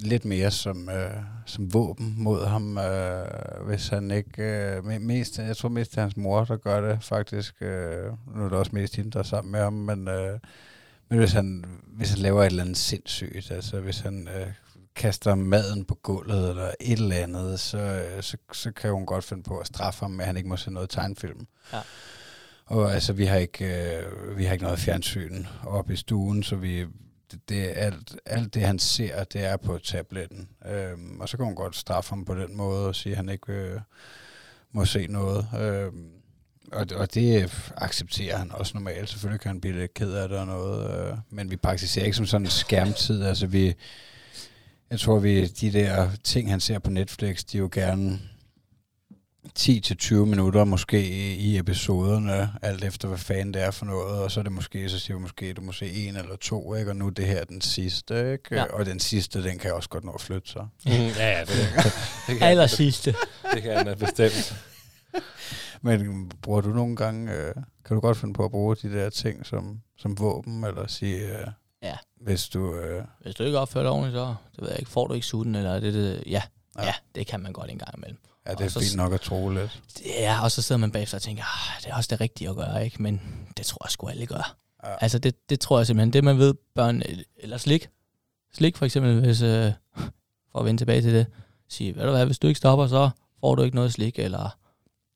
lidt 0.01 0.25
mere 0.25 0.51
som, 0.51 0.89
øh, 0.89 1.11
som 1.47 1.75
våben 1.75 2.15
mod 2.19 2.47
ham, 2.47 2.79
øh, 2.79 3.27
hvis 3.67 3.89
han 3.89 4.11
ikke... 4.11 4.43
Øh, 4.43 4.79
me- 4.79 4.99
mest, 4.99 5.39
jeg 5.39 5.57
tror 5.57 5.69
mest 5.69 5.91
det 5.91 5.99
er 5.99 6.03
hans 6.03 6.17
mor, 6.17 6.45
der 6.45 6.57
gør 6.57 6.89
det 6.89 7.05
faktisk. 7.05 7.55
Øh, 7.63 8.05
nu 8.37 8.45
er 8.45 8.49
det 8.49 8.59
også 8.59 8.71
mest 8.75 8.97
hende, 8.97 9.11
der 9.11 9.19
er 9.19 9.23
sammen 9.23 9.53
med 9.53 9.61
ham, 9.61 9.73
men, 9.73 10.09
øh, 10.09 10.39
men 11.09 11.19
hvis, 11.19 11.33
han, 11.33 11.65
hvis 11.87 12.11
han 12.11 12.19
laver 12.19 12.43
et 12.43 12.47
eller 12.47 12.63
andet 12.63 12.77
sindssygt, 12.77 13.51
altså 13.51 13.81
hvis 13.81 14.01
han 14.01 14.29
øh, 14.37 14.47
kaster 14.97 15.35
maden 15.35 15.85
på 15.85 15.95
gulvet 15.95 16.51
eller 16.51 16.71
et 16.81 16.99
eller 16.99 17.17
andet, 17.17 17.61
så, 17.61 17.79
øh, 17.79 18.23
så, 18.23 18.37
så 18.53 18.73
kan 18.73 18.91
hun 18.91 19.07
godt 19.07 19.25
finde 19.25 19.43
på 19.43 19.59
at 19.59 19.67
straffe 19.67 20.01
ham 20.01 20.21
at 20.21 20.27
han 20.27 20.37
ikke 20.37 20.49
må 20.49 20.57
se 20.57 20.71
noget 20.71 20.91
tegnfilm. 20.91 21.47
Ja. 21.73 21.81
Og 22.67 22.95
altså, 22.95 23.13
vi 23.13 23.25
har 23.25 23.37
ikke, 23.37 23.97
øh, 23.97 24.39
vi 24.39 24.45
har 24.45 24.53
ikke 24.53 24.65
noget 24.65 24.79
fjernsyn 24.79 25.45
oppe 25.67 25.93
i 25.93 25.97
stuen, 25.97 26.43
så 26.43 26.57
vi, 26.57 26.81
det, 27.31 27.49
det 27.49 27.65
er 27.65 27.73
alt, 27.73 28.17
alt 28.27 28.55
det, 28.55 28.63
han 28.63 28.79
ser, 28.79 29.25
det 29.25 29.45
er 29.45 29.57
på 29.57 29.79
tabletten. 29.79 30.49
Øhm, 30.67 31.21
og 31.21 31.29
så 31.29 31.37
kan 31.37 31.47
hun 31.47 31.55
godt 31.55 31.77
straffe 31.77 32.11
ham 32.11 32.25
på 32.25 32.35
den 32.35 32.57
måde 32.57 32.87
og 32.87 32.95
sige, 32.95 33.13
at 33.13 33.17
han 33.17 33.29
ikke 33.29 33.53
øh, 33.53 33.81
må 34.73 34.85
se 34.85 35.07
noget. 35.07 35.49
Øhm, 35.59 36.11
og, 36.73 36.87
og 36.97 37.15
det 37.15 37.53
accepterer 37.77 38.37
han 38.37 38.53
også 38.53 38.73
normalt. 38.75 39.09
Selvfølgelig 39.09 39.41
kan 39.41 39.49
han 39.49 39.61
blive 39.61 39.79
lidt 39.79 39.95
ked 39.95 40.13
af 40.13 40.29
det 40.29 40.39
og 40.39 40.47
noget. 40.47 41.11
Øh, 41.11 41.19
men 41.31 41.51
vi 41.51 41.57
praktiserer 41.57 42.05
ikke 42.05 42.17
som 42.17 42.27
sådan 42.27 42.47
en 42.47 42.51
skærmtid. 42.51 43.25
Altså 43.25 43.47
vi, 43.47 43.75
jeg 44.91 45.01
tror, 45.01 45.19
vi 45.19 45.47
de 45.47 45.73
der 45.73 46.11
ting, 46.25 46.51
han 46.51 46.61
ser 46.61 46.79
på 46.79 46.91
Netflix, 46.91 47.45
de 47.45 47.57
er 47.57 47.61
jo 47.61 47.69
gerne 47.73 48.21
10-20 49.59 50.15
minutter 50.15 50.65
måske 50.65 51.09
i 51.37 51.59
episoderne, 51.59 52.53
alt 52.63 52.85
efter 52.85 53.09
hvad 53.09 53.19
fanden 53.19 53.55
det 53.55 53.63
er 53.63 53.71
for 53.71 53.87
noget, 53.87 54.23
og 54.23 54.31
så 54.31 54.41
er 54.41 54.45
det 54.45 54.53
måske, 54.53 54.89
så 54.89 54.99
siger 54.99 55.17
vi 55.17 55.23
måske, 55.23 55.53
du 55.53 55.63
må 55.63 55.73
se 55.73 55.87
en 55.87 56.17
eller 56.17 56.37
to, 56.37 56.75
ikke? 56.75 56.91
og 56.91 56.97
nu 56.97 57.07
er 57.07 57.11
det 57.11 57.27
her 57.27 57.45
den 57.45 57.61
sidste, 57.61 58.33
ikke? 58.33 58.55
Ja. 58.55 58.65
og 58.65 58.87
den 58.87 59.01
sidste, 59.01 59.43
den 59.43 59.59
kan 59.59 59.75
også 59.75 59.89
godt 59.89 60.05
nå 60.05 60.13
at 60.13 60.21
flytte 60.21 60.51
sig. 60.51 60.67
Mm, 60.87 60.93
ja, 60.93 61.31
ja, 61.31 61.41
det, 61.41 61.49
det, 62.27 62.39
kan, 62.39 62.43
Aller 62.43 62.67
sidste. 62.67 63.15
det 63.55 63.63
kan 63.63 63.77
han 63.77 63.87
da 63.87 63.95
bestemt. 63.95 64.55
Men 65.83 66.29
bruger 66.43 66.61
du 66.61 66.69
nogle 66.69 66.97
gange, 66.97 67.33
øh, 67.33 67.55
kan 67.85 67.95
du 67.95 68.01
godt 68.01 68.17
finde 68.17 68.35
på 68.35 68.45
at 68.45 68.51
bruge 68.51 68.77
de 68.77 68.93
der 68.93 69.11
ting 69.11 69.47
som, 69.47 69.81
som 69.97 70.19
våben, 70.19 70.65
eller 70.65 70.87
sige, 70.87 71.39
øh. 71.39 71.47
Hvis 72.25 72.49
du... 72.49 72.75
Øh, 72.75 73.05
Hvis 73.21 73.35
du 73.35 73.43
ikke 73.45 73.59
opfører 73.59 73.85
dig 73.85 73.91
ordentligt, 73.93 74.15
så 74.15 74.35
det 74.57 74.63
ved 74.63 74.69
jeg 74.69 74.79
ikke, 74.79 74.91
får 74.91 75.07
du 75.07 75.15
ikke 75.15 75.27
sutten, 75.27 75.55
eller 75.55 75.71
er 75.71 75.81
det, 75.81 75.95
det 75.95 76.23
ja, 76.27 76.43
Ja. 76.79 76.85
ja. 76.85 76.95
det 77.15 77.27
kan 77.27 77.41
man 77.41 77.53
godt 77.53 77.71
en 77.71 77.79
gang 77.79 77.91
imellem. 77.97 78.19
ja, 78.47 78.51
det 78.51 78.59
Og 78.61 78.65
er 78.65 78.69
så- 78.69 78.81
fint 78.81 78.97
nok 78.97 79.13
at 79.13 79.21
tro 79.21 79.49
lidt. 79.49 79.83
Ja, 80.07 80.43
og 80.43 80.51
så 80.51 80.63
sidder 80.63 80.79
man 80.81 80.91
bagefter 80.93 81.19
og 81.19 81.23
tænker, 81.23 81.43
ah, 81.43 81.83
det 81.83 81.91
er 81.91 81.95
også 81.97 82.09
det 82.11 82.21
rigtige 82.21 82.49
at 82.51 82.57
gøre, 82.57 82.85
ikke? 82.85 83.03
Men 83.03 83.21
det 83.57 83.67
tror 83.67 83.85
jeg 83.87 83.91
sgu 83.91 84.09
alle 84.09 84.27
gør. 84.27 84.57
Ja. 84.85 84.95
Altså, 85.01 85.19
det, 85.19 85.51
det 85.51 85.61
tror 85.61 85.79
jeg 85.79 85.87
simpelthen, 85.87 86.13
det 86.13 86.25
man 86.25 86.39
ved, 86.39 86.55
børn, 86.75 87.03
eller 87.39 87.57
slik. 87.59 87.89
Slik 88.55 88.77
for 88.77 88.85
eksempel, 88.85 89.21
hvis, 89.21 89.43
øh, 89.43 89.73
for 90.53 90.59
at 90.59 90.65
vende 90.65 90.81
tilbage 90.81 91.03
til 91.03 91.15
det, 91.15 91.27
sige, 91.69 91.97
ved 91.97 92.03
du 92.05 92.11
hvad, 92.11 92.27
hvis 92.27 92.39
du 92.39 92.47
ikke 92.47 92.59
stopper, 92.59 92.87
så 92.87 93.11
får 93.41 93.55
du 93.55 93.63
ikke 93.63 93.75
noget 93.77 93.93
slik, 93.93 94.19
eller 94.19 94.57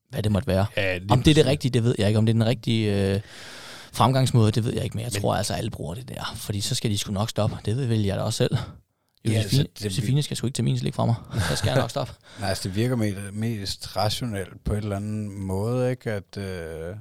hvad 0.09 0.23
det 0.23 0.31
måtte 0.31 0.47
være. 0.47 0.65
Ja, 0.77 0.97
lige 0.97 1.11
Om 1.11 1.23
det 1.23 1.31
er 1.31 1.35
det 1.35 1.45
rigtige, 1.45 1.71
det 1.71 1.83
ved 1.83 1.95
jeg 1.97 2.07
ikke. 2.07 2.17
Om 2.17 2.25
det 2.25 2.31
er 2.33 2.39
den 2.39 2.45
rigtige 2.45 3.13
øh, 3.15 3.21
fremgangsmåde, 3.99 4.51
det 4.51 4.63
ved 4.65 4.73
jeg 4.73 4.83
ikke, 4.83 4.95
men 4.97 5.03
jeg 5.03 5.11
Men- 5.13 5.21
tror 5.21 5.35
altså, 5.35 5.53
alle 5.53 5.71
bruger 5.71 5.93
det 5.95 6.09
der. 6.09 6.33
Fordi 6.35 6.61
så 6.61 6.75
skal 6.75 6.91
de 6.91 6.97
sgu 6.97 7.11
nok 7.13 7.29
stoppe. 7.29 7.57
Det 7.65 7.89
vel 7.89 8.03
jeg 8.03 8.17
da 8.17 8.21
også 8.21 8.37
selv. 8.37 8.57
Ja, 9.25 9.29
Josefine, 9.29 9.39
altså, 9.61 9.67
det- 9.77 9.85
Josefine 9.85 10.23
skal 10.23 10.37
sgu 10.37 10.47
ikke 10.47 10.55
til 10.55 10.63
min 10.63 10.77
slik 10.79 10.93
fra 10.93 11.05
mig. 11.05 11.15
Så 11.49 11.55
skal 11.55 11.69
jeg 11.69 11.77
nok 11.79 11.89
stoppe. 11.89 12.13
Nej, 12.39 12.49
altså 12.49 12.63
det 12.69 12.75
virker 12.75 13.31
mest, 13.31 13.95
rationelt 13.95 14.63
på 14.63 14.73
et 14.73 14.77
eller 14.77 14.95
andet 14.95 15.31
måde, 15.31 15.91
ikke? 15.91 16.11
At, 16.11 16.37
øh, 16.37 16.95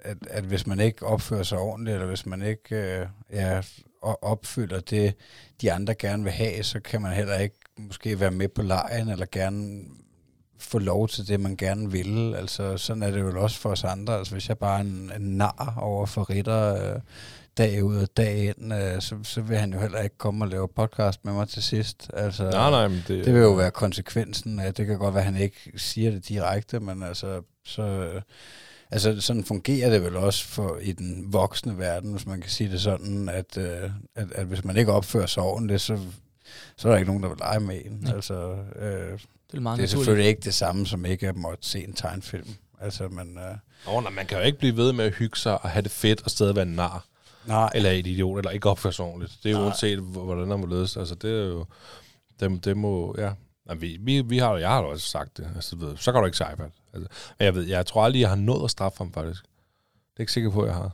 at, 0.00 0.16
at 0.30 0.44
hvis 0.44 0.66
man 0.66 0.80
ikke 0.80 1.06
opfører 1.06 1.42
sig 1.42 1.58
ordentligt, 1.58 1.94
eller 1.94 2.06
hvis 2.08 2.26
man 2.26 2.42
ikke 2.42 2.76
øh, 2.76 3.06
ja, 3.32 3.60
opfylder 4.02 4.80
det, 4.80 5.14
de 5.60 5.72
andre 5.72 5.94
gerne 5.94 6.22
vil 6.22 6.32
have, 6.32 6.62
så 6.62 6.80
kan 6.80 7.02
man 7.02 7.12
heller 7.16 7.38
ikke 7.38 7.56
måske 7.78 8.20
være 8.20 8.30
med 8.30 8.48
på 8.48 8.62
lejen, 8.62 9.08
eller 9.08 9.26
gerne 9.32 9.80
få 10.60 10.78
lov 10.78 11.08
til 11.08 11.28
det, 11.28 11.40
man 11.40 11.56
gerne 11.56 11.90
vil. 11.90 12.34
Altså, 12.34 12.76
sådan 12.76 13.02
er 13.02 13.10
det 13.10 13.20
jo 13.20 13.42
også 13.42 13.58
for 13.58 13.70
os 13.70 13.84
andre. 13.84 14.18
Altså, 14.18 14.32
hvis 14.32 14.48
jeg 14.48 14.58
bare 14.58 14.76
er 14.76 14.80
en, 14.80 15.12
en 15.16 15.36
nar 15.36 15.74
over 15.80 16.06
for 16.06 16.30
Ritter 16.30 16.94
øh, 16.94 17.00
dag 17.58 17.84
ud 17.84 17.96
og 17.96 18.08
dag 18.16 18.44
ind, 18.44 18.74
øh, 18.74 19.00
så, 19.00 19.16
så 19.22 19.40
vil 19.40 19.56
han 19.56 19.72
jo 19.72 19.80
heller 19.80 20.00
ikke 20.00 20.18
komme 20.18 20.44
og 20.44 20.48
lave 20.48 20.68
podcast 20.68 21.24
med 21.24 21.32
mig 21.32 21.48
til 21.48 21.62
sidst. 21.62 22.10
Altså, 22.14 22.50
Nej, 22.50 22.70
nej, 22.70 22.88
men 22.88 23.04
det, 23.08 23.24
det 23.24 23.34
vil 23.34 23.42
jo 23.42 23.52
være 23.52 23.70
konsekvensen 23.70 24.60
af, 24.60 24.74
det 24.74 24.86
kan 24.86 24.98
godt 24.98 25.14
være, 25.14 25.24
at 25.26 25.32
han 25.32 25.42
ikke 25.42 25.72
siger 25.76 26.10
det 26.10 26.28
direkte, 26.28 26.80
men 26.80 27.02
altså, 27.02 27.42
så, 27.64 28.10
altså 28.90 29.20
sådan 29.20 29.44
fungerer 29.44 29.90
det 29.90 30.02
vel 30.02 30.16
også 30.16 30.46
for 30.46 30.78
i 30.82 30.92
den 30.92 31.32
voksne 31.32 31.78
verden, 31.78 32.12
hvis 32.12 32.26
man 32.26 32.40
kan 32.40 32.50
sige 32.50 32.70
det 32.70 32.80
sådan, 32.80 33.28
at, 33.28 33.56
øh, 33.58 33.90
at, 34.14 34.32
at 34.32 34.46
hvis 34.46 34.64
man 34.64 34.76
ikke 34.76 34.92
opfører 34.92 35.26
sig 35.26 35.42
ordentligt, 35.42 35.80
så, 35.80 35.98
så 36.76 36.88
er 36.88 36.92
der 36.92 36.98
ikke 36.98 37.10
nogen, 37.10 37.22
der 37.22 37.28
vil 37.28 37.38
lege 37.38 37.60
med 37.60 37.80
en. 37.84 38.06
Altså, 38.14 38.56
øh, 38.76 39.18
Det 39.50 39.56
er 39.56 39.60
meget 39.60 39.76
Det 39.78 39.82
er 39.82 39.86
naturligt. 39.86 39.90
selvfølgelig 39.90 40.28
ikke 40.28 40.40
det 40.40 40.54
samme, 40.54 40.86
som 40.86 41.04
ikke 41.06 41.28
at 41.28 41.36
måtte 41.36 41.68
se 41.68 41.84
en 41.84 41.92
tegnfilm. 41.92 42.48
Altså, 42.80 43.08
men... 43.08 43.38
Øh, 43.38 43.94
Åh, 43.96 44.02
nej, 44.02 44.12
man 44.12 44.26
kan 44.26 44.38
jo 44.38 44.44
ikke 44.44 44.58
blive 44.58 44.76
ved 44.76 44.92
med 44.92 45.04
at 45.04 45.12
hygge 45.14 45.36
sig 45.38 45.62
og 45.64 45.70
have 45.70 45.82
det 45.82 45.90
fedt 45.90 46.22
og 46.22 46.30
stadig 46.30 46.54
være 46.56 46.66
en 46.66 46.72
nar. 46.74 47.04
nej, 47.46 47.70
Eller 47.74 47.90
et 47.90 48.06
idiot, 48.06 48.38
eller 48.38 48.50
ikke 48.50 48.70
opføre 48.70 48.92
sig 48.92 49.04
ordentligt. 49.04 49.38
Det 49.42 49.52
er 49.52 49.58
jo 49.58 49.64
uanset, 49.64 49.98
hvor- 49.98 50.24
hvordan 50.24 50.50
der 50.50 50.56
må 50.56 50.66
ledes. 50.66 50.96
Altså, 50.96 51.14
det 51.14 51.30
er 51.30 51.44
jo... 51.46 51.66
Det, 52.40 52.64
det 52.64 52.76
må... 52.76 53.14
Ja. 53.18 53.32
Jamen, 53.68 53.80
vi, 53.82 53.96
vi, 54.00 54.20
vi 54.20 54.38
har, 54.38 54.56
jeg 54.56 54.68
har 54.68 54.80
jo 54.82 54.88
også 54.90 55.06
sagt 55.06 55.36
det. 55.36 55.48
Altså, 55.54 55.76
ved, 55.76 55.96
så 55.96 56.12
kan 56.12 56.20
du 56.20 56.26
ikke 56.26 56.38
se 56.38 56.44
iPad. 56.52 56.70
Altså, 56.94 57.08
men 57.38 57.44
jeg 57.44 57.54
ved, 57.54 57.62
jeg 57.62 57.86
tror 57.86 58.04
aldrig, 58.04 58.20
jeg 58.20 58.28
har 58.28 58.36
nået 58.36 58.64
at 58.64 58.70
straffe 58.70 58.98
ham, 58.98 59.12
faktisk. 59.12 59.42
Det 59.42 60.16
er 60.16 60.20
ikke 60.20 60.32
sikker 60.32 60.50
på, 60.50 60.62
at 60.62 60.66
jeg 60.68 60.74
har. 60.76 60.90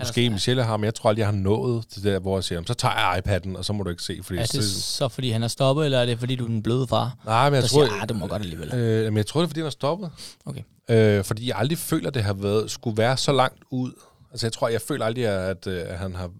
Han 0.00 0.06
Måske 0.08 0.30
Michelle 0.30 0.64
har, 0.64 0.76
men 0.76 0.84
jeg 0.84 0.94
tror 0.94 1.08
aldrig, 1.10 1.20
jeg 1.20 1.26
har 1.28 1.32
nået 1.36 1.86
til 1.88 2.02
det 2.04 2.12
der, 2.12 2.18
hvor 2.20 2.36
jeg 2.36 2.44
siger, 2.44 2.56
"Jamen, 2.56 2.66
så 2.66 2.74
tager 2.74 2.94
jeg 2.94 3.22
iPad'en, 3.26 3.56
og 3.58 3.64
så 3.64 3.72
må 3.72 3.82
du 3.82 3.90
ikke 3.90 4.02
se. 4.02 4.20
Fordi 4.22 4.38
Er 4.38 4.46
det 4.46 4.64
så 4.64 5.08
fordi, 5.08 5.30
han 5.30 5.42
er 5.42 5.48
stoppet, 5.48 5.84
eller 5.84 5.98
er 5.98 6.06
det 6.06 6.18
fordi, 6.18 6.36
du 6.36 6.44
er 6.44 6.48
den 6.48 6.62
bløde 6.62 6.86
far? 6.86 7.16
Nej, 7.24 7.50
men 7.50 7.54
jeg 7.54 7.64
tror, 7.64 7.84
siger, 7.86 8.02
ah, 8.02 8.08
det 8.08 8.16
må 8.16 8.26
godt 8.26 8.42
alligevel. 8.42 8.74
Øh, 8.74 9.04
men 9.04 9.16
jeg 9.16 9.26
tror, 9.26 9.40
det 9.40 9.46
er, 9.46 9.48
fordi 9.48 9.60
han 9.60 9.66
er 9.66 9.70
stoppet. 9.70 10.10
Okay. 10.46 10.62
Øh, 10.90 11.24
fordi 11.24 11.48
jeg 11.48 11.56
aldrig 11.58 11.78
føler, 11.78 12.08
at 12.08 12.14
det 12.14 12.22
har 12.22 12.32
været, 12.34 12.70
skulle 12.70 12.96
være 12.96 13.16
så 13.16 13.32
langt 13.32 13.62
ud. 13.70 13.92
Altså, 14.30 14.46
jeg 14.46 14.52
tror, 14.52 14.68
jeg 14.68 14.80
føler 14.80 15.04
aldrig, 15.06 15.26
at, 15.26 15.66
øh, 15.66 15.82
at 15.86 15.98
han 15.98 16.14
har 16.14 16.30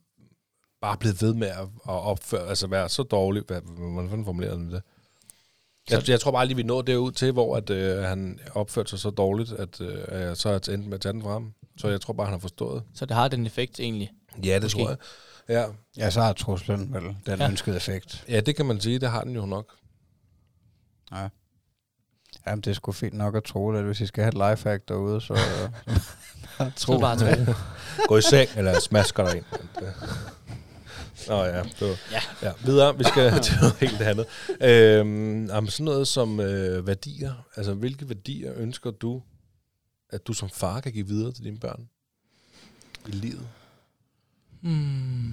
bare 0.82 0.96
blevet 0.96 1.22
ved 1.22 1.34
med 1.34 1.48
at, 1.48 1.58
at 1.60 1.68
opføre, 1.84 2.48
altså 2.48 2.66
være 2.66 2.88
så 2.88 3.02
dårlig. 3.02 3.42
Hvordan 3.76 4.24
formulerer 4.24 4.56
han 4.56 4.70
det? 4.70 4.82
Jeg, 5.90 6.08
jeg 6.08 6.20
tror 6.20 6.30
bare 6.30 6.40
aldrig, 6.40 6.56
vi 6.56 6.62
når 6.62 6.82
derud 6.82 7.12
til, 7.12 7.32
hvor 7.32 7.56
at, 7.56 7.70
øh, 7.70 8.02
han 8.02 8.38
opførte 8.54 8.90
sig 8.90 8.98
så 8.98 9.10
dårligt, 9.10 9.52
at 9.52 9.80
øh, 9.80 10.36
så 10.36 10.48
er 10.48 10.72
endt 10.74 10.86
med 10.86 10.94
at 10.94 11.00
tage 11.00 11.12
den 11.12 11.22
frem. 11.22 11.52
Så 11.78 11.88
jeg 11.88 12.00
tror 12.00 12.14
bare, 12.14 12.26
han 12.26 12.34
har 12.34 12.38
forstået. 12.40 12.82
Så 12.94 13.06
det 13.06 13.16
har 13.16 13.28
den 13.28 13.46
effekt 13.46 13.80
egentlig. 13.80 14.10
Ja, 14.44 14.54
det 14.54 14.62
Måske. 14.62 14.78
tror 14.78 14.88
jeg. 14.88 14.98
Ja. 15.48 15.64
ja, 15.96 16.10
så 16.10 16.20
har 16.20 16.32
truslen 16.32 16.94
vel 16.94 17.02
den 17.26 17.38
Ja. 17.40 17.48
ønskede 17.50 17.76
effekt. 17.76 18.24
ja, 18.28 18.40
det 18.40 18.56
kan 18.56 18.66
man 18.66 18.80
sige. 18.80 18.98
Det 18.98 19.10
har 19.10 19.22
den 19.24 19.34
jo 19.34 19.46
nok. 19.46 19.72
Ja. 21.12 21.28
Jamen, 22.46 22.60
det 22.60 22.70
er 22.70 22.74
sgu 22.74 22.92
fint 22.92 23.14
nok 23.14 23.36
at 23.36 23.44
tro 23.44 23.72
det. 23.74 23.84
Hvis 23.84 24.00
I 24.00 24.06
skal 24.06 24.24
have 24.24 24.28
et 24.28 24.50
lifehack 24.50 24.88
derude, 24.88 25.20
så... 25.20 25.34
så 25.36 26.70
Så 26.76 26.92
er 26.92 26.96
det 26.96 27.00
bare 27.00 27.44
tro. 27.46 27.52
Gå 28.08 28.16
i 28.16 28.22
seng, 28.22 28.50
eller 28.56 28.80
smasker 28.80 29.24
dig 29.24 29.36
ind. 29.36 29.44
Nå 31.28 31.44
ja, 31.44 31.62
det 31.62 31.80
var, 31.80 31.96
Ja. 32.12 32.20
ja. 32.42 32.52
Videre, 32.64 32.98
vi 32.98 33.04
skal 33.04 33.32
til 33.42 33.54
noget 33.60 33.74
helt 33.80 34.00
andet. 34.00 34.26
Øhm, 34.60 35.46
jamen, 35.46 35.70
sådan 35.70 35.84
noget 35.84 36.08
som 36.08 36.40
øh, 36.40 36.86
værdier. 36.86 37.32
Altså, 37.56 37.74
hvilke 37.74 38.08
værdier 38.08 38.52
ønsker 38.56 38.90
du, 38.90 39.22
at 40.10 40.26
du 40.26 40.32
som 40.32 40.50
far 40.50 40.80
kan 40.80 40.92
give 40.92 41.06
videre 41.06 41.32
til 41.32 41.44
dine 41.44 41.58
børn 41.58 41.88
i 43.08 43.10
livet? 43.10 43.48
Mm. 44.62 45.32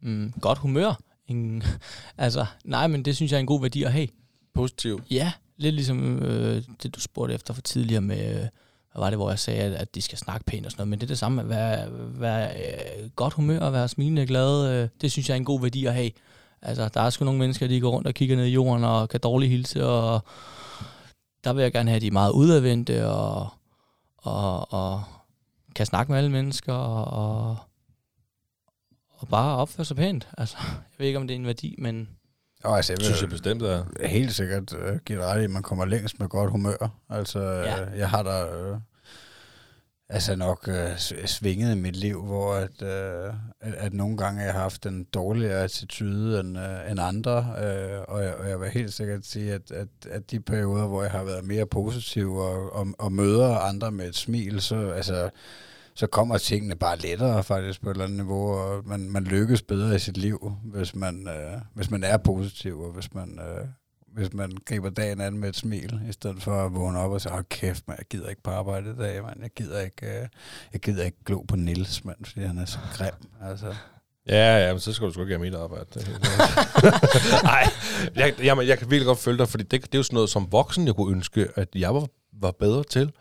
Mm, 0.00 0.32
godt 0.40 0.58
humør. 0.58 1.00
Ingen, 1.28 1.62
altså, 2.18 2.46
nej, 2.64 2.86
men 2.86 3.04
det 3.04 3.16
synes 3.16 3.32
jeg 3.32 3.36
er 3.36 3.40
en 3.40 3.46
god 3.46 3.60
værdi 3.60 3.82
at 3.82 3.92
have. 3.92 4.08
Positiv. 4.54 5.02
Ja, 5.10 5.32
lidt 5.56 5.74
ligesom 5.74 6.22
øh, 6.22 6.62
det, 6.82 6.94
du 6.94 7.00
spurgte 7.00 7.34
efter 7.34 7.54
for 7.54 7.62
tidligere 7.62 8.00
med, 8.00 8.42
øh, 8.42 8.48
var 8.94 9.10
det, 9.10 9.18
hvor 9.18 9.30
jeg 9.30 9.38
sagde, 9.38 9.62
at, 9.62 9.72
at 9.72 9.94
de 9.94 10.02
skal 10.02 10.18
snakke 10.18 10.44
pænt 10.44 10.66
og 10.66 10.72
sådan 10.72 10.80
noget, 10.80 10.88
men 10.88 10.98
det 10.98 11.06
er 11.06 11.08
det 11.08 11.18
samme 11.18 11.42
at 11.42 11.48
være, 11.48 11.88
være 12.20 12.50
øh, 12.56 13.10
godt 13.16 13.34
humør 13.34 13.60
og 13.60 13.72
være 13.72 13.88
smilende 13.88 14.22
og 14.22 14.28
glad, 14.28 14.82
øh, 14.82 14.88
det 15.00 15.12
synes 15.12 15.28
jeg 15.28 15.34
er 15.34 15.36
en 15.36 15.44
god 15.44 15.60
værdi 15.60 15.86
at 15.86 15.94
have. 15.94 16.10
Altså, 16.62 16.88
der 16.88 17.00
er 17.00 17.10
sgu 17.10 17.24
nogle 17.24 17.40
mennesker, 17.40 17.66
de 17.66 17.80
går 17.80 17.90
rundt 17.90 18.06
og 18.06 18.14
kigger 18.14 18.36
ned 18.36 18.44
i 18.44 18.52
jorden 18.52 18.84
og 18.84 19.08
kan 19.08 19.20
dårligt 19.20 19.50
hilse, 19.50 19.86
og 19.86 20.24
der 21.44 21.52
vil 21.52 21.62
jeg 21.62 21.72
gerne 21.72 21.90
have, 21.90 21.96
at 21.96 22.02
de 22.02 22.06
er 22.06 22.12
meget 22.12 22.32
udadvendte 22.32 23.08
og, 23.08 23.48
og, 24.16 24.72
og 24.72 25.02
kan 25.74 25.86
snakke 25.86 26.12
med 26.12 26.18
alle 26.18 26.30
mennesker 26.30 26.72
og, 26.72 27.04
og, 27.04 27.56
og 29.08 29.28
bare 29.28 29.56
opføre 29.56 29.84
sig 29.84 29.96
pænt. 29.96 30.28
Altså, 30.38 30.56
jeg 30.60 30.98
ved 30.98 31.06
ikke, 31.06 31.18
om 31.18 31.26
det 31.26 31.34
er 31.34 31.38
en 31.38 31.46
værdi, 31.46 31.74
men 31.78 32.08
og 32.64 32.76
altså, 32.76 32.92
jeg 32.92 32.98
Det 32.98 33.06
vil 33.06 33.14
synes 33.14 33.22
jeg 33.22 33.30
bestemt 33.30 33.62
er. 33.62 33.84
helt 34.06 34.34
sikkert 34.34 34.72
uh, 34.72 34.96
give 35.04 35.24
ret 35.24 35.40
i, 35.40 35.44
at 35.44 35.50
man 35.50 35.62
kommer 35.62 35.84
længst 35.84 36.20
med 36.20 36.28
godt 36.28 36.50
humør. 36.50 36.90
Altså, 37.10 37.40
Ja. 37.40 37.80
ja. 37.80 37.86
jeg 37.96 38.08
har 38.10 38.22
da 38.22 38.44
øh, 38.44 38.76
altså 40.08 40.36
nok 40.36 40.68
øh, 40.68 40.98
svinget 41.26 41.72
i 41.76 41.78
mit 41.80 41.96
liv, 41.96 42.22
hvor 42.24 42.54
at, 42.54 42.82
øh, 42.82 43.34
at, 43.60 43.74
at 43.74 43.92
nogle 43.92 44.16
gange 44.16 44.42
jeg 44.42 44.52
har 44.52 44.60
haft 44.60 44.86
en 44.86 45.04
dårligere 45.04 45.62
attitude 45.62 46.40
end, 46.40 46.58
øh, 46.58 46.90
end 46.90 47.00
andre, 47.00 47.36
øh, 47.38 48.00
og, 48.08 48.22
jeg, 48.24 48.34
og 48.34 48.48
jeg 48.48 48.60
vil 48.60 48.70
helt 48.70 48.92
sikkert 48.92 49.26
sige, 49.26 49.52
at, 49.52 49.70
at, 49.70 49.88
at 50.10 50.30
de 50.30 50.40
perioder, 50.40 50.86
hvor 50.86 51.02
jeg 51.02 51.10
har 51.10 51.24
været 51.24 51.44
mere 51.44 51.66
positiv 51.66 52.34
og, 52.36 52.72
og, 52.72 52.86
og 52.98 53.12
møder 53.12 53.56
andre 53.58 53.90
med 53.92 54.08
et 54.08 54.16
smil, 54.16 54.60
så 54.60 54.90
altså 54.90 55.30
så 55.94 56.06
kommer 56.06 56.38
tingene 56.38 56.76
bare 56.76 56.98
lettere 56.98 57.44
faktisk 57.44 57.82
på 57.82 57.90
et 57.90 57.94
eller 57.94 58.04
andet 58.04 58.16
niveau, 58.16 58.54
og 58.54 58.82
man, 58.86 59.10
man 59.10 59.24
lykkes 59.24 59.62
bedre 59.62 59.94
i 59.94 59.98
sit 59.98 60.16
liv, 60.16 60.52
hvis 60.64 60.94
man, 60.94 61.28
øh, 61.28 61.60
hvis 61.74 61.90
man 61.90 62.04
er 62.04 62.16
positiv, 62.16 62.80
og 62.80 62.92
hvis 62.92 63.14
man, 63.14 63.38
øh, 63.38 63.66
hvis 64.14 64.32
man 64.32 64.52
griber 64.64 64.90
dagen 64.90 65.20
an 65.20 65.38
med 65.38 65.48
et 65.48 65.56
smil, 65.56 66.00
i 66.08 66.12
stedet 66.12 66.42
for 66.42 66.66
at 66.66 66.74
vågne 66.74 66.98
op 66.98 67.10
og 67.10 67.20
sige, 67.20 67.34
åh 67.34 67.42
kæft, 67.50 67.88
man, 67.88 67.96
jeg 67.98 68.06
gider 68.10 68.28
ikke 68.28 68.42
på 68.42 68.50
arbejde 68.50 68.90
i 68.90 69.02
dag, 69.02 69.22
man. 69.22 69.38
jeg 69.42 69.50
gider 69.56 69.80
ikke, 69.80 70.06
øh, 70.06 70.28
jeg 70.72 70.80
gider 70.80 71.04
ikke 71.04 71.24
glo 71.24 71.42
på 71.42 71.56
Nils, 71.56 72.04
mand, 72.04 72.24
fordi 72.24 72.46
han 72.46 72.58
er 72.58 72.64
så 72.64 72.78
grim. 72.96 73.30
Altså, 73.42 73.74
Ja, 74.28 74.66
ja, 74.66 74.72
men 74.72 74.80
så 74.80 74.92
skal 74.92 75.06
du 75.06 75.12
sgu 75.12 75.20
ikke 75.20 75.32
have 75.32 75.40
mit 75.40 75.54
arbejde. 75.54 75.86
Nej, 77.42 77.64
jeg, 78.16 78.34
jamen, 78.42 78.66
jeg 78.66 78.78
kan 78.78 78.90
virkelig 78.90 79.06
godt 79.06 79.18
følge 79.18 79.38
dig, 79.38 79.48
fordi 79.48 79.64
det, 79.64 79.82
det 79.82 79.94
er 79.94 79.98
jo 79.98 80.02
sådan 80.02 80.14
noget 80.14 80.30
som 80.30 80.52
voksen, 80.52 80.86
jeg 80.86 80.94
kunne 80.94 81.12
ønske, 81.12 81.48
at 81.54 81.68
jeg 81.74 81.94
var, 81.94 82.06
var 82.32 82.50
bedre 82.50 82.84
til. 82.84 83.12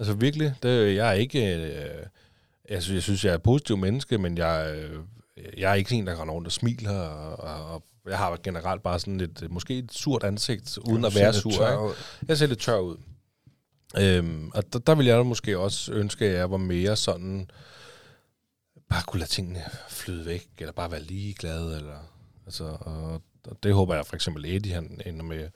Altså 0.00 0.12
virkelig, 0.14 0.54
det, 0.62 0.96
jeg 0.96 1.08
er 1.08 1.12
ikke... 1.12 1.54
Øh, 1.56 2.06
jeg, 2.70 2.82
synes, 2.82 2.94
jeg 2.94 3.02
synes, 3.02 3.24
jeg 3.24 3.30
er 3.30 3.34
et 3.34 3.42
positivt 3.42 3.78
menneske, 3.78 4.18
men 4.18 4.38
jeg, 4.38 4.74
øh, 4.76 5.00
jeg 5.58 5.70
er 5.70 5.74
ikke 5.74 5.94
en, 5.94 6.06
der 6.06 6.20
render 6.20 6.34
rundt 6.34 6.46
og 6.46 6.52
smiler, 6.52 6.98
og, 6.98 7.38
og, 7.38 7.74
og 7.74 8.10
jeg 8.10 8.18
har 8.18 8.38
generelt 8.42 8.82
bare 8.82 9.00
sådan 9.00 9.20
et, 9.20 9.46
måske 9.50 9.78
et 9.78 9.92
surt 9.92 10.24
ansigt, 10.24 10.78
uden 10.78 11.04
at 11.04 11.14
være 11.14 11.32
sur. 11.32 11.52
Ikke? 11.52 12.00
Jeg 12.28 12.38
ser 12.38 12.46
lidt 12.46 12.60
tør 12.60 12.78
ud. 12.78 12.96
Øhm, 13.98 14.50
og 14.54 14.72
der, 14.72 14.78
der 14.78 14.94
vil 14.94 15.06
jeg 15.06 15.26
måske 15.26 15.58
også 15.58 15.92
ønske, 15.92 16.24
at 16.24 16.34
jeg 16.34 16.50
var 16.50 16.56
mere 16.56 16.96
sådan, 16.96 17.50
bare 18.88 19.02
kunne 19.06 19.20
lade 19.20 19.30
tingene 19.30 19.62
flyde 19.88 20.26
væk, 20.26 20.48
eller 20.58 20.72
bare 20.72 20.90
være 20.90 21.02
ligeglad, 21.02 21.76
eller, 21.76 22.12
altså, 22.46 22.76
og, 22.80 23.22
og 23.46 23.56
det 23.62 23.74
håber 23.74 23.94
jeg 23.94 24.06
for 24.06 24.14
eksempel 24.14 24.44
Eddie, 24.44 24.74
han 24.74 25.00
ender 25.06 25.24
med 25.24 25.48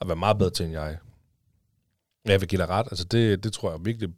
at 0.00 0.08
være 0.08 0.16
meget 0.16 0.38
bedre 0.38 0.50
til, 0.50 0.64
end 0.64 0.72
jeg. 0.72 0.98
Jeg 2.24 2.40
vil 2.40 2.48
give 2.48 2.60
dig 2.60 2.68
ret, 2.68 2.86
altså 2.90 3.04
det, 3.04 3.44
det 3.44 3.52
tror 3.52 3.70
jeg 3.70 3.78
er 3.78 3.82
virkelig 3.82 4.08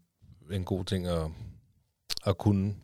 en 0.52 0.64
god 0.64 0.84
ting 0.84 1.06
at, 1.06 1.30
at 2.26 2.38
kunne. 2.38 2.74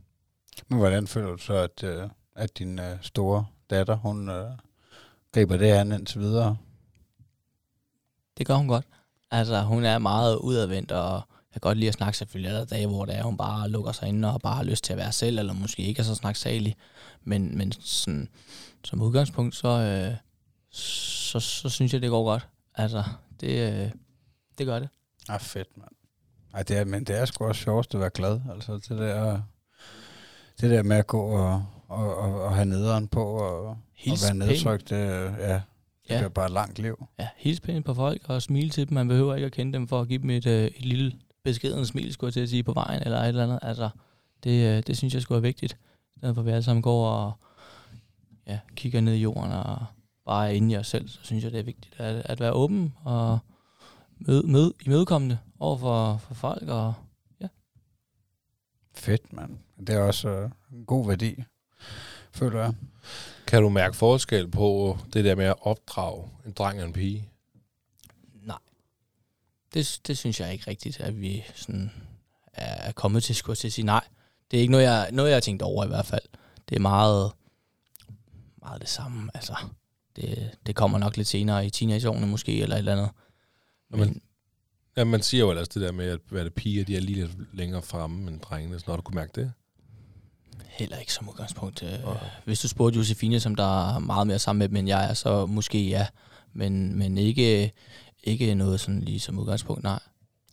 Men 0.68 0.78
hvordan 0.78 1.06
føler 1.06 1.30
du 1.30 1.38
så, 1.38 1.54
at, 1.54 1.84
øh, 1.84 2.08
at 2.36 2.58
din 2.58 2.78
øh, 2.78 2.98
store 3.02 3.46
datter, 3.70 3.96
hun 3.96 4.28
øh, 4.28 4.50
griber 5.32 5.56
det 5.56 5.66
an 5.66 5.92
indtil 5.92 6.20
videre? 6.20 6.56
Det 8.38 8.46
gør 8.46 8.54
hun 8.54 8.68
godt. 8.68 8.86
Altså, 9.30 9.62
hun 9.62 9.84
er 9.84 9.98
meget 9.98 10.36
udadvendt, 10.36 10.92
og 10.92 11.22
kan 11.52 11.60
godt 11.60 11.78
lide 11.78 11.88
at 11.88 11.94
snakke 11.94 12.18
selvfølgelig. 12.18 12.54
Er 12.54 12.58
der 12.58 12.64
dage, 12.64 12.86
hvor 12.86 13.04
det 13.04 13.16
er, 13.16 13.22
hun 13.22 13.36
bare 13.36 13.68
lukker 13.68 13.92
sig 13.92 14.08
inde 14.08 14.32
og 14.32 14.40
bare 14.40 14.56
har 14.56 14.64
lyst 14.64 14.84
til 14.84 14.92
at 14.92 14.96
være 14.96 15.12
selv, 15.12 15.38
eller 15.38 15.52
måske 15.52 15.82
ikke 15.82 16.00
er 16.00 16.04
så 16.04 16.14
snaksalig. 16.14 16.76
Men, 17.24 17.58
men 17.58 17.72
sådan, 17.72 18.28
som 18.84 19.02
udgangspunkt, 19.02 19.54
så, 19.54 19.68
øh, 19.68 20.16
så, 20.70 21.40
så 21.40 21.68
synes 21.68 21.92
jeg, 21.92 22.02
det 22.02 22.10
går 22.10 22.24
godt. 22.24 22.48
Altså, 22.74 23.04
det, 23.40 23.72
øh, 23.72 23.90
det 24.58 24.66
gør 24.66 24.78
det. 24.78 24.88
Ah, 25.34 25.40
fedt, 25.40 25.76
mand. 25.76 25.88
Ej, 26.54 26.62
det 26.62 26.76
er, 26.78 26.84
men 26.84 27.04
det 27.04 27.16
er 27.18 27.24
sgu 27.24 27.44
også 27.44 27.62
sjovest 27.62 27.94
at 27.94 28.00
være 28.00 28.10
glad. 28.10 28.40
Altså, 28.54 28.72
det 28.72 28.88
der, 28.98 29.40
det 30.60 30.70
der 30.70 30.82
med 30.82 30.96
at 30.96 31.06
gå 31.06 31.20
og, 31.22 31.64
og, 31.88 32.16
og, 32.16 32.42
og 32.42 32.54
have 32.54 32.64
nederen 32.66 33.08
på 33.08 33.24
og, 33.24 33.66
og 33.68 33.76
Hils 33.94 34.22
være 34.24 34.30
pænt. 34.32 34.38
nedtrykt, 34.50 34.90
det, 34.90 34.96
ja, 34.96 35.54
det 35.54 35.62
Ja. 36.10 36.16
bliver 36.18 36.28
bare 36.28 36.46
et 36.46 36.52
langt 36.52 36.78
liv. 36.78 37.06
Ja, 37.18 37.28
hils 37.36 37.60
pænt 37.60 37.84
på 37.86 37.94
folk 37.94 38.22
og 38.28 38.42
smile 38.42 38.70
til 38.70 38.88
dem. 38.88 38.94
Man 38.94 39.08
behøver 39.08 39.34
ikke 39.34 39.46
at 39.46 39.52
kende 39.52 39.72
dem 39.72 39.88
for 39.88 40.00
at 40.00 40.08
give 40.08 40.22
dem 40.22 40.30
et, 40.30 40.46
øh, 40.46 40.64
et 40.64 40.84
lille 40.84 41.12
beskeden 41.44 41.86
smil, 41.86 42.12
skulle 42.12 42.28
jeg 42.28 42.32
til 42.32 42.40
at 42.40 42.48
sige, 42.48 42.62
på 42.62 42.72
vejen 42.72 43.02
eller 43.02 43.18
et 43.18 43.28
eller 43.28 43.42
andet. 43.44 43.58
Altså, 43.62 43.90
det, 44.44 44.76
øh, 44.76 44.82
det 44.86 44.96
synes 44.96 45.14
jeg 45.14 45.22
skulle 45.22 45.36
er 45.38 45.42
vigtigt. 45.42 45.76
Stedet 46.18 46.34
for 46.34 46.42
at 46.42 46.46
vi 46.46 46.50
alle 46.50 46.62
sammen 46.62 46.82
går 46.82 47.06
og 47.08 47.32
ja, 48.46 48.58
kigger 48.76 49.00
ned 49.00 49.14
i 49.14 49.22
jorden 49.22 49.52
og 49.52 49.84
bare 50.26 50.46
er 50.48 50.50
inde 50.52 50.74
i 50.74 50.76
os 50.76 50.86
selv, 50.86 51.08
så 51.08 51.18
synes 51.22 51.44
jeg, 51.44 51.52
det 51.52 51.60
er 51.60 51.64
vigtigt 51.64 51.94
at, 52.00 52.22
at 52.24 52.40
være 52.40 52.52
åben 52.52 52.94
og 53.04 53.38
møde, 54.20 54.46
møde, 54.46 54.72
imødekommende 54.86 55.38
over 55.58 55.78
for, 55.78 56.16
for 56.16 56.34
folk. 56.34 56.68
Og, 56.68 56.94
Fedt, 58.94 59.32
mand. 59.32 59.58
Det 59.86 59.94
er 59.94 60.00
også 60.00 60.28
øh, 60.28 60.50
en 60.72 60.84
god 60.84 61.06
værdi, 61.06 61.44
føler 62.32 62.60
jeg. 62.60 62.74
Kan 63.46 63.62
du 63.62 63.68
mærke 63.68 63.96
forskel 63.96 64.48
på 64.48 64.98
det 65.12 65.24
der 65.24 65.34
med 65.34 65.44
at 65.44 65.54
opdrage 65.60 66.28
en 66.46 66.52
dreng 66.52 66.80
og 66.80 66.86
en 66.86 66.92
pige? 66.92 67.28
nej, 68.42 68.58
det, 69.74 70.00
det 70.06 70.18
synes 70.18 70.40
jeg 70.40 70.52
ikke 70.52 70.70
rigtigt, 70.70 71.00
at 71.00 71.20
vi 71.20 71.44
sådan 71.54 71.90
er 72.52 72.92
kommet 72.92 73.22
til, 73.22 73.34
skulle 73.34 73.56
til 73.56 73.68
at 73.68 73.72
sige 73.72 73.86
nej. 73.86 74.04
Det 74.50 74.56
er 74.56 74.60
ikke 74.60 74.70
noget, 74.70 74.84
jeg, 74.84 75.08
noget, 75.12 75.30
jeg 75.30 75.36
har 75.36 75.40
tænkt 75.40 75.62
over 75.62 75.84
i 75.84 75.88
hvert 75.88 76.06
fald. 76.06 76.24
Det 76.68 76.76
er 76.76 76.80
meget, 76.80 77.32
meget 78.62 78.80
det 78.80 78.88
samme. 78.88 79.30
Altså, 79.34 79.56
det, 80.16 80.50
det 80.66 80.76
kommer 80.76 80.98
nok 80.98 81.16
lidt 81.16 81.28
senere 81.28 81.66
i 81.66 81.70
teenageårene 81.70 82.26
måske, 82.26 82.62
eller 82.62 82.76
et 82.76 82.78
eller 82.78 82.92
andet. 82.92 83.10
Men- 83.90 84.00
Men, 84.00 84.20
Ja, 84.96 85.04
man 85.04 85.22
siger 85.22 85.40
jo 85.40 85.50
ellers 85.50 85.68
det 85.68 85.82
der 85.82 85.92
med, 85.92 86.08
at 86.10 86.20
hvad 86.28 86.44
det 86.44 86.54
piger, 86.54 86.84
de 86.84 86.96
er 86.96 87.00
lige 87.00 87.20
lidt 87.26 87.56
længere 87.56 87.82
fremme 87.82 88.30
end 88.30 88.40
drengene, 88.40 88.78
så 88.78 88.84
når 88.88 88.96
du 88.96 89.02
kunne 89.02 89.14
mærke 89.14 89.32
det. 89.34 89.52
Heller 90.66 90.96
ikke 90.98 91.12
som 91.12 91.28
udgangspunkt. 91.28 91.82
Øh, 91.82 91.88
Hvis 92.44 92.60
du 92.60 92.68
spurgte 92.68 92.96
Josefine, 92.98 93.40
som 93.40 93.54
der 93.54 93.94
er 93.94 93.98
meget 93.98 94.26
mere 94.26 94.38
sammen 94.38 94.58
med 94.58 94.68
dem, 94.68 94.76
end 94.76 94.88
jeg 94.88 95.10
er, 95.10 95.14
så 95.14 95.46
måske 95.46 95.88
ja. 95.88 96.06
Men, 96.52 96.98
men 96.98 97.18
ikke, 97.18 97.72
ikke 98.24 98.54
noget 98.54 98.80
sådan 98.80 99.00
lige 99.00 99.20
som 99.20 99.38
udgangspunkt, 99.38 99.82
nej. 99.82 99.98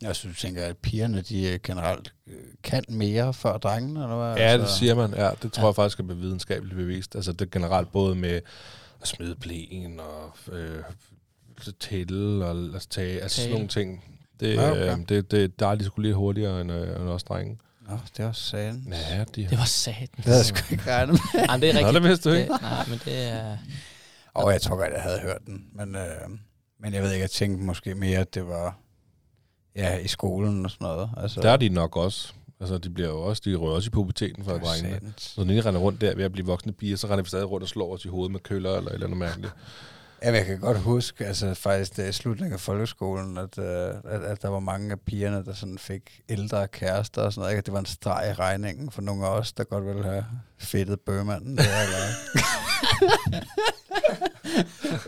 Jeg 0.02 0.16
synes, 0.16 0.40
tænker, 0.40 0.66
at 0.66 0.78
pigerne 0.78 1.22
de 1.22 1.48
øh, 1.54 1.60
generelt 1.64 2.14
øh, 2.28 2.34
kan 2.64 2.84
mere 2.90 3.34
før 3.34 3.58
drengene, 3.58 4.04
eller 4.04 4.16
hvad? 4.16 4.36
Ja, 4.46 4.58
det 4.58 4.70
siger 4.70 4.96
man. 4.96 5.14
Ja, 5.14 5.30
det 5.44 5.52
tror 5.54 5.62
ja. 5.64 5.68
jeg 5.68 5.76
faktisk 5.76 6.00
er 6.00 6.04
videnskabeligt 6.04 6.76
bevist. 6.78 7.16
Altså 7.16 7.32
det 7.32 7.42
er 7.42 7.50
generelt 7.52 7.92
både 7.92 8.16
med 8.16 8.42
at 9.02 9.08
smide 9.08 9.36
blæen 9.36 10.00
og 10.00 10.54
øh, 10.54 10.84
tælle 11.80 12.46
og 12.46 12.52
altså, 12.74 12.90
tage, 12.90 13.22
altså 13.22 13.38
sådan 13.42 13.54
nogle 13.54 13.68
ting. 13.68 14.04
Det, 14.40 14.56
Ja, 14.56 14.72
okay. 14.72 14.92
øh, 15.00 15.10
det, 15.10 15.32
det, 15.32 15.60
der 15.60 15.68
er 15.68 15.76
de 15.76 15.84
sgu 15.86 16.02
lidt 16.02 16.16
hurtigere 16.16 16.62
end, 16.62 16.72
øh, 16.72 17.02
end 17.02 17.10
os 17.10 17.24
drenge. 17.24 17.58
Nå, 17.90 17.98
det 18.18 18.24
er 18.24 18.28
også 18.28 18.42
sagen. 18.44 18.94
Ja, 19.12 19.24
de 19.36 19.48
Det 19.50 19.58
var 19.58 19.66
satan. 19.66 20.08
Det 20.18 20.26
havde 20.26 20.38
jeg 20.38 20.46
sgu 20.46 20.58
ikke 20.72 20.92
regnet 20.92 21.10
med. 21.14 21.42
Jamen, 21.50 21.62
det 21.62 21.70
er 21.70 21.74
Nå, 21.74 21.80
rigtigt. 21.80 21.94
det 22.04 22.10
vidste 22.10 22.30
du 22.30 22.36
ikke. 22.36 22.54
Det, 22.54 22.62
nej, 22.62 22.86
men 22.90 23.00
det 23.06 23.28
er... 23.30 23.58
Og 24.34 24.52
jeg 24.52 24.62
tror 24.62 24.76
godt, 24.76 24.94
jeg 24.94 25.02
havde 25.02 25.20
hørt 25.20 25.42
den. 25.46 25.66
Men, 25.74 25.96
øh, 25.96 26.30
men 26.80 26.94
jeg 26.94 27.04
ved 27.04 27.12
ikke, 27.12 27.22
jeg 27.22 27.32
tænkte 27.32 27.64
måske 27.66 27.96
mere, 27.96 28.20
at 28.20 28.34
det 28.34 28.48
var 28.48 28.78
ja, 29.76 29.98
i 29.98 30.08
skolen 30.08 30.66
og 30.66 30.72
sådan 30.72 30.86
noget. 30.86 31.10
Altså, 31.18 31.42
Der 31.42 31.50
er 31.52 31.58
de 31.58 31.70
nok 31.70 31.98
også. 31.98 32.34
Altså, 32.60 32.78
de 32.78 32.90
bliver 32.90 33.10
jo 33.10 33.22
også, 33.22 33.42
de 33.46 33.56
rører 33.56 33.74
også 33.76 33.88
i 33.88 33.92
puberteten 33.92 34.44
for 34.44 34.58
drengene. 34.58 35.14
Så 35.18 35.44
når 35.44 35.54
de 35.54 35.62
render 35.62 35.82
rundt 35.82 36.02
der 36.02 36.16
ved 36.16 36.24
at 36.24 36.32
blive 36.32 36.46
voksne 36.46 36.74
piger, 36.74 36.96
så 36.98 37.08
render 37.08 37.24
vi 37.24 37.28
stadig 37.30 37.50
rundt 37.52 37.64
og 37.64 37.70
slår 37.70 37.94
os 37.94 38.06
i 38.06 38.08
hovedet 38.08 38.32
med 38.32 38.40
køller 38.40 38.70
eller 38.78 38.90
et 38.90 38.94
eller 38.94 39.08
andet 39.08 39.20
mærkeligt. 39.20 39.54
Ja, 40.24 40.34
jeg 40.34 40.46
kan 40.46 40.60
godt 40.60 40.78
huske, 40.80 41.26
altså 41.26 41.54
faktisk 41.54 41.98
det 41.98 42.10
i 42.10 42.12
slutningen 42.12 42.54
af 42.54 42.60
folkeskolen, 42.60 43.38
at, 43.38 43.58
øh, 43.58 43.90
at, 44.06 44.22
at 44.22 44.42
der 44.42 44.48
var 44.50 44.60
mange 44.60 44.92
af 44.92 45.00
pigerne, 45.00 45.46
der 45.46 45.54
sådan 45.54 45.78
fik 45.78 46.22
ældre 46.30 46.68
kærester 46.68 47.22
og 47.22 47.34
sådan 47.34 47.42
noget. 47.42 47.52
Ikke? 47.52 47.58
At 47.58 47.66
det 47.66 47.74
var 47.74 47.80
en 47.80 47.86
streg 47.86 48.30
i 48.30 48.34
regningen 48.34 48.92
for 48.92 49.02
nogle 49.02 49.26
af 49.26 49.30
os, 49.30 49.52
der 49.54 49.64
godt 49.64 49.86
ville 49.86 50.04
have 50.04 50.26
fedtet 50.58 51.00
bøgemanden 51.00 51.58
der. 51.58 51.64
Eller. 51.64 51.98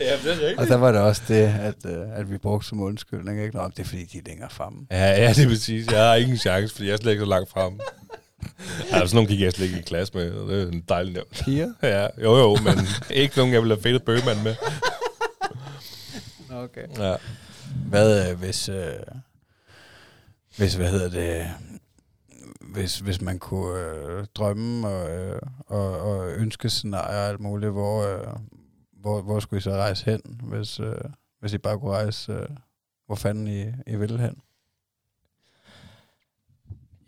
ja, 0.00 0.16
det 0.24 0.32
er 0.32 0.40
rigtigt. 0.40 0.58
og 0.60 0.66
der 0.66 0.76
var 0.76 0.92
det 0.92 1.00
også 1.00 1.22
det, 1.28 1.54
at, 1.60 1.86
øh, 1.86 2.18
at 2.18 2.30
vi 2.30 2.38
brugte 2.38 2.68
som 2.68 2.80
undskyldning. 2.80 3.42
Ikke? 3.42 3.56
Nå, 3.56 3.68
det 3.68 3.78
er 3.78 3.84
fordi, 3.84 4.04
de 4.04 4.18
er 4.18 4.22
længere 4.26 4.50
fremme. 4.50 4.86
Ja, 4.90 5.22
ja, 5.22 5.28
det 5.32 5.44
er 5.44 5.48
præcis. 5.48 5.86
Jeg 5.86 6.06
har 6.06 6.14
ingen 6.14 6.36
chance, 6.36 6.74
fordi 6.74 6.86
jeg 6.88 6.92
er 6.92 6.98
slet 6.98 7.12
ikke 7.12 7.22
så 7.22 7.28
langt 7.28 7.50
frem. 7.50 7.80
Altså, 8.92 9.06
sådan 9.06 9.14
nogle 9.14 9.28
gik 9.28 9.40
jeg 9.40 9.52
slet 9.52 9.66
ikke 9.66 9.78
i 9.78 9.82
klasse 9.82 10.14
med. 10.14 10.48
Det 10.48 10.62
er 10.62 10.72
en 10.72 10.84
dejlig 10.88 11.12
nævnt. 11.12 11.30
Piger? 11.30 11.72
Ja, 11.82 12.06
jo 12.22 12.36
jo, 12.36 12.56
men 12.64 12.78
ikke 13.10 13.36
nogen, 13.36 13.52
jeg 13.52 13.62
ville 13.62 13.74
have 13.74 13.82
fedtet 13.82 14.02
bøgemand 14.02 14.42
med. 14.42 14.54
Okay. 16.50 16.86
Ja. 16.98 17.16
Hvad 17.88 18.30
øh, 18.30 18.38
hvis, 18.38 18.68
øh, 18.68 18.92
hvis, 20.56 20.74
hvad 20.74 20.90
hedder 20.90 21.10
det, 21.10 21.46
hvis, 22.60 22.98
hvis 22.98 23.20
man 23.20 23.38
kunne 23.38 23.80
øh, 23.80 24.26
drømme 24.34 24.88
og, 24.88 25.10
øh, 25.10 25.40
og, 25.66 26.00
og 26.00 26.32
ønske 26.32 26.70
scenarier 26.70 27.18
og 27.18 27.28
alt 27.28 27.40
muligt, 27.40 27.72
hvor, 27.72 28.02
øh, 28.02 28.26
hvor, 29.00 29.20
hvor 29.20 29.40
skulle 29.40 29.58
I 29.58 29.62
så 29.62 29.70
rejse 29.70 30.04
hen, 30.04 30.20
hvis, 30.42 30.80
øh, 30.80 30.94
hvis 31.40 31.52
I 31.52 31.58
bare 31.58 31.78
kunne 31.78 31.90
rejse, 31.90 32.32
øh, 32.32 32.48
hvor 33.06 33.14
fanden 33.14 33.46
I, 33.46 33.92
I 33.92 33.96
ville 33.96 34.18
hen? 34.18 34.36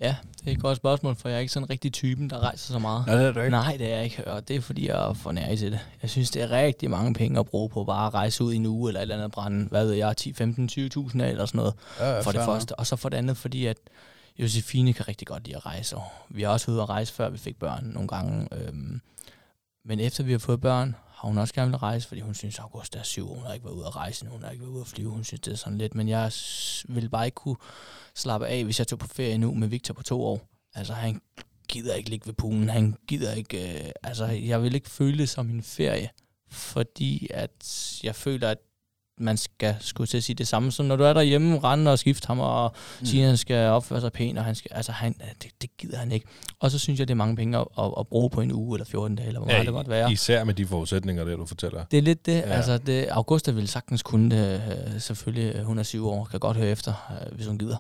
Ja, 0.03 0.17
det 0.41 0.49
er 0.49 0.53
et 0.53 0.61
godt 0.61 0.77
spørgsmål, 0.77 1.17
for 1.17 1.29
jeg 1.29 1.37
er 1.37 1.41
ikke 1.41 1.53
sådan 1.53 1.71
rigtig 1.71 1.93
typen, 1.93 2.31
der 2.31 2.39
rejser 2.39 2.73
så 2.73 2.79
meget. 2.79 3.07
Nej, 3.07 3.17
det 3.17 3.27
er 3.27 3.33
du 3.33 3.41
ikke. 3.41 3.51
Nej, 3.51 3.77
det 3.79 3.93
er 3.93 3.95
jeg 3.97 4.05
ikke, 4.05 4.29
og 4.29 4.49
det 4.49 4.57
er 4.57 4.61
fordi, 4.61 4.89
jeg 4.89 5.09
er 5.09 5.13
for 5.15 5.33
nær 5.33 5.57
til 5.57 5.73
det. 5.73 5.81
Jeg 6.03 6.11
synes, 6.11 6.31
det 6.31 6.43
er 6.43 6.51
rigtig 6.51 6.91
mange 6.91 7.15
penge 7.15 7.41
at 7.41 7.47
bruge 7.47 7.69
på 7.69 7.85
bare 7.85 8.07
at 8.07 8.15
rejse 8.15 8.45
ud 8.45 8.53
i 8.53 8.57
en 8.57 8.67
uge, 8.67 8.91
eller 8.91 9.01
et 9.01 9.03
eller 9.03 9.15
andet 9.15 9.31
brænde, 9.33 9.69
hvad 9.69 9.87
ved 9.87 9.95
jeg, 9.95 10.17
10, 10.17 10.33
15, 10.33 10.69
20.000 10.73 11.21
af, 11.21 11.29
eller 11.29 11.47
sådan 11.47 11.59
noget, 11.59 11.75
Ja, 11.99 12.21
for 12.21 12.33
det 12.33 12.41
første. 12.45 12.79
Og 12.79 12.87
så 12.87 12.97
for 12.97 13.09
det 13.09 13.17
andet, 13.17 13.37
fordi 13.37 13.67
at 13.67 13.77
Josefine 14.39 14.93
kan 14.93 15.09
rigtig 15.09 15.27
godt 15.27 15.45
lide 15.47 15.57
at 15.57 15.67
rejse, 15.67 15.97
vi 16.29 16.43
har 16.43 16.51
også 16.51 16.71
ude 16.71 16.83
at 16.83 16.89
rejse, 16.89 17.13
før 17.13 17.29
vi 17.29 17.39
fik 17.39 17.59
børn 17.59 17.85
nogle 17.85 18.09
gange. 18.09 18.49
Øhm, 18.53 19.01
men 19.85 20.01
efter 20.01 20.25
vi 20.25 20.33
har 20.33 20.39
fået 20.39 20.61
børn, 20.61 20.97
har 21.23 21.29
hun 21.29 21.39
også 21.39 21.55
gerne 21.55 21.71
vil 21.71 21.79
rejse, 21.79 22.09
fordi 22.09 22.21
hun 22.21 22.35
synes, 22.35 22.59
at 22.59 22.63
August 22.63 22.97
er 22.97 23.03
syv, 23.03 23.29
hun 23.29 23.43
har 23.47 23.53
ikke 23.53 23.65
været 23.65 23.75
ude 23.75 23.87
at 23.87 23.97
rejse, 23.97 24.27
hun 24.27 24.43
har 24.43 24.51
ikke 24.51 24.63
været 24.63 24.73
ude 24.73 24.81
at 24.81 24.87
flyve, 24.87 25.11
hun 25.11 25.25
synes, 25.25 25.41
det 25.41 25.53
er 25.53 25.57
sådan 25.57 25.79
lidt. 25.79 25.95
Men 25.95 26.09
jeg 26.09 26.33
vil 26.89 27.09
bare 27.09 27.27
ikke 27.27 27.35
kunne 27.35 27.57
slappe 28.15 28.47
af, 28.47 28.65
hvis 28.65 28.79
jeg 28.79 28.87
tog 28.87 28.99
på 28.99 29.07
ferie 29.07 29.39
nu 29.39 29.55
med 29.55 29.69
Victor 29.69 29.95
på 29.95 30.03
to 30.03 30.25
år. 30.25 30.49
Altså, 30.75 30.93
han 30.93 31.21
gider 31.69 31.95
ikke 31.95 32.11
ligge 32.11 32.27
ved 32.27 32.35
poolen, 32.35 32.69
han 32.69 32.97
gider 33.09 33.33
ikke, 33.33 33.85
øh, 33.85 33.91
altså, 34.03 34.27
jeg 34.27 34.63
vil 34.63 34.75
ikke 34.75 34.91
føle 34.91 35.19
det 35.19 35.29
som 35.29 35.51
en 35.51 35.63
ferie, 35.63 36.11
fordi 36.51 37.29
at 37.35 37.67
jeg 38.03 38.15
føler, 38.15 38.49
at 38.49 38.59
man 39.19 39.37
skal 39.37 39.77
skulle 39.81 40.07
til 40.09 40.17
at 40.17 40.25
sige 40.25 40.37
det 40.37 40.49
samme, 40.49 40.73
som 40.73 40.87
når 40.87 40.97
du 40.97 41.05
er 41.05 41.13
derhjemme, 41.13 41.59
rende 41.59 41.93
og 41.93 41.99
skifte 41.99 42.27
ham 42.27 42.41
og 42.41 42.73
mm. 43.01 43.07
sige, 43.07 43.23
at 43.23 43.29
han 43.29 43.37
skal 43.37 43.69
opføre 43.69 44.01
sig 44.01 44.13
pænt, 44.13 44.39
og 44.39 44.45
han 44.45 44.55
skal, 44.55 44.71
altså 44.75 44.93
han, 44.93 45.15
det, 45.43 45.51
det 45.63 45.77
gider 45.77 45.99
han 45.99 46.13
ikke. 46.13 46.27
Og 46.61 46.71
så 46.71 46.79
synes 46.79 46.99
jeg, 47.01 47.09
det 47.09 47.15
er 47.15 47.17
mange 47.17 47.37
penge 47.37 47.59
at, 47.59 47.67
at, 47.79 47.91
at 47.99 48.07
bruge 48.07 48.31
på 48.31 48.41
en 48.41 48.53
uge 48.53 48.77
eller 48.77 48.87
14 48.87 49.17
dage, 49.17 49.27
eller 49.29 49.41
hvor 49.41 49.49
meget 49.49 49.67
det 49.67 49.75
måtte 49.75 49.91
være. 49.91 50.13
Især 50.13 50.45
med 50.45 50.55
de 50.55 50.67
forudsætninger, 50.67 51.25
der 51.25 51.37
du 51.37 51.47
fortæller. 51.47 51.85
Det 51.85 51.99
er 51.99 52.03
lidt 52.03 52.27
det. 52.27 52.33
Ja. 52.33 52.39
Ja. 52.49 52.55
Altså, 52.55 52.79
det, 52.79 53.07
Augusta 53.07 53.51
ville 53.51 53.69
sagtens 53.69 54.03
kunne 54.03 54.31
det. 54.31 54.63
øh, 54.95 55.01
Selvfølgelig, 55.01 55.55
øh, 55.57 55.65
hun 55.65 55.79
er 55.79 55.83
syv 55.83 56.07
år, 56.07 56.25
kan 56.25 56.41
godt 56.41 56.57
høre 56.57 56.69
efter, 56.69 57.27
øh, 57.27 57.37
hvis 57.37 57.47
hun 57.47 57.59
gider. 57.59 57.77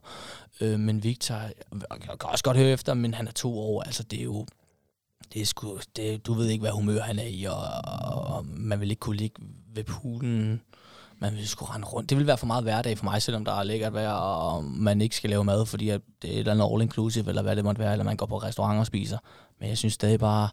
Øh, 0.60 0.80
men 0.80 1.04
Victor 1.04 1.36
øh, 1.74 1.80
kan 2.00 2.10
også 2.20 2.44
godt 2.44 2.56
høre 2.56 2.70
efter, 2.70 2.94
men 2.94 3.14
han 3.14 3.26
er 3.28 3.32
to 3.32 3.58
år. 3.58 3.82
Altså, 3.82 4.02
det 4.02 4.18
er 4.18 4.24
jo... 4.24 4.46
Det 5.32 5.42
er 5.42 5.46
sgu, 5.46 5.78
det, 5.96 6.26
du 6.26 6.34
ved 6.34 6.48
ikke, 6.48 6.62
hvad 6.62 6.70
humør 6.70 7.00
han 7.00 7.18
er 7.18 7.26
i, 7.26 7.44
og, 7.44 7.56
og, 7.84 8.36
og 8.36 8.46
man 8.46 8.80
vil 8.80 8.90
ikke 8.90 9.00
kunne 9.00 9.16
ligge 9.16 9.42
ved 9.74 9.84
poolen. 9.84 10.60
Man 11.22 11.36
vil 11.36 11.48
sgu 11.48 11.64
rende 11.64 11.86
rundt. 11.86 12.10
Det 12.10 12.18
vil 12.18 12.26
være 12.26 12.38
for 12.38 12.46
meget 12.46 12.64
hverdag 12.64 12.98
for 12.98 13.04
mig, 13.04 13.22
selvom 13.22 13.44
der 13.44 13.52
er 13.52 13.62
lækkert 13.62 13.94
vejr, 13.94 14.12
og 14.12 14.64
man 14.64 15.00
ikke 15.00 15.16
skal 15.16 15.30
lave 15.30 15.44
mad, 15.44 15.66
fordi 15.66 15.88
at 15.88 16.00
det 16.22 16.30
er 16.30 16.34
et 16.34 16.38
eller 16.38 16.52
andet 16.52 16.64
all-inclusive, 16.64 17.28
eller 17.28 17.42
hvad 17.42 17.56
det 17.56 17.64
måtte 17.64 17.78
være, 17.78 17.92
eller 17.92 18.04
man 18.04 18.16
går 18.16 18.26
på 18.26 18.36
restaurant 18.38 18.78
og 18.78 18.86
spiser. 18.86 19.18
Men 19.60 19.68
jeg 19.68 19.78
synes 19.78 19.94
stadig 19.94 20.18
bare, 20.18 20.48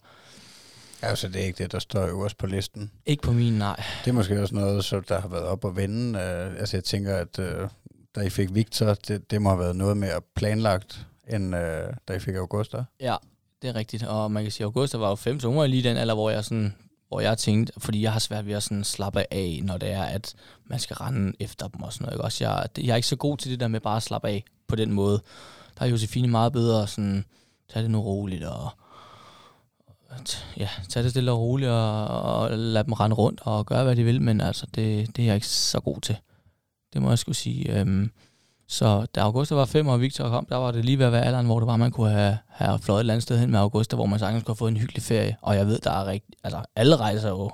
Altså, 1.01 1.27
det 1.27 1.41
er 1.41 1.45
ikke 1.45 1.63
det, 1.63 1.71
der 1.71 1.79
står 1.79 2.07
øverst 2.07 2.37
på 2.37 2.47
listen. 2.47 2.91
ikke 3.05 3.23
på 3.23 3.31
min 3.31 3.53
nej. 3.53 3.83
Det 4.05 4.11
er 4.11 4.13
måske 4.13 4.41
også 4.41 4.55
noget, 4.55 4.85
så 4.85 5.01
der 5.09 5.21
har 5.21 5.27
været 5.27 5.43
op 5.43 5.65
at 5.65 5.75
vende. 5.75 6.19
Uh, 6.19 6.59
altså, 6.59 6.77
jeg 6.77 6.83
tænker, 6.83 7.15
at 7.15 7.39
uh, 7.39 7.69
da 8.15 8.21
I 8.21 8.29
fik 8.29 8.55
Victor, 8.55 8.93
det, 8.93 9.31
det 9.31 9.41
må 9.41 9.49
have 9.49 9.59
været 9.59 9.75
noget 9.75 9.97
mere 9.97 10.21
planlagt, 10.35 11.07
end 11.29 11.55
uh, 11.55 11.61
da 12.07 12.13
I 12.15 12.19
fik 12.19 12.35
Augusta. 12.35 12.83
Ja, 12.99 13.15
det 13.61 13.69
er 13.69 13.75
rigtigt. 13.75 14.03
Og 14.03 14.31
man 14.31 14.43
kan 14.43 14.51
sige, 14.51 14.65
at 14.65 14.65
Augusta 14.65 14.97
var 14.97 15.09
jo 15.09 15.15
fem, 15.15 15.39
var 15.43 15.67
lige 15.67 15.83
den 15.83 15.97
alder, 15.97 16.13
hvor 16.13 16.29
jeg 16.29 16.45
sådan 16.45 16.73
hvor 17.09 17.19
jeg 17.19 17.37
tænkte, 17.37 17.73
fordi 17.77 18.01
jeg 18.01 18.11
har 18.11 18.19
svært 18.19 18.45
ved 18.45 18.53
at 18.53 18.63
sådan 18.63 18.83
slappe 18.83 19.33
af, 19.33 19.59
når 19.63 19.77
det 19.77 19.91
er, 19.91 20.03
at 20.03 20.33
man 20.65 20.79
skal 20.79 20.95
rende 20.95 21.33
efter 21.39 21.67
dem 21.67 21.83
og 21.83 21.93
sådan 21.93 22.05
noget. 22.05 22.15
Ikke? 22.15 22.23
Også 22.23 22.43
jeg, 22.43 22.67
jeg 22.77 22.91
er 22.91 22.95
ikke 22.95 23.07
så 23.07 23.15
god 23.15 23.37
til 23.37 23.51
det 23.51 23.59
der 23.59 23.67
med 23.67 23.79
bare 23.79 23.97
at 23.97 24.03
slappe 24.03 24.27
af 24.27 24.43
på 24.67 24.75
den 24.75 24.91
måde. 24.91 25.21
Der 25.79 25.85
er 25.85 25.89
Josefine 25.89 26.27
meget 26.27 26.53
bedre 26.53 26.83
at 26.83 26.89
sådan, 26.89 27.25
tage 27.69 27.83
det 27.83 27.91
nu 27.91 28.01
roligt 28.01 28.43
og 28.43 28.69
ja, 30.57 30.69
tage 30.89 31.03
det 31.03 31.11
stille 31.11 31.31
og 31.31 31.39
roligt 31.39 31.71
og, 31.71 32.07
og 32.07 32.57
lade 32.57 32.83
dem 32.83 32.93
rende 32.93 33.15
rundt 33.15 33.41
og 33.43 33.65
gøre, 33.65 33.83
hvad 33.83 33.95
de 33.95 34.03
vil, 34.03 34.21
men 34.21 34.41
altså, 34.41 34.65
det, 34.65 35.15
det 35.15 35.21
er 35.21 35.25
jeg 35.25 35.35
ikke 35.35 35.47
så 35.47 35.79
god 35.79 36.01
til. 36.01 36.17
Det 36.93 37.01
må 37.01 37.09
jeg 37.09 37.19
skulle 37.19 37.35
sige. 37.35 37.79
Øhm, 37.79 38.11
så 38.71 39.05
da 39.15 39.21
Augusta 39.21 39.55
var 39.55 39.65
fem, 39.65 39.87
og 39.87 40.01
Victor 40.01 40.29
kom, 40.29 40.45
der 40.49 40.55
var 40.55 40.71
det 40.71 40.85
lige 40.85 40.99
ved 40.99 41.05
at 41.05 41.11
være 41.11 41.25
alderen, 41.25 41.45
hvor 41.45 41.59
det 41.59 41.67
var, 41.67 41.77
man 41.77 41.91
kunne 41.91 42.11
have, 42.11 42.37
have 42.47 42.79
fløjet 42.79 42.99
et 42.99 43.01
eller 43.01 43.13
andet 43.13 43.23
sted 43.23 43.39
hen 43.39 43.51
med 43.51 43.59
Augusta, 43.59 43.95
hvor 43.95 44.05
man 44.05 44.19
sagtens 44.19 44.43
kunne 44.43 44.51
have 44.51 44.57
fået 44.57 44.71
en 44.71 44.77
hyggelig 44.77 45.03
ferie. 45.03 45.37
Og 45.41 45.55
jeg 45.55 45.67
ved, 45.67 45.79
der 45.79 45.91
er 45.91 46.05
rigtig, 46.05 46.35
altså 46.43 46.61
alle 46.75 46.95
rejser 46.95 47.29
jo 47.29 47.51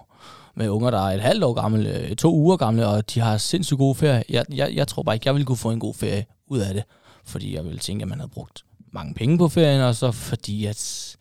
med 0.56 0.70
unger, 0.70 0.92
der 0.92 0.98
er 0.98 1.16
et 1.16 1.22
halvt 1.22 1.44
år 1.44 1.54
gamle, 1.54 1.90
øh, 1.90 2.16
to 2.16 2.34
uger 2.36 2.58
gamle, 2.58 2.88
og 2.88 3.14
de 3.14 3.20
har 3.20 3.38
sindssygt 3.38 3.78
gode 3.78 3.96
ferie. 3.96 4.24
Jeg, 4.30 4.46
jeg, 4.54 4.76
jeg 4.76 4.88
tror 4.88 5.04
bare 5.04 5.16
ikke, 5.16 5.28
jeg 5.28 5.34
ville 5.34 5.46
kunne 5.46 5.58
få 5.58 5.72
en 5.72 5.80
god 5.80 5.94
ferie 5.94 6.26
ud 6.48 6.60
af 6.60 6.74
det, 6.74 6.84
fordi 7.26 7.56
jeg 7.56 7.66
ville 7.66 7.80
tænke, 7.80 8.04
at 8.04 8.10
man 8.10 8.20
havde 8.20 8.32
brugt 8.32 8.64
mange 8.92 9.14
penge 9.14 9.38
på 9.38 9.50
ferien, 9.50 9.82
og 9.82 9.96
så 9.96 10.12
fordi, 10.12 10.66
at 10.66 11.16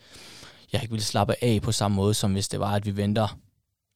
jeg 0.72 0.82
ikke 0.82 0.92
ville 0.92 1.04
slappe 1.04 1.34
af 1.42 1.62
på 1.62 1.72
samme 1.72 1.94
måde, 1.94 2.14
som 2.14 2.32
hvis 2.32 2.48
det 2.48 2.60
var, 2.60 2.72
at 2.72 2.86
vi 2.86 2.96
venter, 2.96 3.38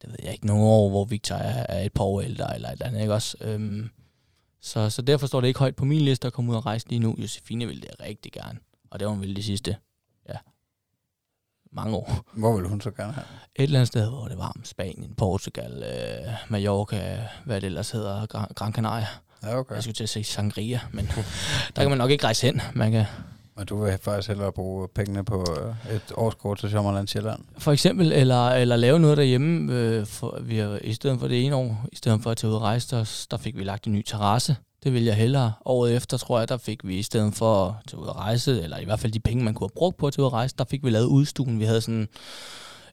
det 0.02 0.10
ved 0.10 0.18
jeg 0.22 0.32
ikke, 0.32 0.46
nogle 0.46 0.64
år, 0.64 0.88
hvor 0.88 1.04
Victor 1.04 1.34
er, 1.34 1.66
er 1.68 1.84
et 1.84 1.92
par 1.92 2.04
år 2.04 2.20
ældre, 2.20 2.54
eller 2.54 2.68
et 2.68 2.72
eller 2.72 2.86
andet, 2.86 3.00
ikke 3.00 3.14
også? 3.14 3.36
Øhm, 3.40 3.90
så, 4.60 4.90
så 4.90 5.02
derfor 5.02 5.26
står 5.26 5.40
det 5.40 5.48
ikke 5.48 5.60
højt 5.60 5.76
på 5.76 5.84
min 5.84 6.00
liste 6.00 6.26
at 6.26 6.32
komme 6.32 6.50
ud 6.50 6.56
og 6.56 6.66
rejse 6.66 6.88
lige 6.88 6.98
nu. 6.98 7.14
Josefine 7.18 7.66
ville 7.66 7.82
det 7.82 7.90
rigtig 8.00 8.32
gerne, 8.32 8.58
og 8.90 9.00
det 9.00 9.06
var 9.06 9.12
hun 9.12 9.20
ville 9.20 9.36
de 9.36 9.42
sidste, 9.42 9.76
ja, 10.28 10.36
mange 11.72 11.96
år. 11.96 12.24
Hvor 12.32 12.56
vil 12.56 12.68
hun 12.68 12.80
så 12.80 12.90
gerne 12.90 13.12
have? 13.12 13.24
Et 13.56 13.62
eller 13.62 13.78
andet 13.78 13.88
sted, 13.88 14.08
hvor 14.08 14.28
det 14.28 14.38
varmt. 14.38 14.68
Spanien, 14.68 15.14
Portugal, 15.14 15.82
øh, 15.82 16.32
Mallorca, 16.48 17.28
hvad 17.44 17.60
det 17.60 17.66
ellers 17.66 17.90
hedder, 17.90 18.26
Gran, 18.26 18.48
Gran 18.54 18.72
Canaria. 18.72 19.06
Ja, 19.42 19.58
okay. 19.58 19.74
Jeg 19.74 19.82
skulle 19.82 19.94
til 19.94 20.02
at 20.02 20.08
sige 20.08 20.24
Sangria, 20.24 20.80
men 20.92 21.06
der 21.76 21.82
kan 21.82 21.88
man 21.88 21.98
nok 21.98 22.10
ikke 22.10 22.24
rejse 22.24 22.46
hen. 22.46 22.60
Man 22.74 22.92
kan, 22.92 23.04
og 23.58 23.68
du 23.68 23.84
vil 23.84 23.98
faktisk 24.02 24.28
hellere 24.28 24.52
bruge 24.52 24.88
pengene 24.94 25.24
på 25.24 25.44
øh, 25.60 25.94
et 25.94 26.12
årskort 26.14 26.58
til 26.58 26.70
Sommerland 26.70 27.08
Sjælland? 27.08 27.40
for 27.58 27.72
eksempel, 27.72 28.12
eller, 28.12 28.48
eller 28.48 28.76
lave 28.76 28.98
noget 28.98 29.16
derhjemme. 29.16 29.72
Øh, 29.72 30.06
for, 30.06 30.38
vi 30.42 30.58
har, 30.58 30.78
I 30.82 30.92
stedet 30.92 31.20
for 31.20 31.28
det 31.28 31.44
ene 31.44 31.56
år, 31.56 31.86
i 31.92 31.96
stedet 31.96 32.22
for 32.22 32.30
at 32.30 32.36
tage 32.36 32.50
ud 32.50 32.54
og 32.54 32.62
rejse, 32.62 32.96
der, 32.96 33.26
der 33.30 33.36
fik 33.36 33.56
vi 33.56 33.64
lagt 33.64 33.86
en 33.86 33.92
ny 33.92 34.02
terrasse. 34.02 34.56
Det 34.84 34.92
vil 34.92 35.04
jeg 35.04 35.14
hellere. 35.14 35.52
Året 35.64 35.96
efter, 35.96 36.16
tror 36.16 36.38
jeg, 36.38 36.48
der 36.48 36.56
fik 36.56 36.80
vi 36.84 36.98
i 36.98 37.02
stedet 37.02 37.34
for 37.34 37.64
at 37.64 37.74
tage 37.88 38.00
ud 38.00 38.06
og 38.06 38.16
rejse, 38.16 38.62
eller 38.62 38.78
i 38.78 38.84
hvert 38.84 39.00
fald 39.00 39.12
de 39.12 39.20
penge, 39.20 39.44
man 39.44 39.54
kunne 39.54 39.68
have 39.68 39.76
brugt 39.76 39.96
på 39.96 40.06
at 40.06 40.12
tage 40.12 40.22
ud 40.22 40.26
og 40.26 40.32
rejse, 40.32 40.54
der 40.58 40.64
fik 40.64 40.84
vi 40.84 40.90
lavet 40.90 41.06
udstuen. 41.06 41.60
Vi 41.60 41.64
havde 41.64 41.80
sådan 41.80 42.08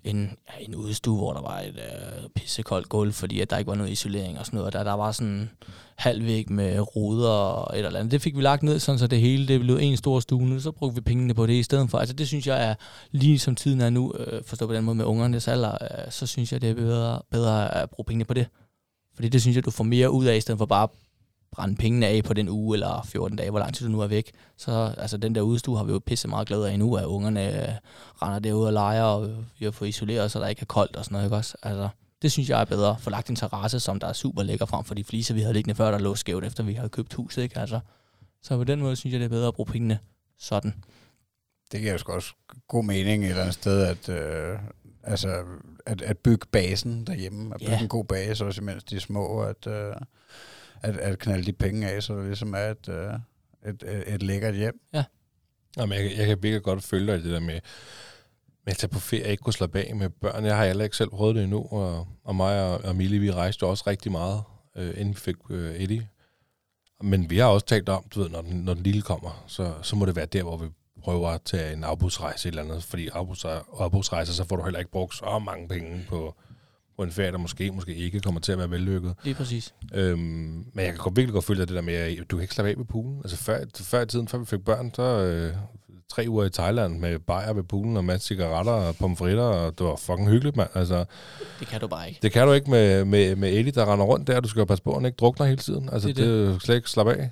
en, 0.05 0.37
ja, 0.49 0.65
en 0.65 0.75
udstue, 0.75 1.17
hvor 1.17 1.33
der 1.33 1.41
var 1.41 1.59
et 1.59 1.75
øh, 1.75 2.29
pissekoldt 2.35 2.89
gulv, 2.89 3.13
fordi 3.13 3.41
at 3.41 3.49
der 3.49 3.57
ikke 3.57 3.69
var 3.69 3.75
noget 3.75 3.91
isolering 3.91 4.39
og 4.39 4.45
sådan 4.45 4.57
noget. 4.57 4.67
Og 4.67 4.73
Der, 4.73 4.83
der 4.83 4.93
var 4.93 5.11
sådan 5.11 5.49
halvvæg 5.95 6.51
med 6.51 6.95
ruder 6.95 7.29
og 7.29 7.79
et 7.79 7.85
eller 7.85 7.99
andet. 7.99 8.11
Det 8.11 8.21
fik 8.21 8.37
vi 8.37 8.41
lagt 8.41 8.63
ned, 8.63 8.79
sådan 8.79 8.99
så 8.99 9.07
det 9.07 9.19
hele 9.19 9.47
det 9.47 9.59
blev 9.59 9.77
en 9.81 9.97
stor 9.97 10.19
stue. 10.19 10.41
Nu 10.41 10.59
så 10.59 10.71
brugte 10.71 10.95
vi 10.95 11.01
pengene 11.01 11.33
på 11.33 11.45
det 11.45 11.53
i 11.53 11.63
stedet 11.63 11.89
for. 11.89 11.97
Altså 11.97 12.15
det 12.15 12.27
synes 12.27 12.47
jeg 12.47 12.69
er, 12.69 12.75
lige 13.11 13.39
som 13.39 13.55
tiden 13.55 13.81
er 13.81 13.89
nu, 13.89 14.13
øh, 14.17 14.43
forstå 14.45 14.67
på 14.67 14.73
den 14.73 14.83
måde 14.83 14.95
med 14.95 15.05
ungernes 15.05 15.47
alder, 15.47 15.71
øh, 15.71 16.11
så 16.11 16.27
synes 16.27 16.51
jeg, 16.53 16.61
det 16.61 16.69
er 16.69 16.73
bedre, 16.73 17.21
bedre 17.31 17.75
at 17.75 17.89
bruge 17.89 18.05
pengene 18.05 18.25
på 18.25 18.33
det. 18.33 18.47
Fordi 19.15 19.29
det 19.29 19.41
synes 19.41 19.55
jeg, 19.55 19.65
du 19.65 19.71
får 19.71 19.83
mere 19.83 20.11
ud 20.11 20.25
af, 20.25 20.35
i 20.37 20.41
stedet 20.41 20.57
for 20.57 20.65
bare 20.65 20.83
at 20.83 20.89
brænde 21.55 21.75
pengene 21.75 22.07
af 22.07 22.23
på 22.23 22.33
den 22.33 22.49
uge 22.49 22.75
eller 22.75 23.01
14 23.05 23.37
dage, 23.37 23.49
hvor 23.49 23.59
lang 23.59 23.73
tid 23.73 23.85
du 23.85 23.91
nu 23.91 23.99
er 24.01 24.07
væk. 24.07 24.31
Så 24.57 24.93
altså, 24.97 25.17
den 25.17 25.35
der 25.35 25.41
udstue 25.41 25.77
har 25.77 25.83
vi 25.83 25.91
jo 25.91 25.99
pisse 25.99 26.27
meget 26.27 26.47
glæde 26.47 26.71
af 26.71 26.79
nu, 26.79 26.95
at 26.95 27.05
ungerne 27.05 27.69
øh, 27.69 27.75
render 28.21 28.39
derude 28.39 28.67
og 28.67 28.73
leger, 28.73 29.03
og 29.03 29.29
vi 29.59 29.65
har 29.65 29.71
fået 29.71 29.87
isoleret, 29.89 30.31
så 30.31 30.39
der 30.39 30.47
ikke 30.47 30.61
er 30.61 30.65
koldt 30.65 30.95
og 30.95 31.05
sådan 31.05 31.13
noget. 31.13 31.25
Ikke 31.25 31.35
også? 31.35 31.57
Altså, 31.63 31.89
det 32.21 32.31
synes 32.31 32.49
jeg 32.49 32.61
er 32.61 32.65
bedre. 32.65 32.97
For 32.99 33.11
lagt 33.11 33.29
en 33.29 33.35
terrasse, 33.35 33.79
som 33.79 33.99
der 33.99 34.07
er 34.07 34.13
super 34.13 34.43
lækker 34.43 34.65
frem 34.65 34.83
for 34.85 34.93
de 34.95 35.03
fliser, 35.03 35.33
vi 35.33 35.41
havde 35.41 35.53
liggende 35.53 35.75
før, 35.75 35.91
der 35.91 35.97
lå 35.99 36.15
skævt, 36.15 36.45
efter 36.45 36.63
vi 36.63 36.73
havde 36.73 36.89
købt 36.89 37.13
huset. 37.13 37.43
Ikke? 37.43 37.59
Altså, 37.59 37.79
så 38.41 38.57
på 38.57 38.63
den 38.63 38.79
måde 38.79 38.95
synes 38.95 39.13
jeg, 39.13 39.19
det 39.19 39.25
er 39.25 39.29
bedre 39.29 39.47
at 39.47 39.53
bruge 39.53 39.67
pengene 39.67 39.99
sådan. 40.39 40.73
Det 41.71 41.79
giver 41.81 41.93
jo 42.07 42.13
også 42.13 42.33
god 42.67 42.83
mening 42.83 43.23
et 43.23 43.29
eller 43.29 43.41
andet 43.41 43.53
sted, 43.53 43.81
at, 43.81 44.09
øh, 44.09 44.59
altså, 45.03 45.43
at, 45.85 46.01
at 46.01 46.17
bygge 46.17 46.45
basen 46.51 47.07
derhjemme, 47.07 47.53
at 47.53 47.59
bygge 47.59 47.71
Ja. 47.73 47.81
en 47.81 47.87
god 47.87 48.05
base, 48.05 48.45
også 48.45 48.61
imens 48.61 48.83
de 48.83 48.95
er 48.95 48.99
små, 48.99 49.39
at, 49.41 49.67
øh, 49.67 49.93
at, 50.85 50.97
at 50.97 51.19
knalde 51.19 51.45
de 51.45 51.53
penge 51.53 51.89
af, 51.91 52.03
så 52.03 52.17
det 52.17 52.25
ligesom 52.25 52.53
er 52.53 52.57
et, 52.71 52.89
øh, 52.89 53.13
et, 53.69 53.83
et, 53.83 54.13
et 54.13 54.23
lækkert 54.23 54.55
hjem. 54.55 54.79
Jamen, 55.77 55.97
jeg, 55.99 56.09
kan- 56.09 56.17
jeg 56.17 56.27
kan 56.27 56.37
virkelig 56.43 56.63
godt 56.63 56.83
følge 56.83 57.07
dig 57.13 57.19
i 57.19 57.23
det 57.23 57.31
der 57.31 57.39
med, 57.39 57.59
med 58.65 58.73
at 58.73 58.77
tage 58.77 58.89
på 58.89 58.99
ferie 58.99 59.31
ikke 59.31 59.41
kunne 59.41 59.53
slappe 59.53 59.79
af 59.79 59.95
med 59.95 60.09
børn. 60.09 60.45
Jeg 60.45 60.57
har 60.57 60.65
heller 60.65 60.83
ikke 60.83 60.97
selv 60.97 61.09
prøvet 61.09 61.35
det 61.35 61.43
endnu, 61.43 61.67
og, 61.71 62.07
og 62.23 62.35
mig 62.35 62.63
og, 62.63 62.81
og 62.85 62.95
Mille, 62.95 63.19
vi 63.19 63.31
rejste 63.31 63.65
også 63.65 63.83
rigtig 63.87 64.11
meget, 64.11 64.43
øh, 64.75 64.89
inden 64.89 65.09
vi 65.13 65.19
fik 65.19 65.35
øh, 65.49 65.75
Eddie. 65.75 66.07
Men 67.01 67.29
vi 67.29 67.37
har 67.37 67.45
også 67.47 67.65
talt 67.65 67.89
om, 67.89 68.05
du 68.15 68.21
ved, 68.21 68.29
når 68.29 68.41
den, 68.41 68.55
når 68.57 68.73
den 68.73 68.83
lille 68.83 69.01
kommer, 69.01 69.43
så, 69.47 69.73
så 69.81 69.95
må 69.95 70.05
det 70.05 70.15
være 70.15 70.25
der, 70.25 70.43
hvor 70.43 70.57
vi 70.57 70.67
prøver 71.03 71.29
at 71.29 71.41
tage 71.41 71.73
en 71.73 71.83
afbudsrejse 71.83 72.47
eller 72.49 72.63
andet, 72.63 72.83
fordi 72.83 73.07
afbudsre- 73.09 73.81
afbudsrejser, 73.81 74.33
så 74.33 74.43
får 74.47 74.55
du 74.55 74.63
heller 74.63 74.79
ikke 74.79 74.91
brugt 74.91 75.15
så 75.15 75.39
mange 75.39 75.67
penge 75.67 76.05
på, 76.09 76.35
på 76.97 77.03
en 77.03 77.11
ferie, 77.11 77.31
der 77.31 77.37
måske, 77.37 77.71
måske 77.71 77.95
ikke 77.95 78.19
kommer 78.19 78.41
til 78.41 78.51
at 78.51 78.57
være 78.57 78.71
vellykket. 78.71 79.13
Lige 79.23 79.33
præcis. 79.33 79.73
Øhm, 79.93 80.19
men 80.19 80.85
jeg 80.85 80.89
kan 80.89 80.97
godt, 80.97 81.15
virkelig 81.15 81.33
godt 81.33 81.45
følge 81.45 81.59
dig 81.59 81.67
det 81.67 81.75
der 81.75 81.81
med, 81.81 81.93
at 81.93 82.17
du 82.31 82.35
kan 82.35 82.41
ikke 82.41 82.53
slappe 82.53 82.69
af 82.71 82.77
ved 82.77 82.85
poolen. 82.85 83.17
Altså 83.23 83.37
før, 83.37 83.59
før 83.81 84.01
i 84.01 84.05
tiden, 84.05 84.27
før 84.27 84.37
vi 84.37 84.45
fik 84.45 84.65
børn, 84.65 84.91
så 84.95 85.01
øh, 85.01 85.53
tre 86.11 86.25
uger 86.27 86.45
i 86.45 86.49
Thailand 86.49 86.99
med 86.99 87.19
bajer 87.19 87.53
ved 87.53 87.63
poolen 87.63 87.97
og 87.97 88.05
masse 88.05 88.27
cigaretter 88.27 88.71
og 88.71 88.95
pomfritter, 88.95 89.43
og 89.43 89.77
det 89.79 89.85
var 89.87 89.95
fucking 89.95 90.29
hyggeligt, 90.29 90.55
mand. 90.55 90.69
Altså, 90.73 91.05
Det 91.59 91.67
kan 91.67 91.81
du 91.81 91.87
bare 91.87 92.07
ikke. 92.07 92.19
det 92.21 92.31
kan 92.31 92.47
du 92.47 92.53
ikke 92.53 92.69
med, 92.69 93.05
med, 93.05 93.35
med 93.35 93.49
Ellie, 93.53 93.71
der 93.71 93.93
render 93.93 94.05
rundt 94.05 94.27
der. 94.27 94.39
Du 94.39 94.47
skal 94.47 94.59
jo 94.59 94.65
passe 94.65 94.83
på, 94.83 94.89
at 94.91 94.95
han 94.97 95.05
ikke 95.05 95.15
drukner 95.15 95.45
hele 95.45 95.57
tiden. 95.57 95.89
Altså, 95.91 96.07
Det 96.07 96.17
det, 96.17 96.25
er 96.25 96.29
det. 96.29 96.53
det 96.53 96.61
slet 96.61 96.75
ikke 96.75 96.89
slappe 96.89 97.13
af. 97.13 97.29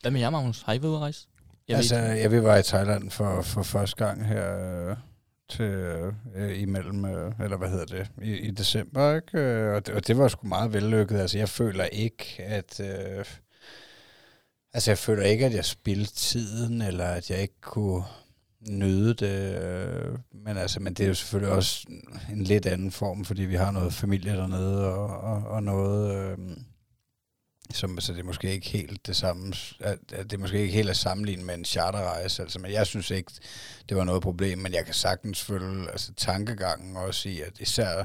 Hvad 0.00 0.10
med 0.10 0.20
jer, 0.20 0.30
Magnus? 0.30 0.62
Har 0.62 0.72
I 0.72 0.82
været 0.82 0.90
ude 0.90 0.96
at 0.96 1.02
rejse? 1.02 1.26
Jeg 1.68 1.76
altså, 1.76 1.94
ved, 1.94 2.04
jeg 2.04 2.30
vil 2.30 2.44
være 2.44 2.60
i 2.60 2.62
Thailand 2.62 3.10
for, 3.10 3.42
for 3.42 3.62
første 3.62 4.04
gang 4.06 4.26
her 4.28 4.88
øh, 4.90 4.96
til 5.48 6.12
øh, 6.34 6.62
imellem, 6.62 7.04
øh, 7.04 7.32
eller 7.40 7.56
hvad 7.56 7.68
hedder 7.68 7.84
det, 7.84 8.10
i, 8.22 8.32
i 8.32 8.50
december, 8.50 9.14
ikke? 9.14 9.38
Øh, 9.38 9.74
og 9.74 9.86
det, 9.86 9.94
og 9.94 10.06
det 10.06 10.18
var 10.18 10.28
sgu 10.28 10.46
meget 10.46 10.72
vellykket. 10.72 11.18
Altså, 11.18 11.38
jeg 11.38 11.48
føler 11.48 11.84
ikke, 11.84 12.42
at... 12.42 12.80
Øh, 12.80 13.24
altså, 14.74 14.90
jeg 14.90 14.98
føler 14.98 15.22
ikke, 15.22 15.46
at 15.46 15.54
jeg 15.54 15.64
spildte 15.64 16.14
tiden, 16.14 16.82
eller 16.82 17.04
at 17.04 17.30
jeg 17.30 17.42
ikke 17.42 17.60
kunne 17.60 18.04
nyde 18.68 19.14
det. 19.14 19.62
øh, 19.62 20.18
Men 20.32 20.56
altså, 20.56 20.80
men 20.80 20.94
det 20.94 21.04
er 21.04 21.08
jo 21.08 21.14
selvfølgelig 21.14 21.54
også 21.54 21.86
en 22.32 22.42
lidt 22.44 22.66
anden 22.66 22.90
form, 22.90 23.24
fordi 23.24 23.42
vi 23.42 23.54
har 23.54 23.70
noget 23.70 23.92
familie 23.92 24.32
dernede, 24.32 24.94
og, 24.94 25.20
og, 25.20 25.44
og 25.50 25.62
noget... 25.62 26.14
Øh, 26.16 26.38
som, 27.76 28.00
så 28.00 28.12
det 28.12 28.20
er 28.20 28.24
måske 28.24 28.52
ikke 28.52 28.68
helt 28.68 29.06
det 29.06 29.16
samme, 29.16 29.54
at, 29.80 29.98
at 30.12 30.30
det 30.30 30.32
er 30.32 30.40
måske 30.40 30.58
ikke 30.58 30.74
helt 30.74 30.90
at 30.90 30.96
sammenligne 30.96 31.44
med 31.44 31.54
en 31.54 31.64
charterrejse, 31.64 32.42
altså, 32.42 32.58
men 32.58 32.72
jeg 32.72 32.86
synes 32.86 33.10
ikke, 33.10 33.32
det 33.88 33.96
var 33.96 34.04
noget 34.04 34.22
problem, 34.22 34.58
men 34.58 34.74
jeg 34.74 34.84
kan 34.84 34.94
sagtens 34.94 35.42
følge 35.42 35.90
altså, 35.90 36.12
tankegangen 36.16 36.96
også 36.96 37.28
i, 37.28 37.40
at 37.40 37.52
især, 37.60 38.04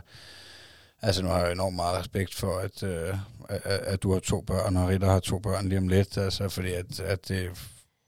altså 1.02 1.22
nu 1.22 1.30
har 1.30 1.40
jeg 1.40 1.52
enormt 1.52 1.76
meget 1.76 2.00
respekt 2.00 2.36
for, 2.36 2.58
at, 2.58 2.84
øh, 2.84 3.18
at, 3.50 3.62
at 3.66 4.04
du 4.04 4.14
har 4.14 4.20
to 4.20 4.42
børn, 4.42 4.78
og 4.78 4.88
Ritter 4.88 5.12
har 5.12 5.20
to 5.20 5.40
børn 5.40 5.70
lige 5.70 5.80
om 5.80 5.88
lidt, 5.88 6.18
altså, 6.18 6.50
fordi 6.50 6.74
at, 6.74 7.00
at 7.00 7.28
det, 7.28 7.52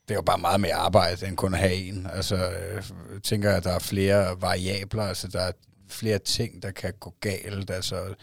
det 0.08 0.12
er 0.12 0.16
jo 0.16 0.22
bare 0.22 0.38
meget 0.38 0.60
mere 0.60 0.74
arbejde, 0.74 1.28
end 1.28 1.38
kun 1.38 1.54
at 1.54 1.60
have 1.60 1.74
en. 1.74 2.08
Altså, 2.14 2.36
øh, 2.36 2.84
jeg 3.14 3.24
tænker, 3.24 3.52
at 3.52 3.64
der 3.64 3.72
er 3.72 3.80
flere 3.80 4.42
variabler, 4.42 5.04
altså 5.04 5.28
der 5.28 5.42
er 5.42 5.52
flere 5.88 6.20
ting, 6.20 6.64
der 6.64 6.72
kan 6.72 6.94
gå 7.00 7.14
galt, 7.22 7.70
altså 7.70 8.16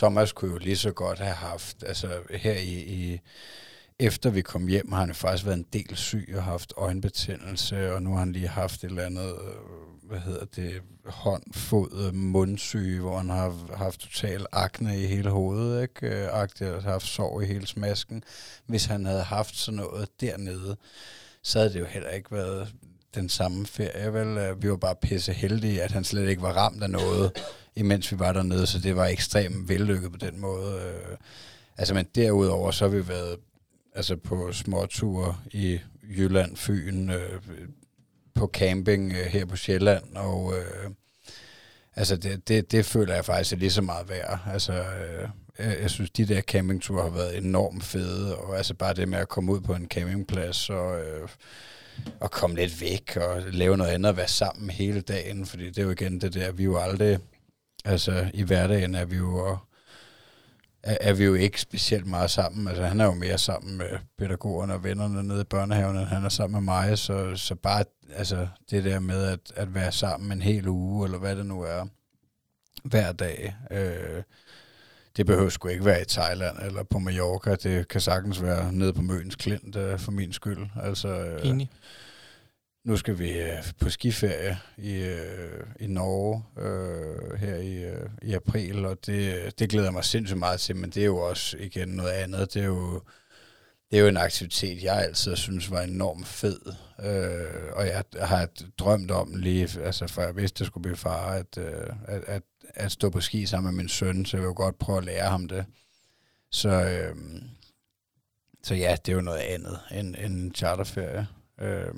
Thomas 0.00 0.32
kunne 0.32 0.52
jo 0.52 0.58
lige 0.58 0.76
så 0.76 0.92
godt 0.92 1.18
have 1.18 1.34
haft, 1.34 1.84
altså 1.86 2.08
her 2.30 2.54
i, 2.54 2.74
i 2.74 3.20
efter 3.98 4.30
vi 4.30 4.42
kom 4.42 4.66
hjem, 4.66 4.92
har 4.92 5.00
han 5.00 5.14
faktisk 5.14 5.46
været 5.46 5.56
en 5.56 5.66
del 5.72 5.96
syg 5.96 6.32
og 6.36 6.42
haft 6.42 6.72
øjenbetændelse, 6.76 7.94
og 7.94 8.02
nu 8.02 8.12
har 8.12 8.18
han 8.18 8.32
lige 8.32 8.48
haft 8.48 8.84
et 8.84 8.88
eller 8.88 9.02
andet, 9.02 9.28
øh, 9.28 10.08
hvad 10.08 10.18
hedder 10.18 10.44
det, 10.56 10.82
hånd, 11.04 11.42
fod, 11.54 12.12
mundsyge, 12.12 13.00
hvor 13.00 13.16
han 13.16 13.28
har 13.28 13.76
haft 13.76 14.00
total 14.00 14.46
akne 14.52 15.02
i 15.02 15.06
hele 15.06 15.30
hovedet, 15.30 15.82
ikke? 15.82 16.06
Øh, 16.06 16.28
akne, 16.32 16.74
og 16.74 16.82
haft 16.82 17.06
sår 17.06 17.40
i 17.40 17.46
hele 17.46 17.66
smasken. 17.66 18.24
Hvis 18.66 18.84
han 18.84 19.04
havde 19.04 19.22
haft 19.22 19.56
sådan 19.56 19.76
noget 19.76 20.08
dernede, 20.20 20.76
så 21.42 21.58
havde 21.58 21.72
det 21.72 21.80
jo 21.80 21.86
heller 21.86 22.10
ikke 22.10 22.32
været 22.32 22.74
den 23.14 23.28
samme 23.28 23.66
ferie, 23.66 24.12
vel? 24.12 24.38
Øh, 24.38 24.62
vi 24.62 24.70
var 24.70 24.76
bare 24.76 24.96
pisse 25.02 25.32
heldige, 25.32 25.82
at 25.82 25.92
han 25.92 26.04
slet 26.04 26.28
ikke 26.28 26.42
var 26.42 26.52
ramt 26.52 26.82
af 26.82 26.90
noget, 26.90 27.32
imens 27.76 28.12
vi 28.12 28.18
var 28.18 28.32
dernede, 28.32 28.66
så 28.66 28.78
det 28.78 28.96
var 28.96 29.06
ekstremt 29.06 29.68
vellykket 29.68 30.12
på 30.12 30.18
den 30.18 30.40
måde. 30.40 30.74
Øh, 30.74 31.16
Altså, 31.80 31.94
men 31.94 32.06
derudover, 32.14 32.70
så 32.70 32.84
har 32.84 32.96
vi 32.96 33.08
været 33.08 33.36
altså 33.94 34.16
på 34.16 34.52
småture 34.52 35.36
i 35.50 35.78
Jylland, 36.18 36.56
Fyn, 36.56 37.10
øh, 37.10 37.40
på 38.34 38.50
camping 38.52 39.12
øh, 39.12 39.26
her 39.26 39.44
på 39.44 39.56
Sjælland, 39.56 40.16
og 40.16 40.54
øh, 40.56 40.90
altså 41.96 42.16
det, 42.16 42.48
det, 42.48 42.72
det 42.72 42.86
føler 42.86 43.14
jeg 43.14 43.24
faktisk 43.24 43.52
er 43.52 43.56
lige 43.56 43.70
så 43.70 43.82
meget 43.82 44.08
værd. 44.08 44.38
Altså, 44.46 44.72
øh, 44.72 45.28
jeg, 45.58 45.76
jeg 45.80 45.90
synes, 45.90 46.10
de 46.10 46.24
der 46.24 46.40
campingture 46.40 47.02
har 47.02 47.10
været 47.10 47.38
enormt 47.38 47.84
fede, 47.84 48.36
og 48.36 48.56
altså 48.56 48.74
bare 48.74 48.94
det 48.94 49.08
med 49.08 49.18
at 49.18 49.28
komme 49.28 49.52
ud 49.52 49.60
på 49.60 49.74
en 49.74 49.88
campingplads 49.88 50.70
og, 50.70 51.00
øh, 51.00 51.28
og 52.20 52.30
komme 52.30 52.56
lidt 52.56 52.80
væk 52.80 53.16
og 53.16 53.42
lave 53.52 53.76
noget 53.76 53.90
andet 53.90 54.10
og 54.10 54.16
være 54.16 54.28
sammen 54.28 54.70
hele 54.70 55.00
dagen, 55.00 55.46
fordi 55.46 55.66
det 55.66 55.78
er 55.78 55.82
jo 55.82 55.90
igen 55.90 56.20
det 56.20 56.34
der, 56.34 56.52
vi 56.52 56.62
er 56.62 56.66
jo 56.66 56.78
aldrig, 56.78 57.18
altså 57.84 58.30
i 58.34 58.42
hverdagen 58.42 58.94
er 58.94 59.04
vi 59.04 59.16
jo 59.16 59.58
er, 60.82 60.96
er 61.00 61.12
vi 61.12 61.24
jo 61.24 61.34
ikke 61.34 61.60
specielt 61.60 62.06
meget 62.06 62.30
sammen. 62.30 62.68
Altså, 62.68 62.84
han 62.84 63.00
er 63.00 63.04
jo 63.04 63.14
mere 63.14 63.38
sammen 63.38 63.78
med 63.78 63.98
pædagogerne 64.18 64.74
og 64.74 64.84
vennerne 64.84 65.22
nede 65.22 65.40
i 65.40 65.44
børnehaven, 65.44 65.96
end 65.96 66.06
han 66.06 66.24
er 66.24 66.28
sammen 66.28 66.64
med 66.64 66.74
mig. 66.74 66.98
Så, 66.98 67.36
så 67.36 67.54
bare 67.54 67.84
altså, 68.14 68.48
det 68.70 68.84
der 68.84 69.00
med 69.00 69.24
at, 69.24 69.52
at 69.56 69.74
være 69.74 69.92
sammen 69.92 70.32
en 70.32 70.42
hel 70.42 70.68
uge, 70.68 71.04
eller 71.04 71.18
hvad 71.18 71.36
det 71.36 71.46
nu 71.46 71.62
er, 71.62 71.86
hver 72.84 73.12
dag, 73.12 73.56
øh, 73.70 74.22
det 75.16 75.26
behøver 75.26 75.48
sgu 75.48 75.68
ikke 75.68 75.84
være 75.84 76.00
i 76.00 76.04
Thailand 76.08 76.56
eller 76.62 76.82
på 76.82 76.98
Mallorca. 76.98 77.54
Det 77.54 77.88
kan 77.88 78.00
sagtens 78.00 78.42
være 78.42 78.72
nede 78.72 78.92
på 78.92 79.02
Møns 79.02 79.36
Klint 79.36 79.76
øh, 79.76 79.98
for 79.98 80.12
min 80.12 80.32
skyld. 80.32 80.66
Altså, 80.82 81.08
øh, 81.08 81.46
Enig 81.48 81.70
nu 82.84 82.96
skal 82.96 83.18
vi 83.18 83.38
øh, 83.38 83.72
på 83.80 83.90
skiferie 83.90 84.58
i, 84.76 84.94
øh, 84.96 85.66
i 85.80 85.86
Norge 85.86 86.44
øh, 86.58 87.38
her 87.38 87.56
i, 87.56 87.84
øh, 87.84 88.10
i 88.22 88.32
april, 88.32 88.84
og 88.84 89.06
det, 89.06 89.58
det 89.58 89.70
glæder 89.70 89.86
jeg 89.86 89.92
mig 89.92 90.04
sindssygt 90.04 90.38
meget 90.38 90.60
til, 90.60 90.76
men 90.76 90.90
det 90.90 91.00
er 91.00 91.06
jo 91.06 91.18
også 91.18 91.56
igen 91.58 91.88
noget 91.88 92.10
andet. 92.10 92.54
Det 92.54 92.62
er 92.62 92.66
jo, 92.66 93.02
det 93.90 93.98
er 93.98 94.02
jo 94.02 94.08
en 94.08 94.16
aktivitet, 94.16 94.82
jeg 94.82 94.96
altid 95.02 95.36
synes 95.36 95.70
var 95.70 95.80
enormt 95.80 96.26
fed, 96.26 96.60
øh, 97.00 97.72
og 97.72 97.86
jeg 97.86 98.04
har 98.20 98.48
drømt 98.78 99.10
om 99.10 99.34
lige, 99.36 99.80
altså 99.80 100.06
før 100.06 100.24
jeg 100.24 100.36
vidste, 100.36 100.58
det 100.58 100.66
skulle 100.66 100.82
blive 100.82 100.96
far, 100.96 101.32
at, 101.32 101.58
at, 101.58 102.24
at, 102.26 102.42
at 102.74 102.92
stå 102.92 103.10
på 103.10 103.20
ski 103.20 103.46
sammen 103.46 103.74
med 103.74 103.82
min 103.82 103.88
søn, 103.88 104.24
så 104.26 104.36
jeg 104.36 104.42
vil 104.42 104.48
jo 104.48 104.54
godt 104.56 104.78
prøve 104.78 104.98
at 104.98 105.04
lære 105.04 105.28
ham 105.28 105.48
det. 105.48 105.64
Så, 106.50 106.68
øh, 106.68 107.16
så 108.62 108.74
ja, 108.74 108.96
det 109.06 109.12
er 109.12 109.16
jo 109.16 109.20
noget 109.20 109.40
andet 109.40 109.78
end 109.92 110.16
en 110.18 110.54
charterferie. 110.54 111.26
Øh, 111.60 111.94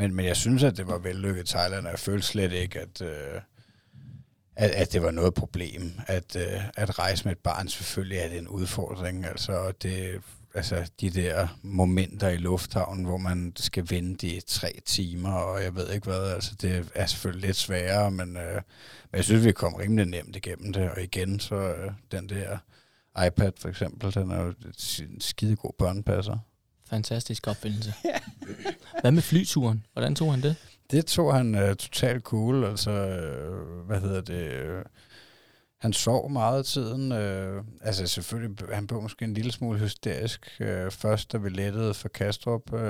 men, 0.00 0.14
men 0.14 0.26
jeg 0.26 0.36
synes, 0.36 0.62
at 0.62 0.76
det 0.76 0.86
var 0.88 0.98
vellykket 0.98 1.46
Thailand, 1.46 1.86
og 1.86 1.90
jeg 1.90 1.98
følte 1.98 2.26
slet 2.26 2.52
ikke, 2.52 2.80
at, 2.80 3.02
øh, 3.02 3.40
at, 4.56 4.70
at 4.70 4.92
det 4.92 5.02
var 5.02 5.10
noget 5.10 5.34
problem. 5.34 5.92
At, 6.06 6.36
øh, 6.36 6.62
at 6.76 6.98
rejse 6.98 7.24
med 7.24 7.32
et 7.32 7.38
barn, 7.38 7.68
selvfølgelig 7.68 8.18
er 8.18 8.28
det 8.28 8.38
en 8.38 8.48
udfordring. 8.48 9.26
Altså, 9.26 9.52
og 9.52 9.82
det, 9.82 10.20
altså 10.54 10.90
de 11.00 11.10
der 11.10 11.58
momenter 11.62 12.28
i 12.28 12.36
lufthavnen, 12.36 13.04
hvor 13.04 13.16
man 13.16 13.52
skal 13.56 13.86
vente 13.90 14.26
i 14.26 14.40
tre 14.40 14.72
timer, 14.86 15.32
og 15.32 15.62
jeg 15.62 15.74
ved 15.74 15.90
ikke 15.90 16.06
hvad, 16.06 16.32
altså 16.32 16.54
det 16.62 16.90
er 16.94 17.06
selvfølgelig 17.06 17.46
lidt 17.46 17.56
sværere, 17.56 18.10
men, 18.10 18.36
øh, 18.36 18.54
men 18.54 19.16
jeg 19.16 19.24
synes, 19.24 19.44
vi 19.44 19.52
kom 19.52 19.74
rimelig 19.74 20.06
nemt 20.06 20.36
igennem 20.36 20.72
det. 20.72 20.90
Og 20.90 21.02
igen, 21.02 21.40
så 21.40 21.54
øh, 21.54 21.92
den 22.12 22.28
der 22.28 22.58
iPad 23.26 23.52
for 23.58 23.68
eksempel, 23.68 24.14
den 24.14 24.30
er 24.30 24.42
jo 24.42 24.54
en 25.00 25.20
skidegod 25.20 25.72
børnepasser. 25.78 26.38
Fantastisk 26.90 27.46
opfindelse. 27.46 27.94
Hvad 29.00 29.12
med 29.12 29.22
flyturen? 29.22 29.86
Hvordan 29.92 30.14
tog 30.14 30.30
han 30.30 30.42
det? 30.42 30.56
det 30.90 31.06
tog 31.06 31.34
han 31.34 31.54
uh, 31.54 31.76
totalt 31.76 32.24
cool. 32.24 32.64
Altså, 32.64 32.90
uh, 32.90 33.86
hvad 33.86 34.00
hedder 34.00 34.20
det? 34.20 34.70
Uh, 34.70 34.82
han 35.80 35.92
sov 35.92 36.30
meget 36.30 36.58
af 36.58 36.64
tiden. 36.64 37.12
Uh, 37.12 37.64
altså 37.80 38.06
selvfølgelig, 38.06 38.56
han 38.72 38.86
blev 38.86 39.02
måske 39.02 39.24
en 39.24 39.34
lille 39.34 39.52
smule 39.52 39.78
hysterisk 39.78 40.60
uh, 40.60 40.90
først, 40.90 41.32
da 41.32 41.38
vi 41.38 41.48
lettede 41.48 41.94
for 41.94 42.08
Kastrup. 42.08 42.72
Uh, 42.72 42.80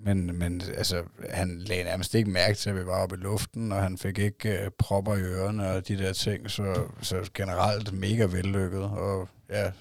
men, 0.00 0.38
men 0.38 0.62
altså, 0.76 1.02
han 1.30 1.58
lagde 1.58 1.84
nærmest 1.84 2.14
ikke 2.14 2.30
mærke 2.30 2.54
til, 2.54 2.70
at 2.70 2.76
vi 2.76 2.86
var 2.86 3.02
oppe 3.02 3.16
i 3.16 3.18
luften, 3.18 3.72
og 3.72 3.82
han 3.82 3.98
fik 3.98 4.18
ikke 4.18 4.60
uh, 4.62 4.72
propper 4.78 5.14
i 5.14 5.22
ørerne 5.22 5.68
og 5.68 5.88
de 5.88 5.98
der 5.98 6.12
ting, 6.12 6.50
så, 6.50 6.84
så 7.02 7.30
generelt 7.34 7.92
mega 7.92 8.24
vellykket, 8.24 8.82
og 8.82 9.28
ja, 9.50 9.72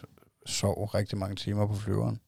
sov 0.45 0.85
rigtig 0.85 1.17
mange 1.17 1.35
timer 1.35 1.67
på 1.67 1.75
flyveren. 1.75 2.19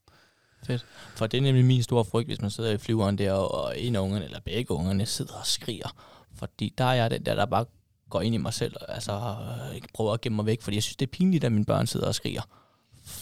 Fedt. 0.65 0.85
For 1.15 1.27
det 1.27 1.37
er 1.37 1.41
nemlig 1.41 1.65
min 1.65 1.83
store 1.83 2.05
frygt, 2.05 2.27
hvis 2.27 2.41
man 2.41 2.51
sidder 2.51 2.71
i 2.71 2.77
flyveren 2.77 3.17
der, 3.17 3.31
og 3.31 3.79
en 3.79 3.95
af 3.95 3.99
ungerne, 3.99 4.25
eller 4.25 4.39
begge 4.39 4.71
ungerne, 4.71 5.05
sidder 5.05 5.33
og 5.33 5.45
skriger. 5.45 5.95
Fordi 6.35 6.73
der 6.77 6.83
er 6.83 6.93
jeg 6.93 7.11
den 7.11 7.25
der, 7.25 7.35
der 7.35 7.45
bare 7.45 7.65
går 8.09 8.21
ind 8.21 8.35
i 8.35 8.37
mig 8.37 8.53
selv, 8.53 8.75
altså 8.87 9.11
øh, 9.11 9.75
ikke 9.75 9.87
prøver 9.93 10.13
at 10.13 10.21
gemme 10.21 10.35
mig 10.35 10.45
væk, 10.45 10.61
fordi 10.61 10.75
jeg 10.75 10.83
synes, 10.83 10.95
det 10.95 11.05
er 11.05 11.11
pinligt, 11.11 11.43
at 11.43 11.51
mine 11.51 11.65
børn 11.65 11.87
sidder 11.87 12.07
og 12.07 12.15
skriger. 12.15 12.41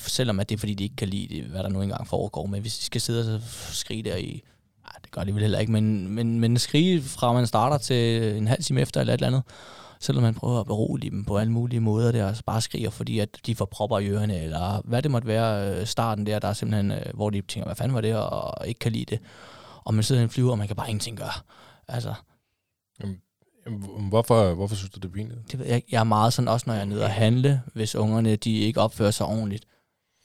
Selvom 0.07 0.39
at 0.39 0.49
det 0.49 0.55
er, 0.55 0.59
fordi 0.59 0.73
de 0.73 0.83
ikke 0.83 0.95
kan 0.95 1.07
lide 1.07 1.35
det, 1.35 1.43
hvad 1.43 1.63
der 1.63 1.69
nu 1.69 1.81
engang 1.81 2.07
foregår. 2.07 2.45
Men 2.45 2.61
hvis 2.61 2.77
de 2.77 2.85
skal 2.85 3.01
sidde 3.01 3.35
og 3.35 3.41
skrige 3.71 4.03
der 4.03 4.15
i... 4.15 4.43
Nej, 4.83 4.99
det 5.03 5.11
gør 5.11 5.23
de 5.23 5.33
vel 5.33 5.41
heller 5.41 5.59
ikke, 5.59 5.71
men, 5.71 6.07
men, 6.07 6.39
men 6.39 6.59
skrige 6.59 7.01
fra 7.01 7.33
man 7.33 7.47
starter 7.47 7.77
til 7.77 8.33
en 8.37 8.47
halv 8.47 8.63
time 8.63 8.81
efter 8.81 9.01
eller 9.01 9.13
et 9.13 9.17
eller 9.17 9.27
andet, 9.27 9.43
selvom 10.03 10.23
man 10.23 10.33
prøver 10.33 10.59
at 10.59 10.65
berolige 10.65 11.11
dem 11.11 11.25
på 11.25 11.37
alle 11.37 11.51
mulige 11.51 11.79
måder 11.79 12.11
der, 12.11 12.25
og 12.25 12.35
bare 12.45 12.61
skriger, 12.61 12.89
fordi 12.89 13.19
at 13.19 13.29
de 13.45 13.55
får 13.55 13.65
propper 13.65 13.99
i 13.99 14.09
ørerne, 14.09 14.39
eller 14.43 14.81
hvad 14.85 15.01
det 15.01 15.11
måtte 15.11 15.27
være, 15.27 15.79
øh, 15.79 15.85
starten 15.85 16.25
der, 16.25 16.39
der 16.39 16.47
er 16.47 16.53
simpelthen, 16.53 16.91
øh, 16.91 17.05
hvor 17.13 17.29
de 17.29 17.41
tænker, 17.41 17.65
hvad 17.65 17.75
fanden 17.75 17.95
var 17.95 18.01
det, 18.01 18.15
og 18.15 18.67
ikke 18.67 18.79
kan 18.79 18.91
lide 18.91 19.05
det. 19.05 19.19
Og 19.83 19.93
man 19.93 20.03
sidder 20.03 20.21
i 20.21 20.23
en 20.23 20.29
flyver, 20.29 20.51
og 20.51 20.57
man 20.57 20.67
kan 20.67 20.75
bare 20.75 20.89
ingenting 20.89 21.17
gøre. 21.17 21.33
Altså, 21.87 22.13
Jamen, 23.03 23.17
Hvorfor, 24.09 24.53
hvorfor 24.53 24.75
synes 24.75 24.91
du, 24.91 24.99
det 24.99 25.05
er 25.05 25.13
pinligt? 25.13 25.51
det 25.51 25.59
ved 25.59 25.65
jeg, 25.65 25.83
jeg 25.91 25.99
er 25.99 26.03
meget 26.03 26.33
sådan, 26.33 26.47
også 26.47 26.63
når 26.67 26.73
jeg 26.73 26.81
er 26.81 26.85
nede 26.85 27.03
og 27.03 27.09
handle, 27.09 27.61
hvis 27.73 27.95
ungerne 27.95 28.35
de 28.35 28.59
ikke 28.59 28.81
opfører 28.81 29.11
sig 29.11 29.25
ordentligt. 29.25 29.65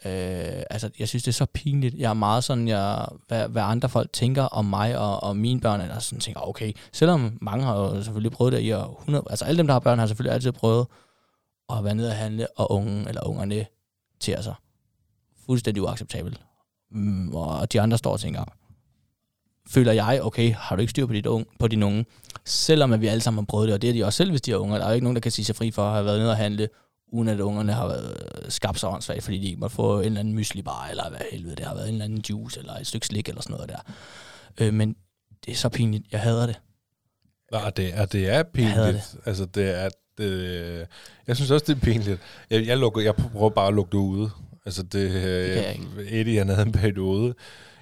Øh, 0.09 0.62
altså, 0.70 0.90
jeg 0.98 1.09
synes, 1.09 1.22
det 1.22 1.28
er 1.28 1.32
så 1.32 1.47
pinligt. 1.47 1.94
Jeg 1.94 2.10
er 2.10 2.14
meget 2.14 2.44
sådan, 2.44 2.68
jeg, 2.68 3.06
hvad, 3.28 3.48
hvad 3.48 3.62
andre 3.62 3.89
folk 3.89 4.12
tænker 4.12 4.43
om 4.43 4.64
mig 4.64 4.98
og, 4.98 5.22
og 5.22 5.36
mine 5.36 5.60
børn, 5.60 5.80
eller 5.80 5.98
sådan 5.98 6.20
tænker, 6.20 6.48
okay, 6.48 6.72
selvom 6.93 7.39
mange 7.40 7.64
har 7.64 7.76
jo 7.76 8.02
selvfølgelig 8.02 8.32
prøvet 8.32 8.52
det 8.52 8.60
i 8.60 8.72
år 8.72 8.98
100, 9.01 9.24
altså 9.30 9.44
alle 9.44 9.59
dem, 9.59 9.66
der 9.66 9.74
har 9.74 9.80
børn, 9.80 9.98
har 9.98 10.06
selvfølgelig 10.06 10.35
altid 10.35 10.52
prøvet 10.52 10.86
at 11.72 11.85
være 11.85 11.94
nede 11.94 12.09
og 12.09 12.16
handle, 12.16 12.47
og 12.56 12.72
unge 12.72 13.09
eller 13.09 13.26
ungerne 13.26 13.66
til 14.20 14.36
sig. 14.40 14.55
Fuldstændig 15.47 15.82
uacceptabelt. 15.82 16.40
Mm, 16.90 17.35
og 17.35 17.72
de 17.72 17.80
andre 17.80 17.98
står 17.98 18.12
og 18.12 18.20
tænker, 18.20 18.44
føler 19.68 19.93
jeg, 19.93 20.20
okay, 20.22 20.55
har 20.55 20.76
du 20.76 20.80
ikke 20.80 20.90
styr 20.90 21.06
på, 21.06 21.12
dit 21.12 21.26
unge, 21.26 21.47
på 21.59 21.68
dine 21.68 21.86
unge? 21.86 22.06
Selvom 22.44 22.93
at 22.93 23.01
vi 23.01 23.06
alle 23.06 23.20
sammen 23.20 23.39
har 23.44 23.47
prøvet 23.47 23.66
det, 23.68 23.74
og 23.74 23.82
det 23.82 23.90
er 23.90 23.94
de 23.94 24.05
også 24.05 24.16
selv, 24.16 24.30
hvis 24.30 24.43
de 24.43 24.52
er 24.52 24.56
unge. 24.56 24.76
Der 24.76 24.85
er 24.85 24.89
jo 24.89 24.94
ikke 24.94 25.05
nogen, 25.05 25.16
der 25.16 25.20
kan 25.20 25.32
sige 25.32 25.44
sig 25.44 25.56
fri 25.56 25.70
for 25.70 25.82
at 25.82 25.93
have 25.93 26.05
været 26.05 26.18
nede 26.18 26.30
og 26.30 26.36
handle, 26.36 26.68
uden 27.12 27.28
at 27.28 27.40
ungerne 27.40 27.72
har 27.72 27.86
været 27.86 28.16
skabt 28.48 28.80
så 28.80 28.89
åndssvagt, 28.89 29.22
fordi 29.22 29.39
de 29.39 29.47
ikke 29.47 29.60
måtte 29.60 29.76
få 29.76 30.01
en 30.01 30.06
eller 30.06 30.20
anden 30.20 30.35
mysli 30.35 30.62
bar, 30.62 30.86
eller 30.90 31.09
hvad 31.10 31.20
helvede 31.32 31.56
det 31.56 31.64
har 31.64 31.74
været, 31.74 31.89
en 31.89 31.94
eller 31.94 32.05
anden 32.05 32.24
juice, 32.30 32.60
eller 32.60 32.74
et 32.74 32.86
stykke 32.86 33.06
slik, 33.06 33.28
eller 33.28 33.43
sådan 33.43 33.55
noget 33.55 33.68
der. 33.68 33.78
Øh, 34.60 34.74
men 34.74 34.97
det 35.47 35.52
er 35.52 35.56
så 35.56 35.68
pinligt. 35.68 36.05
Jeg 36.12 36.20
hader 36.20 36.47
det. 36.47 36.60
Nej, 37.52 37.70
det 37.70 37.98
er, 37.98 38.06
det 38.06 38.28
er 38.28 38.35
Jeg 38.35 38.47
pinligt. 38.47 39.16
Altså, 39.26 39.44
det 39.44 39.82
er... 39.82 39.89
Det, 40.18 40.86
jeg 41.26 41.36
synes 41.36 41.51
også, 41.51 41.64
det 41.68 41.76
er 41.76 41.80
pinligt. 41.80 42.20
Jeg, 42.51 42.66
jeg, 42.66 42.78
lukker, 42.78 43.01
jeg 43.01 43.14
prøver 43.14 43.51
bare 43.51 43.68
at 43.68 43.74
lukke 43.74 43.90
det 43.90 43.98
ude. 43.98 44.30
Altså, 44.66 44.82
det, 44.82 44.93
det 44.93 45.12
kan 45.55 45.64
jeg 45.64 46.20
Eddie, 46.20 46.39
han 46.39 46.48
havde 46.48 46.66
en 46.66 46.72
periode 46.72 47.35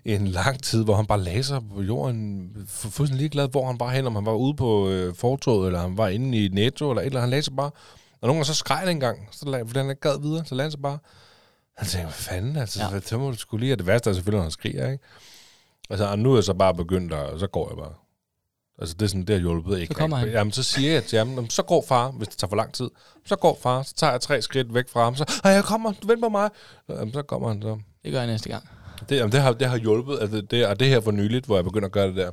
en 0.06 0.26
lang 0.26 0.62
tid, 0.62 0.84
hvor 0.84 0.94
han 0.96 1.06
bare 1.06 1.20
lagde 1.20 1.42
sig 1.42 1.60
på 1.74 1.82
jorden, 1.82 2.50
fu- 2.56 2.90
fuldstændig 2.90 3.16
ligeglad, 3.16 3.48
hvor 3.48 3.66
han 3.66 3.78
bare 3.78 3.94
hen, 3.94 4.06
om 4.06 4.14
han 4.14 4.26
var 4.26 4.32
ude 4.32 4.54
på 4.54 4.88
øh, 4.90 5.14
fortoget, 5.14 5.66
eller 5.66 5.80
han 5.80 5.96
var 5.96 6.08
inde 6.08 6.44
i 6.44 6.48
Netto, 6.48 6.90
eller 6.90 7.02
et 7.02 7.06
eller 7.06 7.18
andet. 7.18 7.22
Han 7.22 7.30
lagde 7.30 7.42
sig 7.42 7.56
bare, 7.56 7.70
og 8.26 8.28
nogle 8.28 8.38
gange 8.38 8.44
så 8.44 8.54
skreg 8.54 8.76
han 8.78 8.88
en 8.88 9.00
gang, 9.00 9.28
så 9.32 9.46
lag, 9.50 9.66
fordi 9.66 9.78
han 9.78 9.90
ikke 9.90 10.00
gad 10.00 10.20
videre, 10.20 10.44
så 10.44 10.54
lagde 10.54 10.64
han 10.66 10.70
sig 10.70 10.82
bare. 10.82 10.98
Han 11.76 11.88
tænkte, 11.88 12.04
hvad 12.06 12.12
fanden, 12.12 12.56
altså, 12.56 12.80
Ja. 12.92 12.98
det 12.98 13.18
må 13.20 13.30
du 13.30 13.36
skulle 13.36 13.60
lige, 13.64 13.74
og 13.74 13.78
det 13.78 13.86
værste 13.86 14.10
er 14.10 14.14
selvfølgelig, 14.14 14.38
når 14.38 14.42
han 14.42 14.50
skriger, 14.50 14.90
ikke? 14.92 15.04
Altså, 15.90 16.06
og 16.06 16.18
nu 16.18 16.32
er 16.32 16.36
jeg 16.36 16.44
så 16.44 16.54
bare 16.54 16.74
begyndt, 16.74 17.12
og 17.12 17.40
så 17.40 17.46
går 17.46 17.68
jeg 17.70 17.76
bare. 17.76 17.94
Altså, 18.78 18.94
det 18.94 19.02
er 19.02 19.08
sådan, 19.08 19.22
det 19.22 19.30
har 19.34 19.40
hjulpet 19.40 19.78
ikke. 19.78 19.94
kommer 19.94 20.16
rigtig. 20.16 20.32
han. 20.32 20.38
Jamen, 20.38 20.52
så 20.52 20.62
siger 20.62 20.92
jeg 20.92 21.04
til 21.04 21.18
ham, 21.18 21.28
"Jamen, 21.28 21.50
så 21.50 21.62
går 21.62 21.84
far, 21.88 22.10
hvis 22.10 22.28
det 22.28 22.38
tager 22.38 22.48
for 22.48 22.56
lang 22.56 22.72
tid. 22.74 22.90
Så 23.26 23.36
går 23.36 23.58
far, 23.62 23.82
så 23.82 23.94
tager 23.94 24.10
jeg 24.10 24.20
tre 24.20 24.42
skridt 24.42 24.74
væk 24.74 24.88
fra 24.88 25.04
ham, 25.04 25.16
så, 25.16 25.40
"Ej, 25.44 25.50
jeg 25.50 25.64
kommer, 25.64 25.92
du 26.02 26.06
vent 26.06 26.22
på 26.22 26.28
mig. 26.28 26.50
Jamen, 26.88 27.12
så 27.12 27.22
kommer 27.22 27.48
han 27.48 27.62
så. 27.62 27.78
Det 28.04 28.12
gør 28.12 28.18
jeg 28.18 28.26
næste 28.26 28.48
gang. 28.48 28.68
Det, 29.08 29.16
jamen, 29.16 29.32
det, 29.32 29.40
har, 29.40 29.52
det 29.52 29.68
har 29.68 29.76
hjulpet, 29.76 30.18
altså, 30.20 30.40
det, 30.40 30.66
og 30.66 30.80
det 30.80 30.88
her 30.88 31.00
for 31.00 31.10
nyligt, 31.10 31.46
hvor 31.46 31.56
jeg 31.56 31.64
begynder 31.64 31.86
at 31.86 31.92
gøre 31.92 32.06
det 32.08 32.16
der. 32.16 32.30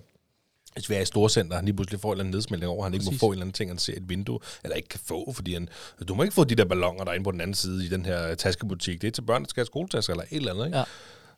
Er 0.75 1.01
i 1.01 1.05
Storcenter, 1.05 1.55
han 1.55 1.65
lige 1.65 1.75
pludselig 1.75 1.99
får 1.99 2.09
en 2.09 2.13
eller 2.13 2.23
anden 2.23 2.31
nedsmeltning 2.35 2.71
over, 2.71 2.83
han 2.83 2.93
ikke 2.93 3.05
Præcis. 3.05 3.21
må 3.21 3.25
få 3.25 3.29
en 3.29 3.33
eller 3.33 3.43
anden 3.43 3.53
ting, 3.53 3.69
han 3.69 3.77
ser 3.77 3.93
et 3.97 4.09
vindue, 4.09 4.39
eller 4.63 4.75
ikke 4.75 4.89
kan 4.89 4.99
få, 5.05 5.33
fordi 5.33 5.53
han, 5.53 5.69
du 6.07 6.15
må 6.15 6.23
ikke 6.23 6.35
få 6.35 6.43
de 6.43 6.55
der 6.55 6.65
ballonger, 6.65 7.03
der 7.03 7.11
er 7.11 7.15
inde 7.15 7.23
på 7.23 7.31
den 7.31 7.41
anden 7.41 7.53
side 7.53 7.85
i 7.85 7.89
den 7.89 8.05
her 8.05 8.35
taskebutik. 8.35 9.01
Det 9.01 9.07
er 9.07 9.11
til 9.11 9.21
børn, 9.21 9.41
der 9.43 9.49
skal 9.49 9.61
have 9.61 9.65
skoletasker 9.65 10.13
eller 10.13 10.23
et 10.31 10.35
eller 10.37 10.53
andet, 10.53 10.65
ikke? 10.65 10.77
Ja. 10.77 10.83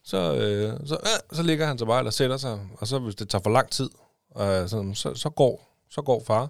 Så, 0.04 0.36
øh, 0.36 0.88
så, 0.88 0.96
øh, 0.96 1.38
så 1.38 1.44
ligger 1.44 1.68
han 1.68 1.78
så 1.78 1.86
bare, 1.86 2.00
eller 2.00 2.12
sætter 2.12 2.38
sig, 2.38 2.60
og 2.78 2.88
så 2.88 3.00
hvis 3.00 3.16
det 3.16 3.30
tager 3.30 3.42
for 3.44 3.50
lang 3.50 3.70
tid, 3.72 3.90
øh, 4.38 4.44
så, 4.44 4.92
så, 4.94 5.14
så, 5.16 5.30
går, 5.30 5.76
så 5.90 6.02
går 6.02 6.24
far, 6.28 6.50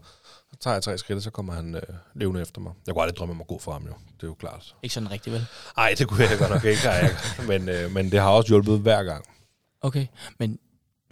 så 0.52 0.58
tager 0.60 0.76
jeg 0.76 0.84
tre 0.84 0.98
skridt, 0.98 1.18
og 1.18 1.24
så 1.24 1.32
kommer 1.32 1.54
han 1.54 1.76
øh, 1.76 1.82
levende 2.16 2.42
efter 2.42 2.62
mig. 2.62 2.74
Jeg 2.88 2.94
kunne 2.96 3.02
aldrig 3.04 3.18
drømme 3.18 3.34
om 3.36 3.42
at 3.42 3.48
gå 3.48 3.60
for 3.60 3.72
ham, 3.72 3.84
jo. 3.84 3.94
Det 4.16 4.24
er 4.24 4.28
jo 4.28 4.34
klart. 4.34 4.76
Ikke 4.84 4.94
sådan 4.94 5.12
rigtigt, 5.12 5.34
vel? 5.34 5.46
Nej, 5.78 5.96
det 5.98 6.08
kunne 6.08 6.24
jeg 6.30 6.40
godt 6.40 6.50
nok 6.50 6.64
ikke, 6.64 6.90
jeg 6.90 7.04
ikke. 7.10 7.48
Men, 7.48 7.70
øh, 7.70 7.92
men 7.92 8.12
det 8.12 8.20
har 8.20 8.30
også 8.30 8.48
hjulpet 8.48 8.80
hver 8.80 9.04
gang. 9.04 9.26
Okay, 9.82 10.08
men 10.40 10.60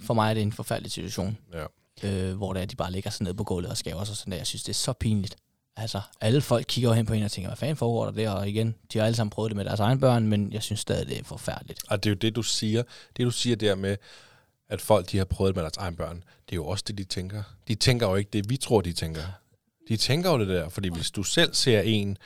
for 0.04 0.14
mig 0.14 0.30
er 0.30 0.34
det 0.34 0.44
en 0.44 0.52
forfærdelig 0.52 0.92
situation, 0.92 1.38
Ja. 1.54 1.66
øh, 2.10 2.36
hvor 2.38 2.54
det 2.54 2.62
er, 2.62 2.66
de 2.66 2.76
bare 2.76 2.92
ligger 2.92 3.10
sig 3.10 3.24
ned 3.24 3.34
på 3.34 3.44
gulvet 3.44 3.72
og 3.72 3.78
skæver 3.78 4.04
sig 4.04 4.16
sådan 4.18 4.32
der. 4.32 4.38
Jeg 4.38 4.48
synes, 4.48 4.64
det 4.64 4.70
er 4.70 4.74
så 4.74 4.94
pinligt. 4.94 5.36
Altså, 5.78 6.02
alle 6.22 6.42
folk 6.42 6.66
kigger 6.68 6.90
jo 6.90 6.94
hen 6.96 7.06
på 7.06 7.14
en 7.14 7.24
og 7.24 7.32
tænker, 7.32 7.50
hvad 7.50 7.58
fanden 7.58 7.76
foregår 7.76 8.06
der 8.06 8.12
der? 8.12 8.30
Og 8.30 8.50
igen, 8.50 8.76
de 8.94 8.98
har 9.00 9.06
alle 9.06 9.16
sammen 9.16 9.30
prøvet 9.30 9.50
det 9.50 9.56
med 9.58 9.66
deres 9.66 9.80
egen 9.80 10.00
børn, 10.00 10.28
men 10.28 10.54
jeg 10.54 10.64
synes 10.64 10.80
stadig, 10.80 11.08
det 11.08 11.20
er 11.20 11.24
forfærdeligt. 11.24 11.82
Og 11.88 12.04
det 12.04 12.10
er 12.10 12.12
jo 12.12 12.18
det, 12.18 12.36
du 12.36 12.44
siger. 12.44 12.84
Det, 13.18 13.26
du 13.26 13.32
siger 13.32 13.56
der 13.56 13.76
med, 13.76 13.98
at 14.70 14.82
folk 14.82 15.12
de 15.12 15.18
har 15.18 15.26
prøvet 15.26 15.50
det 15.50 15.56
med 15.56 15.64
deres 15.64 15.78
egen 15.78 15.96
børn, 15.96 16.16
det 16.18 16.52
er 16.52 16.56
jo 16.56 16.68
også 16.68 16.84
det, 16.88 16.98
de 16.98 17.04
tænker. 17.04 17.44
De 17.68 17.76
tænker 17.76 18.08
jo 18.10 18.16
ikke 18.16 18.30
det, 18.34 18.50
vi 18.50 18.58
tror, 18.58 18.82
de 18.82 18.94
tænker. 18.94 19.22
De 19.90 19.98
tænker 19.98 20.32
jo 20.32 20.40
det 20.40 20.48
der, 20.48 20.70
fordi 20.70 20.90
hvis 20.90 21.12
du 21.12 21.24
selv 21.24 21.54
ser 21.54 21.82
en 21.82 22.18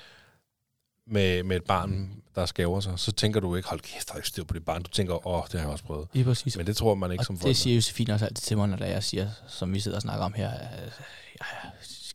med, 1.08 1.44
med 1.44 1.56
et 1.56 1.64
barn, 1.64 2.12
der 2.36 2.46
skæver 2.46 2.80
sig, 2.80 2.94
så 3.00 3.12
tænker 3.12 3.40
du 3.40 3.56
ikke, 3.56 3.70
hold 3.70 3.80
kæft, 3.80 4.08
der 4.08 4.14
er 4.14 4.18
ikke 4.18 4.28
styr 4.28 4.44
på 4.44 4.54
det 4.54 4.66
barn. 4.66 4.84
Du 4.84 4.90
tænker, 4.90 5.28
åh, 5.28 5.44
det 5.44 5.54
har 5.54 5.60
jeg 5.60 5.70
også 5.70 5.84
prøvet. 5.84 6.08
Lige 6.14 6.24
præcis. 6.26 6.58
Men 6.58 6.68
det 6.68 6.78
tror 6.78 6.96
man 6.96 7.12
ikke 7.12 7.24
som 7.24 7.36
og 7.36 7.40
folk. 7.42 7.48
det 7.48 7.58
siger 7.58 7.76
Josefine 7.76 8.14
også 8.14 8.26
altid 8.26 8.42
til 8.44 8.58
mig, 8.58 8.68
når 8.68 8.86
jeg 8.86 9.04
siger, 9.04 9.30
som 9.48 9.74
vi 9.74 9.80
sidder 9.80 9.98
og 9.98 10.02
snakker 10.02 10.26
om 10.26 10.34
her, 10.34 10.52
øh, 10.54 10.92
jeg 11.40 11.48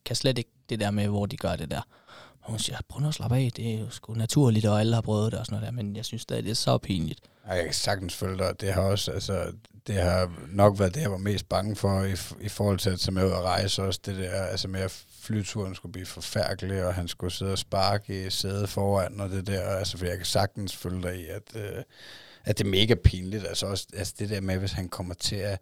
kan 0.05 0.17
slet 0.17 0.39
ikke 0.39 0.51
det 0.69 0.81
der 0.81 0.91
med, 0.91 1.09
hvor 1.09 1.27
de 1.27 1.37
gør 1.37 1.57
det 1.57 1.71
der. 1.71 1.81
Og 2.43 2.51
hun 2.51 2.59
siger, 2.59 2.79
prøv 2.89 3.01
nu 3.01 3.09
at 3.09 3.15
slappe 3.15 3.37
af, 3.37 3.51
det 3.57 3.75
er 3.75 3.79
jo 3.79 3.91
sgu 3.91 4.15
naturligt, 4.15 4.67
og 4.67 4.81
alle 4.81 4.95
har 4.95 5.03
prøvet 5.03 5.33
det 5.33 5.41
og 5.41 5.47
sådan 5.47 5.61
noget 5.61 5.67
der, 5.77 5.83
men 5.83 5.97
jeg 5.97 6.05
synes 6.05 6.23
stadig, 6.23 6.45
det 6.45 6.51
er 6.51 6.55
så 6.55 6.79
pinligt. 6.79 7.21
Ej, 7.47 7.57
Jeg 7.57 7.65
kan 7.65 7.75
sagtens 7.75 8.15
følge 8.15 8.39
dig. 8.39 8.61
Det 8.61 8.73
har 8.73 8.83
også, 8.83 9.11
altså, 9.11 9.53
det 9.87 9.95
har 9.95 10.33
nok 10.49 10.79
været 10.79 10.95
det, 10.95 11.01
jeg 11.01 11.11
var 11.11 11.19
mest 11.19 11.49
bange 11.49 11.77
for 11.77 12.03
i, 12.03 12.13
i 12.41 12.49
forhold 12.49 12.79
til 12.79 12.91
at 12.91 13.01
tage 13.01 13.13
med 13.13 13.27
ud 13.27 13.31
og 13.31 13.45
rejse 13.45 13.83
også. 13.83 14.01
Det 14.07 14.17
der, 14.17 14.31
altså 14.31 14.69
med 14.69 14.81
at 14.81 15.05
flyturen 15.23 15.75
skulle 15.75 15.93
blive 15.93 16.07
forfærdelig, 16.07 16.85
og 16.85 16.95
han 16.95 17.09
skulle 17.09 17.33
sidde 17.33 17.53
og 17.53 17.59
sparke 17.59 18.27
i 18.27 18.31
sædet 18.31 18.69
foran, 18.69 19.21
og 19.21 19.31
det 19.31 19.47
der, 19.47 19.63
altså 19.63 19.99
for 19.99 20.07
jeg 20.07 20.17
kan 20.17 20.27
sagtens 20.27 20.77
følge 20.77 21.03
dig 21.03 21.21
i, 21.21 21.27
at, 21.27 21.43
øh, 21.57 21.83
at 22.45 22.59
det 22.59 22.67
er 22.67 22.71
mega 22.71 22.95
pinligt. 22.95 23.47
Altså 23.47 23.67
også 23.67 23.87
altså 23.97 24.15
det 24.19 24.31
der 24.31 24.41
med, 24.41 24.59
hvis 24.59 24.73
han 24.73 24.89
kommer 24.89 25.15
til 25.15 25.37
at 25.37 25.61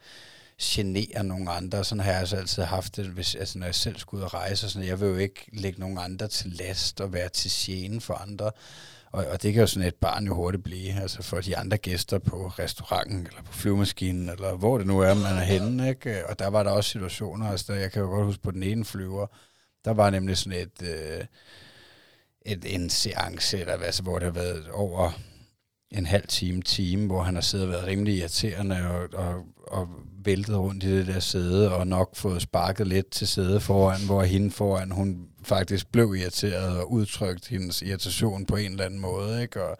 genere 0.62 1.24
nogle 1.24 1.50
andre. 1.50 1.84
Sådan 1.84 2.04
har 2.04 2.10
jeg 2.10 2.20
altså 2.20 2.36
altid 2.36 2.62
haft 2.62 2.96
det, 2.96 3.06
hvis, 3.06 3.34
altså 3.34 3.58
når 3.58 3.66
jeg 3.66 3.74
selv 3.74 3.98
skulle 3.98 4.18
ud 4.18 4.24
og 4.24 4.34
rejse. 4.34 4.66
og 4.66 4.70
Sådan, 4.70 4.88
jeg 4.88 5.00
vil 5.00 5.08
jo 5.08 5.16
ikke 5.16 5.48
lægge 5.52 5.80
nogen 5.80 5.98
andre 5.98 6.28
til 6.28 6.50
last 6.50 7.00
og 7.00 7.12
være 7.12 7.28
til 7.28 7.50
gene 7.54 8.00
for 8.00 8.14
andre. 8.14 8.50
Og, 9.12 9.26
og 9.26 9.42
det 9.42 9.52
kan 9.52 9.60
jo 9.60 9.66
sådan 9.66 9.88
et 9.88 9.94
barn 9.94 10.26
jo 10.26 10.34
hurtigt 10.34 10.64
blive, 10.64 11.00
altså 11.00 11.22
for 11.22 11.40
de 11.40 11.56
andre 11.56 11.76
gæster 11.76 12.18
på 12.18 12.48
restauranten, 12.48 13.26
eller 13.26 13.42
på 13.42 13.52
flyvemaskinen, 13.52 14.28
eller 14.28 14.56
hvor 14.56 14.78
det 14.78 14.86
nu 14.86 15.00
er, 15.00 15.14
man 15.14 15.36
er 15.36 15.40
henne, 15.40 15.88
ikke? 15.88 16.26
Og 16.26 16.38
der 16.38 16.48
var 16.48 16.62
der 16.62 16.70
også 16.70 16.90
situationer, 16.90 17.50
altså 17.50 17.72
der, 17.72 17.78
jeg 17.78 17.92
kan 17.92 18.02
jo 18.02 18.08
godt 18.08 18.26
huske 18.26 18.42
på 18.42 18.50
den 18.50 18.62
ene 18.62 18.84
flyver, 18.84 19.26
der 19.84 19.90
var 19.90 20.10
nemlig 20.10 20.36
sådan 20.36 20.58
et, 20.58 20.82
øh, 20.82 21.24
et 22.46 22.74
en 22.74 22.90
seance, 22.90 23.60
eller 23.60 23.76
hvad, 23.76 23.92
så, 23.92 24.02
hvor 24.02 24.18
det 24.18 24.24
har 24.24 24.42
været 24.42 24.68
over 24.70 25.10
en 25.90 26.06
halv 26.06 26.26
time, 26.28 26.62
time, 26.62 27.06
hvor 27.06 27.22
han 27.22 27.34
har 27.34 27.42
siddet 27.42 27.66
og 27.66 27.72
været 27.72 27.86
rimelig 27.86 28.16
irriterende 28.16 28.88
og, 28.90 29.08
og, 29.12 29.44
og 29.66 29.88
væltet 30.24 30.56
rundt 30.56 30.84
i 30.84 30.98
det 30.98 31.06
der 31.06 31.20
sæde, 31.20 31.74
og 31.74 31.86
nok 31.86 32.16
fået 32.16 32.42
sparket 32.42 32.86
lidt 32.86 33.10
til 33.10 33.28
sædet 33.28 33.62
foran, 33.62 34.06
hvor 34.06 34.22
hende 34.22 34.50
foran, 34.50 34.90
hun 34.90 35.28
faktisk 35.42 35.92
blev 35.92 36.14
irriteret 36.14 36.78
og 36.78 36.92
udtrykt 36.92 37.48
hendes 37.48 37.82
irritation 37.82 38.46
på 38.46 38.56
en 38.56 38.70
eller 38.70 38.84
anden 38.84 39.00
måde, 39.00 39.42
ikke? 39.42 39.64
Og, 39.64 39.76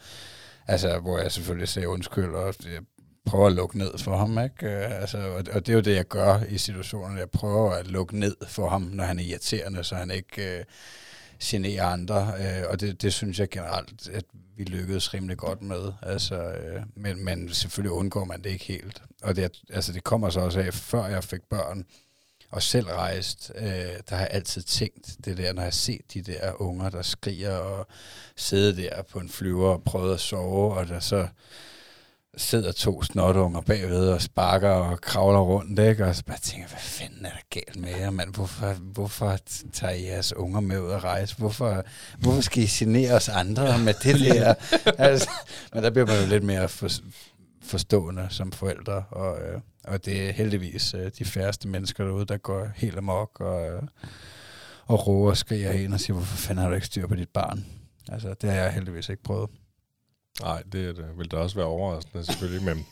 altså, 0.66 0.98
hvor 0.98 1.18
jeg 1.18 1.32
selvfølgelig 1.32 1.68
siger 1.68 1.86
undskyld, 1.86 2.34
og 2.34 2.54
jeg 2.64 2.80
prøver 3.26 3.46
at 3.46 3.52
lukke 3.52 3.78
ned 3.78 3.98
for 3.98 4.16
ham, 4.16 4.38
ikke? 4.44 4.66
Øh, 4.66 5.00
altså, 5.00 5.18
og, 5.18 5.44
og 5.52 5.66
det 5.66 5.68
er 5.68 5.74
jo 5.74 5.80
det, 5.80 5.94
jeg 5.94 6.08
gør 6.08 6.40
i 6.48 6.58
situationen. 6.58 7.18
Jeg 7.18 7.30
prøver 7.30 7.72
at 7.72 7.86
lukke 7.86 8.18
ned 8.18 8.36
for 8.48 8.68
ham, 8.68 8.82
når 8.82 9.04
han 9.04 9.18
er 9.18 9.22
irriterende, 9.22 9.84
så 9.84 9.94
han 9.94 10.10
ikke 10.10 10.58
øh, 10.58 10.64
generer 11.42 11.84
andre. 11.86 12.34
Øh, 12.38 12.64
og 12.68 12.80
det, 12.80 13.02
det 13.02 13.12
synes 13.12 13.40
jeg 13.40 13.48
generelt, 13.48 14.08
at 14.08 14.24
vi 14.56 14.64
lykkedes 14.64 15.14
rimelig 15.14 15.36
godt 15.36 15.62
med. 15.62 15.92
Altså, 16.02 16.34
øh, 16.34 16.82
men, 16.96 17.24
men 17.24 17.54
selvfølgelig 17.54 17.92
undgår 17.92 18.24
man 18.24 18.42
det 18.42 18.50
ikke 18.50 18.64
helt. 18.64 19.02
Og 19.22 19.36
det, 19.36 19.60
altså, 19.70 19.92
det 19.92 20.04
kommer 20.04 20.30
så 20.30 20.40
også 20.40 20.60
af, 20.60 20.74
før 20.74 21.06
jeg 21.06 21.24
fik 21.24 21.42
børn, 21.50 21.84
og 22.50 22.62
selv 22.62 22.86
rejst, 22.86 23.52
øh, 23.54 23.64
der 24.08 24.14
har 24.14 24.18
jeg 24.18 24.28
altid 24.30 24.62
tænkt 24.62 25.16
det 25.24 25.36
der, 25.36 25.52
når 25.52 25.62
jeg 25.62 25.66
har 25.66 25.70
set 25.70 26.14
de 26.14 26.22
der 26.22 26.62
unger, 26.62 26.90
der 26.90 27.02
skriger 27.02 27.56
og 27.56 27.86
sidder 28.36 28.72
der 28.72 29.02
på 29.02 29.18
en 29.18 29.28
flyver 29.28 29.68
og 29.68 29.82
prøver 29.84 30.14
at 30.14 30.20
sove, 30.20 30.74
og 30.74 30.88
der 30.88 31.00
så 31.00 31.28
sidder 32.36 32.72
to 32.72 33.02
snotunger 33.02 33.60
bagved 33.60 34.08
og 34.08 34.22
sparker 34.22 34.68
og 34.68 35.00
kravler 35.00 35.40
rundt, 35.40 35.78
ikke? 35.78 36.06
Og 36.06 36.16
så 36.16 36.24
bare 36.24 36.38
tænker, 36.38 36.68
hvad 36.68 36.78
fanden 36.78 37.26
er 37.26 37.30
der 37.30 37.60
galt 37.60 37.76
med 37.76 37.90
jer, 38.00 38.10
mand? 38.10 38.34
Hvorfor, 38.34 38.72
hvorfor 38.72 39.38
tager 39.72 39.92
I 39.92 40.04
jeres 40.04 40.36
unger 40.36 40.60
med 40.60 40.80
ud 40.80 40.90
at 40.90 41.04
rejse? 41.04 41.36
Hvorfor, 41.36 41.84
hvorfor 42.18 42.40
skal 42.40 42.62
I 42.62 42.66
genere 42.66 43.12
os 43.14 43.28
andre 43.28 43.78
med 43.78 43.94
det 44.02 44.20
der? 44.24 44.54
altså, 44.98 45.30
men 45.74 45.82
der 45.82 45.90
bliver 45.90 46.06
man 46.06 46.20
jo 46.20 46.26
lidt 46.28 46.44
mere 46.44 46.68
for, 46.68 46.88
forstående 47.62 48.26
som 48.30 48.52
forældre, 48.52 49.04
og, 49.10 49.38
øh, 49.40 49.60
og 49.84 50.04
det 50.04 50.28
er 50.28 50.32
heldigvis 50.32 50.94
øh, 50.94 51.10
de 51.18 51.24
færreste 51.24 51.68
mennesker 51.68 52.04
derude, 52.04 52.24
der 52.24 52.36
går 52.36 52.68
helt 52.76 52.98
amok 52.98 53.40
og, 53.40 53.66
øh, 53.66 53.82
og 54.86 55.06
råber 55.06 55.30
og 55.30 55.36
skriger 55.36 55.72
ind 55.72 55.94
og 55.94 56.00
siger, 56.00 56.14
hvorfor 56.14 56.36
fanden 56.36 56.62
har 56.62 56.68
du 56.68 56.74
ikke 56.74 56.86
styr 56.86 57.06
på 57.06 57.14
dit 57.14 57.28
barn? 57.28 57.66
Altså, 58.08 58.34
det 58.40 58.50
har 58.50 58.56
jeg 58.56 58.72
heldigvis 58.72 59.08
ikke 59.08 59.22
prøvet. 59.22 59.50
Nej, 60.42 60.62
det, 60.72 60.96
det 60.96 61.04
vil 61.18 61.30
da 61.30 61.36
også 61.36 61.56
være 61.56 61.66
overraskende, 61.66 62.24
selvfølgelig. 62.24 62.62
men, 62.64 62.86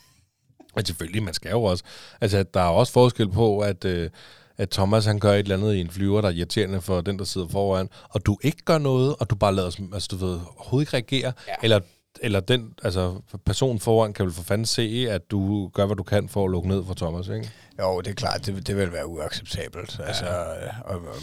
men 0.75 0.85
selvfølgelig, 0.85 1.23
man 1.23 1.33
skal 1.33 1.51
jo 1.51 1.63
også... 1.63 1.83
Altså, 2.21 2.43
der 2.53 2.59
er 2.61 2.69
også 2.69 2.93
forskel 2.93 3.29
på, 3.31 3.59
at... 3.59 3.85
Øh, 3.85 4.09
at 4.57 4.69
Thomas 4.69 5.05
han 5.05 5.19
gør 5.19 5.31
et 5.33 5.39
eller 5.39 5.57
andet 5.57 5.75
i 5.75 5.79
en 5.81 5.89
flyver, 5.89 6.21
der 6.21 6.27
er 6.27 6.33
irriterende 6.33 6.81
for 6.81 7.01
den, 7.01 7.19
der 7.19 7.25
sidder 7.25 7.47
foran, 7.47 7.89
og 8.09 8.25
du 8.25 8.37
ikke 8.43 8.63
gør 8.65 8.77
noget, 8.77 9.15
og 9.19 9.29
du 9.29 9.35
bare 9.35 9.55
lader, 9.55 9.69
som- 9.69 9.93
altså 9.93 10.07
du 10.11 10.15
ved, 10.25 10.39
overhovedet 10.57 10.87
ikke 10.87 10.93
reagere, 10.97 11.33
ja. 11.47 11.53
eller, 11.63 11.79
eller 12.21 12.39
den, 12.39 12.73
altså 12.83 13.21
personen 13.45 13.79
foran 13.79 14.13
kan 14.13 14.25
vel 14.25 14.33
for 14.33 14.43
fanden 14.43 14.65
se, 14.65 15.07
at 15.09 15.31
du 15.31 15.67
gør, 15.73 15.85
hvad 15.85 15.95
du 15.95 16.03
kan 16.03 16.29
for 16.29 16.45
at 16.45 16.51
lukke 16.51 16.67
ned 16.69 16.85
for 16.85 16.93
Thomas, 16.93 17.27
ikke? 17.27 17.51
Jo, 17.81 18.01
det 18.01 18.09
er 18.11 18.15
klart, 18.15 18.45
det, 18.45 18.67
det 18.67 18.77
vil 18.77 18.91
være 18.93 19.07
uacceptabelt. 19.07 19.99
Ja. 19.99 20.03
Altså, 20.03 20.25
øh, 20.25 20.79
og, 20.85 20.95
og, 20.95 21.15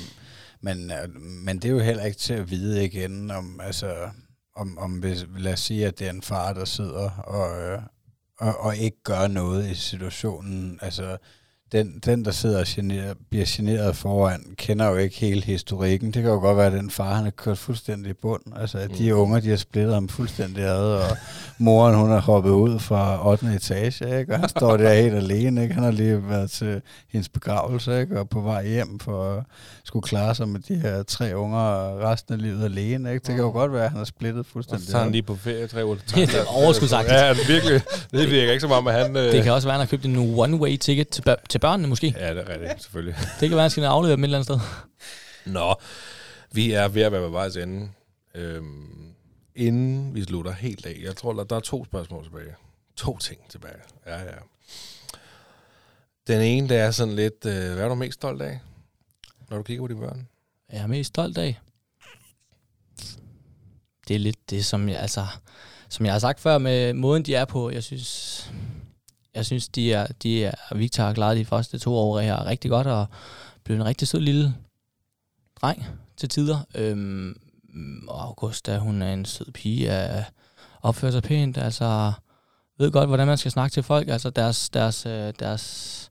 men, 0.61 0.90
øh, 0.90 1.20
men 1.20 1.57
det 1.57 1.65
er 1.65 1.73
jo 1.73 1.78
heller 1.78 2.05
ikke 2.05 2.19
til 2.19 2.35
at 2.35 2.51
vide 2.51 2.85
igen, 2.85 3.31
om, 3.31 3.61
altså, 3.65 3.94
om, 4.57 4.78
om 4.78 4.93
hvis, 4.99 5.27
lad 5.37 5.53
os 5.53 5.61
sige, 5.61 5.87
at 5.87 5.99
det 5.99 6.07
er 6.07 6.11
en 6.11 6.23
far, 6.23 6.53
der 6.53 6.65
sidder 6.65 7.11
og, 7.11 7.62
øh, 7.62 7.83
og, 8.39 8.61
og 8.61 8.77
ikke 8.77 9.03
gør 9.03 9.27
noget 9.27 9.70
i 9.70 9.74
situationen. 9.74 10.78
Altså, 10.83 11.16
den, 11.73 12.01
den 12.05 12.25
der 12.25 12.31
sidder 12.31 12.61
og 12.61 12.67
gener, 12.69 13.15
bliver 13.31 13.45
generet 13.49 13.97
foran, 13.97 14.55
kender 14.57 14.89
jo 14.89 14.97
ikke 14.97 15.17
hele 15.17 15.43
historikken. 15.43 16.07
Det 16.07 16.23
kan 16.23 16.33
jo 16.33 16.39
godt 16.39 16.57
være, 16.57 16.67
at 16.67 16.73
den 16.73 16.91
far, 16.91 17.15
han 17.15 17.27
er 17.27 17.31
kørt 17.31 17.59
fuldstændig 17.59 18.11
i 18.11 18.13
bund. 18.13 18.43
Altså, 18.57 18.79
at 18.79 18.91
de 18.99 19.15
unger, 19.15 19.41
de 19.41 19.49
har 19.49 19.57
splittet 19.57 19.95
ham 19.95 20.09
fuldstændig 20.09 20.65
ad, 20.65 20.93
og 20.93 21.17
moren, 21.59 21.95
hun 21.95 22.11
er 22.11 22.21
hoppet 22.21 22.51
ud 22.51 22.79
fra 22.79 23.29
8. 23.29 23.47
etage, 23.55 24.19
ikke? 24.21 24.33
og 24.33 24.41
han 24.41 24.49
står 24.49 24.77
der 24.77 24.95
helt 24.95 25.15
alene. 25.15 25.63
Ikke? 25.63 25.75
Han 25.75 25.85
har 25.85 25.91
lige 25.91 26.29
været 26.29 26.51
til 26.51 26.83
hendes 27.13 27.29
begravelse, 27.29 28.01
ikke? 28.01 28.21
og 28.21 28.29
på 28.29 28.41
vej 28.41 28.69
hjem 28.69 28.99
for 28.99 29.33
at 29.33 29.45
skulle 29.85 30.03
klare 30.03 30.35
sig 30.35 30.49
med 30.49 30.61
de 30.61 30.75
her 30.75 31.03
tre 31.03 31.37
unger 31.37 31.61
resten 32.11 32.35
af 32.35 32.43
livet 32.43 32.65
alene. 32.65 33.13
Ikke? 33.13 33.27
Det 33.27 33.35
kan 33.35 33.45
jo 33.45 33.51
godt 33.51 33.73
være, 33.73 33.85
at 33.85 33.91
han 33.91 34.01
er 34.01 34.05
splittet 34.05 34.39
Og 34.39 34.47
fuldstændig 34.47 34.87
så 34.87 34.93
tager 34.93 35.03
han 35.03 35.13
lige 35.13 35.23
på 35.23 35.37
ferie 35.37 35.67
tre 35.67 35.87
uger. 35.87 35.97
Det 36.15 36.35
er 36.35 36.45
overskudsagtigt. 36.63 37.15
Ja, 37.15 37.31
det 37.31 37.49
virkelig. 37.49 37.81
Det 38.11 38.31
virker 38.31 38.53
ikke 38.53 38.61
som 38.61 38.71
om, 38.71 38.87
at 38.87 38.95
han... 38.95 39.17
Øh... 39.17 39.33
Det 39.33 39.43
kan 39.43 39.53
også 39.53 39.69
være, 39.69 39.75
at 39.75 39.81
han 39.81 39.87
har 39.87 39.91
købt 39.91 40.05
en 40.05 40.39
one-way 40.39 40.77
ticket 40.77 41.09
til, 41.09 41.25
til 41.49 41.59
børnene 41.67 41.89
måske. 41.89 42.15
Ja, 42.19 42.35
det 42.35 42.43
er 42.43 42.49
rigtigt, 42.49 42.83
selvfølgelig. 42.83 43.15
Det 43.41 43.49
kan 43.49 43.51
være, 43.51 43.59
at 43.59 43.63
han 43.63 43.71
skal 43.71 43.85
aflevere 43.85 44.17
dem 44.17 44.25
et 44.25 44.27
eller 44.27 44.39
andet 44.39 44.47
sted. 44.47 44.61
Nå, 45.53 45.75
vi 46.53 46.73
er 46.73 46.89
ved 46.89 47.03
at 47.03 47.13
være 47.13 47.23
ved 47.23 47.31
vejs 47.31 47.57
ende. 47.57 47.91
Øhm, 48.35 49.15
inden 49.55 50.15
vi 50.15 50.25
slutter 50.25 50.53
helt 50.53 50.87
af, 50.87 51.01
jeg 51.03 51.17
tror, 51.17 51.33
der, 51.33 51.45
der 51.45 51.57
er 51.57 51.61
to 51.61 51.85
spørgsmål 51.85 52.25
tilbage. 52.25 52.55
To 52.97 53.19
ting 53.19 53.41
tilbage. 53.49 53.77
Ja, 54.07 54.19
ja. 54.19 54.39
Den 56.27 56.41
ene, 56.41 56.69
det 56.69 56.77
er 56.77 56.91
sådan 56.91 57.17
lidt, 57.17 57.47
øh, 57.47 57.75
hvad 57.75 57.85
er 57.85 57.89
du 57.89 57.95
mest 57.95 58.15
stolt 58.15 58.43
af, 58.43 58.61
når 59.51 59.57
du 59.57 59.63
kigger 59.63 59.83
på 59.83 59.89
dine 59.89 60.01
børn? 60.01 60.29
Jeg 60.73 60.83
er 60.83 60.87
mest 60.87 61.09
stolt 61.09 61.39
af. 61.39 61.61
Det 64.09 64.15
er 64.15 64.19
lidt 64.19 64.51
det, 64.51 64.65
som 64.65 64.89
jeg, 64.89 64.99
altså, 64.99 65.27
som 65.89 66.07
jeg 66.07 66.15
har 66.15 66.19
sagt 66.19 66.41
før 66.41 66.59
med 66.59 66.93
måden, 66.93 67.23
de 67.23 67.35
er 67.35 67.45
på. 67.45 67.71
Jeg 67.71 67.83
synes, 67.83 68.51
jeg 69.37 69.47
synes 69.47 69.69
de 69.69 69.93
er, 69.93 70.07
de 70.07 70.45
er, 70.45 70.75
Victor 70.75 71.03
har 71.03 71.13
klaret 71.13 71.37
de 71.37 71.45
første 71.45 71.79
to 71.79 71.95
år 71.95 72.21
her 72.21 72.47
rigtig 72.47 72.71
godt, 72.71 72.87
og 72.87 73.07
blev 73.65 73.77
en 73.77 73.85
rigtig 73.85 74.09
sød 74.09 74.21
lille 74.21 74.55
dreng 75.63 75.85
til 76.17 76.29
tider. 76.29 76.59
Øhm, 76.75 77.37
og 78.09 78.23
Augusta, 78.23 78.79
hun 78.79 79.03
er 79.03 79.13
en 79.13 79.25
sød 79.25 79.53
pige, 79.53 79.89
er, 79.89 80.25
opfører 80.83 81.13
sig 81.13 81.23
pænt, 81.23 81.59
altså 81.59 82.13
ved 82.79 82.91
godt, 82.91 83.09
hvordan 83.09 83.27
man 83.27 83.39
skal 83.39 83.51
snakke 83.51 83.75
til 83.75 83.83
folk. 83.83 84.09
Altså 84.09 84.31
deres, 84.31 84.71
deres, 84.71 85.07
øh, 85.07 85.33
deres, 85.39 86.11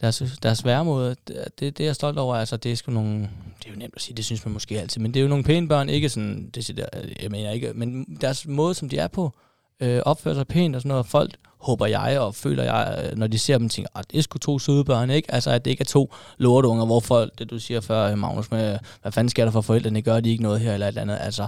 deres, 0.00 0.22
deres 0.42 0.64
væremåde, 0.64 1.16
det, 1.28 1.44
det, 1.60 1.78
det 1.78 1.80
er 1.80 1.88
jeg 1.88 1.94
stolt 1.94 2.18
over. 2.18 2.36
Altså, 2.36 2.56
det 2.56 2.72
er 2.72 2.76
sgu 2.76 2.92
nogle, 2.92 3.20
det 3.58 3.66
er 3.66 3.70
jo 3.70 3.78
nemt 3.78 3.96
at 3.96 4.02
sige, 4.02 4.16
det 4.16 4.24
synes 4.24 4.44
man 4.44 4.52
måske 4.52 4.80
altid, 4.80 5.00
men 5.00 5.14
det 5.14 5.20
er 5.20 5.22
jo 5.22 5.28
nogle 5.28 5.44
pæne 5.44 5.68
børn, 5.68 5.88
ikke 5.88 6.08
sådan, 6.08 6.50
det 6.50 6.64
siger 6.64 6.86
jeg 7.22 7.30
mener 7.30 7.50
ikke, 7.50 7.72
men 7.74 8.18
deres 8.20 8.46
måde, 8.46 8.74
som 8.74 8.88
de 8.88 8.98
er 8.98 9.08
på, 9.08 9.34
øh, 9.80 10.02
opfører 10.04 10.34
sig 10.34 10.46
pænt 10.46 10.76
og 10.76 10.82
sådan 10.82 10.88
noget. 10.88 11.06
Folk 11.06 11.36
håber 11.60 11.86
jeg 11.86 12.20
og 12.20 12.34
føler 12.34 12.64
jeg, 12.64 13.04
øh, 13.04 13.18
når 13.18 13.26
de 13.26 13.38
ser 13.38 13.58
dem, 13.58 13.68
tænker, 13.68 13.98
at 13.98 14.10
det 14.10 14.18
er 14.18 14.22
sgu 14.22 14.38
to 14.38 14.58
søde 14.58 14.84
børn, 14.84 15.10
ikke? 15.10 15.34
Altså, 15.34 15.50
at 15.50 15.64
det 15.64 15.70
ikke 15.70 15.80
er 15.80 15.84
to 15.84 16.14
lortunger, 16.38 16.86
hvor 16.86 17.00
folk, 17.00 17.38
det 17.38 17.50
du 17.50 17.58
siger 17.58 17.80
før, 17.80 18.10
øh, 18.10 18.18
Magnus, 18.18 18.50
med, 18.50 18.78
hvad 19.02 19.12
fanden 19.12 19.28
sker 19.28 19.44
der 19.44 19.52
for 19.52 19.60
forældrene, 19.60 20.02
gør 20.02 20.20
de 20.20 20.30
ikke 20.30 20.42
noget 20.42 20.60
her 20.60 20.74
eller 20.74 20.86
et 20.86 20.88
eller 20.88 21.02
andet. 21.02 21.18
Altså, 21.20 21.46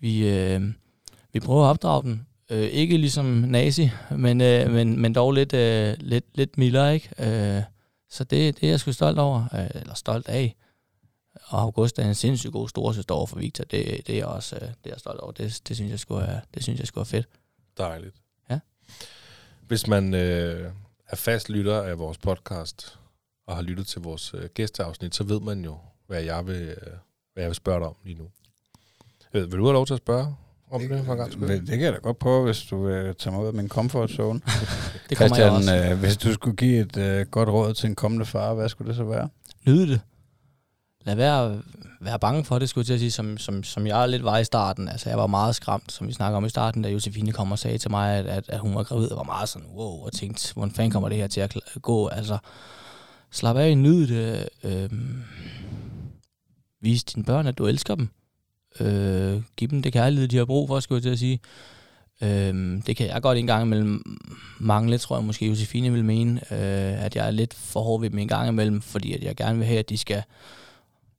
vi, 0.00 0.28
øh, 0.28 0.62
vi 1.32 1.40
prøver 1.40 1.64
at 1.64 1.70
opdrage 1.70 2.02
dem. 2.02 2.20
Øh, 2.50 2.62
ikke 2.62 2.96
ligesom 2.96 3.24
nazi, 3.26 3.90
men, 4.10 4.40
øh, 4.40 4.70
men, 4.70 5.00
men 5.00 5.14
dog 5.14 5.32
lidt, 5.32 5.54
øh, 5.54 5.94
lidt, 6.00 6.24
lidt 6.34 6.58
mildere, 6.58 6.94
ikke? 6.94 7.08
Øh, 7.18 7.62
så 8.10 8.24
det, 8.24 8.60
det 8.60 8.66
er 8.66 8.70
jeg 8.70 8.80
sgu 8.80 8.92
stolt 8.92 9.18
over, 9.18 9.44
øh, 9.54 9.80
eller 9.80 9.94
stolt 9.94 10.28
af. 10.28 10.56
Og 11.48 11.60
August 11.60 11.98
er 11.98 12.08
en 12.08 12.14
sindssygt 12.14 12.52
god 12.52 12.68
storesøster 12.68 13.14
over 13.14 13.26
for 13.26 13.38
Victor. 13.38 13.64
Det, 13.64 14.06
det 14.06 14.12
er 14.12 14.16
jeg 14.16 14.26
også 14.26 14.56
øh, 14.56 14.60
det 14.60 14.68
er 14.84 14.90
jeg 14.90 14.98
stolt 14.98 15.20
over. 15.20 15.32
Det, 15.32 15.60
det, 15.68 15.76
synes 15.76 15.90
jeg 15.90 15.98
skulle 15.98 16.24
er, 16.24 16.40
det 16.54 16.62
synes 16.62 16.78
jeg 16.78 16.86
skulle 16.86 17.02
er 17.02 17.06
fedt. 17.06 17.28
Dejligt. 17.82 18.16
Ja. 18.50 18.58
Hvis 19.66 19.86
man 19.86 20.14
øh, 20.14 20.70
er 21.08 21.16
fast 21.16 21.48
lytter 21.50 21.82
af 21.82 21.98
vores 21.98 22.18
podcast, 22.18 22.98
og 23.46 23.56
har 23.56 23.62
lyttet 23.62 23.86
til 23.86 24.00
vores 24.00 24.34
øh, 24.34 24.48
gæsteafsnit, 24.54 25.14
så 25.14 25.24
ved 25.24 25.40
man 25.40 25.64
jo, 25.64 25.78
hvad 26.06 26.22
jeg 26.22 26.46
vil, 26.46 26.62
øh, 26.62 26.76
hvad 27.32 27.42
jeg 27.42 27.46
vil 27.46 27.54
spørge 27.54 27.80
dig 27.80 27.88
om 27.88 27.94
lige 28.04 28.18
nu. 28.18 28.24
Øh, 29.34 29.52
vil 29.52 29.58
du 29.58 29.64
have 29.64 29.72
lov 29.72 29.86
til 29.86 29.94
at 29.94 29.98
spørge 30.00 30.36
om 30.70 30.80
det, 30.80 31.04
for 31.04 31.12
en 31.12 31.18
gang? 31.18 31.40
Det, 31.40 31.48
det 31.60 31.68
kan 31.68 31.80
jeg 31.80 31.92
da 31.92 31.98
godt 31.98 32.18
prøve, 32.18 32.44
hvis 32.44 32.62
du 32.62 32.86
vil 32.86 33.14
tage 33.14 33.32
mig 33.32 33.42
ud 33.42 33.46
af 33.46 33.54
min 33.54 33.68
comfort 33.68 34.10
zone. 34.10 34.40
Det 35.08 35.18
kommer 35.18 35.36
jeg 35.36 35.50
Christian, 35.50 35.52
også. 35.52 35.90
øh, 35.92 35.98
hvis 35.98 36.16
du 36.16 36.32
skulle 36.32 36.56
give 36.56 36.80
et 36.80 36.96
øh, 36.96 37.26
godt 37.26 37.48
råd 37.48 37.74
til 37.74 37.88
en 37.88 37.94
kommende 37.94 38.24
far, 38.26 38.54
hvad 38.54 38.68
skulle 38.68 38.88
det 38.88 38.96
så 38.96 39.04
være? 39.04 39.28
Nyde 39.66 39.88
det. 39.88 40.00
Lad 41.04 41.14
være, 41.14 41.62
være 42.00 42.18
bange 42.18 42.44
for 42.44 42.58
det, 42.58 42.68
skulle 42.68 42.82
jeg 42.82 42.86
til 42.86 42.94
at 42.94 43.00
sige, 43.00 43.10
som, 43.10 43.38
som, 43.38 43.62
som 43.62 43.86
jeg 43.86 44.08
lidt 44.08 44.24
var 44.24 44.38
i 44.38 44.44
starten. 44.44 44.88
Altså, 44.88 45.08
jeg 45.08 45.18
var 45.18 45.26
meget 45.26 45.54
skræmt, 45.54 45.92
som 45.92 46.08
vi 46.08 46.12
snakker 46.12 46.36
om 46.36 46.44
i 46.44 46.48
starten, 46.48 46.82
da 46.82 46.88
Josefine 46.88 47.32
kom 47.32 47.52
og 47.52 47.58
sagde 47.58 47.78
til 47.78 47.90
mig, 47.90 48.16
at, 48.16 48.26
at, 48.26 48.44
at 48.48 48.58
hun 48.58 48.74
var 48.74 48.82
gravid. 48.82 49.10
og 49.10 49.16
var 49.16 49.22
meget 49.22 49.48
sådan, 49.48 49.68
wow, 49.68 50.04
og 50.04 50.12
tænkte, 50.12 50.54
hvordan 50.54 50.74
fanden 50.74 50.90
kommer 50.90 51.08
det 51.08 51.18
her 51.18 51.26
til 51.26 51.40
at 51.40 51.56
gå? 51.82 52.08
Altså, 52.08 52.38
slap 53.30 53.56
af, 53.56 53.78
nyd 53.78 54.06
det. 54.06 54.48
Øh, 54.64 54.90
vis 56.80 57.04
dine 57.04 57.24
børn, 57.24 57.46
at 57.46 57.58
du 57.58 57.66
elsker 57.66 57.94
dem. 57.94 58.08
Øh, 58.80 59.42
giv 59.56 59.68
dem 59.68 59.82
det 59.82 59.92
kærlighed, 59.92 60.28
de 60.28 60.36
har 60.36 60.44
brug 60.44 60.68
for, 60.68 60.80
skulle 60.80 60.96
jeg 60.96 61.02
til 61.02 61.10
at 61.10 61.18
sige. 61.18 61.40
Øh, 62.22 62.82
det 62.86 62.96
kan 62.96 63.06
jeg 63.06 63.22
godt 63.22 63.38
en 63.38 63.46
gang 63.46 63.62
imellem 63.62 64.18
mangle, 64.60 64.98
tror 64.98 65.16
jeg 65.16 65.24
måske 65.24 65.46
Josefine 65.46 65.92
vil 65.92 66.04
mene, 66.04 66.40
øh, 66.50 67.04
at 67.04 67.16
jeg 67.16 67.26
er 67.26 67.30
lidt 67.30 67.54
for 67.54 67.80
hård 67.80 68.00
ved 68.00 68.10
dem 68.10 68.18
en 68.18 68.28
gang 68.28 68.48
imellem, 68.48 68.80
fordi 68.80 69.12
at 69.12 69.22
jeg 69.22 69.36
gerne 69.36 69.58
vil 69.58 69.66
have, 69.66 69.78
at 69.78 69.88
de 69.88 69.98
skal 69.98 70.22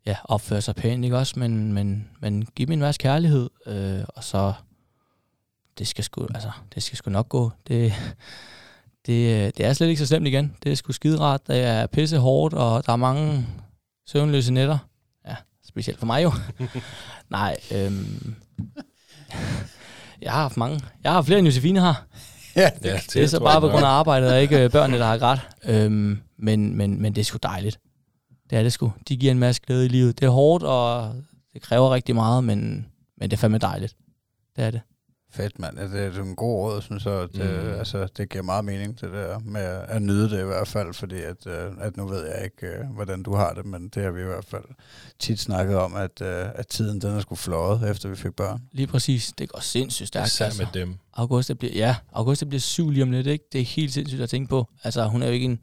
ja, 0.06 0.16
opføre 0.24 0.62
sig 0.62 0.76
pænt, 0.76 1.04
ikke 1.04 1.18
også? 1.18 1.40
Men, 1.40 1.74
men, 1.74 2.10
men 2.20 2.48
giv 2.56 2.68
dem 2.68 2.74
en 2.74 2.80
masse 2.80 3.00
kærlighed, 3.00 3.50
øh, 3.66 4.04
og 4.08 4.24
så 4.24 4.54
det 5.78 5.88
skal 5.88 6.04
sgu, 6.04 6.28
altså, 6.34 6.52
det 6.76 6.84
skal 6.84 6.98
sgu 6.98 7.12
nok 7.12 7.30
gå. 7.30 7.52
Det, 7.68 7.94
det, 9.06 9.58
det 9.58 9.66
er 9.66 9.74
slet 9.74 9.88
ikke 9.88 10.00
så 10.00 10.06
slemt 10.06 10.28
igen. 10.28 10.56
Det 10.64 10.72
er 10.72 10.76
sgu 10.76 10.92
skide 10.92 11.20
rart. 11.20 11.48
Det 11.48 11.64
er 11.64 11.88
pisse 11.88 12.18
hårdt, 12.18 12.54
og 12.54 12.86
der 12.86 12.94
er 12.94 12.98
mange 12.98 13.48
søvnløse 14.08 14.54
nætter. 14.54 14.78
Ja, 15.28 15.36
specielt 15.68 16.00
for 16.00 16.06
mig 16.06 16.24
jo. 16.24 16.32
Nej, 17.30 17.58
øhm, 17.72 18.36
jeg 20.22 20.32
har 20.32 20.42
haft 20.42 20.58
mange. 20.58 20.82
Jeg 21.04 21.12
har 21.12 21.16
haft 21.16 21.26
flere 21.26 21.40
end 21.40 21.48
Josefine 21.48 21.80
har. 21.80 22.06
Ja, 22.56 22.70
Ja, 22.84 23.00
Det 23.14 23.24
er 23.24 23.28
så 23.28 23.40
bare 23.40 23.62
på 23.62 23.68
grund 23.68 23.86
af 23.86 23.90
arbejdet, 23.90 24.32
og 24.34 24.42
ikke 24.42 24.64
øh, 24.64 24.72
børnene, 24.72 25.00
der 25.00 25.06
har 25.06 25.18
grædt. 25.18 25.40
Øhm, 25.64 26.20
men, 26.38 26.78
men, 26.78 27.02
men 27.02 27.16
det 27.16 27.22
er 27.22 27.26
sgu 27.26 27.38
dejligt. 27.44 27.80
Det 28.54 28.60
er 28.60 28.64
det 28.64 28.74
sgu. 28.74 28.94
De 29.08 29.18
giver 29.18 29.32
en 29.32 29.40
masse 29.40 29.62
glæde 29.68 29.86
i 29.86 29.90
livet. 29.90 30.20
Det 30.20 30.26
er 30.26 30.30
hårdt, 30.30 30.64
og 30.64 31.16
det 31.54 31.62
kræver 31.62 31.94
rigtig 31.94 32.16
meget, 32.16 32.44
men, 32.44 32.86
men 33.18 33.30
det 33.32 33.38
er 33.38 33.40
fandme 33.40 33.58
dejligt. 33.58 33.96
Det 34.56 34.64
er 34.64 34.72
det. 34.72 34.82
Fedt, 35.32 35.60
mand. 35.60 35.78
Det 35.78 36.02
er, 36.02 36.10
det 36.12 36.20
en 36.20 36.36
god 36.36 36.56
råd, 36.56 36.82
synes 36.82 37.06
jeg. 37.06 37.28
Det, 37.34 37.62
Mm. 37.64 37.68
mm. 37.68 37.74
altså, 37.74 38.08
det 38.18 38.30
giver 38.30 38.44
meget 38.44 38.66
mening, 38.66 39.02
det 39.02 39.12
der 39.12 39.40
med 39.40 39.62
at, 39.88 40.02
nyde 40.02 40.30
det 40.30 40.42
i 40.42 40.46
hvert 40.46 40.68
fald, 40.68 40.94
fordi 40.94 41.16
at, 41.16 41.48
øh, 41.48 41.72
at 41.80 41.98
nu 41.98 42.08
ved 42.08 42.26
jeg 42.28 42.44
ikke, 42.44 42.68
øh, 42.68 42.86
hvordan 42.86 43.24
du 43.24 43.36
har 43.36 43.54
det, 43.54 43.66
men 43.66 43.88
det 43.88 44.04
har 44.04 44.12
vi 44.12 44.22
i 44.22 44.26
hvert 44.26 44.46
fald 44.46 44.64
tit 45.20 45.40
snakket 45.40 45.78
om, 45.78 45.96
at, 45.96 46.22
øh, 46.22 46.46
at 46.56 46.68
tiden 46.68 47.02
den 47.02 47.10
er 47.10 47.20
sgu 47.22 47.36
fløjet, 47.36 47.90
efter 47.90 48.10
vi 48.10 48.16
fik 48.16 48.32
børn. 48.34 48.62
Lige 48.72 48.88
præcis. 48.88 49.34
Det 49.38 49.50
går 49.50 49.60
sindssygt 49.60 50.08
stærkt. 50.08 50.28
Især 50.28 50.46
altså. 50.46 50.62
med 50.64 50.82
dem. 50.82 50.96
Augusta 51.14 51.54
bliver, 51.54 51.74
ja, 51.74 51.96
Augusta 52.12 52.46
bliver 52.46 52.62
syv 52.62 52.90
lige 52.90 53.04
om 53.04 53.12
lidt, 53.12 53.28
ikke? 53.28 53.46
Det 53.54 53.62
er 53.62 53.66
helt 53.66 53.94
sindssygt 53.94 54.22
at 54.22 54.30
tænke 54.30 54.50
på. 54.50 54.68
Altså, 54.84 55.06
hun 55.08 55.22
er 55.22 55.28
jo 55.28 55.34
ikke 55.34 55.46
en... 55.46 55.60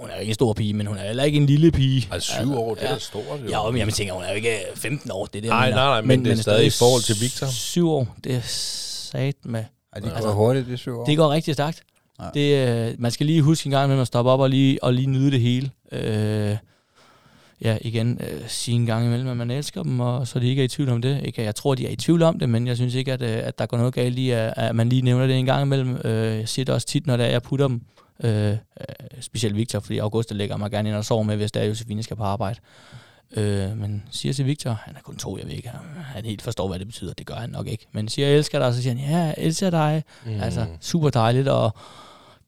hun 0.00 0.10
er 0.10 0.14
jo 0.14 0.20
ikke 0.20 0.30
en 0.30 0.34
stor 0.34 0.52
pige, 0.52 0.72
men 0.74 0.86
hun 0.86 0.96
er 0.96 1.06
heller 1.06 1.24
ikke 1.24 1.36
en 1.36 1.46
lille 1.46 1.70
pige. 1.70 2.08
Altså 2.10 2.32
syv 2.40 2.54
år, 2.58 2.74
det 2.74 2.84
er 2.84 2.92
da 2.92 2.98
stort. 2.98 3.24
jo. 3.44 3.48
Ja, 3.48 3.70
men 3.70 3.78
jeg 3.80 3.88
tænker, 3.94 4.14
hun 4.14 4.22
er 4.22 4.28
jo 4.28 4.34
ikke 4.34 4.58
15 4.74 5.10
år, 5.10 5.26
det 5.26 5.36
er 5.38 5.40
det, 5.40 5.50
Nej, 5.50 5.70
nej, 5.70 5.76
nej, 5.84 6.00
men 6.00 6.24
det 6.24 6.32
er 6.32 6.36
stadig 6.36 6.66
i 6.66 6.70
forhold 6.70 7.02
til 7.02 7.16
Victor. 7.20 7.46
Syv 7.46 7.90
år, 7.90 8.16
det 8.24 8.34
er 8.34 8.40
sat 8.44 9.36
med. 9.44 9.60
Ej, 9.60 10.00
det 10.00 10.02
går 10.02 10.10
Altså, 10.16 10.32
hurtigt, 10.32 10.66
de 10.66 10.76
syv 10.76 10.98
år. 10.98 11.04
Det 11.04 11.16
går 11.16 11.30
rigtig 11.30 11.54
stærkt. 11.54 11.82
Ja. 12.20 12.24
Det, 12.34 12.88
øh, 12.88 12.94
man 12.98 13.10
skal 13.10 13.26
lige 13.26 13.42
huske 13.42 13.66
en 13.66 13.70
gang 13.70 13.90
med 13.90 14.00
at 14.00 14.06
stoppe 14.06 14.30
op 14.30 14.40
og 14.40 14.50
lige, 14.50 14.84
og 14.84 14.94
lige 14.94 15.06
nyde 15.06 15.30
det 15.30 15.40
hele. 15.40 15.70
Øh, 15.92 16.56
ja, 17.64 17.78
igen, 17.80 18.20
øh, 18.20 18.40
sige 18.48 18.74
en 18.74 18.86
gang 18.86 19.06
imellem, 19.06 19.28
at 19.28 19.36
man 19.36 19.50
elsker 19.50 19.82
dem, 19.82 20.00
og 20.00 20.28
så 20.28 20.38
de 20.38 20.48
ikke 20.48 20.60
er 20.62 20.64
i 20.64 20.68
tvivl 20.68 20.88
om 20.88 21.02
det. 21.02 21.20
Ikke, 21.24 21.42
jeg 21.42 21.54
tror, 21.54 21.74
de 21.74 21.86
er 21.86 21.90
i 21.90 21.96
tvivl 21.96 22.22
om 22.22 22.38
det, 22.38 22.48
men 22.48 22.66
jeg 22.66 22.76
synes 22.76 22.94
ikke, 22.94 23.12
at, 23.12 23.22
øh, 23.22 23.36
at 23.46 23.58
der 23.58 23.66
går 23.66 23.76
noget 23.76 23.94
galt 23.94 24.18
i, 24.18 24.30
at, 24.30 24.54
at 24.56 24.76
man 24.76 24.88
lige 24.88 25.02
nævner 25.02 25.26
det 25.26 25.36
en 25.38 25.46
gang 25.46 25.62
imellem. 25.62 25.96
Øh, 26.04 26.38
jeg 26.38 26.48
siger 26.48 26.64
det 26.64 26.74
også 26.74 26.86
tit, 26.86 27.06
når 27.06 27.16
det 27.16 27.26
er, 27.26 27.30
jeg 27.30 27.42
putter 27.42 27.68
dem. 27.68 27.80
Øh, 28.22 28.50
øh, 28.52 28.56
specielt 29.20 29.56
Victor, 29.56 29.80
fordi 29.80 29.98
Augusta 29.98 30.34
lægger 30.34 30.56
mig 30.56 30.70
gerne 30.70 30.88
ind 30.88 30.96
og 30.96 31.04
sover 31.04 31.22
med, 31.22 31.36
hvis 31.36 31.52
det 31.52 31.62
er, 31.62 31.66
Josefine 31.66 32.02
skal 32.02 32.16
på 32.16 32.24
arbejde. 32.24 32.60
Øh, 33.36 33.76
men 33.76 34.02
siger 34.10 34.32
til 34.32 34.46
Victor, 34.46 34.70
han 34.84 34.96
er 34.96 35.00
kun 35.00 35.16
to, 35.16 35.38
jeg 35.38 35.46
ved 35.46 35.52
ikke, 35.52 35.68
han- 35.68 35.80
han 36.04 36.24
helt 36.24 36.42
forstår, 36.42 36.68
hvad 36.68 36.78
det 36.78 36.86
betyder, 36.86 37.12
det 37.12 37.26
gør 37.26 37.34
han 37.34 37.50
nok 37.50 37.66
ikke. 37.66 37.86
Men 37.92 38.08
siger, 38.08 38.28
jeg 38.28 38.36
elsker 38.36 38.58
dig, 38.58 38.68
og 38.68 38.74
så 38.74 38.82
siger 38.82 38.94
han, 38.96 39.04
ja, 39.10 39.18
jeg 39.18 39.34
elsker 39.38 39.70
dig. 39.70 40.04
Mm. 40.26 40.40
Altså, 40.40 40.66
super 40.80 41.10
dejligt, 41.10 41.48
og 41.48 41.74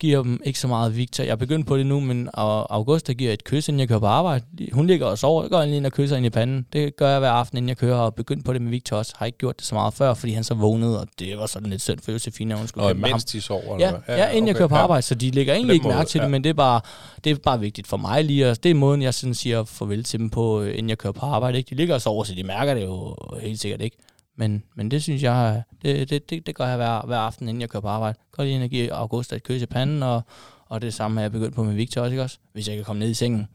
giver 0.00 0.22
dem 0.22 0.40
ikke 0.44 0.58
så 0.58 0.68
meget 0.68 0.96
Victor. 0.96 1.24
Jeg 1.24 1.30
er 1.30 1.36
begyndt 1.36 1.66
på 1.66 1.76
det 1.76 1.86
nu, 1.86 2.00
men 2.00 2.28
og 2.34 2.74
Augusta 2.74 3.12
giver 3.12 3.32
et 3.32 3.44
kys, 3.44 3.68
inden 3.68 3.80
jeg 3.80 3.88
kører 3.88 3.98
på 3.98 4.06
arbejde. 4.06 4.44
Hun 4.72 4.86
ligger 4.86 5.06
og 5.06 5.18
sover, 5.18 5.42
jeg 5.42 5.50
går 5.50 5.64
lige 5.64 5.76
ind 5.76 5.86
og 5.86 5.92
kysser 5.92 6.16
ind 6.16 6.26
i 6.26 6.30
panden. 6.30 6.66
Det 6.72 6.96
gør 6.96 7.10
jeg 7.10 7.18
hver 7.18 7.30
aften, 7.30 7.58
inden 7.58 7.68
jeg 7.68 7.76
kører, 7.76 7.96
og 7.96 8.14
begyndt 8.14 8.44
på 8.44 8.52
det 8.52 8.62
med 8.62 8.70
Victor 8.70 8.96
også. 8.96 9.12
Har 9.16 9.26
ikke 9.26 9.38
gjort 9.38 9.56
det 9.58 9.66
så 9.66 9.74
meget 9.74 9.94
før, 9.94 10.14
fordi 10.14 10.32
han 10.32 10.44
så 10.44 10.54
vågnede, 10.54 11.00
og 11.00 11.06
det 11.18 11.38
var 11.38 11.46
sådan 11.46 11.70
lidt 11.70 11.82
synd 11.82 11.98
for 12.00 12.12
Josefine, 12.12 12.54
at 12.54 12.58
hun 12.58 12.68
skulle 12.68 12.86
Og 12.86 12.96
med 12.96 13.04
ham. 13.04 13.10
mens 13.14 13.24
de 13.24 13.40
sover? 13.40 13.76
Ja, 13.78 13.90
hvad? 14.06 14.16
ja, 14.16 14.30
inden 14.30 14.48
jeg 14.48 14.56
kører 14.56 14.68
på 14.68 14.74
arbejde, 14.74 15.02
så 15.02 15.14
de 15.14 15.30
lægger 15.30 15.54
egentlig 15.54 15.74
ikke 15.74 15.84
måde, 15.84 15.96
mærke 15.96 16.08
til 16.08 16.20
det, 16.20 16.26
ja. 16.26 16.30
men 16.30 16.44
det 16.44 16.50
er, 16.50 16.54
bare, 16.54 16.80
det 17.24 17.32
er 17.32 17.36
bare 17.36 17.60
vigtigt 17.60 17.86
for 17.86 17.96
mig 17.96 18.24
lige, 18.24 18.50
og 18.50 18.62
det 18.62 18.70
er 18.70 18.74
måden, 18.74 19.02
jeg 19.02 19.14
sådan 19.14 19.34
siger 19.34 19.64
farvel 19.64 20.04
til 20.04 20.18
dem 20.18 20.30
på, 20.30 20.60
øh, 20.60 20.70
inden 20.70 20.88
jeg 20.88 20.98
kører 20.98 21.12
på 21.12 21.26
arbejde. 21.26 21.58
Ikke? 21.58 21.70
De 21.70 21.74
ligger 21.74 21.94
og 21.94 22.02
sover, 22.02 22.24
så 22.24 22.34
de 22.34 22.42
mærker 22.42 22.74
det 22.74 22.82
jo 22.84 23.16
helt 23.42 23.60
sikkert 23.60 23.80
ikke. 23.82 23.96
Men, 24.36 24.62
men 24.74 24.90
det 24.90 25.02
synes 25.02 25.22
jeg, 25.22 25.62
det, 25.82 26.10
det, 26.10 26.30
det, 26.30 26.46
det 26.46 26.54
gør 26.54 26.66
jeg 26.66 26.76
hver, 26.76 27.00
hver 27.06 27.18
aften, 27.18 27.48
inden 27.48 27.60
jeg 27.60 27.70
kører 27.70 27.80
på 27.80 27.88
arbejde. 27.88 28.18
Går 28.32 28.42
lige 28.44 28.68
giver 28.68 28.94
Augusta 28.94 29.36
et 29.36 29.42
kys 29.42 29.62
i 29.62 29.66
panden, 29.66 30.02
og, 30.02 30.22
og 30.66 30.82
det 30.82 30.94
samme 30.94 31.16
har 31.16 31.22
jeg 31.22 31.32
begyndt 31.32 31.54
på 31.54 31.62
med 31.64 31.74
Victor 31.74 32.00
også, 32.00 32.10
ikke 32.10 32.22
også? 32.22 32.38
Hvis 32.52 32.68
jeg 32.68 32.76
kan 32.76 32.84
komme 32.84 33.00
ned 33.00 33.08
i 33.08 33.14
sengen. 33.14 33.48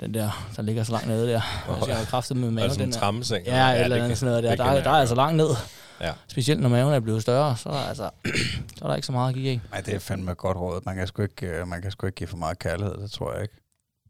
Den 0.00 0.14
der, 0.14 0.48
der 0.56 0.62
ligger 0.62 0.82
så 0.84 0.92
langt 0.92 1.08
nede 1.08 1.28
der. 1.28 1.40
Hvis 1.78 1.88
jeg 1.88 1.96
har 1.96 2.04
kraftet 2.04 2.36
med 2.36 2.50
maven. 2.50 2.58
Altså 2.58 2.80
en 2.80 2.84
den 2.86 2.92
der. 2.92 2.98
trammeseng? 2.98 3.46
Ja, 3.46 3.68
ja, 3.68 3.84
eller 3.84 3.96
det 3.96 4.02
andet 4.04 4.18
sådan 4.18 4.30
noget 4.30 4.42
der. 4.44 4.50
det 4.50 4.58
Der, 4.58 4.64
er- 4.64 4.72
jeg 4.72 4.84
der 4.84 4.90
er 4.90 4.92
godt. 4.94 5.00
altså 5.00 5.14
langt 5.14 5.36
ned. 5.36 5.48
Ja. 6.00 6.12
Specielt 6.28 6.60
når 6.60 6.68
maven 6.68 6.94
er 6.94 7.00
blevet 7.00 7.22
større, 7.22 7.56
så 7.56 7.68
er 7.68 7.72
der, 7.72 7.80
altså, 7.80 8.10
så 8.78 8.84
er 8.84 8.88
der 8.88 8.94
ikke 8.94 9.06
så 9.06 9.12
meget 9.12 9.28
at 9.28 9.34
give. 9.34 9.60
Nej, 9.70 9.80
det 9.80 9.94
er 9.94 9.98
fandme 9.98 10.34
godt 10.34 10.56
råd. 10.56 10.80
Man 10.86 10.96
kan 10.96 11.06
sgu 11.06 11.22
ikke, 11.22 11.46
øh, 11.46 11.68
man 11.68 11.82
kan 11.82 11.90
sgu 11.90 12.06
ikke 12.06 12.16
give 12.16 12.26
for 12.28 12.36
meget 12.36 12.58
kærlighed, 12.58 12.94
det 13.02 13.10
tror 13.10 13.32
jeg 13.32 13.42
ikke. 13.42 13.54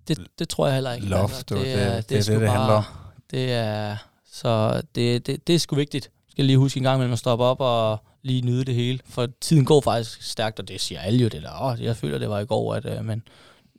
Det, 0.08 0.18
det 0.38 0.48
tror 0.48 0.66
jeg 0.66 0.74
heller 0.74 0.92
ikke. 0.92 1.06
Love, 1.06 1.28
du, 1.50 1.54
det- 1.56 1.64
det 1.64 1.82
er 1.82 2.00
det, 2.00 2.24
sgu 2.24 2.34
det 2.40 2.48
handler 2.50 2.72
om. 2.74 2.84
Det 3.30 3.52
er, 3.52 3.96
så 4.32 4.82
det, 4.94 5.26
det, 5.26 5.46
det 5.46 5.54
er 5.54 5.58
sgu 5.58 5.76
vigtigt. 5.76 6.10
Skal 6.30 6.44
lige 6.44 6.58
huske 6.58 6.78
en 6.78 6.82
gang 6.84 6.96
imellem 6.96 7.12
at 7.12 7.18
stoppe 7.18 7.44
op 7.44 7.60
og 7.60 7.98
lige 8.22 8.42
nyde 8.42 8.64
det 8.64 8.74
hele. 8.74 8.98
For 9.08 9.28
tiden 9.40 9.64
går 9.64 9.80
faktisk 9.80 10.22
stærkt, 10.22 10.60
og 10.60 10.68
det 10.68 10.80
siger 10.80 11.00
alle 11.00 11.22
jo 11.22 11.28
det 11.28 11.42
der. 11.42 11.62
Åh, 11.62 11.82
jeg 11.84 11.96
føler, 11.96 12.18
det 12.18 12.28
var 12.30 12.38
i 12.40 12.44
går, 12.44 12.74
at, 12.74 12.84
øh, 12.98 13.04
men 13.04 13.22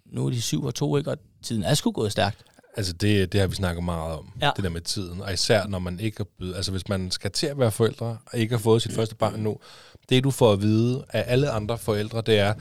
nu 0.05 0.25
er 0.25 0.29
de 0.29 0.41
syv 0.41 0.63
og 0.63 0.75
to, 0.75 0.97
ikke? 0.97 1.11
og 1.11 1.17
tiden 1.43 1.63
er 1.63 1.73
sgu 1.73 1.91
gået 1.91 2.11
stærkt. 2.11 2.43
Altså 2.77 2.93
det, 2.93 3.31
det 3.33 3.39
har 3.39 3.47
vi 3.47 3.55
snakket 3.55 3.83
meget 3.83 4.13
om, 4.17 4.31
Ja. 4.41 4.51
det 4.55 4.63
der 4.63 4.69
med 4.69 4.81
tiden. 4.81 5.21
Og 5.21 5.33
især 5.33 5.67
når 5.67 5.79
man 5.79 5.99
ikke 5.99 6.17
er 6.19 6.23
blevet, 6.37 6.55
altså 6.55 6.71
hvis 6.71 6.87
man 6.89 7.11
skal 7.11 7.31
til 7.31 7.47
at 7.47 7.59
være 7.59 7.71
forældre, 7.71 8.17
og 8.25 8.39
ikke 8.39 8.53
har 8.55 8.59
fået 8.59 8.81
sit 8.81 8.93
første 8.93 9.15
barn 9.15 9.39
nu, 9.39 9.57
det 10.09 10.23
du 10.23 10.31
får 10.31 10.51
at 10.53 10.61
vide 10.61 11.03
af 11.09 11.23
alle 11.27 11.49
andre 11.49 11.77
forældre, 11.77 12.21
det 12.21 12.39
er, 12.39 12.53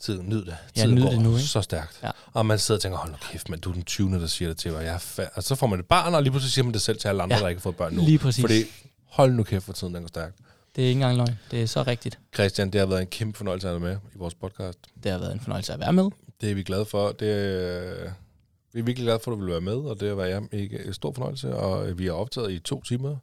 tiden, 0.00 0.28
nyd 0.28 0.44
det. 0.44 0.56
Ja, 0.76 0.80
Tiden 0.80 0.94
nyd 0.94 1.02
går 1.02 1.10
det 1.10 1.20
nu, 1.20 1.30
ikke? 1.36 1.48
så 1.48 1.62
stærkt. 1.62 2.00
Ja. 2.02 2.10
Og 2.32 2.46
man 2.46 2.58
sidder 2.58 2.78
og 2.78 2.82
tænker, 2.82 2.98
hold 2.98 3.10
nu 3.10 3.16
kæft, 3.32 3.48
men 3.48 3.60
du 3.60 3.68
er 3.70 3.74
den 3.74 3.82
20. 3.84 4.10
der 4.20 4.26
siger 4.26 4.48
det 4.48 4.58
til 4.58 4.72
mig. 4.72 4.84
Jeg 4.84 4.94
er 4.94 4.98
fa-. 4.98 5.28
Og 5.36 5.42
så 5.42 5.54
får 5.54 5.66
man 5.66 5.80
et 5.80 5.86
barn, 5.86 6.14
og 6.14 6.22
lige 6.22 6.30
pludselig 6.30 6.52
siger 6.52 6.64
man 6.64 6.72
det 6.74 6.82
selv 6.82 6.98
til 6.98 7.08
alle 7.08 7.22
andre, 7.22 7.36
Ja. 7.36 7.42
der 7.42 7.48
ikke 7.48 7.58
har 7.58 7.62
fået 7.62 7.76
børn 7.76 7.94
nu. 7.94 8.02
Lige 8.04 8.18
præcis. 8.18 8.40
Fordi, 8.42 8.64
hold 9.04 9.32
nu 9.32 9.42
kæft, 9.42 9.64
hvor 9.64 9.74
tiden 9.74 9.94
den 9.94 10.02
går 10.02 10.08
stærkt. 10.08 10.36
Det 10.76 10.84
er 10.84 10.88
ikke 10.88 10.98
engang 10.98 11.16
løgn. 11.16 11.38
Det 11.50 11.62
er 11.62 11.66
så 11.66 11.82
rigtigt. 11.82 12.18
Christian, 12.34 12.70
det 12.70 12.78
har 12.78 12.86
været 12.86 13.00
en 13.00 13.06
kæmpe 13.06 13.36
fornøjelse 13.38 13.68
at 13.68 13.74
have 13.74 13.80
dig 13.88 13.88
med 13.88 14.10
i 14.14 14.18
vores 14.18 14.34
podcast. 14.34 14.78
Det 15.02 15.12
har 15.12 15.18
været 15.18 15.32
en 15.32 15.40
fornøjelse 15.40 15.72
at 15.72 15.80
være 15.80 15.92
med. 15.92 16.10
Det 16.40 16.50
er 16.50 16.54
vi 16.54 16.62
glade 16.62 16.84
for. 16.86 17.12
Det 17.12 17.28
er, 17.30 18.10
vi 18.72 18.80
er 18.80 18.84
virkelig 18.84 19.04
glade 19.06 19.18
for, 19.24 19.30
at 19.32 19.36
du 19.36 19.40
vil 19.44 19.50
være 19.52 19.60
med, 19.60 19.74
og 19.76 20.00
det 20.00 20.08
har 20.08 20.14
været 20.14 20.30
ja, 20.52 20.58
en 20.86 20.94
stor 20.94 21.12
fornøjelse, 21.12 21.56
og 21.56 21.88
øh, 21.88 21.98
vi 21.98 22.06
har 22.06 22.12
optaget 22.12 22.52
i 22.52 22.58
to 22.58 22.82
timer. 22.82 23.16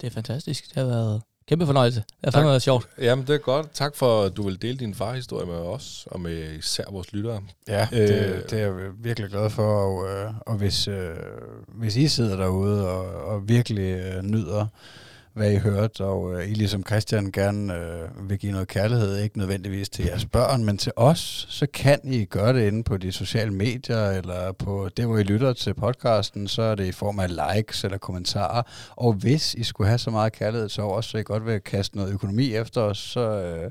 Det 0.00 0.06
er 0.06 0.10
fantastisk. 0.10 0.68
Det 0.68 0.76
har 0.76 0.84
været 0.84 1.22
kæmpe 1.48 1.66
fornøjelse. 1.66 2.00
Det 2.00 2.16
har 2.24 2.30
fandme 2.30 2.48
været 2.48 2.62
sjovt. 2.62 2.88
Jamen, 3.00 3.26
det 3.26 3.34
er 3.34 3.38
godt. 3.38 3.66
Tak 3.74 3.96
for, 3.96 4.22
at 4.22 4.36
du 4.36 4.42
vil 4.42 4.62
dele 4.62 4.78
din 4.78 4.94
farhistorie 4.94 5.46
med 5.46 5.54
os, 5.54 6.08
og 6.10 6.20
med 6.20 6.52
især 6.58 6.84
vores 6.90 7.12
lyttere. 7.12 7.40
Ja, 7.68 7.88
Øh. 7.92 7.98
det, 8.08 8.44
det 8.50 8.60
er 8.60 8.66
jeg 8.66 8.72
virkelig 9.02 9.30
glad 9.30 9.50
for, 9.50 9.62
og, 9.62 10.08
øh, 10.10 10.32
og 10.46 10.54
hvis, 10.56 10.88
øh, 10.88 11.10
hvis 11.68 11.96
I 11.96 12.08
sidder 12.08 12.36
derude 12.36 12.88
og, 12.88 13.24
og 13.34 13.48
virkelig 13.48 13.84
øh, 13.84 14.22
nyder, 14.22 14.66
hvad 15.38 15.52
I 15.52 15.56
hørte, 15.56 16.04
og 16.04 16.34
øh, 16.34 16.50
I 16.50 16.54
ligesom 16.54 16.86
Christian 16.86 17.32
gerne 17.32 17.74
øh, 17.74 18.28
vil 18.28 18.38
give 18.38 18.52
noget 18.52 18.68
kærlighed, 18.68 19.16
ikke 19.16 19.38
nødvendigvis 19.38 19.88
til 19.88 20.04
jeres 20.04 20.24
børn, 20.24 20.64
men 20.64 20.78
til 20.78 20.92
os, 20.96 21.46
så 21.50 21.66
kan 21.74 22.00
I 22.04 22.24
gøre 22.24 22.52
det 22.52 22.66
inde 22.66 22.84
på 22.84 22.96
de 22.96 23.12
sociale 23.12 23.50
medier, 23.50 24.10
eller 24.10 24.52
på 24.52 24.88
det, 24.96 25.06
hvor 25.06 25.18
I 25.18 25.22
lytter 25.22 25.52
til 25.52 25.74
podcasten, 25.74 26.48
så 26.48 26.62
er 26.62 26.74
det 26.74 26.86
i 26.86 26.92
form 26.92 27.20
af 27.20 27.28
likes 27.56 27.84
eller 27.84 27.98
kommentarer. 27.98 28.62
Og 28.90 29.12
hvis 29.12 29.54
I 29.54 29.62
skulle 29.62 29.88
have 29.88 29.98
så 29.98 30.10
meget 30.10 30.32
kærlighed 30.32 30.68
til 30.68 30.82
os, 30.82 31.06
så 31.06 31.18
I 31.18 31.22
godt 31.22 31.46
vil 31.46 31.60
kaste 31.60 31.96
noget 31.96 32.12
økonomi 32.12 32.54
efter 32.54 32.80
os, 32.80 32.98
så, 32.98 33.20
øh, 33.20 33.70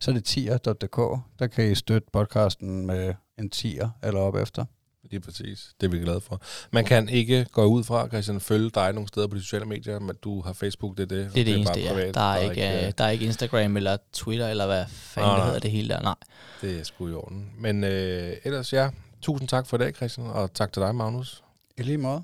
så 0.00 0.10
er 0.10 0.14
det 0.14 0.24
tier.dk. 0.24 1.20
Der 1.38 1.46
kan 1.46 1.70
I 1.70 1.74
støtte 1.74 2.08
podcasten 2.12 2.86
med 2.86 3.14
en 3.38 3.50
tier 3.50 3.88
eller 4.02 4.20
op 4.20 4.36
efter. 4.36 4.64
Lige 5.12 5.20
præcis. 5.20 5.70
Det 5.80 5.86
er 5.86 5.90
vi 5.90 5.98
glade 5.98 6.20
for. 6.20 6.42
Man 6.70 6.84
kan 6.84 7.08
ikke 7.08 7.46
gå 7.52 7.64
ud 7.64 7.84
fra, 7.84 8.08
Christian, 8.08 8.40
følge 8.40 8.70
dig 8.70 8.92
nogle 8.92 9.08
steder 9.08 9.26
på 9.26 9.36
de 9.36 9.40
sociale 9.42 9.64
medier, 9.64 9.98
men 9.98 10.16
du 10.22 10.40
har 10.40 10.52
Facebook, 10.52 10.96
det 10.96 11.02
er 11.02 11.06
det. 11.06 11.34
Det 11.34 11.40
er 11.40 11.44
det 11.44 11.54
eneste, 11.54 11.72
bare 11.72 11.82
ja. 11.82 11.92
privat. 11.92 12.14
Der 12.14 12.32
er, 12.32 12.50
ikke, 12.50 12.86
øh, 12.86 12.92
der 12.98 13.04
er 13.04 13.10
ikke 13.10 13.24
Instagram 13.24 13.76
eller 13.76 13.96
Twitter, 14.12 14.48
eller 14.48 14.66
hvad 14.66 14.84
fanden 14.88 15.28
Nej, 15.28 15.34
det 15.34 15.38
nej. 15.38 15.46
hedder 15.46 15.60
det 15.60 15.70
hele 15.70 15.88
der. 15.88 16.00
Nej. 16.00 16.14
Det 16.60 16.80
er 16.80 16.84
sgu 16.84 17.08
i 17.08 17.12
orden. 17.12 17.50
Men 17.58 17.84
øh, 17.84 18.32
ellers, 18.44 18.72
ja, 18.72 18.88
tusind 19.22 19.48
tak 19.48 19.66
for 19.66 19.76
i 19.76 19.80
dag, 19.80 19.94
Christian, 19.94 20.26
og 20.26 20.54
tak 20.54 20.72
til 20.72 20.82
dig, 20.82 20.94
Magnus. 20.94 21.42
I 21.78 21.82
lige 21.82 21.98
måde. 21.98 22.22